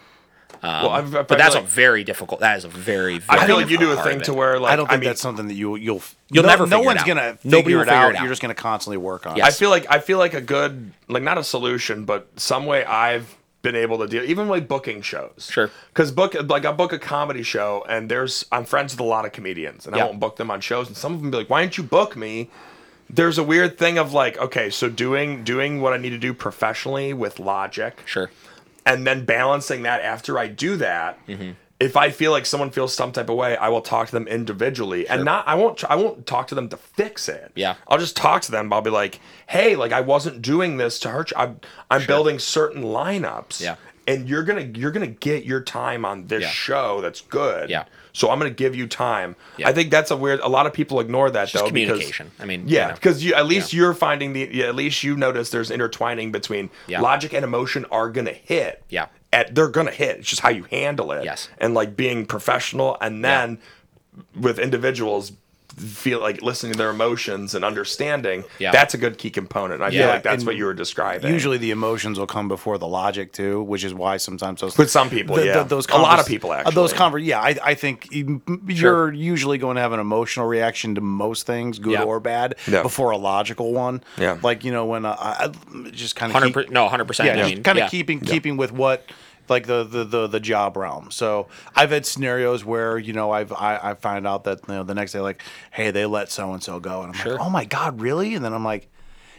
Um, 0.62 0.82
Well, 0.82 0.90
I've- 0.90 1.16
I 1.18 1.22
but 1.22 1.38
that's 1.38 1.54
feel 1.54 1.64
a 1.64 1.66
very 1.66 2.04
difficult. 2.04 2.40
That 2.40 2.56
is 2.58 2.64
a 2.64 2.68
very. 2.68 3.18
very 3.18 3.40
I 3.40 3.46
feel 3.46 3.56
like 3.56 3.70
you 3.70 3.78
do 3.78 3.92
a 3.92 4.02
thing 4.02 4.20
to 4.22 4.32
it. 4.32 4.36
where 4.36 4.58
like 4.58 4.72
I 4.72 4.76
don't 4.76 4.88
think 4.88 5.00
mean, 5.00 5.10
that's 5.10 5.20
something 5.20 5.48
that 5.48 5.54
you 5.54 5.76
you'll 5.76 6.02
You'll 6.30 6.44
no, 6.44 6.48
never 6.50 6.66
no 6.66 6.76
figure 6.78 6.82
it 6.82 6.86
one's 6.86 7.00
out. 7.00 7.06
gonna 7.06 7.38
Nobody 7.44 7.62
figure 7.62 7.76
will 7.76 7.82
it 7.82 7.84
figure 7.86 7.96
out. 7.98 8.10
it 8.10 8.16
out. 8.16 8.22
You're 8.22 8.28
just 8.30 8.42
gonna 8.42 8.54
constantly 8.54 8.96
work 8.98 9.26
on 9.26 9.36
Yes. 9.36 9.46
I 9.46 9.50
feel 9.50 9.70
like 9.70 9.86
I 9.90 9.98
feel 9.98 10.18
like 10.18 10.34
a 10.34 10.40
good 10.40 10.92
like 11.08 11.22
not 11.22 11.38
a 11.38 11.44
solution, 11.44 12.04
but 12.04 12.28
some 12.36 12.66
way 12.66 12.84
I've 12.84 13.36
been 13.62 13.74
able 13.74 13.98
to 13.98 14.06
deal 14.06 14.22
even 14.24 14.48
like 14.48 14.68
booking 14.68 15.02
shows. 15.02 15.48
Sure. 15.50 15.70
Because 15.88 16.12
book 16.12 16.34
like 16.48 16.64
I 16.64 16.72
book 16.72 16.92
a 16.92 16.98
comedy 16.98 17.42
show 17.42 17.84
and 17.88 18.08
there's 18.10 18.44
I'm 18.52 18.64
friends 18.64 18.92
with 18.92 19.00
a 19.00 19.04
lot 19.04 19.24
of 19.24 19.32
comedians 19.32 19.86
and 19.86 19.96
Yeah. 19.96 20.02
I 20.04 20.06
won't 20.06 20.20
book 20.20 20.36
them 20.36 20.50
on 20.50 20.60
shows 20.60 20.86
and 20.88 20.96
some 20.96 21.12
of 21.14 21.20
them 21.20 21.30
be 21.30 21.38
like, 21.38 21.50
why 21.50 21.60
didn't 21.62 21.76
you 21.78 21.84
book 21.84 22.16
me? 22.16 22.50
There's 23.10 23.38
a 23.38 23.42
weird 23.42 23.78
thing 23.78 23.96
of 23.96 24.12
like, 24.12 24.36
okay, 24.38 24.68
so 24.70 24.88
doing 24.90 25.42
doing 25.42 25.80
what 25.80 25.92
I 25.94 25.96
need 25.96 26.10
to 26.10 26.18
do 26.18 26.34
professionally 26.34 27.14
with 27.14 27.38
logic 27.40 28.02
Sure. 28.04 28.30
And 28.88 29.06
then 29.06 29.24
balancing 29.24 29.82
that 29.82 30.00
after 30.00 30.38
I 30.38 30.48
do 30.48 30.76
that. 30.78 31.24
Mm-hmm. 31.26 31.50
If 31.78 31.96
I 31.96 32.10
feel 32.10 32.32
like 32.32 32.44
someone 32.44 32.70
feels 32.70 32.92
some 32.92 33.12
type 33.12 33.28
of 33.28 33.36
way, 33.36 33.56
I 33.56 33.68
will 33.68 33.82
talk 33.82 34.08
to 34.08 34.12
them 34.12 34.26
individually, 34.26 35.06
and 35.06 35.24
not 35.24 35.46
I 35.46 35.54
won't 35.54 35.84
I 35.84 35.94
won't 35.94 36.26
talk 36.26 36.48
to 36.48 36.56
them 36.56 36.68
to 36.70 36.76
fix 36.76 37.28
it. 37.28 37.52
Yeah. 37.54 37.76
I'll 37.86 37.98
just 37.98 38.16
talk 38.16 38.42
to 38.42 38.50
them. 38.50 38.72
I'll 38.72 38.82
be 38.82 38.90
like, 38.90 39.20
hey, 39.46 39.76
like 39.76 39.92
I 39.92 40.00
wasn't 40.00 40.42
doing 40.42 40.76
this 40.78 40.98
to 41.00 41.10
hurt 41.10 41.30
you. 41.30 41.36
I'm 41.36 41.60
I'm 41.88 42.04
building 42.06 42.40
certain 42.40 42.82
lineups. 42.82 43.60
Yeah. 43.60 43.76
And 44.08 44.28
you're 44.28 44.42
gonna 44.42 44.68
you're 44.74 44.90
gonna 44.90 45.06
get 45.06 45.44
your 45.44 45.60
time 45.60 46.04
on 46.04 46.26
this 46.26 46.42
Yeah. 46.42 46.48
show 46.48 47.00
that's 47.00 47.20
good. 47.20 47.70
Yeah. 47.70 47.84
So 48.12 48.30
I'm 48.30 48.38
gonna 48.38 48.50
give 48.50 48.74
you 48.74 48.86
time. 48.86 49.36
Yeah. 49.56 49.68
I 49.68 49.72
think 49.72 49.90
that's 49.90 50.10
a 50.10 50.16
weird. 50.16 50.40
A 50.40 50.48
lot 50.48 50.66
of 50.66 50.72
people 50.72 51.00
ignore 51.00 51.30
that 51.30 51.48
Just 51.48 51.62
though. 51.64 51.68
communication. 51.68 52.30
I 52.40 52.44
mean, 52.44 52.62
Because, 52.64 52.72
yeah, 52.72 52.82
you 52.82 52.88
know. 52.88 52.94
because 52.94 53.24
you 53.24 53.34
at 53.34 53.46
least 53.46 53.72
you're 53.72 53.94
finding 53.94 54.32
the 54.32 54.48
yeah, 54.52 54.66
at 54.66 54.74
least 54.74 55.02
you 55.04 55.16
notice 55.16 55.50
there's 55.50 55.70
intertwining 55.70 56.32
between 56.32 56.70
Yeah. 56.86 57.00
logic 57.00 57.32
and 57.32 57.44
emotion 57.44 57.84
are 57.90 58.10
gonna 58.10 58.32
hit. 58.32 58.82
Yeah. 58.88 59.06
At, 59.32 59.54
they're 59.54 59.68
gonna 59.68 59.90
hit. 59.90 60.18
It's 60.20 60.28
just 60.28 60.40
how 60.42 60.48
you 60.48 60.64
handle 60.70 61.12
it. 61.12 61.24
Yes. 61.24 61.48
And 61.58 61.74
like 61.74 61.96
being 61.96 62.24
professional, 62.26 62.96
and 63.00 63.24
then 63.24 63.58
with 64.34 64.58
individuals 64.58 65.32
feel 65.78 66.20
like 66.20 66.42
listening 66.42 66.72
to 66.72 66.78
their 66.78 66.90
emotions 66.90 67.54
and 67.54 67.64
understanding. 67.64 68.44
Yeah. 68.58 68.72
That's 68.72 68.94
a 68.94 68.98
good 68.98 69.18
key 69.18 69.30
component. 69.30 69.82
I 69.82 69.90
feel 69.90 70.06
like 70.08 70.22
that's 70.22 70.42
and 70.42 70.46
what 70.46 70.56
you 70.56 70.64
were 70.64 70.74
describing. 70.74 71.32
Usually 71.32 71.58
the 71.58 71.70
emotions 71.70 72.18
will 72.18 72.26
come 72.26 72.48
before 72.48 72.78
the 72.78 72.86
logic 72.86 73.32
too, 73.32 73.62
which 73.62 73.84
is 73.84 73.94
why 73.94 74.16
sometimes 74.16 74.60
those 74.60 74.76
With 74.76 74.90
some 74.90 75.08
people, 75.10 75.42
yeah. 75.42 75.62
those 75.62 75.86
A 75.88 75.92
lot 75.98 76.18
of 76.18 76.26
convers- 76.26 76.26
people, 76.26 76.50
uh, 76.52 76.70
those 76.70 76.92
actually. 76.92 77.22
conver- 77.22 77.26
yeah, 77.26 77.40
I, 77.40 77.56
I 77.64 77.74
think 77.74 78.08
you- 78.12 78.42
you're 78.66 79.12
usually 79.12 79.58
going 79.58 79.76
to 79.76 79.80
have 79.82 79.92
an 79.92 80.00
emotional 80.00 80.46
reaction 80.46 80.94
to 80.96 81.00
most 81.00 81.46
things, 81.46 81.78
good 81.78 81.92
Yeah. 81.92 82.02
or 82.02 82.20
bad, 82.20 82.56
Yeah. 82.66 82.82
before 82.82 83.10
a 83.10 83.16
logical 83.16 83.72
one. 83.72 84.02
Yeah. 84.18 84.38
like 84.42 84.64
you 84.64 84.72
know 84.72 84.84
when 84.86 85.04
uh, 85.04 85.16
I 85.18 85.50
I 85.84 85.90
just 85.90 86.16
kind 86.16 86.30
of 86.30 86.34
hundred 86.40 86.52
per- 86.54 86.72
no, 86.72 86.88
hundred 86.88 87.06
percent. 87.06 87.28
yeah, 87.36 87.44
I 87.44 87.48
mean, 87.48 87.62
kind 87.62 87.78
of 87.78 87.84
yeah. 87.84 87.88
keeping 87.88 88.20
keeping 88.20 88.56
with 88.56 88.72
what 88.72 89.04
like 89.50 89.66
the, 89.66 89.84
the 89.84 90.04
the 90.04 90.26
the 90.26 90.40
job 90.40 90.76
realm. 90.76 91.10
So 91.10 91.48
I've 91.74 91.90
had 91.90 92.04
scenarios 92.06 92.64
where 92.64 92.98
you 92.98 93.12
know 93.12 93.30
I've 93.30 93.52
I, 93.52 93.78
I 93.82 93.94
find 93.94 94.26
out 94.26 94.44
that 94.44 94.60
you 94.68 94.74
know 94.74 94.82
the 94.84 94.94
next 94.94 95.12
day 95.12 95.20
like 95.20 95.42
hey 95.70 95.90
they 95.90 96.06
let 96.06 96.30
so 96.30 96.52
and 96.52 96.62
so 96.62 96.80
go 96.80 97.02
and 97.02 97.08
I'm 97.14 97.18
Sure. 97.22 97.32
like 97.32 97.40
oh 97.40 97.50
my 97.50 97.64
god 97.64 98.00
really 98.00 98.34
and 98.34 98.44
then 98.44 98.52
I'm 98.52 98.64
like 98.64 98.88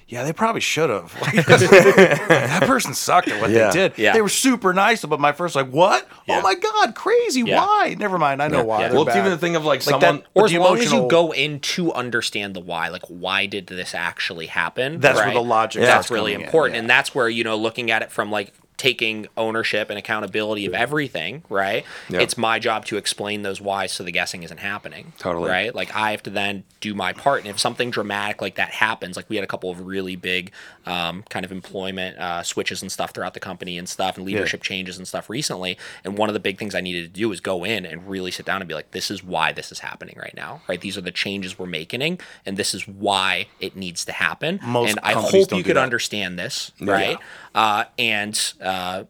yeah 0.07 0.23
they 0.23 0.33
probably 0.33 0.61
should 0.61 0.89
have 0.89 1.13
like, 1.21 1.45
that 1.45 2.63
person 2.65 2.93
sucked 2.95 3.27
at 3.27 3.39
what 3.39 3.51
Yeah. 3.51 3.67
they 3.71 3.73
did 3.89 3.97
Yeah. 3.97 4.13
they 4.13 4.21
were 4.21 4.29
super 4.29 4.73
nice 4.73 5.05
but 5.05 5.19
my 5.19 5.31
first 5.31 5.55
like 5.55 5.69
what 5.69 6.07
oh 6.11 6.15
Yeah. 6.27 6.39
oh 6.39 6.41
my 6.41 6.55
god 6.55 6.95
crazy 6.95 7.41
Yeah. 7.41 7.57
why 7.63 7.95
never 7.97 8.17
mind 8.17 8.41
I 8.41 8.47
know 8.47 8.63
why 8.63 8.81
Yeah. 8.81 8.87
They're 8.87 8.93
well, 8.97 9.03
it's 9.07 9.13
bad. 9.13 9.19
even 9.19 9.31
the 9.31 9.37
thing 9.37 9.55
of 9.55 9.63
like, 9.65 9.79
Like 9.85 10.01
someone. 10.01 10.15
that- 10.21 10.25
or 10.33 10.45
as 10.45 10.51
the 10.51 10.57
long 10.59 10.77
as 10.79 10.91
you 10.91 11.07
go 11.07 11.31
in 11.31 11.59
to 11.59 11.93
understand 11.93 12.55
the 12.55 12.59
why, 12.59 12.87
like 12.89 13.03
why 13.07 13.45
did 13.45 13.67
this 13.67 13.93
actually 13.93 14.47
happen? 14.47 14.99
That's 14.99 15.19
where 15.19 15.31
the 15.33 15.41
logic 15.43 15.81
That's 15.83 16.09
really 16.09 16.31
coming 16.31 16.41
in, 16.41 16.45
important, 16.47 16.75
yeah. 16.75 16.79
and 16.81 16.89
that's 16.89 17.13
where 17.13 17.29
you 17.29 17.43
know 17.43 17.55
looking 17.55 17.91
at 17.91 18.01
it 18.01 18.11
from 18.11 18.31
like 18.31 18.53
taking 18.79 19.27
ownership 19.37 19.91
and 19.91 19.99
accountability 19.99 20.65
of 20.65 20.73
everything. 20.73 21.43
Right? 21.49 21.85
Yeah. 22.09 22.21
It's 22.21 22.37
my 22.37 22.57
job 22.57 22.85
to 22.85 22.97
explain 22.97 23.43
those 23.43 23.61
whys 23.61 23.91
so 23.91 24.03
the 24.03 24.11
guessing 24.11 24.41
isn't 24.41 24.57
happening. 24.57 25.13
Totally. 25.19 25.49
Right? 25.49 25.75
Like 25.75 25.95
I 25.95 26.11
have 26.11 26.23
to 26.23 26.31
then 26.31 26.63
do 26.79 26.95
my 26.95 27.13
part, 27.13 27.41
and 27.41 27.49
if 27.49 27.59
something 27.59 27.91
dramatic 27.91 28.41
like 28.41 28.55
that 28.55 28.69
happens, 28.71 29.15
like 29.15 29.29
we 29.29 29.35
had 29.35 29.43
a 29.43 29.47
couple 29.47 29.69
of 29.69 29.85
really 29.85 30.15
big 30.15 30.51
um, 30.89 31.23
kind 31.29 31.45
of 31.45 31.51
employment 31.51 32.17
uh, 32.17 32.43
switches 32.43 32.81
and 32.81 32.91
stuff 32.91 33.11
throughout 33.11 33.33
the 33.33 33.39
company 33.39 33.77
and 33.77 33.87
stuff, 33.87 34.17
and 34.17 34.25
leadership 34.25 34.61
changes 34.61 34.97
and 34.97 35.07
stuff 35.07 35.29
recently. 35.29 35.77
And 36.03 36.17
one 36.17 36.29
of 36.29 36.33
the 36.33 36.39
big 36.39 36.57
things 36.57 36.73
I 36.75 36.81
needed 36.81 37.13
to 37.13 37.19
do 37.19 37.29
was 37.29 37.39
go 37.39 37.63
in 37.63 37.85
and 37.85 38.07
really 38.07 38.31
sit 38.31 38.45
down 38.45 38.61
and 38.61 38.67
be 38.67 38.73
like, 38.73 38.91
this 38.91 39.11
is 39.11 39.23
why 39.23 39.53
this 39.53 39.71
is 39.71 39.79
happening 39.79 40.17
right 40.17 40.33
now, 40.35 40.61
right? 40.67 40.81
These 40.81 40.97
are 40.97 41.01
the 41.01 41.11
changes 41.11 41.59
we're 41.59 41.67
making, 41.67 42.19
and 42.45 42.57
this 42.57 42.73
is 42.73 42.87
why 42.87 43.47
it 43.59 43.75
needs 43.75 44.03
to 44.05 44.11
happen. 44.11 44.59
Most 44.63 44.89
and 44.89 44.99
I 45.03 45.13
hope 45.13 45.51
you 45.51 45.63
could 45.63 45.75
that. 45.75 45.83
understand 45.83 46.39
this, 46.39 46.71
right? 46.81 47.17
Uh, 47.53 47.85
and 47.97 48.53
uh, 48.61 49.03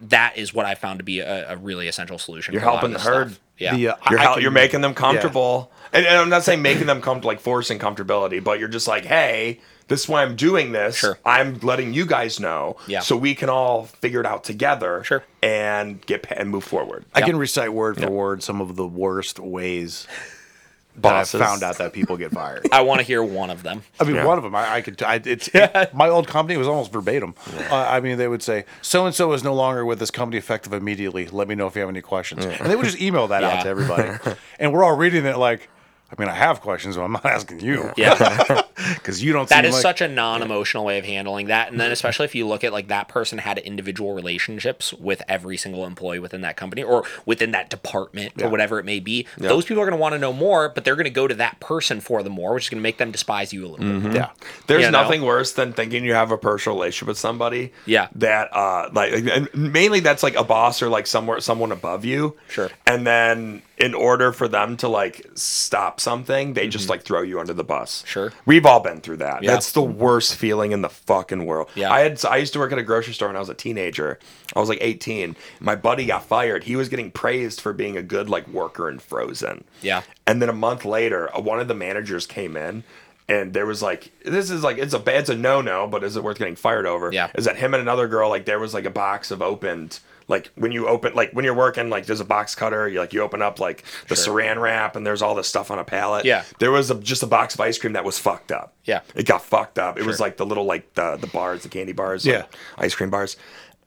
that 0.00 0.36
is 0.36 0.54
what 0.54 0.66
I 0.66 0.74
found 0.74 1.00
to 1.00 1.04
be 1.04 1.20
a, 1.20 1.52
a 1.52 1.56
really 1.56 1.86
essential 1.88 2.18
solution. 2.18 2.54
You're 2.54 2.62
for 2.62 2.70
helping 2.70 2.92
the 2.92 2.98
herd. 2.98 3.32
stuff. 3.32 3.40
Yeah. 3.58 3.74
The, 3.74 3.88
uh, 3.88 3.96
You're, 4.10 4.18
I 4.18 4.22
hel- 4.22 4.34
can- 4.34 4.42
you're 4.42 4.50
making 4.50 4.82
them 4.82 4.90
yeah. 4.90 4.98
comfortable. 5.00 5.70
And, 5.92 6.04
and 6.04 6.16
I'm 6.16 6.28
not 6.28 6.42
saying 6.42 6.60
making 6.60 6.86
them 6.86 7.00
comfortable, 7.00 7.28
like 7.28 7.40
forcing 7.40 7.78
comfortability, 7.78 8.44
but 8.44 8.58
you're 8.58 8.68
just 8.68 8.86
like, 8.86 9.06
hey, 9.06 9.60
this 9.88 10.02
is 10.04 10.08
why 10.08 10.22
I'm 10.22 10.36
doing 10.36 10.72
this. 10.72 10.96
Sure. 10.96 11.18
I'm 11.24 11.58
letting 11.60 11.92
you 11.94 12.06
guys 12.06 12.40
know 12.40 12.76
Yeah. 12.86 13.00
so 13.00 13.16
we 13.16 13.34
can 13.34 13.48
all 13.48 13.84
figure 13.84 14.20
it 14.20 14.26
out 14.26 14.44
together 14.44 15.02
Sure. 15.04 15.22
and 15.42 16.04
get 16.06 16.26
and 16.30 16.50
move 16.50 16.64
forward. 16.64 17.04
I 17.14 17.22
can 17.22 17.36
recite 17.36 17.72
word 17.72 17.96
for 18.00 18.10
word 18.10 18.42
some 18.42 18.60
of 18.60 18.76
the 18.76 18.86
worst 18.86 19.38
ways 19.38 20.06
that 20.96 21.02
Bosses. 21.02 21.40
I 21.40 21.44
found 21.44 21.62
out 21.62 21.76
that 21.78 21.92
people 21.92 22.16
get 22.16 22.32
fired. 22.32 22.66
I 22.72 22.80
want 22.80 23.00
to 23.00 23.06
hear 23.06 23.22
one 23.22 23.50
of 23.50 23.62
them. 23.62 23.82
I 24.00 24.04
mean, 24.04 24.14
Yeah. 24.16 24.24
one 24.24 24.38
of 24.38 24.44
them, 24.44 24.54
I, 24.56 24.76
I 24.76 24.80
could. 24.80 25.02
I, 25.02 25.20
it's 25.22 25.50
my 25.92 26.08
old 26.08 26.26
company 26.26 26.56
was 26.56 26.66
almost 26.66 26.90
verbatim. 26.90 27.34
Uh, 27.70 27.74
I 27.76 28.00
mean, 28.00 28.16
they 28.16 28.28
would 28.28 28.42
say, 28.42 28.64
"So 28.80 29.04
and 29.04 29.14
so 29.14 29.32
is 29.34 29.44
no 29.44 29.52
longer 29.52 29.84
with 29.84 29.98
this 29.98 30.10
company, 30.10 30.38
effective 30.38 30.72
immediately. 30.72 31.28
Let 31.28 31.48
me 31.48 31.54
know 31.54 31.66
if 31.66 31.74
you 31.74 31.80
have 31.82 31.90
any 31.90 32.00
questions." 32.00 32.46
And 32.46 32.70
they 32.70 32.76
would 32.76 32.86
just 32.86 32.98
email 33.00 33.26
that 33.28 33.42
Yeah. 33.42 33.48
out 33.58 33.62
to 33.64 33.68
everybody, 33.68 34.18
and 34.58 34.72
we're 34.72 34.82
all 34.84 34.96
reading 34.96 35.26
it 35.26 35.36
like, 35.36 35.68
I 36.08 36.20
mean, 36.22 36.28
I 36.28 36.34
have 36.34 36.60
questions, 36.60 36.94
but 36.96 37.02
I'm 37.02 37.12
not 37.12 37.24
asking 37.36 37.60
you 37.60 37.90
Yeah. 37.96 38.62
because 38.94 39.22
you 39.24 39.32
don't. 39.32 39.48
That 39.48 39.64
is 39.64 39.72
like, 39.74 39.82
such 39.82 40.00
a 40.00 40.06
non-emotional 40.08 40.84
way 40.84 40.98
of 40.98 41.04
handling 41.04 41.46
that, 41.48 41.70
and 41.72 41.80
then 41.80 41.90
especially 41.90 42.26
if 42.26 42.34
you 42.34 42.46
look 42.46 42.62
at 42.62 42.72
like 42.72 42.86
that 42.88 43.08
person 43.08 43.38
had 43.38 43.58
individual 43.58 44.14
relationships 44.14 44.92
with 44.94 45.20
every 45.28 45.56
single 45.56 45.84
employee 45.84 46.20
within 46.20 46.42
that 46.42 46.56
company 46.56 46.82
or 46.84 47.04
within 47.24 47.50
that 47.50 47.70
department 47.70 48.40
or 48.40 48.48
whatever 48.48 48.78
it 48.78 48.84
may 48.84 49.00
be. 49.00 49.26
Those 49.36 49.64
people 49.64 49.82
are 49.82 49.86
going 49.86 49.96
to 49.98 50.00
want 50.00 50.12
to 50.14 50.18
know 50.18 50.32
more, 50.32 50.68
but 50.68 50.84
they're 50.84 50.94
going 50.96 51.04
to 51.04 51.10
go 51.10 51.26
to 51.26 51.34
that 51.34 51.58
person 51.60 52.00
for 52.00 52.22
the 52.22 52.30
more, 52.30 52.54
which 52.54 52.66
is 52.66 52.70
going 52.70 52.78
to 52.78 52.82
make 52.82 52.98
them 52.98 53.10
despise 53.10 53.52
you 53.52 53.66
a 53.66 53.68
little 53.68 54.00
bit. 54.00 54.14
yeah. 54.14 54.30
There's 54.68 54.84
You 54.84 54.90
know? 54.92 55.02
nothing 55.02 55.22
worse 55.22 55.54
than 55.54 55.72
thinking 55.72 56.04
you 56.04 56.14
have 56.14 56.30
a 56.30 56.38
personal 56.38 56.76
relationship 56.78 57.08
with 57.08 57.18
somebody. 57.18 57.72
Yeah. 57.84 58.08
That 58.14 58.54
uh 58.54 58.90
like 58.92 59.12
and 59.12 59.48
mainly 59.54 60.00
that's 60.00 60.22
like 60.22 60.36
a 60.36 60.44
boss 60.44 60.82
or 60.82 60.88
like 60.88 61.06
somewhere 61.08 61.40
someone 61.40 61.72
above 61.72 62.04
you. 62.04 62.36
Sure. 62.48 62.70
And 62.86 63.06
then 63.06 63.62
in 63.78 63.92
order 63.94 64.32
for 64.32 64.48
them 64.48 64.76
to 64.78 64.88
like 64.88 65.26
stop 65.34 66.00
something, 66.00 66.54
they 66.54 66.66
just 66.66 66.88
like 66.88 67.02
throw 67.02 67.22
you 67.22 67.38
under 67.38 67.52
the 67.52 67.64
bus. 67.64 67.98
Mm-hmm. 67.98 68.08
Sure. 68.08 68.32
We've 68.46 68.64
all 68.64 68.80
been 68.80 69.00
through 69.00 69.18
that. 69.18 69.42
Yeah. 69.42 69.52
That's 69.52 69.72
the 69.72 69.82
worst 69.82 70.36
feeling 70.36 70.72
in 70.72 70.80
the 70.80 70.88
fucking 70.88 71.44
world. 71.44 71.68
Yeah. 71.74 71.92
I 71.92 72.00
had 72.00 72.24
I 72.24 72.38
used 72.38 72.54
to 72.54 72.58
work 72.58 72.72
at 72.72 72.78
a 72.78 72.82
grocery 72.82 73.12
store 73.12 73.28
when 73.28 73.36
I 73.36 73.40
was 73.40 73.50
a 73.50 73.54
teenager. 73.54 74.18
I 74.54 74.60
was 74.60 74.68
like 74.68 74.78
18. 74.80 75.36
My 75.60 75.76
buddy 75.76 76.06
got 76.06 76.24
fired. 76.24 76.64
He 76.64 76.76
was 76.76 76.88
getting 76.88 77.10
praised 77.10 77.60
for 77.60 77.72
being 77.72 77.96
a 77.96 78.02
good 78.02 78.30
like 78.30 78.48
worker 78.48 78.88
in 78.88 78.98
Frozen. 78.98 79.64
Yeah. 79.82 80.02
And 80.26 80.40
then 80.40 80.48
a 80.48 80.54
month 80.54 80.84
later, 80.84 81.34
uh, 81.36 81.40
one 81.40 81.60
of 81.60 81.68
the 81.68 81.74
managers 81.74 82.26
came 82.26 82.56
in 82.56 82.82
and 83.28 83.52
there 83.52 83.66
was 83.66 83.82
like 83.82 84.10
this 84.24 84.50
is 84.50 84.62
like 84.62 84.78
it's 84.78 84.94
a 84.94 84.98
bad, 84.98 85.20
it's 85.20 85.28
a 85.28 85.36
no 85.36 85.60
no, 85.60 85.86
but 85.86 86.02
is 86.02 86.16
it 86.16 86.24
worth 86.24 86.38
getting 86.38 86.56
fired 86.56 86.86
over? 86.86 87.12
Yeah. 87.12 87.30
Is 87.34 87.44
that 87.44 87.56
him 87.56 87.74
and 87.74 87.80
another 87.82 88.08
girl 88.08 88.30
like 88.30 88.46
there 88.46 88.58
was 88.58 88.72
like 88.72 88.86
a 88.86 88.90
box 88.90 89.30
of 89.30 89.42
opened 89.42 90.00
like 90.28 90.50
when 90.56 90.72
you 90.72 90.88
open 90.88 91.14
like 91.14 91.30
when 91.32 91.44
you're 91.44 91.54
working 91.54 91.88
like 91.88 92.06
there's 92.06 92.20
a 92.20 92.24
box 92.24 92.54
cutter 92.54 92.88
you 92.88 92.98
like 92.98 93.12
you 93.12 93.20
open 93.22 93.42
up 93.42 93.60
like 93.60 93.84
the 94.08 94.16
Sure. 94.16 94.34
saran 94.40 94.60
wrap 94.60 94.96
and 94.96 95.06
there's 95.06 95.22
all 95.22 95.34
this 95.34 95.46
stuff 95.48 95.70
on 95.70 95.78
a 95.78 95.84
pallet. 95.84 96.24
Yeah. 96.24 96.42
There 96.58 96.70
was 96.72 96.90
a, 96.90 96.96
just 96.96 97.22
a 97.22 97.26
box 97.26 97.54
of 97.54 97.60
ice 97.60 97.78
cream 97.78 97.92
that 97.92 98.04
was 98.04 98.18
fucked 98.18 98.50
up. 98.50 98.74
Yeah. 98.84 99.02
It 99.14 99.26
got 99.26 99.42
fucked 99.42 99.78
up. 99.78 99.98
It 99.98 100.04
was 100.04 100.18
like 100.20 100.36
the 100.36 100.46
little 100.46 100.64
like 100.64 100.94
the 100.94 101.16
the 101.16 101.28
bars, 101.28 101.62
the 101.62 101.68
candy 101.68 101.92
bars, 101.92 102.26
like, 102.26 102.34
Yeah. 102.34 102.44
ice 102.76 102.94
cream 102.94 103.10
bars. 103.10 103.36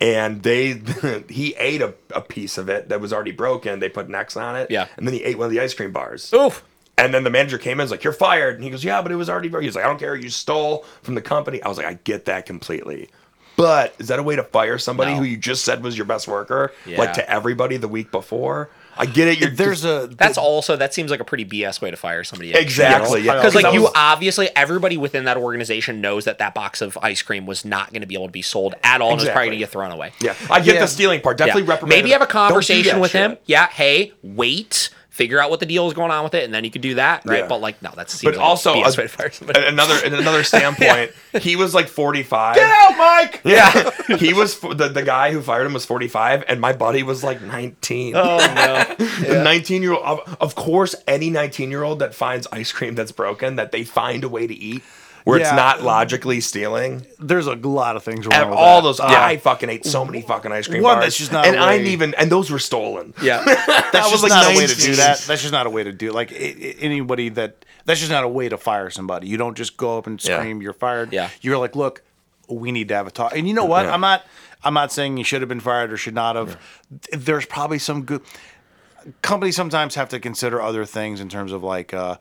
And 0.01 0.41
they 0.43 0.81
he 1.29 1.55
ate 1.55 1.81
a, 1.81 1.93
a 2.15 2.21
piece 2.21 2.57
of 2.57 2.69
it 2.69 2.87
that 2.89 3.01
was 3.01 3.11
already 3.11 3.31
broken. 3.33 3.79
They 3.79 3.89
put 3.89 4.07
an 4.07 4.15
X 4.15 4.37
on 4.37 4.55
it. 4.55 4.71
Yeah. 4.71 4.87
And 4.95 5.05
then 5.05 5.13
he 5.13 5.23
ate 5.23 5.37
one 5.37 5.45
of 5.45 5.51
the 5.51 5.59
ice 5.59 5.73
cream 5.73 5.91
bars. 5.91 6.33
Oof. 6.33 6.63
And 6.97 7.13
then 7.13 7.23
the 7.23 7.29
manager 7.29 7.57
came 7.57 7.73
in 7.73 7.79
and 7.81 7.85
was 7.85 7.91
like, 7.91 8.03
You're 8.05 8.13
fired. 8.13 8.55
And 8.55 8.63
he 8.63 8.69
goes, 8.69 8.83
Yeah, 8.83 9.01
but 9.01 9.11
it 9.11 9.15
was 9.15 9.29
already 9.29 9.49
broken. 9.49 9.65
He's 9.65 9.75
like, 9.75 9.83
I 9.83 9.87
don't 9.87 9.99
care. 9.99 10.15
You 10.15 10.29
stole 10.29 10.85
from 11.01 11.15
the 11.15 11.21
company. 11.21 11.61
I 11.63 11.67
was 11.67 11.77
like, 11.77 11.85
I 11.87 11.93
get 12.05 12.25
that 12.25 12.45
completely. 12.45 13.09
But 13.59 13.93
is 13.99 14.07
that 14.07 14.19
a 14.19 14.23
way 14.23 14.37
to 14.37 14.43
fire 14.45 14.77
somebody 14.77 15.11
No. 15.11 15.17
who 15.17 15.23
you 15.25 15.35
just 15.35 15.65
said 15.65 15.83
was 15.83 15.97
your 15.97 16.05
best 16.05 16.29
worker? 16.29 16.71
Yeah. 16.85 16.97
Like 16.97 17.11
to 17.15 17.29
everybody 17.29 17.75
the 17.75 17.89
week 17.89 18.09
before? 18.09 18.69
I 18.97 19.05
get 19.05 19.27
it. 19.27 19.37
You're 19.37 19.49
There's 19.49 19.83
a 19.83 20.07
That's 20.11 20.37
also 20.37 20.77
that 20.77 20.93
seems 20.93 21.11
like 21.11 21.19
a 21.19 21.25
pretty 21.25 21.43
BS 21.43 21.81
way 21.81 21.91
to 21.91 21.97
fire 21.97 22.23
somebody. 22.23 22.53
Exactly, 22.53 23.21
yeah. 23.21 23.35
Because 23.35 23.55
like 23.55 23.63
That 23.63 23.73
you 23.73 23.89
obviously 23.93 24.49
everybody 24.55 24.95
within 24.95 25.25
that 25.25 25.35
organization 25.35 25.99
knows 25.99 26.23
that 26.23 26.37
that 26.37 26.53
box 26.55 26.81
of 26.81 26.97
ice 27.01 27.21
cream 27.21 27.45
was 27.45 27.65
not 27.65 27.91
going 27.91 27.99
to 28.01 28.07
be 28.07 28.15
able 28.15 28.27
to 28.27 28.31
be 28.31 28.41
sold 28.41 28.75
at 28.81 29.01
all 29.01 29.11
and 29.11 29.19
was 29.19 29.25
probably 29.25 29.47
going 29.47 29.51
to 29.51 29.57
get 29.57 29.69
thrown 29.71 29.91
away. 29.91 30.13
Yeah. 30.21 30.35
I 30.49 30.61
get 30.61 30.75
Yeah. 30.75 30.81
the 30.81 30.87
stealing 30.87 31.19
part. 31.19 31.37
Definitely 31.37 31.63
Yeah. 31.63 31.69
reprimand 31.71 31.97
Maybe 31.97 32.11
have 32.11 32.21
a 32.21 32.25
him. 32.25 32.29
Don't 32.29 32.43
do 32.45 32.49
conversation 32.53 32.95
that 32.95 33.01
with 33.01 33.11
him. 33.11 33.37
Yeah, 33.45 33.67
hey, 33.67 34.13
wait. 34.23 34.89
Figure 35.19 35.39
out 35.41 35.49
what 35.49 35.59
the 35.59 35.65
deal 35.65 35.85
is 35.87 35.93
going 35.93 36.11
on 36.11 36.23
with 36.23 36.33
it, 36.33 36.45
and 36.45 36.53
then 36.53 36.63
you 36.63 36.71
could 36.71 36.81
do 36.81 36.95
that, 36.95 37.25
right? 37.25 37.39
Yeah. 37.39 37.47
But 37.47 37.59
like, 37.59 37.81
no, 37.81 37.91
that's 37.93 38.23
But 38.23 38.37
also, 38.37 38.73
BS 38.75 38.97
a- 38.97 39.31
somebody. 39.33 39.59
another 39.67 39.99
another 40.05 40.43
standpoint, 40.53 41.11
he 41.41 41.57
was 41.57 41.73
like 41.75 41.87
45. 41.89 42.55
Get 42.55 42.69
out, 42.71 42.97
Mike. 42.97 43.41
Yeah, 43.45 43.91
he 44.17 44.33
was 44.33 44.57
the 44.59 44.87
the 44.87 45.03
guy 45.03 45.31
who 45.33 45.41
fired 45.41 45.65
him 45.65 45.73
was 45.73 45.85
45, 45.85 46.45
and 46.47 46.61
my 46.61 46.71
buddy 46.71 47.03
was 47.03 47.21
like 47.23 47.41
19. 47.41 48.15
oh 48.15 48.37
no, 48.37 48.95
The 49.27 49.43
19 49.43 49.81
year 49.81 49.93
old, 49.93 50.03
of, 50.05 50.37
of 50.39 50.55
course, 50.55 50.95
any 51.07 51.29
19 51.29 51.69
year 51.69 51.83
old 51.83 51.99
that 51.99 52.15
finds 52.15 52.47
ice 52.51 52.71
cream 52.71 52.95
that's 52.95 53.11
broken, 53.11 53.57
that 53.57 53.71
they 53.73 53.83
find 53.83 54.23
a 54.23 54.29
way 54.29 54.47
to 54.47 54.53
eat, 54.53 54.81
where 55.25 55.39
it's 55.39 55.51
not 55.51 55.81
logically 55.83 56.41
stealing. 56.41 57.05
There's 57.19 57.47
a 57.47 57.55
lot 57.55 57.95
of 57.95 58.03
things 58.03 58.25
wrong 58.27 58.51
all 58.53 58.81
that. 58.81 58.87
those, 58.87 58.99
Uh, 58.99 59.05
I 59.07 59.37
fucking 59.37 59.69
ate 59.69 59.85
so 59.85 60.05
many 60.05 60.21
fucking 60.21 60.51
ice 60.51 60.67
cream 60.67 60.83
One, 60.83 60.95
bars, 60.95 61.05
that's 61.05 61.17
just 61.17 61.31
not 61.31 61.45
and 61.45 61.55
a 61.55 61.59
I 61.59 61.77
didn't 61.77 61.91
even, 61.93 62.13
and 62.15 62.31
those 62.31 62.49
were 62.51 62.59
stolen. 62.59 63.13
yeah, 63.21 63.43
That's 63.91 64.11
was 64.11 64.21
just 64.21 64.23
like 64.23 64.29
not 64.31 64.53
a 64.53 64.57
way 64.57 64.67
to 64.67 64.75
do 64.75 64.95
that. 64.95 65.19
That's 65.19 65.41
just 65.41 65.51
not 65.51 65.65
a 65.67 65.69
way 65.69 65.83
to 65.83 65.91
do. 65.91 66.11
Like 66.11 66.31
i- 66.31 66.35
i- 66.35 66.75
anybody 66.79 67.29
that 67.29 67.65
that's 67.85 67.99
just 67.99 68.11
not 68.11 68.23
a 68.23 68.27
way 68.27 68.49
to 68.49 68.57
fire 68.57 68.89
somebody. 68.89 69.27
You 69.27 69.37
don't 69.37 69.55
just 69.57 69.75
go 69.77 69.97
up 69.97 70.05
and 70.07 70.23
Yeah. 70.23 70.37
scream 70.39 70.61
you're 70.61 70.73
fired. 70.73 71.11
Yeah. 71.11 71.29
You're 71.41 71.57
like, 71.57 71.75
look, 71.75 72.03
we 72.47 72.71
need 72.71 72.87
to 72.89 72.95
have 72.95 73.07
a 73.07 73.11
talk. 73.11 73.35
And 73.35 73.47
you 73.47 73.53
know 73.53 73.65
what? 73.65 73.85
Yeah. 73.85 73.93
I'm 73.93 74.01
not. 74.01 74.23
I'm 74.63 74.73
not 74.73 74.91
saying 74.91 75.17
you 75.17 75.23
should 75.23 75.41
have 75.41 75.47
been 75.49 75.59
fired 75.61 75.91
or 75.93 75.97
should 75.97 76.13
not 76.13 76.35
have. 76.35 76.57
There's 77.11 77.45
probably 77.45 77.79
some 77.79 78.03
good 78.03 78.21
companies 79.21 79.55
sometimes 79.55 79.95
have 79.95 80.09
to 80.09 80.19
consider 80.19 80.61
other 80.61 80.85
things 80.85 81.19
in 81.21 81.29
terms 81.29 81.51
of 81.51 81.63
like. 81.63 81.93
uh 81.93 82.17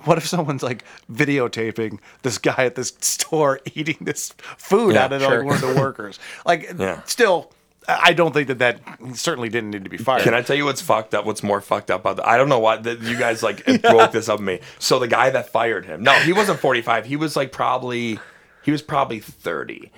what 0.04 0.18
if 0.18 0.26
someone's 0.26 0.62
like 0.62 0.84
videotaping 1.12 1.98
this 2.22 2.38
guy 2.38 2.64
at 2.64 2.74
this 2.74 2.92
store 3.00 3.60
eating 3.74 3.96
this 4.00 4.32
food 4.56 4.94
Yeah, 4.94 5.04
out 5.04 5.12
of 5.12 5.22
sure. 5.22 5.38
like, 5.38 5.46
one 5.46 5.54
of 5.70 5.74
the 5.74 5.80
workers? 5.80 6.18
Like, 6.44 6.72
Yeah. 6.78 7.02
still, 7.04 7.52
I 7.88 8.12
don't 8.12 8.32
think 8.32 8.48
that 8.48 8.58
that 8.58 8.80
certainly 9.14 9.48
didn't 9.48 9.70
need 9.70 9.84
to 9.84 9.90
be 9.90 9.96
fired. 9.96 10.22
Can 10.22 10.34
I 10.34 10.42
tell 10.42 10.54
you 10.56 10.64
what's 10.64 10.82
fucked 10.82 11.14
up? 11.14 11.24
What's 11.24 11.42
more 11.42 11.60
fucked 11.60 11.90
up 11.90 12.02
about 12.02 12.16
that? 12.16 12.28
I 12.28 12.36
don't 12.36 12.48
know 12.48 12.58
why 12.60 12.76
that 12.76 13.00
you 13.00 13.18
guys 13.18 13.42
like 13.42 13.66
it 13.66 13.82
broke 13.82 14.12
this 14.12 14.28
up 14.28 14.38
on 14.38 14.44
me. 14.44 14.60
So 14.78 14.98
the 14.98 15.08
guy 15.08 15.30
that 15.30 15.48
fired 15.50 15.86
him, 15.86 16.02
no, 16.02 16.12
he 16.12 16.32
wasn't 16.32 16.60
45. 16.60 17.06
He 17.06 17.16
was 17.16 17.36
like 17.36 17.52
probably, 17.52 18.18
he 18.62 18.70
was 18.70 18.82
probably 18.82 19.18
30. 19.20 19.90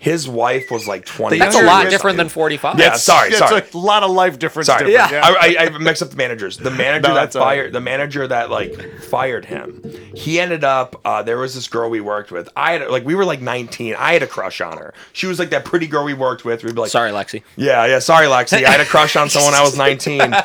His 0.00 0.26
wife 0.26 0.70
was 0.70 0.88
like 0.88 1.04
20. 1.04 1.38
that's 1.38 1.54
a 1.54 1.62
lot 1.62 1.90
different 1.90 2.16
than 2.16 2.30
forty-five. 2.30 2.78
Yeah, 2.78 2.94
sorry, 2.94 3.32
Yeah, 3.32 3.36
sorry. 3.46 3.58
It's 3.60 3.74
a 3.74 3.78
lot 3.78 4.02
of 4.02 4.10
life 4.10 4.38
difference. 4.38 4.66
Sorry, 4.68 4.86
difference, 4.90 5.12
Yeah. 5.12 5.20
I, 5.22 5.56
I, 5.60 5.64
I 5.66 5.78
mixed 5.78 6.00
up 6.02 6.08
the 6.08 6.16
managers. 6.16 6.56
The 6.56 6.70
manager 6.84 7.08
No, 7.08 7.14
that 7.14 7.20
that's 7.20 7.36
all 7.36 7.44
right. 7.44 7.56
fired, 7.56 7.72
the 7.74 7.82
manager 7.82 8.26
that 8.26 8.48
like 8.50 8.72
fired 9.02 9.44
him, 9.44 9.82
he 10.14 10.40
ended 10.40 10.64
up. 10.64 10.98
Uh, 11.04 11.22
there 11.22 11.36
was 11.36 11.54
this 11.54 11.68
girl 11.68 11.90
we 11.90 12.00
worked 12.00 12.32
with. 12.32 12.48
I 12.56 12.72
had 12.72 12.88
like 12.90 13.04
we 13.04 13.14
were 13.14 13.26
like 13.26 13.42
19. 13.42 13.94
I 13.94 14.14
had 14.14 14.22
a 14.22 14.26
crush 14.26 14.62
on 14.62 14.78
her. 14.78 14.94
She 15.12 15.26
was 15.26 15.38
like 15.38 15.50
that 15.50 15.66
pretty 15.66 15.86
girl 15.86 16.04
we 16.04 16.14
worked 16.14 16.46
with. 16.46 16.64
We'd 16.64 16.74
be 16.74 16.80
like, 16.80 16.90
Sorry, 16.90 17.10
Lexi. 17.10 17.42
yeah, 17.56 17.84
yeah. 17.84 17.98
Sorry, 17.98 18.26
Lexi. 18.26 18.64
I 18.64 18.70
had 18.70 18.80
a 18.80 18.86
crush 18.86 19.16
on 19.16 19.28
someone. 19.28 19.52
I 19.54 19.60
was 19.62 19.76
19. 19.76 20.34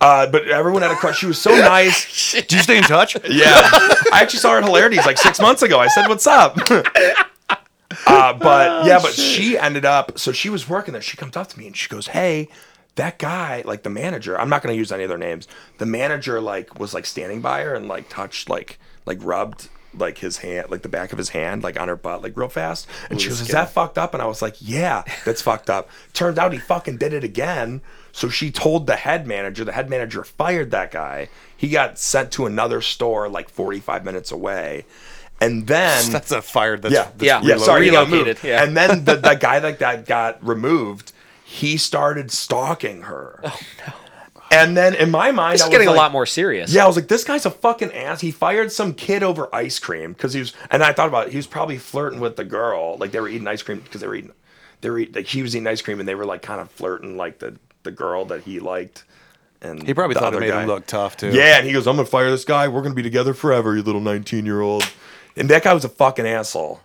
Uh, 0.00 0.30
but 0.30 0.46
everyone 0.48 0.82
had 0.82 0.92
a 0.92 0.94
crush. 0.94 1.18
She 1.18 1.26
was 1.26 1.40
so 1.40 1.50
nice. 1.50 2.32
Do 2.48 2.56
you 2.56 2.62
stay 2.62 2.78
in 2.78 2.84
touch? 2.84 3.16
Yeah, 3.28 3.50
I 4.12 4.20
actually 4.22 4.38
saw 4.38 4.52
her 4.52 4.58
at 4.58 4.64
Hilarities 4.64 5.04
like 5.06 5.18
six 5.18 5.40
months 5.40 5.62
ago. 5.62 5.80
I 5.80 5.88
said, 5.88 6.06
"What's 6.08 6.26
up?" 6.26 6.56
Uh, 8.06 8.32
but 8.34 8.86
yeah, 8.86 8.98
but 9.00 9.12
she 9.12 9.58
ended 9.58 9.84
up. 9.84 10.18
So 10.18 10.32
she 10.32 10.48
was 10.48 10.68
working 10.68 10.92
there. 10.92 11.02
She 11.02 11.16
comes 11.16 11.36
up 11.36 11.48
to 11.48 11.58
me 11.58 11.66
and 11.66 11.76
she 11.76 11.88
goes, 11.88 12.08
"Hey." 12.08 12.48
That 12.94 13.20
guy, 13.20 13.62
like 13.64 13.84
the 13.84 13.90
manager, 13.90 14.36
I'm 14.40 14.48
not 14.48 14.60
gonna 14.60 14.74
use 14.74 14.90
any 14.90 15.04
of 15.04 15.08
their 15.08 15.18
names. 15.18 15.46
The 15.76 15.86
manager, 15.86 16.40
like, 16.40 16.80
was 16.80 16.94
like 16.94 17.06
standing 17.06 17.40
by 17.40 17.62
her 17.62 17.72
and 17.76 17.86
like 17.86 18.08
touched, 18.08 18.50
like, 18.50 18.80
like 19.06 19.18
rubbed 19.22 19.68
like 19.96 20.18
his 20.18 20.38
hand, 20.38 20.70
like 20.70 20.82
the 20.82 20.88
back 20.88 21.12
of 21.12 21.18
his 21.18 21.30
hand, 21.30 21.62
like 21.62 21.78
on 21.78 21.88
her 21.88 21.96
butt, 21.96 22.22
like 22.22 22.36
real 22.36 22.48
fast. 22.48 22.86
And 23.10 23.20
she 23.20 23.28
was, 23.28 23.40
"Is 23.40 23.48
that 23.48 23.70
fucked 23.70 23.98
up?" 23.98 24.14
And 24.14 24.22
I 24.22 24.26
was 24.26 24.42
like, 24.42 24.56
"Yeah, 24.60 25.02
that's 25.24 25.42
fucked 25.42 25.70
up." 25.70 25.88
Turns 26.12 26.38
out 26.38 26.52
he 26.52 26.58
fucking 26.58 26.98
did 26.98 27.12
it 27.12 27.24
again. 27.24 27.80
So 28.12 28.28
she 28.28 28.50
told 28.50 28.86
the 28.86 28.96
head 28.96 29.26
manager. 29.26 29.64
The 29.64 29.72
head 29.72 29.88
manager 29.88 30.24
fired 30.24 30.70
that 30.72 30.90
guy. 30.90 31.28
He 31.56 31.68
got 31.68 31.98
sent 31.98 32.32
to 32.32 32.46
another 32.46 32.80
store 32.80 33.28
like 33.28 33.48
45 33.48 34.04
minutes 34.04 34.30
away. 34.32 34.84
And 35.40 35.66
then 35.66 36.10
That's 36.12 36.32
a 36.32 36.42
fire. 36.42 36.76
That's, 36.78 36.92
yeah, 36.94 37.04
that's 37.16 37.22
Yeah. 37.22 37.40
yeah, 37.42 37.56
sorry, 37.58 37.84
he 37.84 37.90
relocated, 37.90 38.26
moved. 38.26 38.44
yeah. 38.44 38.62
And 38.64 38.76
then 38.76 39.04
the, 39.04 39.16
the 39.16 39.34
guy 39.34 39.58
like 39.58 39.78
that 39.78 40.04
got, 40.04 40.06
got 40.06 40.46
removed, 40.46 41.12
he 41.44 41.76
started 41.76 42.30
stalking 42.30 43.02
her. 43.02 43.40
Oh 43.44 43.60
no. 43.86 43.92
And 44.50 44.74
then 44.76 44.94
in 44.94 45.10
my 45.10 45.30
mind, 45.30 45.54
This 45.56 45.62
I 45.62 45.64
is 45.66 45.68
was 45.68 45.74
getting 45.74 45.88
like, 45.88 45.94
a 45.96 45.98
lot 45.98 46.10
more 46.12 46.24
serious. 46.24 46.72
yeah, 46.72 46.82
I 46.84 46.86
was 46.86 46.96
like, 46.96 47.08
this 47.08 47.22
guy's 47.22 47.44
a 47.44 47.50
fucking 47.50 47.92
ass. 47.92 48.22
He 48.22 48.30
fired 48.30 48.72
some 48.72 48.94
kid 48.94 49.22
over 49.22 49.54
ice 49.54 49.78
cream 49.78 50.14
because 50.14 50.32
he 50.32 50.40
was, 50.40 50.54
and 50.70 50.82
I 50.82 50.94
thought 50.94 51.08
about 51.08 51.26
it. 51.26 51.32
He 51.32 51.36
was 51.36 51.46
probably 51.46 51.76
flirting 51.76 52.18
with 52.18 52.36
the 52.36 52.44
girl. 52.44 52.96
Like 52.96 53.10
they 53.12 53.20
were 53.20 53.28
eating 53.28 53.46
ice 53.46 53.62
cream 53.62 53.80
because 53.80 54.00
they 54.00 54.06
were 54.08 54.14
eating, 54.14 54.32
they 54.80 54.88
were 54.88 54.98
eating, 55.00 55.14
like 55.14 55.26
he 55.26 55.42
was 55.42 55.54
eating 55.54 55.66
ice 55.66 55.82
cream 55.82 56.00
and 56.00 56.08
they 56.08 56.14
were 56.14 56.24
like 56.24 56.40
kind 56.40 56.60
of 56.62 56.70
flirting 56.70 57.16
like 57.18 57.38
the 57.40 57.56
the 57.82 57.90
girl 57.90 58.24
that 58.26 58.42
he 58.42 58.58
liked. 58.58 59.04
And 59.60 59.82
He 59.86 59.92
probably 59.92 60.14
the 60.14 60.20
thought 60.20 60.34
it 60.34 60.40
made 60.40 60.48
guy. 60.48 60.62
him 60.62 60.66
look 60.68 60.86
tough 60.86 61.16
too. 61.18 61.28
Yeah, 61.30 61.58
and 61.58 61.66
he 61.66 61.72
goes, 61.74 61.86
I'm 61.86 61.96
gonna 61.96 62.06
fire 62.08 62.30
this 62.30 62.44
guy. 62.46 62.68
We're 62.68 62.82
gonna 62.82 62.94
be 62.94 63.02
together 63.02 63.34
forever, 63.34 63.76
you 63.76 63.82
little 63.82 64.00
19 64.00 64.46
year 64.46 64.62
old. 64.62 64.82
And 65.38 65.48
that 65.50 65.62
guy 65.62 65.72
was 65.74 65.84
a 65.84 65.88
fucking 65.88 66.26
asshole. 66.26 66.80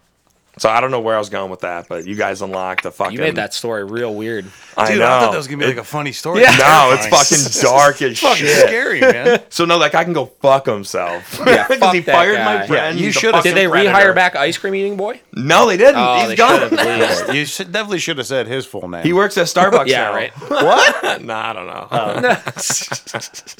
So 0.59 0.69
I 0.69 0.81
don't 0.81 0.91
know 0.91 0.99
where 0.99 1.15
I 1.15 1.17
was 1.17 1.29
going 1.29 1.49
with 1.49 1.61
that, 1.61 1.87
but 1.89 2.05
you 2.05 2.15
guys 2.15 2.43
unlocked 2.43 2.83
the 2.83 2.91
fucking. 2.91 3.13
You 3.13 3.21
made 3.21 3.37
that 3.37 3.55
story 3.55 3.83
real 3.83 4.13
weird. 4.13 4.45
I 4.77 4.87
Dude, 4.87 4.99
know. 4.99 5.05
I 5.05 5.19
thought 5.21 5.31
that 5.31 5.37
was 5.37 5.47
gonna 5.47 5.57
be 5.57 5.65
like 5.65 5.77
a 5.77 5.83
funny 5.83 6.11
story. 6.11 6.41
Yeah. 6.41 6.51
no, 6.59 6.91
it's 6.95 7.07
fucking 7.07 7.63
dark 7.71 7.99
as 8.03 8.19
fucking 8.19 8.45
shit. 8.45 8.67
scary, 8.67 9.01
man. 9.01 9.41
So 9.49 9.65
no, 9.65 9.79
that 9.79 9.91
guy 9.93 10.03
can 10.03 10.13
go 10.13 10.27
fuck 10.27 10.67
himself. 10.67 11.39
Yeah, 11.47 11.63
because 11.67 11.79
fuck 11.79 11.93
he 11.95 12.01
that 12.01 12.11
fired 12.13 12.35
guy. 12.35 12.43
my 12.59 12.67
friend. 12.67 12.99
Yeah, 12.99 13.03
you 13.05 13.11
should've- 13.11 13.41
Did 13.41 13.55
they 13.55 13.67
predator. 13.67 13.95
rehire 13.95 14.13
back 14.13 14.35
Ice 14.35 14.55
Cream 14.59 14.75
Eating 14.75 14.95
Boy? 14.95 15.19
No, 15.33 15.65
they 15.67 15.75
didn't. 15.77 15.95
Oh, 15.97 16.19
He's 16.19 16.27
they 16.27 16.35
gone. 16.35 17.35
you 17.35 17.45
should, 17.47 17.71
definitely 17.71 17.97
should 17.97 18.19
have 18.19 18.27
said 18.27 18.45
his 18.45 18.67
full 18.67 18.87
name. 18.87 19.01
He 19.01 19.11
works 19.13 19.35
at 19.39 19.47
Starbucks 19.47 19.87
Yeah, 19.87 20.03
now. 20.03 20.13
right. 20.13 20.33
What? 20.51 21.23
nah, 21.23 21.49
I 21.49 21.53
don't 21.53 21.65
know. 21.65 22.35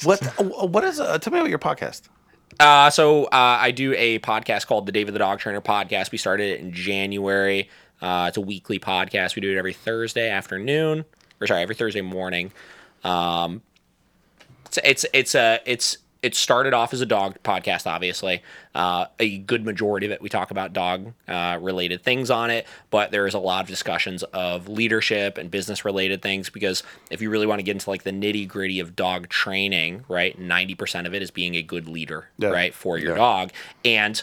what? 0.04 0.70
What 0.70 0.84
is? 0.84 1.00
Uh, 1.00 1.18
tell 1.18 1.32
me 1.32 1.40
about 1.40 1.50
your 1.50 1.58
podcast. 1.58 2.02
Uh, 2.60 2.90
so 2.90 3.24
uh, 3.24 3.28
I 3.32 3.70
do 3.70 3.94
a 3.96 4.18
podcast 4.20 4.66
called 4.66 4.86
the 4.86 4.92
David 4.92 5.14
the 5.14 5.18
Dog 5.18 5.38
Trainer 5.38 5.60
Podcast. 5.60 6.12
We 6.12 6.18
started 6.18 6.52
it 6.52 6.60
in 6.60 6.72
January. 6.72 7.68
Uh, 8.00 8.26
it's 8.28 8.36
a 8.36 8.40
weekly 8.40 8.78
podcast. 8.78 9.34
We 9.36 9.42
do 9.42 9.50
it 9.52 9.58
every 9.58 9.72
Thursday 9.72 10.30
afternoon, 10.30 11.04
or 11.40 11.46
sorry, 11.46 11.62
every 11.62 11.74
Thursday 11.74 12.02
morning. 12.02 12.52
Um, 13.02 13.62
it's 14.66 14.78
it's 14.84 15.06
it's 15.12 15.34
a 15.34 15.60
it's 15.66 15.98
it 16.24 16.34
started 16.34 16.72
off 16.72 16.92
as 16.94 17.00
a 17.00 17.06
dog 17.06 17.36
podcast, 17.44 17.86
obviously. 17.86 18.42
Uh, 18.74 19.06
a 19.20 19.38
good 19.38 19.64
majority 19.64 20.06
of 20.06 20.12
it 20.12 20.22
we 20.22 20.28
talk 20.28 20.50
about 20.50 20.72
dog 20.72 21.12
uh, 21.28 21.58
related 21.60 22.02
things 22.02 22.30
on 22.30 22.50
it, 22.50 22.66
but 22.90 23.10
there's 23.10 23.34
a 23.34 23.38
lot 23.38 23.62
of 23.62 23.68
discussions 23.68 24.22
of 24.32 24.68
leadership 24.68 25.36
and 25.38 25.50
business 25.50 25.84
related 25.84 26.22
things 26.22 26.48
because 26.50 26.82
if 27.10 27.20
you 27.20 27.28
really 27.30 27.46
want 27.46 27.58
to 27.58 27.62
get 27.62 27.72
into 27.72 27.90
like 27.90 28.02
the 28.04 28.10
nitty 28.10 28.48
gritty 28.48 28.80
of 28.80 28.96
dog 28.96 29.28
training, 29.28 30.04
right, 30.08 30.38
ninety 30.38 30.74
percent 30.74 31.06
of 31.06 31.14
it 31.14 31.22
is 31.22 31.30
being 31.30 31.54
a 31.56 31.62
good 31.62 31.88
leader, 31.88 32.28
Yeah. 32.38 32.48
right, 32.48 32.74
for 32.74 32.96
your 32.98 33.10
Yeah. 33.12 33.16
dog, 33.18 33.50
and 33.84 34.20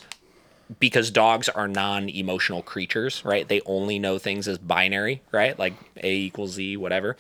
because 0.80 1.12
dogs 1.12 1.50
are 1.50 1.68
non-emotional 1.68 2.62
creatures, 2.64 3.24
right? 3.26 3.46
They 3.48 3.60
only 3.66 4.00
know 4.00 4.18
things 4.18 4.48
as 4.48 4.58
binary, 4.58 5.22
right? 5.32 5.58
Like 5.60 5.74
A 6.02 6.12
equals 6.14 6.52
Z, 6.54 6.78
whatever. 6.78 7.18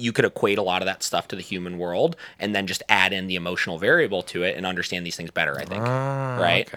You 0.00 0.12
could 0.12 0.24
equate 0.24 0.58
a 0.58 0.62
lot 0.62 0.82
of 0.82 0.86
that 0.86 1.02
stuff 1.02 1.28
to 1.28 1.36
the 1.36 1.42
human 1.42 1.78
world, 1.78 2.16
and 2.38 2.54
then 2.54 2.66
just 2.66 2.82
add 2.88 3.12
in 3.12 3.26
the 3.26 3.36
emotional 3.36 3.78
variable 3.78 4.22
to 4.24 4.42
it 4.42 4.56
and 4.56 4.66
understand 4.66 5.06
these 5.06 5.16
things 5.16 5.30
better. 5.30 5.58
I 5.58 5.64
think, 5.64 5.82
right? 6.40 6.68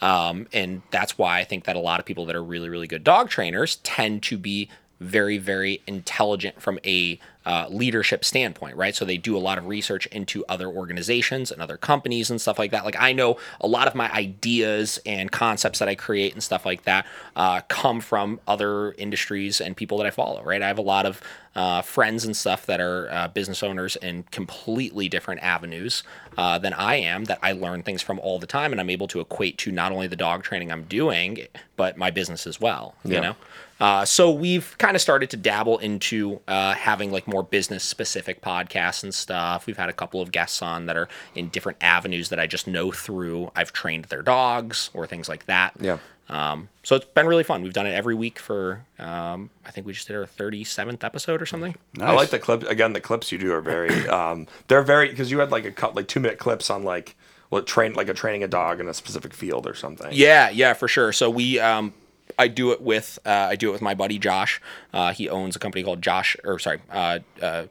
Um, 0.00 0.46
and 0.52 0.82
that's 0.90 1.18
why 1.18 1.40
I 1.40 1.44
think 1.44 1.64
that 1.64 1.74
a 1.74 1.80
lot 1.80 1.98
of 1.98 2.06
people 2.06 2.24
that 2.26 2.36
are 2.36 2.44
really, 2.44 2.68
really 2.68 2.86
good 2.86 3.02
dog 3.02 3.30
trainers 3.30 3.76
tend 3.82 4.22
to 4.24 4.38
be 4.38 4.68
very, 5.00 5.38
very 5.38 5.80
intelligent 5.86 6.60
from 6.60 6.78
a 6.84 7.18
uh, 7.46 7.66
leadership 7.70 8.24
standpoint, 8.24 8.76
right? 8.76 8.94
So 8.94 9.04
they 9.04 9.16
do 9.16 9.36
a 9.36 9.38
lot 9.38 9.56
of 9.56 9.66
research 9.66 10.06
into 10.06 10.44
other 10.48 10.68
organizations 10.68 11.50
and 11.50 11.62
other 11.62 11.76
companies 11.76 12.30
and 12.30 12.40
stuff 12.40 12.58
like 12.58 12.72
that. 12.72 12.84
Like 12.84 12.96
I 12.98 13.12
know 13.12 13.38
a 13.60 13.68
lot 13.68 13.86
of 13.86 13.94
my 13.94 14.12
ideas 14.12 14.98
and 15.06 15.30
concepts 15.30 15.78
that 15.78 15.88
I 15.88 15.94
create 15.94 16.32
and 16.32 16.42
stuff 16.42 16.66
like 16.66 16.82
that 16.82 17.06
uh, 17.36 17.60
come 17.68 18.00
from 18.00 18.40
other 18.46 18.92
industries 18.92 19.60
and 19.60 19.76
people 19.76 19.98
that 19.98 20.06
I 20.06 20.10
follow, 20.10 20.42
right? 20.42 20.60
I 20.60 20.66
have 20.66 20.78
a 20.78 20.82
lot 20.82 21.06
of 21.06 21.22
uh, 21.58 21.82
friends 21.82 22.24
and 22.24 22.36
stuff 22.36 22.66
that 22.66 22.80
are 22.80 23.10
uh, 23.10 23.26
business 23.26 23.64
owners 23.64 23.96
in 23.96 24.22
completely 24.30 25.08
different 25.08 25.42
avenues 25.42 26.04
uh, 26.36 26.56
than 26.56 26.72
I 26.72 26.94
am 26.94 27.24
that 27.24 27.40
I 27.42 27.50
learn 27.50 27.82
things 27.82 28.00
from 28.00 28.20
all 28.20 28.38
the 28.38 28.46
time, 28.46 28.70
and 28.70 28.80
I'm 28.80 28.90
able 28.90 29.08
to 29.08 29.18
equate 29.18 29.58
to 29.58 29.72
not 29.72 29.90
only 29.90 30.06
the 30.06 30.14
dog 30.14 30.44
training 30.44 30.70
I'm 30.70 30.84
doing, 30.84 31.48
but 31.74 31.96
my 31.96 32.12
business 32.12 32.46
as 32.46 32.60
well. 32.60 32.94
You 33.04 33.20
know. 33.20 33.36
Uh, 33.80 34.04
so 34.04 34.30
we've 34.30 34.76
kind 34.78 34.94
of 34.94 35.02
started 35.02 35.30
to 35.30 35.36
dabble 35.36 35.78
into 35.78 36.40
uh, 36.46 36.74
having 36.74 37.10
like 37.10 37.26
more 37.26 37.42
business 37.42 37.82
specific 37.82 38.40
podcasts 38.40 39.02
and 39.02 39.12
stuff. 39.12 39.66
We've 39.66 39.76
had 39.76 39.88
a 39.88 39.92
couple 39.92 40.20
of 40.20 40.30
guests 40.30 40.62
on 40.62 40.86
that 40.86 40.96
are 40.96 41.08
in 41.34 41.48
different 41.48 41.78
avenues 41.80 42.28
that 42.28 42.38
I 42.38 42.46
just 42.46 42.68
know 42.68 42.92
through. 42.92 43.50
I've 43.56 43.72
trained 43.72 44.06
their 44.06 44.22
dogs 44.22 44.90
or 44.94 45.08
things 45.08 45.28
like 45.28 45.46
that. 45.46 45.74
Yeah. 45.80 45.98
Um, 46.28 46.68
so 46.88 46.96
it's 46.96 47.04
been 47.04 47.26
really 47.26 47.44
fun. 47.44 47.60
We've 47.60 47.74
done 47.74 47.86
it 47.86 47.92
every 47.92 48.14
week 48.14 48.38
for 48.38 48.82
um, 48.98 49.50
I 49.66 49.70
think 49.70 49.86
we 49.86 49.92
just 49.92 50.06
did 50.06 50.16
our 50.16 50.24
37th 50.24 51.04
episode 51.04 51.42
or 51.42 51.44
something. 51.44 51.76
I 52.00 52.14
like 52.14 52.30
the 52.30 52.38
clip 52.38 52.62
again. 52.62 52.94
The 52.94 53.00
clips 53.02 53.30
you 53.30 53.36
do 53.36 53.52
are 53.52 53.60
very, 53.60 54.08
um, 54.08 54.46
they're 54.68 54.80
very 54.80 55.10
because 55.10 55.30
you 55.30 55.38
had 55.40 55.50
like 55.50 55.66
a 55.66 55.70
cut 55.70 55.94
like 55.94 56.08
two 56.08 56.18
minute 56.18 56.38
clips 56.38 56.70
on 56.70 56.84
like 56.84 57.14
what 57.50 57.66
train 57.66 57.92
like 57.92 58.08
a 58.08 58.14
training 58.14 58.42
a 58.42 58.48
dog 58.48 58.80
in 58.80 58.88
a 58.88 58.94
specific 58.94 59.34
field 59.34 59.66
or 59.66 59.74
something. 59.74 60.08
Yeah, 60.12 60.48
yeah, 60.48 60.72
for 60.72 60.88
sure. 60.88 61.12
So 61.12 61.28
we, 61.28 61.58
um, 61.60 61.92
I 62.38 62.48
do 62.48 62.72
it 62.72 62.80
with, 62.80 63.18
uh, 63.26 63.48
I 63.50 63.56
do 63.56 63.68
it 63.68 63.72
with 63.72 63.82
my 63.82 63.92
buddy 63.92 64.18
Josh. 64.18 64.58
Uh, 64.90 65.12
he 65.12 65.28
owns 65.28 65.56
a 65.56 65.58
company 65.58 65.84
called 65.84 66.00
Josh, 66.00 66.38
or 66.42 66.58
sorry, 66.58 66.80
uh, 66.90 67.18
uh, 67.42 67.66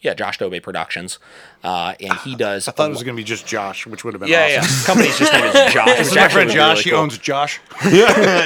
Yeah, 0.00 0.14
Josh 0.14 0.38
Dobe 0.38 0.62
Productions, 0.62 1.18
uh, 1.64 1.92
and 2.00 2.12
he 2.20 2.36
does. 2.36 2.68
I 2.68 2.70
thought 2.72 2.86
it 2.86 2.90
was 2.92 3.02
going 3.02 3.16
to 3.16 3.20
be 3.20 3.24
just 3.24 3.46
Josh, 3.48 3.84
which 3.84 4.04
would 4.04 4.14
have 4.14 4.20
been 4.20 4.28
yeah, 4.30 4.60
awesome. 4.60 4.70
yeah. 4.70 4.86
Company's 4.86 5.18
just 5.18 5.32
name 5.32 5.44
is 5.44 5.52
Josh. 5.74 5.86
This 5.98 6.08
is 6.10 6.14
my 6.14 6.28
friend 6.28 6.48
Josh. 6.50 6.68
really 6.76 6.82
he 6.84 6.90
cool. 6.90 6.98
owns 7.00 7.18
Josh. 7.18 7.60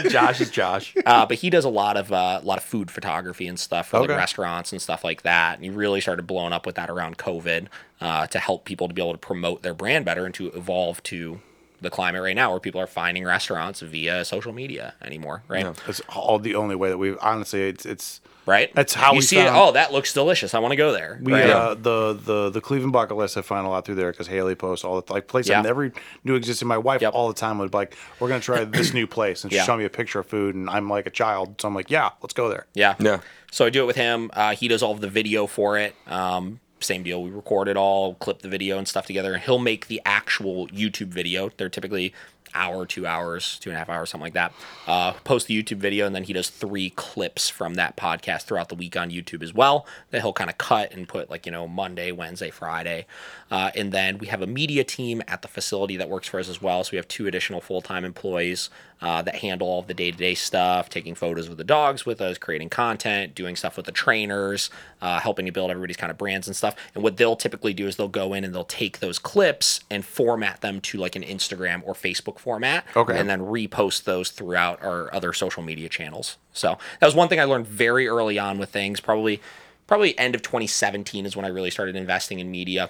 Josh 0.09 0.41
is 0.41 0.51
Josh. 0.51 0.95
Uh, 1.05 1.27
but 1.27 1.37
he 1.37 1.51
does 1.51 1.67
a 1.67 1.69
lot 1.69 1.99
of 1.99 2.11
uh, 2.11 2.41
a 2.43 2.45
lot 2.47 2.57
of 2.57 2.65
food 2.65 2.91
photography 2.91 3.47
and 3.47 3.59
stuff 3.61 3.89
for 3.89 3.99
Okay. 3.99 4.09
like 4.09 4.17
restaurants 4.19 4.73
and 4.73 4.81
stuff 4.81 5.05
like 5.05 5.23
that. 5.23 5.57
And 5.57 5.65
he 5.65 5.71
really 5.71 6.01
started 6.01 6.27
blowing 6.27 6.55
up 6.55 6.65
with 6.65 6.77
that 6.77 6.89
around 6.89 7.19
COVID 7.19 7.67
uh, 8.01 8.27
to 8.29 8.39
help 8.39 8.65
people 8.65 8.89
to 8.89 8.95
be 8.95 9.03
able 9.03 9.13
to 9.13 9.19
promote 9.19 9.63
their 9.63 9.75
brand 9.75 10.05
better 10.07 10.25
and 10.25 10.35
to 10.37 10.47
evolve 10.53 11.03
to 11.05 11.41
the 11.83 11.91
climate 11.91 12.23
right 12.23 12.37
now 12.37 12.51
where 12.51 12.61
people 12.61 12.81
are 12.81 12.87
finding 12.87 13.25
restaurants 13.25 13.81
via 13.81 14.25
social 14.25 14.53
media 14.55 14.95
anymore, 15.03 15.43
right? 15.49 15.67
That's 15.87 16.01
all 16.09 16.39
the 16.39 16.55
only 16.55 16.77
way 16.77 16.89
that 16.89 16.99
we 16.99 17.15
honestly. 17.19 17.69
It's 17.69 17.85
it's 17.85 18.21
Right. 18.45 18.75
That's 18.75 18.93
how 18.95 19.13
you 19.13 19.19
we 19.19 19.23
see 19.23 19.39
it. 19.39 19.47
Oh, 19.49 19.71
that 19.73 19.93
looks 19.93 20.13
delicious. 20.13 20.53
I 20.53 20.59
want 20.59 20.73
to 20.73 20.77
go 20.77 20.91
there. 20.93 21.21
We 21.23 21.33
right? 21.33 21.49
uh, 21.49 21.75
the 21.75 22.13
the 22.15 22.51
the 22.51 22.61
Cleveland 22.61 22.93
bucket 22.93 23.17
list. 23.17 23.37
I 23.37 23.43
find 23.43 23.65
a 23.67 23.71
lot 23.71 23.85
through 23.85 23.95
there 23.95 24.11
because 24.11 24.27
Haley 24.27 24.57
posts 24.57 24.85
all 24.85 25.01
the 25.01 25.13
like 25.13 25.29
places 25.29 25.51
Yeah. 25.51 25.61
I 25.61 25.63
never 25.63 25.93
knew 26.25 26.35
existed. 26.35 26.65
My 26.65 26.79
wife 26.79 27.03
Yep. 27.03 27.15
all 27.15 27.29
the 27.29 27.35
time 27.35 27.59
would 27.59 27.71
be 27.71 27.77
like, 27.79 27.97
"We're 28.19 28.29
gonna 28.29 28.41
try 28.41 28.65
this 28.65 28.93
new 28.93 29.07
place," 29.07 29.45
and 29.45 29.53
she'd 29.53 29.59
Yeah. 29.59 29.65
show 29.65 29.77
me 29.77 29.85
a 29.85 29.91
picture 29.91 30.19
of 30.19 30.27
food, 30.27 30.55
and 30.57 30.69
I'm 30.69 30.89
like 30.91 31.07
a 31.07 31.11
child, 31.11 31.61
so 31.61 31.69
I'm 31.69 31.75
like, 31.75 31.89
"Yeah, 31.91 32.11
let's 32.21 32.35
go 32.35 32.49
there." 32.49 32.67
Yeah. 32.75 32.95
Yeah. 32.99 33.21
So 33.53 33.65
I 33.65 33.71
do 33.71 33.85
it 33.85 33.87
with 33.87 33.97
him. 33.97 34.31
Uh, 34.33 34.55
he 34.57 34.67
does 34.67 34.83
all 34.83 34.93
of 34.93 35.01
the 35.01 35.09
video 35.09 35.47
for 35.47 35.79
it. 35.79 35.95
Um, 36.09 36.59
same 36.81 37.05
deal. 37.05 37.23
We 37.23 37.31
record 37.31 37.69
it 37.69 37.77
all, 37.77 38.15
clip 38.15 38.43
the 38.43 38.49
video 38.49 38.77
and 38.77 38.89
stuff 38.89 39.07
together, 39.07 39.35
and 39.35 39.43
he'll 39.45 39.61
make 39.61 39.87
the 39.87 40.01
actual 40.05 40.67
YouTube 40.69 41.09
video. 41.09 41.49
They're 41.57 41.69
typically 41.69 42.13
hour, 42.55 42.87
two 42.87 43.07
hours, 43.07 43.59
two 43.61 43.71
and 43.71 43.77
a 43.77 43.79
half 43.79 43.89
hours, 43.89 44.11
something 44.11 44.25
like 44.25 44.35
that. 44.35 44.53
Uh, 44.87 45.13
post 45.25 45.47
the 45.47 45.63
YouTube 45.63 45.79
video, 45.79 46.07
and 46.07 46.15
then 46.15 46.25
he 46.25 46.33
does 46.33 46.49
three 46.49 46.91
clips 46.91 47.49
from 47.49 47.75
that 47.75 47.97
podcast 47.97 48.43
throughout 48.43 48.69
the 48.69 48.75
week 48.75 48.97
on 48.97 49.11
YouTube 49.11 49.43
as 49.43 49.55
well. 49.55 49.87
That 50.11 50.23
he'll 50.23 50.33
kind 50.33 50.51
of 50.51 50.59
cut 50.59 50.93
and 50.93 51.09
put 51.09 51.31
like 51.31 51.47
you 51.47 51.53
know 51.53 51.67
Monday, 51.69 52.13
Wednesday, 52.13 52.51
Friday, 52.51 53.07
uh, 53.51 53.71
and 53.75 53.93
then 53.93 54.19
we 54.19 54.29
have 54.29 54.43
a 54.43 54.47
media 54.47 54.85
team 54.85 55.23
at 55.29 55.43
the 55.43 55.49
facility 55.49 55.97
that 55.97 56.09
works 56.09 56.29
for 56.29 56.41
us 56.41 56.49
as 56.49 56.61
well. 56.63 56.85
So 56.85 56.93
we 56.93 56.97
have 56.97 57.09
two 57.09 57.27
additional 57.27 57.61
full 57.61 57.83
time 57.83 58.05
employees 58.05 58.71
uh, 59.03 59.21
that 59.21 59.35
handle 59.37 59.67
all 59.69 59.81
of 59.81 59.89
the 59.89 59.95
day 59.95 60.11
to 60.13 60.17
day 60.17 60.35
stuff, 60.35 60.89
taking 60.89 61.15
photos 61.15 61.49
of 61.49 61.57
the 61.57 61.65
dogs 61.65 62.07
with 62.07 62.21
us, 62.21 62.39
creating 62.39 62.71
content, 62.71 63.35
doing 63.35 63.57
stuff 63.57 63.77
with 63.77 63.85
the 63.85 63.93
trainers, 63.93 64.71
uh, 65.03 65.19
helping 65.19 65.45
to 65.45 65.53
build 65.53 65.71
everybody's 65.71 65.97
kind 65.97 66.11
of 66.11 66.17
brands 66.17 66.47
and 66.47 66.55
stuff. 66.57 66.77
And 66.95 67.03
what 67.03 67.17
they'll 67.17 67.37
typically 67.37 67.75
do 67.75 67.89
is 67.89 67.97
they'll 67.97 68.09
go 68.09 68.33
in 68.33 68.45
and 68.45 68.55
they'll 68.55 68.65
take 68.65 69.01
those 69.01 69.19
clips 69.19 69.81
and 69.91 70.05
format 70.05 70.61
them 70.61 70.81
to 70.83 70.99
like 70.99 71.17
an 71.17 71.23
Instagram 71.23 71.83
or 71.85 71.95
Facebook 71.95 72.39
format, 72.39 72.85
Okay. 72.97 73.19
and 73.19 73.29
then 73.29 73.41
repost 73.41 74.05
those 74.05 74.31
throughout 74.31 74.83
our 74.83 75.13
other 75.13 75.33
social 75.33 75.63
media 75.63 75.89
channels. 75.89 76.39
So 76.53 76.79
that 77.01 77.07
was 77.07 77.15
one 77.15 77.29
thing 77.29 77.41
I 77.41 77.45
learned 77.45 77.67
very 77.67 78.07
early 78.07 78.39
on 78.39 78.59
with 78.59 78.71
things. 78.71 79.01
Probably, 79.01 79.43
probably 79.89 80.17
end 80.19 80.35
of 80.37 80.43
2017 80.43 81.27
is 81.27 81.35
when 81.37 81.45
I 81.45 81.49
really 81.49 81.71
started 81.71 81.97
investing 81.97 82.39
in 82.39 82.51
media 82.51 82.89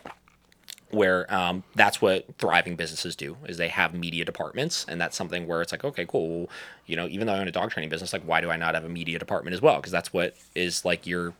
where 0.92 1.32
um, 1.34 1.62
that's 1.74 2.00
what 2.00 2.26
thriving 2.38 2.76
businesses 2.76 3.16
do 3.16 3.36
is 3.48 3.56
they 3.56 3.68
have 3.68 3.92
media 3.94 4.24
departments 4.24 4.84
and 4.88 5.00
that's 5.00 5.16
something 5.16 5.46
where 5.48 5.60
it's 5.62 5.72
like 5.72 5.84
okay 5.84 6.04
cool 6.06 6.48
you 6.86 6.94
know 6.96 7.08
even 7.08 7.26
though 7.26 7.32
i 7.32 7.38
own 7.38 7.48
a 7.48 7.52
dog 7.52 7.70
training 7.70 7.88
business 7.90 8.12
like 8.12 8.22
why 8.22 8.40
do 8.40 8.50
i 8.50 8.56
not 8.56 8.74
have 8.74 8.84
a 8.84 8.88
media 8.88 9.18
department 9.18 9.54
as 9.54 9.60
well 9.62 9.76
because 9.76 9.90
that's 9.92 10.12
what 10.12 10.36
is 10.54 10.84
like 10.84 11.06
your 11.06 11.32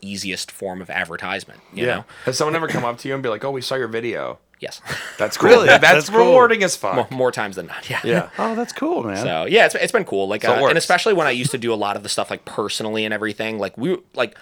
easiest 0.00 0.50
form 0.50 0.80
of 0.80 0.88
advertisement 0.88 1.60
you 1.74 1.84
know 1.84 2.04
Has 2.24 2.38
someone 2.38 2.54
ever 2.56 2.68
come 2.68 2.84
up 2.84 2.98
to 2.98 3.08
you 3.08 3.14
and 3.14 3.22
be 3.22 3.28
like, 3.28 3.44
"Oh, 3.44 3.50
we 3.50 3.60
saw 3.60 3.74
your 3.74 3.88
video"? 3.88 4.38
yes 4.60 4.80
That's 5.18 5.36
cool. 5.38 5.50
Really? 5.50 5.66
That- 5.66 5.80
that's, 5.82 6.06
That's 6.06 6.10
cool. 6.10 6.26
rewarding 6.26 6.62
as 6.62 6.76
fuck. 6.76 6.94
more, 6.94 7.08
more 7.10 7.32
times 7.32 7.56
than 7.56 7.66
not 7.66 7.88
yeah 7.90 8.00
Yeah. 8.04 8.30
Oh, 8.38 8.54
that's 8.54 8.72
cool, 8.72 9.02
man. 9.02 9.16
So 9.18 9.44
yeah, 9.46 9.66
it's, 9.66 9.74
it's 9.74 9.92
been 9.92 10.04
cool. 10.04 10.28
Like, 10.28 10.42
So 10.42 10.52
uh, 10.52 10.68
and 10.68 10.78
especially 10.78 11.12
when 11.14 11.26
I 11.26 11.30
used 11.32 11.50
to 11.50 11.58
do 11.58 11.72
a 11.72 11.76
lot 11.76 11.96
of 11.96 12.02
the 12.02 12.08
stuff 12.08 12.30
like 12.30 12.44
personally 12.44 13.04
and 13.04 13.12
everything. 13.12 13.58
Like 13.58 13.76
we 13.76 13.98
like 14.14 14.36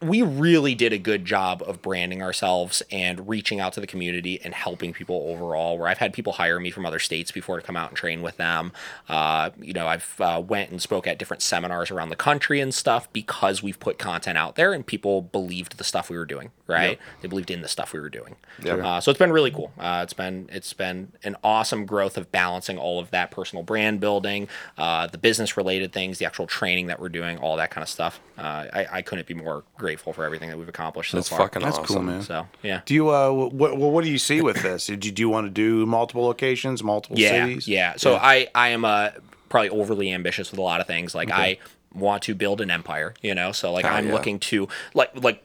we 0.00 0.22
really 0.22 0.74
did 0.74 0.92
a 0.92 0.98
good 0.98 1.24
job 1.24 1.62
of 1.66 1.82
branding 1.82 2.22
ourselves 2.22 2.82
and 2.90 3.28
reaching 3.28 3.58
out 3.58 3.72
to 3.72 3.80
the 3.80 3.86
community 3.86 4.40
and 4.44 4.54
helping 4.54 4.92
people 4.92 5.26
overall. 5.28 5.76
Where 5.78 5.88
I've 5.88 5.98
had 5.98 6.12
people 6.12 6.34
hire 6.34 6.60
me 6.60 6.70
from 6.70 6.86
other 6.86 6.98
states 6.98 7.32
before 7.32 7.58
to 7.58 7.66
come 7.66 7.76
out 7.76 7.88
and 7.90 7.96
train 7.96 8.22
with 8.22 8.36
them. 8.36 8.72
Uh, 9.08 9.50
you 9.60 9.72
know, 9.72 9.88
I've 9.88 10.14
uh, 10.20 10.42
went 10.46 10.70
and 10.70 10.80
spoke 10.80 11.06
at 11.06 11.18
different 11.18 11.42
seminars 11.42 11.90
around 11.90 12.10
the 12.10 12.16
country 12.16 12.60
and 12.60 12.72
stuff 12.72 13.12
because 13.12 13.62
we've 13.62 13.80
put 13.80 13.98
content 13.98 14.38
out 14.38 14.54
there 14.54 14.72
and 14.72 14.86
people 14.86 15.22
believed 15.22 15.78
the 15.78 15.84
stuff 15.84 16.10
we 16.10 16.16
were 16.16 16.26
doing. 16.26 16.52
Right? 16.66 16.98
They 17.22 17.28
believed 17.28 17.50
in 17.50 17.62
the 17.62 17.68
stuff 17.68 17.92
we 17.92 17.98
were 17.98 18.10
doing. 18.10 18.36
Yep. 18.62 18.78
Uh, 18.80 19.00
so 19.00 19.10
it's 19.10 19.18
been 19.18 19.32
really 19.32 19.50
cool. 19.50 19.72
Uh, 19.78 20.00
it's 20.04 20.12
been 20.12 20.48
it's 20.52 20.72
been 20.74 21.12
an 21.24 21.34
awesome 21.42 21.86
growth 21.86 22.16
of 22.16 22.30
balancing 22.30 22.78
all 22.78 23.00
of 23.00 23.10
that 23.10 23.30
personal 23.30 23.62
brand 23.62 24.00
building, 24.00 24.48
uh, 24.76 25.06
the 25.06 25.18
business 25.18 25.56
related 25.56 25.92
things, 25.92 26.18
the 26.18 26.26
actual 26.26 26.46
training 26.46 26.86
that 26.86 27.00
we're 27.00 27.08
doing, 27.08 27.38
all 27.38 27.56
that 27.56 27.70
kind 27.70 27.82
of 27.82 27.88
stuff. 27.88 28.20
Uh, 28.36 28.66
I, 28.72 28.86
I 28.92 29.02
couldn't 29.02 29.26
be 29.26 29.34
more 29.34 29.64
grateful 29.76 29.87
for 29.96 30.24
everything 30.24 30.48
that 30.50 30.58
we've 30.58 30.68
accomplished 30.68 31.10
so 31.10 31.18
That's 31.18 31.28
far. 31.28 31.38
fucking 31.38 31.62
That's 31.62 31.78
awesome. 31.78 31.96
cool, 31.96 32.02
man. 32.02 32.22
So 32.22 32.46
yeah. 32.62 32.80
Do 32.84 32.94
you 32.94 33.10
uh 33.10 33.30
what 33.30 33.76
well, 33.76 33.90
what 33.90 34.04
do 34.04 34.10
you 34.10 34.18
see 34.18 34.40
with 34.42 34.62
this? 34.62 34.86
Do 34.86 34.92
you, 34.92 34.98
do 34.98 35.22
you 35.22 35.28
want 35.28 35.46
to 35.46 35.50
do 35.50 35.86
multiple 35.86 36.24
locations, 36.24 36.82
multiple 36.82 37.18
yeah, 37.18 37.46
cities? 37.46 37.68
Yeah. 37.68 37.94
So 37.96 38.16
I 38.16 38.48
I 38.54 38.68
am 38.68 38.84
uh, 38.84 39.10
probably 39.48 39.70
overly 39.70 40.12
ambitious 40.12 40.50
with 40.50 40.58
a 40.58 40.62
lot 40.62 40.80
of 40.80 40.86
things. 40.86 41.14
Like 41.14 41.30
I 41.30 41.58
want 41.94 42.22
to 42.24 42.34
build 42.34 42.60
an 42.60 42.70
empire, 42.70 43.14
you 43.22 43.34
know. 43.34 43.52
So 43.52 43.72
like 43.72 43.84
Hell 43.84 43.94
I'm 43.94 44.08
yeah. 44.08 44.12
looking 44.12 44.38
to 44.40 44.68
like 44.94 45.10
like 45.22 45.42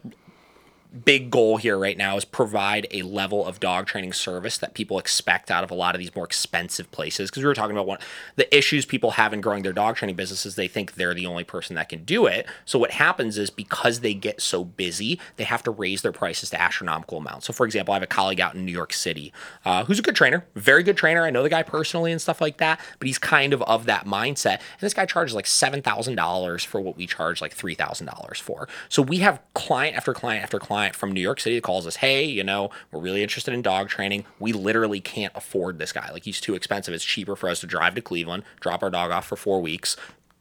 big 0.93 1.31
goal 1.31 1.57
here 1.57 1.77
right 1.77 1.97
now 1.97 2.15
is 2.15 2.23
provide 2.23 2.85
a 2.91 3.01
level 3.01 3.45
of 3.45 3.59
dog 3.59 3.87
training 3.87 4.13
service 4.13 4.59
that 4.59 4.75
people 4.75 4.99
expect 4.99 5.49
out 5.49 5.63
of 5.63 5.71
a 5.71 5.73
lot 5.73 5.95
of 5.95 5.99
these 5.99 6.15
more 6.15 6.25
expensive 6.25 6.89
places. 6.91 7.29
Because 7.29 7.43
we 7.43 7.47
were 7.47 7.55
talking 7.55 7.75
about 7.75 7.87
one 7.87 7.97
the 8.35 8.55
issues 8.55 8.85
people 8.85 9.11
have 9.11 9.33
in 9.33 9.41
growing 9.41 9.63
their 9.63 9.73
dog 9.73 9.95
training 9.95 10.15
businesses 10.15 10.55
they 10.55 10.67
think 10.67 10.93
they're 10.93 11.13
the 11.13 11.25
only 11.25 11.43
person 11.43 11.75
that 11.75 11.89
can 11.89 12.03
do 12.03 12.27
it. 12.27 12.45
So 12.65 12.77
what 12.77 12.91
happens 12.91 13.37
is 13.37 13.49
because 13.49 14.01
they 14.01 14.13
get 14.13 14.39
so 14.41 14.63
busy 14.63 15.19
they 15.37 15.43
have 15.43 15.63
to 15.63 15.71
raise 15.71 16.03
their 16.03 16.11
prices 16.11 16.51
to 16.51 16.61
astronomical 16.61 17.17
amounts. 17.17 17.47
So 17.47 17.53
for 17.53 17.65
example 17.65 17.93
i 17.93 17.95
have 17.95 18.03
a 18.03 18.07
colleague 18.07 18.39
out 18.39 18.53
in 18.53 18.65
new 18.65 18.71
york 18.71 18.93
city 18.93 19.33
uh, 19.65 19.85
who's 19.85 19.99
a 19.99 20.03
good 20.03 20.15
trainer 20.15 20.45
very 20.55 20.83
good 20.83 20.97
trainer. 20.97 21.23
I 21.23 21.31
know 21.31 21.43
the 21.43 21.49
guy 21.49 21.63
personally 21.63 22.11
and 22.11 22.21
stuff 22.21 22.39
like 22.39 22.57
that 22.57 22.79
but 22.99 23.07
he's 23.07 23.17
kind 23.17 23.53
of 23.53 23.61
of 23.63 23.85
that 23.85 24.05
mindset. 24.05 24.59
And 24.59 24.81
this 24.81 24.93
guy 24.93 25.05
charges 25.05 25.33
like 25.33 25.45
$7000 25.45 26.65
for 26.65 26.81
what 26.81 26.97
we 26.97 27.07
charge 27.07 27.41
like 27.41 27.55
$3000 27.55 28.37
for. 28.37 28.67
So 28.89 29.01
we 29.01 29.17
have 29.17 29.41
client 29.53 29.97
after 29.97 30.13
client 30.13 30.43
after 30.43 30.59
client 30.59 30.82
from 30.91 31.11
New 31.13 31.21
York 31.21 31.39
City 31.39 31.55
that 31.55 31.63
calls 31.63 31.87
us, 31.87 31.97
hey, 31.97 32.23
you 32.25 32.43
know, 32.43 32.69
we're 32.91 32.99
really 32.99 33.23
interested 33.23 33.53
in 33.53 33.61
dog 33.61 33.87
training. 33.89 34.25
We 34.39 34.51
literally 34.51 34.99
can't 34.99 35.31
afford 35.35 35.79
this 35.79 35.91
guy. 35.93 36.11
Like 36.11 36.25
he's 36.25 36.41
too 36.41 36.55
expensive. 36.55 36.93
It's 36.93 37.03
cheaper 37.05 37.35
for 37.35 37.47
us 37.49 37.61
to 37.61 37.67
drive 37.67 37.95
to 37.95 38.01
Cleveland, 38.01 38.43
drop 38.59 38.83
our 38.83 38.89
dog 38.89 39.11
off 39.11 39.25
for 39.27 39.35
four 39.35 39.61
weeks, 39.61 39.95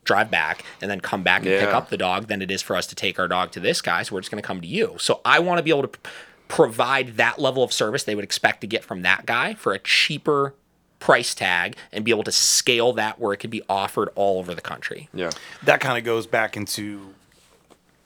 drive 0.05 0.31
back, 0.31 0.65
and 0.81 0.91
then 0.91 1.01
come 1.01 1.23
back 1.23 1.43
and 1.47 1.51
pick 1.61 1.69
up 1.73 1.89
the 1.91 1.97
dog 1.97 2.27
than 2.27 2.43
it 2.43 2.51
is 2.51 2.61
for 2.63 2.75
us 2.75 2.87
to 2.89 2.95
take 2.97 3.19
our 3.21 3.29
dog 3.29 3.53
to 3.53 3.61
this 3.61 3.81
guy. 3.81 4.03
So 4.03 4.15
we're 4.15 4.21
just 4.23 4.31
going 4.33 4.43
to 4.43 4.47
come 4.47 4.61
to 4.61 4.67
you. 4.67 4.97
So 4.99 5.21
I 5.25 5.39
want 5.39 5.59
to 5.59 5.63
be 5.63 5.71
able 5.71 5.83
to 5.83 5.89
p- 5.89 6.11
provide 6.49 7.17
that 7.19 7.39
level 7.39 7.63
of 7.63 7.73
service 7.73 8.03
they 8.05 8.15
would 8.15 8.25
expect 8.25 8.61
to 8.63 8.67
get 8.67 8.83
from 8.85 9.03
that 9.03 9.27
guy 9.27 9.55
for 9.55 9.73
a 9.73 9.79
cheaper 9.79 10.55
price 10.99 11.35
tag 11.35 11.77
and 11.93 12.05
be 12.05 12.11
able 12.11 12.23
to 12.25 12.33
scale 12.33 12.93
that 12.93 13.19
where 13.19 13.33
it 13.33 13.39
could 13.39 13.51
be 13.51 13.63
offered 13.69 14.09
all 14.15 14.39
over 14.39 14.55
the 14.55 14.61
country. 14.61 15.09
Yeah. 15.15 15.31
that 15.65 15.81
kind 15.81 15.99
of 15.99 16.05
goes 16.05 16.27
back 16.27 16.57
into 16.57 17.15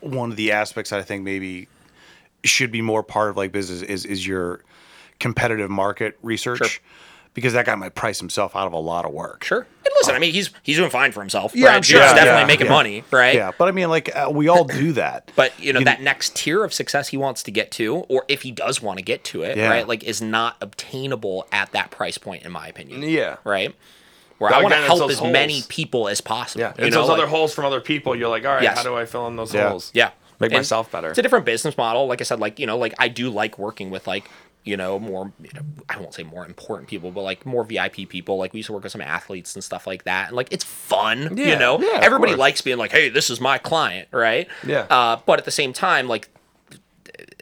one 0.01 0.31
of 0.31 0.37
the 0.37 0.53
aspects 0.53 0.91
that 0.91 1.01
I 1.01 1.03
think 1.03 1.23
maybe 1.25 1.69
should 2.49 2.71
be 2.73 2.83
more 2.83 3.03
part 3.03 3.31
of 3.31 3.37
like 3.37 3.53
business 3.53 3.83
is 3.83 4.05
is 4.05 4.27
your 4.27 4.63
competitive 5.21 5.71
market 5.71 6.19
research. 6.23 6.59
Sure. 6.59 6.69
Because 7.35 7.53
that 7.53 7.67
guy 7.67 7.75
might 7.75 7.95
price 7.95 8.19
himself 8.19 8.57
out 8.57 8.67
of 8.67 8.73
a 8.73 8.79
lot 8.79 9.05
of 9.05 9.13
work. 9.13 9.45
Sure. 9.45 9.59
And 9.59 9.95
listen, 9.99 10.15
I 10.15 10.19
mean, 10.19 10.33
he's 10.33 10.49
he's 10.63 10.79
doing 10.79 10.89
fine 10.89 11.13
for 11.13 11.21
himself. 11.21 11.55
Yeah, 11.55 11.67
right? 11.69 11.85
Sure. 11.85 12.01
He's 12.01 12.09
Yeah, 12.11 12.15
definitely 12.15 12.41
yeah, 12.41 12.47
making 12.47 12.67
yeah. 12.67 12.73
money, 12.73 13.05
right? 13.11 13.35
Yeah, 13.35 13.51
but 13.59 13.69
I 13.69 13.73
mean, 13.73 13.91
like 13.91 14.11
uh, 14.17 14.31
we 14.33 14.49
all 14.49 14.65
do 14.65 14.93
that. 14.95 15.31
But 15.37 15.53
you 15.61 15.75
know 15.75 15.81
You- 15.81 15.85
that 15.85 16.01
next 16.01 16.35
tier 16.35 16.65
of 16.65 16.73
success 16.73 17.09
he 17.09 17.19
wants 17.19 17.43
to 17.43 17.51
get 17.51 17.71
to, 17.73 17.97
or 18.09 18.25
if 18.29 18.41
he 18.41 18.53
does 18.53 18.81
want 18.81 18.99
to 18.99 19.05
get 19.05 19.23
to 19.25 19.43
it, 19.43 19.59
Yeah. 19.59 19.69
right? 19.69 19.87
Like 19.87 20.03
is 20.03 20.23
not 20.23 20.57
obtainable 20.63 21.47
at 21.53 21.73
that 21.73 21.91
price 21.91 22.17
point, 22.17 22.43
in 22.45 22.53
my 22.53 22.69
opinion. 22.69 23.03
Yeah. 23.03 23.37
Right. 23.45 23.75
Where 24.39 24.51
But 24.51 24.59
I 24.59 24.63
want 24.63 24.75
to 24.75 24.81
help 24.81 25.11
as 25.11 25.19
holes. 25.19 25.31
many 25.33 25.63
people 25.69 26.09
as 26.09 26.23
possible. 26.23 26.61
Yeah. 26.63 26.73
You 26.79 26.91
know, 26.91 27.01
those 27.03 27.09
like- 27.11 27.19
other 27.19 27.27
holes 27.27 27.53
from 27.55 27.67
other 27.67 27.83
people. 27.83 28.17
You're 28.17 28.29
like, 28.31 28.47
all 28.47 28.55
right, 28.55 28.63
Yes. 28.63 28.79
how 28.79 28.83
do 28.83 28.95
I 28.97 29.05
fill 29.05 29.27
in 29.27 29.37
those 29.37 29.53
Yeah. 29.53 29.69
holes? 29.69 29.91
Yeah. 29.93 30.11
Make 30.41 30.53
And 30.53 30.59
myself 30.59 30.91
better. 30.91 31.09
It's 31.09 31.19
a 31.19 31.23
different 31.23 31.47
business 31.47 31.77
model. 31.77 32.07
Like 32.07 32.21
I 32.21 32.25
said, 32.25 32.41
like, 32.41 32.59
you 32.59 32.67
know, 32.67 32.77
like 32.79 32.95
I 32.99 33.09
do 33.09 33.31
like 33.31 33.59
working 33.59 33.91
with 33.91 34.07
like, 34.07 34.29
you 34.65 34.77
know, 34.77 34.99
more, 34.99 35.33
you 35.41 35.51
know, 35.55 35.63
I 35.89 35.99
won't 35.99 36.13
say 36.13 36.25
more 36.25 36.45
important 36.45 36.89
people, 36.89 37.11
but 37.13 37.23
like 37.23 37.47
more 37.47 37.65
VIP 37.65 38.09
people. 38.09 38.37
Like 38.37 38.53
we 38.53 38.59
used 38.59 38.67
to 38.67 38.73
work 38.73 38.83
with 38.83 38.93
some 38.93 39.01
athletes 39.01 39.55
and 39.55 39.63
stuff 39.63 39.87
like 39.87 40.05
that. 40.05 40.29
And 40.29 40.37
like, 40.37 40.49
it's 40.51 40.65
fun, 40.65 41.37
you 41.37 41.57
know, 41.57 41.81
yeah, 41.81 42.01
everybody 42.03 42.33
course. 42.33 42.39
likes 42.39 42.61
being 42.63 42.77
like, 42.79 42.91
Hey, 42.91 43.09
this 43.09 43.31
is 43.31 43.41
my 43.41 43.59
client. 43.59 44.09
Right. 44.11 44.49
Yeah. 44.67 44.87
Uh, 44.91 45.21
but 45.25 45.39
at 45.39 45.45
the 45.45 45.51
same 45.51 45.73
time, 45.73 46.09
like 46.09 46.29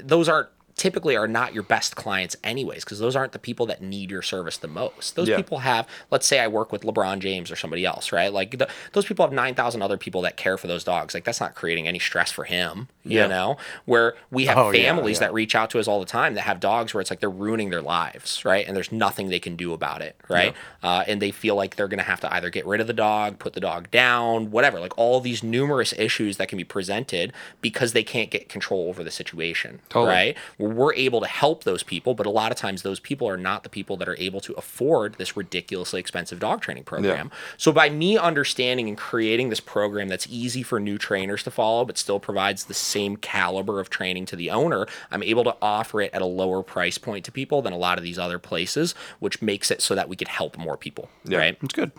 those 0.02 0.28
aren't 0.28 0.48
typically 0.76 1.16
are 1.16 1.28
not 1.28 1.54
your 1.54 1.62
best 1.62 1.94
clients 1.96 2.36
anyways 2.42 2.84
because 2.84 2.98
those 2.98 3.14
aren't 3.14 3.32
the 3.32 3.38
people 3.38 3.64
that 3.66 3.80
need 3.80 4.10
your 4.10 4.22
service 4.22 4.56
the 4.58 4.66
most. 4.68 5.14
Those 5.14 5.28
Yeah. 5.28 5.36
people 5.36 5.58
have 5.58 5.86
let's 6.10 6.26
say 6.26 6.40
i 6.40 6.48
work 6.48 6.72
with 6.72 6.82
lebron 6.82 7.20
james 7.20 7.50
or 7.50 7.56
somebody 7.56 7.84
else 7.84 8.10
right? 8.12 8.32
Like 8.32 8.58
the, 8.58 8.68
those 8.92 9.04
people 9.04 9.24
have 9.24 9.32
9000 9.32 9.82
other 9.82 9.96
people 9.96 10.22
that 10.22 10.36
care 10.36 10.58
for 10.58 10.66
those 10.66 10.82
dogs. 10.84 11.14
Like 11.14 11.24
that's 11.24 11.40
not 11.40 11.54
creating 11.54 11.86
any 11.86 11.98
stress 11.98 12.30
for 12.32 12.44
him 12.44 12.88
you 13.04 13.18
Yeah. 13.18 13.26
know? 13.28 13.56
Where 13.84 14.14
we 14.30 14.46
have 14.46 14.58
Oh, 14.58 14.72
families 14.72 15.16
yeah. 15.16 15.26
that 15.28 15.34
reach 15.34 15.54
out 15.54 15.70
to 15.70 15.78
us 15.78 15.86
all 15.86 16.00
the 16.00 16.06
time 16.06 16.34
that 16.34 16.40
have 16.42 16.58
dogs 16.58 16.92
where 16.94 17.00
it's 17.00 17.10
like 17.10 17.20
they're 17.20 17.30
ruining 17.30 17.70
their 17.70 17.82
lives 17.82 18.44
right? 18.44 18.66
And 18.66 18.76
there's 18.76 18.90
nothing 18.90 19.28
they 19.28 19.40
can 19.40 19.56
do 19.56 19.72
about 19.72 20.02
it 20.02 20.16
right? 20.28 20.54
Uh, 20.82 21.04
and 21.06 21.22
they 21.22 21.30
feel 21.30 21.54
like 21.54 21.76
they're 21.76 21.88
going 21.88 21.98
to 21.98 22.04
have 22.04 22.20
to 22.20 22.34
either 22.34 22.50
get 22.50 22.66
rid 22.66 22.80
of 22.80 22.86
the 22.88 22.92
dog 22.92 23.38
put 23.38 23.52
the 23.52 23.60
dog 23.60 23.90
down 23.90 24.50
whatever. 24.50 24.80
Like 24.80 24.96
all 24.98 25.20
these 25.20 25.42
numerous 25.42 25.92
issues 25.96 26.36
that 26.38 26.48
can 26.48 26.58
be 26.58 26.64
presented 26.64 27.32
because 27.60 27.92
they 27.92 28.02
can't 28.02 28.30
get 28.30 28.48
control 28.48 28.88
over 28.88 29.04
the 29.04 29.10
situation 29.10 29.80
Totally. 29.88 30.12
right 30.12 30.36
where 30.64 30.74
we're 30.74 30.94
able 30.94 31.20
to 31.20 31.26
help 31.26 31.64
those 31.64 31.82
people 31.82 32.14
but 32.14 32.26
a 32.26 32.30
lot 32.30 32.50
of 32.52 32.58
times 32.58 32.82
those 32.82 33.00
people 33.00 33.28
are 33.28 33.36
not 33.36 33.62
the 33.62 33.68
people 33.68 33.96
that 33.96 34.08
are 34.08 34.16
able 34.18 34.40
to 34.40 34.52
afford 34.54 35.14
this 35.14 35.36
ridiculously 35.36 36.00
expensive 36.00 36.38
dog 36.40 36.60
training 36.60 36.84
program 36.84 37.30
so 37.56 37.72
by 37.72 37.88
me 37.90 38.16
understanding 38.16 38.88
and 38.88 38.96
creating 38.98 39.48
this 39.50 39.60
program 39.60 40.08
that's 40.08 40.26
easy 40.28 40.62
for 40.62 40.80
new 40.80 40.98
trainers 40.98 41.42
to 41.42 41.50
follow 41.50 41.84
but 41.84 41.98
still 41.98 42.18
provides 42.18 42.64
the 42.64 42.74
same 42.74 43.16
caliber 43.16 43.80
of 43.80 43.90
training 43.90 44.24
to 44.26 44.36
the 44.36 44.50
owner 44.50 44.86
i'm 45.10 45.22
able 45.22 45.44
to 45.44 45.56
offer 45.62 46.00
it 46.00 46.10
at 46.12 46.22
a 46.22 46.26
lower 46.26 46.62
price 46.62 46.98
point 46.98 47.24
to 47.24 47.32
people 47.32 47.62
than 47.62 47.72
a 47.72 47.78
lot 47.78 47.98
of 47.98 48.04
these 48.04 48.18
other 48.18 48.38
places 48.38 48.94
which 49.20 49.40
makes 49.42 49.70
it 49.70 49.80
so 49.82 49.94
that 49.94 50.08
we 50.08 50.16
could 50.16 50.28
help 50.28 50.56
more 50.58 50.76
people 50.76 51.08
Yeah. 51.24 51.38
right 51.38 51.58
It's 51.62 51.74
good. 51.74 51.92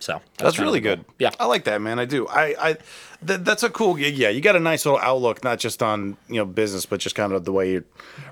So 0.00 0.20
That's 0.38 0.56
kind 0.56 0.66
of 0.68 0.72
really 0.72 0.80
the 0.80 0.84
goal. 0.88 0.96
good. 0.96 1.04
yeah 1.20 1.30
I 1.38 1.46
like 1.46 1.64
that, 1.64 1.80
man. 1.80 1.98
I 2.00 2.04
do. 2.06 2.26
I, 2.26 2.54
I 2.58 2.72
th- 3.26 3.40
that's 3.40 3.62
a 3.62 3.70
cool 3.70 3.94
gig. 3.94 4.16
Yeah, 4.16 4.30
you 4.30 4.40
got 4.40 4.56
a 4.56 4.60
nice 4.60 4.84
little 4.84 4.98
outlook, 4.98 5.44
not 5.44 5.58
just 5.60 5.82
on 5.82 6.16
you 6.28 6.36
know 6.36 6.44
business, 6.44 6.86
but 6.86 6.98
just 7.00 7.14
kind 7.14 7.32
of 7.32 7.44
the 7.44 7.52
way 7.52 7.70
you're 7.72 7.84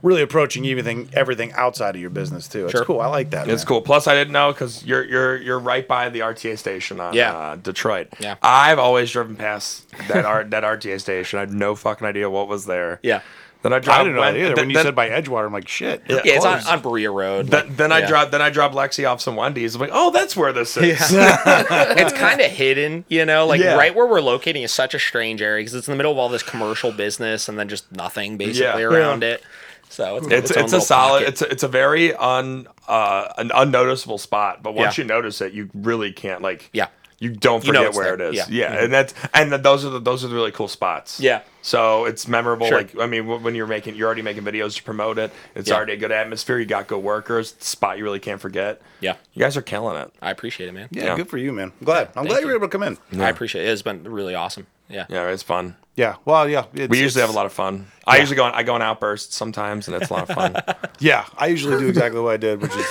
really 0.03 0.23
approaching 0.23 0.67
everything, 0.67 1.09
everything 1.13 1.53
outside 1.53 1.95
of 1.95 2.01
your 2.01 2.11
business 2.11 2.49
too. 2.49 2.65
It's 2.65 2.73
Sure. 2.73 2.85
cool. 2.85 3.01
I 3.01 3.07
like 3.07 3.31
that. 3.31 3.49
It's 3.49 3.63
man. 3.63 3.69
cool. 3.69 3.83
Plus, 3.83 4.07
I 4.09 4.15
didn't 4.15 4.33
know 4.33 4.51
because 4.53 4.85
you're 4.85 5.05
you're 5.05 5.37
you're 5.37 5.59
right 5.59 5.87
by 5.87 6.09
the 6.09 6.21
RTA 6.21 6.59
station 6.59 6.99
on 7.01 7.15
Yeah. 7.15 7.37
uh, 7.37 7.57
Detroit. 7.57 8.09
Yeah. 8.19 8.37
I've 8.43 8.79
always 8.79 9.11
driven 9.13 9.37
past 9.37 9.89
that 10.09 10.25
R- 10.25 10.45
that 10.45 10.65
RTA 10.65 11.01
station. 11.01 11.39
I 11.39 11.41
had 11.43 11.53
no 11.53 11.75
fucking 11.75 12.07
idea 12.07 12.29
what 12.31 12.49
was 12.49 12.65
there. 12.67 12.99
yeah 13.03 13.21
Then 13.63 13.73
I 13.73 13.81
dropped. 13.81 14.01
I 14.01 14.05
didn't 14.05 14.17
know 14.17 14.23
that 14.23 14.37
either. 14.37 14.49
then- 14.49 14.57
when 14.57 14.71
you 14.71 14.75
then- 14.77 14.85
said 14.85 14.95
by 14.95 15.09
Edgewater, 15.09 15.47
I'm 15.47 15.53
like, 15.53 15.67
shit. 15.67 16.03
Yeah. 16.09 16.21
yeah 16.25 16.35
it's 16.37 16.45
on, 16.45 16.61
on 16.67 16.81
Berea 16.81 17.11
Road 17.11 17.49
Then, 17.49 17.67
like, 17.67 17.77
then 17.77 17.91
I 17.93 17.99
yeah. 18.01 18.07
dropped. 18.07 18.31
Then 18.31 18.41
I 18.41 18.51
dropped 18.51 18.75
Lexi 18.75 19.09
off 19.11 19.21
some 19.21 19.35
Wendy's. 19.35 19.75
I'm 19.75 19.81
like, 19.81 19.91
oh, 19.93 20.11
that's 20.13 20.37
where 20.37 20.53
this 20.53 20.77
is. 20.77 20.99
it's 21.11 22.13
kind 22.13 22.41
of 22.41 22.51
hidden, 22.51 23.05
you 23.09 23.25
know, 23.25 23.47
like 23.47 23.61
Yeah. 23.61 23.75
right 23.75 23.95
where 23.95 24.07
we're 24.07 24.21
locating 24.21 24.63
is 24.63 24.73
such 24.73 24.95
a 24.95 24.99
strange 24.99 25.43
area 25.43 25.61
because 25.63 25.75
it's 25.75 25.89
in 25.89 25.93
the 25.93 25.97
middle 25.97 26.13
of 26.13 26.19
all 26.19 26.29
this 26.29 26.43
commercial 26.45 26.93
business 26.93 27.49
and 27.49 27.59
then 27.59 27.69
just 27.69 27.91
nothing 27.91 28.37
basically 28.37 28.83
Yeah. 28.83 28.89
around 28.89 29.25
it. 29.25 29.43
So 29.91 30.19
it's 30.19 30.27
It's 30.29 30.53
own 30.53 30.65
it's 30.65 30.73
a 30.75 30.81
solid. 30.81 31.21
pocket. 31.21 31.29
It's 31.29 31.43
a, 31.43 31.51
it's 31.51 31.63
a 31.63 31.69
very 31.69 32.15
un 32.15 32.69
uh, 32.87 33.29
an 33.39 33.51
unnoticeable 33.55 34.19
spot. 34.19 34.63
But 34.63 34.75
once 34.75 34.99
Yeah. 34.99 35.03
you 35.05 35.09
notice 35.09 35.41
it, 35.41 35.53
you 35.53 35.69
really 35.75 36.13
can't 36.13 36.43
like. 36.43 36.69
Yeah. 36.73 36.89
You 37.21 37.31
don't 37.31 37.65
You 37.65 37.73
know 37.73 37.81
forget 37.85 37.95
where 37.97 38.17
there. 38.17 38.29
it 38.29 38.35
is. 38.37 38.49
Yeah. 38.49 38.71
Yeah, 38.73 38.77
Mhm. 38.77 38.85
and 38.85 38.93
that's 38.93 39.15
and 39.35 39.53
those 39.53 39.85
are 39.85 39.91
the 39.91 39.99
those 39.99 40.25
are 40.25 40.29
the 40.29 40.35
really 40.37 40.53
cool 40.53 40.69
spots. 40.69 41.19
Yeah. 41.19 41.41
So 41.63 42.05
it's 42.05 42.29
memorable. 42.29 42.69
Sure. 42.69 42.79
Like 42.79 42.99
I 43.01 43.07
mean, 43.07 43.27
when 43.43 43.55
you're 43.57 43.67
making, 43.67 43.97
you're 43.97 44.07
already 44.07 44.23
making 44.23 44.45
videos 44.45 44.77
to 44.77 44.83
promote 44.85 45.19
it. 45.19 45.33
It's 45.57 45.69
Yeah. 45.69 45.75
already 45.77 45.95
a 45.95 45.97
good 45.97 46.13
atmosphere. 46.13 46.59
You 46.61 46.67
got 46.67 46.87
good 46.87 47.03
workers. 47.03 47.55
Spot 47.59 47.99
you 47.99 48.05
really 48.05 48.21
can't 48.21 48.41
forget. 48.41 48.81
yeah, 49.01 49.15
You 49.35 49.41
guys 49.41 49.57
are 49.57 49.63
killing 49.63 49.97
it. 50.01 50.13
I 50.23 50.31
appreciate 50.31 50.69
it, 50.69 50.73
man. 50.73 50.89
Yeah, 50.93 51.07
Yeah. 51.07 51.17
good 51.17 51.29
for 51.29 51.39
you, 51.39 51.53
man. 51.53 51.73
I'm 51.81 51.85
glad. 51.85 52.09
I'm 52.15 52.25
glad 52.27 52.37
you 52.37 52.43
you. 52.43 52.47
were 52.49 52.55
able 52.57 52.69
to 52.69 52.71
come 52.79 52.83
in. 52.85 52.99
I 53.21 53.29
appreciate 53.29 53.67
it. 53.67 53.71
It's 53.71 53.83
been 53.83 54.05
really 54.05 54.35
awesome. 54.37 54.67
Yeah. 54.89 55.07
Yeah, 55.09 55.29
it's 55.29 55.43
fun. 55.43 55.77
Yeah. 55.97 56.15
Well, 56.25 56.49
yeah. 56.49 56.65
It's, 56.75 56.89
We 56.91 57.01
usually 57.01 57.21
it's- 57.23 57.27
have 57.27 57.31
a 57.31 57.33
lot 57.37 57.47
of 57.47 57.53
fun. 57.53 57.87
I 58.07 58.19
usually 58.19 58.37
go 58.37 58.45
on, 58.45 58.55
I 58.55 58.63
go 58.63 58.75
on 58.75 58.81
outbursts 58.83 59.35
sometimes, 59.37 59.87
and 59.89 59.97
it's 60.01 60.11
a 60.11 60.15
lot 60.15 60.31
of 60.31 60.35
fun. 60.35 60.57
Yeah, 61.01 61.27
I 61.37 61.47
usually 61.47 61.79
do 61.79 61.89
exactly 61.89 62.21
what 62.21 62.33
I 62.33 62.37
did, 62.39 62.61
which 62.61 62.75
is 62.75 62.87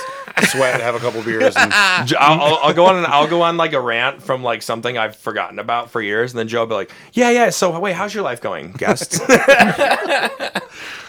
sweat, 0.50 0.72
and 0.74 0.82
have 0.82 0.94
a 0.94 0.98
couple 0.98 1.22
beers, 1.22 1.54
and 1.56 1.70
J- 2.08 2.16
I'll, 2.16 2.40
I'll, 2.40 2.58
I'll 2.62 2.72
go 2.72 2.86
on. 2.86 2.96
and 2.96 3.06
I'll 3.06 3.26
go 3.28 3.42
on 3.42 3.58
like 3.58 3.74
a 3.74 3.80
rant 3.80 4.22
from 4.22 4.42
like 4.42 4.62
something 4.62 4.96
I've 4.96 5.14
forgotten 5.16 5.58
about 5.58 5.90
for 5.90 6.00
years, 6.00 6.32
and 6.32 6.38
then 6.38 6.48
Joe 6.48 6.60
will 6.60 6.68
be 6.68 6.74
like, 6.74 6.90
"Yeah, 7.12 7.28
yeah. 7.30 7.50
So 7.50 7.78
wait, 7.78 7.92
how's 7.94 8.14
your 8.14 8.22
life 8.24 8.40
going, 8.40 8.72
guest?" 8.72 9.20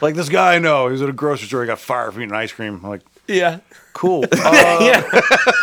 like 0.02 0.16
this 0.16 0.28
guy 0.30 0.56
I 0.56 0.60
know, 0.60 0.88
he 0.88 0.92
was 0.92 1.02
at 1.02 1.08
a 1.10 1.14
grocery 1.14 1.48
store, 1.48 1.62
he 1.62 1.68
got 1.68 1.80
fired 1.80 2.14
for 2.14 2.20
eating 2.22 2.34
ice 2.34 2.52
cream. 2.52 2.82
I'm 2.84 2.90
like, 2.90 3.02
Yeah. 3.30 3.60
cool. 3.94 4.26
Uh, 4.34 5.04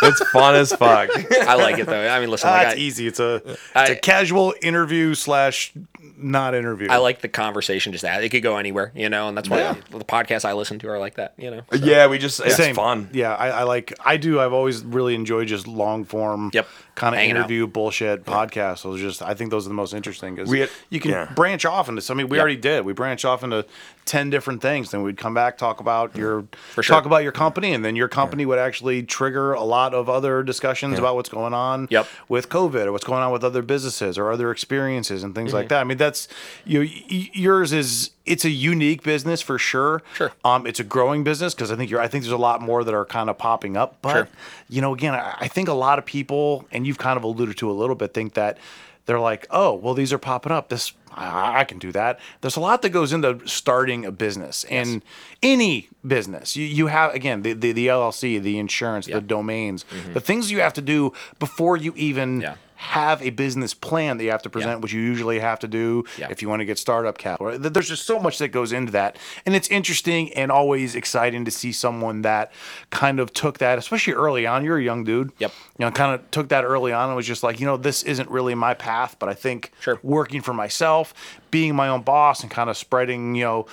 it's 0.03 0.29
fun 0.29 0.55
as 0.55 0.71
fuck. 0.73 1.09
I 1.47 1.55
like 1.55 1.79
it 1.79 1.85
though. 1.87 2.07
I 2.07 2.19
mean, 2.19 2.29
listen, 2.29 2.49
ah, 2.49 2.53
like, 2.53 2.67
it's 2.67 2.75
I, 2.75 2.79
easy. 2.79 3.07
It's 3.07 3.19
a 3.19 3.35
it's 3.45 3.59
I- 3.75 3.87
a 3.87 3.95
casual 3.95 4.53
interview 4.61 5.13
slash 5.15 5.73
not 6.17 6.53
interview. 6.55 6.87
I 6.89 6.97
like 6.97 7.21
the 7.21 7.27
conversation 7.27 7.91
just 7.91 8.03
that. 8.03 8.23
It 8.23 8.29
could 8.29 8.43
go 8.43 8.57
anywhere, 8.57 8.91
you 8.95 9.09
know, 9.09 9.27
and 9.27 9.37
that's 9.37 9.49
why 9.49 9.59
Yeah. 9.59 9.75
the 9.91 9.99
podcasts 10.05 10.45
I 10.45 10.53
listen 10.53 10.79
to 10.79 10.89
are 10.89 10.99
like 10.99 11.15
that, 11.15 11.33
you 11.37 11.51
know. 11.51 11.61
So, 11.71 11.77
Yeah, 11.83 12.07
we 12.07 12.17
just 12.19 12.39
it's 12.39 12.55
Same. 12.55 12.75
fun. 12.75 13.09
Yeah, 13.13 13.33
I, 13.35 13.49
I 13.49 13.63
like. 13.63 13.93
I 14.05 14.17
do. 14.17 14.39
I've 14.39 14.53
always 14.53 14.83
really 14.83 15.15
enjoyed 15.15 15.47
just 15.47 15.67
long 15.67 16.05
form. 16.05 16.51
Yep. 16.53 16.67
Kind 16.97 17.13
of 17.13 17.19
Hanging 17.19 17.35
out. 17.37 17.41
interview 17.41 17.67
bullshit 17.67 18.25
podcasts. 18.25 18.81
Those 18.81 18.99
just. 18.99 19.21
I 19.21 19.35
think 19.35 19.51
those 19.51 19.67
are 19.67 19.69
the 19.69 19.75
most 19.75 19.93
interesting 19.93 20.33
because 20.33 20.49
We 20.49 20.61
had- 20.61 20.69
you 20.89 20.99
can 20.99 21.11
yeah. 21.11 21.31
branch 21.35 21.63
off 21.63 21.87
into. 21.89 22.01
I 22.11 22.15
mean, 22.15 22.27
we 22.27 22.37
Yep. 22.37 22.41
already 22.41 22.55
did. 22.57 22.85
We 22.85 22.93
branched 22.93 23.23
off 23.23 23.43
into 23.43 23.65
ten 24.05 24.31
different 24.31 24.63
things. 24.63 24.89
Then 24.89 25.03
we'd 25.03 25.15
come 25.15 25.35
back 25.35 25.59
talk 25.59 25.79
about 25.79 26.15
your 26.15 26.45
For 26.73 26.81
sure. 26.81 26.95
talk 26.95 27.05
about 27.05 27.21
your 27.21 27.31
company, 27.31 27.71
and 27.71 27.85
then 27.85 27.95
your 27.95 28.07
company 28.07 28.47
would 28.47 28.57
actually 28.57 29.03
trigger 29.03 29.53
a 29.53 29.61
lot 29.63 29.93
of 29.93 30.09
other 30.09 30.41
discussions 30.41 30.97
about 30.97 31.13
what's 31.13 31.29
going 31.29 31.53
on. 31.53 31.87
Yep. 31.91 32.07
With 32.29 32.49
COVID 32.49 32.85
or 32.87 32.91
what's 32.91 33.05
going 33.05 33.21
on 33.21 33.31
with 33.31 33.43
other 33.43 33.61
businesses 33.61 34.17
or 34.17 34.31
other 34.31 34.49
experiences 34.49 35.21
and 35.23 35.35
things 35.35 35.49
Mm-hmm. 35.49 35.55
like 35.57 35.69
that. 35.69 35.81
I 35.81 35.83
mean, 35.83 35.99
that's 35.99 36.27
you. 36.65 36.79
Know, 36.83 36.89
yours 37.33 37.73
is. 37.73 38.09
It's 38.27 38.45
a 38.45 38.49
unique 38.49 39.03
business 39.03 39.41
for 39.41 39.57
sure. 39.57 40.03
Sure. 40.15 40.31
Um, 40.43 40.67
it's 40.67 40.79
a 40.79 40.83
growing 40.83 41.23
business 41.23 41.53
because 41.53 41.71
I 41.71 41.75
think 41.75 41.89
you're. 41.89 42.01
I 42.01 42.07
think 42.07 42.23
there's 42.23 42.31
a 42.33 42.37
lot 42.37 42.61
more 42.61 42.83
that 42.83 42.93
are 42.93 43.05
kind 43.05 43.29
of 43.29 43.37
popping 43.37 43.77
up. 43.77 43.97
But 44.01 44.13
Sure. 44.13 44.27
you 44.69 44.81
know, 44.81 44.93
again, 44.93 45.13
I, 45.15 45.35
I 45.41 45.47
think 45.47 45.67
a 45.69 45.73
lot 45.73 45.99
of 45.99 46.05
people, 46.05 46.65
and 46.71 46.85
you've 46.85 46.97
kind 46.97 47.17
of 47.17 47.23
alluded 47.23 47.57
to 47.57 47.71
a 47.71 47.73
little 47.73 47.95
bit, 47.95 48.13
think 48.13 48.33
that 48.35 48.57
they're 49.05 49.19
like, 49.19 49.47
oh, 49.49 49.73
well, 49.73 49.93
these 49.93 50.11
are 50.11 50.17
popping 50.17 50.51
up. 50.51 50.69
This 50.69 50.93
I, 51.13 51.61
I 51.61 51.63
can 51.63 51.79
do 51.79 51.91
that. 51.93 52.19
There's 52.41 52.57
a 52.57 52.59
lot 52.59 52.81
that 52.83 52.89
goes 52.89 53.11
into 53.13 53.39
starting 53.47 54.05
a 54.05 54.11
business 54.11 54.65
and 54.65 55.01
any 55.41 55.89
business. 56.05 56.55
You 56.55 56.65
you 56.65 56.87
have 56.87 57.13
again 57.13 57.41
the 57.41 57.53
the, 57.53 57.71
the 57.71 57.87
LLC, 57.87 58.41
the 58.41 58.59
insurance, 58.59 59.07
the 59.07 59.21
domains, 59.21 59.85
the 60.13 60.21
things 60.21 60.51
you 60.51 60.59
have 60.59 60.73
to 60.73 60.81
do 60.81 61.13
before 61.39 61.77
you 61.77 61.93
even. 61.95 62.33
Mm-hmm. 62.33 62.41
Yeah. 62.41 62.55
Have 62.77 63.21
a 63.23 63.31
business 63.31 63.73
plan 63.73 64.17
that 64.17 64.23
you 64.23 64.31
have 64.31 64.43
to 64.43 64.49
present, 64.49 64.81
which 64.81 64.93
you 64.93 65.01
usually 65.01 65.39
have 65.39 65.59
to 65.59 65.67
do 65.67 66.03
Yeah. 66.17 66.27
if 66.29 66.41
you 66.41 66.47
want 66.49 66.59
to 66.61 66.65
get 66.65 66.77
startup 66.77 67.17
capital. 67.17 67.57
There's 67.57 67.87
just 67.89 68.05
so 68.05 68.19
much 68.19 68.37
that 68.37 68.49
goes 68.49 68.71
into 68.71 68.91
that, 68.91 69.17
and 69.45 69.55
it's 69.55 69.67
interesting 69.69 70.31
and 70.33 70.51
always 70.51 70.93
exciting 70.95 71.43
to 71.45 71.51
see 71.51 71.71
someone 71.71 72.21
that 72.21 72.51
kind 72.91 73.19
of 73.19 73.33
took 73.33 73.57
that, 73.57 73.77
especially 73.79 74.13
early 74.13 74.45
on. 74.45 74.63
You're 74.63 74.77
a 74.77 74.83
young 74.83 75.03
dude. 75.03 75.31
Yep. 75.39 75.51
You 75.79 75.85
know, 75.85 75.91
kind 75.91 76.13
of 76.13 76.29
took 76.31 76.49
that 76.49 76.63
early 76.63 76.91
on 76.93 77.07
and 77.09 77.15
was 77.15 77.25
just 77.27 77.43
like, 77.43 77.59
you 77.59 77.65
know, 77.65 77.77
this 77.77 78.03
isn't 78.03 78.29
really 78.29 78.53
my 78.55 78.73
path, 78.73 79.15
but 79.19 79.27
I 79.27 79.33
think 79.33 79.71
Sure. 79.79 79.99
working 80.03 80.41
for 80.41 80.53
myself, 80.53 81.13
being 81.51 81.75
my 81.75 81.87
own 81.87 82.01
boss, 82.01 82.41
and 82.41 82.51
kind 82.51 82.69
of 82.69 82.77
spreading, 82.77 83.35
you 83.35 83.43
know. 83.43 83.65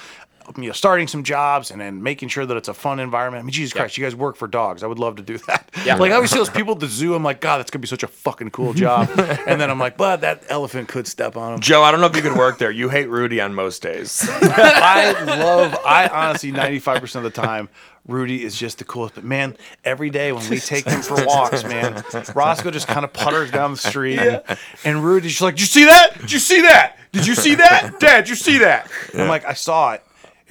Um, 0.46 0.62
you 0.62 0.68
know, 0.68 0.72
starting 0.72 1.08
some 1.08 1.22
jobs 1.24 1.70
and 1.70 1.80
then 1.80 2.02
making 2.02 2.28
sure 2.28 2.44
that 2.46 2.56
it's 2.56 2.68
a 2.68 2.74
fun 2.74 3.00
environment. 3.00 3.42
I 3.42 3.44
mean, 3.44 3.52
Jesus 3.52 3.72
Christ, 3.72 3.96
you 3.96 4.04
guys 4.04 4.14
work 4.14 4.36
for 4.36 4.46
dogs. 4.46 4.82
I 4.82 4.86
would 4.86 4.98
love 4.98 5.16
to 5.16 5.22
do 5.22 5.38
that. 5.46 5.70
Yeah. 5.84 5.96
Like 5.96 6.12
I 6.12 6.16
always 6.16 6.30
see 6.30 6.38
those 6.38 6.50
people 6.50 6.74
at 6.74 6.80
the 6.80 6.86
zoo. 6.86 7.14
I'm 7.14 7.22
like, 7.22 7.40
God, 7.40 7.58
that's 7.58 7.70
gonna 7.70 7.82
be 7.82 7.88
such 7.88 8.02
a 8.02 8.08
fucking 8.08 8.50
cool 8.50 8.72
job. 8.74 9.08
and 9.18 9.60
then 9.60 9.70
I'm 9.70 9.78
like, 9.78 9.96
but 9.96 10.20
that 10.22 10.44
elephant 10.48 10.88
could 10.88 11.06
step 11.06 11.36
on 11.36 11.54
him. 11.54 11.60
Joe, 11.60 11.82
I 11.82 11.90
don't 11.90 12.00
know 12.00 12.06
if 12.06 12.16
you 12.16 12.22
could 12.22 12.36
work 12.36 12.58
there. 12.58 12.70
You 12.70 12.88
hate 12.88 13.08
Rudy 13.08 13.40
on 13.40 13.54
most 13.54 13.82
days. 13.82 14.26
I 14.30 15.12
love. 15.24 15.76
I 15.84 16.08
honestly, 16.08 16.52
ninety 16.52 16.78
five 16.78 17.00
percent 17.00 17.26
of 17.26 17.32
the 17.34 17.40
time, 17.40 17.68
Rudy 18.06 18.44
is 18.44 18.56
just 18.56 18.78
the 18.78 18.84
coolest. 18.84 19.14
But 19.14 19.24
man, 19.24 19.56
every 19.84 20.10
day 20.10 20.32
when 20.32 20.48
we 20.50 20.58
take 20.58 20.86
him 20.86 21.00
for 21.00 21.24
walks, 21.24 21.64
man, 21.64 22.02
Roscoe 22.34 22.70
just 22.70 22.86
kind 22.86 23.04
of 23.04 23.12
putters 23.12 23.50
down 23.50 23.72
the 23.72 23.76
street, 23.78 24.18
and, 24.18 24.42
and 24.84 25.04
Rudy's 25.04 25.32
just 25.32 25.42
like, 25.42 25.54
"Did 25.54 25.62
you 25.62 25.66
see 25.66 25.84
that? 25.86 26.18
Did 26.20 26.32
you 26.32 26.38
see 26.38 26.62
that? 26.62 26.98
Did 27.12 27.26
you 27.26 27.34
see 27.34 27.54
that, 27.56 28.00
Dad? 28.00 28.22
Did 28.22 28.28
you 28.28 28.36
see 28.36 28.58
that?" 28.58 28.90
I'm 29.14 29.28
like, 29.28 29.44
"I 29.44 29.54
saw 29.54 29.92
it. 29.92 30.04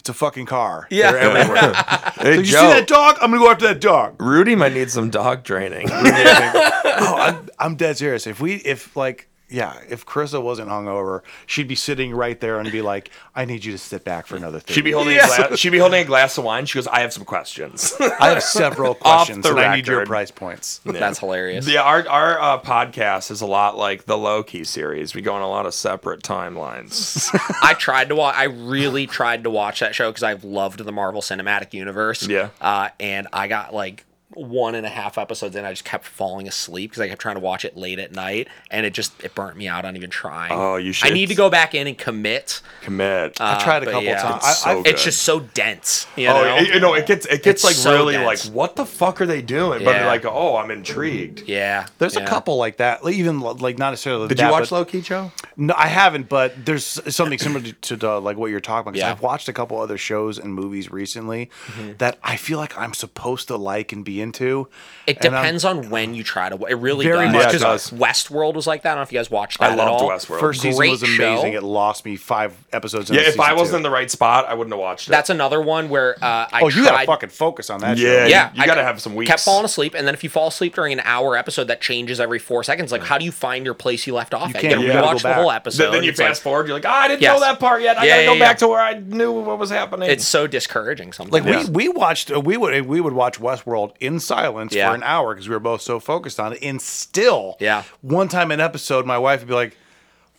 It's 0.03 0.09
a 0.09 0.13
fucking 0.13 0.47
car. 0.47 0.85
Yeah. 0.89 1.13
They're 1.13 1.37
everywhere. 1.37 1.73
Hey, 2.23 2.37
Did 2.37 2.47
you 2.47 2.53
see 2.53 2.67
that 2.67 2.87
dog? 2.87 3.17
I'm 3.21 3.31
gonna 3.31 3.43
go 3.43 3.49
after 3.51 3.67
that 3.67 3.81
dog." 3.81 4.21
Rudy 4.21 4.55
might 4.55 4.73
need 4.73 4.91
some 4.91 5.09
dog 5.09 5.43
training. 5.43 5.87
oh, 5.91 7.15
I'm, 7.17 7.49
I'm 7.59 7.75
dead 7.75 7.97
serious. 7.97 8.27
If 8.27 8.39
we, 8.39 8.55
if 8.55 8.95
like, 8.95 9.29
yeah, 9.49 9.77
if 9.87 10.05
Carissa 10.05 10.41
wasn't 10.41 10.69
hungover, 10.69 11.21
she'd 11.45 11.67
be 11.67 11.75
sitting 11.75 12.11
right 12.13 12.39
there 12.39 12.59
and 12.59 12.71
be 12.71 12.81
like, 12.81 13.09
"I 13.35 13.45
need 13.45 13.63
you 13.63 13.71
to 13.73 13.77
sit 13.77 14.03
back 14.03 14.25
for 14.25 14.35
another 14.35 14.59
30 14.59 14.73
She'd 14.73 14.83
be 14.83 14.91
holding 14.91 15.15
Yeah. 15.15 15.25
a 15.31 15.47
glass. 15.49 15.59
She'd 15.59 15.69
be 15.71 15.77
holding 15.77 16.01
a 16.01 16.05
glass 16.05 16.37
of 16.37 16.43
wine. 16.43 16.65
She 16.65 16.77
goes, 16.77 16.87
"I 16.87 17.01
have 17.01 17.13
some 17.13 17.25
questions." 17.25 17.93
I 18.19 18.29
have 18.29 18.41
several 18.41 18.95
questions, 18.95 19.43
the 19.43 19.51
and 19.51 19.59
I 19.59 19.75
need 19.75 19.87
your 19.87 20.05
price 20.05 20.31
points." 20.31 20.79
That's 20.85 21.19
hilarious. 21.19 21.67
yeah, 21.67 21.81
our 21.83 22.07
our 22.09 22.39
uh, 22.41 22.59
podcast 22.61 23.29
is 23.31 23.41
a 23.41 23.45
lot 23.45 23.77
like 23.77 24.05
the 24.05 24.17
Loki 24.17 24.63
series. 24.63 25.13
We 25.13 25.21
go 25.21 25.33
on 25.35 25.41
a 25.41 25.49
lot 25.49 25.65
of 25.65 25.73
separate 25.73 26.23
timelines. 26.23 27.29
I 27.61 27.73
tried 27.73 28.09
to 28.09 28.15
watch. 28.15 28.35
I 28.35 28.45
really 28.45 29.05
tried 29.07 29.43
to 29.43 29.49
watch 29.49 29.81
that 29.81 29.93
show 29.93 30.09
because 30.09 30.23
I've 30.23 30.43
loved 30.43 30.79
the 30.83 30.91
Marvel 30.91 31.21
Cinematic 31.21 31.73
Universe. 31.73 32.25
Yeah. 32.27 32.49
Uh, 32.61 32.89
and 32.99 33.27
I 33.33 33.47
got 33.47 33.73
like 33.73 34.05
one 34.35 34.75
and 34.75 34.85
a 34.85 34.89
half 34.89 35.17
episodes 35.17 35.55
in, 35.55 35.65
I 35.65 35.71
just 35.71 35.85
kept 35.85 36.05
falling 36.05 36.47
asleep 36.47 36.91
because 36.91 37.01
I 37.01 37.07
kept 37.07 37.21
trying 37.21 37.35
to 37.35 37.41
watch 37.41 37.65
it 37.65 37.75
late 37.77 37.99
at 37.99 38.11
night, 38.11 38.47
and 38.71 38.85
it 38.85 38.93
just 38.93 39.21
it 39.23 39.33
burnt 39.35 39.57
me 39.57 39.67
out 39.67 39.85
on 39.85 39.95
even 39.95 40.09
trying. 40.09 40.51
Oh, 40.51 40.75
you 40.77 40.91
should. 40.91 41.09
I 41.11 41.13
need 41.13 41.27
to 41.29 41.35
go 41.35 41.49
back 41.49 41.75
in 41.75 41.87
and 41.87 41.97
commit. 41.97 42.61
Commit. 42.81 43.39
Uh, 43.39 43.57
I 43.59 43.63
tried 43.63 43.83
a 43.83 43.85
couple 43.85 44.03
yeah. 44.03 44.21
times. 44.21 44.43
It's 44.45 44.57
so 44.59 44.69
I, 44.69 44.73
I. 44.75 44.83
It's 44.85 45.03
just 45.03 45.23
so 45.23 45.39
dense. 45.41 46.07
You 46.15 46.27
Oh, 46.29 46.33
know? 46.43 46.55
it, 46.57 46.73
you 46.73 46.79
know, 46.79 46.93
it 46.93 47.05
gets 47.05 47.25
it 47.25 47.43
gets 47.43 47.47
It's 47.47 47.63
like 47.63 47.75
so 47.75 47.93
really 47.93 48.13
dense. 48.13 48.45
like 48.47 48.53
what 48.55 48.75
the 48.75 48.85
fuck 48.85 49.21
are 49.21 49.25
they 49.25 49.41
doing? 49.41 49.83
But 49.83 49.95
Yeah. 49.95 50.07
like, 50.07 50.25
oh, 50.25 50.57
I'm 50.57 50.71
intrigued. 50.71 51.41
yeah. 51.47 51.87
there's 51.99 52.15
yeah. 52.15 52.23
a 52.23 52.27
couple 52.27 52.57
like 52.57 52.77
that. 52.77 53.05
Even 53.07 53.39
like 53.41 53.77
not 53.77 53.91
necessarily. 53.91 54.27
Did 54.27 54.37
that, 54.37 54.45
you 54.47 54.51
watch 54.51 54.69
but- 54.69 54.75
Loki, 54.77 55.01
Joe? 55.01 55.31
No, 55.55 55.73
I 55.77 55.87
haven't, 55.87 56.29
but 56.29 56.65
there's 56.65 56.83
something 57.15 57.37
similar 57.37 57.61
to, 57.63 57.73
to 57.73 57.95
the, 57.95 58.19
like 58.19 58.37
what 58.37 58.49
you're 58.49 58.59
talking 58.59 58.89
about. 58.89 58.97
Yeah. 58.97 59.11
I've 59.11 59.21
watched 59.21 59.47
a 59.49 59.53
couple 59.53 59.79
other 59.79 59.97
shows 59.99 60.39
and 60.39 60.53
movies 60.53 60.91
recently 60.91 61.49
Mm-hmm. 61.67 61.93
that 61.97 62.17
I 62.23 62.35
feel 62.37 62.57
like 62.57 62.77
I'm 62.77 62.93
supposed 62.93 63.47
to 63.47 63.55
like 63.55 63.91
and 63.91 64.03
be 64.03 64.19
into. 64.23 64.67
It 65.05 65.17
and 65.17 65.35
I'm- 65.35 65.43
depends 65.43 65.65
on 65.65 65.89
when 65.91 66.15
you 66.15 66.23
try 66.23 66.49
to. 66.49 66.55
It 66.65 66.75
really 66.75 67.05
Very 67.05 67.25
does. 67.25 67.33
much 67.33 67.41
Yeah, 67.43 67.49
it 67.49 67.61
'Cause 67.61 67.91
does. 67.91 67.99
Westworld 67.99 68.53
was 68.55 68.65
like 68.65 68.81
that. 68.83 68.89
I 68.89 68.91
don't 68.93 68.99
know 68.99 69.03
if 69.03 69.11
you 69.11 69.19
guys 69.19 69.29
watched 69.29 69.61
I 69.61 69.67
that 69.69 69.77
at 69.79 69.85
loved 69.85 70.01
all. 70.03 70.09
Westworld. 70.09 70.39
First 70.39 70.61
season 70.61 70.77
Great 70.79 70.91
was 70.91 71.03
amazing. 71.03 71.51
show. 71.53 71.57
It 71.57 71.63
lost 71.63 72.05
me 72.05 72.15
five 72.15 72.55
episodes. 72.71 73.09
Yeah, 73.11 73.19
into 73.19 73.29
if 73.31 73.39
I 73.39 73.53
wasn't 73.53 73.71
two. 73.71 73.77
in 73.77 73.83
the 73.83 73.89
right 73.91 74.09
spot, 74.09 74.45
I 74.47 74.53
wouldn't 74.53 74.73
have 74.73 74.79
watched 74.79 75.09
it. 75.09 75.11
That's 75.11 75.29
another 75.29 75.61
one 75.61 75.89
where 75.89 76.15
uh, 76.23 76.47
I 76.51 76.61
oh, 76.61 76.67
you 76.69 76.83
tried. 76.83 76.91
gotta 76.91 77.05
fucking 77.07 77.29
focus 77.29 77.69
on 77.69 77.81
that. 77.81 77.97
Yeah, 77.97 78.23
show. 78.23 78.27
yeah, 78.27 78.49
you 78.55 78.63
I 78.63 78.65
gotta 78.65 78.79
kept- 78.81 78.87
have 78.87 79.01
some 79.01 79.15
weeks. 79.15 79.29
Kept 79.29 79.41
falling 79.43 79.65
asleep, 79.65 79.93
and 79.93 80.07
then 80.07 80.13
if 80.13 80.23
you 80.23 80.29
fall 80.29 80.47
asleep 80.47 80.73
during 80.73 80.93
an 80.93 81.01
hour 81.03 81.35
episode 81.35 81.65
that 81.67 81.81
changes 81.81 82.19
every 82.21 82.39
four 82.39 82.63
seconds, 82.63 82.91
like 82.91 83.03
how 83.03 83.17
do 83.17 83.25
you 83.25 83.31
find 83.31 83.65
your 83.65 83.73
place 83.73 84.07
you 84.07 84.13
left 84.13 84.33
off? 84.33 84.55
at? 84.55 84.61
can't. 84.61 84.79
You 84.79 84.87
You 84.87 84.93
gotta 84.93 85.01
gotta 85.01 85.17
rewatch 85.17 85.23
go 85.23 85.29
the 85.29 85.33
whole 85.35 85.47
back. 85.49 85.55
episode. 85.57 85.83
then, 85.83 85.91
then 85.91 86.03
you 86.03 86.09
It's 86.11 86.19
like- 86.19 86.29
fast 86.29 86.41
forward. 86.43 86.67
You're 86.67 86.77
like, 86.77 86.85
ah, 86.87 87.01
I 87.01 87.07
didn't 87.09 87.21
Yes. 87.21 87.33
know 87.33 87.39
that 87.41 87.59
part 87.59 87.81
yet. 87.81 87.97
I 87.99 88.05
Yeah, 88.05 88.09
gotta 88.11 88.21
yeah, 88.21 88.27
go 88.27 88.33
yeah. 88.35 88.39
back 88.39 88.57
to 88.59 88.67
where 88.69 88.79
I 88.79 88.93
knew 88.93 89.31
what 89.33 89.59
was 89.59 89.69
happening. 89.69 90.09
it's 90.09 90.25
so 90.27 90.47
discouraging 90.47 91.11
sometimes. 91.11 91.45
Like 91.45 91.67
we, 91.67 91.87
we 91.87 91.89
watched 91.89 92.31
uh, 92.31 92.39
we 92.39 92.55
would 92.57 92.85
we 92.85 93.01
would 93.01 93.13
watch 93.13 93.39
Westworld 93.39 93.91
in 93.99 94.12
silence 94.19 94.73
Yeah. 94.73 94.89
for 94.89 94.95
an 94.95 95.03
hour 95.03 95.33
because 95.33 95.47
we 95.49 95.55
were 95.55 95.59
both 95.59 95.81
so 95.81 95.99
focused 95.99 96.39
on 96.39 96.53
it. 96.53 96.59
And 96.61 96.81
still, 96.81 97.57
Yeah. 97.59 97.83
one 98.01 98.27
time 98.27 98.51
an 98.51 98.59
episode, 98.59 99.05
my 99.05 99.17
wife 99.17 99.39
would 99.41 99.47
be 99.47 99.53
like, 99.53 99.77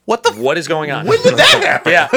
"What 0.04 0.22
the? 0.22 0.30
F- 0.30 0.36
what 0.38 0.58
is 0.58 0.68
going 0.68 0.90
on? 0.90 1.06
when 1.06 1.20
did 1.22 1.36
that 1.36 1.62
happen?" 1.64 1.92
yeah, 1.92 2.08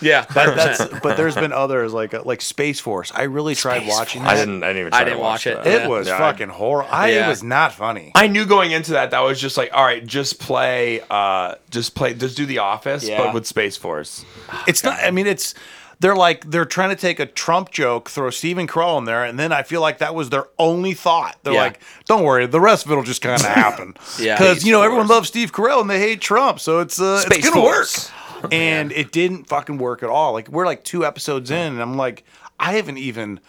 yeah. 0.00 0.24
But 0.34 0.54
that's 0.56 0.84
but 1.02 1.16
there's 1.16 1.34
been 1.34 1.52
others 1.52 1.92
like 1.92 2.14
uh, 2.14 2.22
like 2.24 2.40
Space 2.40 2.80
Force. 2.80 3.10
I 3.14 3.22
really 3.24 3.54
tried 3.54 3.80
Space 3.82 3.90
watching. 3.90 4.22
I 4.22 4.34
didn't. 4.34 4.62
I 4.62 4.68
didn't 4.68 4.80
even. 4.80 4.92
I 4.94 5.04
didn't 5.04 5.16
to 5.18 5.22
watch 5.22 5.46
it. 5.46 5.56
that. 5.56 5.66
It 5.66 5.82
Yeah. 5.82 5.88
was 5.88 6.06
Yeah, 6.08 6.18
fucking 6.18 6.48
horrible. 6.50 6.90
I 6.92 7.10
Yeah. 7.12 7.26
it 7.26 7.28
was 7.28 7.42
not 7.42 7.72
funny. 7.72 8.12
I 8.14 8.26
knew 8.28 8.44
going 8.46 8.70
into 8.72 8.92
that 8.92 9.10
that 9.12 9.20
was 9.20 9.40
just 9.40 9.56
like, 9.56 9.70
all 9.72 9.84
right, 9.84 10.04
just 10.06 10.38
play, 10.40 11.00
uh, 11.10 11.54
just 11.70 11.94
play, 11.94 12.14
just 12.14 12.36
do 12.36 12.46
The 12.46 12.58
Office, 12.58 13.06
Yeah. 13.08 13.18
but 13.18 13.34
with 13.34 13.46
Space 13.46 13.76
Force. 13.76 14.24
It's 14.66 14.82
not. 14.84 14.98
I 15.00 15.10
mean, 15.10 15.26
it's 15.26 15.54
they're 16.00 16.16
like 16.16 16.50
they're 16.50 16.64
trying 16.64 16.90
to 16.90 16.96
take 16.96 17.18
a 17.20 17.26
Trump 17.26 17.70
joke, 17.70 18.08
throw 18.08 18.30
Steven 18.30 18.66
Carell 18.66 18.98
in 18.98 19.04
there, 19.04 19.24
and 19.24 19.38
then 19.38 19.52
I 19.52 19.62
feel 19.62 19.80
like 19.80 19.98
that 19.98 20.14
was 20.14 20.30
their 20.30 20.46
only 20.58 20.94
thought. 20.94 21.36
They're 21.42 21.54
Yeah. 21.54 21.60
like, 21.62 21.80
"Don't 22.06 22.22
worry, 22.22 22.46
the 22.46 22.60
rest 22.60 22.86
of 22.86 22.92
it'll 22.92 23.02
just 23.04 23.20
kind 23.22 23.40
of 23.40 23.46
happen." 23.48 23.94
Yeah. 24.18 24.36
because 24.38 24.64
you 24.64 24.72
know 24.72 24.78
Space 24.80 24.86
everyone 24.86 25.08
loves 25.08 25.28
Steve 25.28 25.52
Carell 25.52 25.80
and 25.80 25.90
they 25.90 25.98
hate 25.98 26.20
Trump, 26.20 26.60
so 26.60 26.80
it's 26.80 27.00
uh, 27.00 27.20
Space 27.20 27.38
it's 27.38 27.48
gonna 27.50 27.60
Force. 27.60 28.06
work. 28.10 28.14
And 28.52 28.92
it 28.92 29.10
didn't 29.10 29.48
fucking 29.48 29.78
work 29.78 30.04
at 30.04 30.08
all. 30.08 30.32
Like 30.32 30.48
we're 30.48 30.64
like 30.66 30.84
two 30.84 31.04
episodes 31.04 31.50
in, 31.50 31.72
and 31.72 31.82
I'm 31.82 31.96
like, 31.96 32.22
I 32.60 32.74
haven't 32.74 32.98
even 32.98 33.40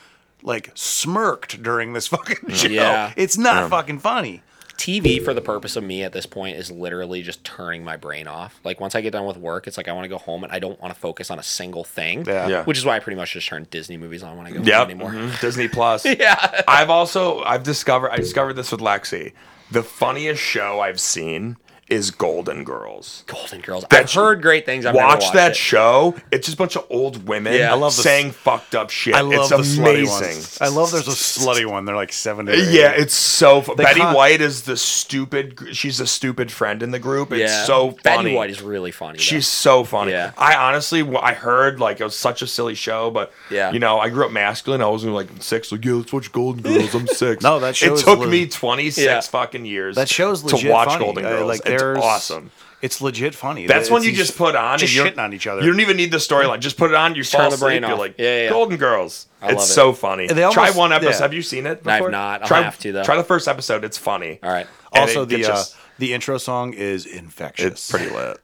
like 0.41 0.71
smirked 0.73 1.61
during 1.61 1.93
this 1.93 2.07
fucking 2.07 2.49
show. 2.55 2.67
Yeah. 2.69 3.13
It's 3.15 3.37
not 3.37 3.69
fucking 3.69 3.99
funny. 3.99 4.41
TV 4.79 5.21
for 5.23 5.33
the 5.33 5.41
purpose 5.41 5.75
of 5.75 5.83
me 5.83 6.03
at 6.03 6.13
this 6.13 6.25
point 6.25 6.55
is 6.57 6.71
literally 6.71 7.21
just 7.21 7.43
turning 7.43 7.83
my 7.83 7.97
brain 7.97 8.27
off. 8.27 8.59
Like 8.63 8.79
once 8.79 8.95
I 8.95 9.01
get 9.01 9.11
done 9.11 9.25
with 9.25 9.37
work, 9.37 9.67
it's 9.67 9.75
like 9.77 9.87
I 9.87 9.91
want 9.91 10.05
to 10.05 10.09
go 10.09 10.17
home 10.17 10.43
and 10.43 10.51
I 10.53 10.59
don't 10.59 10.79
want 10.81 10.93
to 10.93 10.99
focus 10.99 11.29
on 11.29 11.37
a 11.37 11.43
single 11.43 11.83
thing. 11.83 12.23
Yeah. 12.25 12.47
Yeah. 12.47 12.63
Which 12.63 12.77
is 12.77 12.85
why 12.85 12.95
I 12.95 12.99
pretty 12.99 13.17
much 13.17 13.33
just 13.33 13.47
turn 13.47 13.67
Disney 13.69 13.97
movies 13.97 14.23
on 14.23 14.37
when 14.37 14.47
I 14.47 14.51
go 14.51 14.61
Yep. 14.61 14.73
home 14.79 14.89
anymore. 14.89 15.11
mhm, 15.11 15.39
Disney 15.41 15.67
Plus. 15.67 16.05
Yeah. 16.19 16.61
I've 16.67 16.89
also 16.89 17.43
I've 17.43 17.63
discovered 17.63 18.11
I 18.11 18.17
discovered 18.17 18.53
this 18.53 18.71
with 18.71 18.79
Lexi. 18.81 19.33
The 19.69 19.83
funniest 19.83 20.41
show 20.41 20.79
I've 20.79 20.99
seen 20.99 21.57
is 21.89 22.11
Golden 22.11 22.63
Girls. 22.63 23.23
Golden 23.27 23.61
Girls. 23.61 23.85
I've 23.91 24.11
heard 24.11 24.41
great 24.41 24.65
things. 24.65 24.85
I've 24.85 24.95
Watch 24.95 25.21
watched 25.21 25.33
that 25.33 25.51
it. 25.51 25.57
show. 25.57 26.15
It's 26.31 26.45
just 26.45 26.55
a 26.55 26.57
bunch 26.57 26.75
of 26.75 26.85
old 26.89 27.27
women 27.27 27.53
Yeah. 27.53 27.71
I 27.71 27.75
love 27.75 27.95
the- 27.95 28.01
saying 28.03 28.31
fucked 28.31 28.75
up 28.75 28.89
shit. 28.89 29.15
I 29.15 29.21
love 29.21 29.33
it's 29.33 29.75
the 29.75 29.81
slutty 29.81 29.99
amazing. 29.99 30.09
ones. 30.35 30.57
I 30.61 30.67
love 30.67 30.91
there's 30.91 31.07
a 31.07 31.11
slutty 31.11 31.65
one. 31.65 31.85
They're 31.85 31.95
like 31.95 32.13
seventy. 32.13 32.53
Yeah, 32.69 32.91
it's 32.91 33.13
so. 33.15 33.61
Fu- 33.61 33.75
Betty 33.75 33.99
con- 34.01 34.13
White 34.15 34.41
is 34.41 34.63
the 34.63 34.77
stupid. 34.77 35.57
She's 35.73 35.99
a 35.99 36.07
stupid 36.07 36.51
friend 36.51 36.83
in 36.83 36.91
the 36.91 36.99
group. 36.99 37.31
It's 37.31 37.51
Yeah. 37.51 37.63
so 37.65 37.91
funny. 38.03 38.23
Betty 38.23 38.35
White 38.35 38.49
is 38.49 38.61
really 38.61 38.91
funny. 38.91 39.17
though. 39.17 39.23
She's 39.23 39.47
so 39.47 39.83
funny. 39.83 40.11
Yeah. 40.11 40.31
I 40.37 40.55
honestly, 40.55 41.01
I 41.21 41.33
heard 41.33 41.79
like 41.79 41.99
it 41.99 42.03
was 42.03 42.15
such 42.15 42.41
a 42.41 42.47
silly 42.47 42.75
show, 42.75 43.09
but 43.09 43.31
Yeah. 43.49 43.71
you 43.71 43.79
know, 43.79 43.99
I 43.99 44.09
grew 44.09 44.25
up 44.25 44.31
masculine. 44.31 44.81
I 44.81 44.87
was 44.87 45.03
like 45.05 45.27
six, 45.39 45.71
like 45.71 45.83
yeah, 45.83 45.93
let's 45.93 46.13
watch 46.13 46.31
Golden 46.31 46.61
Girls. 46.61 46.93
I'm 46.93 47.07
six. 47.23 47.43
No, 47.43 47.59
that 47.59 47.75
show 47.75 47.87
It 47.87 47.93
is 47.93 48.03
took 48.03 48.19
le- 48.19 48.27
me 48.27 48.45
26 48.47 49.03
Yeah. 49.05 49.21
fucking 49.21 49.65
years. 49.65 49.95
That 49.95 50.09
show's 50.09 50.43
legit 50.43 50.59
to 50.61 50.69
watch 50.71 50.89
funny. 50.89 51.05
Golden 51.05 51.25
Uh, 51.25 51.29
Girls. 51.29 51.61
Like 51.81 51.97
it's 51.97 52.05
awesome. 52.05 52.51
It's 52.81 53.01
legit 53.01 53.35
funny. 53.35 53.67
That's 53.67 53.87
It's 53.87 53.91
when 53.91 54.03
you 54.03 54.13
just 54.13 54.37
put 54.37 54.55
on 54.55 54.79
just 54.79 54.95
and 54.95 54.95
you're 55.05 55.13
shitting 55.13 55.21
on 55.23 55.33
each 55.33 55.47
other. 55.47 55.61
You 55.61 55.67
don't 55.71 55.81
even 55.81 55.97
need 55.97 56.11
the 56.11 56.17
storyline. 56.17 56.59
Just 56.61 56.77
put 56.77 56.91
it 56.91 56.95
on. 56.95 57.13
You 57.13 57.25
fall 57.25 57.41
turn 57.41 57.49
the 57.49 57.55
asleep. 57.55 57.81
brain 57.81 57.89
You're 57.89 57.97
like, 57.97 58.15
Yeah, 58.17 58.43
yeah. 58.43 58.49
Golden 58.49 58.77
Girls. 58.77 59.27
I 59.41 59.47
it's 59.47 59.55
love 59.55 59.63
it. 59.63 59.67
so 59.67 59.91
funny. 59.93 60.27
They 60.27 60.49
try 60.53 60.71
one 60.71 60.93
episode. 60.93 61.09
yeah. 61.11 61.17
Have 61.19 61.33
you 61.33 61.41
seen 61.41 61.65
it? 61.65 61.85
I've 61.85 62.09
not. 62.09 62.41
I'll 62.43 62.47
try, 62.47 62.61
have 62.61 62.79
to, 62.79 62.93
though. 62.93 63.03
Try 63.03 63.17
the 63.17 63.23
first 63.25 63.49
episode. 63.49 63.83
It's 63.83 63.97
funny. 63.97 64.39
All 64.41 64.49
right. 64.49 64.65
And 64.93 65.01
Also, 65.09 65.25
the 65.25 65.37
gets 65.39 65.49
uh, 65.49 65.63
the 65.97 66.13
intro 66.13 66.37
song 66.37 66.71
is 66.73 67.05
infectious. 67.05 67.65
it's 67.65 67.91
pretty 67.91 68.09
lit. 68.15 68.39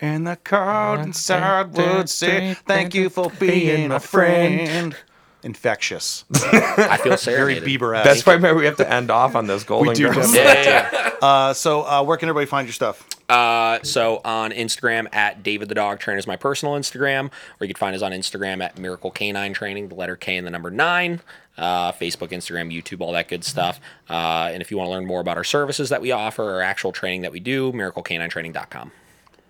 And 0.00 0.24
the 0.26 0.36
card 0.36 1.00
inside 1.00 1.74
would 1.76 2.08
say, 2.08 2.54
"Thank 2.66 2.94
you 2.94 3.10
for 3.10 3.28
being 3.40 3.88
my 3.88 3.98
friend." 3.98 4.94
Infectious. 5.42 6.24
I 6.34 6.96
feel 6.98 7.16
Very 7.16 7.56
serenaded. 7.56 7.64
Bieber. 7.64 8.02
That's 8.04 8.22
probably 8.22 8.42
where 8.42 8.54
we 8.54 8.64
have 8.66 8.76
to 8.76 8.90
end 8.90 9.10
off 9.10 9.34
on 9.34 9.46
this 9.46 9.64
Golden 9.64 9.94
do 9.94 10.12
Girls. 10.12 10.34
Yeah, 10.34 10.42
yeah, 10.62 10.90
yeah. 10.92 11.06
Uh, 11.20 11.52
so, 11.52 11.82
uh, 11.82 12.02
where 12.02 12.16
can 12.16 12.30
everybody 12.30 12.46
find 12.46 12.66
your 12.66 12.72
stuff? 12.72 13.06
Uh, 13.28 13.78
so 13.82 14.22
on 14.24 14.52
Instagram 14.52 15.06
at 15.14 15.42
David 15.42 15.68
the 15.68 15.74
Dog 15.74 16.00
Trainer 16.00 16.18
is 16.18 16.26
my 16.26 16.36
personal 16.36 16.76
Instagram, 16.76 17.26
or 17.60 17.66
you 17.66 17.68
can 17.68 17.78
find 17.78 17.94
us 17.94 18.00
on 18.00 18.12
Instagram 18.12 18.62
at 18.64 18.78
Miracle 18.78 19.10
Canine 19.10 19.52
Training, 19.52 19.88
the 19.88 19.94
letter 19.94 20.16
K 20.16 20.36
and 20.36 20.46
the 20.46 20.50
number 20.50 20.70
nine. 20.70 21.20
Uh, 21.58 21.92
Facebook, 21.92 22.30
Instagram, 22.30 22.74
YouTube, 22.74 23.02
all 23.02 23.12
that 23.12 23.28
good 23.28 23.44
stuff. 23.44 23.80
Uh, 24.08 24.48
and 24.50 24.62
if 24.62 24.70
you 24.70 24.78
want 24.78 24.88
to 24.88 24.92
learn 24.92 25.04
more 25.04 25.20
about 25.20 25.36
our 25.36 25.44
services 25.44 25.90
that 25.90 26.00
we 26.00 26.10
offer, 26.10 26.42
or 26.42 26.62
actual 26.62 26.90
training 26.90 27.20
that 27.20 27.32
we 27.32 27.38
do, 27.38 27.70
miracleCanineTraining.com. 27.72 28.90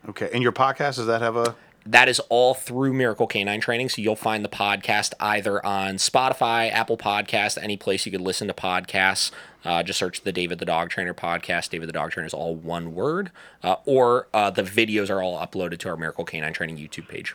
Okay, 0.09 0.29
and 0.33 0.43
your 0.43 0.53
podcast 0.53 0.97
does 0.97 1.07
that 1.07 1.23
have 1.23 1.37
a? 1.37 1.55
That 1.87 2.09
is 2.09 2.21
all 2.29 2.55
through 2.55 2.93
Miracle 2.93 3.27
Canine 3.27 3.61
Training. 3.61 3.89
So 3.89 4.03
you'll 4.03 4.17
find 4.17 4.45
the 4.45 4.49
podcast 4.49 5.15
either 5.19 5.65
on 5.65 5.95
Spotify, 5.95 6.71
Apple 6.71 6.99
Podcast, 6.99 7.61
any 7.63 7.77
place 7.77 8.05
you 8.05 8.13
could 8.13 8.21
listen 8.21 8.49
to 8.49 8.55
podcasts. 8.55 9.31
Uh, 9.65 9.83
just 9.83 9.99
search 9.99 10.23
the 10.23 10.33
David 10.33 10.59
the 10.59 10.65
Dog 10.65 10.91
Trainer 10.91 11.15
podcast. 11.15 11.71
David 11.71 11.89
the 11.89 11.93
Dog 11.93 12.11
Trainer 12.11 12.27
is 12.27 12.35
all 12.35 12.55
one 12.55 12.95
word. 12.95 13.31
Uh, 13.63 13.77
or 13.87 14.29
uh, 14.35 14.51
the 14.51 14.63
videos 14.63 15.11
are 15.11 15.23
all 15.23 15.39
uploaded 15.39 15.79
to 15.79 15.89
our 15.89 15.97
Miracle 15.97 16.25
Canine 16.25 16.53
Training 16.53 16.77
YouTube 16.77 17.09
page. 17.09 17.35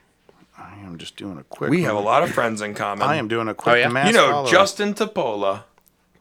I 0.57 0.77
am 0.85 0.97
just 0.97 1.17
doing 1.17 1.37
a 1.37 1.43
quick. 1.43 1.69
We 1.69 1.83
have 1.83 1.95
a 1.95 1.99
lot 1.99 2.23
of 2.23 2.31
friends 2.31 2.61
in 2.61 2.75
common. 2.75 3.07
I 3.07 3.15
am 3.17 3.27
doing 3.27 3.47
a 3.47 3.53
quick. 3.53 3.73
Oh, 3.73 3.77
yeah? 3.77 3.89
mass 3.89 4.07
You 4.07 4.13
know, 4.13 4.31
follow. 4.31 4.49
Justin 4.49 4.93
Topola. 4.93 5.63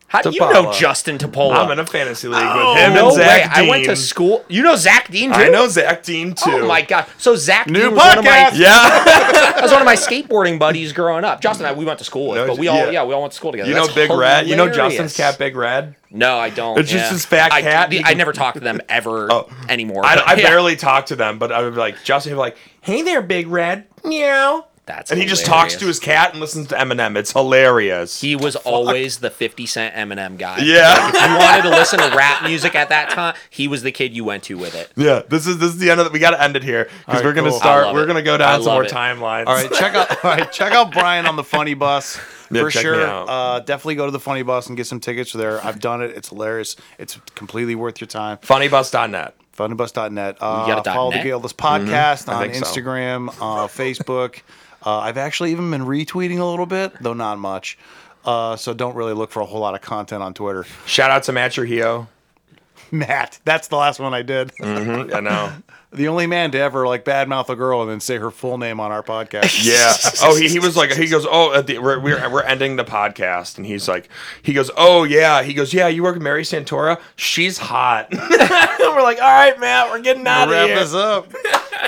How 0.06 0.22
do 0.22 0.30
you 0.30 0.38
know 0.38 0.72
Justin 0.72 1.18
Topola? 1.18 1.56
I'm 1.56 1.70
in 1.72 1.78
a 1.80 1.86
fantasy 1.86 2.28
league 2.28 2.38
Oh, 2.40 2.74
with 2.74 2.82
him 2.82 2.94
no 2.94 3.08
and 3.08 3.16
Zach 3.16 3.26
way. 3.26 3.54
Dean. 3.54 3.66
I 3.66 3.68
went 3.68 3.84
to 3.86 3.96
school. 3.96 4.44
You 4.48 4.62
know 4.62 4.76
Zach 4.76 5.10
Dean 5.10 5.30
too? 5.30 5.36
I 5.40 5.48
know 5.48 5.66
Zach 5.66 6.04
Dean 6.04 6.34
oh, 6.38 6.44
too. 6.44 6.64
Oh 6.64 6.68
my 6.68 6.82
god! 6.82 7.06
So 7.18 7.34
Zach 7.34 7.66
New 7.68 7.80
Dean 7.80 7.94
was 7.94 7.98
one 7.98 8.18
of 8.18 8.24
my 8.24 8.30
podcast! 8.30 8.58
Yeah. 8.58 9.60
was 9.62 9.72
one 9.72 9.80
of 9.82 9.86
my 9.86 9.96
skateboarding 9.96 10.58
buddies 10.58 10.92
growing 10.92 11.24
up. 11.24 11.40
Justin 11.40 11.66
and 11.66 11.74
I 11.74 11.78
we 11.78 11.84
went 11.84 11.98
to 11.98 12.04
school 12.04 12.28
with, 12.28 12.38
No, 12.38 12.46
but 12.46 12.58
we 12.58 12.68
all 12.68 12.76
yeah. 12.76 12.90
yeah. 12.90 13.04
we 13.04 13.12
all 13.14 13.22
went 13.22 13.32
to 13.32 13.36
school 13.36 13.50
together. 13.50 13.68
you 13.68 13.74
know 13.74 13.82
That's 13.86 13.94
Big 13.94 14.10
Red. 14.10 14.46
You 14.46 14.56
know. 14.56 14.70
Justin's 14.74 15.16
cat, 15.16 15.38
Big 15.38 15.56
Red. 15.56 15.96
No, 16.10 16.38
I 16.38 16.50
don't. 16.50 16.78
It's 16.78 16.90
just 16.90 17.06
yeah. 17.06 17.12
this 17.12 17.24
fat 17.24 17.52
I, 17.52 17.60
cat, 17.62 17.90
I, 17.90 17.94
you 17.94 18.04
can- 18.04 18.18
never 18.18 18.32
talk 18.32 18.54
to 18.54 18.60
them 18.60 18.80
ever 18.88 19.32
oh. 19.32 19.50
anymore. 19.68 20.04
I, 20.04 20.14
but 20.16 20.28
I 20.28 20.34
yeah. 20.36 20.48
barely 20.48 20.76
talk 20.76 21.06
to 21.06 21.16
them, 21.16 21.38
but 21.38 21.50
I 21.50 21.62
would 21.62 21.74
be 21.74 21.80
like, 21.80 22.02
Justin 22.04 22.30
would 22.32 22.36
be 22.36 22.40
like, 22.40 22.56
"Hey 22.80 23.02
there, 23.02 23.20
Big 23.20 23.48
Red." 23.48 23.86
Meow. 24.04 24.66
That's 24.86 25.10
And 25.10 25.18
he 25.18 25.26
just 25.26 25.46
talks 25.46 25.76
to 25.76 25.86
his 25.86 25.98
cat 25.98 26.32
and 26.32 26.40
listens 26.40 26.66
to 26.68 26.74
Eminem. 26.74 27.16
It's 27.16 27.32
hilarious. 27.32 28.20
He 28.20 28.36
was 28.36 28.54
always 28.54 29.18
the 29.18 29.30
50 29.30 29.64
Cent 29.64 29.94
Eminem 29.94 30.36
guy. 30.36 30.58
Yeah. 30.58 31.08
If 31.08 31.14
you 31.14 31.36
wanted 31.38 31.62
to 31.62 31.70
listen 31.70 31.98
to 32.00 32.14
rap 32.14 32.42
music 32.42 32.74
at 32.74 32.90
that 32.90 33.08
time, 33.10 33.34
he 33.48 33.66
was 33.66 33.82
the 33.82 33.92
kid 33.92 34.14
you 34.14 34.24
went 34.24 34.42
to 34.44 34.58
with 34.58 34.74
it. 34.74 34.90
yeah, 34.96 35.22
this 35.28 35.46
is 35.46 35.56
this 35.58 35.70
is 35.70 35.78
the 35.78 35.90
end 35.90 36.00
of 36.00 36.06
it. 36.06 36.12
We 36.12 36.18
got 36.18 36.30
to 36.32 36.42
end 36.42 36.54
it 36.56 36.62
here 36.62 36.84
because 36.84 37.02
All 37.08 37.14
right, 37.14 37.24
we're 37.24 37.32
gonna 37.32 37.48
cool. 37.50 37.58
Start. 37.58 37.94
We're 37.94 38.04
it. 38.04 38.06
gonna 38.08 38.22
go 38.22 38.36
down 38.36 38.62
some 38.62 38.72
more 38.74 38.84
it. 38.84 38.90
timelines. 38.90 39.46
All 39.46 39.54
right, 39.54 39.72
check 39.72 39.94
out. 39.94 40.24
All 40.24 40.30
right, 40.30 40.52
check 40.52 40.72
out 40.72 40.92
Brian 40.92 41.24
on 41.26 41.36
the 41.36 41.44
Funny 41.44 41.72
Bus 41.74 42.20
Yeah, 42.50 42.60
for 42.60 42.70
sure. 42.70 43.06
Uh, 43.06 43.60
definitely 43.60 43.94
go 43.94 44.04
to 44.04 44.12
the 44.12 44.20
Funny 44.20 44.42
Bus 44.42 44.66
and 44.68 44.76
get 44.76 44.86
some 44.86 45.00
tickets 45.00 45.32
there. 45.32 45.64
I've 45.64 45.80
done 45.80 46.02
it. 46.02 46.10
It's 46.10 46.28
hilarious. 46.28 46.76
It's 46.98 47.18
completely 47.34 47.74
worth 47.74 48.02
your 48.02 48.06
time. 48.08 48.36
Funnybus.net. 48.38 49.34
Funnybus.net. 49.56 50.36
Uh, 50.40 50.66
got 50.66 50.80
a 50.80 50.82
dot 50.82 50.94
follow 50.94 51.10
the 51.10 51.16
net? 51.16 51.24
Gayless 51.24 51.52
podcast 51.54 52.28
on 52.28 52.34
Mm-hmm. 52.42 52.52
think 52.52 52.64
so. 52.66 52.70
Instagram, 52.80 53.28
uh, 53.30 53.66
Facebook. 53.68 54.40
Uh, 54.84 54.98
I've 54.98 55.16
actually 55.16 55.52
even 55.52 55.70
been 55.70 55.82
retweeting 55.82 56.38
a 56.38 56.44
little 56.44 56.66
bit, 56.66 56.92
though 57.00 57.14
not 57.14 57.38
much. 57.38 57.78
Uh, 58.24 58.56
so 58.56 58.72
don't 58.74 58.94
really 58.94 59.12
look 59.12 59.30
for 59.30 59.40
a 59.40 59.46
whole 59.46 59.60
lot 59.60 59.74
of 59.74 59.80
content 59.80 60.22
on 60.22 60.34
Twitter. 60.34 60.64
Shout 60.86 61.10
out 61.10 61.24
to 61.24 61.32
Matt 61.32 61.52
Trujillo. 61.52 62.08
Matt. 62.90 63.38
That's 63.44 63.68
the 63.68 63.76
last 63.76 64.00
one 64.00 64.14
I 64.14 64.22
did. 64.22 64.52
I 64.62 65.20
know. 65.20 65.52
the 65.94 66.08
only 66.08 66.26
man 66.26 66.50
to 66.52 66.58
ever 66.58 66.86
like 66.86 67.04
badmouth 67.04 67.48
a 67.48 67.56
girl 67.56 67.82
and 67.82 67.90
then 67.90 68.00
say 68.00 68.18
her 68.18 68.30
full 68.30 68.58
name 68.58 68.80
on 68.80 68.92
our 68.92 69.02
podcast. 69.02 69.64
Yeah. 69.64 69.94
Oh, 70.22 70.36
he, 70.36 70.48
he 70.48 70.58
was 70.58 70.76
like, 70.76 70.92
he 70.92 71.06
goes, 71.06 71.26
oh, 71.28 71.54
at 71.54 71.66
the, 71.66 71.78
we're, 71.78 71.98
we're 71.98 72.28
we're 72.30 72.42
ending 72.42 72.76
the 72.76 72.84
podcast, 72.84 73.56
and 73.56 73.64
he's 73.66 73.88
like, 73.88 74.08
he 74.42 74.52
goes, 74.52 74.70
oh 74.76 75.04
yeah, 75.04 75.42
he 75.42 75.54
goes, 75.54 75.72
yeah, 75.72 75.88
you 75.88 76.02
work 76.02 76.14
with 76.14 76.22
Mary 76.22 76.42
Santora, 76.42 77.00
she's 77.16 77.58
hot. 77.58 78.08
we're 78.12 79.02
like, 79.02 79.20
all 79.20 79.28
right, 79.28 79.58
Matt, 79.58 79.90
we're 79.90 80.00
getting 80.00 80.26
out 80.26 80.48
of 80.48 80.54
here. 80.54 80.66
wrap 80.66 80.78
this 80.78 80.94
up. 80.94 81.32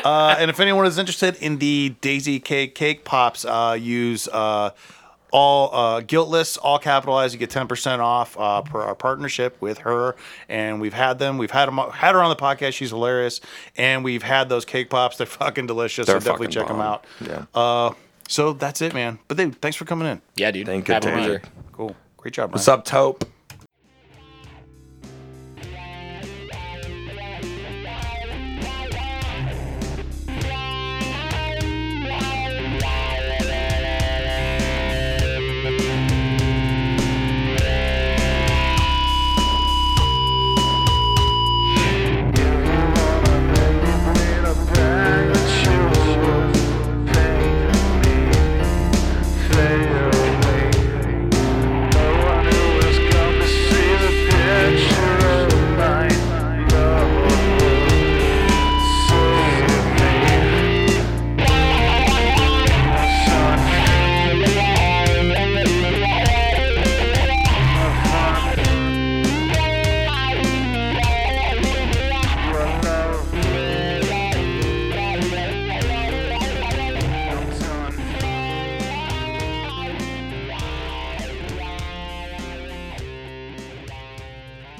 uh, 0.05 0.37
and 0.39 0.51
if 0.51 0.61
anyone 0.61 0.87
is 0.87 0.97
interested 0.99 1.37
in 1.37 1.59
the 1.59 1.95
Daisy 2.01 2.41
Cake 2.41 2.75
Cake 2.75 3.05
Pops, 3.05 3.45
uh, 3.45 3.77
use 3.79 4.29
uh, 4.29 4.71
all 5.33 5.75
uh, 5.75 6.01
guiltless, 6.01 6.57
all 6.57 6.79
capitalized. 6.79 7.35
You 7.35 7.39
get 7.39 7.51
ten 7.51 7.67
percent 7.67 8.03
off 8.03 8.39
uh, 8.39 8.63
per 8.63 8.81
our 8.83 8.95
partnership 8.95 9.61
with 9.61 9.79
her. 9.79 10.17
And 10.49 10.81
we've 10.81 10.95
had 10.95 11.19
them. 11.19 11.39
We've 11.39 11.51
had 11.51 11.67
them. 11.67 11.79
Had 11.79 12.15
her 12.15 12.23
on 12.23 12.31
the 12.31 12.37
podcast. 12.37 12.73
She's 12.75 12.91
hilarious. 12.91 13.41
And 13.77 14.05
we've 14.05 14.23
had 14.23 14.49
those 14.49 14.65
cake 14.65 14.91
pops. 14.91 15.17
They're 15.17 15.27
fucking 15.27 15.67
delicious. 15.67 16.07
They're 16.07 16.21
so 16.21 16.31
definitely 16.33 16.47
fucking 16.47 16.61
check 16.61 16.69
them 16.69 16.81
out. 16.81 17.05
Yeah. 17.21 17.45
Uh, 17.55 17.93
so 18.29 18.53
that's 18.53 18.81
it, 18.83 18.95
man. 18.95 19.19
But 19.29 19.37
then, 19.37 19.53
thanks 19.53 19.77
for 19.77 19.85
coming 19.85 20.09
in. 20.09 20.21
Yeah, 20.37 20.51
dude. 20.51 20.67
Thank 20.67 20.89
you, 20.89 20.95
Happy 20.95 21.11
to 21.11 21.17
be 21.17 21.23
here. 21.23 21.43
Cool. 21.73 21.95
Great 22.17 22.35
job, 22.35 22.51
Brian. 22.51 22.59
What's 22.59 22.69
up, 22.69 22.85
Taupe? 22.85 23.25